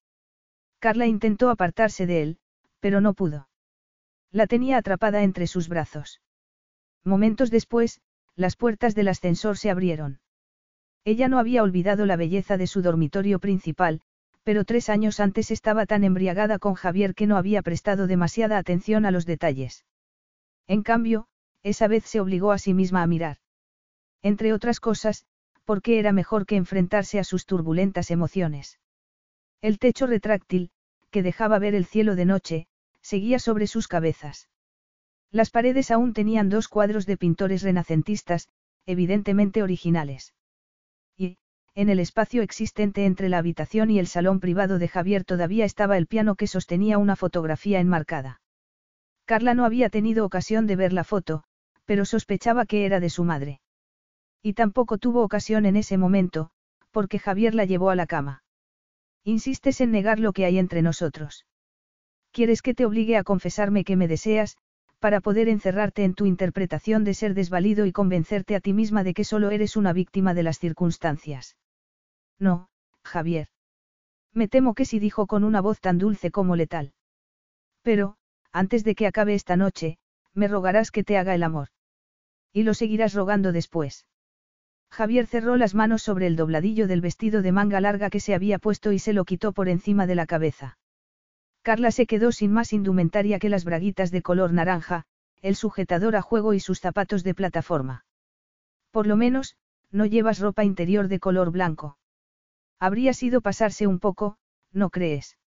Carla 0.79 1.05
intentó 1.05 1.49
apartarse 1.49 2.05
de 2.05 2.23
él, 2.23 2.39
pero 2.81 2.99
no 2.99 3.13
pudo. 3.13 3.47
La 4.33 4.47
tenía 4.47 4.75
atrapada 4.75 5.23
entre 5.23 5.47
sus 5.47 5.69
brazos. 5.69 6.19
Momentos 7.03 7.51
después, 7.51 8.01
las 8.35 8.55
puertas 8.55 8.95
del 8.95 9.07
ascensor 9.07 9.57
se 9.57 9.69
abrieron. 9.69 10.19
Ella 11.05 11.27
no 11.27 11.39
había 11.39 11.63
olvidado 11.63 12.05
la 12.05 12.17
belleza 12.17 12.57
de 12.57 12.67
su 12.67 12.81
dormitorio 12.81 13.39
principal, 13.39 14.01
pero 14.43 14.65
tres 14.65 14.89
años 14.89 15.19
antes 15.19 15.51
estaba 15.51 15.85
tan 15.85 16.03
embriagada 16.03 16.59
con 16.59 16.73
Javier 16.73 17.15
que 17.15 17.27
no 17.27 17.37
había 17.37 17.61
prestado 17.61 18.07
demasiada 18.07 18.57
atención 18.57 19.05
a 19.05 19.11
los 19.11 19.25
detalles. 19.25 19.85
En 20.67 20.83
cambio, 20.83 21.27
esa 21.63 21.87
vez 21.87 22.05
se 22.05 22.19
obligó 22.19 22.51
a 22.51 22.57
sí 22.57 22.73
misma 22.73 23.03
a 23.03 23.07
mirar. 23.07 23.37
Entre 24.21 24.53
otras 24.53 24.79
cosas, 24.79 25.25
porque 25.65 25.99
era 25.99 26.13
mejor 26.13 26.45
que 26.45 26.55
enfrentarse 26.55 27.19
a 27.19 27.23
sus 27.23 27.45
turbulentas 27.45 28.11
emociones. 28.11 28.79
El 29.61 29.79
techo 29.79 30.07
retráctil, 30.07 30.71
que 31.11 31.23
dejaba 31.23 31.59
ver 31.59 31.75
el 31.75 31.85
cielo 31.85 32.15
de 32.15 32.25
noche, 32.25 32.67
seguía 33.01 33.39
sobre 33.39 33.67
sus 33.67 33.87
cabezas. 33.87 34.49
Las 35.31 35.49
paredes 35.49 35.91
aún 35.91 36.13
tenían 36.13 36.49
dos 36.49 36.67
cuadros 36.67 37.05
de 37.05 37.17
pintores 37.17 37.61
renacentistas, 37.61 38.47
evidentemente 38.85 39.61
originales. 39.61 40.33
Y, 41.17 41.37
en 41.75 41.89
el 41.89 41.99
espacio 41.99 42.41
existente 42.41 43.05
entre 43.05 43.29
la 43.29 43.37
habitación 43.37 43.91
y 43.91 43.99
el 43.99 44.07
salón 44.07 44.39
privado 44.39 44.79
de 44.79 44.87
Javier 44.87 45.25
todavía 45.25 45.65
estaba 45.65 45.97
el 45.97 46.07
piano 46.07 46.35
que 46.35 46.47
sostenía 46.47 46.97
una 46.97 47.15
fotografía 47.15 47.79
enmarcada. 47.79 48.41
Carla 49.25 49.53
no 49.53 49.65
había 49.65 49.89
tenido 49.89 50.25
ocasión 50.25 50.67
de 50.67 50.77
ver 50.77 50.93
la 50.93 51.03
foto, 51.03 51.43
pero 51.85 52.05
sospechaba 52.05 52.65
que 52.65 52.85
era 52.85 52.99
de 52.99 53.09
su 53.09 53.25
madre. 53.25 53.59
Y 54.41 54.53
tampoco 54.53 54.97
tuvo 54.97 55.21
ocasión 55.23 55.65
en 55.65 55.75
ese 55.75 55.97
momento, 55.97 56.51
porque 56.91 57.19
Javier 57.19 57.53
la 57.53 57.65
llevó 57.65 57.89
a 57.89 57.95
la 57.95 58.07
cama. 58.07 58.43
Insistes 59.25 59.81
en 59.81 59.91
negar 59.91 60.19
lo 60.19 60.31
que 60.31 60.45
hay 60.45 60.57
entre 60.57 60.81
nosotros. 60.81 61.45
¿Quieres 62.31 62.61
que 62.61 62.73
te 62.73 62.85
obligue 62.85 63.17
a 63.17 63.23
confesarme 63.23 63.83
que 63.83 63.97
me 63.97 64.07
deseas, 64.07 64.57
para 64.99 65.21
poder 65.21 65.49
encerrarte 65.49 66.03
en 66.03 66.13
tu 66.13 66.25
interpretación 66.25 67.03
de 67.03 67.13
ser 67.13 67.33
desvalido 67.33 67.85
y 67.85 67.91
convencerte 67.91 68.55
a 68.55 68.59
ti 68.59 68.73
misma 68.73 69.03
de 69.03 69.13
que 69.13 69.23
solo 69.23 69.51
eres 69.51 69.75
una 69.75 69.93
víctima 69.93 70.33
de 70.33 70.43
las 70.43 70.59
circunstancias. 70.59 71.55
No, 72.39 72.69
Javier. 73.03 73.47
Me 74.33 74.47
temo 74.47 74.73
que 74.73 74.85
sí 74.85 74.99
dijo 74.99 75.27
con 75.27 75.43
una 75.43 75.61
voz 75.61 75.79
tan 75.79 75.97
dulce 75.97 76.31
como 76.31 76.55
letal. 76.55 76.93
Pero, 77.81 78.17
antes 78.51 78.83
de 78.83 78.95
que 78.95 79.07
acabe 79.07 79.33
esta 79.33 79.55
noche, 79.55 79.97
me 80.33 80.47
rogarás 80.47 80.91
que 80.91 81.03
te 81.03 81.17
haga 81.17 81.33
el 81.35 81.43
amor. 81.43 81.69
Y 82.53 82.63
lo 82.63 82.73
seguirás 82.73 83.13
rogando 83.13 83.51
después. 83.51 84.07
Javier 84.89 85.27
cerró 85.27 85.57
las 85.57 85.75
manos 85.75 86.01
sobre 86.01 86.27
el 86.27 86.35
dobladillo 86.35 86.87
del 86.87 87.01
vestido 87.01 87.41
de 87.41 87.51
manga 87.51 87.81
larga 87.81 88.09
que 88.09 88.19
se 88.19 88.33
había 88.33 88.57
puesto 88.57 88.91
y 88.91 88.99
se 88.99 89.13
lo 89.13 89.25
quitó 89.25 89.51
por 89.51 89.69
encima 89.69 90.07
de 90.07 90.15
la 90.15 90.25
cabeza. 90.25 90.77
Carla 91.67 91.91
se 91.91 92.07
quedó 92.07 92.31
sin 92.31 92.53
más 92.53 92.71
indumentaria 92.71 93.39
que 93.39 93.49
las 93.49 93.65
braguitas 93.65 94.09
de 94.09 94.21
color 94.21 94.53
naranja, 94.53 95.03
el 95.41 95.57
sujetador 95.57 96.15
a 96.15 96.21
juego 96.21 96.53
y 96.53 96.61
sus 96.61 96.79
zapatos 96.79 97.25
de 97.25 97.35
plataforma. 97.35 98.05
Por 98.89 99.05
lo 99.05 99.17
menos, 99.17 99.57
no 99.91 100.05
llevas 100.05 100.39
ropa 100.39 100.63
interior 100.63 101.09
de 101.09 101.19
color 101.19 101.51
blanco. 101.51 101.97
Habría 102.79 103.11
sido 103.13 103.41
pasarse 103.41 103.85
un 103.85 103.99
poco, 103.99 104.37
¿no 104.71 104.89
crees? 104.89 105.37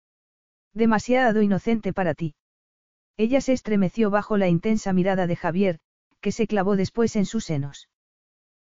Demasiado 0.74 1.40
inocente 1.40 1.94
para 1.94 2.12
ti. 2.12 2.34
Ella 3.16 3.40
se 3.40 3.54
estremeció 3.54 4.10
bajo 4.10 4.36
la 4.36 4.48
intensa 4.48 4.92
mirada 4.92 5.26
de 5.26 5.36
Javier, 5.36 5.80
que 6.20 6.32
se 6.32 6.46
clavó 6.46 6.76
después 6.76 7.16
en 7.16 7.24
sus 7.24 7.46
senos. 7.46 7.88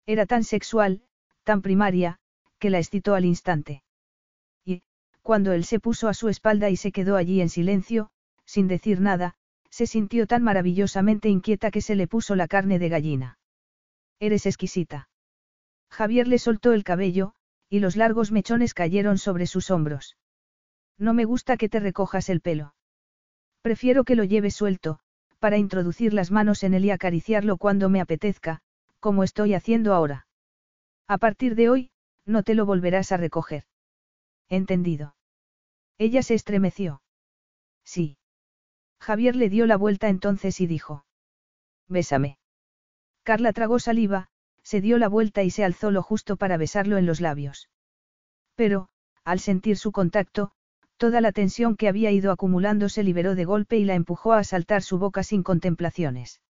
Era 0.05 0.25
tan 0.25 0.43
sexual, 0.43 1.03
tan 1.45 1.61
primaria, 1.61 2.19
que 2.59 2.69
la 2.69 2.79
excitó 2.79 3.15
al 3.15 3.23
instante. 3.23 3.84
Cuando 5.25 5.53
él 5.53 5.65
se 5.65 5.79
puso 5.79 6.07
a 6.07 6.13
su 6.13 6.29
espalda 6.29 6.69
y 6.69 6.77
se 6.77 6.91
quedó 6.91 7.15
allí 7.15 7.41
en 7.41 7.49
silencio, 7.49 8.11
sin 8.45 8.67
decir 8.67 9.01
nada, 9.01 9.33
se 9.71 9.87
sintió 9.87 10.27
tan 10.27 10.43
maravillosamente 10.43 11.29
inquieta 11.29 11.71
que 11.71 11.81
se 11.81 11.95
le 11.95 12.07
puso 12.07 12.35
la 12.35 12.47
carne 12.47 12.77
de 12.77 12.89
gallina. 12.89 13.39
Eres 14.19 14.45
exquisita. 14.45 15.09
Javier 15.89 16.27
le 16.27 16.37
soltó 16.37 16.73
el 16.73 16.83
cabello, 16.83 17.33
y 17.71 17.79
los 17.79 17.95
largos 17.95 18.31
mechones 18.31 18.75
cayeron 18.75 19.17
sobre 19.17 19.47
sus 19.47 19.71
hombros. 19.71 20.15
No 20.99 21.15
me 21.15 21.25
gusta 21.25 21.57
que 21.57 21.69
te 21.69 21.79
recojas 21.79 22.29
el 22.29 22.39
pelo. 22.39 22.75
Prefiero 23.63 24.03
que 24.03 24.15
lo 24.15 24.25
lleves 24.25 24.53
suelto, 24.53 24.99
para 25.39 25.57
introducir 25.57 26.13
las 26.13 26.29
manos 26.29 26.61
en 26.61 26.75
él 26.75 26.85
y 26.85 26.91
acariciarlo 26.91 27.57
cuando 27.57 27.89
me 27.89 27.99
apetezca, 27.99 28.61
como 28.99 29.23
estoy 29.23 29.55
haciendo 29.55 29.95
ahora. 29.95 30.27
A 31.07 31.17
partir 31.17 31.55
de 31.55 31.71
hoy, 31.71 31.89
no 32.27 32.43
te 32.43 32.53
lo 32.53 32.67
volverás 32.67 33.11
a 33.11 33.17
recoger. 33.17 33.63
Entendido. 34.49 35.15
Ella 35.97 36.21
se 36.23 36.33
estremeció. 36.33 37.01
Sí. 37.83 38.17
Javier 38.99 39.35
le 39.35 39.49
dio 39.49 39.65
la 39.65 39.77
vuelta 39.77 40.09
entonces 40.09 40.59
y 40.61 40.67
dijo. 40.67 41.05
Bésame. 41.87 42.37
Carla 43.23 43.53
tragó 43.53 43.79
saliva, 43.79 44.29
se 44.63 44.81
dio 44.81 44.97
la 44.97 45.07
vuelta 45.07 45.43
y 45.43 45.51
se 45.51 45.63
alzó 45.63 45.91
lo 45.91 46.01
justo 46.01 46.37
para 46.37 46.57
besarlo 46.57 46.97
en 46.97 47.05
los 47.05 47.21
labios. 47.21 47.69
Pero, 48.55 48.89
al 49.23 49.39
sentir 49.39 49.77
su 49.77 49.91
contacto, 49.91 50.51
toda 50.97 51.21
la 51.21 51.31
tensión 51.31 51.75
que 51.75 51.87
había 51.87 52.11
ido 52.11 52.31
acumulando 52.31 52.89
se 52.89 53.03
liberó 53.03 53.35
de 53.35 53.45
golpe 53.45 53.77
y 53.77 53.85
la 53.85 53.95
empujó 53.95 54.33
a 54.33 54.43
saltar 54.43 54.81
su 54.81 54.97
boca 54.97 55.23
sin 55.23 55.43
contemplaciones. 55.43 56.41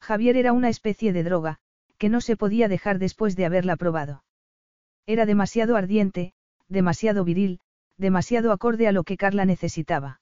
Javier 0.00 0.36
era 0.36 0.52
una 0.52 0.68
especie 0.68 1.12
de 1.12 1.22
droga, 1.22 1.58
que 1.98 2.08
no 2.08 2.20
se 2.20 2.36
podía 2.36 2.68
dejar 2.68 2.98
después 2.98 3.36
de 3.36 3.44
haberla 3.44 3.76
probado. 3.76 4.24
Era 5.06 5.26
demasiado 5.26 5.76
ardiente, 5.76 6.34
demasiado 6.72 7.24
viril, 7.24 7.60
demasiado 7.96 8.52
acorde 8.52 8.88
a 8.88 8.92
lo 8.92 9.04
que 9.04 9.16
Carla 9.16 9.44
necesitaba. 9.44 10.20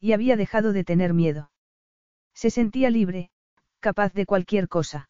Y 0.00 0.12
había 0.12 0.36
dejado 0.36 0.72
de 0.72 0.84
tener 0.84 1.14
miedo. 1.14 1.50
Se 2.34 2.50
sentía 2.50 2.90
libre, 2.90 3.30
capaz 3.80 4.12
de 4.12 4.26
cualquier 4.26 4.68
cosa. 4.68 5.08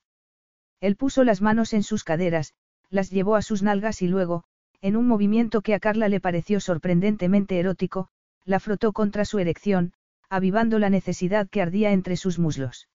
Él 0.81 0.97
puso 0.97 1.25
las 1.25 1.41
manos 1.41 1.73
en 1.73 1.83
sus 1.83 2.05
caderas, 2.05 2.55
las 2.89 3.11
llevó 3.11 3.37
a 3.37 3.43
sus 3.43 3.63
nalgas 3.63 4.03
y 4.03 4.09
luego, 4.09 4.45
en 4.81 4.97
un 4.97 5.07
movimiento 5.07 5.61
que 5.61 5.75
a 5.75 5.81
Carla 5.81 6.09
le 6.09 6.21
pareció 6.21 6.61
sorprendentemente 6.61 7.59
erótico, 7.59 8.09
la 8.45 8.61
frotó 8.61 8.93
contra 8.93 9.25
su 9.25 9.39
erección, 9.39 9.93
avivando 10.29 10.79
la 10.79 10.91
necesidad 10.91 11.49
que 11.49 11.61
ardía 11.61 11.93
entre 11.93 12.17
sus 12.17 12.39
muslos. 12.39 12.89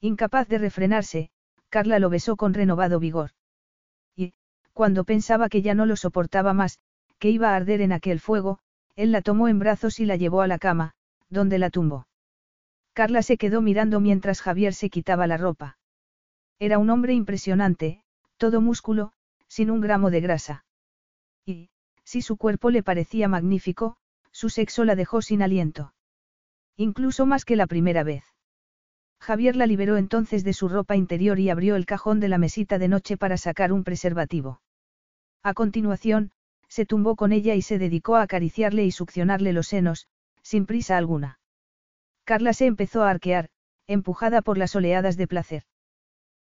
Incapaz 0.00 0.48
de 0.48 0.58
refrenarse, 0.58 1.30
Carla 1.68 1.98
lo 1.98 2.10
besó 2.10 2.36
con 2.36 2.54
renovado 2.54 3.00
vigor. 3.00 3.32
Cuando 4.80 5.04
pensaba 5.04 5.50
que 5.50 5.60
ya 5.60 5.74
no 5.74 5.84
lo 5.84 5.94
soportaba 5.94 6.54
más, 6.54 6.78
que 7.18 7.28
iba 7.28 7.50
a 7.50 7.54
arder 7.54 7.82
en 7.82 7.92
aquel 7.92 8.18
fuego, 8.18 8.60
él 8.96 9.12
la 9.12 9.20
tomó 9.20 9.46
en 9.48 9.58
brazos 9.58 10.00
y 10.00 10.06
la 10.06 10.16
llevó 10.16 10.40
a 10.40 10.46
la 10.46 10.58
cama, 10.58 10.94
donde 11.28 11.58
la 11.58 11.68
tumbó. 11.68 12.06
Carla 12.94 13.20
se 13.20 13.36
quedó 13.36 13.60
mirando 13.60 14.00
mientras 14.00 14.40
Javier 14.40 14.72
se 14.72 14.88
quitaba 14.88 15.26
la 15.26 15.36
ropa. 15.36 15.76
Era 16.58 16.78
un 16.78 16.88
hombre 16.88 17.12
impresionante, 17.12 18.02
todo 18.38 18.62
músculo, 18.62 19.12
sin 19.48 19.70
un 19.70 19.82
gramo 19.82 20.10
de 20.10 20.22
grasa. 20.22 20.64
Y, 21.44 21.68
si 22.02 22.22
su 22.22 22.38
cuerpo 22.38 22.70
le 22.70 22.82
parecía 22.82 23.28
magnífico, 23.28 23.98
su 24.30 24.48
sexo 24.48 24.86
la 24.86 24.96
dejó 24.96 25.20
sin 25.20 25.42
aliento. 25.42 25.92
Incluso 26.78 27.26
más 27.26 27.44
que 27.44 27.56
la 27.56 27.66
primera 27.66 28.02
vez. 28.02 28.24
Javier 29.18 29.56
la 29.56 29.66
liberó 29.66 29.98
entonces 29.98 30.42
de 30.42 30.54
su 30.54 30.70
ropa 30.70 30.96
interior 30.96 31.38
y 31.38 31.50
abrió 31.50 31.76
el 31.76 31.84
cajón 31.84 32.18
de 32.18 32.28
la 32.28 32.38
mesita 32.38 32.78
de 32.78 32.88
noche 32.88 33.18
para 33.18 33.36
sacar 33.36 33.74
un 33.74 33.84
preservativo. 33.84 34.62
A 35.42 35.54
continuación, 35.54 36.32
se 36.68 36.86
tumbó 36.86 37.16
con 37.16 37.32
ella 37.32 37.54
y 37.54 37.62
se 37.62 37.78
dedicó 37.78 38.16
a 38.16 38.22
acariciarle 38.22 38.84
y 38.84 38.92
succionarle 38.92 39.52
los 39.52 39.68
senos, 39.68 40.06
sin 40.42 40.66
prisa 40.66 40.96
alguna. 40.96 41.40
Carla 42.24 42.52
se 42.52 42.66
empezó 42.66 43.02
a 43.02 43.10
arquear, 43.10 43.48
empujada 43.86 44.42
por 44.42 44.58
las 44.58 44.76
oleadas 44.76 45.16
de 45.16 45.26
placer 45.26 45.64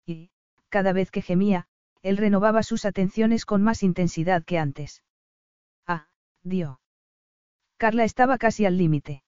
y, 0.09 0.31
cada 0.69 0.93
vez 0.93 1.11
que 1.11 1.23
gemía, 1.23 1.67
él 2.03 2.17
renovaba 2.17 2.63
sus 2.63 2.85
atenciones 2.85 3.45
con 3.45 3.63
más 3.63 3.83
intensidad 3.83 4.45
que 4.45 4.59
antes. 4.59 5.03
Ah, 5.87 6.09
dio. 6.43 6.81
Carla 7.77 8.05
estaba 8.05 8.39
casi 8.39 8.65
al 8.65 8.79
límite. 8.79 9.23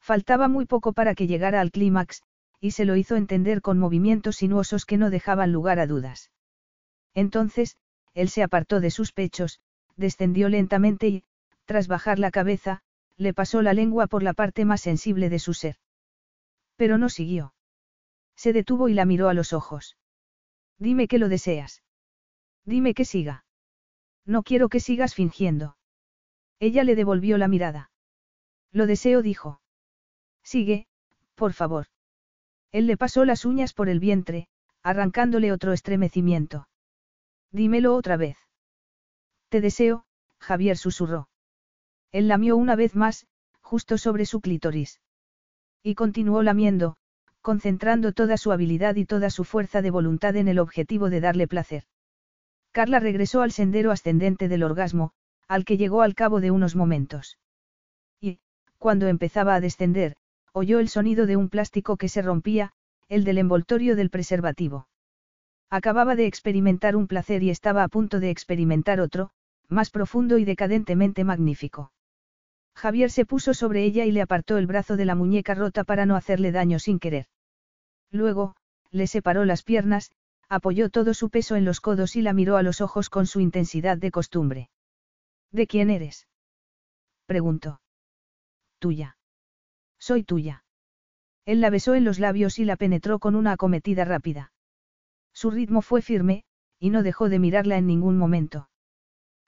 Faltaba 0.00 0.48
muy 0.48 0.66
poco 0.66 0.92
para 0.92 1.14
que 1.14 1.26
llegara 1.26 1.60
al 1.60 1.70
clímax, 1.70 2.22
y 2.60 2.72
se 2.72 2.84
lo 2.84 2.96
hizo 2.96 3.16
entender 3.16 3.62
con 3.62 3.78
movimientos 3.78 4.36
sinuosos 4.36 4.84
que 4.84 4.98
no 4.98 5.10
dejaban 5.10 5.52
lugar 5.52 5.78
a 5.78 5.86
dudas. 5.86 6.30
Entonces, 7.14 7.76
él 8.14 8.28
se 8.28 8.42
apartó 8.42 8.80
de 8.80 8.90
sus 8.90 9.12
pechos, 9.12 9.60
descendió 9.96 10.48
lentamente 10.48 11.08
y, 11.08 11.24
tras 11.64 11.88
bajar 11.88 12.18
la 12.18 12.30
cabeza, 12.30 12.82
le 13.16 13.34
pasó 13.34 13.62
la 13.62 13.74
lengua 13.74 14.06
por 14.06 14.22
la 14.22 14.32
parte 14.32 14.64
más 14.64 14.80
sensible 14.80 15.28
de 15.28 15.38
su 15.38 15.54
ser. 15.54 15.76
Pero 16.76 16.98
no 16.98 17.08
siguió. 17.08 17.54
Se 18.36 18.52
detuvo 18.52 18.88
y 18.88 18.94
la 18.94 19.04
miró 19.04 19.28
a 19.28 19.34
los 19.34 19.52
ojos. 19.52 19.96
Dime 20.78 21.06
que 21.06 21.18
lo 21.18 21.28
deseas. 21.28 21.82
Dime 22.64 22.94
que 22.94 23.04
siga. 23.04 23.44
No 24.24 24.42
quiero 24.42 24.68
que 24.68 24.80
sigas 24.80 25.14
fingiendo. 25.14 25.76
Ella 26.58 26.82
le 26.82 26.96
devolvió 26.96 27.38
la 27.38 27.48
mirada. 27.48 27.90
Lo 28.72 28.86
deseo, 28.86 29.22
dijo. 29.22 29.60
Sigue, 30.42 30.86
por 31.34 31.52
favor. 31.52 31.86
Él 32.72 32.86
le 32.86 32.96
pasó 32.96 33.24
las 33.24 33.44
uñas 33.44 33.72
por 33.72 33.88
el 33.88 34.00
vientre, 34.00 34.48
arrancándole 34.82 35.52
otro 35.52 35.72
estremecimiento. 35.72 36.66
Dímelo 37.54 37.94
otra 37.94 38.16
vez. 38.16 38.36
Te 39.48 39.60
deseo, 39.60 40.06
Javier 40.40 40.76
susurró. 40.76 41.28
Él 42.10 42.26
lamió 42.26 42.56
una 42.56 42.74
vez 42.74 42.96
más, 42.96 43.28
justo 43.60 43.96
sobre 43.96 44.26
su 44.26 44.40
clítoris. 44.40 45.00
Y 45.80 45.94
continuó 45.94 46.42
lamiendo, 46.42 46.96
concentrando 47.42 48.12
toda 48.12 48.38
su 48.38 48.50
habilidad 48.50 48.96
y 48.96 49.04
toda 49.04 49.30
su 49.30 49.44
fuerza 49.44 49.82
de 49.82 49.92
voluntad 49.92 50.34
en 50.34 50.48
el 50.48 50.58
objetivo 50.58 51.10
de 51.10 51.20
darle 51.20 51.46
placer. 51.46 51.84
Carla 52.72 52.98
regresó 52.98 53.40
al 53.40 53.52
sendero 53.52 53.92
ascendente 53.92 54.48
del 54.48 54.64
orgasmo, 54.64 55.12
al 55.46 55.64
que 55.64 55.76
llegó 55.76 56.02
al 56.02 56.16
cabo 56.16 56.40
de 56.40 56.50
unos 56.50 56.74
momentos. 56.74 57.38
Y, 58.20 58.40
cuando 58.78 59.06
empezaba 59.06 59.54
a 59.54 59.60
descender, 59.60 60.16
oyó 60.52 60.80
el 60.80 60.88
sonido 60.88 61.24
de 61.24 61.36
un 61.36 61.48
plástico 61.50 61.98
que 61.98 62.08
se 62.08 62.20
rompía, 62.20 62.72
el 63.08 63.22
del 63.22 63.38
envoltorio 63.38 63.94
del 63.94 64.10
preservativo. 64.10 64.88
Acababa 65.70 66.14
de 66.14 66.26
experimentar 66.26 66.96
un 66.96 67.06
placer 67.06 67.42
y 67.42 67.50
estaba 67.50 67.82
a 67.82 67.88
punto 67.88 68.20
de 68.20 68.30
experimentar 68.30 69.00
otro, 69.00 69.30
más 69.68 69.90
profundo 69.90 70.38
y 70.38 70.44
decadentemente 70.44 71.24
magnífico. 71.24 71.92
Javier 72.74 73.10
se 73.10 73.24
puso 73.24 73.54
sobre 73.54 73.84
ella 73.84 74.04
y 74.04 74.12
le 74.12 74.22
apartó 74.22 74.58
el 74.58 74.66
brazo 74.66 74.96
de 74.96 75.04
la 75.04 75.14
muñeca 75.14 75.54
rota 75.54 75.84
para 75.84 76.06
no 76.06 76.16
hacerle 76.16 76.52
daño 76.52 76.78
sin 76.78 76.98
querer. 76.98 77.26
Luego, 78.10 78.56
le 78.90 79.06
separó 79.06 79.44
las 79.44 79.62
piernas, 79.62 80.10
apoyó 80.48 80.90
todo 80.90 81.14
su 81.14 81.30
peso 81.30 81.56
en 81.56 81.64
los 81.64 81.80
codos 81.80 82.16
y 82.16 82.22
la 82.22 82.32
miró 82.32 82.56
a 82.56 82.62
los 82.62 82.80
ojos 82.80 83.10
con 83.10 83.26
su 83.26 83.40
intensidad 83.40 83.96
de 83.98 84.10
costumbre. 84.10 84.70
¿De 85.50 85.66
quién 85.66 85.90
eres? 85.90 86.28
preguntó. 87.26 87.80
Tuya. 88.78 89.16
Soy 89.98 90.24
tuya. 90.24 90.64
Él 91.46 91.60
la 91.60 91.70
besó 91.70 91.94
en 91.94 92.04
los 92.04 92.18
labios 92.18 92.58
y 92.58 92.64
la 92.64 92.76
penetró 92.76 93.18
con 93.18 93.34
una 93.34 93.52
acometida 93.52 94.04
rápida. 94.04 94.52
Su 95.34 95.50
ritmo 95.50 95.82
fue 95.82 96.00
firme, 96.00 96.44
y 96.78 96.90
no 96.90 97.02
dejó 97.02 97.28
de 97.28 97.38
mirarla 97.38 97.76
en 97.76 97.86
ningún 97.86 98.16
momento. 98.16 98.70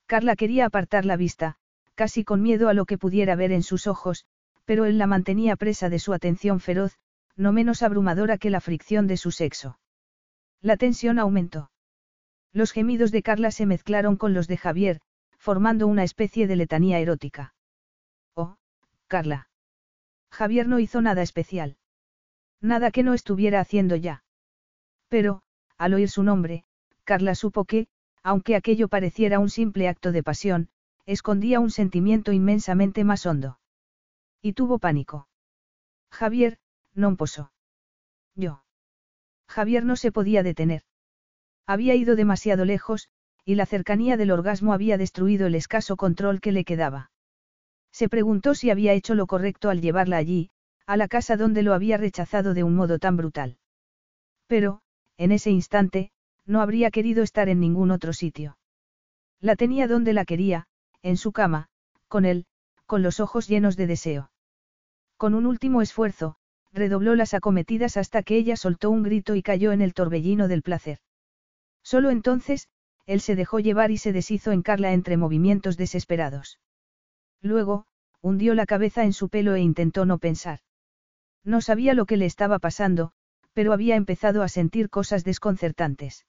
Carla 0.06 0.36
quería 0.36 0.66
apartar 0.66 1.04
la 1.04 1.16
vista, 1.16 1.56
casi 1.94 2.24
con 2.24 2.42
miedo 2.42 2.68
a 2.68 2.74
lo 2.74 2.84
que 2.84 2.98
pudiera 2.98 3.36
ver 3.36 3.52
en 3.52 3.62
sus 3.62 3.86
ojos, 3.86 4.26
pero 4.64 4.84
él 4.84 4.98
la 4.98 5.06
mantenía 5.06 5.56
presa 5.56 5.88
de 5.88 5.98
su 5.98 6.12
atención 6.12 6.60
feroz, 6.60 6.98
no 7.36 7.52
menos 7.52 7.82
abrumadora 7.82 8.36
que 8.36 8.50
la 8.50 8.60
fricción 8.60 9.06
de 9.06 9.16
su 9.16 9.30
sexo. 9.30 9.78
La 10.60 10.76
tensión 10.76 11.18
aumentó. 11.18 11.70
Los 12.52 12.72
gemidos 12.72 13.12
de 13.12 13.22
Carla 13.22 13.50
se 13.50 13.66
mezclaron 13.66 14.16
con 14.16 14.34
los 14.34 14.48
de 14.48 14.56
Javier, 14.56 15.00
formando 15.38 15.86
una 15.86 16.02
especie 16.02 16.46
de 16.46 16.56
letanía 16.56 16.98
erótica. 16.98 17.54
Oh, 18.34 18.56
Carla. 19.06 19.48
Javier 20.30 20.66
no 20.66 20.78
hizo 20.78 21.00
nada 21.00 21.22
especial. 21.22 21.76
Nada 22.60 22.90
que 22.90 23.02
no 23.02 23.14
estuviera 23.14 23.60
haciendo 23.60 23.94
ya. 23.96 24.24
Pero, 25.08 25.42
al 25.78 25.94
oír 25.94 26.08
su 26.08 26.22
nombre, 26.22 26.64
Carla 27.04 27.34
supo 27.34 27.64
que, 27.64 27.88
aunque 28.22 28.56
aquello 28.56 28.88
pareciera 28.88 29.38
un 29.38 29.50
simple 29.50 29.88
acto 29.88 30.12
de 30.12 30.22
pasión, 30.22 30.68
escondía 31.04 31.60
un 31.60 31.70
sentimiento 31.70 32.32
inmensamente 32.32 33.04
más 33.04 33.24
hondo. 33.26 33.60
Y 34.42 34.52
tuvo 34.54 34.78
pánico. 34.78 35.28
Javier, 36.10 36.58
no 36.94 37.14
posó. 37.16 37.52
Yo. 38.34 38.64
Javier 39.48 39.84
no 39.84 39.96
se 39.96 40.10
podía 40.12 40.42
detener. 40.42 40.82
Había 41.66 41.94
ido 41.94 42.16
demasiado 42.16 42.64
lejos, 42.64 43.08
y 43.44 43.54
la 43.54 43.66
cercanía 43.66 44.16
del 44.16 44.32
orgasmo 44.32 44.72
había 44.72 44.98
destruido 44.98 45.46
el 45.46 45.54
escaso 45.54 45.96
control 45.96 46.40
que 46.40 46.52
le 46.52 46.64
quedaba. 46.64 47.10
Se 47.92 48.08
preguntó 48.08 48.54
si 48.54 48.70
había 48.70 48.92
hecho 48.92 49.14
lo 49.14 49.26
correcto 49.26 49.70
al 49.70 49.80
llevarla 49.80 50.16
allí, 50.16 50.50
a 50.86 50.96
la 50.96 51.08
casa 51.08 51.36
donde 51.36 51.62
lo 51.62 51.74
había 51.74 51.96
rechazado 51.96 52.54
de 52.54 52.64
un 52.64 52.74
modo 52.74 52.98
tan 52.98 53.16
brutal. 53.16 53.58
Pero, 54.48 54.80
en 55.18 55.32
ese 55.32 55.50
instante, 55.50 56.10
no 56.44 56.60
habría 56.60 56.90
querido 56.90 57.22
estar 57.22 57.48
en 57.48 57.60
ningún 57.60 57.90
otro 57.90 58.12
sitio. 58.12 58.58
La 59.40 59.56
tenía 59.56 59.88
donde 59.88 60.12
la 60.12 60.24
quería, 60.24 60.66
en 61.02 61.16
su 61.16 61.32
cama, 61.32 61.68
con 62.08 62.24
él, 62.24 62.46
con 62.86 63.02
los 63.02 63.20
ojos 63.20 63.48
llenos 63.48 63.76
de 63.76 63.86
deseo. 63.86 64.30
Con 65.16 65.34
un 65.34 65.46
último 65.46 65.82
esfuerzo, 65.82 66.36
redobló 66.72 67.14
las 67.14 67.34
acometidas 67.34 67.96
hasta 67.96 68.22
que 68.22 68.36
ella 68.36 68.56
soltó 68.56 68.90
un 68.90 69.02
grito 69.02 69.34
y 69.34 69.42
cayó 69.42 69.72
en 69.72 69.80
el 69.80 69.94
torbellino 69.94 70.46
del 70.46 70.62
placer. 70.62 70.98
Solo 71.82 72.10
entonces, 72.10 72.68
él 73.06 73.20
se 73.20 73.36
dejó 73.36 73.60
llevar 73.60 73.90
y 73.90 73.98
se 73.98 74.12
deshizo 74.12 74.52
en 74.52 74.62
Carla 74.62 74.92
entre 74.92 75.16
movimientos 75.16 75.76
desesperados. 75.76 76.58
Luego, 77.40 77.86
hundió 78.20 78.54
la 78.54 78.66
cabeza 78.66 79.04
en 79.04 79.12
su 79.12 79.28
pelo 79.28 79.54
e 79.54 79.60
intentó 79.60 80.04
no 80.04 80.18
pensar. 80.18 80.60
No 81.44 81.60
sabía 81.60 81.94
lo 81.94 82.06
que 82.06 82.16
le 82.16 82.26
estaba 82.26 82.58
pasando, 82.58 83.12
pero 83.56 83.72
había 83.72 83.96
empezado 83.96 84.42
a 84.42 84.48
sentir 84.48 84.90
cosas 84.90 85.24
desconcertantes. 85.24 86.26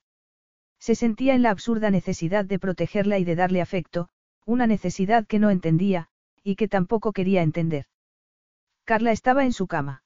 Se 0.80 0.96
sentía 0.96 1.36
en 1.36 1.42
la 1.42 1.50
absurda 1.50 1.92
necesidad 1.92 2.46
de 2.46 2.58
protegerla 2.58 3.20
y 3.20 3.26
de 3.26 3.36
darle 3.36 3.60
afecto, 3.60 4.08
una 4.46 4.66
necesidad 4.66 5.28
que 5.28 5.38
no 5.38 5.50
entendía, 5.50 6.08
y 6.42 6.56
que 6.56 6.70
tampoco 6.70 7.12
quería 7.12 7.42
entender. 7.42 7.88
Carla 8.86 9.12
estaba 9.12 9.44
en 9.44 9.52
su 9.52 9.68
cama. 9.68 10.04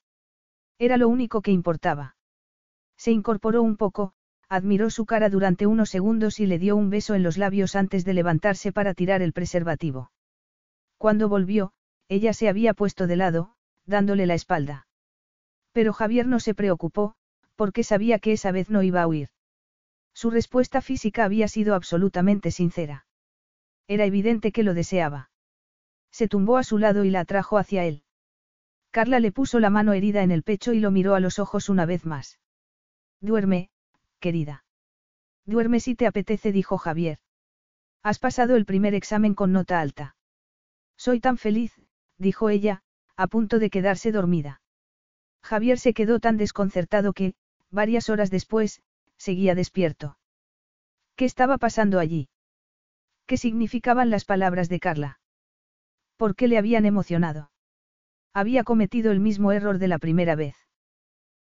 Era 0.79 0.97
lo 0.97 1.09
único 1.09 1.43
que 1.43 1.51
importaba. 1.51 2.15
Se 2.97 3.11
incorporó 3.11 3.61
un 3.61 3.77
poco, 3.77 4.13
admiró 4.49 4.89
su 4.89 5.05
cara 5.05 5.29
durante 5.29 5.67
unos 5.67 5.91
segundos 5.91 6.39
y 6.39 6.47
le 6.47 6.57
dio 6.57 6.75
un 6.75 6.89
beso 6.89 7.13
en 7.13 7.21
los 7.21 7.37
labios 7.37 7.75
antes 7.75 8.03
de 8.03 8.15
levantarse 8.15 8.71
para 8.71 8.95
tirar 8.95 9.21
el 9.21 9.31
preservativo. 9.31 10.11
Cuando 10.97 11.29
volvió, 11.29 11.71
ella 12.09 12.33
se 12.33 12.49
había 12.49 12.73
puesto 12.73 13.05
de 13.05 13.17
lado, 13.17 13.53
dándole 13.85 14.25
la 14.25 14.33
espalda. 14.33 14.87
Pero 15.71 15.93
Javier 15.93 16.27
no 16.27 16.39
se 16.39 16.53
preocupó, 16.53 17.15
porque 17.55 17.83
sabía 17.83 18.19
que 18.19 18.33
esa 18.33 18.51
vez 18.51 18.69
no 18.69 18.83
iba 18.83 19.01
a 19.01 19.07
huir. 19.07 19.29
Su 20.13 20.29
respuesta 20.29 20.81
física 20.81 21.23
había 21.23 21.47
sido 21.47 21.75
absolutamente 21.75 22.51
sincera. 22.51 23.05
Era 23.87 24.05
evidente 24.05 24.51
que 24.51 24.63
lo 24.63 24.73
deseaba. 24.73 25.29
Se 26.11 26.27
tumbó 26.27 26.57
a 26.57 26.63
su 26.63 26.77
lado 26.77 27.05
y 27.05 27.09
la 27.09 27.21
atrajo 27.21 27.57
hacia 27.57 27.85
él. 27.85 28.03
Carla 28.91 29.19
le 29.19 29.31
puso 29.31 29.59
la 29.59 29.69
mano 29.69 29.93
herida 29.93 30.21
en 30.23 30.31
el 30.31 30.43
pecho 30.43 30.73
y 30.73 30.79
lo 30.79 30.91
miró 30.91 31.15
a 31.15 31.21
los 31.21 31.39
ojos 31.39 31.69
una 31.69 31.85
vez 31.85 32.05
más. 32.05 32.39
Duerme, 33.21 33.69
querida. 34.19 34.65
Duerme 35.45 35.79
si 35.79 35.95
te 35.95 36.07
apetece, 36.07 36.51
dijo 36.51 36.77
Javier. 36.77 37.19
Has 38.03 38.19
pasado 38.19 38.55
el 38.55 38.65
primer 38.65 38.93
examen 38.93 39.33
con 39.33 39.53
nota 39.53 39.79
alta. 39.79 40.15
Soy 40.97 41.19
tan 41.19 41.37
feliz, 41.37 41.73
dijo 42.17 42.49
ella, 42.49 42.83
a 43.15 43.27
punto 43.27 43.59
de 43.59 43.69
quedarse 43.69 44.11
dormida. 44.11 44.61
Javier 45.43 45.79
se 45.79 45.93
quedó 45.93 46.19
tan 46.19 46.37
desconcertado 46.37 47.13
que, 47.13 47.33
varias 47.69 48.09
horas 48.09 48.29
después, 48.29 48.81
seguía 49.17 49.55
despierto. 49.55 50.17
¿Qué 51.15 51.25
estaba 51.25 51.57
pasando 51.57 51.99
allí? 51.99 52.29
¿Qué 53.25 53.37
significaban 53.37 54.09
las 54.09 54.25
palabras 54.25 54.69
de 54.69 54.79
Carla? 54.79 55.19
¿Por 56.17 56.35
qué 56.35 56.47
le 56.47 56.57
habían 56.57 56.85
emocionado? 56.85 57.51
Había 58.33 58.63
cometido 58.63 59.11
el 59.11 59.19
mismo 59.19 59.51
error 59.51 59.77
de 59.77 59.87
la 59.87 59.99
primera 59.99 60.35
vez. 60.35 60.55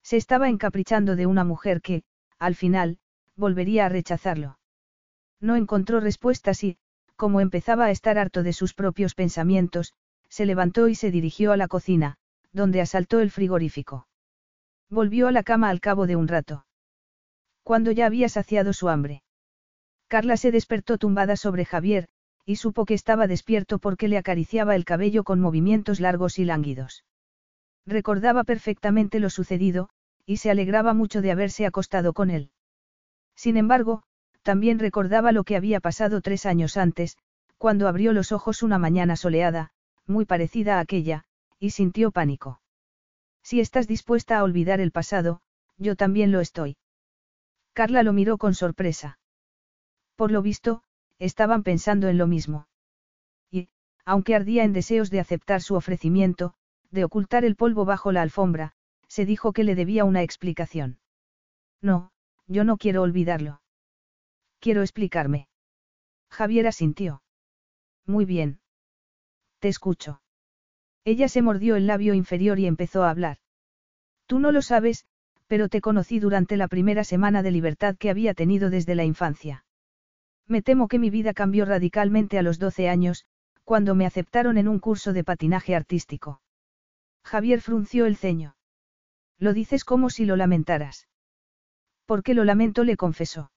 Se 0.02 0.16
estaba 0.16 0.48
encaprichando 0.48 1.16
de 1.16 1.26
una 1.26 1.44
mujer 1.44 1.80
que, 1.80 2.02
al 2.38 2.54
final, 2.54 2.98
volvería 3.36 3.86
a 3.86 3.88
rechazarlo. 3.88 4.58
No 5.40 5.56
encontró 5.56 6.00
respuestas 6.00 6.64
y, 6.64 6.78
como 7.16 7.40
empezaba 7.40 7.86
a 7.86 7.90
estar 7.90 8.18
harto 8.18 8.42
de 8.42 8.52
sus 8.52 8.74
propios 8.74 9.14
pensamientos, 9.14 9.92
se 10.28 10.46
levantó 10.46 10.88
y 10.88 10.94
se 10.94 11.10
dirigió 11.10 11.52
a 11.52 11.56
la 11.56 11.68
cocina, 11.68 12.18
donde 12.52 12.80
asaltó 12.80 13.20
el 13.20 13.30
frigorífico. 13.30 14.06
Volvió 14.90 15.28
a 15.28 15.32
la 15.32 15.42
cama 15.42 15.70
al 15.70 15.80
cabo 15.80 16.06
de 16.06 16.16
un 16.16 16.28
rato. 16.28 16.66
Cuando 17.62 17.90
ya 17.92 18.06
había 18.06 18.28
saciado 18.28 18.72
su 18.72 18.88
hambre. 18.88 19.22
Carla 20.08 20.36
se 20.36 20.50
despertó 20.50 20.98
tumbada 20.98 21.36
sobre 21.36 21.64
Javier, 21.64 22.08
y 22.44 22.56
supo 22.56 22.84
que 22.84 22.94
estaba 22.94 23.26
despierto 23.26 23.78
porque 23.78 24.08
le 24.08 24.18
acariciaba 24.18 24.74
el 24.74 24.84
cabello 24.84 25.24
con 25.24 25.40
movimientos 25.40 26.00
largos 26.00 26.38
y 26.38 26.44
lánguidos. 26.44 27.04
Recordaba 27.86 28.44
perfectamente 28.44 29.20
lo 29.20 29.30
sucedido, 29.30 29.88
y 30.26 30.36
se 30.36 30.50
alegraba 30.50 30.92
mucho 30.92 31.22
de 31.22 31.30
haberse 31.30 31.66
acostado 31.66 32.12
con 32.12 32.30
él. 32.30 32.50
Sin 33.34 33.56
embargo, 33.56 34.02
también 34.42 34.78
recordaba 34.78 35.32
lo 35.32 35.44
que 35.44 35.56
había 35.56 35.80
pasado 35.80 36.20
tres 36.20 36.46
años 36.46 36.76
antes, 36.76 37.16
cuando 37.58 37.88
abrió 37.88 38.12
los 38.12 38.32
ojos 38.32 38.62
una 38.62 38.78
mañana 38.78 39.16
soleada, 39.16 39.70
muy 40.06 40.24
parecida 40.24 40.78
a 40.78 40.80
aquella, 40.80 41.24
y 41.62 41.70
sintió 41.70 42.10
pánico. 42.10 42.60
Si 43.44 43.60
estás 43.60 43.86
dispuesta 43.86 44.36
a 44.36 44.42
olvidar 44.42 44.80
el 44.80 44.90
pasado, 44.90 45.42
yo 45.78 45.94
también 45.94 46.32
lo 46.32 46.40
estoy. 46.40 46.76
Carla 47.72 48.02
lo 48.02 48.12
miró 48.12 48.36
con 48.36 48.54
sorpresa. 48.54 49.20
Por 50.16 50.32
lo 50.32 50.42
visto, 50.42 50.82
estaban 51.20 51.62
pensando 51.62 52.08
en 52.08 52.18
lo 52.18 52.26
mismo. 52.26 52.66
Y, 53.48 53.68
aunque 54.04 54.34
ardía 54.34 54.64
en 54.64 54.72
deseos 54.72 55.08
de 55.10 55.20
aceptar 55.20 55.62
su 55.62 55.76
ofrecimiento, 55.76 56.54
de 56.90 57.04
ocultar 57.04 57.44
el 57.44 57.54
polvo 57.54 57.84
bajo 57.84 58.10
la 58.10 58.22
alfombra, 58.22 58.72
se 59.06 59.24
dijo 59.24 59.52
que 59.52 59.62
le 59.62 59.76
debía 59.76 60.04
una 60.04 60.24
explicación. 60.24 60.98
No, 61.80 62.10
yo 62.48 62.64
no 62.64 62.76
quiero 62.76 63.02
olvidarlo. 63.02 63.62
Quiero 64.58 64.82
explicarme. 64.82 65.46
Javier 66.28 66.66
asintió. 66.66 67.22
Muy 68.04 68.24
bien. 68.24 68.58
Te 69.60 69.68
escucho. 69.68 70.22
Ella 71.04 71.28
se 71.28 71.42
mordió 71.42 71.76
el 71.76 71.86
labio 71.86 72.14
inferior 72.14 72.58
y 72.58 72.66
empezó 72.66 73.02
a 73.02 73.10
hablar. 73.10 73.38
Tú 74.26 74.38
no 74.38 74.52
lo 74.52 74.62
sabes, 74.62 75.04
pero 75.46 75.68
te 75.68 75.80
conocí 75.80 76.20
durante 76.20 76.56
la 76.56 76.68
primera 76.68 77.04
semana 77.04 77.42
de 77.42 77.50
libertad 77.50 77.96
que 77.96 78.08
había 78.08 78.34
tenido 78.34 78.70
desde 78.70 78.94
la 78.94 79.04
infancia. 79.04 79.64
Me 80.46 80.62
temo 80.62 80.88
que 80.88 80.98
mi 80.98 81.10
vida 81.10 81.34
cambió 81.34 81.64
radicalmente 81.64 82.38
a 82.38 82.42
los 82.42 82.58
12 82.58 82.88
años, 82.88 83.26
cuando 83.64 83.94
me 83.94 84.06
aceptaron 84.06 84.58
en 84.58 84.68
un 84.68 84.78
curso 84.78 85.12
de 85.12 85.24
patinaje 85.24 85.74
artístico. 85.74 86.40
Javier 87.24 87.60
frunció 87.60 88.06
el 88.06 88.16
ceño. 88.16 88.56
Lo 89.38 89.52
dices 89.52 89.84
como 89.84 90.10
si 90.10 90.24
lo 90.24 90.36
lamentaras. 90.36 91.08
Porque 92.06 92.34
lo 92.34 92.44
lamento, 92.44 92.84
le 92.84 92.96
confesó. 92.96 93.50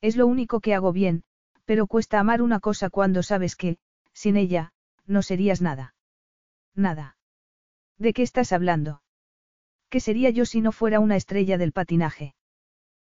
Es 0.00 0.16
lo 0.16 0.26
único 0.26 0.60
que 0.60 0.74
hago 0.74 0.92
bien, 0.92 1.24
pero 1.64 1.86
cuesta 1.86 2.18
amar 2.18 2.42
una 2.42 2.60
cosa 2.60 2.90
cuando 2.90 3.22
sabes 3.22 3.56
que, 3.56 3.78
sin 4.12 4.36
ella, 4.36 4.72
no 5.06 5.22
serías 5.22 5.60
nada. 5.60 5.94
Nada. 6.74 7.16
¿De 7.98 8.12
qué 8.12 8.22
estás 8.22 8.52
hablando? 8.52 9.02
¿Qué 9.88 10.00
sería 10.00 10.30
yo 10.30 10.46
si 10.46 10.60
no 10.60 10.72
fuera 10.72 11.00
una 11.00 11.16
estrella 11.16 11.58
del 11.58 11.72
patinaje? 11.72 12.34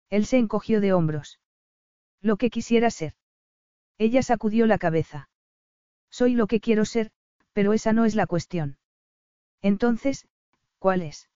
Él 0.09 0.25
se 0.25 0.37
encogió 0.37 0.81
de 0.81 0.93
hombros. 0.93 1.39
Lo 2.21 2.37
que 2.37 2.49
quisiera 2.49 2.89
ser. 2.91 3.13
Ella 3.97 4.21
sacudió 4.21 4.67
la 4.67 4.77
cabeza. 4.77 5.29
Soy 6.09 6.35
lo 6.35 6.47
que 6.47 6.59
quiero 6.59 6.85
ser, 6.85 7.11
pero 7.53 7.73
esa 7.73 7.93
no 7.93 8.05
es 8.05 8.15
la 8.15 8.27
cuestión. 8.27 8.77
Entonces, 9.61 10.27
¿cuál 10.77 11.01
es? 11.01 11.29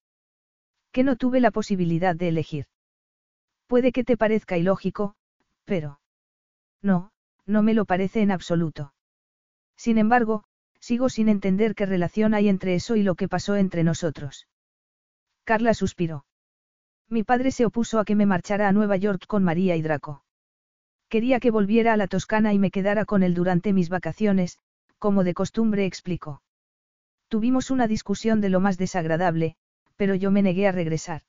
Que 0.91 1.03
no 1.03 1.15
tuve 1.15 1.39
la 1.39 1.51
posibilidad 1.51 2.15
de 2.15 2.27
elegir. 2.27 2.65
Puede 3.67 3.91
que 3.91 4.03
te 4.03 4.17
parezca 4.17 4.57
ilógico, 4.57 5.15
pero... 5.65 5.99
No, 6.81 7.11
no 7.45 7.63
me 7.63 7.73
lo 7.73 7.85
parece 7.85 8.21
en 8.21 8.31
absoluto. 8.31 8.93
Sin 9.75 9.97
embargo, 9.97 10.43
sigo 10.87 11.09
sin 11.09 11.27
entender 11.27 11.75
qué 11.75 11.85
relación 11.85 12.33
hay 12.33 12.47
entre 12.47 12.73
eso 12.73 12.95
y 12.95 13.03
lo 13.03 13.15
que 13.15 13.27
pasó 13.27 13.57
entre 13.57 13.83
nosotros. 13.83 14.47
Carla 15.43 15.73
suspiró. 15.73 16.25
Mi 17.09 17.23
padre 17.23 17.51
se 17.51 17.65
opuso 17.65 17.99
a 17.99 18.05
que 18.05 18.15
me 18.15 18.25
marchara 18.25 18.69
a 18.69 18.71
Nueva 18.71 18.95
York 18.95 19.25
con 19.27 19.43
María 19.43 19.75
y 19.75 19.81
Draco. 19.81 20.23
Quería 21.09 21.41
que 21.41 21.51
volviera 21.51 21.91
a 21.91 21.97
la 21.97 22.07
Toscana 22.07 22.53
y 22.53 22.59
me 22.59 22.71
quedara 22.71 23.03
con 23.03 23.21
él 23.23 23.33
durante 23.33 23.73
mis 23.73 23.89
vacaciones, 23.89 24.59
como 24.97 25.25
de 25.25 25.33
costumbre 25.33 25.85
explicó. 25.85 26.41
Tuvimos 27.27 27.69
una 27.69 27.87
discusión 27.87 28.39
de 28.39 28.47
lo 28.47 28.61
más 28.61 28.77
desagradable, 28.77 29.57
pero 29.97 30.15
yo 30.15 30.31
me 30.31 30.41
negué 30.41 30.67
a 30.67 30.71
regresar. 30.71 31.23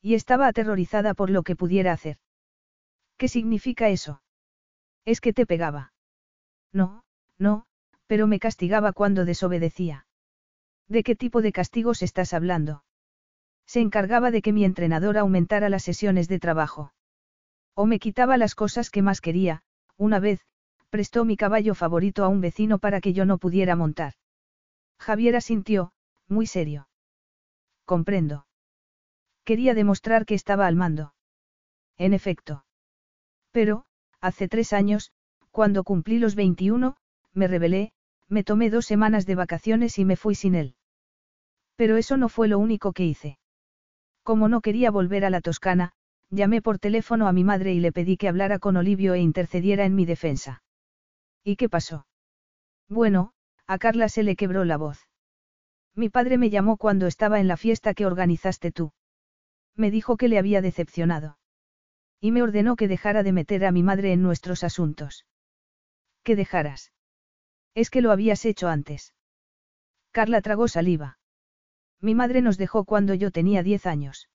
Y 0.00 0.14
estaba 0.14 0.48
aterrorizada 0.48 1.14
por 1.14 1.30
lo 1.30 1.44
que 1.44 1.54
pudiera 1.54 1.92
hacer. 1.92 2.16
¿Qué 3.16 3.28
significa 3.28 3.90
eso? 3.90 4.22
Es 5.04 5.20
que 5.20 5.32
te 5.32 5.46
pegaba. 5.46 5.92
No, 6.72 7.04
no, 7.38 7.66
pero 8.12 8.26
me 8.26 8.38
castigaba 8.38 8.92
cuando 8.92 9.24
desobedecía. 9.24 10.06
¿De 10.86 11.02
qué 11.02 11.16
tipo 11.16 11.40
de 11.40 11.50
castigos 11.50 12.02
estás 12.02 12.34
hablando? 12.34 12.84
Se 13.66 13.80
encargaba 13.80 14.30
de 14.30 14.42
que 14.42 14.52
mi 14.52 14.66
entrenador 14.66 15.16
aumentara 15.16 15.70
las 15.70 15.82
sesiones 15.82 16.28
de 16.28 16.38
trabajo. 16.38 16.92
O 17.74 17.86
me 17.86 17.98
quitaba 17.98 18.36
las 18.36 18.54
cosas 18.54 18.90
que 18.90 19.00
más 19.00 19.22
quería, 19.22 19.62
una 19.96 20.20
vez, 20.20 20.44
prestó 20.90 21.24
mi 21.24 21.38
caballo 21.38 21.74
favorito 21.74 22.22
a 22.22 22.28
un 22.28 22.42
vecino 22.42 22.78
para 22.78 23.00
que 23.00 23.14
yo 23.14 23.24
no 23.24 23.38
pudiera 23.38 23.76
montar. 23.76 24.12
Javier 24.98 25.34
asintió, 25.34 25.94
muy 26.28 26.44
serio. 26.46 26.90
Comprendo. 27.86 28.46
Quería 29.42 29.72
demostrar 29.72 30.26
que 30.26 30.34
estaba 30.34 30.66
al 30.66 30.76
mando. 30.76 31.14
En 31.96 32.12
efecto. 32.12 32.66
Pero, 33.52 33.86
hace 34.20 34.48
tres 34.48 34.74
años, 34.74 35.12
cuando 35.50 35.82
cumplí 35.82 36.18
los 36.18 36.34
21, 36.34 36.98
me 37.32 37.48
rebelé, 37.48 37.90
Me 38.32 38.44
tomé 38.44 38.70
dos 38.70 38.86
semanas 38.86 39.26
de 39.26 39.34
vacaciones 39.34 39.98
y 39.98 40.06
me 40.06 40.16
fui 40.16 40.34
sin 40.34 40.54
él. 40.54 40.74
Pero 41.76 41.98
eso 41.98 42.16
no 42.16 42.30
fue 42.30 42.48
lo 42.48 42.58
único 42.58 42.94
que 42.94 43.04
hice. 43.04 43.38
Como 44.22 44.48
no 44.48 44.62
quería 44.62 44.90
volver 44.90 45.26
a 45.26 45.28
la 45.28 45.42
Toscana, 45.42 45.92
llamé 46.30 46.62
por 46.62 46.78
teléfono 46.78 47.28
a 47.28 47.32
mi 47.34 47.44
madre 47.44 47.74
y 47.74 47.80
le 47.80 47.92
pedí 47.92 48.16
que 48.16 48.28
hablara 48.28 48.58
con 48.58 48.78
Olivio 48.78 49.12
e 49.12 49.20
intercediera 49.20 49.84
en 49.84 49.94
mi 49.94 50.06
defensa. 50.06 50.62
¿Y 51.44 51.56
qué 51.56 51.68
pasó? 51.68 52.06
Bueno, 52.88 53.34
a 53.66 53.76
Carla 53.76 54.08
se 54.08 54.22
le 54.22 54.34
quebró 54.34 54.64
la 54.64 54.78
voz. 54.78 55.10
Mi 55.94 56.08
padre 56.08 56.38
me 56.38 56.48
llamó 56.48 56.78
cuando 56.78 57.08
estaba 57.08 57.38
en 57.38 57.48
la 57.48 57.58
fiesta 57.58 57.92
que 57.92 58.06
organizaste 58.06 58.72
tú. 58.72 58.94
Me 59.76 59.90
dijo 59.90 60.16
que 60.16 60.28
le 60.28 60.38
había 60.38 60.62
decepcionado. 60.62 61.36
Y 62.18 62.30
me 62.32 62.42
ordenó 62.42 62.76
que 62.76 62.88
dejara 62.88 63.24
de 63.24 63.32
meter 63.32 63.66
a 63.66 63.72
mi 63.72 63.82
madre 63.82 64.14
en 64.14 64.22
nuestros 64.22 64.64
asuntos. 64.64 65.26
Que 66.22 66.34
dejaras. 66.34 66.92
Es 67.74 67.90
que 67.90 68.02
lo 68.02 68.12
habías 68.12 68.44
hecho 68.44 68.68
antes. 68.68 69.14
Carla 70.10 70.42
tragó 70.42 70.68
saliva. 70.68 71.18
Mi 72.00 72.14
madre 72.14 72.42
nos 72.42 72.58
dejó 72.58 72.84
cuando 72.84 73.14
yo 73.14 73.30
tenía 73.30 73.62
diez 73.62 73.86
años. 73.86 74.28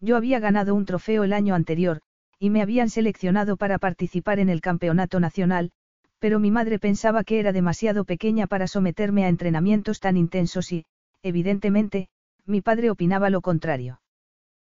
Yo 0.00 0.16
había 0.16 0.40
ganado 0.40 0.74
un 0.74 0.84
trofeo 0.84 1.24
el 1.24 1.32
año 1.32 1.54
anterior, 1.54 2.02
y 2.38 2.50
me 2.50 2.62
habían 2.62 2.90
seleccionado 2.90 3.56
para 3.56 3.78
participar 3.78 4.38
en 4.38 4.48
el 4.48 4.60
campeonato 4.60 5.20
nacional, 5.20 5.72
pero 6.18 6.38
mi 6.38 6.50
madre 6.50 6.78
pensaba 6.78 7.24
que 7.24 7.40
era 7.40 7.52
demasiado 7.52 8.04
pequeña 8.04 8.46
para 8.46 8.66
someterme 8.66 9.24
a 9.24 9.28
entrenamientos 9.28 10.00
tan 10.00 10.16
intensos 10.16 10.72
y, 10.72 10.84
evidentemente, 11.22 12.08
mi 12.44 12.60
padre 12.60 12.90
opinaba 12.90 13.30
lo 13.30 13.40
contrario. 13.40 14.00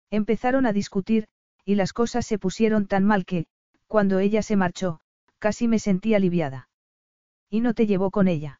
Empezaron 0.10 0.66
a 0.66 0.74
discutir, 0.74 1.28
y 1.66 1.76
las 1.76 1.94
cosas 1.94 2.26
se 2.26 2.40
pusieron 2.40 2.88
tan 2.88 3.04
mal 3.04 3.26
que, 3.26 3.46
cuando 3.88 4.20
ella 4.20 4.42
se 4.42 4.56
marchó, 4.56 5.00
casi 5.40 5.68
me 5.68 5.80
sentí 5.80 6.14
aliviada. 6.14 6.67
¿Y 7.50 7.62
no 7.62 7.74
te 7.74 7.88
llevó 7.88 8.12
con 8.12 8.28
ella? 8.28 8.60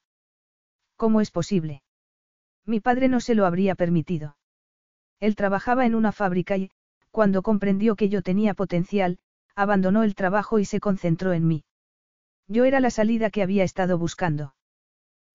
¿Cómo 0.96 1.22
es 1.22 1.32
posible? 1.32 1.84
Mi 2.66 2.80
padre 2.80 3.08
no 3.08 3.20
se 3.20 3.36
lo 3.36 3.46
habría 3.46 3.76
permitido. 3.76 4.38
Él 5.20 5.36
trabajaba 5.36 5.86
en 5.86 5.96
una 5.96 6.12
fábrica 6.12 6.58
y, 6.58 6.72
cuando 7.12 7.42
comprendió 7.42 7.96
que 7.96 8.10
yo 8.10 8.22
tenía 8.22 8.54
potencial, 8.54 9.20
abandonó 9.56 10.04
el 10.04 10.16
trabajo 10.16 10.60
y 10.60 10.66
se 10.66 10.80
concentró 10.80 11.34
en 11.34 11.48
mí. 11.48 11.66
Yo 12.48 12.66
era 12.66 12.80
la 12.80 12.92
salida 12.92 13.30
que 13.30 13.42
había 13.42 13.64
estado 13.64 13.98
buscando. 13.98 14.54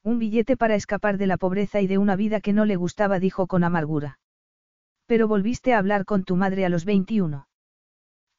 Un 0.03 0.19
billete 0.19 0.57
para 0.57 0.75
escapar 0.75 1.19
de 1.19 1.27
la 1.27 1.37
pobreza 1.37 1.81
y 1.81 1.87
de 1.87 1.99
una 1.99 2.17
vida 2.17 2.41
que 2.41 2.53
no 2.53 2.65
le 2.65 2.77
gustaba, 2.77 3.19
dijo 3.19 3.47
con 3.47 3.65
amargura. 3.65 4.19
Pero 5.07 5.29
volviste 5.29 5.75
a 5.75 5.79
hablar 5.79 6.05
con 6.05 6.25
tu 6.25 6.37
madre 6.37 6.65
a 6.65 6.69
los 6.69 6.85
21. 6.85 7.47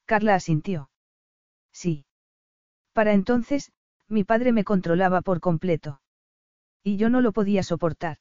Carla 0.06 0.36
asintió. 0.36 0.90
Sí. 1.72 2.06
Para 2.94 3.14
entonces, 3.14 3.72
mi 4.10 4.24
padre 4.24 4.52
me 4.52 4.64
controlaba 4.64 5.22
por 5.22 5.40
completo. 5.40 6.02
Y 6.84 6.98
yo 6.98 7.10
no 7.10 7.22
lo 7.22 7.32
podía 7.32 7.64
soportar. 7.64 8.18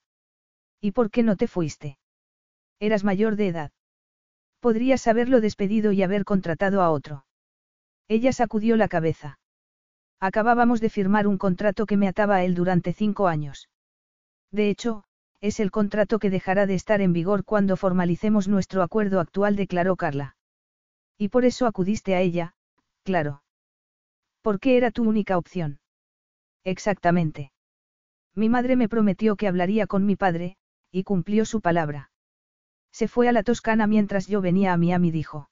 ¿Y 0.80 0.92
por 0.92 1.10
qué 1.10 1.22
no 1.22 1.36
te 1.36 1.48
fuiste? 1.48 1.98
Eras 2.80 3.04
mayor 3.04 3.36
de 3.36 3.48
edad. 3.48 3.72
Podrías 4.60 5.06
haberlo 5.06 5.40
despedido 5.40 5.92
y 5.92 6.02
haber 6.02 6.24
contratado 6.24 6.82
a 6.82 6.90
otro. 6.90 7.24
Ella 8.08 8.32
sacudió 8.32 8.76
la 8.76 8.88
cabeza. 8.88 9.38
Acabábamos 10.20 10.80
de 10.80 10.90
firmar 10.90 11.26
un 11.26 11.38
contrato 11.38 11.86
que 11.86 11.96
me 11.96 12.08
ataba 12.08 12.36
a 12.36 12.44
él 12.44 12.54
durante 12.54 12.92
cinco 12.92 13.26
años. 13.26 13.68
De 14.52 14.70
hecho, 14.70 15.04
es 15.40 15.58
el 15.58 15.72
contrato 15.72 16.20
que 16.20 16.30
dejará 16.30 16.66
de 16.66 16.74
estar 16.74 17.00
en 17.00 17.12
vigor 17.12 17.44
cuando 17.44 17.76
formalicemos 17.76 18.46
nuestro 18.46 18.82
acuerdo 18.82 19.18
actual, 19.18 19.56
declaró 19.56 19.96
Carla. 19.96 20.36
Y 21.18 21.28
por 21.28 21.44
eso 21.44 21.66
acudiste 21.66 22.14
a 22.14 22.20
ella, 22.20 22.54
claro. 23.02 23.42
¿Por 24.42 24.58
qué 24.58 24.76
era 24.76 24.90
tu 24.90 25.04
única 25.04 25.38
opción? 25.38 25.78
Exactamente. 26.64 27.52
Mi 28.34 28.48
madre 28.48 28.76
me 28.76 28.88
prometió 28.88 29.36
que 29.36 29.46
hablaría 29.46 29.86
con 29.86 30.04
mi 30.04 30.16
padre, 30.16 30.56
y 30.90 31.04
cumplió 31.04 31.44
su 31.44 31.60
palabra. 31.60 32.10
Se 32.90 33.08
fue 33.08 33.28
a 33.28 33.32
la 33.32 33.42
Toscana 33.42 33.86
mientras 33.86 34.26
yo 34.26 34.40
venía 34.40 34.72
a 34.72 34.76
Miami, 34.76 35.10
dijo. 35.10 35.48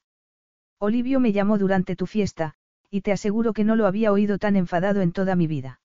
Olivio 0.79 1.21
me 1.21 1.33
llamó 1.33 1.57
durante 1.57 1.95
tu 1.95 2.07
fiesta, 2.07 2.55
y 2.91 3.03
te 3.03 3.13
aseguro 3.13 3.53
que 3.53 3.65
no 3.65 3.77
lo 3.77 3.87
había 3.87 4.13
oído 4.13 4.39
tan 4.39 4.57
enfadado 4.57 5.03
en 5.03 5.13
toda 5.13 5.37
mi 5.37 5.47
vida. 5.47 5.81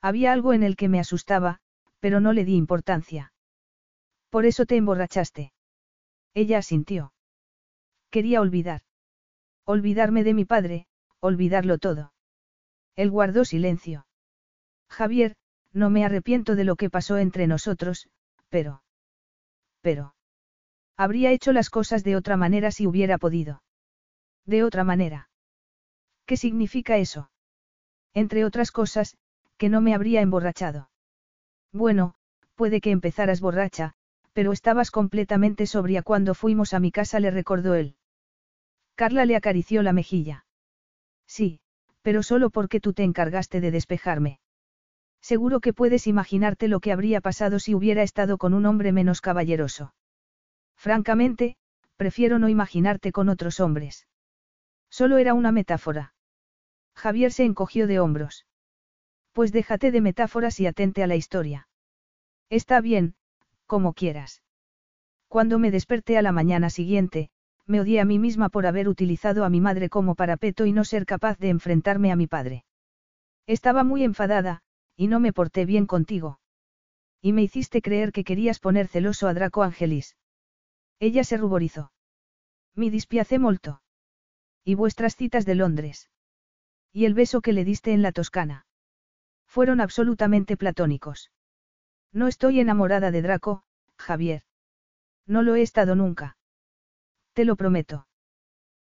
Había 0.00 0.32
algo 0.32 0.52
en 0.52 0.62
el 0.62 0.76
que 0.76 0.88
me 0.88 1.00
asustaba, 1.00 1.58
pero 1.98 2.20
no 2.20 2.32
le 2.32 2.44
di 2.44 2.54
importancia. 2.54 3.32
Por 4.30 4.46
eso 4.46 4.66
te 4.66 4.76
emborrachaste. 4.76 5.52
Ella 6.32 6.58
asintió. 6.58 7.12
Quería 8.10 8.40
olvidar. 8.40 8.82
Olvidarme 9.64 10.22
de 10.22 10.34
mi 10.34 10.44
padre, 10.44 10.86
olvidarlo 11.20 11.78
todo. 11.78 12.12
Él 12.96 13.10
guardó 13.10 13.44
silencio. 13.44 14.06
Javier, 14.88 15.36
no 15.72 15.90
me 15.90 16.04
arrepiento 16.04 16.56
de 16.56 16.64
lo 16.64 16.76
que 16.76 16.90
pasó 16.90 17.18
entre 17.18 17.46
nosotros, 17.46 18.08
pero... 18.48 18.82
Pero... 19.80 20.14
Habría 20.96 21.30
hecho 21.30 21.52
las 21.52 21.70
cosas 21.70 22.04
de 22.04 22.16
otra 22.16 22.36
manera 22.36 22.70
si 22.70 22.86
hubiera 22.86 23.16
podido. 23.18 23.62
De 24.44 24.64
otra 24.64 24.84
manera. 24.84 25.30
¿Qué 26.26 26.36
significa 26.36 26.98
eso? 26.98 27.30
Entre 28.12 28.44
otras 28.44 28.72
cosas, 28.72 29.16
que 29.56 29.68
no 29.68 29.80
me 29.80 29.94
habría 29.94 30.20
emborrachado. 30.20 30.90
Bueno, 31.72 32.14
puede 32.54 32.80
que 32.80 32.90
empezaras 32.90 33.40
borracha, 33.40 33.94
pero 34.32 34.52
estabas 34.52 34.90
completamente 34.90 35.66
sobria 35.66 36.02
cuando 36.02 36.34
fuimos 36.34 36.74
a 36.74 36.80
mi 36.80 36.92
casa, 36.92 37.20
le 37.20 37.30
recordó 37.30 37.74
él. 37.74 37.96
Carla 38.94 39.24
le 39.24 39.36
acarició 39.36 39.82
la 39.82 39.92
mejilla. 39.92 40.44
Sí, 41.26 41.60
pero 42.02 42.22
solo 42.22 42.50
porque 42.50 42.80
tú 42.80 42.92
te 42.92 43.02
encargaste 43.02 43.60
de 43.60 43.70
despejarme. 43.70 44.40
Seguro 45.20 45.60
que 45.60 45.72
puedes 45.72 46.06
imaginarte 46.06 46.68
lo 46.68 46.80
que 46.80 46.92
habría 46.92 47.20
pasado 47.20 47.58
si 47.58 47.74
hubiera 47.74 48.02
estado 48.02 48.38
con 48.38 48.54
un 48.54 48.66
hombre 48.66 48.92
menos 48.92 49.20
caballeroso. 49.20 49.94
Francamente, 50.76 51.56
prefiero 51.96 52.38
no 52.38 52.48
imaginarte 52.48 53.12
con 53.12 53.28
otros 53.28 53.60
hombres. 53.60 54.06
Solo 54.88 55.18
era 55.18 55.34
una 55.34 55.52
metáfora. 55.52 56.14
Javier 56.94 57.32
se 57.32 57.44
encogió 57.44 57.86
de 57.86 58.00
hombros. 58.00 58.46
Pues 59.32 59.52
déjate 59.52 59.90
de 59.90 60.00
metáforas 60.00 60.58
y 60.60 60.66
atente 60.66 61.02
a 61.02 61.06
la 61.06 61.16
historia. 61.16 61.68
Está 62.48 62.80
bien, 62.80 63.14
como 63.66 63.92
quieras. 63.92 64.42
Cuando 65.28 65.58
me 65.58 65.70
desperté 65.70 66.18
a 66.18 66.22
la 66.22 66.32
mañana 66.32 66.70
siguiente, 66.70 67.30
me 67.70 67.80
odié 67.80 68.00
a 68.00 68.04
mí 68.04 68.18
misma 68.18 68.48
por 68.48 68.66
haber 68.66 68.88
utilizado 68.88 69.44
a 69.44 69.48
mi 69.48 69.60
madre 69.60 69.88
como 69.88 70.16
parapeto 70.16 70.66
y 70.66 70.72
no 70.72 70.84
ser 70.84 71.06
capaz 71.06 71.38
de 71.38 71.50
enfrentarme 71.50 72.10
a 72.10 72.16
mi 72.16 72.26
padre. 72.26 72.64
Estaba 73.46 73.84
muy 73.84 74.02
enfadada, 74.02 74.62
y 74.96 75.06
no 75.06 75.20
me 75.20 75.32
porté 75.32 75.66
bien 75.66 75.86
contigo. 75.86 76.40
Y 77.22 77.32
me 77.32 77.42
hiciste 77.42 77.80
creer 77.80 78.10
que 78.10 78.24
querías 78.24 78.58
poner 78.58 78.88
celoso 78.88 79.28
a 79.28 79.34
Draco 79.34 79.62
Angelis. 79.62 80.16
Ella 80.98 81.22
se 81.22 81.36
ruborizó. 81.36 81.92
Mi 82.74 82.90
dispiace 82.90 83.38
molto. 83.38 83.82
Y 84.64 84.74
vuestras 84.74 85.14
citas 85.14 85.46
de 85.46 85.54
Londres. 85.54 86.10
Y 86.92 87.04
el 87.04 87.14
beso 87.14 87.40
que 87.40 87.52
le 87.52 87.64
diste 87.64 87.92
en 87.92 88.02
la 88.02 88.10
Toscana. 88.10 88.66
Fueron 89.46 89.80
absolutamente 89.80 90.56
platónicos. 90.56 91.30
No 92.12 92.26
estoy 92.26 92.58
enamorada 92.58 93.12
de 93.12 93.22
Draco, 93.22 93.62
Javier. 93.96 94.42
No 95.24 95.42
lo 95.42 95.54
he 95.54 95.62
estado 95.62 95.94
nunca. 95.94 96.36
Te 97.40 97.46
lo 97.46 97.56
prometo. 97.56 98.06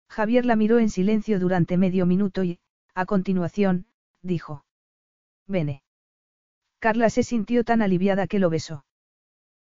Javier 0.10 0.46
la 0.46 0.58
miró 0.58 0.80
en 0.80 0.90
silencio 0.90 1.40
durante 1.40 1.78
medio 1.78 2.06
minuto 2.06 2.44
y, 2.44 2.60
a 2.94 3.06
continuación, 3.06 3.86
dijo. 4.22 4.66
Vene. 5.48 5.82
Carla 6.80 7.10
se 7.10 7.24
sintió 7.24 7.64
tan 7.64 7.82
aliviada 7.82 8.28
que 8.28 8.38
lo 8.38 8.50
besó. 8.50 8.84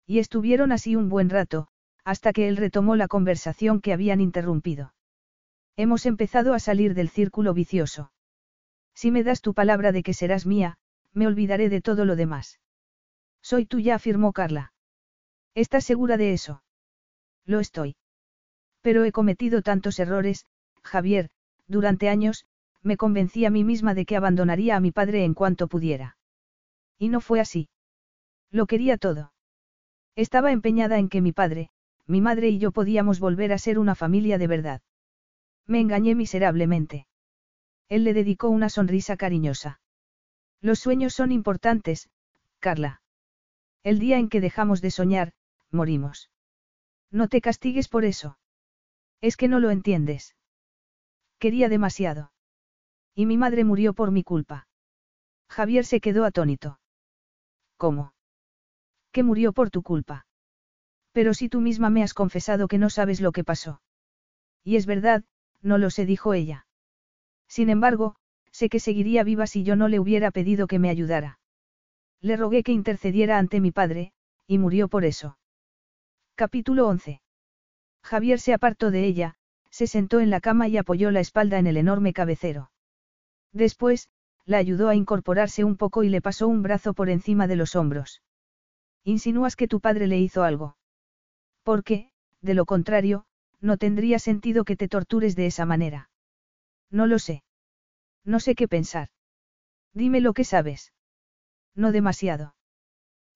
Y 0.04 0.18
estuvieron 0.18 0.72
así 0.72 0.96
un 0.96 1.08
buen 1.08 1.30
rato, 1.30 1.68
hasta 2.02 2.32
que 2.32 2.48
él 2.48 2.56
retomó 2.56 2.96
la 2.96 3.06
conversación 3.06 3.80
que 3.80 3.92
habían 3.92 4.20
interrumpido. 4.20 4.94
Hemos 5.76 6.04
empezado 6.04 6.52
a 6.52 6.58
salir 6.58 6.94
del 6.94 7.08
círculo 7.08 7.54
vicioso. 7.54 8.10
Si 8.96 9.12
me 9.12 9.22
das 9.22 9.42
tu 9.42 9.54
palabra 9.54 9.92
de 9.92 10.02
que 10.02 10.12
serás 10.12 10.44
mía, 10.44 10.76
me 11.12 11.28
olvidaré 11.28 11.68
de 11.68 11.80
todo 11.80 12.04
lo 12.04 12.16
demás. 12.16 12.58
Soy 13.42 13.64
tuya, 13.64 13.94
afirmó 13.94 14.32
Carla. 14.32 14.72
¿Estás 15.54 15.84
segura 15.84 16.16
de 16.16 16.32
eso? 16.32 16.64
Lo 17.44 17.60
estoy. 17.60 17.94
Pero 18.81 19.05
he 19.05 19.12
cometido 19.12 19.62
tantos 19.62 19.98
errores, 19.98 20.47
Javier, 20.82 21.31
durante 21.66 22.08
años, 22.08 22.47
me 22.82 22.97
convencí 22.97 23.44
a 23.44 23.50
mí 23.50 23.65
misma 23.65 23.94
de 23.94 24.07
que 24.07 24.16
abandonaría 24.16 24.76
a 24.76 24.81
mi 24.81 24.92
padre 24.92 25.24
en 25.24 25.34
cuanto 25.34 25.68
pudiera. 25.68 26.16
Y 26.98 27.08
no 27.08 27.20
fue 27.20 27.40
así. 27.40 27.68
Lo 28.50 28.66
quería 28.66 28.97
todo. 28.97 29.32
Estaba 30.16 30.52
empeñada 30.52 30.98
en 30.98 31.08
que 31.08 31.20
mi 31.20 31.32
padre, 31.32 31.70
mi 32.07 32.20
madre 32.20 32.48
y 32.48 32.58
yo 32.58 32.73
podíamos 32.73 33.20
volver 33.20 33.52
a 33.52 33.58
ser 33.58 33.78
una 33.78 33.94
familia 33.94 34.39
de 34.39 34.47
verdad. 34.47 34.81
Me 35.66 35.81
engañé 35.81 36.15
miserablemente. 36.15 37.07
Él 37.89 38.05
le 38.05 38.15
dedicó 38.15 38.48
una 38.48 38.70
sonrisa 38.70 39.16
cariñosa. 39.16 39.81
Los 40.60 40.78
sueños 40.81 41.15
son 41.15 41.31
importantes, 41.31 42.08
Carla. 42.58 43.02
El 43.82 43.98
día 43.98 44.18
en 44.18 44.28
que 44.28 44.40
dejamos 44.40 44.81
de 44.81 44.90
soñar, 44.90 45.32
morimos. 45.70 46.31
No 47.10 47.28
te 47.28 47.40
castigues 47.40 47.89
por 47.89 48.05
eso. 48.05 48.39
Es 49.20 49.36
que 49.36 49.48
no 49.48 49.60
lo 49.60 49.70
entiendes. 49.70 50.36
Quería 51.38 51.68
demasiado. 51.68 52.32
Y 53.14 53.26
mi 53.26 53.36
madre 53.36 53.64
murió 53.64 53.94
por 53.94 54.10
mi 54.10 54.22
culpa. 54.22 54.68
Javier 55.48 55.84
se 55.84 56.00
quedó 56.00 56.24
atónito. 56.24 56.78
¿Cómo? 57.76 58.12
Que 59.12 59.22
murió 59.22 59.52
por 59.52 59.70
tu 59.70 59.82
culpa. 59.82 60.26
Pero 61.12 61.34
si 61.34 61.48
tú 61.48 61.60
misma 61.60 61.90
me 61.90 62.02
has 62.02 62.14
confesado 62.14 62.68
que 62.68 62.78
no 62.78 62.90
sabes 62.90 63.20
lo 63.20 63.32
que 63.32 63.44
pasó. 63.44 63.80
Y 64.62 64.76
es 64.76 64.86
verdad, 64.86 65.24
no 65.62 65.78
lo 65.78 65.90
sé, 65.90 66.06
dijo 66.06 66.34
ella. 66.34 66.66
Sin 67.48 67.70
embargo, 67.70 68.16
sé 68.52 68.68
que 68.68 68.80
seguiría 68.80 69.24
viva 69.24 69.47
si 69.47 69.64
yo 69.64 69.74
no 69.74 69.88
le 69.88 69.98
hubiera 69.98 70.30
pedido 70.30 70.66
que 70.66 70.78
me 70.78 70.90
ayudara. 70.90 71.38
Le 72.20 72.36
rogué 72.36 72.62
que 72.62 72.72
intercediera 72.72 73.38
ante 73.38 73.60
mi 73.60 73.70
padre, 73.70 74.12
y 74.47 74.58
murió 74.58 74.88
por 74.88 75.05
eso. 75.05 75.38
Capítulo 76.34 76.86
11. 76.86 77.20
Javier 78.02 78.40
se 78.40 78.54
apartó 78.54 78.90
de 78.90 79.04
ella, 79.04 79.34
se 79.70 79.86
sentó 79.86 80.20
en 80.20 80.30
la 80.30 80.40
cama 80.40 80.68
y 80.68 80.76
apoyó 80.76 81.10
la 81.10 81.20
espalda 81.20 81.58
en 81.58 81.66
el 81.66 81.76
enorme 81.76 82.12
cabecero. 82.12 82.70
Después, 83.52 84.08
la 84.44 84.58
ayudó 84.58 84.88
a 84.88 84.94
incorporarse 84.94 85.64
un 85.64 85.76
poco 85.76 86.04
y 86.04 86.08
le 86.08 86.22
pasó 86.22 86.48
un 86.48 86.62
brazo 86.62 86.94
por 86.94 87.10
encima 87.10 87.46
de 87.46 87.56
los 87.56 87.76
hombros. 87.76 88.22
Insinúas 89.04 89.56
que 89.56 89.68
tu 89.68 89.80
padre 89.80 90.06
le 90.06 90.18
hizo 90.18 90.42
algo. 90.42 90.76
Porque, 91.62 92.10
de 92.40 92.54
lo 92.54 92.64
contrario, 92.64 93.26
no 93.60 93.76
tendría 93.76 94.18
sentido 94.18 94.64
que 94.64 94.76
te 94.76 94.88
tortures 94.88 95.36
de 95.36 95.46
esa 95.46 95.66
manera. 95.66 96.10
No 96.90 97.06
lo 97.06 97.18
sé. 97.18 97.42
No 98.24 98.40
sé 98.40 98.54
qué 98.54 98.68
pensar. 98.68 99.08
Dime 99.92 100.20
lo 100.20 100.32
que 100.32 100.44
sabes. 100.44 100.92
No 101.74 101.92
demasiado. 101.92 102.54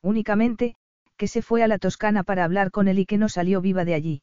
Únicamente, 0.01 0.77
que 1.17 1.29
se 1.29 1.43
fue 1.43 1.63
a 1.63 1.69
la 1.69 1.79
Toscana 1.79 2.23
para 2.23 2.45
hablar 2.45 2.71
con 2.71 2.89
él 2.89 2.99
y 2.99 3.07
que 3.07 3.19
no 3.19 3.29
salió 3.29 3.61
viva 3.61 3.85
de 3.85 3.95
allí. 3.95 4.23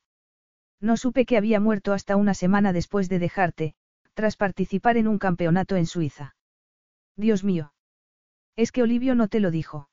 No 0.81 0.97
supe 0.97 1.25
que 1.25 1.37
había 1.37 1.59
muerto 1.59 1.93
hasta 1.93 2.15
una 2.15 2.33
semana 2.33 2.73
después 2.73 3.09
de 3.09 3.19
dejarte, 3.19 3.75
tras 4.13 4.37
participar 4.37 4.97
en 4.97 5.07
un 5.07 5.19
campeonato 5.19 5.75
en 5.75 5.85
Suiza. 5.85 6.35
Dios 7.15 7.43
mío. 7.43 7.73
Es 8.55 8.71
que 8.71 8.81
Olivio 8.83 9.15
no 9.15 9.27
te 9.27 9.39
lo 9.39 9.51
dijo. 9.51 9.89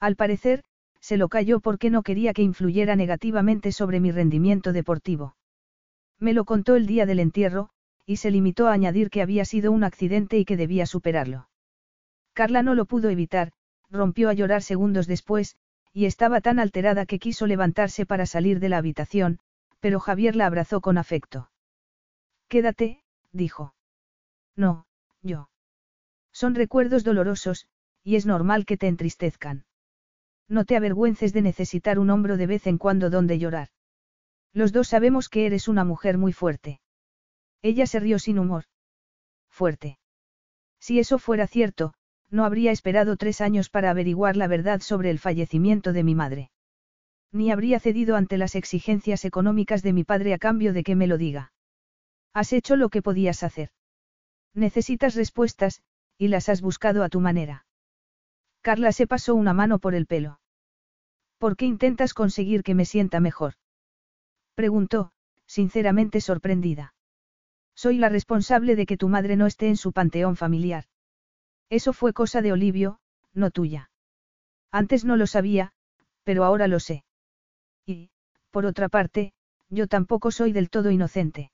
Al 0.00 0.16
parecer, 0.16 0.64
se 1.00 1.16
lo 1.16 1.28
cayó 1.28 1.60
porque 1.60 1.90
no 1.90 2.02
quería 2.02 2.32
que 2.32 2.42
influyera 2.42 2.96
negativamente 2.96 3.72
sobre 3.72 4.00
mi 4.00 4.10
rendimiento 4.10 4.72
deportivo. 4.72 5.36
Me 6.18 6.32
lo 6.32 6.44
contó 6.44 6.76
el 6.76 6.86
día 6.86 7.06
del 7.06 7.20
entierro, 7.20 7.70
y 8.04 8.16
se 8.16 8.30
limitó 8.30 8.68
a 8.68 8.72
añadir 8.72 9.10
que 9.10 9.22
había 9.22 9.44
sido 9.44 9.70
un 9.70 9.84
accidente 9.84 10.38
y 10.38 10.44
que 10.44 10.56
debía 10.56 10.86
superarlo. 10.86 11.48
Carla 12.32 12.62
no 12.62 12.74
lo 12.74 12.86
pudo 12.86 13.10
evitar, 13.10 13.52
rompió 13.90 14.28
a 14.28 14.32
llorar 14.32 14.62
segundos 14.62 15.06
después, 15.06 15.56
y 15.92 16.06
estaba 16.06 16.40
tan 16.40 16.58
alterada 16.58 17.06
que 17.06 17.18
quiso 17.18 17.46
levantarse 17.46 18.06
para 18.06 18.26
salir 18.26 18.60
de 18.60 18.68
la 18.68 18.78
habitación, 18.78 19.40
pero 19.80 20.00
Javier 20.00 20.36
la 20.36 20.46
abrazó 20.46 20.80
con 20.80 20.98
afecto. 20.98 21.50
Quédate, 22.48 23.04
dijo. 23.32 23.74
No, 24.56 24.86
yo. 25.22 25.50
Son 26.32 26.54
recuerdos 26.54 27.04
dolorosos, 27.04 27.66
y 28.02 28.16
es 28.16 28.26
normal 28.26 28.64
que 28.64 28.76
te 28.76 28.88
entristezcan. 28.88 29.64
No 30.48 30.64
te 30.64 30.76
avergüences 30.76 31.32
de 31.32 31.42
necesitar 31.42 31.98
un 31.98 32.10
hombro 32.10 32.36
de 32.36 32.46
vez 32.46 32.66
en 32.66 32.78
cuando 32.78 33.10
donde 33.10 33.38
llorar. 33.38 33.68
Los 34.52 34.72
dos 34.72 34.88
sabemos 34.88 35.28
que 35.28 35.46
eres 35.46 35.68
una 35.68 35.84
mujer 35.84 36.16
muy 36.16 36.32
fuerte. 36.32 36.80
Ella 37.60 37.86
se 37.86 38.00
rió 38.00 38.18
sin 38.18 38.38
humor. 38.38 38.64
Fuerte. 39.50 39.98
Si 40.80 40.98
eso 40.98 41.18
fuera 41.18 41.46
cierto, 41.46 41.92
no 42.30 42.44
habría 42.44 42.72
esperado 42.72 43.16
tres 43.16 43.40
años 43.40 43.68
para 43.68 43.90
averiguar 43.90 44.36
la 44.36 44.46
verdad 44.46 44.80
sobre 44.80 45.10
el 45.10 45.18
fallecimiento 45.18 45.92
de 45.92 46.04
mi 46.04 46.14
madre. 46.14 46.50
Ni 47.32 47.50
habría 47.50 47.78
cedido 47.80 48.16
ante 48.16 48.38
las 48.38 48.54
exigencias 48.54 49.24
económicas 49.24 49.82
de 49.82 49.92
mi 49.92 50.04
padre 50.04 50.34
a 50.34 50.38
cambio 50.38 50.72
de 50.72 50.82
que 50.82 50.96
me 50.96 51.06
lo 51.06 51.18
diga. 51.18 51.52
Has 52.32 52.52
hecho 52.52 52.76
lo 52.76 52.88
que 52.88 53.02
podías 53.02 53.42
hacer. 53.42 53.70
Necesitas 54.54 55.14
respuestas, 55.14 55.82
y 56.16 56.28
las 56.28 56.48
has 56.48 56.62
buscado 56.62 57.04
a 57.04 57.08
tu 57.08 57.20
manera. 57.20 57.66
Carla 58.62 58.92
se 58.92 59.06
pasó 59.06 59.34
una 59.34 59.52
mano 59.52 59.78
por 59.78 59.94
el 59.94 60.06
pelo. 60.06 60.40
¿Por 61.38 61.56
qué 61.56 61.66
intentas 61.66 62.14
conseguir 62.14 62.62
que 62.62 62.74
me 62.74 62.84
sienta 62.84 63.20
mejor? 63.20 63.54
Preguntó, 64.54 65.12
sinceramente 65.46 66.20
sorprendida. 66.20 66.94
Soy 67.74 67.98
la 67.98 68.08
responsable 68.08 68.74
de 68.74 68.86
que 68.86 68.96
tu 68.96 69.08
madre 69.08 69.36
no 69.36 69.46
esté 69.46 69.68
en 69.68 69.76
su 69.76 69.92
panteón 69.92 70.36
familiar. 70.36 70.84
Eso 71.70 71.92
fue 71.92 72.12
cosa 72.12 72.42
de 72.42 72.52
Olivio, 72.52 72.98
no 73.34 73.50
tuya. 73.50 73.90
Antes 74.72 75.04
no 75.04 75.16
lo 75.16 75.28
sabía, 75.28 75.72
pero 76.24 76.44
ahora 76.44 76.66
lo 76.66 76.80
sé. 76.80 77.04
Por 78.50 78.66
otra 78.66 78.88
parte, 78.88 79.32
yo 79.70 79.86
tampoco 79.86 80.30
soy 80.30 80.52
del 80.52 80.70
todo 80.70 80.90
inocente. 80.90 81.50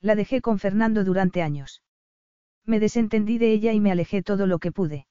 La 0.00 0.14
dejé 0.14 0.40
con 0.40 0.58
Fernando 0.58 1.04
durante 1.04 1.42
años. 1.42 1.82
Me 2.64 2.80
desentendí 2.80 3.38
de 3.38 3.52
ella 3.52 3.72
y 3.72 3.80
me 3.80 3.92
alejé 3.92 4.22
todo 4.22 4.46
lo 4.46 4.58
que 4.58 4.72
pude. 4.72 5.06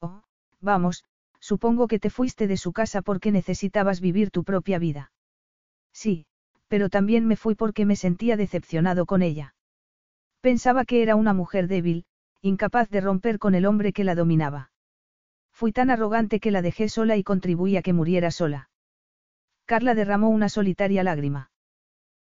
Oh, 0.00 0.22
vamos, 0.60 1.04
supongo 1.40 1.88
que 1.88 1.98
te 1.98 2.10
fuiste 2.10 2.46
de 2.46 2.56
su 2.56 2.72
casa 2.72 3.02
porque 3.02 3.32
necesitabas 3.32 4.00
vivir 4.00 4.30
tu 4.30 4.44
propia 4.44 4.78
vida. 4.78 5.12
Sí, 5.92 6.26
pero 6.68 6.88
también 6.88 7.26
me 7.26 7.36
fui 7.36 7.54
porque 7.54 7.86
me 7.86 7.96
sentía 7.96 8.36
decepcionado 8.36 9.06
con 9.06 9.22
ella. 9.22 9.54
Pensaba 10.40 10.84
que 10.84 11.02
era 11.02 11.16
una 11.16 11.32
mujer 11.32 11.66
débil, 11.66 12.04
incapaz 12.42 12.88
de 12.90 13.00
romper 13.00 13.38
con 13.38 13.54
el 13.54 13.66
hombre 13.66 13.92
que 13.92 14.04
la 14.04 14.14
dominaba. 14.14 14.70
Fui 15.52 15.72
tan 15.72 15.90
arrogante 15.90 16.38
que 16.38 16.52
la 16.52 16.62
dejé 16.62 16.88
sola 16.88 17.16
y 17.16 17.24
contribuí 17.24 17.76
a 17.76 17.82
que 17.82 17.92
muriera 17.92 18.30
sola. 18.30 18.67
Carla 19.68 19.94
derramó 19.94 20.30
una 20.30 20.48
solitaria 20.48 21.04
lágrima. 21.04 21.50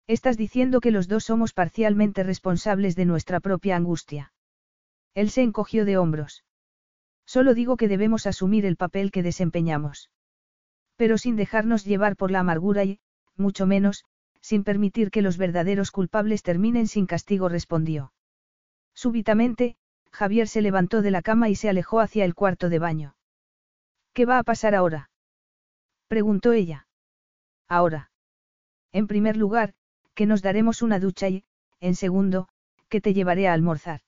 Estás 0.08 0.38
diciendo 0.38 0.80
que 0.80 0.92
los 0.92 1.10
dos 1.10 1.26
somos 1.26 1.52
parcialmente 1.52 2.24
responsables 2.24 2.96
de 2.96 3.04
nuestra 3.04 3.42
propia 3.42 3.76
angustia. 3.76 4.32
Él 5.14 5.30
se 5.30 5.42
encogió 5.42 5.84
de 5.84 5.98
hombros. 5.98 6.46
Solo 7.26 7.54
digo 7.54 7.76
que 7.76 7.90
debemos 7.90 8.28
asumir 8.28 8.66
el 8.66 8.78
papel 8.78 9.12
que 9.12 9.24
desempeñamos. 9.24 10.10
Pero 10.96 11.18
sin 11.18 11.36
dejarnos 11.36 11.84
llevar 11.84 12.16
por 12.16 12.32
la 12.32 12.40
amargura 12.40 12.86
y, 12.86 13.02
mucho 13.36 13.68
menos, 13.68 14.06
sin 14.40 14.64
permitir 14.64 15.12
que 15.12 15.22
los 15.22 15.38
verdaderos 15.38 15.92
culpables 15.92 16.44
terminen 16.44 16.88
sin 16.88 17.08
castigo, 17.08 17.50
respondió. 17.50 18.14
Súbitamente, 18.94 19.76
Javier 20.14 20.48
se 20.48 20.62
levantó 20.62 21.02
de 21.02 21.12
la 21.12 21.22
cama 21.22 21.50
y 21.50 21.56
se 21.56 21.68
alejó 21.68 22.00
hacia 22.00 22.24
el 22.24 22.36
cuarto 22.36 22.70
de 22.70 22.80
baño. 22.80 23.18
¿Qué 24.14 24.26
va 24.26 24.38
a 24.40 24.44
pasar 24.44 24.76
ahora? 24.76 25.10
preguntó 26.08 26.54
ella. 26.54 26.88
Ahora. 27.68 28.12
En 28.92 29.08
primer 29.08 29.38
lugar, 29.38 29.74
que 30.14 30.26
nos 30.26 30.42
daremos 30.42 30.82
una 30.82 31.00
ducha 31.00 31.30
y, 31.30 31.44
en 31.80 31.96
segundo, 31.96 32.48
que 32.90 33.02
te 33.02 33.14
llevaré 33.14 33.48
a 33.48 33.54
almorzar. 33.54 34.02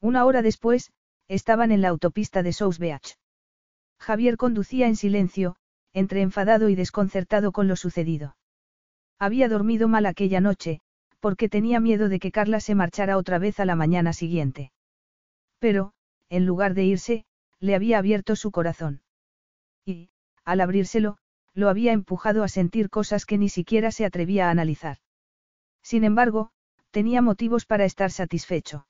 Una 0.00 0.24
hora 0.24 0.42
después, 0.42 0.92
estaban 1.28 1.72
en 1.72 1.82
la 1.82 1.88
autopista 1.88 2.42
de 2.42 2.52
South 2.52 2.78
Beach. 2.78 3.18
Javier 3.98 4.36
conducía 4.36 4.86
en 4.86 4.96
silencio, 4.96 5.56
entre 5.92 6.22
enfadado 6.22 6.68
y 6.68 6.74
desconcertado 6.74 7.52
con 7.52 7.68
lo 7.68 7.76
sucedido. 7.76 8.36
Había 9.18 9.48
dormido 9.48 9.88
mal 9.88 10.06
aquella 10.06 10.40
noche, 10.40 10.80
porque 11.20 11.48
tenía 11.48 11.80
miedo 11.80 12.08
de 12.08 12.20
que 12.20 12.30
Carla 12.30 12.60
se 12.60 12.74
marchara 12.74 13.16
otra 13.16 13.38
vez 13.38 13.58
a 13.60 13.64
la 13.64 13.74
mañana 13.74 14.12
siguiente. 14.12 14.72
Pero, 15.58 15.92
en 16.28 16.46
lugar 16.46 16.74
de 16.74 16.84
irse, 16.84 17.24
le 17.58 17.74
había 17.74 17.98
abierto 17.98 18.36
su 18.36 18.52
corazón. 18.52 19.02
Y, 19.84 20.10
al 20.44 20.60
abrírselo, 20.60 21.18
lo 21.58 21.68
había 21.68 21.92
empujado 21.92 22.44
a 22.44 22.48
sentir 22.48 22.88
cosas 22.88 23.26
que 23.26 23.36
ni 23.36 23.48
siquiera 23.48 23.90
se 23.90 24.04
atrevía 24.04 24.46
a 24.46 24.50
analizar. 24.52 24.98
Sin 25.82 26.04
embargo, 26.04 26.50
tenía 26.92 27.20
motivos 27.20 27.66
para 27.66 27.84
estar 27.84 28.12
satisfecho. 28.12 28.86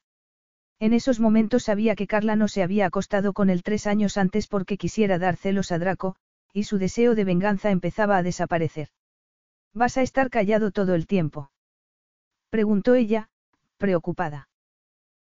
En 0.79 0.93
esos 0.93 1.19
momentos 1.19 1.65
sabía 1.65 1.97
que 1.97 2.07
Carla 2.07 2.37
no 2.37 2.47
se 2.47 2.63
había 2.63 2.85
acostado 2.85 3.33
con 3.33 3.49
él 3.49 3.63
tres 3.63 3.87
años 3.87 4.19
antes 4.19 4.49
porque 4.49 4.77
quisiera 4.77 5.19
dar 5.19 5.37
celos 5.37 5.73
a 5.73 5.79
Draco, 5.79 6.17
y 6.53 6.65
su 6.65 6.77
deseo 6.77 7.15
de 7.15 7.25
venganza 7.25 7.71
empezaba 7.71 8.19
a 8.19 8.23
desaparecer. 8.23 8.89
¿Vas 9.73 9.97
a 9.97 10.03
estar 10.03 10.29
callado 10.29 10.71
todo 10.71 10.95
el 10.95 11.07
tiempo? 11.07 11.51
Preguntó 12.51 12.95
ella, 12.95 13.31
preocupada. 13.79 14.51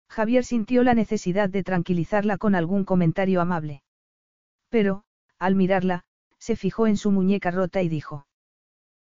Javier 0.10 0.44
sintió 0.44 0.84
la 0.84 0.96
necesidad 0.96 1.50
de 1.50 1.64
tranquilizarla 1.64 2.38
con 2.38 2.56
algún 2.56 2.84
comentario 2.84 3.40
amable. 3.40 3.84
Pero, 4.68 5.06
al 5.40 5.56
mirarla, 5.56 6.04
se 6.48 6.56
fijó 6.56 6.88
en 6.88 6.96
su 6.96 7.12
muñeca 7.12 7.52
rota 7.52 7.82
y 7.82 7.90
dijo. 7.90 8.26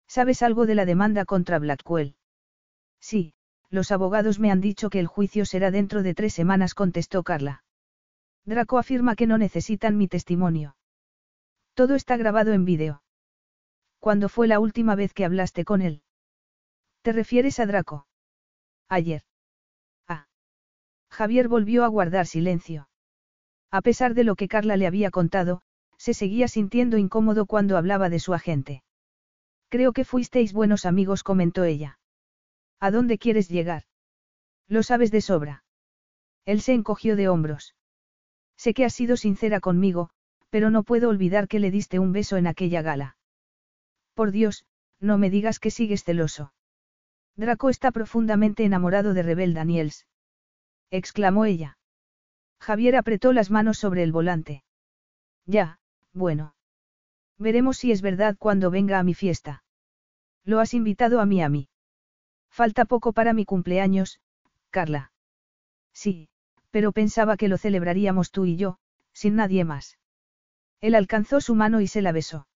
¿Sabes 0.08 0.42
algo 0.42 0.66
de 0.66 0.74
la 0.74 0.84
demanda 0.84 1.26
contra 1.26 1.60
Blackwell? 1.60 2.16
Sí, 3.00 3.36
los 3.70 3.92
abogados 3.92 4.40
me 4.40 4.50
han 4.50 4.62
dicho 4.62 4.90
que 4.90 5.00
el 5.00 5.06
juicio 5.06 5.46
será 5.46 5.70
dentro 5.70 6.02
de 6.02 6.16
tres 6.16 6.34
semanas, 6.34 6.74
contestó 6.74 7.22
Carla. 7.22 7.64
Draco 8.46 8.80
afirma 8.80 9.16
que 9.16 9.28
no 9.28 9.38
necesitan 9.38 9.96
mi 9.96 10.08
testimonio. 10.08 10.76
Todo 11.76 11.94
está 11.94 12.18
grabado 12.18 12.52
en 12.52 12.66
vídeo. 12.66 13.04
¿Cuándo 14.00 14.28
fue 14.28 14.48
la 14.48 14.60
última 14.60 14.96
vez 14.96 15.14
que 15.14 15.24
hablaste 15.24 15.66
con 15.66 15.84
él? 15.84 16.02
¿Te 17.04 17.12
refieres 17.12 17.60
a 17.60 17.68
Draco? 17.68 18.08
Ayer. 18.90 19.22
Ah. 20.08 20.26
Javier 21.12 21.48
volvió 21.48 21.84
a 21.84 21.90
guardar 21.90 22.26
silencio. 22.26 22.90
A 23.70 23.84
pesar 23.84 24.16
de 24.16 24.24
lo 24.24 24.36
que 24.36 24.48
Carla 24.48 24.78
le 24.78 24.88
había 24.88 25.12
contado, 25.12 25.62
se 25.98 26.14
seguía 26.14 26.48
sintiendo 26.48 26.98
incómodo 26.98 27.46
cuando 27.46 27.78
hablaba 27.78 28.10
de 28.10 28.20
su 28.20 28.34
agente. 28.34 28.84
Creo 29.70 29.94
que 29.94 30.06
fuisteis 30.06 30.54
buenos 30.54 30.86
amigos, 30.86 31.24
comentó 31.24 31.64
ella. 31.64 32.00
¿A 32.80 32.92
dónde 32.92 33.18
quieres 33.18 33.50
llegar? 33.50 33.84
Lo 34.68 34.84
sabes 34.84 35.12
de 35.12 35.22
sobra. 35.22 35.64
Él 36.46 36.62
se 36.62 36.74
encogió 36.74 37.16
de 37.16 37.28
hombros. 37.28 37.76
Sé 38.58 38.74
que 38.74 38.86
has 38.86 38.94
sido 38.94 39.18
sincera 39.18 39.60
conmigo, 39.60 40.10
pero 40.50 40.70
no 40.70 40.84
puedo 40.84 41.10
olvidar 41.10 41.48
que 41.48 41.60
le 41.60 41.72
diste 41.72 42.00
un 42.00 42.12
beso 42.12 42.38
en 42.38 42.48
aquella 42.48 42.82
gala. 42.82 43.18
Por 44.14 44.32
Dios, 44.32 44.66
no 45.00 45.18
me 45.18 45.30
digas 45.30 45.60
que 45.60 45.72
sigues 45.72 46.04
celoso. 46.04 46.54
Draco 47.36 47.70
está 47.70 47.92
profundamente 47.92 48.64
enamorado 48.64 49.14
de 49.14 49.24
Rebel 49.24 49.54
Daniels. 49.54 50.08
exclamó 50.90 51.46
ella. 51.46 51.78
Javier 52.62 52.96
apretó 52.96 53.34
las 53.34 53.52
manos 53.52 53.78
sobre 53.78 54.04
el 54.04 54.14
volante. 54.14 54.64
Ya, 55.46 55.80
bueno. 56.16 56.56
Veremos 57.38 57.78
si 57.78 57.92
es 57.92 58.02
verdad 58.02 58.36
cuando 58.40 58.72
venga 58.72 58.98
a 58.98 59.04
mi 59.04 59.14
fiesta. 59.14 59.64
Lo 60.44 60.60
has 60.60 60.74
invitado 60.74 61.20
a 61.20 61.26
Miami. 61.26 61.70
Falta 62.50 62.86
poco 62.86 63.14
para 63.14 63.34
mi 63.34 63.46
cumpleaños, 63.46 64.22
Carla. 64.72 65.12
Sí, 65.94 66.30
pero 66.72 66.94
pensaba 66.94 67.36
que 67.38 67.50
lo 67.50 67.58
celebraríamos 67.58 68.32
tú 68.32 68.46
y 68.46 68.56
yo, 68.56 68.78
sin 69.14 69.36
nadie 69.36 69.66
más. 69.66 70.00
Él 70.80 70.96
alcanzó 70.96 71.42
su 71.42 71.54
mano 71.54 71.82
y 71.82 71.88
se 71.88 72.02
la 72.02 72.14
besó. 72.14 72.48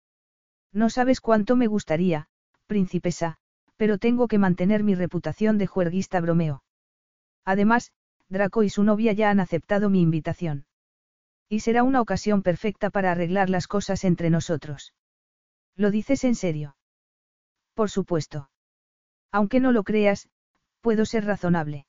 No 0.73 0.89
sabes 0.89 1.21
cuánto 1.21 1.57
me 1.57 1.67
gustaría, 1.67 2.29
princesa, 2.67 3.39
pero 3.77 3.99
tengo 3.99 4.29
que 4.29 4.39
mantener 4.39 4.85
mi 4.85 4.95
reputación 4.95 5.59
de 5.59 5.67
juerguista 5.67 6.21
bromeo. 6.21 6.63
Además, 7.45 7.91
Draco 8.29 8.63
y 8.63 8.71
su 8.71 8.85
novia 8.85 9.13
ya 9.15 9.31
han 9.31 9.41
aceptado 9.41 9.91
mi 9.91 10.01
invitación. 10.01 10.68
Y 11.49 11.61
será 11.61 11.83
una 11.83 12.01
ocasión 12.01 12.43
perfecta 12.43 12.91
para 12.91 13.13
arreglar 13.13 13.49
las 13.49 13.67
cosas 13.67 14.05
entre 14.05 14.31
nosotros. 14.31 14.93
¿Lo 15.77 15.91
dices 15.91 16.25
en 16.25 16.35
serio? 16.35 16.77
Por 17.75 17.91
supuesto. 17.91 18.51
Aunque 19.31 19.61
no 19.61 19.73
lo 19.73 19.85
creas, 19.85 20.29
puedo 20.81 21.07
ser 21.07 21.25
razonable. 21.25 21.87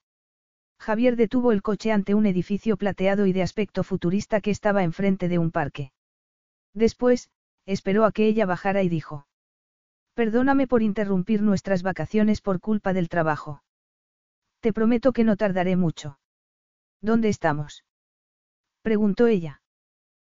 Javier 0.80 1.16
detuvo 1.16 1.52
el 1.52 1.62
coche 1.62 1.92
ante 1.92 2.16
un 2.16 2.26
edificio 2.26 2.78
plateado 2.78 3.26
y 3.26 3.34
de 3.34 3.42
aspecto 3.42 3.84
futurista 3.84 4.40
que 4.40 4.52
estaba 4.52 4.84
enfrente 4.84 5.28
de 5.28 5.38
un 5.38 5.52
parque. 5.52 5.92
Después, 6.74 7.30
esperó 7.66 8.06
a 8.06 8.12
que 8.12 8.28
ella 8.28 8.46
bajara 8.46 8.82
y 8.84 8.90
dijo. 8.90 9.28
Perdóname 10.14 10.68
por 10.68 10.82
interrumpir 10.82 11.42
nuestras 11.42 11.84
vacaciones 11.84 12.42
por 12.42 12.60
culpa 12.60 12.94
del 12.94 13.10
trabajo. 13.10 13.64
Te 14.62 14.74
prometo 14.74 15.12
que 15.12 15.24
no 15.24 15.38
tardaré 15.38 15.76
mucho. 15.76 16.20
¿Dónde 17.02 17.30
estamos? 17.30 17.84
Preguntó 18.82 19.27
ella. 19.27 19.61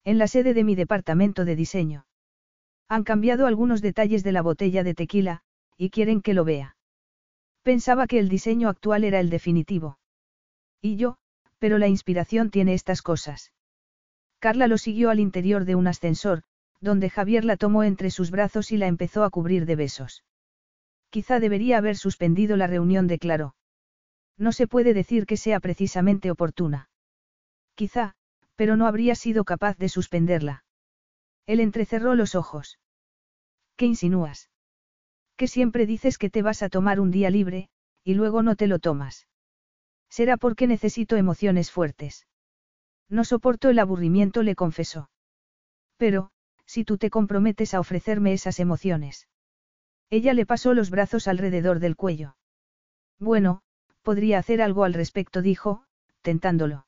En 0.05 0.19
la 0.19 0.29
sede 0.29 0.55
de 0.55 0.65
mi 0.65 0.75
departamento 0.75 1.45
de 1.45 1.57
diseño. 1.57 2.07
Han 2.89 3.05
cambiado 3.05 3.47
algunos 3.47 3.83
detalles 3.83 4.25
de 4.25 4.33
la 4.33 4.43
botella 4.43 4.83
de 4.83 4.95
tequila, 4.95 5.43
y 5.77 5.91
quieren 5.91 6.23
que 6.23 6.35
lo 6.35 6.45
vea. 6.45 6.77
Pensaba 7.63 8.07
que 8.07 8.19
el 8.19 8.29
diseño 8.29 8.69
actual 8.69 9.05
era 9.05 9.21
el 9.21 9.31
definitivo. 9.31 9.99
Y 10.81 10.97
yo, 10.97 11.19
pero 11.59 11.79
la 11.79 11.89
inspiración 11.89 12.51
tiene 12.51 12.75
estas 12.75 13.03
cosas. 13.03 13.53
Carla 14.39 14.67
lo 14.67 14.79
siguió 14.79 15.11
al 15.11 15.21
interior 15.21 15.67
de 15.67 15.75
un 15.75 15.87
ascensor, 15.87 16.43
donde 16.81 17.11
Javier 17.11 17.45
la 17.45 17.59
tomó 17.59 17.85
entre 17.85 18.11
sus 18.11 18.31
brazos 18.31 18.73
y 18.73 18.79
la 18.79 18.87
empezó 18.87 19.23
a 19.23 19.31
cubrir 19.31 19.67
de 19.67 19.77
besos. 19.77 20.25
Quizá 21.11 21.41
debería 21.41 21.77
haber 21.77 21.97
suspendido 21.97 22.57
la 22.57 22.67
reunión, 22.67 23.07
declaró. 23.07 23.55
No 24.39 24.53
se 24.53 24.67
puede 24.67 24.95
decir 24.95 25.27
que 25.27 25.37
sea 25.37 25.61
precisamente 25.61 26.31
oportuna. 26.31 26.89
Quizá, 27.75 28.15
pero 28.61 28.77
no 28.77 28.87
habría 28.87 29.15
sido 29.15 29.45
capaz 29.45 29.79
de 29.79 29.89
suspenderla. 29.89 30.65
Él 31.47 31.61
entrecerró 31.61 32.15
los 32.15 32.35
ojos. 32.35 32.79
¿Qué 33.75 33.87
insinúas? 33.87 34.51
Que 35.39 35.49
siempre 35.49 35.87
dices 35.87 36.19
que 36.19 36.29
te 36.29 36.43
vas 36.43 36.63
a 36.63 36.69
tomar 36.69 37.01
un 37.01 37.11
día 37.11 37.31
libre, 37.31 37.71
y 38.05 38.13
luego 38.13 38.43
no 38.43 38.57
te 38.57 38.67
lo 38.67 38.79
tomas. 38.79 39.27
Será 40.11 40.37
porque 40.37 40.67
necesito 40.67 41.17
emociones 41.17 41.71
fuertes. 41.71 42.27
No 43.09 43.25
soporto 43.25 43.71
el 43.71 43.79
aburrimiento, 43.79 44.43
le 44.43 44.55
confesó. 44.55 45.09
Pero, 45.97 46.31
si 46.67 46.85
tú 46.85 46.99
te 46.99 47.09
comprometes 47.09 47.73
a 47.73 47.81
ofrecerme 47.81 48.35
esas 48.35 48.61
emociones. 48.61 49.27
Ella 50.11 50.35
le 50.35 50.45
pasó 50.45 50.75
los 50.75 50.91
brazos 50.91 51.29
alrededor 51.29 51.79
del 51.79 51.97
cuello. 51.97 52.37
Bueno, 53.19 53.63
podría 54.03 54.39
hacer 54.39 54.61
algo 54.61 54.85
al 54.85 54.93
respecto, 54.93 55.41
dijo, 55.41 55.87
tentándolo. 56.21 56.85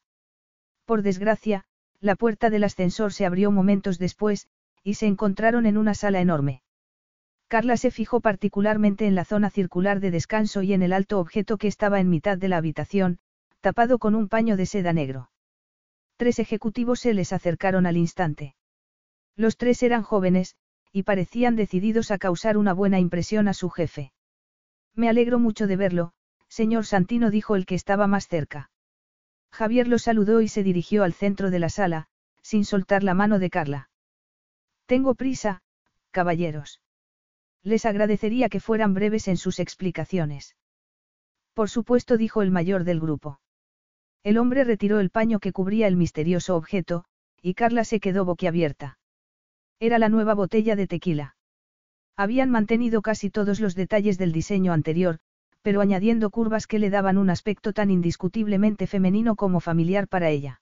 Por 0.84 1.02
desgracia, 1.02 1.64
la 2.00 2.16
puerta 2.16 2.50
del 2.50 2.64
ascensor 2.64 3.12
se 3.12 3.26
abrió 3.26 3.50
momentos 3.50 3.98
después, 3.98 4.48
y 4.82 4.94
se 4.94 5.06
encontraron 5.06 5.66
en 5.66 5.76
una 5.78 5.94
sala 5.94 6.20
enorme. 6.20 6.62
Carla 7.48 7.76
se 7.76 7.90
fijó 7.90 8.20
particularmente 8.20 9.06
en 9.06 9.14
la 9.14 9.24
zona 9.24 9.50
circular 9.50 10.00
de 10.00 10.10
descanso 10.10 10.62
y 10.62 10.72
en 10.72 10.82
el 10.82 10.92
alto 10.92 11.20
objeto 11.20 11.58
que 11.58 11.68
estaba 11.68 12.00
en 12.00 12.08
mitad 12.08 12.38
de 12.38 12.48
la 12.48 12.56
habitación, 12.56 13.18
tapado 13.60 13.98
con 13.98 14.14
un 14.14 14.28
paño 14.28 14.56
de 14.56 14.66
seda 14.66 14.92
negro. 14.92 15.30
Tres 16.16 16.38
ejecutivos 16.38 17.00
se 17.00 17.14
les 17.14 17.32
acercaron 17.32 17.86
al 17.86 17.96
instante. 17.96 18.56
Los 19.36 19.56
tres 19.56 19.82
eran 19.82 20.02
jóvenes, 20.02 20.56
y 20.92 21.04
parecían 21.04 21.54
decididos 21.54 22.10
a 22.10 22.18
causar 22.18 22.56
una 22.56 22.72
buena 22.72 22.98
impresión 22.98 23.48
a 23.48 23.54
su 23.54 23.70
jefe. 23.70 24.12
Me 24.94 25.08
alegro 25.08 25.38
mucho 25.38 25.66
de 25.66 25.76
verlo, 25.76 26.12
Señor 26.48 26.86
Santino 26.86 27.30
dijo 27.30 27.54
el 27.54 27.66
que 27.66 27.74
estaba 27.74 28.06
más 28.06 28.28
cerca. 28.28 28.71
Javier 29.52 29.86
lo 29.86 29.98
saludó 29.98 30.40
y 30.40 30.48
se 30.48 30.62
dirigió 30.62 31.04
al 31.04 31.12
centro 31.12 31.50
de 31.50 31.58
la 31.58 31.68
sala, 31.68 32.06
sin 32.40 32.64
soltar 32.64 33.02
la 33.02 33.14
mano 33.14 33.38
de 33.38 33.50
Carla. 33.50 33.90
Tengo 34.86 35.14
prisa, 35.14 35.62
caballeros. 36.10 36.80
Les 37.62 37.84
agradecería 37.84 38.48
que 38.48 38.60
fueran 38.60 38.94
breves 38.94 39.28
en 39.28 39.36
sus 39.36 39.60
explicaciones. 39.60 40.56
Por 41.54 41.68
supuesto, 41.68 42.16
dijo 42.16 42.42
el 42.42 42.50
mayor 42.50 42.84
del 42.84 42.98
grupo. 42.98 43.40
El 44.24 44.38
hombre 44.38 44.64
retiró 44.64 45.00
el 45.00 45.10
paño 45.10 45.38
que 45.38 45.52
cubría 45.52 45.86
el 45.86 45.96
misterioso 45.96 46.56
objeto, 46.56 47.04
y 47.40 47.54
Carla 47.54 47.84
se 47.84 48.00
quedó 48.00 48.24
boquiabierta. 48.24 48.98
Era 49.78 49.98
la 49.98 50.08
nueva 50.08 50.34
botella 50.34 50.76
de 50.76 50.86
tequila. 50.86 51.36
Habían 52.16 52.50
mantenido 52.50 53.02
casi 53.02 53.30
todos 53.30 53.60
los 53.60 53.74
detalles 53.74 54.16
del 54.16 54.32
diseño 54.32 54.72
anterior, 54.72 55.18
pero 55.62 55.80
añadiendo 55.80 56.30
curvas 56.30 56.66
que 56.66 56.78
le 56.78 56.90
daban 56.90 57.18
un 57.18 57.30
aspecto 57.30 57.72
tan 57.72 57.90
indiscutiblemente 57.90 58.86
femenino 58.86 59.36
como 59.36 59.60
familiar 59.60 60.08
para 60.08 60.28
ella. 60.28 60.60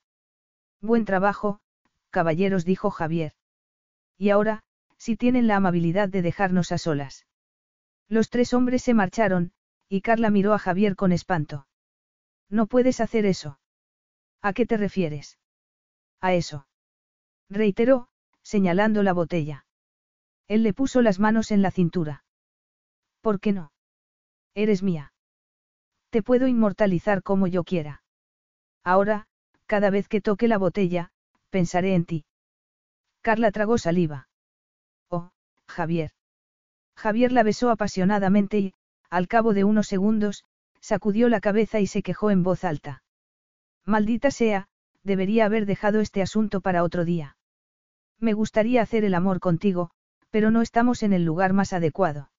Buen 0.80 1.04
trabajo, 1.04 1.60
caballeros, 2.10 2.64
dijo 2.64 2.90
Javier. 2.90 3.32
Y 4.18 4.30
ahora, 4.30 4.62
si 4.98 5.16
tienen 5.16 5.46
la 5.46 5.56
amabilidad 5.56 6.08
de 6.08 6.22
dejarnos 6.22 6.72
a 6.72 6.78
solas. 6.78 7.26
Los 8.08 8.28
tres 8.28 8.52
hombres 8.52 8.82
se 8.82 8.92
marcharon, 8.92 9.52
y 9.88 10.02
Carla 10.02 10.30
miró 10.30 10.52
a 10.52 10.58
Javier 10.58 10.96
con 10.96 11.12
espanto. 11.12 11.66
No 12.50 12.66
puedes 12.66 13.00
hacer 13.00 13.24
eso. 13.24 13.58
¿A 14.42 14.52
qué 14.52 14.66
te 14.66 14.76
refieres? 14.76 15.38
A 16.20 16.34
eso. 16.34 16.66
Reiteró, 17.48 18.08
señalando 18.42 19.02
la 19.02 19.12
botella. 19.12 19.64
Él 20.48 20.62
le 20.62 20.74
puso 20.74 21.00
las 21.00 21.18
manos 21.18 21.50
en 21.50 21.62
la 21.62 21.70
cintura. 21.70 22.24
¿Por 23.20 23.40
qué 23.40 23.52
no? 23.52 23.72
Eres 24.54 24.82
mía. 24.82 25.12
Te 26.10 26.22
puedo 26.22 26.46
inmortalizar 26.48 27.22
como 27.22 27.46
yo 27.46 27.64
quiera. 27.64 28.02
Ahora, 28.82 29.26
cada 29.66 29.90
vez 29.90 30.08
que 30.08 30.20
toque 30.20 30.48
la 30.48 30.58
botella, 30.58 31.12
pensaré 31.50 31.94
en 31.94 32.04
ti. 32.04 32.24
Carla 33.20 33.52
tragó 33.52 33.78
saliva. 33.78 34.28
Oh, 35.08 35.30
Javier. 35.68 36.10
Javier 36.96 37.32
la 37.32 37.42
besó 37.42 37.70
apasionadamente 37.70 38.58
y, 38.58 38.74
al 39.08 39.28
cabo 39.28 39.54
de 39.54 39.64
unos 39.64 39.86
segundos, 39.86 40.44
sacudió 40.80 41.28
la 41.28 41.40
cabeza 41.40 41.80
y 41.80 41.86
se 41.86 42.02
quejó 42.02 42.30
en 42.30 42.42
voz 42.42 42.64
alta. 42.64 43.02
Maldita 43.84 44.30
sea, 44.30 44.68
debería 45.02 45.44
haber 45.46 45.66
dejado 45.66 46.00
este 46.00 46.22
asunto 46.22 46.60
para 46.60 46.82
otro 46.82 47.04
día. 47.04 47.36
Me 48.18 48.32
gustaría 48.32 48.82
hacer 48.82 49.04
el 49.04 49.14
amor 49.14 49.40
contigo, 49.40 49.90
pero 50.30 50.50
no 50.50 50.62
estamos 50.62 51.02
en 51.02 51.12
el 51.12 51.24
lugar 51.24 51.52
más 51.52 51.72
adecuado. 51.72 52.30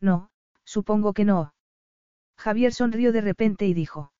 No, 0.00 0.30
Supongo 0.74 1.14
que 1.14 1.24
no. 1.24 1.54
Javier 2.36 2.74
sonrió 2.74 3.10
de 3.10 3.22
repente 3.22 3.66
y 3.66 3.72
dijo. 3.72 4.12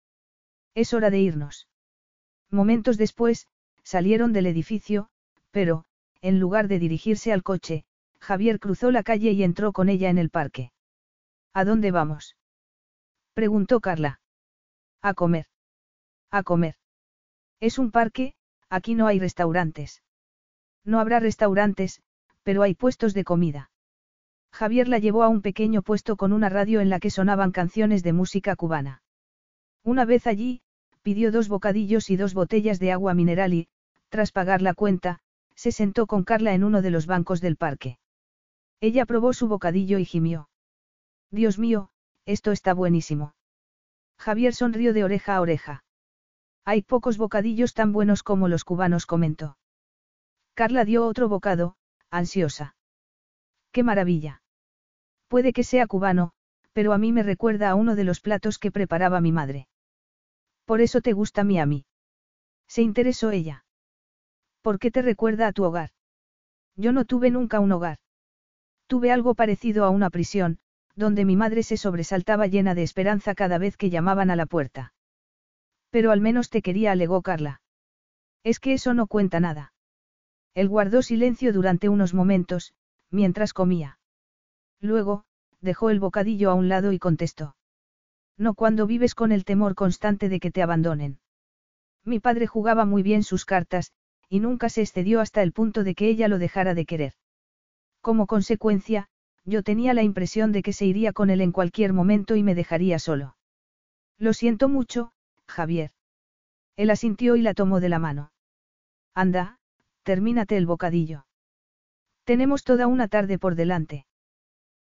Es 0.75 0.94
hora 0.94 1.10
de 1.10 1.18
irnos. 1.18 1.68
Momentos 2.51 2.97
después, 2.97 3.49
salieron 3.83 4.33
del 4.33 4.47
edificio, 4.47 5.10
pero, 5.51 5.85
en 6.23 6.41
lugar 6.41 6.67
de 6.67 6.78
dirigirse 6.78 7.35
al 7.35 7.43
coche, 7.43 7.85
Javier 8.18 8.60
cruzó 8.60 8.91
la 8.91 9.02
calle 9.02 9.33
y 9.33 9.43
entró 9.43 9.73
con 9.73 9.91
ella 9.91 10.09
en 10.09 10.17
el 10.17 10.31
parque. 10.31 10.73
¿A 11.52 11.67
dónde 11.67 11.91
vamos? 11.91 12.35
preguntó 13.35 13.81
Carla. 13.81 14.23
A 15.02 15.12
comer. 15.12 15.49
A 16.31 16.43
comer. 16.44 16.77
Es 17.60 17.78
un 17.78 17.91
parque, 17.91 18.35
aquí 18.70 18.94
no 18.94 19.07
hay 19.07 19.20
restaurantes. 19.20 20.02
No 20.83 20.99
habrá 20.99 21.20
restaurantes, 21.20 22.01
pero 22.43 22.62
hay 22.62 22.75
puestos 22.75 23.12
de 23.12 23.25
comida. 23.25 23.70
Javier 24.52 24.89
la 24.89 24.99
llevó 24.99 25.23
a 25.23 25.28
un 25.28 25.43
pequeño 25.43 25.83
puesto 25.83 26.17
con 26.17 26.33
una 26.33 26.49
radio 26.49 26.81
en 26.81 26.89
la 26.89 27.01
que 27.01 27.10
sonaban 27.10 27.52
canciones 27.52 28.02
de 28.02 28.12
música 28.12 28.57
cubana. 28.57 29.02
Una 29.85 30.05
vez 30.05 30.27
allí, 30.27 30.62
pidió 31.02 31.31
dos 31.31 31.49
bocadillos 31.49 32.10
y 32.10 32.17
dos 32.17 32.35
botellas 32.35 32.78
de 32.78 32.93
agua 32.93 33.15
mineral 33.15 33.55
y, 33.55 33.68
tras 34.09 34.33
pagar 34.33 34.62
la 34.62 34.75
cuenta, 34.75 35.20
se 35.55 35.73
sentó 35.73 36.07
con 36.07 36.25
Carla 36.25 36.55
en 36.55 36.65
uno 36.65 36.83
de 36.83 36.91
los 36.91 37.07
bancos 37.07 37.41
del 37.41 37.57
parque. 37.57 37.99
Ella 38.81 39.07
probó 39.07 39.33
su 39.33 39.49
bocadillo 39.49 39.99
y 39.99 40.05
gimió. 40.05 40.49
Dios 41.31 41.59
mío, 41.59 41.91
esto 42.27 42.52
está 42.52 42.75
buenísimo. 42.75 43.35
Javier 44.18 44.55
sonrió 44.55 44.93
de 44.93 45.05
oreja 45.05 45.36
a 45.36 45.41
oreja. 45.41 45.85
Hay 46.65 46.83
pocos 46.83 47.18
bocadillos 47.18 47.75
tan 47.75 47.93
buenos 47.93 48.23
como 48.23 48.49
los 48.49 48.65
cubanos 48.65 49.07
comentó. 49.07 49.57
Carla 50.55 50.85
dio 50.85 51.07
otro 51.07 51.28
bocado, 51.28 51.77
ansiosa. 52.10 52.77
¡Qué 53.78 53.84
maravilla! 53.84 54.42
Puede 55.28 55.52
que 55.52 55.62
sea 55.62 55.86
cubano, 55.86 56.32
pero 56.73 56.92
a 56.92 56.98
mí 56.98 57.12
me 57.12 57.23
recuerda 57.23 57.70
a 57.70 57.76
uno 57.76 57.94
de 57.94 58.02
los 58.02 58.20
platos 58.20 58.58
que 58.58 58.73
preparaba 58.73 59.20
mi 59.20 59.31
madre. 59.31 59.68
Por 60.65 60.81
eso 60.81 61.00
te 61.00 61.12
gusta 61.12 61.44
Miami. 61.44 61.86
Se 62.66 62.82
interesó 62.82 63.31
ella. 63.31 63.65
¿Por 64.62 64.81
qué 64.81 64.90
te 64.90 65.00
recuerda 65.00 65.47
a 65.47 65.52
tu 65.52 65.62
hogar? 65.62 65.90
Yo 66.74 66.90
no 66.90 67.05
tuve 67.05 67.31
nunca 67.31 67.60
un 67.60 67.70
hogar. 67.70 67.98
Tuve 68.89 69.12
algo 69.12 69.36
parecido 69.36 69.84
a 69.84 69.90
una 69.90 70.10
prisión, 70.10 70.58
donde 70.97 71.24
mi 71.24 71.36
madre 71.36 71.62
se 71.62 71.76
sobresaltaba 71.76 72.48
llena 72.48 72.74
de 72.74 72.82
esperanza 72.82 73.36
cada 73.36 73.58
vez 73.58 73.76
que 73.76 73.90
llamaban 73.90 74.32
a 74.32 74.34
la 74.34 74.47
puerta. 74.47 74.92
Pero 75.90 76.10
al 76.10 76.20
menos 76.20 76.50
te 76.50 76.62
quería, 76.62 76.90
alegó 76.90 77.23
Carla. 77.23 77.60
Es 78.42 78.58
que 78.58 78.73
eso 78.73 78.92
no 78.92 79.07
cuenta 79.07 79.39
nada. 79.39 79.73
Él 80.55 80.68
guardó 80.68 81.00
silencio 81.02 81.52
durante 81.52 81.89
unos 81.89 82.12
momentos, 82.12 82.73
mientras 83.10 83.52
comía. 83.52 83.98
Luego, 84.80 85.24
dejó 85.60 85.90
el 85.90 86.00
bocadillo 86.00 86.50
a 86.50 86.54
un 86.54 86.68
lado 86.68 86.92
y 86.92 86.98
contestó. 86.98 87.56
No 88.36 88.54
cuando 88.54 88.86
vives 88.86 89.14
con 89.14 89.32
el 89.32 89.44
temor 89.44 89.74
constante 89.74 90.28
de 90.28 90.40
que 90.40 90.50
te 90.50 90.62
abandonen. 90.62 91.18
Mi 92.04 92.20
padre 92.20 92.46
jugaba 92.46 92.84
muy 92.84 93.02
bien 93.02 93.22
sus 93.22 93.44
cartas, 93.44 93.92
y 94.28 94.40
nunca 94.40 94.68
se 94.68 94.82
excedió 94.82 95.20
hasta 95.20 95.42
el 95.42 95.52
punto 95.52 95.84
de 95.84 95.94
que 95.94 96.08
ella 96.08 96.28
lo 96.28 96.38
dejara 96.38 96.74
de 96.74 96.86
querer. 96.86 97.14
Como 98.00 98.26
consecuencia, 98.26 99.08
yo 99.44 99.62
tenía 99.62 99.94
la 99.94 100.02
impresión 100.02 100.52
de 100.52 100.62
que 100.62 100.72
se 100.72 100.86
iría 100.86 101.12
con 101.12 101.30
él 101.30 101.40
en 101.40 101.52
cualquier 101.52 101.92
momento 101.92 102.36
y 102.36 102.42
me 102.42 102.54
dejaría 102.54 102.98
solo. 102.98 103.36
Lo 104.18 104.32
siento 104.32 104.68
mucho, 104.68 105.12
Javier. 105.46 105.92
Él 106.76 106.90
asintió 106.90 107.36
y 107.36 107.42
la 107.42 107.54
tomó 107.54 107.80
de 107.80 107.88
la 107.88 107.98
mano. 107.98 108.30
Anda, 109.14 109.58
termínate 110.02 110.56
el 110.56 110.66
bocadillo. 110.66 111.27
Tenemos 112.28 112.62
toda 112.62 112.89
una 112.89 113.08
tarde 113.08 113.39
por 113.39 113.55
delante. 113.55 114.05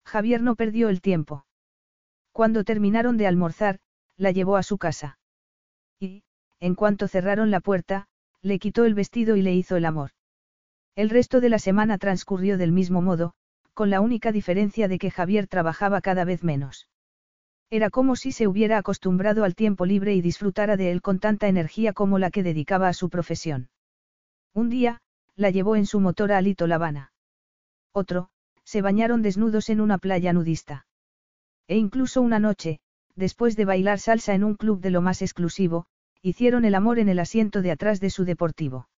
Javier 0.03 0.41
no 0.41 0.55
perdió 0.55 0.89
el 0.89 0.99
tiempo. 0.99 1.45
Cuando 2.31 2.63
terminaron 2.63 3.17
de 3.17 3.27
almorzar, 3.27 3.77
la 4.17 4.31
llevó 4.31 4.57
a 4.57 4.63
su 4.63 4.79
casa. 4.79 5.19
Y, 5.99 6.23
en 6.59 6.73
cuanto 6.73 7.07
cerraron 7.07 7.51
la 7.51 7.59
puerta, 7.59 8.07
le 8.41 8.57
quitó 8.57 8.83
el 8.83 8.95
vestido 8.95 9.35
y 9.35 9.43
le 9.43 9.53
hizo 9.53 9.75
el 9.75 9.85
amor. 9.85 10.09
El 10.95 11.11
resto 11.11 11.39
de 11.39 11.49
la 11.49 11.59
semana 11.59 11.99
transcurrió 11.99 12.57
del 12.57 12.71
mismo 12.71 13.03
modo, 13.03 13.35
con 13.75 13.91
la 13.91 14.01
única 14.01 14.31
diferencia 14.31 14.87
de 14.87 14.97
que 14.97 15.11
Javier 15.11 15.45
trabajaba 15.45 16.01
cada 16.01 16.25
vez 16.25 16.43
menos. 16.43 16.89
Era 17.69 17.91
como 17.91 18.15
si 18.15 18.31
se 18.31 18.47
hubiera 18.47 18.79
acostumbrado 18.79 19.43
al 19.43 19.53
tiempo 19.53 19.85
libre 19.85 20.15
y 20.15 20.21
disfrutara 20.21 20.77
de 20.77 20.89
él 20.89 21.03
con 21.03 21.19
tanta 21.19 21.47
energía 21.47 21.93
como 21.93 22.17
la 22.17 22.31
que 22.31 22.41
dedicaba 22.41 22.87
a 22.87 22.93
su 22.93 23.11
profesión. 23.11 23.69
Un 24.55 24.71
día, 24.71 24.99
la 25.35 25.51
llevó 25.51 25.75
en 25.75 25.85
su 25.85 25.99
motor 25.99 26.31
a 26.31 26.39
Alito 26.39 26.65
La 26.65 26.79
Otro, 27.95 28.27
se 28.65 28.81
bañaron 28.81 29.21
desnudos 29.21 29.69
en 29.69 29.79
una 29.79 29.97
playa 29.97 30.33
nudista. 30.33 30.85
E 31.69 31.77
incluso 31.77 32.21
una 32.21 32.39
noche, 32.39 32.81
después 33.15 33.55
de 33.55 33.63
bailar 33.63 33.99
salsa 33.99 34.33
en 34.33 34.43
un 34.43 34.55
club 34.55 34.81
de 34.81 34.89
lo 34.89 34.99
más 34.99 35.21
exclusivo, 35.21 35.85
hicieron 36.21 36.65
el 36.65 36.75
amor 36.75 36.99
en 36.99 37.07
el 37.07 37.19
asiento 37.19 37.61
de 37.61 37.71
atrás 37.71 38.01
de 38.01 38.09
su 38.09 38.25
deportivo. 38.25 38.89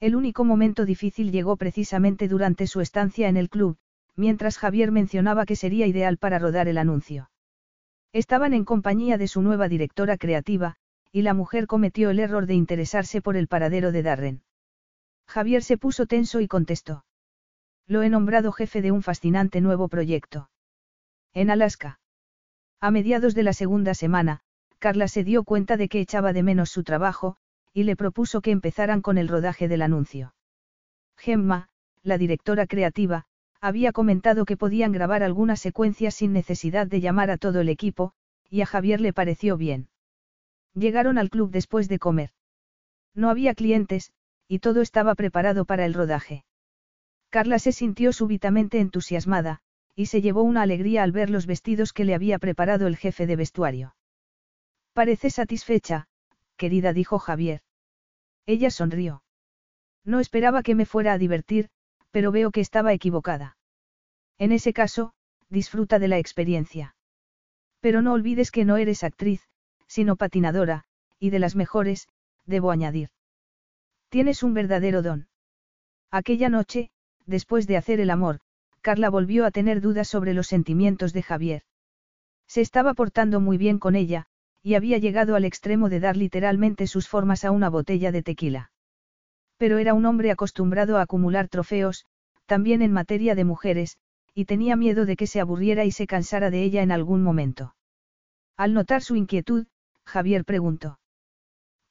El 0.00 0.16
único 0.16 0.42
momento 0.42 0.86
difícil 0.86 1.32
llegó 1.32 1.58
precisamente 1.58 2.26
durante 2.26 2.66
su 2.66 2.80
estancia 2.80 3.28
en 3.28 3.36
el 3.36 3.50
club, 3.50 3.76
mientras 4.16 4.56
Javier 4.56 4.90
mencionaba 4.90 5.44
que 5.44 5.54
sería 5.54 5.86
ideal 5.86 6.16
para 6.16 6.38
rodar 6.38 6.66
el 6.66 6.78
anuncio. 6.78 7.30
Estaban 8.14 8.54
en 8.54 8.64
compañía 8.64 9.18
de 9.18 9.28
su 9.28 9.42
nueva 9.42 9.68
directora 9.68 10.16
creativa, 10.16 10.76
y 11.12 11.20
la 11.20 11.34
mujer 11.34 11.66
cometió 11.66 12.08
el 12.08 12.20
error 12.20 12.46
de 12.46 12.54
interesarse 12.54 13.20
por 13.20 13.36
el 13.36 13.48
paradero 13.48 13.92
de 13.92 14.02
Darren. 14.02 14.42
Javier 15.26 15.62
se 15.62 15.76
puso 15.76 16.06
tenso 16.06 16.40
y 16.40 16.48
contestó. 16.48 17.04
Lo 17.86 18.02
he 18.02 18.08
nombrado 18.08 18.52
jefe 18.52 18.80
de 18.80 18.92
un 18.92 19.02
fascinante 19.02 19.60
nuevo 19.60 19.88
proyecto. 19.88 20.50
En 21.34 21.50
Alaska. 21.50 22.00
A 22.80 22.90
mediados 22.90 23.34
de 23.34 23.42
la 23.42 23.52
segunda 23.52 23.94
semana, 23.94 24.40
Carla 24.78 25.08
se 25.08 25.24
dio 25.24 25.44
cuenta 25.44 25.76
de 25.76 25.88
que 25.88 26.00
echaba 26.00 26.32
de 26.32 26.42
menos 26.42 26.70
su 26.70 26.82
trabajo, 26.82 27.36
y 27.72 27.82
le 27.82 27.96
propuso 27.96 28.40
que 28.40 28.52
empezaran 28.52 29.02
con 29.02 29.18
el 29.18 29.28
rodaje 29.28 29.68
del 29.68 29.82
anuncio. 29.82 30.34
Gemma, 31.16 31.68
la 32.02 32.18
directora 32.18 32.66
creativa, 32.66 33.26
había 33.60 33.92
comentado 33.92 34.44
que 34.44 34.56
podían 34.56 34.92
grabar 34.92 35.22
algunas 35.22 35.60
secuencias 35.60 36.14
sin 36.14 36.32
necesidad 36.32 36.86
de 36.86 37.00
llamar 37.00 37.30
a 37.30 37.38
todo 37.38 37.60
el 37.60 37.68
equipo, 37.68 38.12
y 38.48 38.60
a 38.60 38.66
Javier 38.66 39.00
le 39.00 39.12
pareció 39.12 39.56
bien. 39.56 39.88
Llegaron 40.74 41.18
al 41.18 41.30
club 41.30 41.50
después 41.50 41.88
de 41.88 41.98
comer. 41.98 42.30
No 43.14 43.30
había 43.30 43.54
clientes, 43.54 44.12
y 44.48 44.58
todo 44.58 44.82
estaba 44.82 45.14
preparado 45.14 45.64
para 45.64 45.86
el 45.86 45.94
rodaje. 45.94 46.44
Carla 47.34 47.58
se 47.58 47.72
sintió 47.72 48.12
súbitamente 48.12 48.78
entusiasmada, 48.78 49.58
y 49.96 50.06
se 50.06 50.22
llevó 50.22 50.44
una 50.44 50.62
alegría 50.62 51.02
al 51.02 51.10
ver 51.10 51.30
los 51.30 51.46
vestidos 51.46 51.92
que 51.92 52.04
le 52.04 52.14
había 52.14 52.38
preparado 52.38 52.86
el 52.86 52.96
jefe 52.96 53.26
de 53.26 53.34
vestuario. 53.34 53.96
Parece 54.92 55.30
satisfecha, 55.30 56.06
querida, 56.56 56.92
dijo 56.92 57.18
Javier. 57.18 57.62
Ella 58.46 58.70
sonrió. 58.70 59.24
No 60.04 60.20
esperaba 60.20 60.62
que 60.62 60.76
me 60.76 60.86
fuera 60.86 61.12
a 61.12 61.18
divertir, 61.18 61.70
pero 62.12 62.30
veo 62.30 62.52
que 62.52 62.60
estaba 62.60 62.92
equivocada. 62.92 63.56
En 64.38 64.52
ese 64.52 64.72
caso, 64.72 65.12
disfruta 65.48 65.98
de 65.98 66.06
la 66.06 66.18
experiencia. 66.18 66.94
Pero 67.80 68.00
no 68.00 68.12
olvides 68.12 68.52
que 68.52 68.64
no 68.64 68.76
eres 68.76 69.02
actriz, 69.02 69.42
sino 69.88 70.14
patinadora, 70.14 70.84
y 71.18 71.30
de 71.30 71.40
las 71.40 71.56
mejores, 71.56 72.06
debo 72.46 72.70
añadir. 72.70 73.10
Tienes 74.08 74.44
un 74.44 74.54
verdadero 74.54 75.02
don. 75.02 75.26
Aquella 76.12 76.48
noche, 76.48 76.92
después 77.26 77.66
de 77.66 77.76
hacer 77.76 78.00
el 78.00 78.10
amor, 78.10 78.40
Carla 78.80 79.08
volvió 79.08 79.46
a 79.46 79.50
tener 79.50 79.80
dudas 79.80 80.08
sobre 80.08 80.34
los 80.34 80.46
sentimientos 80.46 81.12
de 81.12 81.22
Javier. 81.22 81.62
Se 82.46 82.60
estaba 82.60 82.94
portando 82.94 83.40
muy 83.40 83.56
bien 83.56 83.78
con 83.78 83.94
ella, 83.94 84.26
y 84.62 84.74
había 84.74 84.98
llegado 84.98 85.36
al 85.36 85.44
extremo 85.44 85.88
de 85.88 86.00
dar 86.00 86.16
literalmente 86.16 86.86
sus 86.86 87.08
formas 87.08 87.44
a 87.44 87.50
una 87.50 87.68
botella 87.70 88.12
de 88.12 88.22
tequila. 88.22 88.70
Pero 89.56 89.78
era 89.78 89.94
un 89.94 90.04
hombre 90.06 90.30
acostumbrado 90.30 90.98
a 90.98 91.02
acumular 91.02 91.48
trofeos, 91.48 92.06
también 92.46 92.82
en 92.82 92.92
materia 92.92 93.34
de 93.34 93.44
mujeres, 93.44 93.98
y 94.34 94.46
tenía 94.46 94.76
miedo 94.76 95.06
de 95.06 95.16
que 95.16 95.26
se 95.26 95.40
aburriera 95.40 95.84
y 95.84 95.92
se 95.92 96.06
cansara 96.06 96.50
de 96.50 96.62
ella 96.62 96.82
en 96.82 96.92
algún 96.92 97.22
momento. 97.22 97.74
Al 98.56 98.74
notar 98.74 99.02
su 99.02 99.16
inquietud, 99.16 99.66
Javier 100.04 100.44
preguntó. 100.44 100.98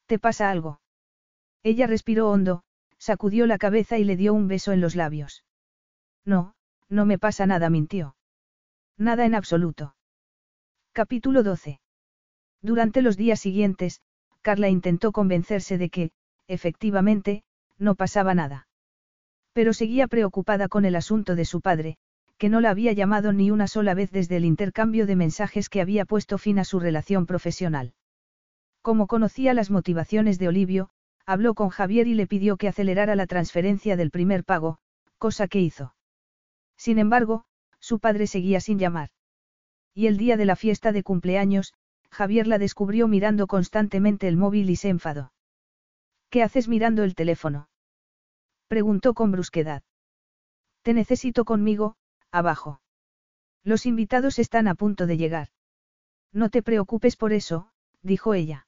¿Te 0.05 0.19
pasa 0.19 0.49
algo? 0.49 0.81
Ella 1.63 1.87
respiró 1.87 2.29
hondo, 2.29 2.63
sacudió 3.03 3.47
la 3.47 3.57
cabeza 3.57 3.97
y 3.97 4.05
le 4.05 4.15
dio 4.15 4.33
un 4.33 4.47
beso 4.47 4.71
en 4.71 4.79
los 4.79 4.95
labios. 4.95 5.43
No, 6.23 6.55
no 6.87 7.05
me 7.05 7.19
pasa 7.19 7.45
nada, 7.45 7.69
mintió. 7.69 8.15
Nada 8.97 9.25
en 9.25 9.35
absoluto. 9.35 9.97
Capítulo 10.93 11.43
12. 11.43 11.81
Durante 12.61 13.01
los 13.01 13.17
días 13.17 13.41
siguientes, 13.41 13.99
Carla 14.41 14.69
intentó 14.69 15.11
convencerse 15.11 15.77
de 15.77 15.89
que, 15.89 16.11
efectivamente, 16.47 17.43
no 17.77 17.95
pasaba 17.95 18.35
nada. 18.35 18.69
Pero 19.51 19.73
seguía 19.73 20.07
preocupada 20.07 20.69
con 20.69 20.85
el 20.85 20.95
asunto 20.95 21.35
de 21.35 21.43
su 21.43 21.59
padre, 21.59 21.97
que 22.37 22.47
no 22.47 22.61
la 22.61 22.69
había 22.69 22.93
llamado 22.93 23.33
ni 23.33 23.51
una 23.51 23.67
sola 23.67 23.95
vez 23.95 24.11
desde 24.11 24.37
el 24.37 24.45
intercambio 24.45 25.05
de 25.07 25.17
mensajes 25.17 25.67
que 25.67 25.81
había 25.81 26.05
puesto 26.05 26.37
fin 26.37 26.57
a 26.57 26.63
su 26.63 26.79
relación 26.79 27.25
profesional. 27.25 27.95
Como 28.81 29.07
conocía 29.07 29.53
las 29.53 29.71
motivaciones 29.71 30.39
de 30.39 30.47
Olivio, 30.47 30.89
habló 31.25 31.53
con 31.53 31.69
Javier 31.69 32.07
y 32.07 32.13
le 32.13 32.27
pidió 32.27 32.57
que 32.57 32.67
acelerara 32.67 33.15
la 33.15 33.27
transferencia 33.27 33.95
del 33.95 34.11
primer 34.11 34.43
pago, 34.43 34.79
cosa 35.17 35.47
que 35.47 35.59
hizo. 35.59 35.95
Sin 36.77 36.99
embargo, 36.99 37.45
su 37.79 37.99
padre 37.99 38.27
seguía 38.27 38.59
sin 38.59 38.79
llamar. 38.79 39.09
Y 39.93 40.07
el 40.07 40.17
día 40.17 40.37
de 40.37 40.45
la 40.45 40.55
fiesta 40.55 40.91
de 40.91 41.03
cumpleaños, 41.03 41.73
Javier 42.09 42.47
la 42.47 42.57
descubrió 42.57 43.07
mirando 43.07 43.47
constantemente 43.47 44.27
el 44.27 44.37
móvil 44.37 44.69
y 44.69 44.75
se 44.75 44.89
enfadó. 44.89 45.33
¿Qué 46.29 46.43
haces 46.43 46.67
mirando 46.67 47.03
el 47.03 47.15
teléfono? 47.15 47.69
Preguntó 48.67 49.13
con 49.13 49.31
brusquedad. 49.31 49.83
Te 50.81 50.93
necesito 50.93 51.45
conmigo, 51.45 51.95
abajo. 52.31 52.81
Los 53.63 53.85
invitados 53.85 54.39
están 54.39 54.67
a 54.67 54.75
punto 54.75 55.05
de 55.07 55.17
llegar. 55.17 55.49
No 56.31 56.49
te 56.49 56.63
preocupes 56.63 57.15
por 57.15 57.33
eso, 57.33 57.69
dijo 58.01 58.33
ella. 58.33 58.67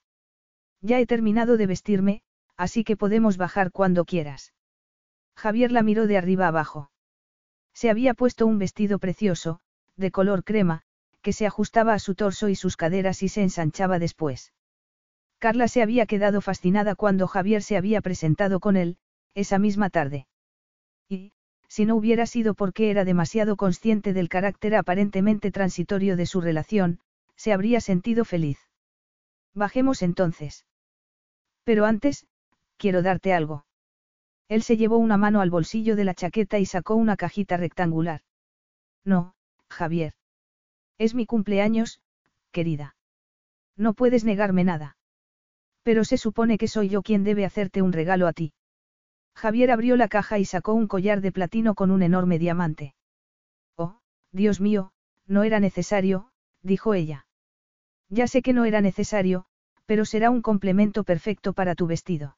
Ya 0.81 0.99
he 0.99 1.05
terminado 1.05 1.57
de 1.57 1.67
vestirme, 1.67 2.21
así 2.57 2.83
que 2.83 2.97
podemos 2.97 3.37
bajar 3.37 3.71
cuando 3.71 4.05
quieras. 4.05 4.53
Javier 5.35 5.71
la 5.71 5.83
miró 5.83 6.07
de 6.07 6.17
arriba 6.17 6.47
abajo. 6.47 6.91
Se 7.73 7.89
había 7.89 8.13
puesto 8.13 8.47
un 8.47 8.57
vestido 8.57 8.99
precioso, 8.99 9.59
de 9.97 10.11
color 10.11 10.43
crema, 10.43 10.83
que 11.21 11.33
se 11.33 11.45
ajustaba 11.45 11.93
a 11.93 11.99
su 11.99 12.15
torso 12.15 12.49
y 12.49 12.55
sus 12.55 12.77
caderas 12.77 13.23
y 13.23 13.29
se 13.29 13.41
ensanchaba 13.41 13.99
después. 13.99 14.53
Carla 15.39 15.67
se 15.67 15.81
había 15.81 16.05
quedado 16.05 16.39
fascinada 16.41 16.95
cuando 16.95 17.27
Javier 17.27 17.61
se 17.61 17.77
había 17.77 18.01
presentado 18.01 18.59
con 18.59 18.77
él, 18.77 18.97
esa 19.33 19.59
misma 19.59 19.89
tarde. 19.89 20.27
Y, 21.09 21.33
si 21.67 21.85
no 21.85 21.95
hubiera 21.95 22.25
sido 22.25 22.53
porque 22.53 22.89
era 22.89 23.03
demasiado 23.03 23.57
consciente 23.57 24.13
del 24.13 24.29
carácter 24.29 24.75
aparentemente 24.75 25.51
transitorio 25.51 26.15
de 26.15 26.25
su 26.25 26.41
relación, 26.41 26.99
se 27.35 27.51
habría 27.51 27.81
sentido 27.81 28.23
feliz. 28.23 28.59
Bajemos 29.53 30.01
entonces. 30.01 30.65
Pero 31.63 31.85
antes, 31.85 32.27
quiero 32.77 33.01
darte 33.01 33.33
algo. 33.33 33.65
Él 34.47 34.61
se 34.61 34.77
llevó 34.77 34.97
una 34.97 35.17
mano 35.17 35.41
al 35.41 35.49
bolsillo 35.49 35.95
de 35.95 36.03
la 36.03 36.13
chaqueta 36.13 36.59
y 36.59 36.65
sacó 36.65 36.95
una 36.95 37.17
cajita 37.17 37.57
rectangular. 37.57 38.21
No, 39.03 39.35
Javier. 39.69 40.13
Es 40.97 41.15
mi 41.15 41.25
cumpleaños, 41.25 41.99
querida. 42.51 42.95
No 43.75 43.93
puedes 43.93 44.23
negarme 44.23 44.63
nada. 44.63 44.97
Pero 45.83 46.03
se 46.03 46.17
supone 46.17 46.57
que 46.57 46.67
soy 46.67 46.89
yo 46.89 47.01
quien 47.01 47.23
debe 47.23 47.45
hacerte 47.45 47.81
un 47.81 47.91
regalo 47.91 48.27
a 48.27 48.33
ti. 48.33 48.53
Javier 49.35 49.71
abrió 49.71 49.97
la 49.97 50.07
caja 50.07 50.39
y 50.39 50.45
sacó 50.45 50.73
un 50.73 50.87
collar 50.87 51.21
de 51.21 51.31
platino 51.31 51.75
con 51.75 51.91
un 51.91 52.01
enorme 52.01 52.39
diamante. 52.39 52.95
Oh, 53.75 53.99
Dios 54.31 54.61
mío, 54.61 54.93
no 55.27 55.43
era 55.43 55.59
necesario, 55.59 56.31
dijo 56.61 56.93
ella. 56.93 57.27
Ya 58.09 58.27
sé 58.27 58.41
que 58.41 58.53
no 58.53 58.65
era 58.65 58.81
necesario, 58.81 59.45
pero 59.85 60.05
será 60.05 60.29
un 60.29 60.41
complemento 60.41 61.03
perfecto 61.03 61.53
para 61.53 61.75
tu 61.75 61.87
vestido. 61.87 62.37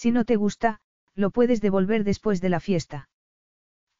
Si 0.00 0.12
no 0.12 0.24
te 0.24 0.36
gusta, 0.36 0.80
lo 1.14 1.30
puedes 1.30 1.60
devolver 1.60 2.04
después 2.04 2.40
de 2.40 2.48
la 2.48 2.58
fiesta. 2.58 3.10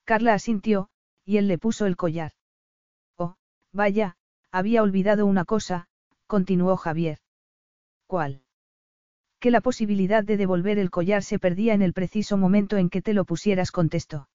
Carla 0.06 0.32
asintió, 0.32 0.88
y 1.26 1.36
él 1.36 1.46
le 1.46 1.58
puso 1.58 1.84
el 1.84 1.96
collar. 1.96 2.32
Oh, 3.18 3.34
vaya, 3.70 4.16
había 4.50 4.82
olvidado 4.82 5.26
una 5.26 5.44
cosa, 5.44 5.88
continuó 6.26 6.78
Javier. 6.78 7.18
¿Cuál? 8.06 8.44
Que 9.40 9.50
la 9.50 9.60
posibilidad 9.60 10.24
de 10.24 10.38
devolver 10.38 10.78
el 10.78 10.88
collar 10.88 11.22
se 11.22 11.38
perdía 11.38 11.74
en 11.74 11.82
el 11.82 11.92
preciso 11.92 12.38
momento 12.38 12.78
en 12.78 12.88
que 12.88 13.02
te 13.02 13.12
lo 13.12 13.26
pusieras, 13.26 13.70
contestó. 13.70 14.30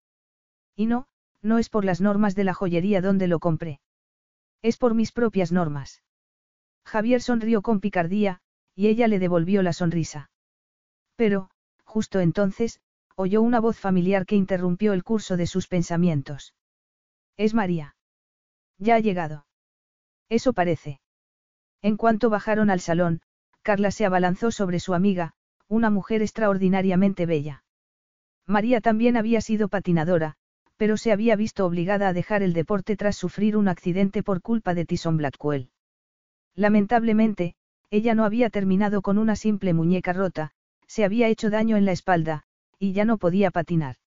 Y 0.76 0.86
no, 0.86 1.08
no 1.42 1.58
es 1.58 1.70
por 1.70 1.84
las 1.84 2.00
normas 2.00 2.36
de 2.36 2.44
la 2.44 2.54
joyería 2.54 3.02
donde 3.02 3.26
lo 3.26 3.40
compré. 3.40 3.80
Es 4.62 4.78
por 4.78 4.94
mis 4.94 5.12
propias 5.12 5.52
normas. 5.52 6.04
Javier 6.86 7.24
sonrió 7.24 7.64
con 7.64 7.80
picardía, 7.80 8.40
y 8.76 8.86
ella 8.86 9.08
le 9.08 9.18
devolvió 9.18 9.64
la 9.64 9.74
sonrisa. 9.74 10.30
Pero, 11.16 11.50
justo 11.96 12.20
entonces, 12.20 12.82
oyó 13.16 13.42
una 13.42 13.62
voz 13.62 13.80
familiar 13.80 14.26
que 14.26 14.36
interrumpió 14.36 14.92
el 14.92 15.06
curso 15.06 15.38
de 15.38 15.48
sus 15.48 15.70
pensamientos. 15.70 16.54
Es 17.38 17.54
María. 17.54 17.96
Ya 18.78 18.96
ha 18.96 19.00
llegado. 19.00 19.46
Eso 20.28 20.52
parece. 20.52 21.00
En 21.82 21.96
cuanto 21.96 22.30
bajaron 22.30 22.70
al 22.70 22.82
salón, 22.82 23.22
Carla 23.62 23.92
se 23.92 24.06
abalanzó 24.06 24.52
sobre 24.52 24.82
su 24.82 24.94
amiga, 24.94 25.36
una 25.70 25.90
mujer 25.90 26.22
extraordinariamente 26.22 27.26
bella. 27.26 27.64
María 28.46 28.82
también 28.82 29.16
había 29.16 29.40
sido 29.40 29.70
patinadora, 29.70 30.36
pero 30.76 30.98
se 30.98 31.14
había 31.14 31.38
visto 31.38 31.66
obligada 31.66 32.10
a 32.10 32.14
dejar 32.14 32.44
el 32.44 32.52
deporte 32.52 32.98
tras 32.98 33.16
sufrir 33.16 33.56
un 33.56 33.70
accidente 33.70 34.22
por 34.22 34.42
culpa 34.42 34.74
de 34.74 34.84
Tyson 34.84 35.16
Blackwell. 35.16 35.70
Lamentablemente, 36.56 37.56
ella 37.90 38.16
no 38.16 38.26
había 38.26 38.50
terminado 38.50 39.02
con 39.02 39.18
una 39.18 39.38
simple 39.38 39.74
muñeca 39.74 40.12
rota, 40.12 40.52
se 40.88 41.04
había 41.04 41.28
hecho 41.28 41.50
daño 41.50 41.78
en 41.78 41.86
la 41.86 41.92
espalda, 41.92 42.44
y 42.80 42.94
ya 42.94 43.06
no 43.06 43.18
podía 43.18 43.52
patinar. 43.52 43.98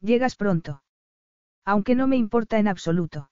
Llegas 0.00 0.36
pronto. 0.36 0.82
Aunque 1.64 1.94
no 1.94 2.06
me 2.06 2.16
importa 2.16 2.58
en 2.58 2.68
absoluto. 2.68 3.30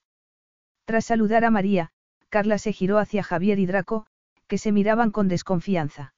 Tras 0.84 1.05
saludar 1.05 1.44
a 1.44 1.51
María, 1.51 1.91
Carla 2.28 2.59
se 2.59 2.73
giró 2.73 2.99
hacia 2.99 3.23
Javier 3.23 3.59
y 3.59 3.67
Draco, 3.67 4.07
que 4.47 4.59
se 4.59 4.73
miraban 4.73 5.10
con 5.10 5.28
desconfianza. 5.28 6.15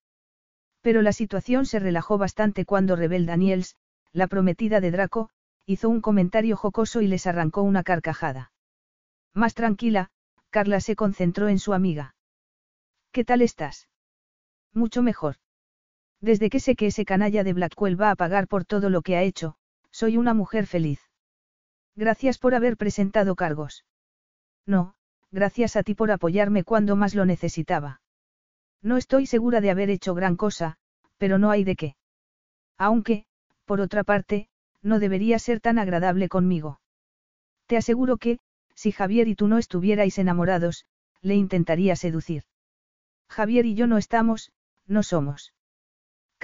Pero 0.81 1.02
la 1.02 1.12
situación 1.12 1.66
se 1.66 1.78
relajó 1.78 2.18
bastante 2.18 2.65
cuando 2.65 2.94
Rebel 2.94 3.26
Daniels, 3.26 3.76
la 4.12 4.26
prometida 4.26 4.81
de 4.81 4.91
Draco, 4.91 5.31
hizo 5.66 5.89
un 5.89 6.00
comentario 6.00 6.57
jocoso 6.57 7.00
y 7.00 7.07
les 7.07 7.26
arrancó 7.26 7.62
una 7.62 7.83
carcajada. 7.83 8.52
Más 9.33 9.55
tranquila, 9.55 10.10
Carla 10.50 10.81
se 10.81 10.94
concentró 10.94 11.49
en 11.49 11.58
su 11.58 11.74
amiga. 11.74 12.15
¿Qué 13.10 13.24
tal 13.24 13.42
estás? 13.42 13.89
Mucho 14.73 15.02
mejor. 15.02 15.36
Desde 16.25 16.49
que 16.49 16.59
sé 16.59 16.75
que 16.75 16.86
ese 16.86 17.05
canalla 17.05 17.44
de 17.44 17.53
Blackwell 17.53 18.01
va 18.01 18.11
a 18.11 18.17
pagar 18.17 18.49
por 18.49 18.65
todo 18.65 18.89
lo 18.89 19.03
que 19.03 19.15
ha 19.15 19.23
hecho, 19.23 19.57
soy 19.91 20.17
una 20.17 20.33
mujer 20.33 20.67
feliz. 20.67 21.01
Gracias 21.97 22.39
por 22.39 22.55
haber 22.55 22.78
presentado 22.78 23.36
cargos. 23.36 23.85
No, 24.65 24.94
gracias 25.31 25.77
a 25.77 25.83
ti 25.83 25.94
por 25.94 26.11
apoyarme 26.11 26.65
cuando 26.65 26.97
más 26.97 27.15
lo 27.15 27.27
necesitaba. 27.27 28.01
No 28.81 28.97
estoy 28.97 29.27
segura 29.27 29.61
de 29.61 29.70
haber 29.70 29.91
hecho 29.91 30.15
gran 30.15 30.36
cosa, 30.36 30.78
pero 31.19 31.36
no 31.36 31.51
hay 31.51 31.62
de 31.62 31.77
qué. 31.77 31.97
Aunque, 32.78 33.27
por 33.67 33.83
otra 33.83 34.03
parte, 34.03 34.49
no 34.81 35.01
debería 35.01 35.39
ser 35.39 35.61
tan 35.61 35.78
agradable 35.78 36.31
conmigo. 36.31 36.81
Te 37.67 37.77
aseguro 37.77 38.17
que, 38.17 38.39
si 38.75 38.93
Javier 38.93 39.28
y 39.28 39.35
tú 39.35 39.47
no 39.47 39.59
estuvierais 39.59 40.19
enamorados, 40.19 40.86
le 41.20 41.35
intentaría 41.35 41.97
seducir. 41.97 42.44
Javier 43.28 43.67
y 43.67 43.75
yo 43.75 43.86
no 43.86 43.99
estamos, 43.99 44.53
no 44.86 45.03
somos. 45.03 45.53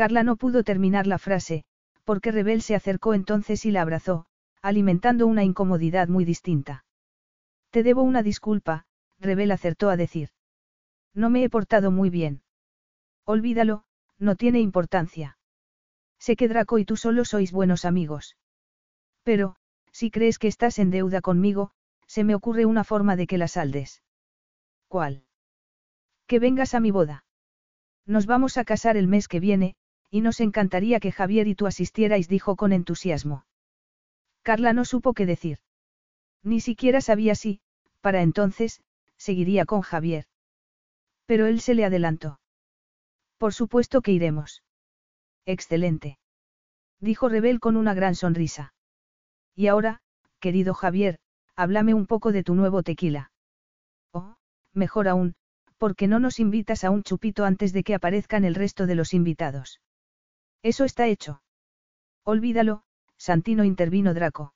Carla 0.01 0.23
no 0.23 0.37
pudo 0.37 0.65
terminar 0.65 1.07
la 1.07 1.19
frase, 1.19 1.62
porque 2.05 2.33
Rebel 2.33 2.62
se 2.62 2.75
acercó 2.75 3.12
entonces 3.12 3.67
y 3.67 3.70
la 3.70 3.83
abrazó, 3.83 4.25
alimentando 4.62 5.27
una 5.27 5.45
incomodidad 5.45 6.09
muy 6.09 6.25
distinta. 6.25 6.87
Te 7.69 7.83
debo 7.83 8.01
una 8.03 8.23
disculpa, 8.23 8.87
Rebel 9.19 9.51
acertó 9.51 9.91
a 9.91 9.99
decir. 9.99 10.31
No 11.12 11.29
me 11.29 11.45
he 11.45 11.51
portado 11.51 11.91
muy 11.91 12.09
bien. 12.09 12.41
Olvídalo, 13.27 13.85
no 14.19 14.37
tiene 14.37 14.61
importancia. 14.61 15.37
Sé 16.19 16.35
que 16.35 16.49
Draco 16.49 16.79
y 16.79 16.87
tú 16.87 16.97
solo 16.97 17.27
sois 17.27 17.53
buenos 17.53 17.85
amigos. 17.85 18.39
Pero, 19.23 19.57
si 19.93 20.11
crees 20.11 20.39
que 20.39 20.49
estás 20.49 20.79
en 20.79 20.91
deuda 20.91 21.20
conmigo, 21.20 21.73
se 22.07 22.25
me 22.25 22.35
ocurre 22.35 22.65
una 22.65 22.85
forma 22.85 23.17
de 23.17 23.27
que 23.27 23.37
la 23.37 23.49
saldes. 23.49 24.03
¿Cuál? 24.89 25.27
Que 26.27 26.39
vengas 26.39 26.75
a 26.75 26.81
mi 26.81 26.91
boda. 26.91 27.27
Nos 28.07 28.25
vamos 28.25 28.57
a 28.57 28.65
casar 28.65 28.97
el 28.97 29.07
mes 29.07 29.29
que 29.29 29.41
viene, 29.41 29.77
y 30.10 30.20
nos 30.20 30.40
encantaría 30.40 31.00
que 31.00 31.12
Javier 31.12 31.47
y 31.47 31.55
tú 31.55 31.66
asistierais, 31.66 32.28
dijo 32.28 32.56
con 32.56 32.72
entusiasmo. 32.72 33.44
Carla 34.42 34.72
no 34.72 34.84
supo 34.84 35.14
qué 35.14 35.26
decir. 35.26 35.58
Ni 36.42 36.60
siquiera 36.60 37.00
sabía 37.00 37.34
si, 37.34 37.60
para 38.00 38.22
entonces, 38.22 38.82
seguiría 39.16 39.66
con 39.66 39.82
Javier. 39.82 40.26
Pero 41.26 41.47
él 41.47 41.60
se 41.60 41.74
le 41.74 41.84
adelantó. 41.84 42.40
Por 43.39 43.55
supuesto 43.55 44.00
que 44.00 44.12
iremos. 44.12 44.62
Excelente. 45.47 46.18
Dijo 46.98 47.28
Rebel 47.28 47.60
con 47.60 47.76
una 47.76 47.94
gran 47.94 48.14
sonrisa. 48.14 48.74
Y 49.55 49.68
ahora, 49.68 50.00
querido 50.40 50.74
Javier, 50.74 51.18
háblame 51.55 51.94
un 51.94 52.06
poco 52.06 52.32
de 52.32 52.42
tu 52.42 52.55
nuevo 52.55 52.82
tequila. 52.82 53.30
Oh, 54.12 54.36
mejor 54.72 55.08
aún, 55.08 55.34
porque 55.78 56.08
no 56.08 56.18
nos 56.18 56.40
invitas 56.40 56.84
a 56.84 56.90
un 56.90 57.02
chupito 57.02 57.44
antes 57.44 57.72
de 57.72 57.84
que 57.84 57.94
aparezcan 57.94 58.44
el 58.44 58.55
resto 58.55 58.86
de 58.86 58.94
los 58.94 59.14
invitados. 59.14 59.80
Eso 60.62 60.84
está 60.84 61.06
hecho. 61.06 61.42
Olvídalo, 62.24 62.82
Santino 63.16 63.64
intervino 63.64 64.14
Draco. 64.14 64.55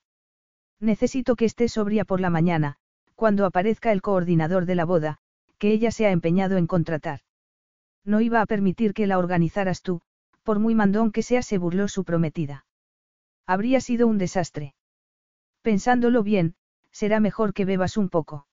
Necesito 0.81 1.37
que 1.37 1.47
estés 1.47 1.73
sobria 1.73 2.05
por 2.05 2.21
la 2.21 2.31
mañana, 2.31 2.77
cuando 3.15 3.47
aparezca 3.47 3.93
el 3.93 4.03
coordinador 4.03 4.67
de 4.67 4.75
la 4.75 4.85
boda, 4.85 5.19
que 5.59 5.73
ella 5.73 5.91
se 5.91 6.07
ha 6.07 6.11
empeñado 6.11 6.57
en 6.57 6.67
contratar. 6.67 7.21
No 8.05 8.21
iba 8.21 8.41
a 8.41 8.47
permitir 8.47 8.93
que 8.93 9.07
la 9.07 9.19
organizaras 9.19 9.81
tú, 9.81 10.03
por 10.43 10.59
muy 10.59 10.75
mandón 10.75 11.11
que 11.11 11.23
sea, 11.23 11.43
se 11.43 11.59
burló 11.59 11.89
su 11.89 12.05
prometida. 12.05 12.67
Habría 13.47 13.81
sido 13.81 14.07
un 14.07 14.19
desastre. 14.19 14.75
Pensándolo 15.63 16.23
bien, 16.23 16.55
será 16.93 17.19
mejor 17.21 17.55
que 17.55 17.65
bebas 17.65 17.97
un 17.97 18.11
poco. 18.11 18.47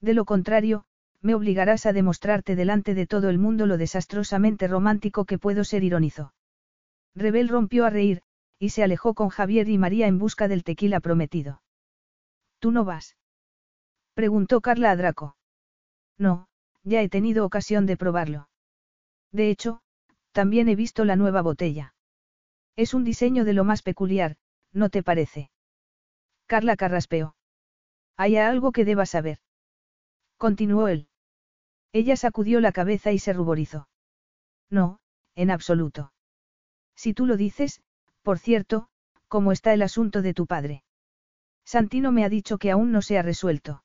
De 0.00 0.12
lo 0.12 0.26
contrario, 0.26 0.84
me 1.22 1.34
obligarás 1.34 1.86
a 1.86 1.94
demostrarte 1.94 2.54
delante 2.54 2.94
de 2.94 3.06
todo 3.06 3.30
el 3.30 3.38
mundo 3.38 3.66
lo 3.66 3.78
desastrosamente 3.78 4.68
romántico 4.68 5.24
que 5.24 5.38
puedo 5.38 5.64
ser, 5.64 5.82
ironizó. 5.82 6.34
Rebel 7.16 7.48
rompió 7.48 7.86
a 7.86 7.90
reír, 7.90 8.22
y 8.58 8.70
se 8.70 8.84
alejó 8.84 9.14
con 9.14 9.30
Javier 9.30 9.68
y 9.68 9.78
María 9.78 10.06
en 10.06 10.18
busca 10.18 10.48
del 10.48 10.64
tequila 10.64 11.00
prometido. 11.00 11.62
¿Tú 12.58 12.70
no 12.70 12.84
vas? 12.84 13.16
preguntó 14.14 14.60
Carla 14.60 14.90
a 14.90 14.96
Draco. 14.96 15.36
No, 16.18 16.48
ya 16.84 17.02
he 17.02 17.08
tenido 17.08 17.44
ocasión 17.44 17.86
de 17.86 17.96
probarlo. 17.96 18.48
De 19.32 19.50
hecho, 19.50 19.80
también 20.32 20.68
he 20.68 20.76
visto 20.76 21.04
la 21.04 21.16
nueva 21.16 21.40
botella. 21.40 21.94
Es 22.76 22.92
un 22.92 23.04
diseño 23.04 23.44
de 23.44 23.54
lo 23.54 23.64
más 23.64 23.82
peculiar, 23.82 24.36
¿no 24.72 24.90
te 24.90 25.02
parece? 25.02 25.50
Carla 26.46 26.76
carraspeó. 26.76 27.34
¿Hay 28.16 28.36
algo 28.36 28.72
que 28.72 28.84
deba 28.84 29.06
saber? 29.06 29.38
Continuó 30.36 30.88
él. 30.88 31.08
Ella 31.92 32.16
sacudió 32.16 32.60
la 32.60 32.72
cabeza 32.72 33.12
y 33.12 33.18
se 33.18 33.32
ruborizó. 33.32 33.88
No, 34.68 35.00
en 35.34 35.50
absoluto. 35.50 36.12
Si 36.96 37.14
tú 37.14 37.26
lo 37.26 37.36
dices, 37.36 37.82
por 38.22 38.38
cierto, 38.38 38.88
¿cómo 39.28 39.52
está 39.52 39.72
el 39.74 39.82
asunto 39.82 40.22
de 40.22 40.34
tu 40.34 40.46
padre? 40.46 40.82
Santino 41.64 42.10
me 42.10 42.24
ha 42.24 42.28
dicho 42.28 42.58
que 42.58 42.70
aún 42.70 42.90
no 42.90 43.02
se 43.02 43.18
ha 43.18 43.22
resuelto. 43.22 43.84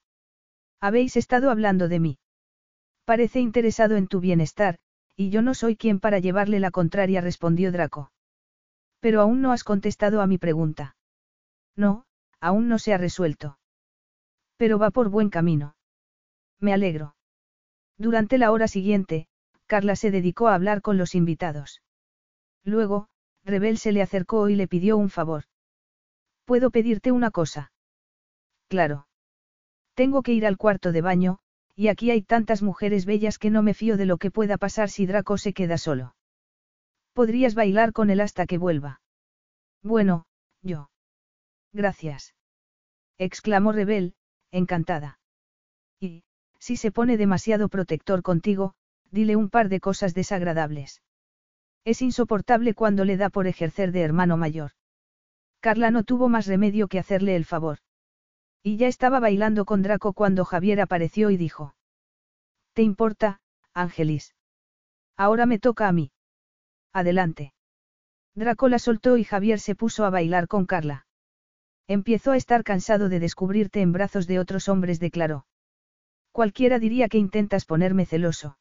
Habéis 0.80 1.18
estado 1.18 1.52
hablando 1.52 1.88
de 1.88 2.00
mí. 2.00 2.20
Parece 3.06 3.40
interesado 3.40 3.98
en 3.98 4.08
tu 4.08 4.20
bienestar, 4.20 4.78
y 5.16 5.30
yo 5.30 5.42
no 5.42 5.54
soy 5.54 5.76
quien 5.76 6.00
para 6.00 6.20
llevarle 6.20 6.60
la 6.60 6.72
contraria, 6.72 7.22
respondió 7.22 7.72
Draco. 7.72 8.12
Pero 9.00 9.22
aún 9.22 9.42
no 9.42 9.52
has 9.52 9.64
contestado 9.64 10.22
a 10.22 10.28
mi 10.28 10.38
pregunta. 10.38 10.96
No, 11.76 12.06
aún 12.40 12.68
no 12.68 12.80
se 12.80 12.94
ha 12.94 12.98
resuelto. 12.98 13.60
Pero 14.58 14.80
va 14.80 14.92
por 14.92 15.10
buen 15.10 15.30
camino. 15.30 15.76
Me 16.60 16.74
alegro. 16.74 17.16
Durante 17.98 18.38
la 18.38 18.52
hora 18.52 18.68
siguiente, 18.68 19.28
Carla 19.66 19.96
se 19.96 20.12
dedicó 20.12 20.48
a 20.48 20.56
hablar 20.56 20.82
con 20.82 20.98
los 20.98 21.16
invitados. 21.16 21.82
Luego, 22.64 23.08
Rebel 23.44 23.78
se 23.78 23.92
le 23.92 24.02
acercó 24.02 24.50
y 24.50 24.56
le 24.56 24.68
pidió 24.68 24.98
un 24.98 25.10
favor. 25.10 25.46
¿Puedo 26.46 26.72
pedirte 26.72 27.12
una 27.12 27.32
cosa? 27.32 27.72
Claro. 28.68 29.08
Tengo 29.96 30.22
que 30.22 30.34
ir 30.34 30.46
al 30.46 30.58
cuarto 30.58 30.92
de 30.92 31.02
baño, 31.02 31.40
y 31.76 31.88
aquí 31.88 32.12
hay 32.12 32.22
tantas 32.22 32.62
mujeres 32.62 33.06
bellas 33.06 33.38
que 33.38 33.50
no 33.50 33.64
me 33.64 33.74
fío 33.74 33.98
de 33.98 34.06
lo 34.06 34.18
que 34.18 34.32
pueda 34.32 34.58
pasar 34.58 34.90
si 34.90 35.06
Draco 35.06 35.38
se 35.38 35.54
queda 35.54 35.78
solo. 35.78 36.16
Podrías 37.14 37.56
bailar 37.56 37.92
con 37.92 38.10
él 38.10 38.22
hasta 38.22 38.46
que 38.46 38.58
vuelva. 38.58 39.02
Bueno, 39.84 40.26
yo. 40.62 40.90
Gracias. 41.74 42.36
exclamó 43.18 43.72
Rebel, 43.72 44.16
encantada. 44.52 45.20
Y, 46.00 46.24
si 46.60 46.78
se 46.78 46.92
pone 46.92 47.18
demasiado 47.18 47.70
protector 47.70 48.22
contigo, 48.22 48.74
dile 49.10 49.36
un 49.36 49.50
par 49.50 49.70
de 49.70 49.80
cosas 49.80 50.14
desagradables. 50.14 51.02
Es 51.84 52.02
insoportable 52.02 52.74
cuando 52.74 53.06
le 53.06 53.18
da 53.18 53.30
por 53.30 53.48
ejercer 53.48 53.92
de 53.92 54.02
hermano 54.02 54.38
mayor. 54.38 54.72
Carla 55.60 55.92
no 55.92 56.04
tuvo 56.04 56.30
más 56.30 56.46
remedio 56.46 56.88
que 56.88 57.00
hacerle 57.00 57.36
el 57.36 57.46
favor. 57.46 57.80
Y 58.64 58.78
ya 58.78 58.88
estaba 58.88 59.20
bailando 59.20 59.66
con 59.66 59.82
Draco 59.82 60.14
cuando 60.14 60.46
Javier 60.46 60.82
apareció 60.82 61.32
y 61.32 61.38
dijo. 61.38 61.76
¿Te 62.74 62.84
importa, 62.84 63.42
Ángelis? 63.74 64.36
Ahora 65.18 65.46
me 65.46 65.60
toca 65.60 65.88
a 65.88 65.92
mí. 65.92 66.12
Adelante. 66.94 67.54
Draco 68.36 68.70
la 68.70 68.80
soltó 68.80 69.18
y 69.18 69.24
Javier 69.24 69.60
se 69.60 69.76
puso 69.76 70.06
a 70.06 70.10
bailar 70.10 70.48
con 70.48 70.66
Carla. 70.66 71.06
Empiezo 71.88 72.32
a 72.32 72.38
estar 72.38 72.64
cansado 72.64 73.10
de 73.10 73.20
descubrirte 73.20 73.82
en 73.82 73.92
brazos 73.92 74.28
de 74.28 74.40
otros 74.40 74.70
hombres, 74.70 75.00
declaró. 75.00 75.46
Cualquiera 76.32 76.80
diría 76.80 77.10
que 77.10 77.18
intentas 77.18 77.66
ponerme 77.66 78.06
celoso. 78.06 78.58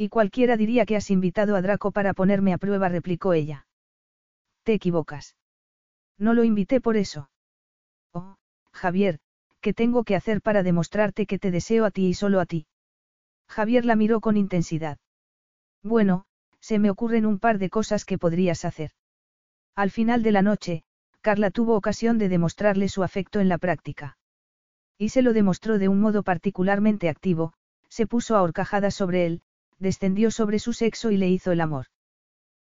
Y 0.00 0.10
cualquiera 0.10 0.56
diría 0.56 0.86
que 0.86 0.94
has 0.94 1.10
invitado 1.10 1.56
a 1.56 1.60
Draco 1.60 1.90
para 1.90 2.14
ponerme 2.14 2.54
a 2.54 2.58
prueba, 2.58 2.88
replicó 2.88 3.32
ella. 3.32 3.66
Te 4.62 4.72
equivocas. 4.72 5.34
No 6.18 6.34
lo 6.34 6.44
invité 6.44 6.80
por 6.80 6.96
eso. 6.96 7.30
Oh, 8.12 8.36
Javier, 8.72 9.18
¿qué 9.60 9.74
tengo 9.74 10.04
que 10.04 10.14
hacer 10.14 10.40
para 10.40 10.62
demostrarte 10.62 11.26
que 11.26 11.40
te 11.40 11.50
deseo 11.50 11.84
a 11.84 11.90
ti 11.90 12.06
y 12.06 12.14
solo 12.14 12.38
a 12.38 12.46
ti? 12.46 12.68
Javier 13.48 13.84
la 13.84 13.96
miró 13.96 14.20
con 14.20 14.36
intensidad. 14.36 14.98
Bueno, 15.82 16.26
se 16.60 16.78
me 16.78 16.90
ocurren 16.90 17.26
un 17.26 17.40
par 17.40 17.58
de 17.58 17.68
cosas 17.68 18.04
que 18.04 18.18
podrías 18.18 18.64
hacer. 18.64 18.92
Al 19.74 19.90
final 19.90 20.22
de 20.22 20.30
la 20.30 20.42
noche, 20.42 20.84
Carla 21.22 21.50
tuvo 21.50 21.74
ocasión 21.74 22.18
de 22.18 22.28
demostrarle 22.28 22.88
su 22.88 23.02
afecto 23.02 23.40
en 23.40 23.48
la 23.48 23.58
práctica. 23.58 24.16
Y 24.96 25.08
se 25.08 25.22
lo 25.22 25.32
demostró 25.32 25.78
de 25.78 25.88
un 25.88 26.00
modo 26.00 26.22
particularmente 26.22 27.08
activo, 27.08 27.52
se 27.88 28.06
puso 28.06 28.36
a 28.36 28.42
horcajadas 28.42 28.94
sobre 28.94 29.26
él, 29.26 29.42
descendió 29.78 30.30
sobre 30.30 30.58
su 30.58 30.72
sexo 30.72 31.10
y 31.10 31.16
le 31.16 31.28
hizo 31.28 31.52
el 31.52 31.60
amor. 31.60 31.86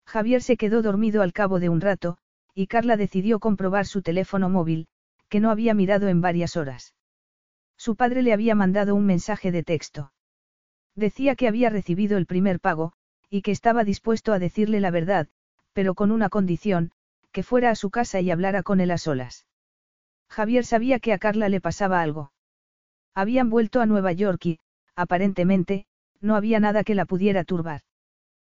Javier 0.05 0.41
se 0.41 0.57
quedó 0.57 0.81
dormido 0.81 1.21
al 1.21 1.33
cabo 1.33 1.59
de 1.59 1.69
un 1.69 1.81
rato, 1.81 2.17
y 2.53 2.67
Carla 2.67 2.97
decidió 2.97 3.39
comprobar 3.39 3.85
su 3.85 4.01
teléfono 4.01 4.49
móvil, 4.49 4.87
que 5.29 5.39
no 5.39 5.49
había 5.49 5.73
mirado 5.73 6.07
en 6.07 6.21
varias 6.21 6.55
horas. 6.55 6.93
Su 7.77 7.95
padre 7.95 8.21
le 8.21 8.33
había 8.33 8.55
mandado 8.55 8.95
un 8.95 9.05
mensaje 9.05 9.51
de 9.51 9.63
texto. 9.63 10.13
Decía 10.95 11.35
que 11.35 11.47
había 11.47 11.69
recibido 11.69 12.17
el 12.17 12.25
primer 12.25 12.59
pago, 12.59 12.93
y 13.29 13.41
que 13.41 13.51
estaba 13.51 13.83
dispuesto 13.83 14.31
a 14.31 14.39
decirle 14.39 14.79
la 14.79 14.91
verdad, 14.91 15.27
pero 15.73 15.95
con 15.95 16.11
una 16.11 16.29
condición, 16.29 16.91
que 17.31 17.41
fuera 17.41 17.71
a 17.71 17.75
su 17.75 17.89
casa 17.89 18.21
y 18.21 18.29
hablara 18.29 18.61
con 18.61 18.79
él 18.79 18.91
a 18.91 18.99
solas. 18.99 19.47
Javier 20.29 20.65
sabía 20.65 20.99
que 20.99 21.13
a 21.13 21.17
Carla 21.17 21.49
le 21.49 21.61
pasaba 21.61 22.01
algo. 22.01 22.31
Habían 23.15 23.49
vuelto 23.49 23.81
a 23.81 23.85
Nueva 23.87 24.11
York 24.11 24.45
y, 24.45 24.59
aparentemente, 24.95 25.87
no 26.23 26.35
había 26.35 26.59
nada 26.59 26.83
que 26.83 26.95
la 26.95 27.05
pudiera 27.05 27.43
turbar. 27.43 27.81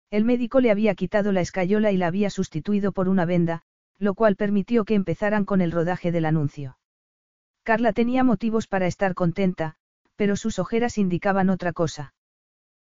El 0.09 0.23
médico 0.23 0.61
le 0.61 0.71
había 0.71 0.95
quitado 0.95 1.33
la 1.33 1.41
escayola 1.41 1.91
y 1.91 1.97
la 1.97 2.07
había 2.07 2.29
sustituido 2.29 2.93
por 2.93 3.09
una 3.09 3.25
venda, 3.25 3.63
lo 3.99 4.13
cual 4.13 4.37
permitió 4.37 4.85
que 4.85 4.95
empezaran 4.95 5.43
con 5.43 5.59
el 5.59 5.71
rodaje 5.71 6.11
del 6.11 6.25
anuncio. 6.25 6.77
Carla 7.63 7.91
tenía 7.91 8.23
motivos 8.23 8.67
para 8.67 8.87
estar 8.87 9.13
contenta, 9.13 9.75
pero 10.15 10.37
sus 10.37 10.59
ojeras 10.59 10.97
indicaban 10.97 11.49
otra 11.49 11.73
cosa. 11.73 12.13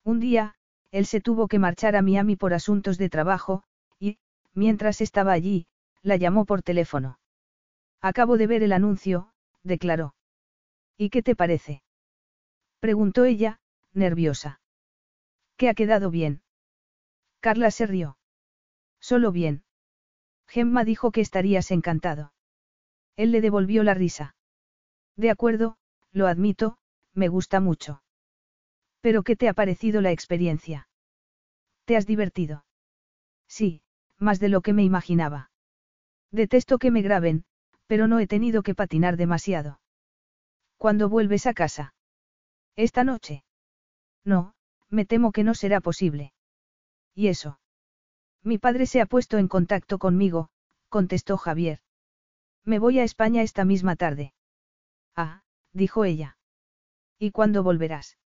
Un 0.05 0.21
día, 0.21 0.57
él 0.91 1.07
se 1.07 1.23
tuvo 1.23 1.49
que 1.49 1.59
marchar 1.59 1.97
a 1.97 2.03
Miami 2.03 2.37
por 2.37 2.53
asuntos 2.53 2.99
de 2.99 3.09
trabajo, 3.09 3.63
y, 3.99 4.19
mientras 4.53 5.01
estaba 5.01 5.33
allí, 5.33 5.67
la 6.03 6.17
llamó 6.17 6.45
por 6.45 6.63
teléfono. 6.63 7.19
Acabo 8.03 8.37
de 8.37 8.47
ver 8.47 8.63
el 8.63 8.73
anuncio, 8.73 9.33
declaró. 9.63 10.15
¿Y 10.99 11.09
qué 11.09 11.23
te 11.23 11.35
parece? 11.35 11.83
preguntó 12.81 13.25
ella, 13.25 13.59
nerviosa. 13.95 14.61
¿Qué 15.57 15.69
ha 15.69 15.75
quedado 15.75 16.11
bien? 16.11 16.43
Carla 17.41 17.71
se 17.71 17.87
rió. 17.87 18.19
Solo 19.01 19.33
bien. 19.33 19.65
Gemma 20.47 20.85
dijo 20.85 21.11
que 21.11 21.21
estarías 21.21 21.71
encantado. 21.71 22.33
Él 23.17 23.33
le 23.33 23.41
devolvió 23.41 23.83
la 23.83 23.95
risa. 23.95 24.37
De 25.17 25.31
acuerdo, 25.31 25.79
lo 26.13 26.27
admito, 26.27 26.79
me 27.15 27.29
gusta 27.29 27.61
mucho. 27.61 28.03
¿Pero 29.01 29.23
qué 29.23 29.37
te 29.37 29.49
ha 29.49 29.55
parecido 29.55 30.01
la 30.01 30.11
experiencia? 30.11 30.89
¿Te 31.85 31.97
has 31.97 32.07
divertido? 32.07 32.65
Sí, 33.49 33.83
más 34.19 34.41
de 34.41 34.49
lo 34.49 34.61
que 34.61 34.73
me 34.73 34.83
imaginaba. 34.83 35.51
Detesto 36.31 36.79
que 36.79 36.91
me 36.91 37.03
graben, 37.03 37.45
pero 37.87 38.09
no 38.09 38.19
he 38.19 38.27
tenido 38.27 38.63
que 38.63 38.75
patinar 38.75 39.17
demasiado. 39.17 39.81
¿Cuándo 40.77 41.09
vuelves 41.09 41.47
a 41.47 41.55
casa? 41.55 41.95
Esta 42.75 43.05
noche. 43.05 43.45
No, 44.25 44.56
me 44.91 45.05
temo 45.05 45.33
que 45.33 45.45
no 45.45 45.55
será 45.55 45.81
posible. 45.81 46.33
¿Y 47.15 47.29
eso? 47.29 47.59
Mi 48.43 48.59
padre 48.59 48.87
se 48.87 49.01
ha 49.01 49.07
puesto 49.07 49.39
en 49.39 49.49
contacto 49.49 49.99
conmigo, 49.99 50.51
contestó 50.89 51.37
Javier. 51.37 51.81
Me 52.65 52.79
voy 52.79 52.99
a 52.99 53.05
España 53.05 53.43
esta 53.43 53.65
misma 53.65 53.97
tarde. 53.97 54.35
Ah, 55.15 55.43
dijo 55.73 56.05
ella. 56.05 56.39
¿Y 57.19 57.31
cuándo 57.31 57.63
volverás? 57.63 58.19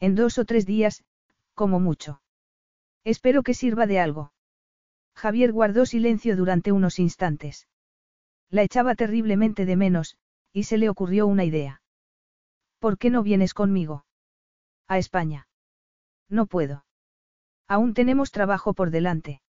En 0.00 0.14
dos 0.14 0.38
o 0.38 0.44
tres 0.44 0.66
días, 0.66 1.04
como 1.54 1.80
mucho. 1.80 2.22
Espero 3.04 3.42
que 3.42 3.54
sirva 3.54 3.86
de 3.86 4.00
algo. 4.00 4.32
Javier 5.14 5.52
guardó 5.52 5.86
silencio 5.86 6.36
durante 6.36 6.72
unos 6.72 6.98
instantes. 6.98 7.68
La 8.50 8.62
echaba 8.62 8.94
terriblemente 8.94 9.64
de 9.64 9.76
menos, 9.76 10.16
y 10.52 10.64
se 10.64 10.78
le 10.78 10.88
ocurrió 10.88 11.26
una 11.26 11.44
idea. 11.44 11.82
¿Por 12.78 12.98
qué 12.98 13.10
no 13.10 13.22
vienes 13.22 13.54
conmigo? 13.54 14.04
A 14.86 14.98
España. 14.98 15.45
No 16.28 16.46
puedo. 16.46 16.84
Aún 17.68 17.94
tenemos 17.94 18.30
trabajo 18.30 18.74
por 18.74 18.90
delante. 18.90 19.42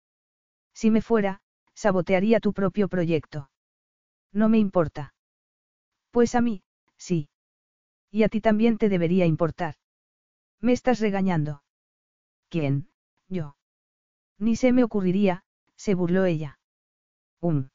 Si 0.73 0.91
me 0.91 1.01
fuera, 1.01 1.41
sabotearía 1.73 2.39
tu 2.39 2.53
propio 2.53 2.87
proyecto. 2.87 3.49
No 4.31 4.49
me 4.49 4.57
importa. 4.57 5.13
Pues 6.11 6.35
a 6.35 6.41
mí, 6.41 6.63
sí. 6.97 7.29
Y 8.11 8.23
a 8.23 8.29
ti 8.29 8.41
también 8.41 8.77
te 8.77 8.89
debería 8.89 9.25
importar. 9.25 9.75
Me 10.59 10.73
estás 10.73 10.99
regañando. 10.99 11.63
¿Quién? 12.49 12.89
Yo. 13.27 13.57
Ni 14.39 14.55
se 14.55 14.71
me 14.71 14.83
ocurriría, 14.83 15.43
se 15.75 15.95
burló 15.95 16.25
ella. 16.25 16.59
Um. 17.41 17.69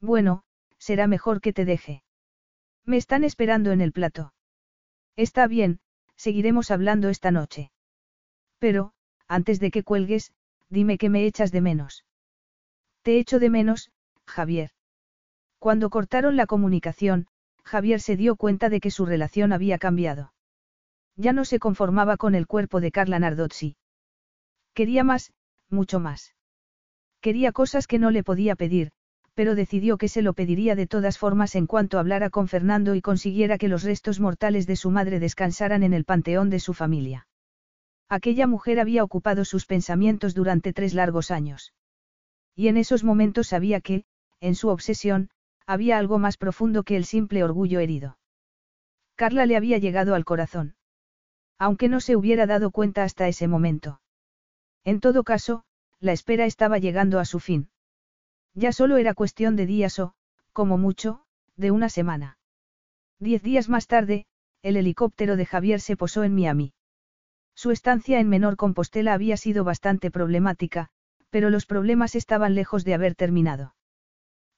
Bueno, 0.00 0.44
será 0.78 1.06
mejor 1.06 1.40
que 1.40 1.52
te 1.52 1.64
deje. 1.64 2.02
Me 2.84 2.96
están 2.96 3.24
esperando 3.24 3.72
en 3.72 3.80
el 3.80 3.92
plato. 3.92 4.34
Está 5.16 5.46
bien, 5.46 5.80
seguiremos 6.16 6.70
hablando 6.70 7.08
esta 7.08 7.30
noche. 7.30 7.70
Pero, 8.58 8.92
antes 9.28 9.60
de 9.60 9.70
que 9.70 9.82
cuelgues, 9.82 10.32
dime 10.68 10.98
que 10.98 11.08
me 11.08 11.26
echas 11.26 11.52
de 11.52 11.60
menos. 11.60 12.04
Te 13.02 13.18
echo 13.18 13.38
de 13.38 13.50
menos, 13.50 13.90
Javier. 14.26 14.70
Cuando 15.58 15.90
cortaron 15.90 16.36
la 16.36 16.46
comunicación, 16.46 17.26
Javier 17.64 18.00
se 18.00 18.16
dio 18.16 18.36
cuenta 18.36 18.68
de 18.68 18.80
que 18.80 18.90
su 18.90 19.06
relación 19.06 19.52
había 19.52 19.78
cambiado. 19.78 20.32
Ya 21.16 21.32
no 21.32 21.44
se 21.44 21.58
conformaba 21.58 22.16
con 22.16 22.34
el 22.34 22.46
cuerpo 22.46 22.80
de 22.80 22.90
Carla 22.90 23.18
Nardozzi. 23.18 23.76
Quería 24.74 25.04
más, 25.04 25.32
mucho 25.70 26.00
más. 26.00 26.34
Quería 27.20 27.52
cosas 27.52 27.86
que 27.86 27.98
no 27.98 28.10
le 28.10 28.22
podía 28.22 28.56
pedir, 28.56 28.90
pero 29.34 29.54
decidió 29.54 29.96
que 29.98 30.08
se 30.08 30.22
lo 30.22 30.34
pediría 30.34 30.74
de 30.74 30.86
todas 30.86 31.18
formas 31.18 31.54
en 31.54 31.66
cuanto 31.66 31.98
hablara 31.98 32.30
con 32.30 32.48
Fernando 32.48 32.94
y 32.94 33.00
consiguiera 33.00 33.58
que 33.58 33.68
los 33.68 33.82
restos 33.82 34.20
mortales 34.20 34.66
de 34.66 34.76
su 34.76 34.90
madre 34.90 35.20
descansaran 35.20 35.82
en 35.82 35.92
el 35.92 36.04
panteón 36.04 36.50
de 36.50 36.60
su 36.60 36.74
familia. 36.74 37.26
Aquella 38.14 38.46
mujer 38.46 38.78
había 38.78 39.02
ocupado 39.02 39.44
sus 39.44 39.66
pensamientos 39.66 40.34
durante 40.34 40.72
tres 40.72 40.94
largos 40.94 41.32
años. 41.32 41.74
Y 42.54 42.68
en 42.68 42.76
esos 42.76 43.02
momentos 43.02 43.48
sabía 43.48 43.80
que, 43.80 44.04
en 44.38 44.54
su 44.54 44.68
obsesión, 44.68 45.30
había 45.66 45.98
algo 45.98 46.20
más 46.20 46.36
profundo 46.36 46.84
que 46.84 46.96
el 46.96 47.06
simple 47.06 47.42
orgullo 47.42 47.80
herido. 47.80 48.16
Carla 49.16 49.46
le 49.46 49.56
había 49.56 49.78
llegado 49.78 50.14
al 50.14 50.24
corazón. 50.24 50.76
Aunque 51.58 51.88
no 51.88 51.98
se 51.98 52.14
hubiera 52.14 52.46
dado 52.46 52.70
cuenta 52.70 53.02
hasta 53.02 53.26
ese 53.26 53.48
momento. 53.48 54.00
En 54.84 55.00
todo 55.00 55.24
caso, 55.24 55.64
la 55.98 56.12
espera 56.12 56.46
estaba 56.46 56.78
llegando 56.78 57.18
a 57.18 57.24
su 57.24 57.40
fin. 57.40 57.68
Ya 58.54 58.70
solo 58.70 58.96
era 58.96 59.14
cuestión 59.14 59.56
de 59.56 59.66
días 59.66 59.98
o, 59.98 60.14
como 60.52 60.78
mucho, 60.78 61.24
de 61.56 61.72
una 61.72 61.88
semana. 61.88 62.38
Diez 63.18 63.42
días 63.42 63.68
más 63.68 63.88
tarde, 63.88 64.26
el 64.62 64.76
helicóptero 64.76 65.34
de 65.34 65.46
Javier 65.46 65.80
se 65.80 65.96
posó 65.96 66.22
en 66.22 66.36
Miami. 66.36 66.74
Su 67.54 67.70
estancia 67.70 68.20
en 68.20 68.28
Menor 68.28 68.56
Compostela 68.56 69.14
había 69.14 69.36
sido 69.36 69.64
bastante 69.64 70.10
problemática, 70.10 70.90
Pero 71.30 71.50
los 71.50 71.66
problemas 71.66 72.14
estaban 72.14 72.54
lejos 72.54 72.84
de 72.84 72.94
haber 72.94 73.16
terminado. 73.16 73.74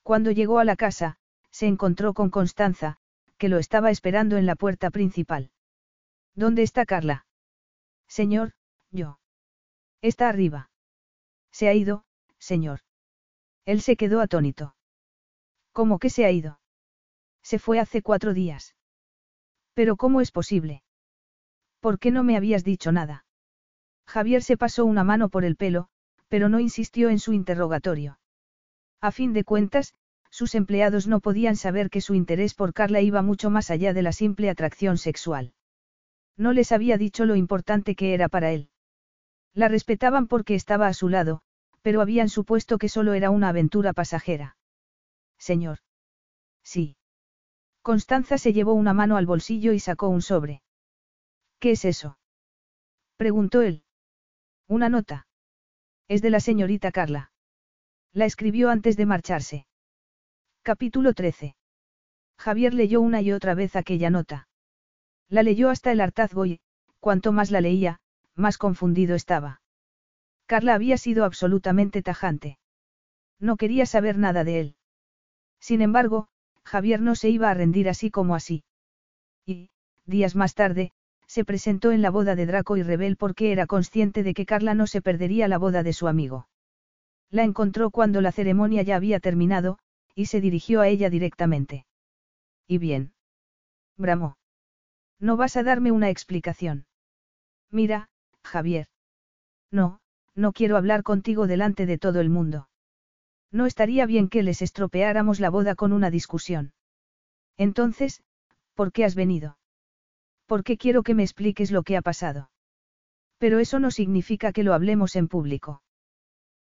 Cuando 0.02 0.31
llegó 0.31 0.58
a 0.58 0.65
la 0.65 0.76
casa, 0.76 1.16
se 1.50 1.66
encontró 1.66 2.12
con 2.12 2.28
Constanza, 2.28 2.99
que 3.39 3.49
lo 3.49 3.57
estaba 3.57 3.91
esperando 3.91 4.36
en 4.36 4.44
la 4.44 4.57
puerta 4.57 4.91
principal. 4.91 5.50
¿Dónde 6.34 6.62
está 6.62 6.84
Carla? 6.84 7.26
Señor, 8.08 8.52
yo. 8.91 9.18
Está 10.02 10.28
arriba. 10.28 10.70
Se 11.50 11.68
ha 11.68 11.73
ido, 11.73 12.05
señor. 12.39 12.81
Él 13.65 13.81
se 13.81 13.97
quedó 13.97 14.20
atónito. 14.20 14.76
¿Cómo 15.73 15.99
que 15.99 16.10
se 16.10 16.26
ha 16.26 16.31
ido? 16.31 16.60
Se 17.42 17.58
fue 17.58 17.81
hace 17.81 18.02
cuatro 18.02 18.34
días. 18.34 18.75
Pero 19.73 19.97
¿cómo 19.97 20.20
es 20.20 20.31
posible? 20.31 20.83
¿Por 21.86 22.00
qué 22.00 22.10
no 22.10 22.24
me 22.24 22.36
habías 22.36 22.65
dicho 22.65 22.90
nada? 22.90 23.24
Javier 24.08 24.42
se 24.42 24.56
pasó 24.56 24.84
una 24.84 25.05
mano 25.05 25.28
por 25.28 25.44
el 25.44 25.55
pelo, 25.55 25.86
pero 26.26 26.48
no 26.48 26.58
insistió 26.58 27.10
en 27.10 27.20
su 27.20 27.32
interrogatorio. 27.32 28.18
A 29.00 29.12
fin 29.12 29.32
de 29.32 29.44
cuentas, 29.44 29.94
sus 30.28 30.56
empleados 30.56 31.06
no 31.06 31.20
podían 31.20 31.55
saber 31.55 31.89
que 31.89 32.00
su 32.00 32.15
interés 32.16 32.55
por 32.55 32.73
Carla 32.73 33.02
iba 33.02 33.23
mucho 33.23 33.50
más 33.50 33.70
allá 33.70 33.92
de 33.94 34.02
la 34.02 34.10
simple 34.10 34.50
atracción 34.50 34.98
sexual. 34.98 35.55
No 36.36 36.52
les 36.52 36.73
había 36.73 36.98
dicho 36.98 37.24
lo 37.24 37.36
importante 37.36 37.94
que 37.94 38.15
era 38.15 38.28
para 38.28 38.50
él. 38.50 38.68
La 39.55 39.68
respetaban 39.68 40.26
porque 40.26 40.56
estaba 40.56 40.89
a 40.89 40.92
su 40.92 41.08
lado, 41.08 41.42
pero 41.82 42.00
habían 42.00 42.28
supuesto 42.28 42.78
que 42.78 42.89
solo 42.89 43.15
era 43.15 43.31
una 43.31 43.50
aventura 43.50 43.92
pasajera. 43.92 44.56
Señor. 45.39 45.78
Sí. 46.65 46.97
Constanza 47.82 48.39
se 48.39 48.52
llevó 48.52 48.73
una 48.73 48.92
mano 48.92 49.16
al 49.16 49.26
bolsillo 49.26 49.73
y 49.73 49.78
sacó 49.78 50.08
un 50.08 50.20
sobre. 50.20 50.62
¿Qué 51.59 51.73
es 51.73 51.85
eso? 51.85 52.18
preguntó 53.17 53.62
él. 53.62 53.83
Una 54.68 54.89
nota. 54.89 55.26
Es 56.09 56.23
de 56.23 56.31
la 56.31 56.41
señorita 56.41 56.93
Carla. 56.93 57.33
La 58.12 58.25
escribió 58.25 58.70
antes 58.70 58.97
de 58.97 59.07
marcharse. 59.07 59.67
Capítulo 60.62 61.15
13. 61.15 61.57
Javier 62.39 62.75
leyó 62.75 63.01
una 63.01 63.23
y 63.23 63.33
otra 63.33 63.55
vez 63.55 63.76
aquella 63.76 64.10
nota. 64.10 64.49
La 65.28 65.43
leyó 65.43 65.70
hasta 65.70 65.93
el 65.93 66.01
hartazgo 66.01 66.47
y, 66.47 66.60
cuanto 67.01 67.33
más 67.33 67.51
la 67.51 67.60
leía, 67.60 68.01
más 68.35 68.59
confundido 68.59 69.15
estaba. 69.15 69.60
Carla 70.47 70.75
había 70.75 70.99
sido 70.99 71.25
absolutamente 71.25 72.02
tajante. 72.02 72.59
No 73.41 73.57
quería 73.57 73.86
saber 73.86 74.18
nada 74.18 74.44
de 74.44 74.60
él. 74.60 74.76
Sin 75.60 75.83
embargo, 75.83 76.28
Javier 76.65 77.01
no 77.01 77.15
se 77.15 77.31
iba 77.31 77.51
a 77.51 77.55
rendir 77.55 77.89
así 77.89 78.10
como 78.10 78.35
así. 78.35 78.65
Y, 79.44 79.70
días 80.05 80.36
más 80.36 80.55
tarde, 80.55 80.93
se 81.26 81.44
presentó 81.44 81.92
en 81.92 82.02
la 82.02 82.10
boda 82.10 82.34
de 82.34 82.46
Draco 82.46 82.76
y 82.76 82.82
Rebel 82.82 83.16
porque 83.16 83.52
era 83.52 83.66
consciente 83.66 84.22
de 84.22 84.34
que 84.34 84.46
Carla 84.46 84.74
no 84.74 84.86
se 84.86 85.02
perdería 85.02 85.48
la 85.48 85.58
boda 85.58 85.82
de 85.82 85.92
su 85.92 86.08
amigo. 86.08 86.48
La 87.30 87.42
encontró 87.42 87.90
cuando 87.90 88.20
la 88.20 88.32
ceremonia 88.32 88.82
ya 88.82 88.96
había 88.96 89.20
terminado, 89.20 89.78
y 90.14 90.26
se 90.26 90.40
dirigió 90.40 90.80
a 90.80 90.88
ella 90.88 91.10
directamente. 91.10 91.86
¿Y 92.66 92.78
bien? 92.78 93.12
Bramó. 93.96 94.36
¿No 95.18 95.36
vas 95.36 95.56
a 95.56 95.62
darme 95.62 95.92
una 95.92 96.10
explicación? 96.10 96.86
Mira, 97.70 98.08
Javier. 98.44 98.86
No, 99.70 100.00
no 100.34 100.52
quiero 100.52 100.76
hablar 100.76 101.02
contigo 101.02 101.46
delante 101.46 101.86
de 101.86 101.98
todo 101.98 102.20
el 102.20 102.30
mundo. 102.30 102.68
No 103.50 103.66
estaría 103.66 104.06
bien 104.06 104.28
que 104.28 104.42
les 104.42 104.62
estropeáramos 104.62 105.40
la 105.40 105.50
boda 105.50 105.74
con 105.74 105.92
una 105.92 106.10
discusión. 106.10 106.72
Entonces, 107.56 108.22
¿por 108.74 108.92
qué 108.92 109.05
has 109.05 109.14
venido? 109.14 109.58
Porque 110.47 110.76
quiero 110.76 111.02
que 111.02 111.15
me 111.15 111.23
expliques 111.23 111.70
lo 111.70 111.83
que 111.83 111.97
ha 111.97 112.02
pasado. 112.02 112.50
Pero 113.39 113.58
eso 113.58 113.78
no 113.78 113.91
significa 113.91 114.52
que 114.52 114.62
lo 114.62 114.75
hablemos 114.75 115.16
en 115.16 115.28
público. 115.28 115.83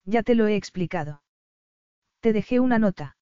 Ya 0.04 0.24
te 0.24 0.36
lo 0.36 0.48
he 0.48 0.56
explicado. 0.56 1.24
Te 2.20 2.34
dejé 2.34 2.60
una 2.60 2.80
nota. 2.80 3.18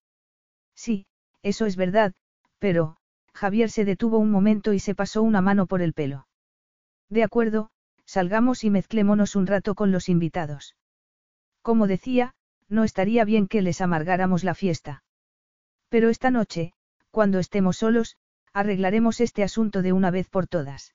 Sí, 0.76 1.06
eso 1.42 1.66
es 1.66 1.76
verdad, 1.76 2.14
pero, 2.60 2.98
Javier 3.34 3.70
se 3.70 3.86
detuvo 3.86 4.18
un 4.18 4.32
momento 4.32 4.74
y 4.74 4.80
se 4.80 4.96
pasó 4.96 5.22
una 5.22 5.42
mano 5.42 5.66
por 5.66 5.82
el 5.82 5.94
pelo. 5.94 6.28
De 7.10 7.24
acuerdo, 7.24 7.70
salgamos 8.06 8.64
y 8.64 8.70
mezclémonos 8.70 9.36
un 9.36 9.48
rato 9.48 9.76
con 9.76 9.92
los 9.92 10.10
invitados. 10.10 10.76
Como 11.62 11.88
decía, 11.88 12.34
no 12.70 12.84
estaría 12.84 13.26
bien 13.26 13.48
que 13.48 13.62
les 13.62 13.82
amargáramos 13.82 14.44
la 14.44 14.56
fiesta. 14.56 15.04
Pero 15.90 16.10
esta 16.10 16.32
noche, 16.32 16.74
cuando 17.12 17.40
estemos 17.40 17.78
solos, 17.78 18.18
arreglaremos 18.54 19.20
este 19.20 19.44
asunto 19.44 19.82
de 19.82 19.94
una 19.94 20.12
vez 20.12 20.30
por 20.30 20.48
todas. 20.48 20.94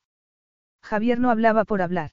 Javier 0.81 1.19
no 1.19 1.31
hablaba 1.31 1.65
por 1.65 1.83
hablar. 1.83 2.13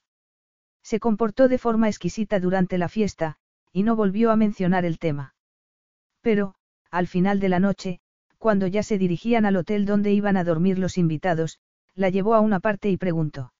Se 0.82 1.00
comportó 1.00 1.48
de 1.48 1.58
forma 1.58 1.88
exquisita 1.88 2.40
durante 2.40 2.78
la 2.78 2.90
fiesta, 2.90 3.38
y 3.72 3.84
no 3.84 3.96
volvió 3.96 4.32
a 4.32 4.36
mencionar 4.36 4.86
el 4.86 5.00
tema. 5.00 5.36
Pero, 6.22 6.56
al 6.92 7.08
final 7.08 7.40
de 7.40 7.50
la 7.50 7.60
noche, 7.60 8.00
cuando 8.38 8.68
ya 8.68 8.84
se 8.84 8.98
dirigían 8.98 9.46
al 9.46 9.56
hotel 9.56 9.86
donde 9.86 10.12
iban 10.12 10.38
a 10.38 10.44
dormir 10.44 10.80
los 10.80 10.98
invitados, 10.98 11.60
la 11.94 12.10
llevó 12.10 12.36
a 12.36 12.40
una 12.40 12.60
parte 12.60 12.90
y 12.90 12.98
preguntó. 12.98 13.54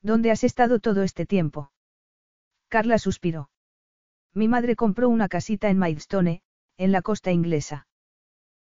¿Dónde 0.00 0.30
has 0.30 0.44
estado 0.44 0.80
todo 0.80 1.02
este 1.02 1.26
tiempo? 1.26 1.72
Carla 2.68 2.98
suspiró. 2.98 3.50
Mi 4.34 4.48
madre 4.48 4.76
compró 4.76 5.08
una 5.08 5.28
casita 5.28 5.68
en 5.68 5.78
Maidstone, 5.78 6.42
en 6.76 6.90
la 6.90 7.02
costa 7.02 7.30
inglesa. 7.32 7.86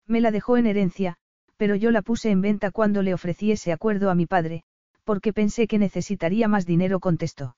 Me 0.06 0.20
la 0.20 0.32
dejó 0.32 0.56
en 0.56 0.66
herencia, 0.66 1.18
pero 1.60 1.76
yo 1.76 1.90
la 1.90 2.00
puse 2.00 2.30
en 2.30 2.40
venta 2.40 2.70
cuando 2.70 3.02
le 3.02 3.12
ofrecí 3.12 3.52
ese 3.52 3.70
acuerdo 3.70 4.08
a 4.08 4.14
mi 4.14 4.24
padre, 4.24 4.62
porque 5.04 5.34
pensé 5.34 5.66
que 5.66 5.78
necesitaría 5.78 6.48
más 6.48 6.64
dinero, 6.64 7.00
contestó. 7.00 7.54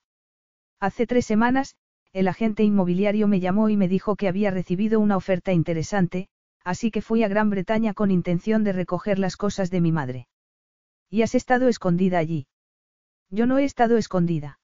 Hace 0.80 1.06
tres 1.06 1.24
semanas, 1.24 1.76
el 2.12 2.26
agente 2.26 2.64
inmobiliario 2.64 3.28
me 3.28 3.38
llamó 3.38 3.68
y 3.68 3.76
me 3.76 3.86
dijo 3.86 4.16
que 4.16 4.26
había 4.26 4.50
recibido 4.50 4.98
una 4.98 5.16
oferta 5.16 5.52
interesante, 5.52 6.26
así 6.64 6.90
que 6.90 7.00
fui 7.00 7.22
a 7.22 7.28
Gran 7.28 7.48
Bretaña 7.48 7.94
con 7.94 8.10
intención 8.10 8.64
de 8.64 8.72
recoger 8.72 9.20
las 9.20 9.36
cosas 9.36 9.70
de 9.70 9.80
mi 9.80 9.92
madre. 9.92 10.26
¿Y 11.08 11.22
has 11.22 11.36
estado 11.36 11.68
escondida 11.68 12.18
allí? 12.18 12.48
Yo 13.30 13.46
no 13.46 13.58
he 13.58 13.64
estado 13.64 13.96
escondida. 13.98 14.58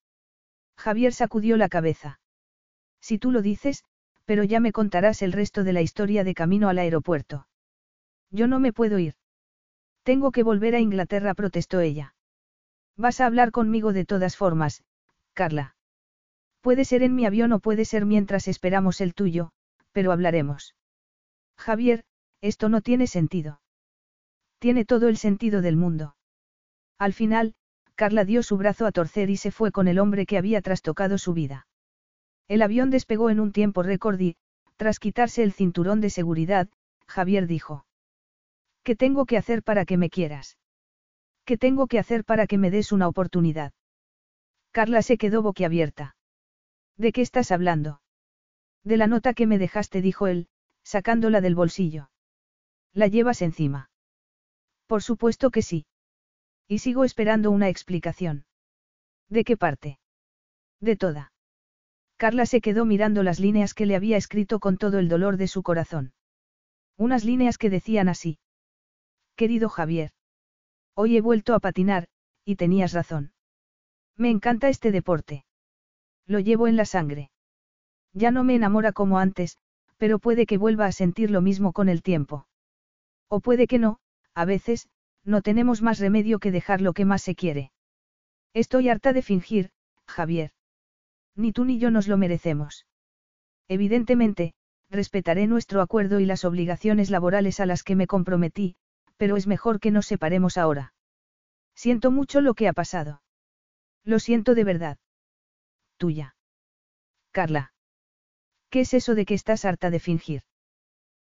Javier 0.76 1.12
sacudió 1.12 1.56
la 1.56 1.68
cabeza. 1.68 2.18
Si 3.00 3.20
tú 3.20 3.30
lo 3.30 3.40
dices, 3.40 3.84
pero 4.24 4.42
ya 4.42 4.58
me 4.58 4.72
contarás 4.72 5.22
el 5.22 5.30
resto 5.30 5.62
de 5.62 5.74
la 5.74 5.80
historia 5.80 6.24
de 6.24 6.34
camino 6.34 6.68
al 6.68 6.78
aeropuerto. 6.78 7.46
Yo 8.32 8.48
no 8.48 8.58
me 8.58 8.72
puedo 8.72 8.98
ir. 8.98 9.14
Tengo 10.08 10.32
que 10.32 10.42
volver 10.42 10.74
a 10.74 10.80
Inglaterra, 10.80 11.34
protestó 11.34 11.80
ella. 11.80 12.14
Vas 12.96 13.20
a 13.20 13.26
hablar 13.26 13.50
conmigo 13.50 13.92
de 13.92 14.06
todas 14.06 14.38
formas, 14.38 14.82
Carla. 15.34 15.76
Puede 16.62 16.86
ser 16.86 17.02
en 17.02 17.14
mi 17.14 17.26
avión 17.26 17.52
o 17.52 17.58
puede 17.58 17.84
ser 17.84 18.06
mientras 18.06 18.48
esperamos 18.48 19.02
el 19.02 19.12
tuyo, 19.12 19.50
pero 19.92 20.10
hablaremos. 20.10 20.74
Javier, 21.58 22.04
esto 22.40 22.70
no 22.70 22.80
tiene 22.80 23.06
sentido. 23.06 23.60
Tiene 24.58 24.86
todo 24.86 25.08
el 25.08 25.18
sentido 25.18 25.60
del 25.60 25.76
mundo. 25.76 26.16
Al 26.96 27.12
final, 27.12 27.54
Carla 27.94 28.24
dio 28.24 28.42
su 28.42 28.56
brazo 28.56 28.86
a 28.86 28.92
torcer 28.92 29.28
y 29.28 29.36
se 29.36 29.50
fue 29.50 29.72
con 29.72 29.88
el 29.88 29.98
hombre 29.98 30.24
que 30.24 30.38
había 30.38 30.62
trastocado 30.62 31.18
su 31.18 31.34
vida. 31.34 31.66
El 32.48 32.62
avión 32.62 32.88
despegó 32.88 33.28
en 33.28 33.40
un 33.40 33.52
tiempo 33.52 33.82
récord 33.82 34.18
y, 34.18 34.36
tras 34.78 35.00
quitarse 35.00 35.42
el 35.42 35.52
cinturón 35.52 36.00
de 36.00 36.08
seguridad, 36.08 36.66
Javier 37.06 37.46
dijo. 37.46 37.84
¿Qué 38.88 38.96
tengo 38.96 39.26
que 39.26 39.36
hacer 39.36 39.62
para 39.62 39.84
que 39.84 39.98
me 39.98 40.08
quieras? 40.08 40.56
¿Qué 41.44 41.58
tengo 41.58 41.88
que 41.88 41.98
hacer 41.98 42.24
para 42.24 42.46
que 42.46 42.56
me 42.56 42.70
des 42.70 42.90
una 42.90 43.06
oportunidad? 43.06 43.74
Carla 44.70 45.02
se 45.02 45.18
quedó 45.18 45.42
boquiabierta. 45.42 46.16
¿De 46.96 47.12
qué 47.12 47.20
estás 47.20 47.52
hablando? 47.52 48.00
De 48.84 48.96
la 48.96 49.06
nota 49.06 49.34
que 49.34 49.46
me 49.46 49.58
dejaste, 49.58 50.00
dijo 50.00 50.26
él, 50.26 50.48
sacándola 50.84 51.42
del 51.42 51.54
bolsillo. 51.54 52.08
¿La 52.94 53.08
llevas 53.08 53.42
encima? 53.42 53.90
Por 54.86 55.02
supuesto 55.02 55.50
que 55.50 55.60
sí. 55.60 55.84
Y 56.66 56.78
sigo 56.78 57.04
esperando 57.04 57.50
una 57.50 57.68
explicación. 57.68 58.46
¿De 59.28 59.44
qué 59.44 59.58
parte? 59.58 59.98
De 60.80 60.96
toda. 60.96 61.34
Carla 62.16 62.46
se 62.46 62.62
quedó 62.62 62.86
mirando 62.86 63.22
las 63.22 63.38
líneas 63.38 63.74
que 63.74 63.84
le 63.84 63.96
había 63.96 64.16
escrito 64.16 64.60
con 64.60 64.78
todo 64.78 64.98
el 64.98 65.10
dolor 65.10 65.36
de 65.36 65.46
su 65.46 65.62
corazón. 65.62 66.14
Unas 66.96 67.26
líneas 67.26 67.58
que 67.58 67.68
decían 67.68 68.08
así. 68.08 68.38
Querido 69.38 69.68
Javier. 69.68 70.10
Hoy 70.96 71.16
he 71.16 71.20
vuelto 71.20 71.54
a 71.54 71.60
patinar, 71.60 72.08
y 72.44 72.56
tenías 72.56 72.92
razón. 72.92 73.30
Me 74.16 74.30
encanta 74.30 74.68
este 74.68 74.90
deporte. 74.90 75.44
Lo 76.26 76.40
llevo 76.40 76.66
en 76.66 76.74
la 76.74 76.84
sangre. 76.84 77.30
Ya 78.12 78.32
no 78.32 78.42
me 78.42 78.56
enamora 78.56 78.90
como 78.90 79.20
antes, 79.20 79.56
pero 79.96 80.18
puede 80.18 80.44
que 80.44 80.58
vuelva 80.58 80.86
a 80.86 80.92
sentir 80.92 81.30
lo 81.30 81.40
mismo 81.40 81.72
con 81.72 81.88
el 81.88 82.02
tiempo. 82.02 82.48
O 83.28 83.38
puede 83.38 83.68
que 83.68 83.78
no, 83.78 84.00
a 84.34 84.44
veces, 84.44 84.88
no 85.22 85.40
tenemos 85.40 85.82
más 85.82 86.00
remedio 86.00 86.40
que 86.40 86.50
dejar 86.50 86.80
lo 86.80 86.92
que 86.92 87.04
más 87.04 87.22
se 87.22 87.36
quiere. 87.36 87.70
Estoy 88.54 88.88
harta 88.88 89.12
de 89.12 89.22
fingir, 89.22 89.70
Javier. 90.08 90.50
Ni 91.36 91.52
tú 91.52 91.64
ni 91.64 91.78
yo 91.78 91.92
nos 91.92 92.08
lo 92.08 92.16
merecemos. 92.16 92.86
Evidentemente, 93.68 94.54
respetaré 94.90 95.46
nuestro 95.46 95.80
acuerdo 95.80 96.18
y 96.18 96.26
las 96.26 96.44
obligaciones 96.44 97.08
laborales 97.08 97.60
a 97.60 97.66
las 97.66 97.84
que 97.84 97.94
me 97.94 98.08
comprometí, 98.08 98.74
pero 99.18 99.36
es 99.36 99.46
mejor 99.46 99.78
que 99.78 99.90
nos 99.90 100.06
separemos 100.06 100.56
ahora. 100.56 100.94
Siento 101.74 102.10
mucho 102.10 102.40
lo 102.40 102.54
que 102.54 102.66
ha 102.66 102.72
pasado. 102.72 103.22
Lo 104.04 104.18
siento 104.18 104.54
de 104.54 104.64
verdad 104.64 104.98
tuya. 105.98 106.36
Carla. 107.32 107.72
¿Qué 108.70 108.80
es 108.80 108.94
eso 108.94 109.14
de 109.14 109.26
que 109.26 109.34
estás 109.34 109.64
harta 109.64 109.90
de 109.90 110.00
fingir? 110.00 110.42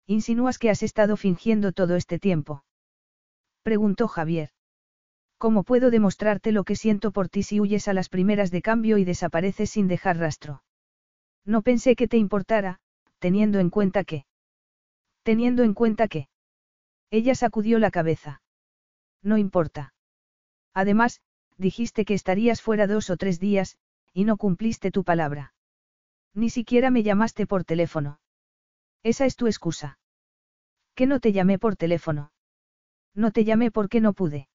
Insinúas 0.06 0.58
que 0.58 0.70
has 0.70 0.84
estado 0.84 1.18
fingiendo 1.18 1.74
todo 1.74 1.96
este 1.96 2.20
tiempo. 2.20 2.64
Preguntó 3.64 4.08
Javier. 4.08 4.52
¿Cómo 5.38 5.64
puedo 5.64 5.92
demostrarte 5.92 6.52
lo 6.52 6.64
que 6.64 6.76
siento 6.76 7.12
por 7.12 7.28
ti 7.30 7.44
si 7.44 7.60
huyes 7.60 7.88
a 7.88 7.94
las 7.94 8.10
primeras 8.10 8.50
de 8.50 8.62
cambio 8.62 8.98
y 8.98 9.04
desapareces 9.04 9.70
sin 9.70 9.88
dejar 9.88 10.18
rastro? 10.18 10.64
No 11.46 11.62
pensé 11.62 11.96
que 11.96 12.08
te 12.08 12.18
importara, 12.18 12.80
teniendo 13.20 13.60
en 13.60 13.70
cuenta 13.70 14.04
que... 14.04 14.26
Teniendo 15.24 15.64
en 15.64 15.74
cuenta 15.74 16.08
que... 16.08 16.30
Ella 17.10 17.36
sacudió 17.36 17.80
la 17.80 17.92
cabeza. 17.92 18.42
No 19.22 19.38
importa. 19.38 19.94
Además, 20.74 21.22
dijiste 21.58 22.06
que 22.06 22.14
estarías 22.14 22.62
fuera 22.62 22.88
dos 22.88 23.10
o 23.10 23.18
tres 23.18 23.40
días, 23.40 23.78
y 24.14 24.26
no 24.26 24.38
cumpliste 24.38 24.92
tu 24.92 25.04
palabra. 25.04 25.54
Ni 26.34 26.50
siquiera 26.50 26.92
me 26.92 27.04
llamaste 27.04 27.48
por 27.48 27.64
teléfono. 27.64 28.20
Esa 29.04 29.26
es 29.26 29.36
tu 29.36 29.48
excusa. 29.48 30.00
¿Que 30.96 31.08
no 31.08 31.20
te 31.20 31.32
llamé 31.32 31.60
por 31.60 31.76
teléfono? 31.76 32.32
No 33.16 33.32
te 33.32 33.44
llamé 33.44 33.72
porque 33.72 34.02
no 34.02 34.14
pude. 34.14 34.50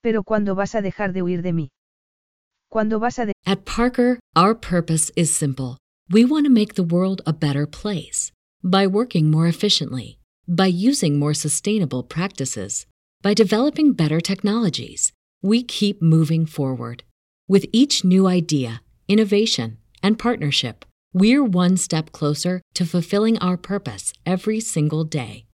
Pero 0.00 0.24
¿cuándo 0.24 0.54
vas 0.54 0.74
a 0.74 0.82
dejar 0.82 1.12
de 1.12 1.22
huir 1.22 1.42
de 1.42 1.52
mí? 1.52 1.72
¿Cuándo 2.68 2.98
vas 2.98 3.18
a 3.18 3.26
de 3.26 3.32
At 3.44 3.64
Parker, 3.64 4.18
our 4.34 4.58
purpose 4.58 5.12
is 5.14 5.30
simple. 5.30 5.78
We 6.10 6.24
want 6.24 6.46
to 6.46 6.52
make 6.52 6.74
the 6.74 6.82
world 6.82 7.22
a 7.26 7.32
better 7.32 7.66
place 7.66 8.32
by 8.62 8.86
working 8.86 9.30
more 9.30 9.48
efficiently, 9.48 10.18
by 10.48 10.66
using 10.66 11.18
more 11.18 11.34
sustainable 11.34 12.02
practices, 12.02 12.86
by 13.22 13.34
developing 13.34 13.92
better 13.92 14.20
technologies. 14.20 15.12
We 15.42 15.62
keep 15.62 16.02
moving 16.02 16.46
forward. 16.46 17.04
With 17.48 17.66
each 17.72 18.04
new 18.04 18.26
idea, 18.26 18.82
innovation, 19.08 19.78
and 20.02 20.18
partnership, 20.18 20.84
we're 21.12 21.44
one 21.44 21.76
step 21.76 22.10
closer 22.12 22.62
to 22.74 22.86
fulfilling 22.86 23.38
our 23.38 23.56
purpose 23.56 24.12
every 24.24 24.60
single 24.60 25.04
day. 25.04 25.46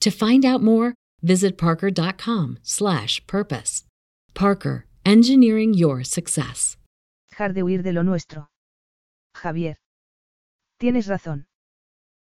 To 0.00 0.10
find 0.10 0.44
out 0.44 0.62
more, 0.62 0.94
visit 1.22 1.56
parker.com/purpose. 1.58 3.84
Parker, 4.34 4.86
engineering 5.04 5.74
your 5.74 6.04
success. 6.04 6.76
dejar 7.32 7.54
de 7.54 7.62
huir 7.62 7.82
de 7.82 7.92
lo 7.92 8.02
nuestro? 8.02 8.50
Javier. 9.34 9.76
Tienes 10.78 11.06
razón. 11.06 11.46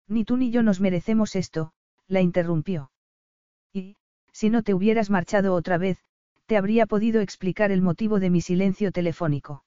Ni 0.08 0.24
tú 0.24 0.38
ni 0.38 0.52
yo 0.52 0.62
nos 0.62 0.80
merecemos 0.80 1.36
esto, 1.36 1.72
la 2.10 2.20
interrumpió. 2.22 2.92
Y, 3.72 3.96
si 4.34 4.50
no 4.50 4.64
te 4.64 4.74
hubieras 4.74 5.10
marchado 5.10 5.54
otra 5.54 5.78
vez, 5.78 6.04
te 6.48 6.58
habría 6.58 6.88
podido 6.88 7.22
explicar 7.22 7.72
el 7.72 7.82
motivo 7.82 8.20
de 8.20 8.30
mi 8.30 8.42
silencio 8.42 8.92
telefónico. 8.92 9.64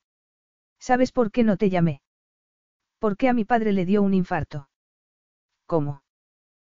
¿Sabes 0.78 1.12
por 1.12 1.30
qué 1.30 1.44
no 1.44 1.56
te 1.56 1.70
llamé? 1.70 2.02
Porque 2.98 3.28
a 3.28 3.32
mi 3.32 3.44
padre 3.44 3.72
le 3.72 3.86
dio 3.86 4.02
un 4.02 4.14
infarto. 4.14 4.68
¿Cómo? 5.66 6.02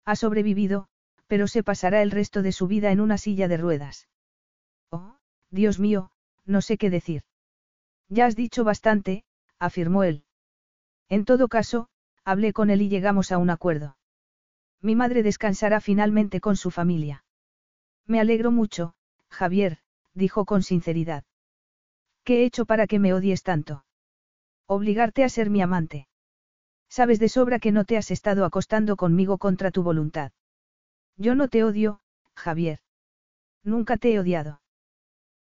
Ha 0.05 0.17
sobrevivido, 0.17 0.89
pero 1.29 1.47
se 1.47 1.63
pasará 1.63 2.03
el 2.03 2.11
resto 2.11 2.43
de 2.43 2.53
su 2.53 2.67
vida 2.67 2.91
en 2.91 3.01
una 3.01 3.17
silla 3.17 3.47
de 3.47 3.57
ruedas. 3.57 4.09
Oh, 4.91 5.17
Dios 5.51 5.79
mío, 5.79 6.11
no 6.45 6.61
sé 6.61 6.77
qué 6.77 6.91
decir. 6.91 7.23
Ya 8.09 8.27
has 8.27 8.35
dicho 8.35 8.65
bastante, 8.65 9.25
afirmó 9.59 10.03
él. 10.03 10.25
En 11.09 11.25
todo 11.25 11.47
caso, 11.47 11.89
hablé 12.25 12.53
con 12.53 12.71
él 12.71 12.83
y 12.83 12.89
llegamos 12.89 13.31
a 13.31 13.39
un 13.39 13.51
acuerdo. 13.51 13.97
Mi 14.83 14.97
madre 14.97 15.23
descansará 15.23 15.81
finalmente 15.81 16.41
con 16.41 16.57
su 16.57 16.73
familia. 16.73 17.25
Me 18.07 18.21
alegro 18.21 18.51
mucho, 18.51 18.95
Javier, 19.31 19.79
dijo 20.13 20.45
con 20.45 20.65
sinceridad. 20.65 21.25
¿Qué 22.25 22.43
he 22.43 22.45
hecho 22.45 22.67
para 22.67 22.89
que 22.89 22.99
me 22.99 23.15
odies 23.15 23.45
tanto? 23.45 23.85
Obligarte 24.67 25.23
a 25.23 25.29
ser 25.29 25.51
mi 25.51 25.63
amante. 25.63 26.09
Sabes 26.89 27.19
de 27.21 27.29
sobra 27.29 27.59
que 27.59 27.73
no 27.73 27.85
te 27.85 27.97
has 27.97 28.11
estado 28.11 28.45
acostando 28.45 28.97
conmigo 28.97 29.39
contra 29.39 29.71
tu 29.71 29.83
voluntad. 29.83 30.33
Yo 31.17 31.35
no 31.35 31.49
te 31.49 31.65
odio, 31.65 32.01
Javier. 32.35 32.81
Nunca 33.63 33.97
te 33.97 34.13
he 34.13 34.19
odiado. 34.19 34.61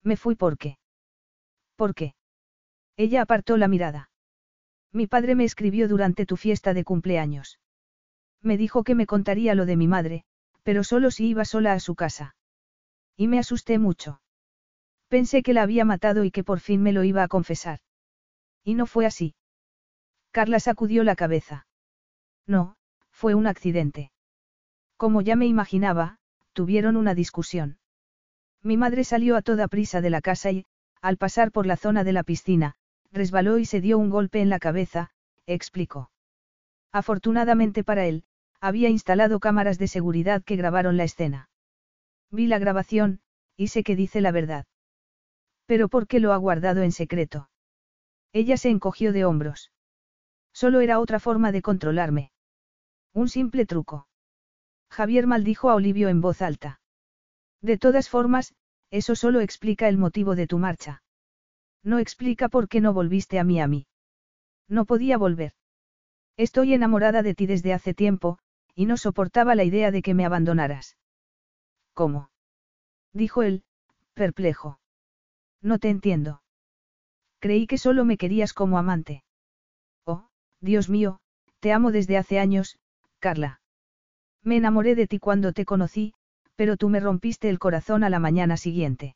Me 0.02 0.16
fui 0.16 0.34
porque. 0.34 0.78
¿Por 1.76 1.94
qué? 1.94 2.14
Ella 2.96 3.22
apartó 3.22 3.56
la 3.56 3.68
mirada. 3.68 4.10
Mi 4.92 5.06
padre 5.06 5.34
me 5.34 5.44
escribió 5.44 5.88
durante 5.88 6.26
tu 6.26 6.36
fiesta 6.36 6.74
de 6.74 6.84
cumpleaños. 6.84 7.58
Me 8.42 8.56
dijo 8.56 8.84
que 8.84 8.94
me 8.94 9.06
contaría 9.06 9.54
lo 9.54 9.66
de 9.66 9.76
mi 9.76 9.86
madre, 9.88 10.24
pero 10.62 10.84
solo 10.84 11.10
si 11.10 11.28
iba 11.28 11.44
sola 11.44 11.72
a 11.72 11.80
su 11.80 11.94
casa. 11.94 12.36
Y 13.16 13.28
me 13.28 13.38
asusté 13.38 13.78
mucho. 13.78 14.20
Pensé 15.08 15.42
que 15.42 15.52
la 15.52 15.62
había 15.62 15.84
matado 15.84 16.24
y 16.24 16.30
que 16.30 16.44
por 16.44 16.60
fin 16.60 16.82
me 16.82 16.92
lo 16.92 17.04
iba 17.04 17.22
a 17.22 17.28
confesar. 17.28 17.80
Y 18.64 18.74
no 18.74 18.86
fue 18.86 19.06
así. 19.06 19.34
Carla 20.30 20.60
sacudió 20.60 21.02
la 21.04 21.16
cabeza. 21.16 21.66
No, 22.46 22.76
fue 23.10 23.34
un 23.34 23.46
accidente. 23.46 24.12
Como 24.96 25.20
ya 25.20 25.36
me 25.36 25.46
imaginaba, 25.46 26.18
tuvieron 26.52 26.96
una 26.96 27.14
discusión. 27.14 27.78
Mi 28.62 28.76
madre 28.76 29.04
salió 29.04 29.36
a 29.36 29.42
toda 29.42 29.68
prisa 29.68 30.00
de 30.00 30.10
la 30.10 30.20
casa 30.20 30.50
y, 30.50 30.66
al 31.00 31.16
pasar 31.16 31.50
por 31.50 31.66
la 31.66 31.76
zona 31.76 32.04
de 32.04 32.12
la 32.12 32.22
piscina, 32.22 32.74
resbaló 33.10 33.58
y 33.58 33.64
se 33.64 33.80
dio 33.80 33.98
un 33.98 34.10
golpe 34.10 34.40
en 34.40 34.50
la 34.50 34.58
cabeza, 34.58 35.10
explicó. 35.46 36.10
Afortunadamente 36.92 37.82
para 37.82 38.06
él, 38.06 38.24
había 38.60 38.88
instalado 38.88 39.40
cámaras 39.40 39.78
de 39.78 39.88
seguridad 39.88 40.42
que 40.42 40.56
grabaron 40.56 40.96
la 40.96 41.04
escena. 41.04 41.48
Vi 42.30 42.46
la 42.46 42.58
grabación, 42.58 43.20
y 43.56 43.68
sé 43.68 43.82
que 43.82 43.96
dice 43.96 44.20
la 44.20 44.32
verdad. 44.32 44.66
Pero 45.66 45.88
¿por 45.88 46.06
qué 46.06 46.20
lo 46.20 46.32
ha 46.32 46.36
guardado 46.36 46.82
en 46.82 46.92
secreto? 46.92 47.48
Ella 48.32 48.56
se 48.56 48.70
encogió 48.70 49.12
de 49.12 49.24
hombros. 49.24 49.72
Solo 50.52 50.80
era 50.80 51.00
otra 51.00 51.20
forma 51.20 51.52
de 51.52 51.62
controlarme. 51.62 52.32
Un 53.12 53.28
simple 53.28 53.66
truco. 53.66 54.08
Javier 54.90 55.26
maldijo 55.26 55.70
a 55.70 55.74
Olivio 55.74 56.08
en 56.08 56.20
voz 56.20 56.42
alta. 56.42 56.80
De 57.62 57.78
todas 57.78 58.08
formas, 58.08 58.54
eso 58.90 59.14
solo 59.14 59.40
explica 59.40 59.88
el 59.88 59.98
motivo 59.98 60.34
de 60.34 60.46
tu 60.46 60.58
marcha. 60.58 61.02
No 61.82 61.98
explica 61.98 62.48
por 62.48 62.68
qué 62.68 62.80
no 62.80 62.92
volviste 62.92 63.38
a 63.38 63.44
Miami. 63.44 63.86
No 64.68 64.84
podía 64.84 65.16
volver. 65.16 65.52
Estoy 66.36 66.74
enamorada 66.74 67.22
de 67.22 67.34
ti 67.34 67.46
desde 67.46 67.72
hace 67.72 67.94
tiempo, 67.94 68.38
y 68.80 68.86
no 68.86 68.96
soportaba 68.96 69.54
la 69.54 69.64
idea 69.64 69.90
de 69.90 70.00
que 70.00 70.14
me 70.14 70.24
abandonaras. 70.24 70.96
¿Cómo? 71.92 72.30
dijo 73.12 73.42
él, 73.42 73.62
perplejo. 74.14 74.80
No 75.60 75.78
te 75.78 75.90
entiendo. 75.90 76.40
Creí 77.40 77.66
que 77.66 77.76
solo 77.76 78.06
me 78.06 78.16
querías 78.16 78.54
como 78.54 78.78
amante. 78.78 79.22
Oh, 80.06 80.30
Dios 80.62 80.88
mío, 80.88 81.20
te 81.58 81.74
amo 81.74 81.92
desde 81.92 82.16
hace 82.16 82.38
años, 82.38 82.78
Carla. 83.18 83.60
Me 84.42 84.56
enamoré 84.56 84.94
de 84.94 85.06
ti 85.06 85.18
cuando 85.18 85.52
te 85.52 85.66
conocí, 85.66 86.14
pero 86.56 86.78
tú 86.78 86.88
me 86.88 87.00
rompiste 87.00 87.50
el 87.50 87.58
corazón 87.58 88.02
a 88.02 88.08
la 88.08 88.18
mañana 88.18 88.56
siguiente. 88.56 89.14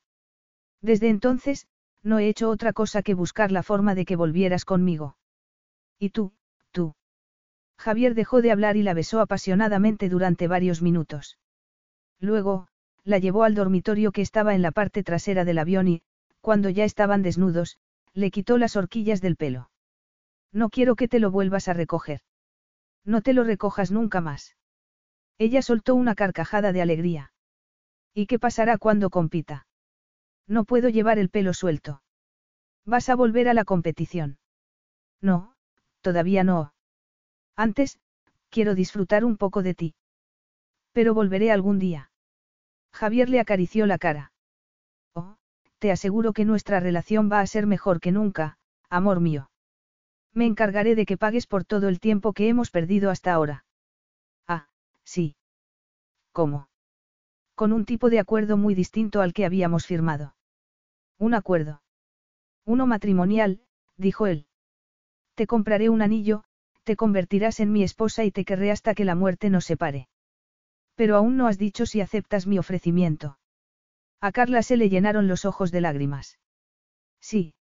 Desde 0.83 1.09
entonces, 1.09 1.69
no 2.03 2.19
he 2.19 2.29
hecho 2.29 2.51
otra 2.51 2.75
cosa 2.75 3.03
que 3.03 3.15
buscar 3.15 3.51
la 3.51 3.63
forma 3.63 3.95
de 3.95 4.05
que 4.05 4.17
volvieras 4.17 4.67
conmigo. 4.67 5.17
¿Y 5.99 6.11
tú? 6.11 6.35
Javier 7.85 8.15
dejó 8.15 8.41
de 8.41 8.51
hablar 8.51 8.79
y 8.79 8.83
la 8.83 8.95
besó 8.95 9.21
apasionadamente 9.21 10.09
durante 10.09 10.49
varios 10.49 10.81
minutos. 10.81 11.37
Luego, 12.19 12.67
la 13.05 13.19
llevó 13.19 13.45
al 13.45 13.55
dormitorio 13.55 14.11
que 14.11 14.23
estaba 14.23 14.55
en 14.55 14.63
la 14.63 14.71
parte 14.71 15.03
trasera 15.03 15.45
del 15.45 15.59
avión 15.59 15.89
y, 15.89 16.03
cuando 16.41 16.71
ya 16.71 16.85
estaban 16.85 17.21
desnudos, 17.21 17.77
le 18.15 18.31
quitó 18.31 18.57
las 18.57 18.77
horquillas 18.77 19.21
del 19.21 19.37
pelo. 19.37 19.69
No 20.51 20.71
quiero 20.71 20.97
que 20.97 21.09
te 21.09 21.19
lo 21.19 21.31
vuelvas 21.31 21.69
a 21.69 21.75
recoger. 21.75 22.23
No 23.05 23.21
te 23.21 23.35
lo 23.35 23.45
recojas 23.45 23.91
nunca 23.91 24.23
más. 24.23 24.57
Ella 25.37 25.61
soltó 25.61 25.95
una 25.95 26.15
carcajada 26.15 26.73
de 26.73 26.81
alegría. 26.81 27.33
¿Y 28.15 28.25
qué 28.25 28.39
pasará 28.39 28.79
cuando 28.79 29.11
compita? 29.11 29.67
No 30.47 30.65
puedo 30.65 30.89
llevar 30.89 31.19
el 31.19 31.29
pelo 31.29 31.53
suelto. 31.53 32.01
¿Vas 32.87 33.11
a 33.11 33.15
volver 33.15 33.47
a 33.47 33.53
la 33.53 33.65
competición? 33.65 34.39
No, 35.21 35.55
todavía 36.01 36.45
no. 36.45 36.74
Antes, 37.57 37.99
quiero 38.51 38.75
disfrutar 38.75 39.25
un 39.25 39.37
poco 39.37 39.63
de 39.63 39.75
ti. 39.75 39.95
Pero 40.93 41.15
volveré 41.15 41.51
algún 41.51 41.79
día. 41.79 42.11
Javier 42.93 43.29
le 43.29 43.41
acarició 43.41 43.87
la 43.87 43.99
cara. 43.99 44.33
Oh, 45.15 45.37
te 45.79 45.91
aseguro 45.91 46.33
que 46.33 46.45
nuestra 46.45 46.81
relación 46.81 47.31
va 47.31 47.41
a 47.41 47.47
ser 47.47 47.67
mejor 47.67 48.01
que 48.01 48.13
nunca, 48.13 48.59
amor 48.89 49.21
mío. 49.21 49.51
Me 50.33 50.47
encargaré 50.47 50.95
de 50.95 51.07
que 51.07 51.17
pagues 51.17 51.47
por 51.47 51.65
todo 51.65 51.89
el 51.89 52.01
tiempo 52.01 52.33
que 52.33 52.49
hemos 52.49 52.71
perdido 52.71 53.11
hasta 53.11 53.33
ahora. 53.33 53.65
Ah, 54.49 54.69
sí. 55.05 55.37
¿Cómo? 56.33 56.69
Con 57.55 57.73
un 57.73 57.85
tipo 57.85 58.11
de 58.11 58.19
acuerdo 58.19 58.57
muy 58.57 58.75
distinto 58.75 59.21
al 59.21 59.33
que 59.33 59.45
habíamos 59.45 59.87
firmado. 59.87 60.35
Un 61.19 61.35
acuerdo. 61.35 61.83
Uno 62.65 62.87
matrimonial, 62.87 63.61
dijo 63.97 64.27
él. 64.27 64.47
Te 65.35 65.47
compraré 65.47 65.89
un 65.89 66.03
anillo, 66.03 66.45
te 66.85 66.97
convertirás 66.97 67.61
en 67.61 67.73
mi 67.73 67.83
esposa 67.83 68.25
y 68.25 68.31
te 68.31 68.45
querré 68.45 68.71
hasta 68.71 68.95
que 68.95 69.05
la 69.05 69.15
muerte 69.15 69.51
nos 69.51 69.65
separe. 69.65 70.09
Pero 70.95 71.17
aún 71.17 71.37
no 71.37 71.49
has 71.49 71.59
dicho 71.59 71.87
si 71.87 72.01
aceptas 72.01 72.47
mi 72.47 72.59
ofrecimiento. 72.59 73.39
A 74.21 74.33
Carla 74.33 74.63
se 74.63 74.77
le 74.77 74.89
llenaron 74.89 75.27
los 75.27 75.45
ojos 75.45 75.73
de 75.73 75.81
lágrimas. 75.81 76.39
Sí, 77.21 77.55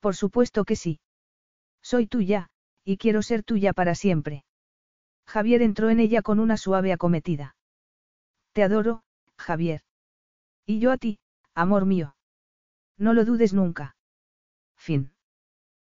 por 0.00 0.16
supuesto 0.16 0.64
que 0.64 0.76
sí. 0.76 1.00
Soy 1.82 2.06
tuya, 2.06 2.48
y 2.84 2.96
quiero 2.96 3.22
ser 3.22 3.42
tuya 3.42 3.72
para 3.72 3.94
siempre. 3.94 4.44
Javier 5.26 5.62
entró 5.62 5.90
en 5.90 6.00
ella 6.00 6.22
con 6.22 6.38
una 6.38 6.56
suave 6.56 6.92
acometida. 6.92 7.56
Te 8.52 8.62
adoro, 8.62 9.02
Javier. 9.36 9.82
Y 10.64 10.78
yo 10.78 10.90
a 10.90 10.96
ti, 10.96 11.18
amor 11.54 11.84
mío. 11.84 12.16
No 12.96 13.12
lo 13.12 13.24
dudes 13.24 13.52
nunca. 13.52 13.96
Fin. 14.76 15.12